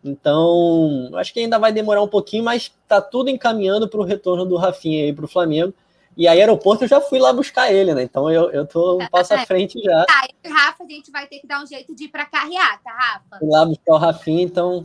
Então, 0.04 1.10
acho 1.16 1.34
que 1.34 1.40
ainda 1.40 1.58
vai 1.58 1.72
demorar 1.72 2.02
um 2.02 2.08
pouquinho, 2.08 2.44
mas 2.44 2.72
tá 2.88 3.02
tudo 3.02 3.30
encaminhando 3.30 3.90
para 3.90 4.00
o 4.00 4.04
retorno 4.04 4.46
do 4.46 4.56
Rafinha 4.56 5.04
aí 5.04 5.14
para 5.14 5.26
o 5.26 5.28
Flamengo. 5.28 5.74
E 6.18 6.28
aí, 6.28 6.42
aeroporto, 6.42 6.84
eu 6.84 6.88
já 6.88 7.00
fui 7.00 7.20
lá 7.20 7.32
buscar 7.32 7.72
ele, 7.72 7.94
né? 7.94 8.02
Então 8.02 8.30
eu, 8.32 8.50
eu 8.52 8.66
tô 8.66 9.00
um 9.00 9.08
passo 9.08 9.36
à 9.36 9.46
frente 9.46 9.80
já. 9.80 10.04
Tá, 10.06 10.28
e 10.44 10.50
Rafa, 10.50 10.84
a 10.84 10.88
gente 10.88 11.12
vai 11.12 11.28
ter 11.28 11.38
que 11.38 11.46
dar 11.46 11.62
um 11.62 11.68
jeito 11.68 11.96
de 11.96 12.06
ir 12.06 12.08
para 12.08 12.26
carreata, 12.26 12.90
Rafa. 12.90 13.38
Fui 13.38 13.48
lá 13.48 13.64
buscar 13.64 13.94
o 13.94 13.98
Rafinha, 13.98 14.42
então. 14.42 14.84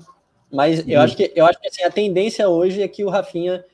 Mas 0.53 0.87
eu 0.87 1.01
acho 1.01 1.17
que, 1.17 1.33
eu 1.35 1.47
acho 1.47 1.59
que 1.59 1.69
assim, 1.69 1.83
a 1.83 1.91
tendência 1.91 2.47
hoje 2.47 2.83
é 2.83 2.87
que 2.89 3.03
o 3.03 3.09
Rafinha 3.09 3.65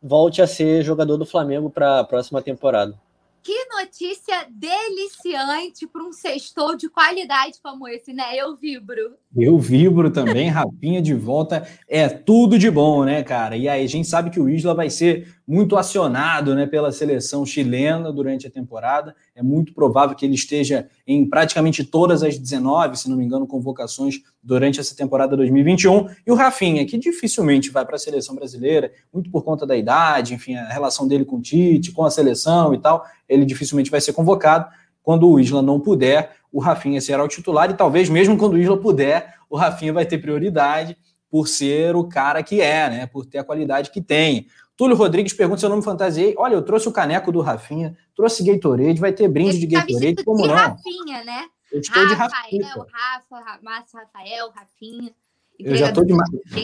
volte 0.00 0.40
a 0.40 0.46
ser 0.46 0.84
jogador 0.84 1.16
do 1.16 1.26
Flamengo 1.26 1.68
para 1.68 1.98
a 1.98 2.04
próxima 2.04 2.40
temporada. 2.40 2.94
Que 3.42 3.64
notícia 3.66 4.46
deliciante 4.50 5.86
para 5.86 6.02
um 6.02 6.12
sextou 6.12 6.76
de 6.76 6.88
qualidade 6.90 7.58
como 7.62 7.88
esse, 7.88 8.12
né? 8.12 8.36
Eu 8.36 8.54
vibro. 8.56 9.14
Eu 9.34 9.58
vibro 9.58 10.10
também, 10.10 10.48
Rapinha 10.50 11.00
de 11.00 11.14
volta. 11.14 11.66
É 11.88 12.08
tudo 12.08 12.58
de 12.58 12.70
bom, 12.70 13.04
né, 13.04 13.22
cara? 13.22 13.56
E 13.56 13.68
aí 13.68 13.82
a 13.82 13.88
gente 13.88 14.06
sabe 14.06 14.30
que 14.30 14.38
o 14.38 14.48
Isla 14.48 14.74
vai 14.74 14.90
ser 14.90 15.34
muito 15.46 15.76
acionado 15.76 16.54
né, 16.54 16.66
pela 16.66 16.92
seleção 16.92 17.46
chilena 17.46 18.12
durante 18.12 18.46
a 18.46 18.50
temporada. 18.50 19.16
É 19.40 19.42
muito 19.42 19.72
provável 19.72 20.14
que 20.14 20.26
ele 20.26 20.34
esteja 20.34 20.86
em 21.06 21.26
praticamente 21.26 21.82
todas 21.82 22.22
as 22.22 22.36
19, 22.38 22.98
se 22.98 23.08
não 23.08 23.16
me 23.16 23.24
engano, 23.24 23.46
convocações 23.46 24.20
durante 24.42 24.78
essa 24.78 24.94
temporada 24.94 25.34
2021. 25.34 26.08
E 26.26 26.30
o 26.30 26.34
Rafinha, 26.34 26.84
que 26.84 26.98
dificilmente 26.98 27.70
vai 27.70 27.86
para 27.86 27.96
a 27.96 27.98
seleção 27.98 28.34
brasileira, 28.34 28.92
muito 29.10 29.30
por 29.30 29.42
conta 29.42 29.66
da 29.66 29.74
idade, 29.74 30.34
enfim, 30.34 30.56
a 30.56 30.68
relação 30.68 31.08
dele 31.08 31.24
com 31.24 31.36
o 31.36 31.40
Tite, 31.40 31.90
com 31.90 32.04
a 32.04 32.10
seleção 32.10 32.74
e 32.74 32.78
tal, 32.78 33.02
ele 33.26 33.46
dificilmente 33.46 33.90
vai 33.90 34.00
ser 34.00 34.12
convocado. 34.12 34.66
Quando 35.02 35.26
o 35.26 35.40
Isla 35.40 35.62
não 35.62 35.80
puder, 35.80 36.36
o 36.52 36.60
Rafinha 36.60 37.00
será 37.00 37.24
o 37.24 37.28
titular 37.28 37.70
e 37.70 37.74
talvez 37.74 38.10
mesmo 38.10 38.36
quando 38.36 38.52
o 38.54 38.58
Isla 38.58 38.76
puder, 38.76 39.36
o 39.48 39.56
Rafinha 39.56 39.94
vai 39.94 40.04
ter 40.04 40.18
prioridade 40.18 40.98
por 41.30 41.48
ser 41.48 41.96
o 41.96 42.04
cara 42.04 42.42
que 42.42 42.60
é, 42.60 42.90
né? 42.90 43.06
Por 43.06 43.24
ter 43.24 43.38
a 43.38 43.44
qualidade 43.44 43.90
que 43.90 44.02
tem. 44.02 44.48
Túlio 44.80 44.96
Rodrigues 44.96 45.34
pergunta 45.34 45.60
se 45.60 45.66
eu 45.66 45.68
não 45.68 45.76
me 45.76 45.82
fantasiei. 45.82 46.34
Olha, 46.38 46.54
eu 46.54 46.62
trouxe 46.62 46.88
o 46.88 46.92
caneco 46.92 47.30
do 47.30 47.42
Rafinha, 47.42 47.94
trouxe 48.16 48.42
Gatorade, 48.42 48.98
vai 48.98 49.12
ter 49.12 49.28
brinde 49.28 49.58
de 49.58 49.68
tá 49.68 49.80
Gatorade, 49.80 50.24
como 50.24 50.46
não? 50.46 50.54
Rafinha, 50.54 51.22
né? 51.22 51.44
Eu 51.70 51.80
estou 51.80 52.02
Rafael, 52.02 52.48
de 52.48 52.62
Rafinha. 52.62 52.86
Rafa, 52.90 53.60
Márcio 53.62 53.98
Rafael, 53.98 54.50
Rafinha. 54.50 55.12
Eu 55.58 55.76
já 55.76 55.92
tô 55.92 56.02
de, 56.02 56.14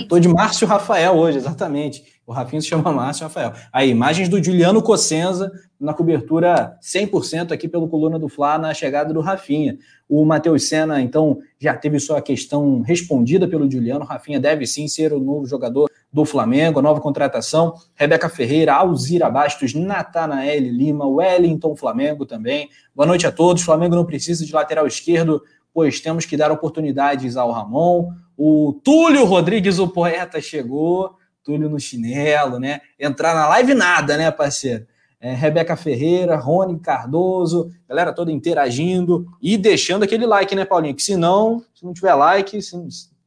tô 0.08 0.18
de 0.18 0.28
Márcio 0.28 0.66
Rafael 0.66 1.12
hoje, 1.12 1.36
exatamente. 1.36 2.22
O 2.26 2.32
Rafinho 2.32 2.62
se 2.62 2.68
chama 2.68 2.90
Márcio 2.90 3.24
Rafael. 3.24 3.52
Aí, 3.70 3.90
imagens 3.90 4.30
do 4.30 4.42
Juliano 4.42 4.80
Cossenza 4.80 5.52
na 5.78 5.92
cobertura 5.92 6.78
100% 6.82 7.52
aqui 7.52 7.68
pelo 7.68 7.86
Coluna 7.86 8.18
do 8.18 8.30
Fla 8.30 8.56
na 8.56 8.72
chegada 8.72 9.12
do 9.12 9.20
Rafinha. 9.20 9.76
O 10.08 10.24
Matheus 10.24 10.70
Senna, 10.70 11.02
então, 11.02 11.38
já 11.60 11.76
teve 11.76 12.00
sua 12.00 12.22
questão 12.22 12.80
respondida 12.80 13.46
pelo 13.46 13.70
Juliano. 13.70 14.06
O 14.06 14.08
Rafinha 14.08 14.40
deve 14.40 14.66
sim 14.66 14.88
ser 14.88 15.12
o 15.12 15.20
novo 15.20 15.44
jogador 15.44 15.90
do 16.16 16.24
Flamengo, 16.24 16.78
a 16.78 16.82
nova 16.82 16.98
contratação. 16.98 17.74
Rebeca 17.94 18.30
Ferreira, 18.30 18.72
Alzira 18.72 19.28
Bastos, 19.28 19.74
Natanael 19.74 20.62
Lima, 20.62 21.06
Wellington 21.06 21.76
Flamengo 21.76 22.24
também. 22.24 22.70
Boa 22.94 23.06
noite 23.06 23.26
a 23.26 23.30
todos. 23.30 23.62
Flamengo 23.62 23.94
não 23.94 24.06
precisa 24.06 24.46
de 24.46 24.50
lateral 24.50 24.86
esquerdo, 24.86 25.42
pois 25.74 26.00
temos 26.00 26.24
que 26.24 26.34
dar 26.34 26.50
oportunidades 26.50 27.36
ao 27.36 27.52
Ramon. 27.52 28.12
O 28.34 28.80
Túlio 28.82 29.26
Rodrigues, 29.26 29.78
o 29.78 29.88
poeta, 29.88 30.40
chegou. 30.40 31.16
Túlio 31.44 31.68
no 31.68 31.78
chinelo, 31.78 32.58
né? 32.58 32.80
Entrar 32.98 33.34
na 33.34 33.46
live 33.48 33.74
nada, 33.74 34.16
né, 34.16 34.30
parceiro? 34.30 34.86
É, 35.20 35.34
Rebeca 35.34 35.76
Ferreira, 35.76 36.36
Rony 36.36 36.78
Cardoso, 36.78 37.70
galera 37.86 38.12
toda 38.12 38.32
interagindo 38.32 39.26
e 39.40 39.58
deixando 39.58 40.02
aquele 40.02 40.24
like, 40.24 40.54
né, 40.54 40.64
Paulinho? 40.64 40.94
Que 40.94 41.02
se 41.02 41.14
não, 41.14 41.62
se 41.74 41.84
não 41.84 41.92
tiver 41.92 42.14
like, 42.14 42.60
se, 42.62 42.74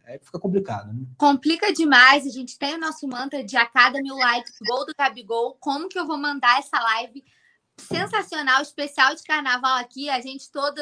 é, 0.09 0.17
fica 0.17 0.39
complicado, 0.39 0.91
né? 0.91 1.05
Complica 1.17 1.71
demais. 1.71 2.25
A 2.25 2.29
gente 2.29 2.57
tem 2.57 2.73
o 2.73 2.79
nosso 2.79 3.07
mantra 3.07 3.43
de 3.43 3.55
a 3.55 3.65
cada 3.65 4.01
mil 4.01 4.15
likes, 4.15 4.55
gol 4.67 4.85
do 4.85 4.93
Gabigol. 4.97 5.55
Como 5.59 5.87
que 5.87 5.99
eu 5.99 6.07
vou 6.07 6.17
mandar 6.17 6.57
essa 6.57 6.79
live 6.79 7.23
sensacional, 7.77 8.61
especial 8.61 9.13
de 9.13 9.23
carnaval 9.23 9.77
aqui? 9.77 10.09
A 10.09 10.19
gente 10.19 10.51
todo 10.51 10.81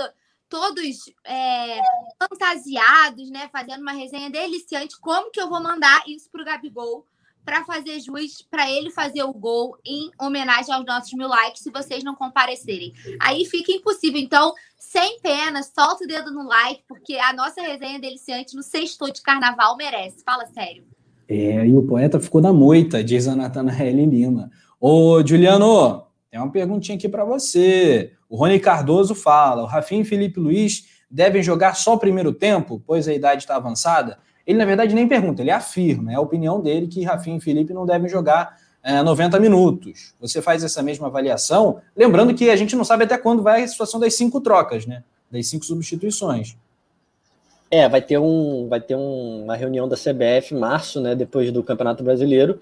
todos 0.49 1.11
é, 1.25 1.81
fantasiados, 2.17 3.29
né? 3.29 3.49
Fazendo 3.51 3.81
uma 3.81 3.91
resenha 3.91 4.29
deliciante. 4.29 4.97
Como 5.01 5.29
que 5.29 5.41
eu 5.41 5.49
vou 5.49 5.61
mandar 5.61 6.07
isso 6.07 6.29
para 6.31 6.41
o 6.41 6.45
Gabigol 6.45 7.05
para 7.47 7.63
fazer 7.63 8.01
juiz, 8.01 8.41
para 8.41 8.69
ele 8.69 8.91
fazer 8.91 9.23
o 9.23 9.31
gol 9.31 9.77
em 9.85 10.11
homenagem 10.19 10.73
aos 10.73 10.85
nossos 10.85 11.13
mil 11.13 11.29
likes, 11.29 11.63
se 11.63 11.71
vocês 11.71 12.03
não 12.03 12.13
comparecerem? 12.13 12.91
Aí 13.21 13.45
fica 13.45 13.71
impossível. 13.71 14.19
Então, 14.19 14.53
sem 14.77 15.17
pena, 15.21 15.63
solta 15.63 16.03
o 16.03 16.07
dedo 16.07 16.29
no 16.29 16.45
like, 16.45 16.83
porque 16.85 17.15
a 17.15 17.31
nossa 17.31 17.61
resenha 17.61 18.01
deliciante 18.01 18.53
no 18.53 18.61
sexto 18.61 19.09
de 19.09 19.21
carnaval 19.21 19.77
merece. 19.77 20.25
Fala 20.25 20.45
sério. 20.47 20.83
É, 21.25 21.65
e 21.65 21.73
o 21.73 21.83
poeta 21.83 22.19
ficou 22.19 22.41
na 22.41 22.51
moita, 22.51 23.01
diz 23.01 23.29
a 23.29 23.35
Natanael 23.35 23.95
Lima. 23.95 24.51
Ô, 24.77 25.25
Juliano, 25.25 26.03
tem 26.29 26.41
uma 26.41 26.51
perguntinha 26.51 26.97
aqui 26.97 27.07
para 27.07 27.23
você. 27.23 28.11
O 28.27 28.35
Rony 28.35 28.59
Cardoso 28.59 29.15
fala: 29.15 29.63
o 29.63 29.67
Rafinha 29.67 30.01
e 30.01 30.05
Felipe 30.05 30.37
Luiz 30.37 30.85
devem 31.09 31.41
jogar 31.41 31.77
só 31.77 31.93
o 31.93 31.97
primeiro 31.97 32.33
tempo, 32.33 32.83
pois 32.85 33.07
a 33.07 33.13
idade 33.13 33.43
está 33.43 33.55
avançada? 33.55 34.19
Ele, 34.47 34.57
na 34.57 34.65
verdade, 34.65 34.95
nem 34.95 35.07
pergunta, 35.07 35.41
ele 35.41 35.51
afirma, 35.51 36.11
é 36.11 36.15
a 36.15 36.21
opinião 36.21 36.61
dele 36.61 36.87
que 36.87 37.03
Rafinha 37.03 37.37
e 37.37 37.41
Felipe 37.41 37.73
não 37.73 37.85
devem 37.85 38.09
jogar 38.09 38.57
é, 38.81 39.03
90 39.03 39.39
minutos. 39.39 40.15
Você 40.21 40.41
faz 40.41 40.63
essa 40.63 40.81
mesma 40.81 41.07
avaliação, 41.07 41.81
lembrando 41.95 42.33
que 42.33 42.49
a 42.49 42.55
gente 42.55 42.75
não 42.75 42.85
sabe 42.85 43.03
até 43.03 43.17
quando 43.17 43.43
vai 43.43 43.63
a 43.63 43.67
situação 43.67 43.99
das 43.99 44.15
cinco 44.15 44.39
trocas, 44.39 44.85
né? 44.85 45.03
Das 45.29 45.47
cinco 45.47 45.65
substituições. 45.65 46.55
É, 47.69 47.89
vai 47.89 48.01
ter, 48.01 48.17
um, 48.17 48.69
vai 48.69 48.79
ter 48.79 48.95
um, 48.95 49.43
uma 49.43 49.57
reunião 49.57 49.89
da 49.89 49.97
CBF 49.97 50.55
em 50.55 50.57
março, 50.57 51.01
né? 51.01 51.13
Depois 51.13 51.51
do 51.51 51.61
Campeonato 51.61 52.01
Brasileiro 52.01 52.59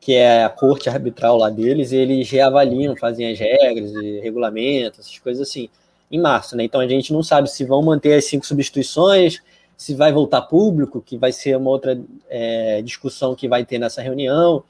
que 0.00 0.14
é 0.14 0.44
a 0.44 0.48
corte 0.48 0.88
arbitral 0.88 1.36
lá 1.36 1.50
deles, 1.50 1.92
e 1.92 1.96
eles 1.96 2.30
reavaliam, 2.30 2.96
fazem 2.96 3.30
as 3.30 3.38
regras 3.38 3.90
e 3.92 4.20
regulamentos, 4.20 5.00
essas 5.00 5.18
coisas 5.18 5.48
assim, 5.48 5.68
em 6.10 6.20
março, 6.20 6.56
né? 6.56 6.64
Então 6.64 6.80
a 6.80 6.88
gente 6.88 7.12
não 7.12 7.22
sabe 7.22 7.50
se 7.50 7.64
vão 7.64 7.82
manter 7.82 8.14
as 8.14 8.24
cinco 8.24 8.46
substituições, 8.46 9.42
se 9.78 9.94
vai 9.94 10.12
voltar 10.12 10.42
público, 10.42 11.00
que 11.00 11.16
vai 11.16 11.30
ser 11.30 11.56
uma 11.56 11.70
outra 11.70 11.96
é, 12.28 12.82
discussão 12.82 13.36
que 13.36 13.46
vai 13.46 13.64
ter 13.64 13.78
nessa 13.78 14.02
reunião. 14.02 14.64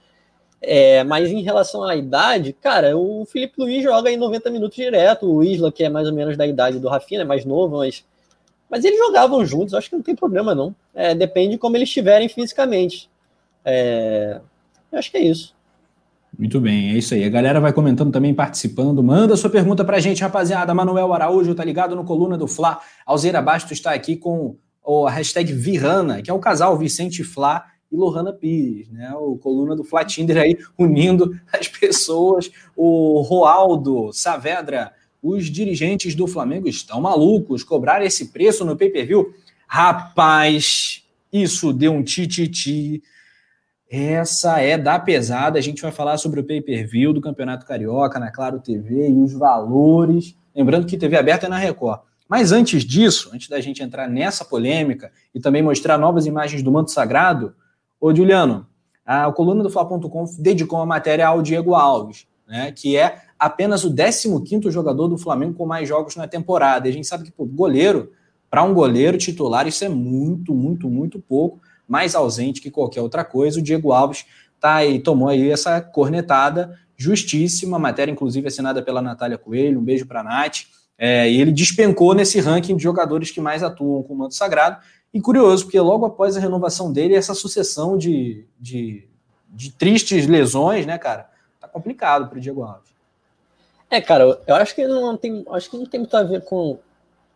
É, 0.60 1.02
mas 1.02 1.30
em 1.30 1.40
relação 1.40 1.82
à 1.82 1.96
idade, 1.96 2.52
cara, 2.52 2.94
o 2.94 3.24
Felipe 3.24 3.54
Luiz 3.56 3.82
joga 3.82 4.10
em 4.10 4.18
90 4.18 4.50
minutos 4.50 4.76
direto, 4.76 5.24
o 5.24 5.42
Isla, 5.42 5.72
que 5.72 5.82
é 5.82 5.88
mais 5.88 6.06
ou 6.06 6.12
menos 6.12 6.36
da 6.36 6.46
idade 6.46 6.78
do 6.78 6.88
Rafinha, 6.88 7.22
é 7.22 7.24
mais 7.24 7.46
novo, 7.46 7.78
mas, 7.78 8.04
mas 8.68 8.84
eles 8.84 8.98
jogavam 8.98 9.46
juntos, 9.46 9.72
acho 9.72 9.88
que 9.88 9.96
não 9.96 10.02
tem 10.02 10.14
problema 10.14 10.54
não. 10.54 10.74
É, 10.94 11.14
depende 11.14 11.52
de 11.52 11.58
como 11.58 11.74
eles 11.74 11.88
estiverem 11.88 12.28
fisicamente. 12.28 13.08
É, 13.64 14.42
acho 14.92 15.10
que 15.10 15.16
é 15.16 15.22
isso. 15.22 15.56
Muito 16.38 16.60
bem, 16.60 16.90
é 16.90 16.98
isso 16.98 17.14
aí. 17.14 17.24
A 17.24 17.30
galera 17.30 17.60
vai 17.60 17.72
comentando 17.72 18.12
também, 18.12 18.34
participando. 18.34 19.02
Manda 19.02 19.36
sua 19.38 19.48
pergunta 19.48 19.84
pra 19.86 20.00
gente, 20.00 20.20
rapaziada. 20.20 20.74
Manuel 20.74 21.14
Araújo 21.14 21.54
tá 21.54 21.64
ligado 21.64 21.96
no 21.96 22.04
Coluna 22.04 22.36
do 22.36 22.46
Fla. 22.46 22.78
Alzeira 23.06 23.40
Bastos 23.40 23.72
está 23.72 23.92
aqui 23.92 24.14
com 24.16 24.56
a 25.06 25.10
hashtag 25.10 25.52
Virana, 25.52 26.22
que 26.22 26.30
é 26.30 26.34
o 26.34 26.38
casal 26.38 26.76
Vicente 26.76 27.22
Fla 27.22 27.64
e 27.90 27.96
Lohana 27.96 28.32
Pires, 28.32 28.88
né? 28.90 29.12
O 29.14 29.36
Coluna 29.36 29.74
do 29.74 29.84
Fla 29.84 30.04
Tinder 30.04 30.38
aí 30.38 30.56
unindo 30.78 31.38
as 31.52 31.68
pessoas. 31.68 32.50
O 32.76 33.20
Roaldo 33.22 34.12
Saavedra, 34.12 34.92
os 35.22 35.46
dirigentes 35.46 36.14
do 36.14 36.26
Flamengo 36.26 36.68
estão 36.68 37.00
malucos. 37.00 37.64
Cobrar 37.64 38.04
esse 38.04 38.26
preço 38.26 38.64
no 38.64 38.76
pay-per-view? 38.76 39.34
Rapaz, 39.66 41.04
isso 41.32 41.72
deu 41.72 41.92
um 41.92 42.02
tititi. 42.02 42.48
-ti 42.48 42.98
-ti 42.98 43.02
essa 43.90 44.60
é 44.60 44.76
da 44.76 44.98
pesada. 44.98 45.58
A 45.58 45.62
gente 45.62 45.80
vai 45.80 45.90
falar 45.90 46.18
sobre 46.18 46.40
o 46.40 46.44
pay-per-view 46.44 47.12
do 47.12 47.22
Campeonato 47.22 47.64
Carioca 47.64 48.18
na 48.18 48.30
Claro 48.30 48.60
TV 48.60 49.08
e 49.08 49.22
os 49.22 49.32
valores. 49.32 50.36
Lembrando 50.54 50.86
que 50.86 50.98
TV 50.98 51.16
aberta 51.16 51.46
é 51.46 51.48
na 51.48 51.56
Record. 51.56 52.00
Mas 52.28 52.52
antes 52.52 52.84
disso, 52.84 53.30
antes 53.32 53.48
da 53.48 53.60
gente 53.60 53.82
entrar 53.82 54.08
nessa 54.08 54.44
polêmica 54.44 55.10
e 55.34 55.40
também 55.40 55.62
mostrar 55.62 55.96
novas 55.96 56.26
imagens 56.26 56.62
do 56.62 56.70
manto 56.70 56.90
sagrado, 56.90 57.54
ô 58.00 58.14
Juliano, 58.14 58.66
a 59.04 59.32
coluna 59.32 59.62
do 59.62 59.70
Fla.com 59.70 60.24
dedicou 60.38 60.78
uma 60.78 60.86
matéria 60.86 61.26
ao 61.26 61.40
Diego 61.40 61.74
Alves, 61.74 62.26
né, 62.46 62.70
que 62.72 62.96
é 62.96 63.22
apenas 63.38 63.84
o 63.84 63.90
15º 63.90 64.70
jogador 64.70 65.08
do 65.08 65.16
Flamengo 65.16 65.54
com 65.54 65.64
mais 65.64 65.88
jogos 65.88 66.16
na 66.16 66.28
temporada. 66.28 66.86
E 66.86 66.90
a 66.90 66.92
gente 66.92 67.06
sabe 67.06 67.24
que, 67.24 67.30
pô, 67.30 67.46
goleiro, 67.46 68.12
para 68.50 68.62
um 68.62 68.74
goleiro 68.74 69.16
titular, 69.16 69.66
isso 69.66 69.84
é 69.84 69.88
muito, 69.88 70.54
muito, 70.54 70.88
muito 70.90 71.18
pouco 71.18 71.60
mais 71.88 72.14
ausente 72.14 72.60
que 72.60 72.70
qualquer 72.70 73.00
outra 73.00 73.24
coisa. 73.24 73.58
O 73.58 73.62
Diego 73.62 73.92
Alves 73.92 74.26
tá 74.60 74.74
aí, 74.74 74.98
tomou 74.98 75.28
aí 75.28 75.50
essa 75.50 75.80
cornetada 75.80 76.78
justíssima, 76.96 77.78
matéria 77.78 78.12
inclusive 78.12 78.46
assinada 78.48 78.82
pela 78.82 79.00
Natália 79.00 79.38
Coelho, 79.38 79.80
um 79.80 79.84
beijo 79.84 80.04
para 80.04 80.20
a 80.20 80.24
Nath. 80.24 80.64
É, 80.98 81.30
e 81.30 81.40
ele 81.40 81.52
despencou 81.52 82.12
nesse 82.12 82.40
ranking 82.40 82.76
de 82.76 82.82
jogadores 82.82 83.30
que 83.30 83.40
mais 83.40 83.62
atuam 83.62 84.02
com 84.02 84.14
o 84.14 84.16
manto 84.16 84.34
sagrado. 84.34 84.82
E 85.14 85.20
curioso, 85.20 85.64
porque 85.64 85.80
logo 85.80 86.04
após 86.04 86.36
a 86.36 86.40
renovação 86.40 86.92
dele, 86.92 87.14
essa 87.14 87.34
sucessão 87.34 87.96
de, 87.96 88.44
de, 88.58 89.08
de 89.48 89.70
tristes 89.72 90.26
lesões, 90.26 90.84
né, 90.84 90.98
cara? 90.98 91.30
Tá 91.60 91.68
complicado 91.68 92.28
para 92.28 92.38
o 92.38 92.40
Diego 92.40 92.62
Alves. 92.62 92.90
É, 93.90 94.00
cara, 94.00 94.38
eu 94.46 94.54
acho 94.54 94.74
que 94.74 94.86
não 94.86 95.16
tem, 95.16 95.44
acho 95.50 95.70
que 95.70 95.78
não 95.78 95.86
tem 95.86 96.00
muito 96.00 96.14
a 96.14 96.22
ver 96.22 96.42
com, 96.44 96.78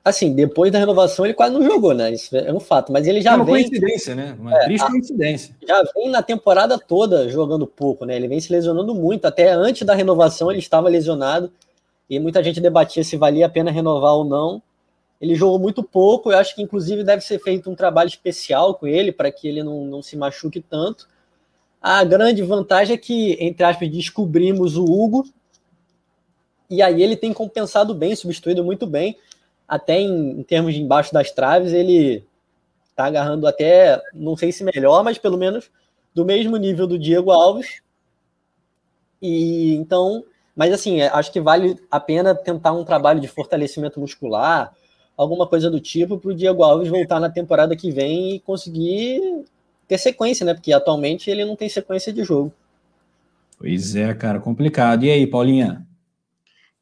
Assim, 0.04 0.34
depois 0.34 0.72
da 0.72 0.80
renovação 0.80 1.24
ele 1.24 1.34
quase 1.34 1.54
não 1.54 1.62
jogou, 1.62 1.94
né? 1.94 2.12
Isso 2.12 2.36
é 2.36 2.52
um 2.52 2.58
fato. 2.58 2.92
Mas 2.92 3.06
ele 3.06 3.20
já 3.20 3.32
é 3.32 3.36
uma 3.36 3.44
vem. 3.44 3.54
coincidência, 3.54 4.14
né? 4.16 4.36
Uma 4.38 4.52
é, 4.52 4.64
triste 4.64 4.90
coincidência. 4.90 5.54
Já 5.66 5.80
vem 5.94 6.10
na 6.10 6.20
temporada 6.20 6.76
toda 6.76 7.28
jogando 7.28 7.68
pouco, 7.68 8.04
né? 8.04 8.16
Ele 8.16 8.26
vem 8.26 8.40
se 8.40 8.52
lesionando 8.52 8.96
muito. 8.96 9.26
Até 9.26 9.52
antes 9.52 9.86
da 9.86 9.94
renovação 9.94 10.50
ele 10.50 10.58
estava 10.58 10.88
lesionado. 10.88 11.52
E 12.12 12.20
muita 12.20 12.44
gente 12.44 12.60
debatia 12.60 13.02
se 13.02 13.16
valia 13.16 13.46
a 13.46 13.48
pena 13.48 13.70
renovar 13.70 14.14
ou 14.14 14.24
não. 14.24 14.62
Ele 15.18 15.34
jogou 15.34 15.58
muito 15.58 15.82
pouco. 15.82 16.30
Eu 16.30 16.36
acho 16.36 16.54
que, 16.54 16.60
inclusive, 16.60 17.02
deve 17.02 17.22
ser 17.22 17.38
feito 17.38 17.70
um 17.70 17.74
trabalho 17.74 18.08
especial 18.08 18.74
com 18.74 18.86
ele 18.86 19.10
para 19.10 19.32
que 19.32 19.48
ele 19.48 19.62
não, 19.62 19.86
não 19.86 20.02
se 20.02 20.14
machuque 20.14 20.60
tanto. 20.60 21.08
A 21.80 22.04
grande 22.04 22.42
vantagem 22.42 22.94
é 22.94 22.98
que, 22.98 23.36
entre 23.40 23.64
aspas, 23.64 23.90
descobrimos 23.90 24.76
o 24.76 24.84
Hugo. 24.84 25.24
E 26.68 26.82
aí 26.82 27.02
ele 27.02 27.16
tem 27.16 27.32
compensado 27.32 27.94
bem, 27.94 28.14
substituído 28.14 28.62
muito 28.62 28.86
bem 28.86 29.16
até 29.66 29.98
em, 29.98 30.40
em 30.40 30.42
termos 30.42 30.74
de 30.74 30.82
embaixo 30.82 31.14
das 31.14 31.30
traves, 31.30 31.72
ele 31.72 32.26
tá 32.94 33.06
agarrando 33.06 33.46
até, 33.46 33.98
não 34.12 34.36
sei 34.36 34.52
se 34.52 34.62
melhor, 34.62 35.02
mas 35.02 35.16
pelo 35.16 35.38
menos 35.38 35.70
do 36.14 36.26
mesmo 36.26 36.58
nível 36.58 36.86
do 36.86 36.98
Diego 36.98 37.30
Alves. 37.30 37.80
E 39.22 39.72
então, 39.76 40.22
mas 40.54 40.72
assim, 40.72 41.00
é, 41.00 41.08
acho 41.08 41.32
que 41.32 41.40
vale 41.40 41.78
a 41.90 41.98
pena 41.98 42.34
tentar 42.34 42.72
um 42.72 42.84
trabalho 42.84 43.20
de 43.20 43.28
fortalecimento 43.28 43.98
muscular, 43.98 44.72
alguma 45.16 45.46
coisa 45.46 45.70
do 45.70 45.80
tipo, 45.80 46.18
para 46.18 46.30
o 46.30 46.34
Diego 46.34 46.62
Alves 46.62 46.88
voltar 46.88 47.20
na 47.20 47.30
temporada 47.30 47.76
que 47.76 47.90
vem 47.90 48.36
e 48.36 48.40
conseguir 48.40 49.44
ter 49.88 49.98
sequência, 49.98 50.44
né? 50.44 50.54
Porque 50.54 50.72
atualmente 50.72 51.30
ele 51.30 51.44
não 51.44 51.56
tem 51.56 51.68
sequência 51.68 52.12
de 52.12 52.24
jogo. 52.24 52.52
Pois 53.58 53.94
é, 53.94 54.12
cara, 54.14 54.40
complicado. 54.40 55.04
E 55.04 55.10
aí, 55.10 55.26
Paulinha? 55.26 55.86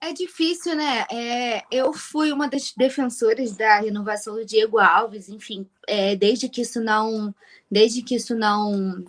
É 0.01 0.15
difícil, 0.15 0.75
né? 0.75 1.05
É, 1.13 1.63
eu 1.71 1.93
fui 1.93 2.33
uma 2.33 2.49
das 2.49 2.73
defensoras 2.75 3.55
da 3.55 3.81
renovação 3.81 4.35
do 4.35 4.47
Diego 4.47 4.79
Alves, 4.79 5.29
enfim, 5.29 5.67
é, 5.87 6.17
desde 6.17 6.49
que 6.49 6.63
isso 6.63 6.81
não, 6.81 7.35
desde 7.71 8.03
que 8.03 8.15
isso 8.15 8.35
não 8.35 9.05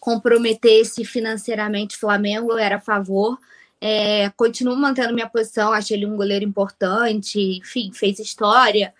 comprometesse 0.00 1.04
financeiramente 1.04 1.96
o 1.96 2.00
Flamengo, 2.00 2.52
eu 2.52 2.58
era 2.58 2.76
a 2.76 2.80
favor. 2.80 3.38
É, 3.86 4.30
continuo 4.30 4.74
mantendo 4.74 5.12
minha 5.12 5.28
posição, 5.28 5.70
acho 5.70 5.92
ele 5.92 6.06
um 6.06 6.16
goleiro 6.16 6.42
importante, 6.42 7.38
enfim, 7.58 7.92
fez 7.92 8.18
história. 8.18 8.94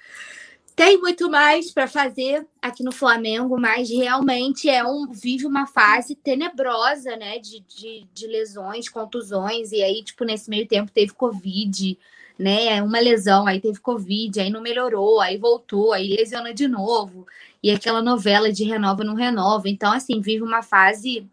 Tem 0.76 1.00
muito 1.00 1.30
mais 1.30 1.70
para 1.70 1.88
fazer 1.88 2.46
aqui 2.60 2.82
no 2.84 2.92
Flamengo, 2.92 3.58
mas 3.58 3.88
realmente 3.88 4.68
é 4.68 4.84
um 4.84 5.10
vive 5.10 5.46
uma 5.46 5.66
fase 5.66 6.14
tenebrosa, 6.14 7.16
né? 7.16 7.38
De, 7.38 7.60
de, 7.60 8.06
de 8.12 8.26
lesões, 8.26 8.86
contusões, 8.86 9.72
e 9.72 9.82
aí, 9.82 10.04
tipo, 10.04 10.22
nesse 10.22 10.50
meio 10.50 10.68
tempo 10.68 10.92
teve 10.92 11.14
Covid, 11.14 11.98
né? 12.38 12.82
Uma 12.82 13.00
lesão, 13.00 13.46
aí 13.46 13.62
teve 13.62 13.80
Covid, 13.80 14.38
aí 14.38 14.50
não 14.50 14.60
melhorou, 14.60 15.18
aí 15.18 15.38
voltou, 15.38 15.94
aí 15.94 16.14
lesiona 16.14 16.52
de 16.52 16.68
novo. 16.68 17.26
E 17.62 17.70
aquela 17.70 18.02
novela 18.02 18.52
de 18.52 18.64
renova 18.64 19.02
não 19.02 19.14
renova. 19.14 19.66
Então, 19.66 19.90
assim, 19.94 20.20
vive 20.20 20.42
uma 20.42 20.62
fase 20.62 21.26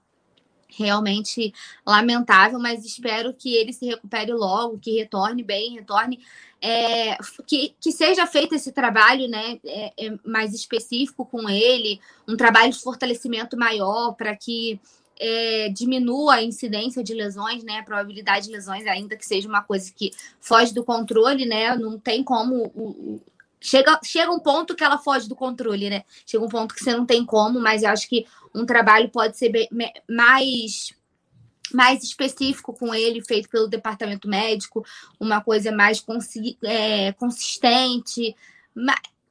realmente 0.72 1.53
lamentável, 1.85 2.60
mas 2.60 2.85
espero 2.85 3.34
que 3.34 3.56
ele 3.56 3.73
se 3.73 3.85
recupere 3.85 4.34
logo, 4.34 4.80
que 4.80 4.98
retorne 4.98 5.43
bem, 5.43 5.76
retorne. 5.76 6.19
É, 6.64 7.18
que, 7.48 7.73
que 7.80 7.91
seja 7.91 8.27
feito 8.27 8.53
esse 8.53 8.72
trabalho 8.72 9.27
né, 9.27 9.60
é, 9.65 9.93
é 9.98 10.14
mais 10.23 10.53
específico 10.53 11.26
com 11.26 11.49
ele, 11.49 11.99
um 12.27 12.38
trabalho 12.38 12.72
de 12.72 12.80
fortalecimento 12.80 13.57
maior 13.57 14.14
para 14.14 14.35
que 14.35 14.80
é, 15.22 15.69
diminua 15.69 16.35
a 16.35 16.43
incidência 16.43 17.03
de 17.03 17.14
lesões, 17.14 17.64
né? 17.64 17.77
A 17.77 17.84
probabilidade 17.84 18.48
de 18.48 18.52
lesões, 18.52 18.88
ainda 18.88 19.15
que 19.15 19.26
seja 19.26 19.48
uma 19.48 19.61
coisa 19.61 19.91
que 19.95 20.11
foge 20.39 20.73
do 20.73 20.84
controle, 20.84 21.45
né? 21.45 21.76
Não 21.76 21.99
tem 21.99 22.23
como. 22.23 22.72
O, 22.76 23.22
chega, 23.61 23.99
chega 24.03 24.31
um 24.31 24.39
ponto 24.39 24.75
que 24.75 24.83
ela 24.83 24.97
foge 24.97 25.29
do 25.29 25.35
controle, 25.35 25.89
né? 25.89 26.03
Chega 26.25 26.43
um 26.43 26.49
ponto 26.49 26.73
que 26.73 26.83
você 26.83 26.93
não 26.93 27.05
tem 27.05 27.23
como, 27.23 27.59
mas 27.59 27.83
eu 27.83 27.89
acho 27.89 28.09
que 28.09 28.25
um 28.53 28.65
trabalho 28.65 29.09
pode 29.09 29.38
ser 29.38 29.49
bem, 29.49 29.69
mais 30.09 30.93
mais 31.73 32.03
específico 32.03 32.73
com 32.73 32.93
ele, 32.93 33.23
feito 33.23 33.47
pelo 33.47 33.65
departamento 33.65 34.27
médico, 34.27 34.85
uma 35.17 35.39
coisa 35.39 35.71
mais 35.71 36.01
consi 36.01 36.57
é, 36.65 37.13
consistente, 37.13 38.35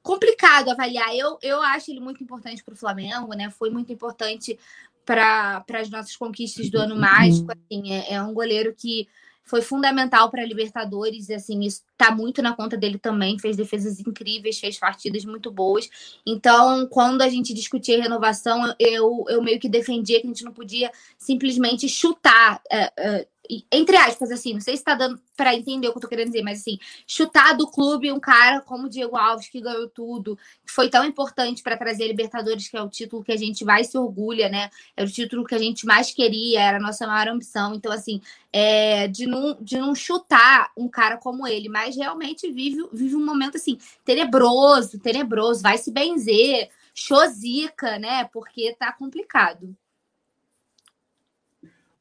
complicado 0.03 0.71
avaliar. 0.71 1.15
Eu, 1.15 1.39
eu 1.43 1.61
acho 1.61 1.91
ele 1.91 2.01
muito 2.01 2.25
importante 2.25 2.65
para 2.65 2.73
o 2.73 2.77
Flamengo, 2.77 3.35
né? 3.35 3.51
Foi 3.51 3.69
muito 3.69 3.93
importante 3.93 4.59
para 5.05 5.63
as 5.75 5.91
nossas 5.91 6.17
conquistas 6.17 6.71
do 6.71 6.79
ano 6.79 6.97
mágico. 6.97 7.53
Assim, 7.53 7.93
é, 7.93 8.15
é 8.15 8.23
um 8.23 8.33
goleiro 8.33 8.75
que 8.75 9.07
foi 9.51 9.61
fundamental 9.61 10.31
para 10.31 10.43
a 10.43 10.47
Libertadores, 10.47 11.29
e 11.29 11.35
assim, 11.35 11.61
isso 11.61 11.83
está 11.93 12.15
muito 12.15 12.41
na 12.41 12.55
conta 12.55 12.77
dele 12.77 12.99
também, 12.99 13.37
fez 13.37 13.57
defesas 13.57 13.99
incríveis, 13.99 14.61
fez 14.61 14.79
partidas 14.79 15.25
muito 15.25 15.51
boas. 15.51 15.91
Então, 16.25 16.87
quando 16.87 17.21
a 17.23 17.29
gente 17.29 17.53
discutia 17.53 18.01
renovação, 18.01 18.73
eu, 18.79 19.25
eu 19.29 19.43
meio 19.43 19.59
que 19.59 19.69
defendia 19.69 20.21
que 20.21 20.27
a 20.27 20.31
gente 20.31 20.45
não 20.45 20.53
podia 20.53 20.93
simplesmente 21.19 21.89
chutar. 21.89 22.63
Uh, 22.73 23.23
uh, 23.23 23.27
entre 23.71 23.97
aspas, 23.97 24.31
assim, 24.31 24.55
não 24.55 24.61
sei 24.61 24.77
se 24.77 24.85
tá 24.85 24.95
dando 24.95 25.21
para 25.37 25.55
entender 25.55 25.89
o 25.89 25.93
que 25.93 25.99
eu 25.99 26.03
tô 26.03 26.09
querendo 26.09 26.29
dizer, 26.29 26.43
mas 26.43 26.61
assim, 26.61 26.79
chutar 27.07 27.57
do 27.57 27.67
clube 27.67 28.13
um 28.13 28.21
cara 28.21 28.61
como 28.61 28.87
o 28.87 28.89
Diego 28.89 29.17
Alves, 29.17 29.49
que 29.49 29.61
ganhou 29.61 29.89
tudo, 29.89 30.37
que 30.65 30.73
foi 30.73 30.89
tão 30.89 31.05
importante 31.05 31.63
para 31.63 31.77
trazer 31.77 32.05
a 32.05 32.09
Libertadores, 32.09 32.69
que 32.69 32.77
é 32.77 32.83
o 32.83 32.89
título 32.89 33.25
que 33.25 33.33
a 33.33 33.37
gente 33.37 33.65
mais 33.65 33.89
se 33.89 33.99
orgulha, 33.99 34.49
né? 34.49 34.71
É 34.97 35.03
o 35.03 35.11
título 35.11 35.45
que 35.45 35.55
a 35.55 35.59
gente 35.59 35.87
mais 35.87 36.13
queria, 36.13 36.61
era 36.61 36.79
a 36.79 36.81
nossa 36.81 37.07
maior 37.07 37.29
ambição. 37.29 37.75
Então, 37.75 37.91
assim, 37.91 38.21
é, 38.53 39.09
de, 39.09 39.27
não, 39.27 39.57
de 39.61 39.79
não 39.79 39.95
chutar 39.95 40.71
um 40.77 40.89
cara 40.89 41.17
como 41.17 41.47
ele, 41.47 41.69
mas 41.69 41.97
realmente 41.97 42.51
vive, 42.51 42.89
vive 42.93 43.17
um 43.17 43.25
momento 43.25 43.57
assim, 43.57 43.79
tenebroso, 44.05 44.99
tenebroso, 44.99 45.63
vai 45.63 45.79
se 45.79 45.91
benzer, 45.91 46.71
chozica, 46.95 47.99
né? 47.99 48.25
Porque 48.33 48.75
tá 48.79 48.93
complicado. 48.93 49.75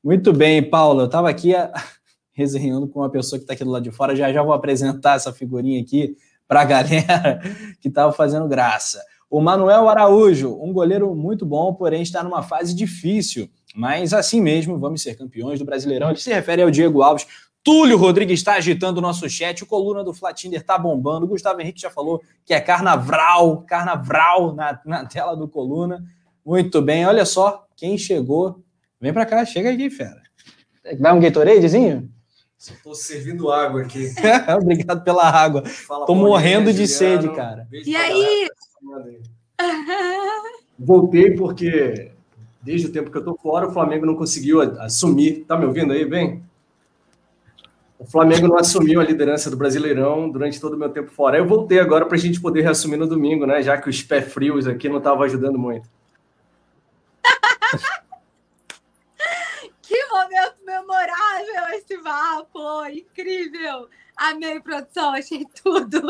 Muito 0.03 0.31
bem, 0.31 0.67
Paulo. 0.67 1.01
Eu 1.01 1.05
estava 1.05 1.29
aqui 1.29 1.53
a... 1.53 1.71
resenhando 2.31 2.87
com 2.87 2.99
uma 2.99 3.09
pessoa 3.09 3.37
que 3.37 3.43
está 3.43 3.53
aqui 3.53 3.63
do 3.63 3.71
lado 3.71 3.83
de 3.83 3.91
fora. 3.91 4.15
Já 4.15 4.31
já 4.31 4.41
vou 4.41 4.53
apresentar 4.53 5.15
essa 5.15 5.33
figurinha 5.33 5.81
aqui 5.81 6.15
para 6.47 6.61
a 6.61 6.65
galera 6.65 7.41
que 7.81 7.89
estava 7.89 8.11
fazendo 8.13 8.47
graça. 8.47 9.03
O 9.29 9.41
Manuel 9.41 9.87
Araújo, 9.87 10.57
um 10.59 10.73
goleiro 10.73 11.13
muito 11.13 11.45
bom, 11.45 11.73
porém 11.73 12.01
está 12.01 12.23
numa 12.23 12.41
fase 12.41 12.73
difícil. 12.73 13.49
Mas 13.75 14.13
assim 14.13 14.41
mesmo, 14.41 14.79
vamos 14.79 15.03
ser 15.03 15.15
campeões 15.15 15.59
do 15.59 15.65
Brasileirão. 15.65 16.09
Ele 16.09 16.17
se 16.17 16.33
refere 16.33 16.61
ao 16.61 16.71
Diego 16.71 17.03
Alves. 17.03 17.27
Túlio 17.61 17.97
Rodrigues 17.97 18.39
está 18.39 18.53
agitando 18.53 18.99
o 18.99 19.01
nosso 19.01 19.29
chat. 19.29 19.61
O 19.61 19.67
coluna 19.67 20.03
do 20.03 20.13
Flatinder 20.13 20.61
está 20.61 20.77
bombando. 20.77 21.25
O 21.25 21.29
Gustavo 21.29 21.61
Henrique 21.61 21.81
já 21.81 21.91
falou 21.91 22.21
que 22.45 22.53
é 22.53 22.59
carnaval, 22.59 23.63
carnaval 23.63 24.55
na, 24.55 24.79
na 24.85 25.05
tela 25.05 25.35
do 25.35 25.47
coluna. 25.47 26.03
Muito 26.43 26.81
bem, 26.81 27.05
olha 27.05 27.25
só 27.25 27.67
quem 27.75 27.97
chegou 27.97 28.63
Vem 28.99 29.13
pra 29.13 29.25
cá, 29.25 29.45
chega 29.45 29.71
aqui, 29.71 29.89
fera. 29.89 30.21
Vai 30.99 31.13
um 31.13 31.19
Gatoradezinho? 31.19 32.09
Estou 32.57 32.93
servindo 32.93 33.49
água 33.51 33.81
aqui. 33.81 34.07
Obrigado 34.61 35.03
pela 35.03 35.29
água. 35.29 35.65
Fala, 35.65 36.05
Tô 36.05 36.13
morrendo 36.13 36.73
de 36.73 36.85
Juliano. 36.85 37.21
sede, 37.21 37.35
cara. 37.35 37.67
e 37.71 37.95
aí? 37.95 38.49
Voltei 40.77 41.31
porque 41.35 42.11
desde 42.61 42.87
o 42.87 42.91
tempo 42.91 43.09
que 43.09 43.17
eu 43.17 43.23
tô 43.23 43.35
fora, 43.37 43.67
o 43.67 43.71
Flamengo 43.71 44.05
não 44.05 44.15
conseguiu 44.15 44.61
assumir. 44.81 45.45
Tá 45.47 45.57
me 45.57 45.65
ouvindo 45.65 45.93
aí, 45.93 46.05
bem? 46.05 46.43
O 47.97 48.05
Flamengo 48.05 48.47
não 48.47 48.57
assumiu 48.57 48.99
a 49.01 49.03
liderança 49.03 49.49
do 49.49 49.57
Brasileirão 49.57 50.29
durante 50.29 50.59
todo 50.59 50.73
o 50.73 50.77
meu 50.77 50.89
tempo 50.89 51.11
fora. 51.11 51.37
Eu 51.37 51.45
voltei 51.47 51.79
agora 51.79 52.05
para 52.05 52.15
a 52.15 52.19
gente 52.19 52.39
poder 52.41 52.61
reassumir 52.61 52.97
no 52.97 53.07
domingo, 53.07 53.45
né? 53.45 53.61
Já 53.61 53.77
que 53.77 53.89
os 53.89 54.01
pés 54.01 54.31
frios 54.31 54.67
aqui 54.67 54.87
não 54.87 54.97
estavam 54.99 55.23
ajudando 55.23 55.57
muito. 55.59 55.89
Que 59.81 60.05
momento 60.29 60.55
memorável 60.65 61.77
esse 61.77 61.97
vapo! 61.97 62.85
Incrível! 62.85 63.89
Amei, 64.15 64.59
produção, 64.59 65.13
achei 65.13 65.45
tudo. 65.63 66.01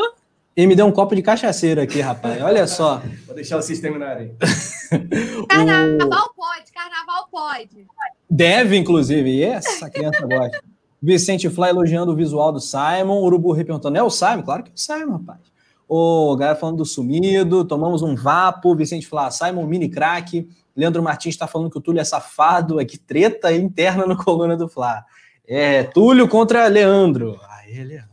E 0.56 0.66
me 0.66 0.76
deu 0.76 0.86
um 0.86 0.92
copo 0.92 1.14
de 1.14 1.22
cachaceiro 1.22 1.80
aqui, 1.80 2.00
rapaz. 2.00 2.42
Olha 2.42 2.66
só. 2.66 3.00
Vou 3.26 3.34
deixar 3.34 3.56
vocês 3.56 3.80
terminarem. 3.80 4.36
Carnaval 5.48 6.26
o... 6.26 6.34
pode, 6.34 6.72
carnaval 6.72 7.28
pode. 7.30 7.86
Deve, 8.28 8.76
inclusive. 8.76 9.30
E 9.30 9.44
essa 9.44 9.88
criança 9.88 10.26
gosta. 10.26 10.62
Vicente 11.00 11.48
Fly 11.48 11.70
elogiando 11.70 12.12
o 12.12 12.16
visual 12.16 12.52
do 12.52 12.60
Simon. 12.60 13.22
Urubu 13.22 13.54
perguntando: 13.54 13.96
é 13.96 14.02
o 14.02 14.10
Simon? 14.10 14.42
Claro 14.42 14.64
que 14.64 14.70
é 14.70 14.74
o 14.74 14.78
Simon, 14.78 15.12
rapaz. 15.12 15.40
O 15.88 16.36
galera 16.36 16.58
falando 16.58 16.78
do 16.78 16.84
sumido. 16.84 17.64
Tomamos 17.64 18.02
um 18.02 18.14
vapo. 18.14 18.74
Vicente 18.74 19.06
Fly, 19.06 19.30
Simon, 19.30 19.66
mini 19.66 19.88
craque. 19.88 20.48
Leandro 20.76 21.02
Martins 21.02 21.34
está 21.34 21.46
falando 21.46 21.70
que 21.70 21.78
o 21.78 21.80
Túlio 21.80 22.00
é 22.00 22.04
safado, 22.04 22.80
é 22.80 22.84
que 22.84 22.98
treta 22.98 23.52
interna 23.52 24.06
no 24.06 24.16
coluna 24.16 24.56
do 24.56 24.68
Fla. 24.68 25.04
É, 25.46 25.82
Túlio 25.84 26.28
contra 26.28 26.66
Leandro. 26.66 27.40
Aê, 27.48 27.82
Leandro. 27.82 28.10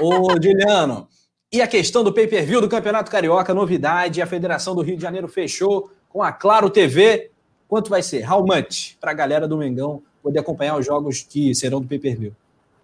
Ô, 0.00 0.32
Juliano, 0.42 1.06
e 1.52 1.60
a 1.60 1.66
questão 1.66 2.02
do 2.02 2.12
pay-per-view 2.12 2.62
do 2.62 2.68
Campeonato 2.68 3.10
Carioca, 3.10 3.52
novidade, 3.52 4.22
a 4.22 4.26
Federação 4.26 4.74
do 4.74 4.80
Rio 4.80 4.96
de 4.96 5.02
Janeiro 5.02 5.28
fechou 5.28 5.90
com 6.08 6.22
a 6.22 6.32
Claro 6.32 6.70
TV. 6.70 7.30
Quanto 7.68 7.90
vai 7.90 8.02
ser? 8.02 8.26
How 8.30 8.40
much? 8.40 8.96
Para 8.98 9.10
a 9.10 9.14
galera 9.14 9.46
do 9.46 9.58
Mengão 9.58 10.02
poder 10.22 10.38
acompanhar 10.38 10.78
os 10.78 10.86
jogos 10.86 11.22
que 11.22 11.54
serão 11.54 11.80
do 11.80 11.86
pay-per-view. 11.86 12.34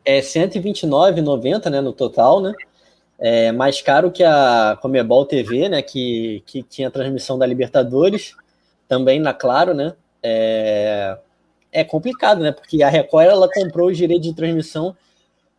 É 0.05 0.21
129,90 0.21 1.71
né, 1.71 1.81
no 1.81 1.93
total, 1.93 2.43
né? 2.43 2.53
É 3.19 3.51
mais 3.53 3.81
caro 3.81 4.11
que 4.11 4.23
a 4.23 4.79
Comebol 4.81 5.25
TV, 5.25 5.69
né, 5.69 5.83
que, 5.83 6.43
que 6.47 6.63
tinha 6.63 6.91
transmissão 6.91 7.39
da 7.39 7.47
Libertadores 7.47 8.35
também 8.89 9.21
na 9.21 9.35
Claro, 9.35 9.75
né? 9.75 9.95
É, 10.23 11.19
é 11.71 11.85
complicado, 11.85 12.41
né? 12.41 12.51
Porque 12.51 12.83
a 12.83 12.89
Record 12.89 13.27
ela 13.27 13.49
comprou 13.53 13.89
os 13.89 13.97
direitos 13.97 14.27
de 14.27 14.35
transmissão 14.35 14.97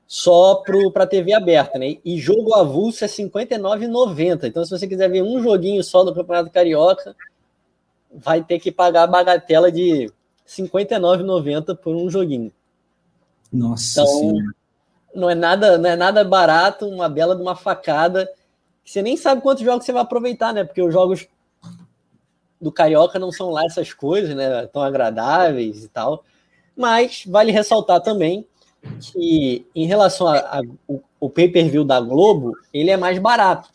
só 0.08 0.64
para 0.92 1.06
TV 1.06 1.34
aberta, 1.34 1.78
né? 1.78 1.98
E 2.04 2.18
jogo 2.18 2.56
avulso 2.56 3.06
é 3.06 3.08
R$ 3.08 3.14
59,90. 3.14 4.48
Então, 4.48 4.66
se 4.66 4.72
você 4.72 4.88
quiser 4.88 5.10
ver 5.10 5.22
um 5.22 5.42
joguinho 5.42 5.84
só 5.84 6.04
do 6.04 6.14
Campeonato 6.16 6.50
Carioca, 6.50 7.16
vai 8.12 8.44
ter 8.44 8.60
que 8.60 8.72
pagar 8.72 9.04
a 9.04 9.08
bagatela 9.08 9.72
de 9.72 10.08
R$ 10.08 10.12
59,90 10.48 11.78
por 11.78 11.96
um 11.96 12.10
joguinho. 12.10 12.52
Nossa 13.54 14.02
então, 14.02 14.14
senhora. 14.14 14.46
não 15.14 15.30
é 15.30 15.36
nada, 15.36 15.78
não 15.78 15.90
é 15.90 15.96
nada 15.96 16.24
barato, 16.24 16.88
uma 16.88 17.08
bela 17.08 17.36
de 17.36 17.42
uma 17.44 17.56
facada. 17.56 18.28
Você 18.84 19.04
nem 19.04 19.16
sabe 19.16 19.42
quantos 19.42 19.64
jogos 19.64 19.86
você 19.86 19.92
vai 19.92 20.02
aproveitar, 20.02 20.52
né? 20.54 20.64
Porque 20.64 20.82
os 20.82 20.92
jogos 20.92 21.28
do 22.60 22.72
Carioca 22.72 23.18
não 23.18 23.32
são 23.32 23.50
lá 23.52 23.66
essas 23.66 23.94
coisas, 23.94 24.36
né? 24.36 24.66
Tão 24.68 24.82
agradáveis 24.82 25.84
e 25.84 25.88
tal. 25.88 26.24
Mas 26.76 27.24
vale 27.28 27.52
ressaltar 27.52 28.02
também 28.02 28.46
que 29.00 29.66
em 29.76 29.86
relação 29.86 30.28
ao 31.20 31.30
pay-per-view 31.30 31.84
da 31.84 32.00
Globo, 32.00 32.54
ele 32.74 32.90
é 32.90 32.98
mais 32.98 33.20
barato. 33.20 33.70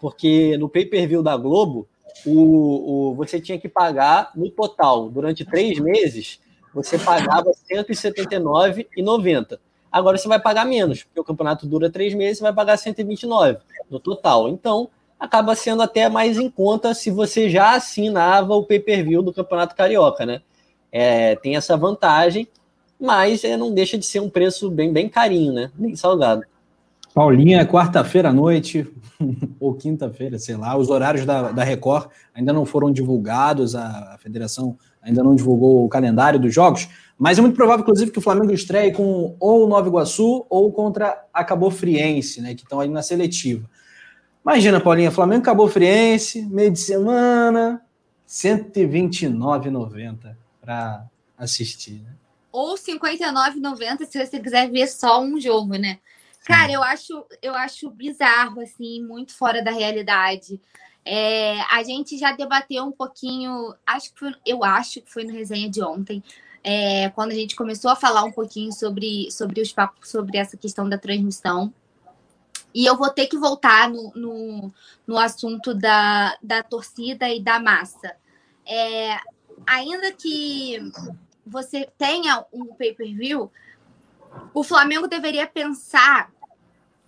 Porque 0.00 0.56
no 0.56 0.68
pay-per-view 0.68 1.22
da 1.22 1.36
Globo, 1.36 1.86
o, 2.24 3.10
o, 3.10 3.14
você 3.14 3.40
tinha 3.40 3.58
que 3.58 3.68
pagar 3.68 4.30
no 4.34 4.50
total, 4.50 5.10
durante 5.10 5.44
três 5.44 5.78
meses, 5.78 6.40
você 6.72 6.98
pagava 6.98 7.50
R$ 7.70 7.84
179,90. 7.84 9.58
Agora 9.90 10.18
você 10.18 10.28
vai 10.28 10.38
pagar 10.40 10.64
menos, 10.66 11.02
porque 11.02 11.20
o 11.20 11.24
campeonato 11.24 11.66
dura 11.66 11.90
três 11.90 12.14
meses, 12.14 12.38
você 12.38 12.44
vai 12.44 12.52
pagar 12.52 12.76
129 12.76 13.58
no 13.90 13.98
total. 13.98 14.48
Então, 14.48 14.90
acaba 15.18 15.54
sendo 15.54 15.82
até 15.82 16.08
mais 16.08 16.38
em 16.38 16.48
conta 16.48 16.94
se 16.94 17.10
você 17.10 17.50
já 17.50 17.74
assinava 17.74 18.54
o 18.54 18.64
pay-per-view 18.64 19.22
do 19.22 19.32
Campeonato 19.32 19.74
Carioca, 19.74 20.24
né? 20.24 20.40
É, 20.90 21.36
tem 21.36 21.56
essa 21.56 21.76
vantagem, 21.76 22.48
mas 23.00 23.44
é, 23.44 23.56
não 23.56 23.72
deixa 23.72 23.98
de 23.98 24.06
ser 24.06 24.20
um 24.20 24.30
preço 24.30 24.70
bem, 24.70 24.92
bem 24.92 25.08
carinho, 25.08 25.52
né? 25.52 25.70
Bem 25.74 25.96
salgado. 25.96 26.42
Paulinha, 27.14 27.66
quarta-feira 27.66 28.28
à 28.28 28.32
noite, 28.32 28.86
ou 29.58 29.74
quinta-feira, 29.74 30.38
sei 30.38 30.56
lá, 30.56 30.76
os 30.76 30.88
horários 30.88 31.26
da, 31.26 31.50
da 31.50 31.64
Record 31.64 32.10
ainda 32.32 32.52
não 32.52 32.64
foram 32.64 32.92
divulgados, 32.92 33.74
a, 33.74 34.14
a 34.14 34.18
federação 34.18 34.76
ainda 35.02 35.22
não 35.22 35.34
divulgou 35.34 35.84
o 35.84 35.88
calendário 35.88 36.38
dos 36.38 36.54
jogos, 36.54 36.88
mas 37.18 37.38
é 37.38 37.40
muito 37.40 37.56
provável, 37.56 37.82
inclusive, 37.82 38.12
que 38.12 38.18
o 38.18 38.22
Flamengo 38.22 38.52
estreie 38.52 38.92
com 38.92 39.34
ou 39.40 39.66
Nova 39.66 39.88
Iguaçu 39.88 40.46
ou 40.48 40.70
contra 40.70 41.20
a 41.34 41.42
Cabo 41.42 41.70
Friense, 41.70 42.40
né, 42.40 42.54
que 42.54 42.62
estão 42.62 42.78
aí 42.78 42.88
na 42.88 43.02
seletiva. 43.02 43.68
Imagina, 44.48 44.80
Paulinha, 44.80 45.10
Flamengo 45.10 45.44
Cabo 45.44 45.68
Friense, 45.68 46.40
meio 46.40 46.72
de 46.72 46.80
semana, 46.80 47.84
129,90 48.26 50.34
para 50.58 51.04
assistir, 51.36 52.00
né? 52.00 52.14
Ou 52.50 52.74
59,90 52.74 54.06
se 54.06 54.24
você 54.24 54.40
quiser 54.40 54.70
ver 54.70 54.88
só 54.88 55.20
um 55.20 55.38
jogo, 55.38 55.76
né? 55.76 55.98
Cara, 56.46 56.72
eu 56.72 56.82
acho, 56.82 57.26
eu 57.42 57.54
acho 57.54 57.90
bizarro, 57.90 58.62
assim, 58.62 59.04
muito 59.04 59.34
fora 59.34 59.62
da 59.62 59.70
realidade. 59.70 60.58
É, 61.04 61.60
a 61.70 61.82
gente 61.82 62.16
já 62.16 62.32
debateu 62.32 62.84
um 62.84 62.92
pouquinho, 62.92 63.74
acho 63.86 64.14
que 64.14 64.18
foi, 64.18 64.34
eu 64.46 64.64
acho 64.64 65.02
que 65.02 65.12
foi 65.12 65.24
no 65.24 65.32
resenha 65.34 65.68
de 65.68 65.82
ontem, 65.82 66.24
é, 66.64 67.10
quando 67.10 67.32
a 67.32 67.34
gente 67.34 67.54
começou 67.54 67.90
a 67.90 67.96
falar 67.96 68.24
um 68.24 68.32
pouquinho 68.32 68.72
sobre, 68.72 69.30
sobre 69.30 69.60
os 69.60 69.74
papos, 69.74 70.08
sobre 70.08 70.38
essa 70.38 70.56
questão 70.56 70.88
da 70.88 70.96
transmissão. 70.96 71.70
E 72.74 72.84
eu 72.84 72.96
vou 72.96 73.10
ter 73.10 73.26
que 73.26 73.38
voltar 73.38 73.88
no, 73.88 74.12
no, 74.14 74.74
no 75.06 75.18
assunto 75.18 75.74
da, 75.74 76.36
da 76.42 76.62
torcida 76.62 77.28
e 77.28 77.42
da 77.42 77.58
massa. 77.58 78.14
É, 78.66 79.18
ainda 79.66 80.12
que 80.12 80.78
você 81.46 81.90
tenha 81.96 82.44
um 82.52 82.66
pay-per-view, 82.74 83.50
o 84.52 84.62
Flamengo 84.62 85.08
deveria 85.08 85.46
pensar 85.46 86.30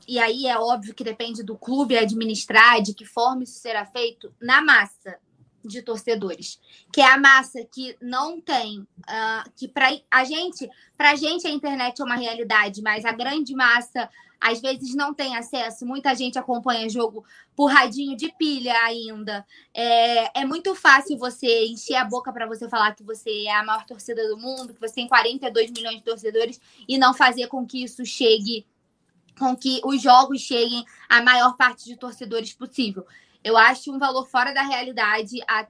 e 0.09 0.19
aí 0.19 0.47
é 0.47 0.59
óbvio 0.59 0.95
que 0.95 1.05
depende 1.05 1.43
do 1.43 1.57
clube 1.57 1.97
administrar, 1.97 2.83
de 2.83 2.93
que 2.93 3.05
forma 3.05 3.45
isso 3.45 3.61
será 3.61 3.85
feito, 3.85 4.35
na 4.41 4.61
massa 4.61 5.19
de 5.65 5.83
torcedores, 5.83 6.61
que 6.93 7.01
é 7.01 7.07
a 7.07 7.19
massa 7.19 7.65
que 7.65 7.97
não 8.01 8.41
tem, 8.41 8.81
uh, 8.81 9.51
que 9.57 9.69
para 9.69 9.89
a 10.11 10.25
gente, 10.25 10.69
para 10.97 11.11
a 11.11 11.17
gente 11.17 11.47
a 11.47 11.51
internet 11.51 12.01
é 12.01 12.05
uma 12.05 12.17
realidade, 12.17 12.83
mas 12.83 13.05
a 13.05 13.13
grande 13.13 13.55
massa 13.55 14.09
às 14.41 14.61
vezes 14.61 14.95
não 14.95 15.13
tem 15.13 15.37
acesso. 15.37 15.85
Muita 15.85 16.15
gente 16.15 16.39
acompanha 16.39 16.89
jogo 16.89 17.25
por 17.55 17.67
radinho 17.67 18.17
de 18.17 18.33
pilha 18.39 18.73
ainda. 18.85 19.45
É, 19.75 20.41
é 20.41 20.45
muito 20.47 20.75
fácil 20.75 21.19
você 21.19 21.67
encher 21.67 21.97
a 21.97 22.05
boca 22.05 22.33
para 22.33 22.47
você 22.47 22.67
falar 22.69 22.95
que 22.95 23.05
você 23.05 23.45
é 23.45 23.55
a 23.55 23.63
maior 23.63 23.85
torcida 23.85 24.27
do 24.29 24.39
mundo, 24.39 24.73
que 24.73 24.81
você 24.81 24.95
tem 24.95 25.09
42 25.09 25.71
milhões 25.71 25.97
de 25.97 26.05
torcedores 26.05 26.59
e 26.89 26.97
não 26.97 27.13
fazer 27.13 27.49
com 27.49 27.67
que 27.67 27.85
isso 27.85 28.05
chegue 28.07 28.67
com 29.39 29.57
que 29.57 29.81
os 29.85 30.03
jogos 30.03 30.43
cheguem 30.43 30.85
à 31.09 31.23
maior 31.23 31.57
parte 31.57 31.87
de 31.87 31.97
torcedores 31.97 32.53
possível. 32.53 33.07
Eu 33.43 33.57
acho 33.57 33.93
um 33.93 33.99
valor 33.99 34.27
fora 34.29 34.53
da 34.53 34.63
realidade, 34.63 35.41
a, 35.49 35.67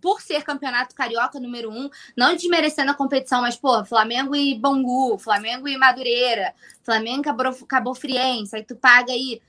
por 0.00 0.20
ser 0.20 0.42
campeonato 0.42 0.94
carioca 0.94 1.40
número 1.40 1.70
um, 1.70 1.88
não 2.16 2.34
desmerecendo 2.34 2.90
a 2.90 2.94
competição, 2.94 3.40
mas, 3.42 3.56
pô, 3.56 3.84
Flamengo 3.84 4.34
e 4.34 4.58
Bangu, 4.58 5.18
Flamengo 5.18 5.68
e 5.68 5.76
Madureira, 5.76 6.54
Flamengo 6.82 7.22
e 7.28 7.66
Cabo 7.66 7.94
Friense, 7.94 8.56
aí 8.56 8.64
tu 8.64 8.76
paga 8.76 9.12
aí 9.12 9.40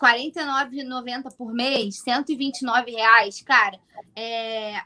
R$ 0.00 0.32
49,90 0.32 1.34
por 1.36 1.52
mês, 1.52 1.98
129 2.00 2.90
reais, 2.90 3.42
cara, 3.42 3.78
é, 4.14 4.80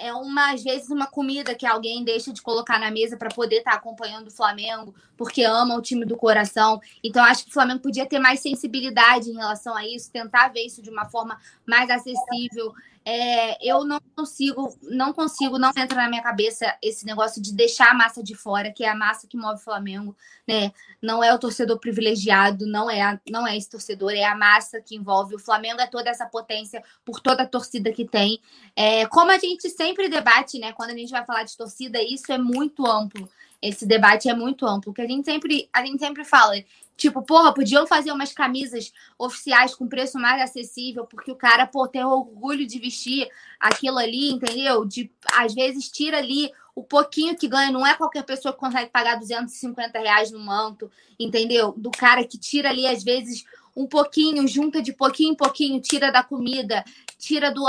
é 0.00 0.12
uma, 0.12 0.52
às 0.52 0.62
vezes, 0.62 0.90
uma 0.90 1.06
comida 1.06 1.54
que 1.54 1.66
alguém 1.66 2.02
deixa 2.02 2.32
de 2.32 2.42
colocar 2.42 2.78
na 2.78 2.90
mesa 2.90 3.16
para 3.16 3.28
poder 3.28 3.56
estar 3.58 3.72
tá 3.72 3.76
acompanhando 3.76 4.28
o 4.28 4.30
Flamengo, 4.30 4.94
porque 5.16 5.42
ama 5.42 5.76
o 5.76 5.82
time 5.82 6.04
do 6.04 6.16
coração. 6.16 6.80
Então, 7.04 7.24
acho 7.24 7.44
que 7.44 7.50
o 7.50 7.52
Flamengo 7.52 7.80
podia 7.80 8.06
ter 8.06 8.18
mais 8.18 8.40
sensibilidade 8.40 9.30
em 9.30 9.34
relação 9.34 9.76
a 9.76 9.86
isso, 9.86 10.10
tentar 10.10 10.48
ver 10.48 10.64
isso 10.64 10.82
de 10.82 10.90
uma 10.90 11.04
forma 11.06 11.38
mais 11.66 11.90
acessível. 11.90 12.72
É, 13.04 13.56
eu 13.66 13.82
não 13.84 13.98
consigo, 14.14 14.78
não 14.82 15.12
consigo, 15.12 15.58
não 15.58 15.70
entra 15.70 15.96
na 15.96 16.08
minha 16.08 16.22
cabeça 16.22 16.76
esse 16.82 17.06
negócio 17.06 17.40
de 17.40 17.54
deixar 17.54 17.90
a 17.90 17.94
massa 17.94 18.22
de 18.22 18.34
fora, 18.34 18.70
que 18.70 18.84
é 18.84 18.88
a 18.88 18.94
massa 18.94 19.26
que 19.26 19.38
move 19.38 19.54
o 19.58 19.64
Flamengo, 19.64 20.14
né? 20.46 20.70
Não 21.00 21.24
é 21.24 21.32
o 21.34 21.38
torcedor 21.38 21.78
privilegiado, 21.78 22.66
não 22.66 22.90
é, 22.90 23.00
a, 23.00 23.18
não 23.28 23.46
é 23.46 23.56
esse 23.56 23.70
torcedor, 23.70 24.12
é 24.12 24.24
a 24.24 24.34
massa 24.34 24.80
que 24.82 24.96
envolve. 24.96 25.34
O 25.34 25.38
Flamengo 25.38 25.80
é 25.80 25.86
toda 25.86 26.10
essa 26.10 26.26
potência 26.26 26.82
por 27.04 27.20
toda 27.20 27.44
a 27.44 27.46
torcida 27.46 27.90
que 27.90 28.04
tem. 28.04 28.38
É, 28.76 29.06
como 29.06 29.30
a 29.30 29.38
gente 29.38 29.70
sempre 29.70 30.08
debate, 30.08 30.58
né? 30.58 30.72
Quando 30.72 30.90
a 30.90 30.96
gente 30.96 31.10
vai 31.10 31.24
falar 31.24 31.44
de 31.44 31.56
torcida, 31.56 32.02
isso 32.02 32.30
é 32.30 32.36
muito 32.36 32.86
amplo. 32.86 33.28
Esse 33.62 33.86
debate 33.86 34.28
é 34.28 34.34
muito 34.34 34.66
amplo, 34.66 34.92
que 34.92 35.02
a 35.02 35.06
gente 35.06 35.24
sempre, 35.24 35.68
a 35.72 35.84
gente 35.84 35.98
sempre 35.98 36.24
fala, 36.24 36.54
Tipo, 37.00 37.22
porra, 37.22 37.54
podiam 37.54 37.86
fazer 37.86 38.12
umas 38.12 38.30
camisas 38.30 38.92
oficiais 39.18 39.74
com 39.74 39.88
preço 39.88 40.18
mais 40.18 40.42
acessível, 40.42 41.06
porque 41.06 41.32
o 41.32 41.34
cara, 41.34 41.66
pô, 41.66 41.88
tem 41.88 42.04
orgulho 42.04 42.66
de 42.66 42.78
vestir 42.78 43.26
aquilo 43.58 43.96
ali, 43.96 44.30
entendeu? 44.30 44.84
De, 44.84 45.10
às 45.32 45.54
vezes 45.54 45.88
tira 45.88 46.18
ali 46.18 46.52
o 46.74 46.84
pouquinho 46.84 47.34
que 47.34 47.48
ganha, 47.48 47.72
não 47.72 47.86
é 47.86 47.94
qualquer 47.94 48.22
pessoa 48.22 48.52
que 48.52 48.60
consegue 48.60 48.90
pagar 48.90 49.18
250 49.18 49.98
reais 49.98 50.30
no 50.30 50.38
manto, 50.40 50.90
entendeu? 51.18 51.72
Do 51.74 51.90
cara 51.90 52.22
que 52.22 52.36
tira 52.36 52.68
ali, 52.68 52.86
às 52.86 53.02
vezes, 53.02 53.46
um 53.74 53.86
pouquinho, 53.86 54.46
junta 54.46 54.82
de 54.82 54.92
pouquinho 54.92 55.32
em 55.32 55.36
pouquinho, 55.36 55.80
tira 55.80 56.12
da 56.12 56.22
comida, 56.22 56.84
tira 57.18 57.50
do, 57.50 57.64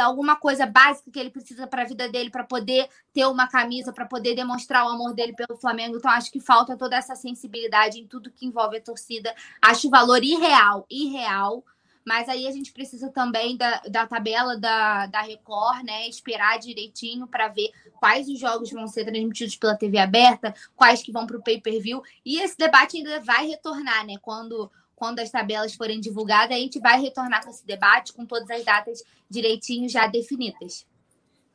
alguma 0.00 0.36
coisa 0.36 0.66
básica 0.66 1.10
que 1.10 1.18
ele 1.18 1.30
precisa 1.30 1.66
para 1.66 1.82
a 1.82 1.86
vida 1.86 2.08
dele 2.08 2.30
para 2.30 2.44
poder 2.44 2.88
ter 3.12 3.26
uma 3.26 3.46
camisa, 3.46 3.92
para 3.92 4.06
poder 4.06 4.34
demonstrar 4.34 4.84
o 4.84 4.88
amor 4.88 5.14
dele 5.14 5.32
pelo 5.32 5.56
Flamengo. 5.56 5.96
Então, 5.96 6.10
acho 6.10 6.30
que 6.30 6.40
falta 6.40 6.76
toda 6.76 6.96
essa 6.96 7.14
sensibilidade 7.14 7.98
em 7.98 8.06
tudo 8.06 8.30
que 8.30 8.46
envolve 8.46 8.76
a 8.76 8.82
torcida. 8.82 9.34
Acho 9.62 9.88
o 9.88 9.90
valor 9.90 10.22
irreal, 10.22 10.86
irreal. 10.90 11.64
Mas 12.04 12.28
aí 12.28 12.46
a 12.46 12.50
gente 12.50 12.72
precisa 12.72 13.10
também 13.10 13.56
da, 13.56 13.80
da 13.88 14.06
tabela 14.06 14.56
da, 14.56 15.06
da 15.06 15.20
Record, 15.20 15.84
né? 15.84 16.08
Esperar 16.08 16.58
direitinho 16.58 17.26
para 17.26 17.48
ver 17.48 17.70
quais 17.98 18.28
os 18.28 18.38
jogos 18.38 18.70
vão 18.70 18.86
ser 18.88 19.04
transmitidos 19.04 19.56
pela 19.56 19.76
TV 19.76 19.98
aberta, 19.98 20.54
quais 20.74 21.02
que 21.02 21.12
vão 21.12 21.26
para 21.26 21.36
o 21.36 21.42
pay-per-view. 21.42 22.02
E 22.24 22.40
esse 22.40 22.56
debate 22.56 22.96
ainda 22.96 23.20
vai 23.20 23.46
retornar, 23.46 24.06
né? 24.06 24.14
Quando 24.22 24.70
quando 25.00 25.20
as 25.20 25.30
tabelas 25.30 25.74
forem 25.74 25.98
divulgadas, 25.98 26.54
a 26.54 26.60
gente 26.60 26.78
vai 26.78 27.00
retornar 27.00 27.42
com 27.42 27.48
esse 27.48 27.66
debate 27.66 28.12
com 28.12 28.26
todas 28.26 28.50
as 28.50 28.62
datas 28.62 29.02
direitinho 29.30 29.88
já 29.88 30.06
definidas. 30.06 30.84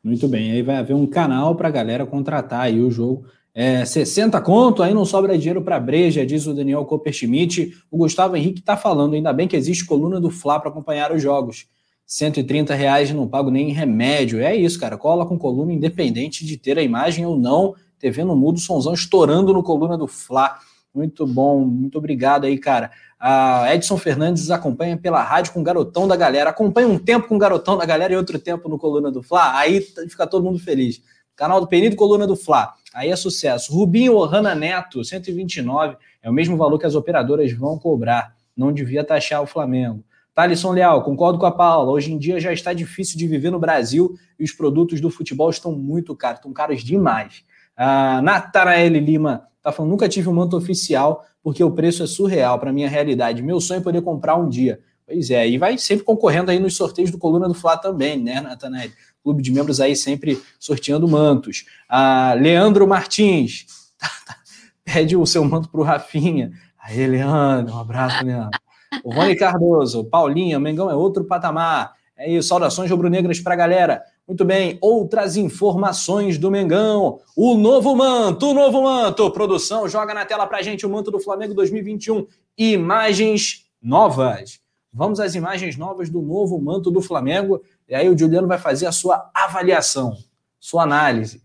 Muito 0.02 0.26
bem, 0.26 0.50
aí 0.50 0.62
vai 0.62 0.76
haver 0.76 0.94
um 0.94 1.06
canal 1.06 1.54
para 1.54 1.68
a 1.68 1.70
galera 1.70 2.04
contratar 2.04 2.62
aí 2.62 2.80
o 2.80 2.90
jogo. 2.90 3.24
É, 3.54 3.84
60 3.84 4.40
conto, 4.40 4.82
aí 4.82 4.92
não 4.92 5.04
sobra 5.04 5.38
dinheiro 5.38 5.62
para 5.62 5.78
breja, 5.78 6.26
diz 6.26 6.44
o 6.48 6.52
Daniel 6.52 6.84
Copperschmidt. 6.84 7.72
O 7.88 7.98
Gustavo 7.98 8.36
Henrique 8.36 8.58
está 8.58 8.76
falando, 8.76 9.14
ainda 9.14 9.32
bem 9.32 9.46
que 9.46 9.56
existe 9.56 9.84
coluna 9.84 10.20
do 10.20 10.28
Fla 10.28 10.58
para 10.58 10.68
acompanhar 10.68 11.12
os 11.12 11.22
jogos. 11.22 11.68
130 12.04 12.74
reais 12.74 13.12
não 13.12 13.28
pago 13.28 13.48
nem 13.48 13.70
remédio. 13.70 14.40
É 14.40 14.56
isso, 14.56 14.78
cara. 14.78 14.98
Cola 14.98 15.24
com 15.24 15.38
coluna 15.38 15.72
independente 15.72 16.44
de 16.44 16.56
ter 16.56 16.78
a 16.78 16.82
imagem 16.82 17.24
ou 17.24 17.38
não. 17.38 17.76
TV 17.98 18.24
no 18.24 18.34
mudo, 18.34 18.58
sonzão 18.58 18.92
estourando 18.92 19.52
no 19.52 19.62
coluna 19.62 19.96
do 19.96 20.08
Fla. 20.08 20.58
Muito 20.96 21.26
bom, 21.26 21.60
muito 21.60 21.98
obrigado 21.98 22.44
aí, 22.44 22.56
cara. 22.56 22.90
A 23.18 23.74
Edson 23.74 23.96
Fernandes 23.96 24.50
acompanha 24.50 24.96
pela 24.96 25.22
rádio 25.22 25.52
com 25.52 25.60
o 25.60 25.64
Garotão 25.64 26.06
da 26.06 26.16
Galera. 26.16 26.50
Acompanha 26.50 26.86
um 26.86 26.98
tempo 26.98 27.28
com 27.28 27.36
o 27.36 27.38
Garotão 27.38 27.76
da 27.76 27.86
Galera 27.86 28.12
e 28.12 28.16
outro 28.16 28.38
tempo 28.38 28.68
no 28.68 28.78
Coluna 28.78 29.10
do 29.10 29.22
Fla. 29.22 29.58
Aí 29.58 29.80
fica 29.80 30.26
todo 30.26 30.44
mundo 30.44 30.58
feliz. 30.58 31.00
Canal 31.34 31.60
do 31.60 31.66
Penido 31.66 31.96
Coluna 31.96 32.26
do 32.26 32.36
Fla. 32.36 32.74
Aí 32.94 33.10
é 33.10 33.16
sucesso. 33.16 33.72
Rubinho 33.72 34.14
Ohana 34.14 34.54
Neto, 34.54 35.04
129. 35.04 35.96
É 36.22 36.30
o 36.30 36.32
mesmo 36.32 36.56
valor 36.56 36.78
que 36.78 36.86
as 36.86 36.94
operadoras 36.94 37.52
vão 37.52 37.78
cobrar. 37.78 38.34
Não 38.56 38.72
devia 38.72 39.04
taxar 39.04 39.42
o 39.42 39.46
Flamengo. 39.46 40.02
Thalisson 40.34 40.72
Leal, 40.72 41.02
concordo 41.02 41.38
com 41.38 41.46
a 41.46 41.50
Paula. 41.50 41.90
Hoje 41.90 42.12
em 42.12 42.18
dia 42.18 42.38
já 42.38 42.52
está 42.52 42.74
difícil 42.74 43.18
de 43.18 43.26
viver 43.26 43.50
no 43.50 43.58
Brasil 43.58 44.14
e 44.38 44.44
os 44.44 44.52
produtos 44.52 45.00
do 45.00 45.08
futebol 45.08 45.48
estão 45.48 45.72
muito 45.72 46.14
caros, 46.14 46.38
estão 46.38 46.52
caros 46.52 46.84
demais. 46.84 47.42
A 47.74 48.20
Natarael 48.20 48.92
Lima 48.92 49.48
está 49.66 49.72
falando, 49.72 49.90
nunca 49.90 50.08
tive 50.08 50.28
um 50.28 50.32
manto 50.32 50.56
oficial, 50.56 51.24
porque 51.42 51.62
o 51.62 51.70
preço 51.72 52.02
é 52.04 52.06
surreal 52.06 52.58
para 52.58 52.72
minha 52.72 52.88
realidade. 52.88 53.42
Meu 53.42 53.60
sonho 53.60 53.78
é 53.78 53.82
poder 53.82 54.00
comprar 54.00 54.36
um 54.36 54.48
dia. 54.48 54.80
Pois 55.04 55.30
é, 55.30 55.48
e 55.48 55.58
vai 55.58 55.76
sempre 55.78 56.04
concorrendo 56.04 56.50
aí 56.50 56.58
nos 56.58 56.76
sorteios 56.76 57.10
do 57.10 57.18
Coluna 57.18 57.48
do 57.48 57.54
Fla 57.54 57.76
também, 57.76 58.20
né, 58.20 58.40
Natanael? 58.40 58.90
Clube 59.22 59.42
de 59.42 59.52
membros 59.52 59.80
aí 59.80 59.94
sempre 59.96 60.40
sorteando 60.58 61.06
mantos. 61.08 61.64
A 61.88 62.34
Leandro 62.34 62.86
Martins 62.86 63.66
pede 64.84 65.16
o 65.16 65.26
seu 65.26 65.44
manto 65.44 65.68
para 65.68 65.80
o 65.80 65.84
Rafinha. 65.84 66.52
Aí, 66.80 67.04
Leandro, 67.06 67.74
um 67.74 67.78
abraço, 67.78 68.24
Leandro. 68.24 68.58
O 69.02 69.12
Rony 69.12 69.34
Cardoso, 69.36 70.04
Paulinha, 70.04 70.60
Mengão 70.60 70.88
é 70.90 70.94
outro 70.94 71.24
patamar. 71.24 71.94
É 72.16 72.30
isso, 72.30 72.48
saudações 72.48 72.90
rubro-negras 72.90 73.40
para 73.40 73.56
galera. 73.56 74.02
Muito 74.26 74.44
bem, 74.44 74.76
outras 74.80 75.36
informações 75.36 76.36
do 76.36 76.50
Mengão. 76.50 77.20
O 77.36 77.54
novo 77.54 77.94
manto, 77.94 78.50
o 78.50 78.54
novo 78.54 78.82
manto. 78.82 79.30
Produção, 79.30 79.88
joga 79.88 80.12
na 80.12 80.24
tela 80.24 80.46
pra 80.48 80.62
gente 80.62 80.84
o 80.84 80.90
manto 80.90 81.12
do 81.12 81.20
Flamengo 81.20 81.54
2021. 81.54 82.26
Imagens 82.58 83.66
novas. 83.80 84.58
vamos 84.92 85.20
às 85.20 85.36
imagens 85.36 85.76
novas 85.76 86.10
do 86.10 86.20
novo 86.20 86.60
manto 86.60 86.90
do 86.90 87.00
Flamengo. 87.00 87.62
E 87.88 87.94
aí 87.94 88.08
o 88.08 88.18
Juliano 88.18 88.48
vai 88.48 88.58
fazer 88.58 88.86
a 88.86 88.92
sua 88.92 89.30
avaliação, 89.32 90.16
sua 90.58 90.82
análise. 90.82 91.40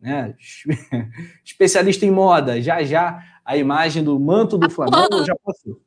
Né? 0.00 0.34
Especialista 1.44 2.04
em 2.04 2.10
moda, 2.10 2.60
já 2.60 2.82
já 2.82 3.22
a 3.46 3.56
imagem 3.56 4.02
do 4.02 4.18
manto 4.18 4.58
do 4.58 4.68
Flamengo. 4.68 5.06
Eu 5.12 5.24
já 5.24 5.36
posso 5.36 5.80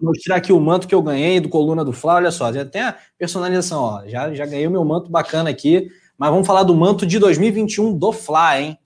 mostrar 0.00 0.36
aqui 0.36 0.52
o 0.52 0.60
manto 0.60 0.86
que 0.86 0.94
eu 0.94 1.02
ganhei 1.02 1.40
do 1.40 1.48
Coluna 1.48 1.84
do 1.84 1.92
Fla. 1.92 2.14
Olha 2.14 2.30
só, 2.30 2.52
já 2.52 2.64
tem 2.64 2.80
a 2.80 2.96
personalização. 3.18 3.82
Ó. 3.82 4.06
Já, 4.06 4.32
já 4.32 4.46
ganhei 4.46 4.68
o 4.68 4.70
meu 4.70 4.84
manto 4.84 5.10
bacana 5.10 5.50
aqui. 5.50 5.90
Mas 6.16 6.30
vamos 6.30 6.46
falar 6.46 6.62
do 6.62 6.76
manto 6.76 7.04
de 7.04 7.18
2021 7.18 7.98
do 7.98 8.12
Fla, 8.12 8.60
hein? 8.60 8.78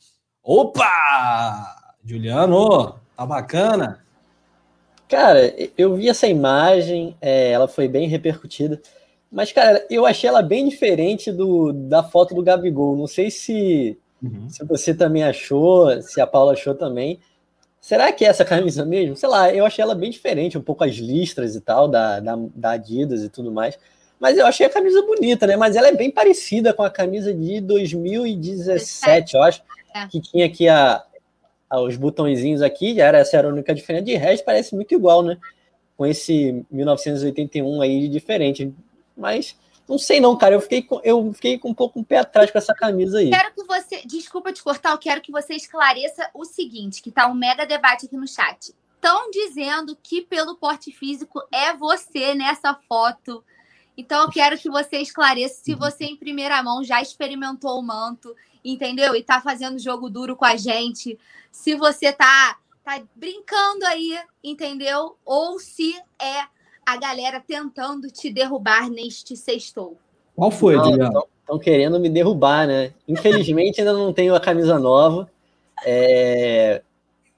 Opa! 0.43 1.93
Juliano, 2.03 2.95
tá 3.15 3.27
bacana? 3.27 4.01
Cara, 5.07 5.55
eu 5.77 5.95
vi 5.95 6.09
essa 6.09 6.27
imagem, 6.27 7.15
é, 7.21 7.51
ela 7.51 7.69
foi 7.69 7.87
bem 7.87 8.09
repercutida. 8.09 8.81
Mas, 9.31 9.53
cara, 9.53 9.85
eu 9.91 10.07
achei 10.07 10.27
ela 10.27 10.41
bem 10.41 10.67
diferente 10.67 11.31
do, 11.31 11.71
da 11.71 12.03
foto 12.03 12.35
do 12.35 12.43
Gabigol. 12.43 12.97
Não 12.97 13.07
sei 13.07 13.31
se, 13.31 13.99
uhum. 14.23 14.49
se 14.49 14.65
você 14.65 14.95
também 14.95 15.23
achou, 15.23 16.01
se 16.01 16.19
a 16.19 16.27
Paula 16.27 16.55
achou 16.55 16.75
também. 16.75 17.21
Será 17.87 18.13
que 18.13 18.25
é 18.25 18.29
essa 18.29 18.45
camisa 18.45 18.85
mesmo? 18.85 19.15
Sei 19.15 19.29
lá, 19.29 19.55
eu 19.55 19.65
achei 19.65 19.81
ela 19.81 19.95
bem 19.95 20.11
diferente, 20.11 20.59
um 20.59 20.61
pouco 20.61 20.83
as 20.83 20.97
listras 20.97 21.55
e 21.55 21.61
tal, 21.61 21.87
da, 21.87 22.19
da, 22.19 22.37
da 22.53 22.71
Adidas 22.73 23.23
e 23.23 23.29
tudo 23.29 23.53
mais. 23.53 23.79
Mas 24.19 24.37
eu 24.37 24.45
achei 24.45 24.67
a 24.67 24.69
camisa 24.69 25.01
bonita, 25.03 25.47
né? 25.47 25.55
Mas 25.57 25.77
ela 25.77 25.87
é 25.87 25.93
bem 25.93 26.11
parecida 26.11 26.75
com 26.75 26.83
a 26.83 26.91
camisa 26.91 27.33
de 27.33 27.61
2017, 27.61 29.37
eu 29.37 29.43
acho. 29.45 29.63
É. 29.95 30.05
Que 30.09 30.21
tinha 30.21 30.47
aqui 30.47 30.69
a, 30.69 31.01
a, 31.71 31.81
os 31.81 31.97
botõezinhos 31.97 32.61
aqui, 32.61 33.01
era, 33.01 33.19
essa 33.19 33.37
era 33.37 33.47
a 33.47 33.53
única 33.53 33.73
diferença. 33.73 34.05
De 34.05 34.17
resto, 34.17 34.45
parece 34.45 34.75
muito 34.75 34.93
igual, 34.93 35.23
né? 35.23 35.39
Com 35.97 36.05
esse 36.05 36.67
1981 36.69 37.83
aí 37.83 38.01
de 38.01 38.09
diferente. 38.09 38.75
Mas 39.17 39.57
não 39.89 39.99
sei 39.99 40.21
não, 40.21 40.37
cara. 40.37 40.55
Eu 40.55 40.61
fiquei 40.61 40.83
com, 40.83 41.01
eu 41.05 41.33
fiquei 41.33 41.59
com 41.59 41.71
um 41.71 41.75
pouco 41.75 42.01
um 42.01 42.05
pé 42.05 42.19
atrás 42.19 42.51
com 42.51 42.59
essa 42.59 42.75
camisa 42.75 43.19
aí. 43.19 43.31
Quero 43.31 43.55
que 43.55 43.65
você, 43.65 44.03
desculpa 44.05 44.53
te 44.53 44.63
cortar, 44.63 44.93
eu 44.93 44.99
quero 44.99 45.21
que 45.21 45.31
você 45.31 45.55
esclareça 45.55 46.29
o 46.35 46.45
seguinte, 46.45 47.03
que 47.03 47.11
tá 47.11 47.27
um 47.27 47.35
mega 47.35 47.65
debate 47.65 48.07
aqui 48.07 48.17
no 48.17 48.27
chat. 48.27 48.75
Estão 48.95 49.31
dizendo 49.31 49.97
que 50.03 50.23
pelo 50.23 50.57
porte 50.57 50.91
físico 50.91 51.41
é 51.53 51.73
você 51.73 52.35
nessa 52.35 52.75
foto. 52.89 53.45
Então 53.97 54.25
eu 54.25 54.31
quero 54.31 54.59
que 54.59 54.69
você 54.69 54.99
esclareça 54.99 55.63
se 55.63 55.75
você 55.75 56.05
em 56.05 56.17
primeira 56.17 56.63
mão 56.63 56.83
já 56.83 57.01
experimentou 57.01 57.79
o 57.79 57.83
manto, 57.83 58.35
entendeu? 58.65 59.15
E 59.15 59.23
tá 59.23 59.41
fazendo 59.41 59.79
jogo 59.79 60.11
duro 60.11 60.35
com 60.35 60.45
a 60.45 60.57
gente. 60.57 61.19
Se 61.53 61.75
você 61.75 62.13
tá 62.13 62.59
tá 62.87 63.03
brincando 63.17 63.85
aí, 63.87 64.17
entendeu? 64.45 65.19
Ou 65.25 65.59
se 65.59 65.93
é 66.21 66.47
a 66.87 66.97
galera 66.97 67.43
tentando 67.45 68.09
te 68.09 68.33
derrubar 68.33 68.89
neste 68.89 69.37
sextou. 69.37 69.99
Qual 70.37 70.53
foi, 70.53 70.77
Juliano? 70.77 71.27
Estão 71.41 71.59
querendo 71.59 71.99
me 71.99 72.09
derrubar, 72.09 72.67
né? 72.67 72.93
Infelizmente 73.09 73.81
ainda 73.81 73.93
não 73.93 74.13
tenho 74.13 74.35
a 74.35 74.41
camisa 74.41 74.79
nova. 74.79 75.29
É... 75.85 76.83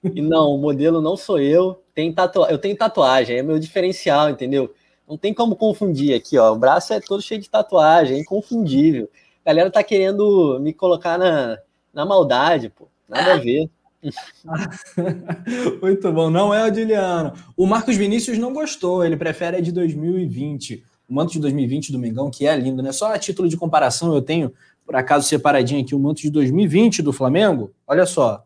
E 0.04 0.20
não, 0.20 0.54
o 0.54 0.58
modelo 0.58 1.00
não 1.00 1.16
sou 1.16 1.40
eu. 1.40 1.82
Tem 1.94 2.12
tatu... 2.12 2.44
Eu 2.44 2.58
tenho 2.58 2.76
tatuagem, 2.76 3.38
é 3.38 3.42
meu 3.42 3.58
diferencial, 3.58 4.30
entendeu? 4.30 4.74
Não 5.08 5.16
tem 5.16 5.32
como 5.32 5.56
confundir 5.56 6.14
aqui, 6.14 6.36
ó. 6.36 6.52
O 6.52 6.58
braço 6.58 6.92
é 6.92 7.00
todo 7.00 7.22
cheio 7.22 7.40
de 7.40 7.48
tatuagem, 7.48 8.18
é 8.18 8.20
inconfundível. 8.20 9.08
A 9.44 9.48
galera 9.48 9.70
tá 9.70 9.82
querendo 9.82 10.58
me 10.60 10.74
colocar 10.74 11.18
na, 11.18 11.58
na 11.92 12.04
maldade, 12.04 12.68
pô. 12.68 12.86
Nada 13.08 13.34
a 13.34 13.36
ver. 13.38 13.70
Muito 15.82 16.12
bom, 16.12 16.30
não 16.30 16.54
é 16.54 16.70
o 16.70 16.74
Juliano. 16.74 17.32
O 17.56 17.66
Marcos 17.66 17.96
Vinícius 17.96 18.38
não 18.38 18.52
gostou, 18.52 19.04
ele 19.04 19.16
prefere 19.16 19.56
a 19.56 19.60
de 19.60 19.72
2020. 19.72 20.84
O 21.08 21.14
manto 21.14 21.32
de 21.32 21.40
2020 21.40 21.90
do 21.90 21.98
Mengão, 21.98 22.30
que 22.30 22.46
é 22.46 22.56
lindo, 22.56 22.82
né? 22.82 22.92
Só 22.92 23.12
a 23.12 23.18
título 23.18 23.48
de 23.48 23.56
comparação, 23.56 24.14
eu 24.14 24.22
tenho, 24.22 24.52
por 24.84 24.94
acaso, 24.94 25.26
separadinho 25.26 25.82
aqui 25.82 25.94
o 25.94 25.98
manto 25.98 26.20
de 26.20 26.30
2020 26.30 27.02
do 27.02 27.12
Flamengo. 27.12 27.72
Olha 27.86 28.06
só. 28.06 28.44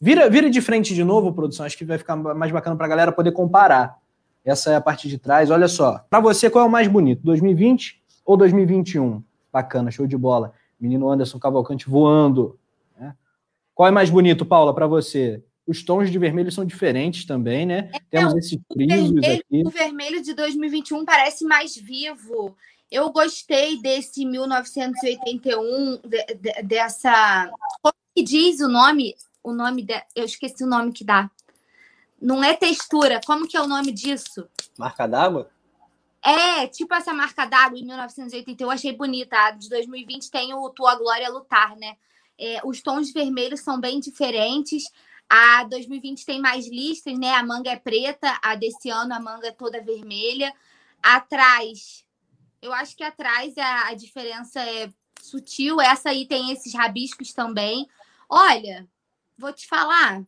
Vira, 0.00 0.28
vira 0.28 0.50
de 0.50 0.60
frente 0.60 0.94
de 0.94 1.04
novo, 1.04 1.32
produção. 1.32 1.64
Acho 1.64 1.78
que 1.78 1.84
vai 1.84 1.96
ficar 1.96 2.16
mais 2.16 2.52
bacana 2.52 2.76
para 2.76 2.86
a 2.86 2.88
galera 2.88 3.12
poder 3.12 3.32
comparar. 3.32 3.98
Essa 4.44 4.72
é 4.72 4.76
a 4.76 4.80
parte 4.80 5.08
de 5.08 5.16
trás. 5.16 5.50
Olha 5.50 5.68
só. 5.68 6.04
Para 6.10 6.20
você, 6.20 6.50
qual 6.50 6.64
é 6.64 6.68
o 6.68 6.70
mais 6.70 6.86
bonito? 6.86 7.22
2020 7.24 8.02
ou 8.24 8.36
2021? 8.36 9.22
Bacana, 9.52 9.90
show 9.90 10.06
de 10.06 10.16
bola. 10.16 10.52
Menino 10.78 11.08
Anderson 11.08 11.38
Cavalcante 11.38 11.88
voando. 11.88 12.58
Qual 13.76 13.86
é 13.86 13.92
mais 13.92 14.08
bonito, 14.08 14.46
Paula, 14.46 14.74
para 14.74 14.86
você? 14.86 15.44
Os 15.66 15.84
tons 15.84 16.10
de 16.10 16.18
vermelho 16.18 16.50
são 16.50 16.64
diferentes 16.64 17.26
também, 17.26 17.66
né? 17.66 17.90
É, 17.92 17.98
Temos 18.08 18.34
esses 18.34 18.58
frisos 18.72 19.10
vermelho, 19.10 19.44
aqui. 19.46 19.62
O 19.66 19.70
vermelho 19.70 20.22
de 20.22 20.32
2021 20.32 21.04
parece 21.04 21.44
mais 21.44 21.76
vivo. 21.76 22.56
Eu 22.90 23.10
gostei 23.10 23.78
desse 23.82 24.24
1981, 24.24 26.00
de, 26.02 26.24
de, 26.36 26.62
dessa. 26.62 27.50
Como 27.82 27.94
que 28.14 28.22
diz 28.22 28.60
o 28.60 28.68
nome? 28.68 29.14
O 29.44 29.52
nome 29.52 29.82
de... 29.82 29.92
Eu 30.14 30.24
esqueci 30.24 30.64
o 30.64 30.66
nome 30.66 30.90
que 30.90 31.04
dá. 31.04 31.30
Não 32.18 32.42
é 32.42 32.54
textura. 32.54 33.20
Como 33.26 33.46
que 33.46 33.58
é 33.58 33.60
o 33.60 33.68
nome 33.68 33.92
disso? 33.92 34.48
Marca 34.78 35.06
d'água? 35.06 35.50
É, 36.24 36.66
tipo 36.66 36.94
essa 36.94 37.12
marca 37.12 37.44
d'água 37.44 37.78
em 37.78 37.84
1981, 37.84 38.66
eu 38.66 38.70
achei 38.70 38.96
bonita. 38.96 39.36
A 39.36 39.50
de 39.50 39.68
2020 39.68 40.30
tem 40.30 40.54
o 40.54 40.70
Tua 40.70 40.96
Glória 40.96 41.28
Lutar, 41.28 41.76
né? 41.76 41.96
É, 42.38 42.60
os 42.64 42.82
tons 42.82 43.12
vermelhos 43.12 43.60
são 43.60 43.80
bem 43.80 44.00
diferentes. 44.00 44.84
A 45.28 45.64
2020 45.64 46.24
tem 46.24 46.40
mais 46.40 46.68
listas, 46.68 47.18
né? 47.18 47.32
A 47.34 47.42
manga 47.42 47.70
é 47.70 47.76
preta, 47.76 48.38
a 48.42 48.54
desse 48.54 48.90
ano 48.90 49.14
a 49.14 49.20
manga 49.20 49.48
é 49.48 49.52
toda 49.52 49.82
vermelha. 49.82 50.52
Atrás, 51.02 52.04
eu 52.62 52.72
acho 52.72 52.96
que 52.96 53.02
atrás 53.02 53.56
a, 53.58 53.88
a 53.88 53.94
diferença 53.94 54.60
é 54.60 54.88
sutil. 55.20 55.80
Essa 55.80 56.10
aí 56.10 56.26
tem 56.26 56.52
esses 56.52 56.74
rabiscos 56.74 57.32
também. 57.32 57.86
Olha, 58.28 58.86
vou 59.36 59.52
te 59.52 59.66
falar. 59.66 60.22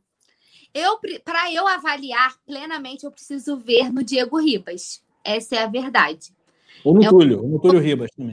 Eu 0.74 0.98
para 1.24 1.52
eu 1.52 1.66
avaliar 1.66 2.36
plenamente, 2.44 3.04
eu 3.04 3.10
preciso 3.10 3.56
ver 3.56 3.92
no 3.92 4.02
Diego 4.02 4.38
Ribas. 4.38 5.02
Essa 5.24 5.56
é 5.56 5.62
a 5.64 5.66
verdade. 5.66 6.32
Ou 6.84 6.94
no 6.94 7.02
eu, 7.02 7.10
Túlio, 7.10 7.42
ou 7.42 7.48
no 7.48 7.60
Túlio 7.60 7.80
Ribas 7.80 8.10
também. 8.12 8.30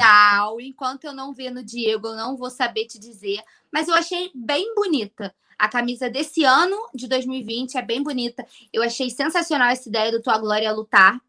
Enquanto 0.62 1.06
eu 1.06 1.14
não 1.14 1.34
ver 1.34 1.52
no 1.52 1.64
Diego, 1.64 2.08
eu 2.08 2.16
não 2.16 2.38
vou 2.38 2.50
saber 2.50 2.86
te 2.86 3.00
dizer. 3.00 3.42
Mas 3.76 3.90
eu 3.90 3.94
achei 3.94 4.32
bem 4.34 4.74
bonita. 4.74 5.36
A 5.60 5.68
camisa 5.68 6.10
desse 6.10 6.46
ano, 6.46 6.78
de 6.96 7.10
2020, 7.10 7.76
é 7.76 7.82
bem 7.82 8.02
bonita. 8.02 8.48
Eu 8.72 8.82
achei 8.82 9.10
sensacional 9.10 9.68
essa 9.68 9.90
ideia 9.90 10.14
do 10.14 10.22
Tua 10.22 10.38
Glória 10.38 10.72
Lutar. 10.72 11.20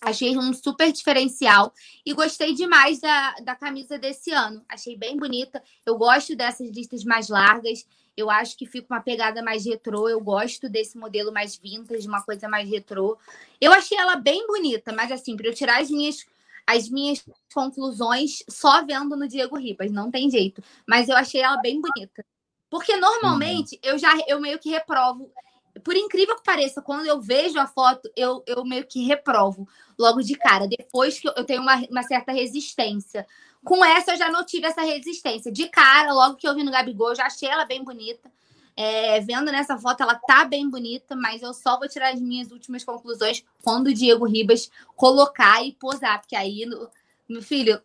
Achei 0.00 0.38
um 0.38 0.54
super 0.54 0.90
diferencial 0.90 1.70
e 2.06 2.14
gostei 2.14 2.54
demais 2.54 2.98
da, 2.98 3.34
da 3.44 3.54
camisa 3.54 3.98
desse 3.98 4.30
ano. 4.30 4.64
Achei 4.66 4.96
bem 4.96 5.18
bonita. 5.18 5.62
Eu 5.84 5.98
gosto 5.98 6.34
dessas 6.34 6.70
listas 6.70 7.04
mais 7.04 7.28
largas. 7.28 7.86
Eu 8.16 8.30
acho 8.30 8.56
que 8.56 8.64
fica 8.64 8.94
uma 8.94 9.02
pegada 9.02 9.42
mais 9.42 9.66
retrô. 9.66 10.08
Eu 10.08 10.22
gosto 10.22 10.66
desse 10.66 10.96
modelo 10.96 11.30
mais 11.30 11.56
vintage, 11.56 12.08
uma 12.08 12.22
coisa 12.22 12.48
mais 12.48 12.66
retrô. 12.70 13.18
Eu 13.60 13.70
achei 13.74 13.98
ela 13.98 14.16
bem 14.16 14.46
bonita, 14.46 14.94
mas 14.94 15.12
assim, 15.12 15.36
para 15.36 15.48
eu 15.48 15.54
tirar 15.54 15.82
as 15.82 15.90
minhas 15.90 16.24
as 16.76 16.88
minhas 16.88 17.24
conclusões 17.52 18.42
só 18.48 18.84
vendo 18.84 19.16
no 19.16 19.26
Diego 19.26 19.56
Ribas, 19.56 19.90
não 19.90 20.10
tem 20.10 20.30
jeito. 20.30 20.62
Mas 20.86 21.08
eu 21.08 21.16
achei 21.16 21.40
ela 21.40 21.56
bem 21.56 21.80
bonita. 21.80 22.24
Porque 22.68 22.96
normalmente 22.96 23.74
uhum. 23.74 23.90
eu 23.90 23.98
já 23.98 24.12
eu 24.28 24.40
meio 24.40 24.58
que 24.58 24.70
reprovo. 24.70 25.30
Por 25.84 25.96
incrível 25.96 26.36
que 26.36 26.44
pareça, 26.44 26.82
quando 26.82 27.06
eu 27.06 27.20
vejo 27.20 27.58
a 27.58 27.66
foto, 27.66 28.10
eu, 28.16 28.42
eu 28.46 28.64
meio 28.64 28.86
que 28.86 29.04
reprovo 29.04 29.68
logo 29.98 30.20
de 30.20 30.34
cara. 30.34 30.68
Depois 30.68 31.18
que 31.18 31.28
eu 31.28 31.44
tenho 31.44 31.62
uma, 31.62 31.76
uma 31.90 32.02
certa 32.02 32.32
resistência. 32.32 33.26
Com 33.64 33.84
essa, 33.84 34.12
eu 34.12 34.16
já 34.16 34.30
não 34.30 34.44
tive 34.44 34.66
essa 34.66 34.82
resistência. 34.82 35.50
De 35.50 35.68
cara, 35.68 36.12
logo 36.12 36.36
que 36.36 36.48
eu 36.48 36.54
vi 36.54 36.62
no 36.62 36.70
Gabigol, 36.70 37.10
eu 37.10 37.16
já 37.16 37.26
achei 37.26 37.48
ela 37.48 37.64
bem 37.64 37.82
bonita. 37.82 38.30
É, 38.82 39.20
vendo 39.20 39.52
nessa 39.52 39.76
foto, 39.76 40.02
ela 40.02 40.14
tá 40.14 40.42
bem 40.42 40.66
bonita, 40.70 41.14
mas 41.14 41.42
eu 41.42 41.52
só 41.52 41.78
vou 41.78 41.86
tirar 41.86 42.14
as 42.14 42.20
minhas 42.20 42.50
últimas 42.50 42.82
conclusões 42.82 43.44
quando 43.62 43.88
o 43.88 43.92
Diego 43.94 44.24
Ribas 44.24 44.70
colocar 44.96 45.62
e 45.62 45.72
posar, 45.72 46.18
porque 46.18 46.34
aí, 46.34 46.64
meu 47.28 47.42
filho, 47.42 47.78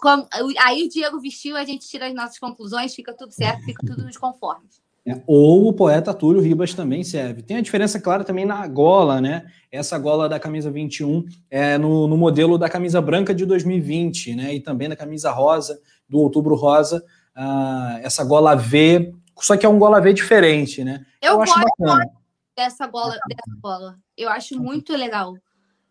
aí 0.57 0.83
o 0.83 0.88
Diego 0.88 1.19
vestiu, 1.19 1.57
a 1.57 1.65
gente 1.65 1.85
tira 1.85 2.07
as 2.07 2.14
nossas 2.14 2.40
conclusões, 2.40 2.95
fica 2.95 3.14
tudo 3.14 3.33
certo, 3.33 3.65
fica 3.65 3.85
tudo 3.85 4.06
nos 4.06 4.15
conformes. 4.15 4.82
É, 5.06 5.22
ou 5.27 5.67
o 5.67 5.74
poeta 5.74 6.14
Túlio 6.14 6.41
Ribas 6.41 6.74
também 6.74 7.03
serve. 7.03 7.41
Tem 7.41 7.57
a 7.57 7.61
diferença 7.61 7.99
clara 7.99 8.24
também 8.24 8.45
na 8.45 8.65
gola, 8.65 9.19
né? 9.19 9.45
Essa 9.69 9.99
gola 9.99 10.30
da 10.30 10.40
camisa 10.40 10.72
21 10.72 11.25
é 11.51 11.77
no, 11.77 12.07
no 12.07 12.15
modelo 12.15 12.57
da 12.57 12.69
camisa 12.69 13.01
branca 13.01 13.35
de 13.35 13.45
2020, 13.45 14.33
né? 14.33 14.56
E 14.56 14.61
também 14.61 14.88
da 14.88 14.95
camisa 14.95 15.30
rosa, 15.30 15.77
do 16.07 16.19
outubro 16.19 16.56
rosa. 16.56 17.03
Uh, 17.35 17.99
essa 18.01 18.24
gola 18.24 18.56
V 18.56 19.14
só 19.39 19.57
que 19.57 19.65
é 19.65 19.69
um 19.69 19.80
gola 19.80 19.99
V 19.99 20.14
diferente, 20.14 20.83
né? 20.83 21.05
Eu, 21.22 21.33
eu 21.33 21.38
gosto 21.38 21.59
bacana. 21.59 22.09
dessa 22.55 22.88
gola, 22.88 23.17
dessa 23.27 23.59
gola. 23.61 23.97
Eu 24.17 24.30
acho 24.30 24.59
muito 24.61 24.95
legal. 24.95 25.35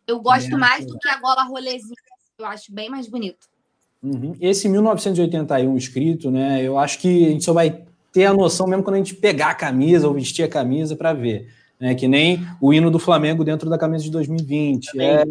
Eu 0.07 0.21
gosto 0.21 0.55
é, 0.55 0.57
mais 0.57 0.87
do 0.87 0.99
que 0.99 1.09
a 1.09 1.19
gola 1.19 1.43
rolezinha. 1.45 1.95
Eu 2.39 2.47
acho 2.47 2.73
bem 2.73 2.89
mais 2.89 3.09
bonito. 3.09 3.47
Uhum. 4.03 4.37
Esse 4.41 4.69
1981 4.69 5.77
escrito, 5.77 6.31
né? 6.31 6.63
Eu 6.63 6.79
acho 6.79 6.99
que 6.99 7.27
a 7.27 7.31
gente 7.31 7.45
só 7.45 7.53
vai 7.53 7.85
ter 8.13 8.27
a 8.27 8.35
noção 8.35 8.67
mesmo 8.67 8.83
quando 8.83 8.97
a 8.97 8.99
gente 8.99 9.15
pegar 9.15 9.51
a 9.51 9.55
camisa 9.55 10.07
ou 10.07 10.15
vestir 10.15 10.45
a 10.45 10.49
camisa 10.49 10.95
para 10.95 11.13
ver. 11.13 11.49
né? 11.81 11.95
Que 11.95 12.07
nem 12.07 12.47
o 12.61 12.73
hino 12.73 12.91
do 12.91 12.99
Flamengo 12.99 13.45
dentro 13.45 13.71
da 13.71 13.79
camisa 13.79 14.05
de 14.05 14.11
2020. 14.11 14.93
Também, 14.93 15.09
é, 15.09 15.25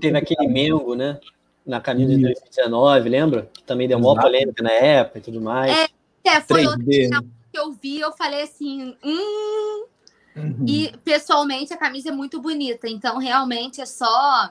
teve 0.00 0.18
aquele 0.18 0.48
Mengo, 0.48 0.94
né? 0.94 1.18
Na 1.66 1.80
camisa 1.80 2.14
de 2.14 2.22
2019, 2.22 3.08
lembra? 3.08 3.50
Que 3.52 3.62
também 3.62 3.88
deu 3.88 3.98
uma 3.98 4.20
polêmica 4.20 4.62
na 4.62 4.72
época 4.72 5.18
e 5.18 5.22
tudo 5.22 5.40
mais. 5.40 5.72
É, 5.72 5.88
é 6.36 6.40
foi 6.40 6.62
3D. 6.64 7.04
outra 7.04 7.24
que 7.54 7.58
eu 7.58 7.70
vi, 7.70 8.00
eu 8.00 8.12
falei 8.12 8.42
assim, 8.42 8.96
hum. 9.04 9.86
Uhum. 10.36 10.64
E 10.66 10.92
pessoalmente 11.04 11.72
a 11.72 11.76
camisa 11.76 12.08
é 12.08 12.12
muito 12.12 12.42
bonita, 12.42 12.88
então 12.88 13.18
realmente 13.18 13.80
é 13.80 13.86
só. 13.86 14.50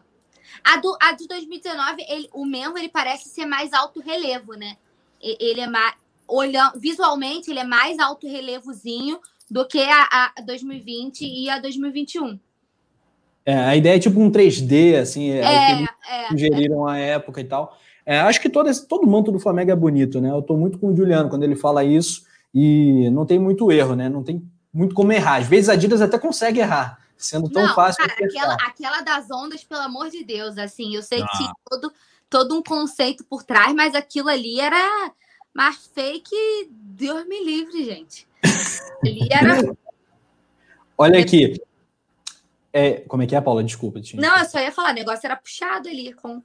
A, 0.64 0.78
do, 0.78 0.98
a 1.02 1.12
de 1.12 1.28
2019, 1.28 2.06
ele, 2.08 2.30
o 2.32 2.46
Mengo 2.46 2.78
ele 2.78 2.88
parece 2.88 3.28
ser 3.28 3.46
mais 3.46 3.74
alto 3.74 4.00
relevo, 4.00 4.54
né? 4.54 4.78
Ele 5.22 5.60
é 5.60 5.68
mais. 5.68 5.96
Olhando, 6.26 6.80
visualmente, 6.80 7.52
ele 7.52 7.60
é 7.60 7.66
mais 7.66 8.00
alto 8.00 8.26
relevozinho 8.26 9.20
do 9.52 9.68
que 9.68 9.82
a, 9.82 10.32
a 10.38 10.42
2020 10.42 11.26
e 11.26 11.50
a 11.50 11.60
2021. 11.60 12.40
É, 13.46 13.56
a 13.56 13.76
ideia 13.76 13.98
é 13.98 14.00
tipo 14.00 14.22
um 14.22 14.32
3D, 14.32 15.02
assim, 15.02 15.32
é, 15.32 15.42
é, 15.42 15.84
é 15.84 16.28
sugeriram 16.30 16.88
é. 16.88 16.94
a 16.94 16.98
época 17.16 17.42
e 17.42 17.44
tal. 17.44 17.78
É, 18.06 18.20
acho 18.22 18.40
que 18.40 18.48
todo, 18.48 18.70
esse, 18.70 18.88
todo 18.88 19.06
manto 19.06 19.34
do 19.34 19.40
Flamengo 19.40 19.72
é 19.72 19.76
bonito, 19.76 20.22
né? 20.22 20.30
Eu 20.30 20.42
tô 20.42 20.56
muito 20.56 20.80
com 20.80 20.88
o 20.88 20.96
Juliano 20.96 21.30
quando 21.30 21.44
ele 21.44 21.58
fala 21.58 21.84
isso 21.84 22.24
e 22.54 23.10
não 23.10 23.26
tem 23.26 23.40
muito 23.40 23.72
erro, 23.72 23.96
né? 23.96 24.08
Não 24.10 24.24
tem 24.24 24.48
muito 24.74 24.94
como 24.94 25.12
errar. 25.12 25.38
Às 25.38 25.48
vezes 25.48 25.70
a 25.70 25.74
Adidas 25.74 26.02
até 26.02 26.20
consegue 26.20 26.60
errar, 26.60 27.00
sendo 27.18 27.50
tão 27.50 27.66
não, 27.66 27.76
fácil. 27.76 28.06
Cara, 28.06 28.26
aquela, 28.26 28.54
aquela 28.56 29.02
das 29.02 29.32
ondas, 29.32 29.64
pelo 29.64 29.82
amor 29.82 30.10
de 30.10 30.24
Deus, 30.24 30.58
assim, 30.58 30.96
eu 30.96 31.02
sei 31.02 31.22
que 31.24 31.38
tinha 31.38 31.54
todo, 31.70 31.94
todo 32.30 32.58
um 32.58 32.64
conceito 32.64 33.24
por 33.24 33.44
trás, 33.44 33.74
mas 33.74 33.96
aquilo 33.96 34.30
ali 34.30 34.60
era 34.60 35.12
mais 35.54 35.88
fake, 35.94 36.36
Deus 36.70 37.26
me 37.28 37.44
livre, 37.44 37.86
gente. 37.86 38.28
ali 39.04 39.28
era. 39.32 39.76
Olha 40.98 41.20
aqui. 41.20 41.62
É, 42.72 43.02
como 43.02 43.22
é 43.22 43.28
que 43.28 43.36
é, 43.36 43.42
Paula? 43.42 43.64
Desculpa. 43.64 44.02
Tinha... 44.02 44.20
Não, 44.20 44.36
eu 44.38 44.46
só 44.46 44.60
ia 44.60 44.72
falar, 44.72 44.92
o 44.92 44.96
negócio 44.96 45.26
era 45.26 45.36
puxado 45.36 45.88
ali 45.88 46.14
com. 46.14 46.42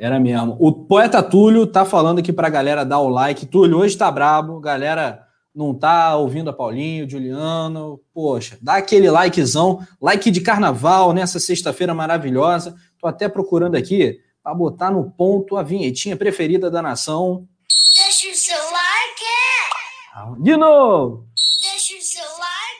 Era 0.00 0.18
mesmo. 0.18 0.56
O 0.58 0.72
poeta 0.72 1.22
Túlio 1.22 1.66
tá 1.66 1.84
falando 1.84 2.20
aqui 2.20 2.32
pra 2.32 2.48
galera 2.48 2.84
dar 2.84 3.00
o 3.00 3.10
like. 3.10 3.44
Túlio, 3.44 3.76
hoje 3.76 3.98
tá 3.98 4.10
brabo, 4.10 4.58
galera 4.58 5.26
não 5.54 5.74
tá 5.74 6.16
ouvindo 6.16 6.48
a 6.48 6.54
Paulinho, 6.54 7.10
Juliano, 7.10 8.00
poxa, 8.14 8.56
dá 8.62 8.76
aquele 8.76 9.10
likezão, 9.10 9.86
like 10.00 10.30
de 10.30 10.40
carnaval 10.40 11.12
nessa 11.12 11.38
sexta-feira 11.38 11.92
maravilhosa. 11.92 12.74
Tô 12.98 13.06
até 13.06 13.28
procurando 13.28 13.76
aqui 13.76 14.18
para 14.42 14.54
botar 14.54 14.90
no 14.90 15.10
ponto 15.10 15.58
a 15.58 15.62
vinhetinha 15.62 16.16
preferida 16.16 16.70
da 16.70 16.80
nação. 16.80 17.46
Deixa 17.94 18.30
o 18.30 18.34
seu 18.34 18.56
like! 18.56 20.42
De 20.42 20.56
novo! 20.56 21.26
Deixa 21.60 21.98
o 21.98 22.00
seu 22.00 22.22
like! 22.22 22.70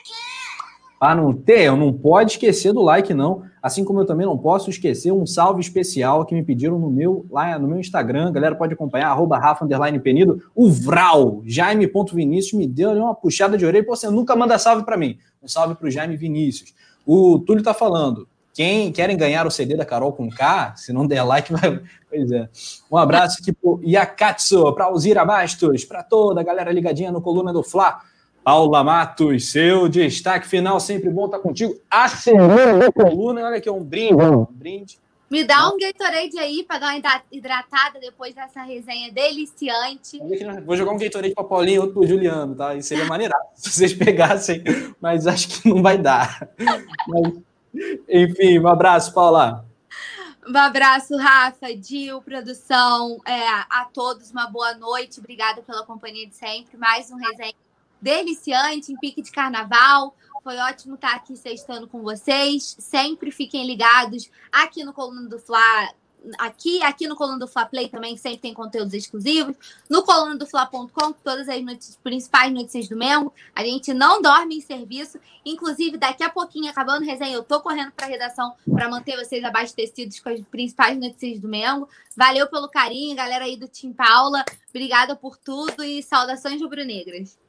Para 1.01 1.15
não 1.15 1.33
ter, 1.33 1.75
não 1.75 1.91
pode 1.91 2.33
esquecer 2.33 2.71
do 2.71 2.83
like, 2.83 3.11
não. 3.11 3.41
Assim 3.59 3.83
como 3.83 4.01
eu 4.01 4.05
também 4.05 4.27
não 4.27 4.37
posso 4.37 4.69
esquecer 4.69 5.11
um 5.11 5.25
salve 5.25 5.59
especial 5.59 6.23
que 6.27 6.35
me 6.35 6.43
pediram 6.43 6.77
no 6.77 6.91
meu, 6.91 7.25
lá 7.31 7.57
no 7.57 7.67
meu 7.67 7.79
Instagram. 7.79 8.27
A 8.27 8.31
galera 8.31 8.53
pode 8.53 8.75
acompanhar, 8.75 9.07
arroba 9.07 9.39
Rafa 9.39 9.65
Penido. 10.03 10.43
O 10.53 10.69
Vral, 10.69 11.41
Jaime.Vinícius, 11.43 12.53
me 12.53 12.67
deu 12.67 12.91
uma 12.91 13.15
puxada 13.15 13.57
de 13.57 13.65
orelha. 13.65 13.83
Você 13.87 14.11
nunca 14.11 14.35
manda 14.35 14.59
salve 14.59 14.85
para 14.85 14.95
mim. 14.95 15.17
Um 15.41 15.47
salve 15.47 15.73
para 15.73 15.87
o 15.87 15.89
Jaime 15.89 16.15
Vinícius. 16.15 16.71
O 17.03 17.39
Túlio 17.39 17.63
tá 17.63 17.73
falando. 17.73 18.27
Quem 18.53 18.91
querem 18.91 19.17
ganhar 19.17 19.47
o 19.47 19.49
CD 19.49 19.75
da 19.75 19.85
Carol 19.85 20.13
com 20.13 20.29
K, 20.29 20.75
se 20.75 20.93
não 20.93 21.07
der 21.07 21.23
like, 21.23 21.49
vai. 21.51 21.81
Pois 22.11 22.31
é. 22.31 22.47
Um 22.91 22.97
abraço 22.97 23.39
aqui 23.41 23.51
pro 23.51 23.81
Yakatsu, 23.83 24.71
para 24.73 24.85
Alzira 24.85 25.25
Bastos, 25.25 25.83
para 25.83 26.03
toda 26.03 26.41
a 26.41 26.43
galera 26.43 26.71
ligadinha 26.71 27.11
no 27.11 27.23
Coluna 27.23 27.51
do 27.51 27.63
Fla. 27.63 28.01
Paula 28.43 28.83
Matos, 28.83 29.51
seu 29.51 29.87
destaque 29.87 30.47
final, 30.47 30.79
sempre 30.79 31.11
bom 31.11 31.25
estar 31.25 31.37
contigo. 31.37 31.79
A 31.89 32.07
semana 32.07 32.79
da 32.79 32.91
coluna, 32.91 33.45
olha 33.45 33.57
aqui, 33.57 33.69
um 33.69 33.83
brinde, 33.83 34.15
um 34.15 34.45
brinde. 34.45 34.99
Me 35.29 35.43
dá 35.43 35.69
um 35.69 35.77
Gatorade 35.77 36.37
aí 36.39 36.63
para 36.63 36.79
dar 36.79 36.95
uma 36.95 37.21
hidratada 37.31 37.99
depois 37.99 38.33
dessa 38.33 38.63
resenha 38.63 39.11
deliciante. 39.11 40.19
Vou 40.65 40.75
jogar 40.75 40.91
um 40.91 40.97
Gatorade 40.97 41.35
para 41.35 41.43
Paulinho 41.43 41.75
e 41.75 41.79
outro 41.79 41.99
para 41.99 42.07
Juliano, 42.07 42.55
tá? 42.55 42.75
Isso 42.75 42.89
seria 42.89 43.05
maneiro 43.05 43.33
se 43.53 43.69
vocês 43.69 43.93
pegassem, 43.93 44.63
mas 44.99 45.27
acho 45.27 45.47
que 45.47 45.69
não 45.69 45.81
vai 45.83 45.99
dar. 45.99 46.49
Mas, 47.07 47.33
enfim, 48.09 48.57
um 48.57 48.67
abraço, 48.67 49.13
Paula. 49.13 49.63
Um 50.47 50.57
abraço, 50.57 51.15
Rafa, 51.15 51.75
Dil, 51.75 52.19
produção, 52.23 53.21
é, 53.25 53.47
a 53.69 53.87
todos 53.93 54.31
uma 54.31 54.47
boa 54.47 54.73
noite. 54.73 55.19
Obrigada 55.19 55.61
pela 55.61 55.85
companhia 55.85 56.27
de 56.27 56.35
sempre. 56.35 56.75
Mais 56.75 57.11
um 57.11 57.15
resenha 57.15 57.53
deliciante 58.01 58.91
em 58.91 58.97
pique 58.97 59.21
de 59.21 59.31
carnaval. 59.31 60.15
Foi 60.43 60.57
ótimo 60.57 60.95
estar 60.95 61.13
aqui 61.13 61.37
sextando 61.37 61.87
com 61.87 62.01
vocês. 62.01 62.75
Sempre 62.79 63.31
fiquem 63.31 63.65
ligados 63.65 64.29
aqui 64.51 64.83
no 64.83 64.91
Coluna 64.91 65.29
do 65.29 65.37
Fla. 65.37 65.93
Aqui, 66.37 66.81
aqui 66.83 67.07
no 67.07 67.15
Coluna 67.15 67.39
do 67.39 67.47
Fla 67.47 67.65
Play 67.65 67.89
também 67.89 68.15
sempre 68.15 68.39
tem 68.39 68.53
conteúdos 68.53 68.93
exclusivos. 68.93 69.55
No 69.89 70.03
coluna 70.03 70.35
do 70.35 70.45
Fla.com, 70.45 71.13
todas 71.13 71.49
as 71.49 71.63
notícias, 71.63 71.95
principais 71.95 72.53
notícias 72.53 72.87
do 72.87 72.95
Mengo. 72.95 73.33
A 73.55 73.63
gente 73.63 73.91
não 73.91 74.21
dorme 74.21 74.57
em 74.57 74.61
serviço. 74.61 75.19
Inclusive, 75.43 75.97
daqui 75.97 76.23
a 76.23 76.29
pouquinho, 76.29 76.69
acabando 76.69 77.03
a 77.03 77.05
resenha, 77.11 77.33
eu 77.33 77.43
tô 77.43 77.59
correndo 77.59 77.91
para 77.91 78.05
a 78.05 78.09
redação 78.09 78.53
para 78.71 78.87
manter 78.87 79.17
vocês 79.17 79.43
abastecidos 79.43 80.19
com 80.19 80.29
as 80.29 80.39
principais 80.41 80.95
notícias 80.95 81.39
do 81.39 81.47
Mengo. 81.47 81.89
Valeu 82.15 82.47
pelo 82.47 82.69
carinho, 82.69 83.15
galera 83.15 83.45
aí 83.45 83.57
do 83.57 83.67
Tim 83.67 83.91
Paula. 83.91 84.45
Obrigada 84.69 85.15
por 85.15 85.37
tudo 85.37 85.83
e 85.83 86.03
saudações 86.03 86.61
rubro-negras. 86.61 87.40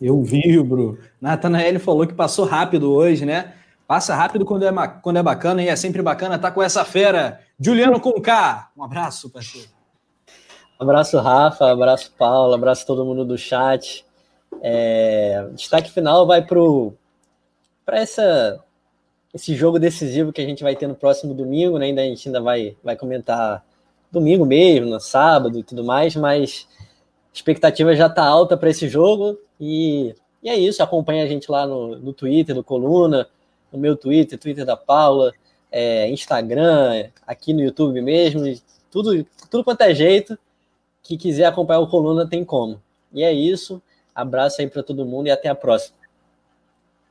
Eu 0.00 0.22
vibro. 0.22 0.98
Natanael 1.20 1.78
falou 1.78 2.06
que 2.06 2.14
passou 2.14 2.44
rápido 2.46 2.90
hoje, 2.92 3.26
né? 3.26 3.54
Passa 3.86 4.14
rápido 4.14 4.44
quando 4.44 4.64
é, 4.64 4.88
quando 5.02 5.18
é 5.18 5.22
bacana 5.22 5.62
e 5.62 5.68
é 5.68 5.76
sempre 5.76 6.00
bacana 6.00 6.36
estar 6.36 6.48
tá 6.48 6.54
com 6.54 6.62
essa 6.62 6.84
fera. 6.84 7.40
Juliano 7.58 8.00
com 8.00 8.12
K. 8.20 8.70
Um 8.76 8.84
abraço, 8.84 9.28
parceiro. 9.28 9.68
Abraço, 10.78 11.18
Rafa. 11.18 11.70
Abraço, 11.70 12.14
Paulo. 12.16 12.54
Abraço 12.54 12.86
todo 12.86 13.04
mundo 13.04 13.24
do 13.24 13.36
chat. 13.36 14.04
É... 14.62 15.46
Destaque 15.54 15.90
final 15.90 16.26
vai 16.26 16.40
para 16.42 17.98
essa 17.98 18.64
esse 19.32 19.54
jogo 19.54 19.78
decisivo 19.78 20.32
que 20.32 20.40
a 20.40 20.44
gente 20.44 20.62
vai 20.62 20.74
ter 20.74 20.86
no 20.86 20.94
próximo 20.94 21.34
domingo, 21.34 21.78
né? 21.78 21.86
Ainda 21.86 22.02
a 22.02 22.04
gente 22.04 22.28
ainda 22.28 22.40
vai, 22.40 22.76
vai 22.82 22.96
comentar 22.96 23.64
domingo 24.10 24.44
mesmo, 24.44 24.86
no 24.86 25.00
sábado 25.00 25.58
e 25.58 25.62
tudo 25.62 25.84
mais, 25.84 26.16
mas 26.16 26.66
a 26.80 26.84
expectativa 27.32 27.94
já 27.94 28.06
está 28.06 28.24
alta 28.24 28.56
para 28.56 28.70
esse 28.70 28.88
jogo. 28.88 29.38
E, 29.60 30.14
e 30.42 30.48
é 30.48 30.56
isso, 30.56 30.82
acompanha 30.82 31.24
a 31.24 31.28
gente 31.28 31.50
lá 31.50 31.66
no, 31.66 31.98
no 31.98 32.12
Twitter, 32.12 32.54
do 32.54 32.64
Coluna, 32.64 33.28
no 33.70 33.78
meu 33.78 33.96
Twitter, 33.96 34.38
Twitter 34.38 34.64
da 34.64 34.76
Paula, 34.76 35.32
é, 35.70 36.08
Instagram, 36.10 37.10
aqui 37.26 37.52
no 37.52 37.60
YouTube 37.60 38.00
mesmo, 38.00 38.42
tudo, 38.90 39.24
tudo 39.50 39.62
quanto 39.62 39.82
é 39.82 39.94
jeito 39.94 40.38
que 41.02 41.16
quiser 41.16 41.46
acompanhar 41.46 41.80
o 41.80 41.88
Coluna 41.88 42.28
tem 42.28 42.44
como. 42.44 42.80
E 43.12 43.22
é 43.22 43.32
isso, 43.32 43.82
abraço 44.14 44.60
aí 44.60 44.68
para 44.68 44.82
todo 44.82 45.06
mundo 45.06 45.26
e 45.26 45.30
até 45.30 45.48
a 45.48 45.54
próxima. 45.54 46.00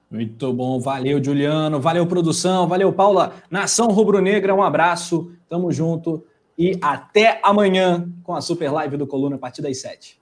Muito 0.10 0.52
bom, 0.52 0.80
valeu 0.80 1.24
Juliano, 1.24 1.80
valeu 1.80 2.06
produção, 2.08 2.68
valeu 2.68 2.92
Paula, 2.92 3.34
Nação 3.50 3.88
Rubro-Negra, 3.90 4.56
um 4.56 4.64
abraço, 4.64 5.32
tamo 5.48 5.72
junto 5.72 6.26
e 6.58 6.78
até 6.82 7.40
amanhã 7.44 8.12
com 8.24 8.36
a 8.36 8.42
super 8.42 8.72
live 8.72 8.98
do 8.98 9.08
Coluna 9.08 9.36
a 9.36 9.40
partir 9.40 9.62
das 9.62 9.80
sete. 9.80 10.19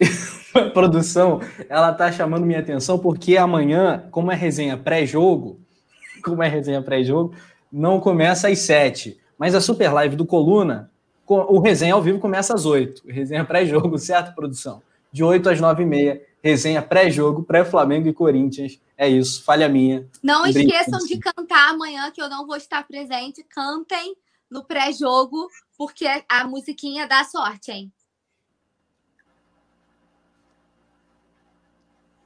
a 0.54 0.70
produção, 0.70 1.40
ela 1.68 1.92
tá 1.92 2.10
chamando 2.10 2.46
minha 2.46 2.60
atenção 2.60 2.98
porque 2.98 3.36
amanhã, 3.36 4.04
como 4.10 4.32
é 4.32 4.34
resenha 4.34 4.76
pré-jogo, 4.76 5.60
como 6.24 6.42
é 6.42 6.48
resenha 6.48 6.82
pré-jogo, 6.82 7.34
não 7.72 8.00
começa 8.00 8.48
às 8.48 8.58
sete. 8.60 9.18
Mas 9.38 9.54
a 9.54 9.60
super 9.60 9.92
live 9.92 10.16
do 10.16 10.26
Coluna, 10.26 10.90
o 11.26 11.60
resenha 11.60 11.94
ao 11.94 12.02
vivo 12.02 12.18
começa 12.18 12.54
às 12.54 12.66
oito. 12.66 13.02
Resenha 13.06 13.44
pré-jogo, 13.44 13.96
certo, 13.98 14.34
produção? 14.34 14.82
De 15.12 15.24
oito 15.24 15.48
às 15.48 15.60
nove 15.60 15.82
e 15.82 15.86
meia, 15.86 16.22
resenha 16.42 16.82
pré-jogo, 16.82 17.42
pré-Flamengo 17.42 18.08
e 18.08 18.12
Corinthians. 18.12 18.80
É 18.96 19.08
isso, 19.08 19.42
falha 19.44 19.68
minha. 19.68 20.06
Não 20.22 20.46
esqueçam 20.46 20.98
de 21.06 21.18
cantar 21.18 21.70
amanhã, 21.70 22.10
que 22.10 22.20
eu 22.20 22.28
não 22.28 22.46
vou 22.46 22.56
estar 22.56 22.86
presente. 22.86 23.42
Cantem 23.44 24.14
no 24.50 24.64
pré-jogo, 24.64 25.48
porque 25.78 26.06
a 26.28 26.46
musiquinha 26.46 27.06
dá 27.06 27.24
sorte, 27.24 27.70
hein? 27.70 27.92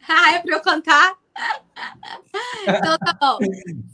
Ah, 0.09 0.35
é 0.35 0.39
para 0.41 0.57
eu 0.57 0.61
cantar? 0.61 1.15
Então 2.67 2.97
tá 2.99 3.13
bom. 3.21 3.39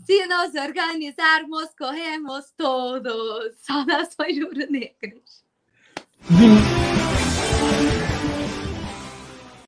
Se 0.06 0.26
nos 0.26 0.54
organizarmos, 0.54 1.70
corremos 1.76 2.52
todos. 2.56 3.54
Saudações 3.62 4.38
rubro-negras. 4.38 5.44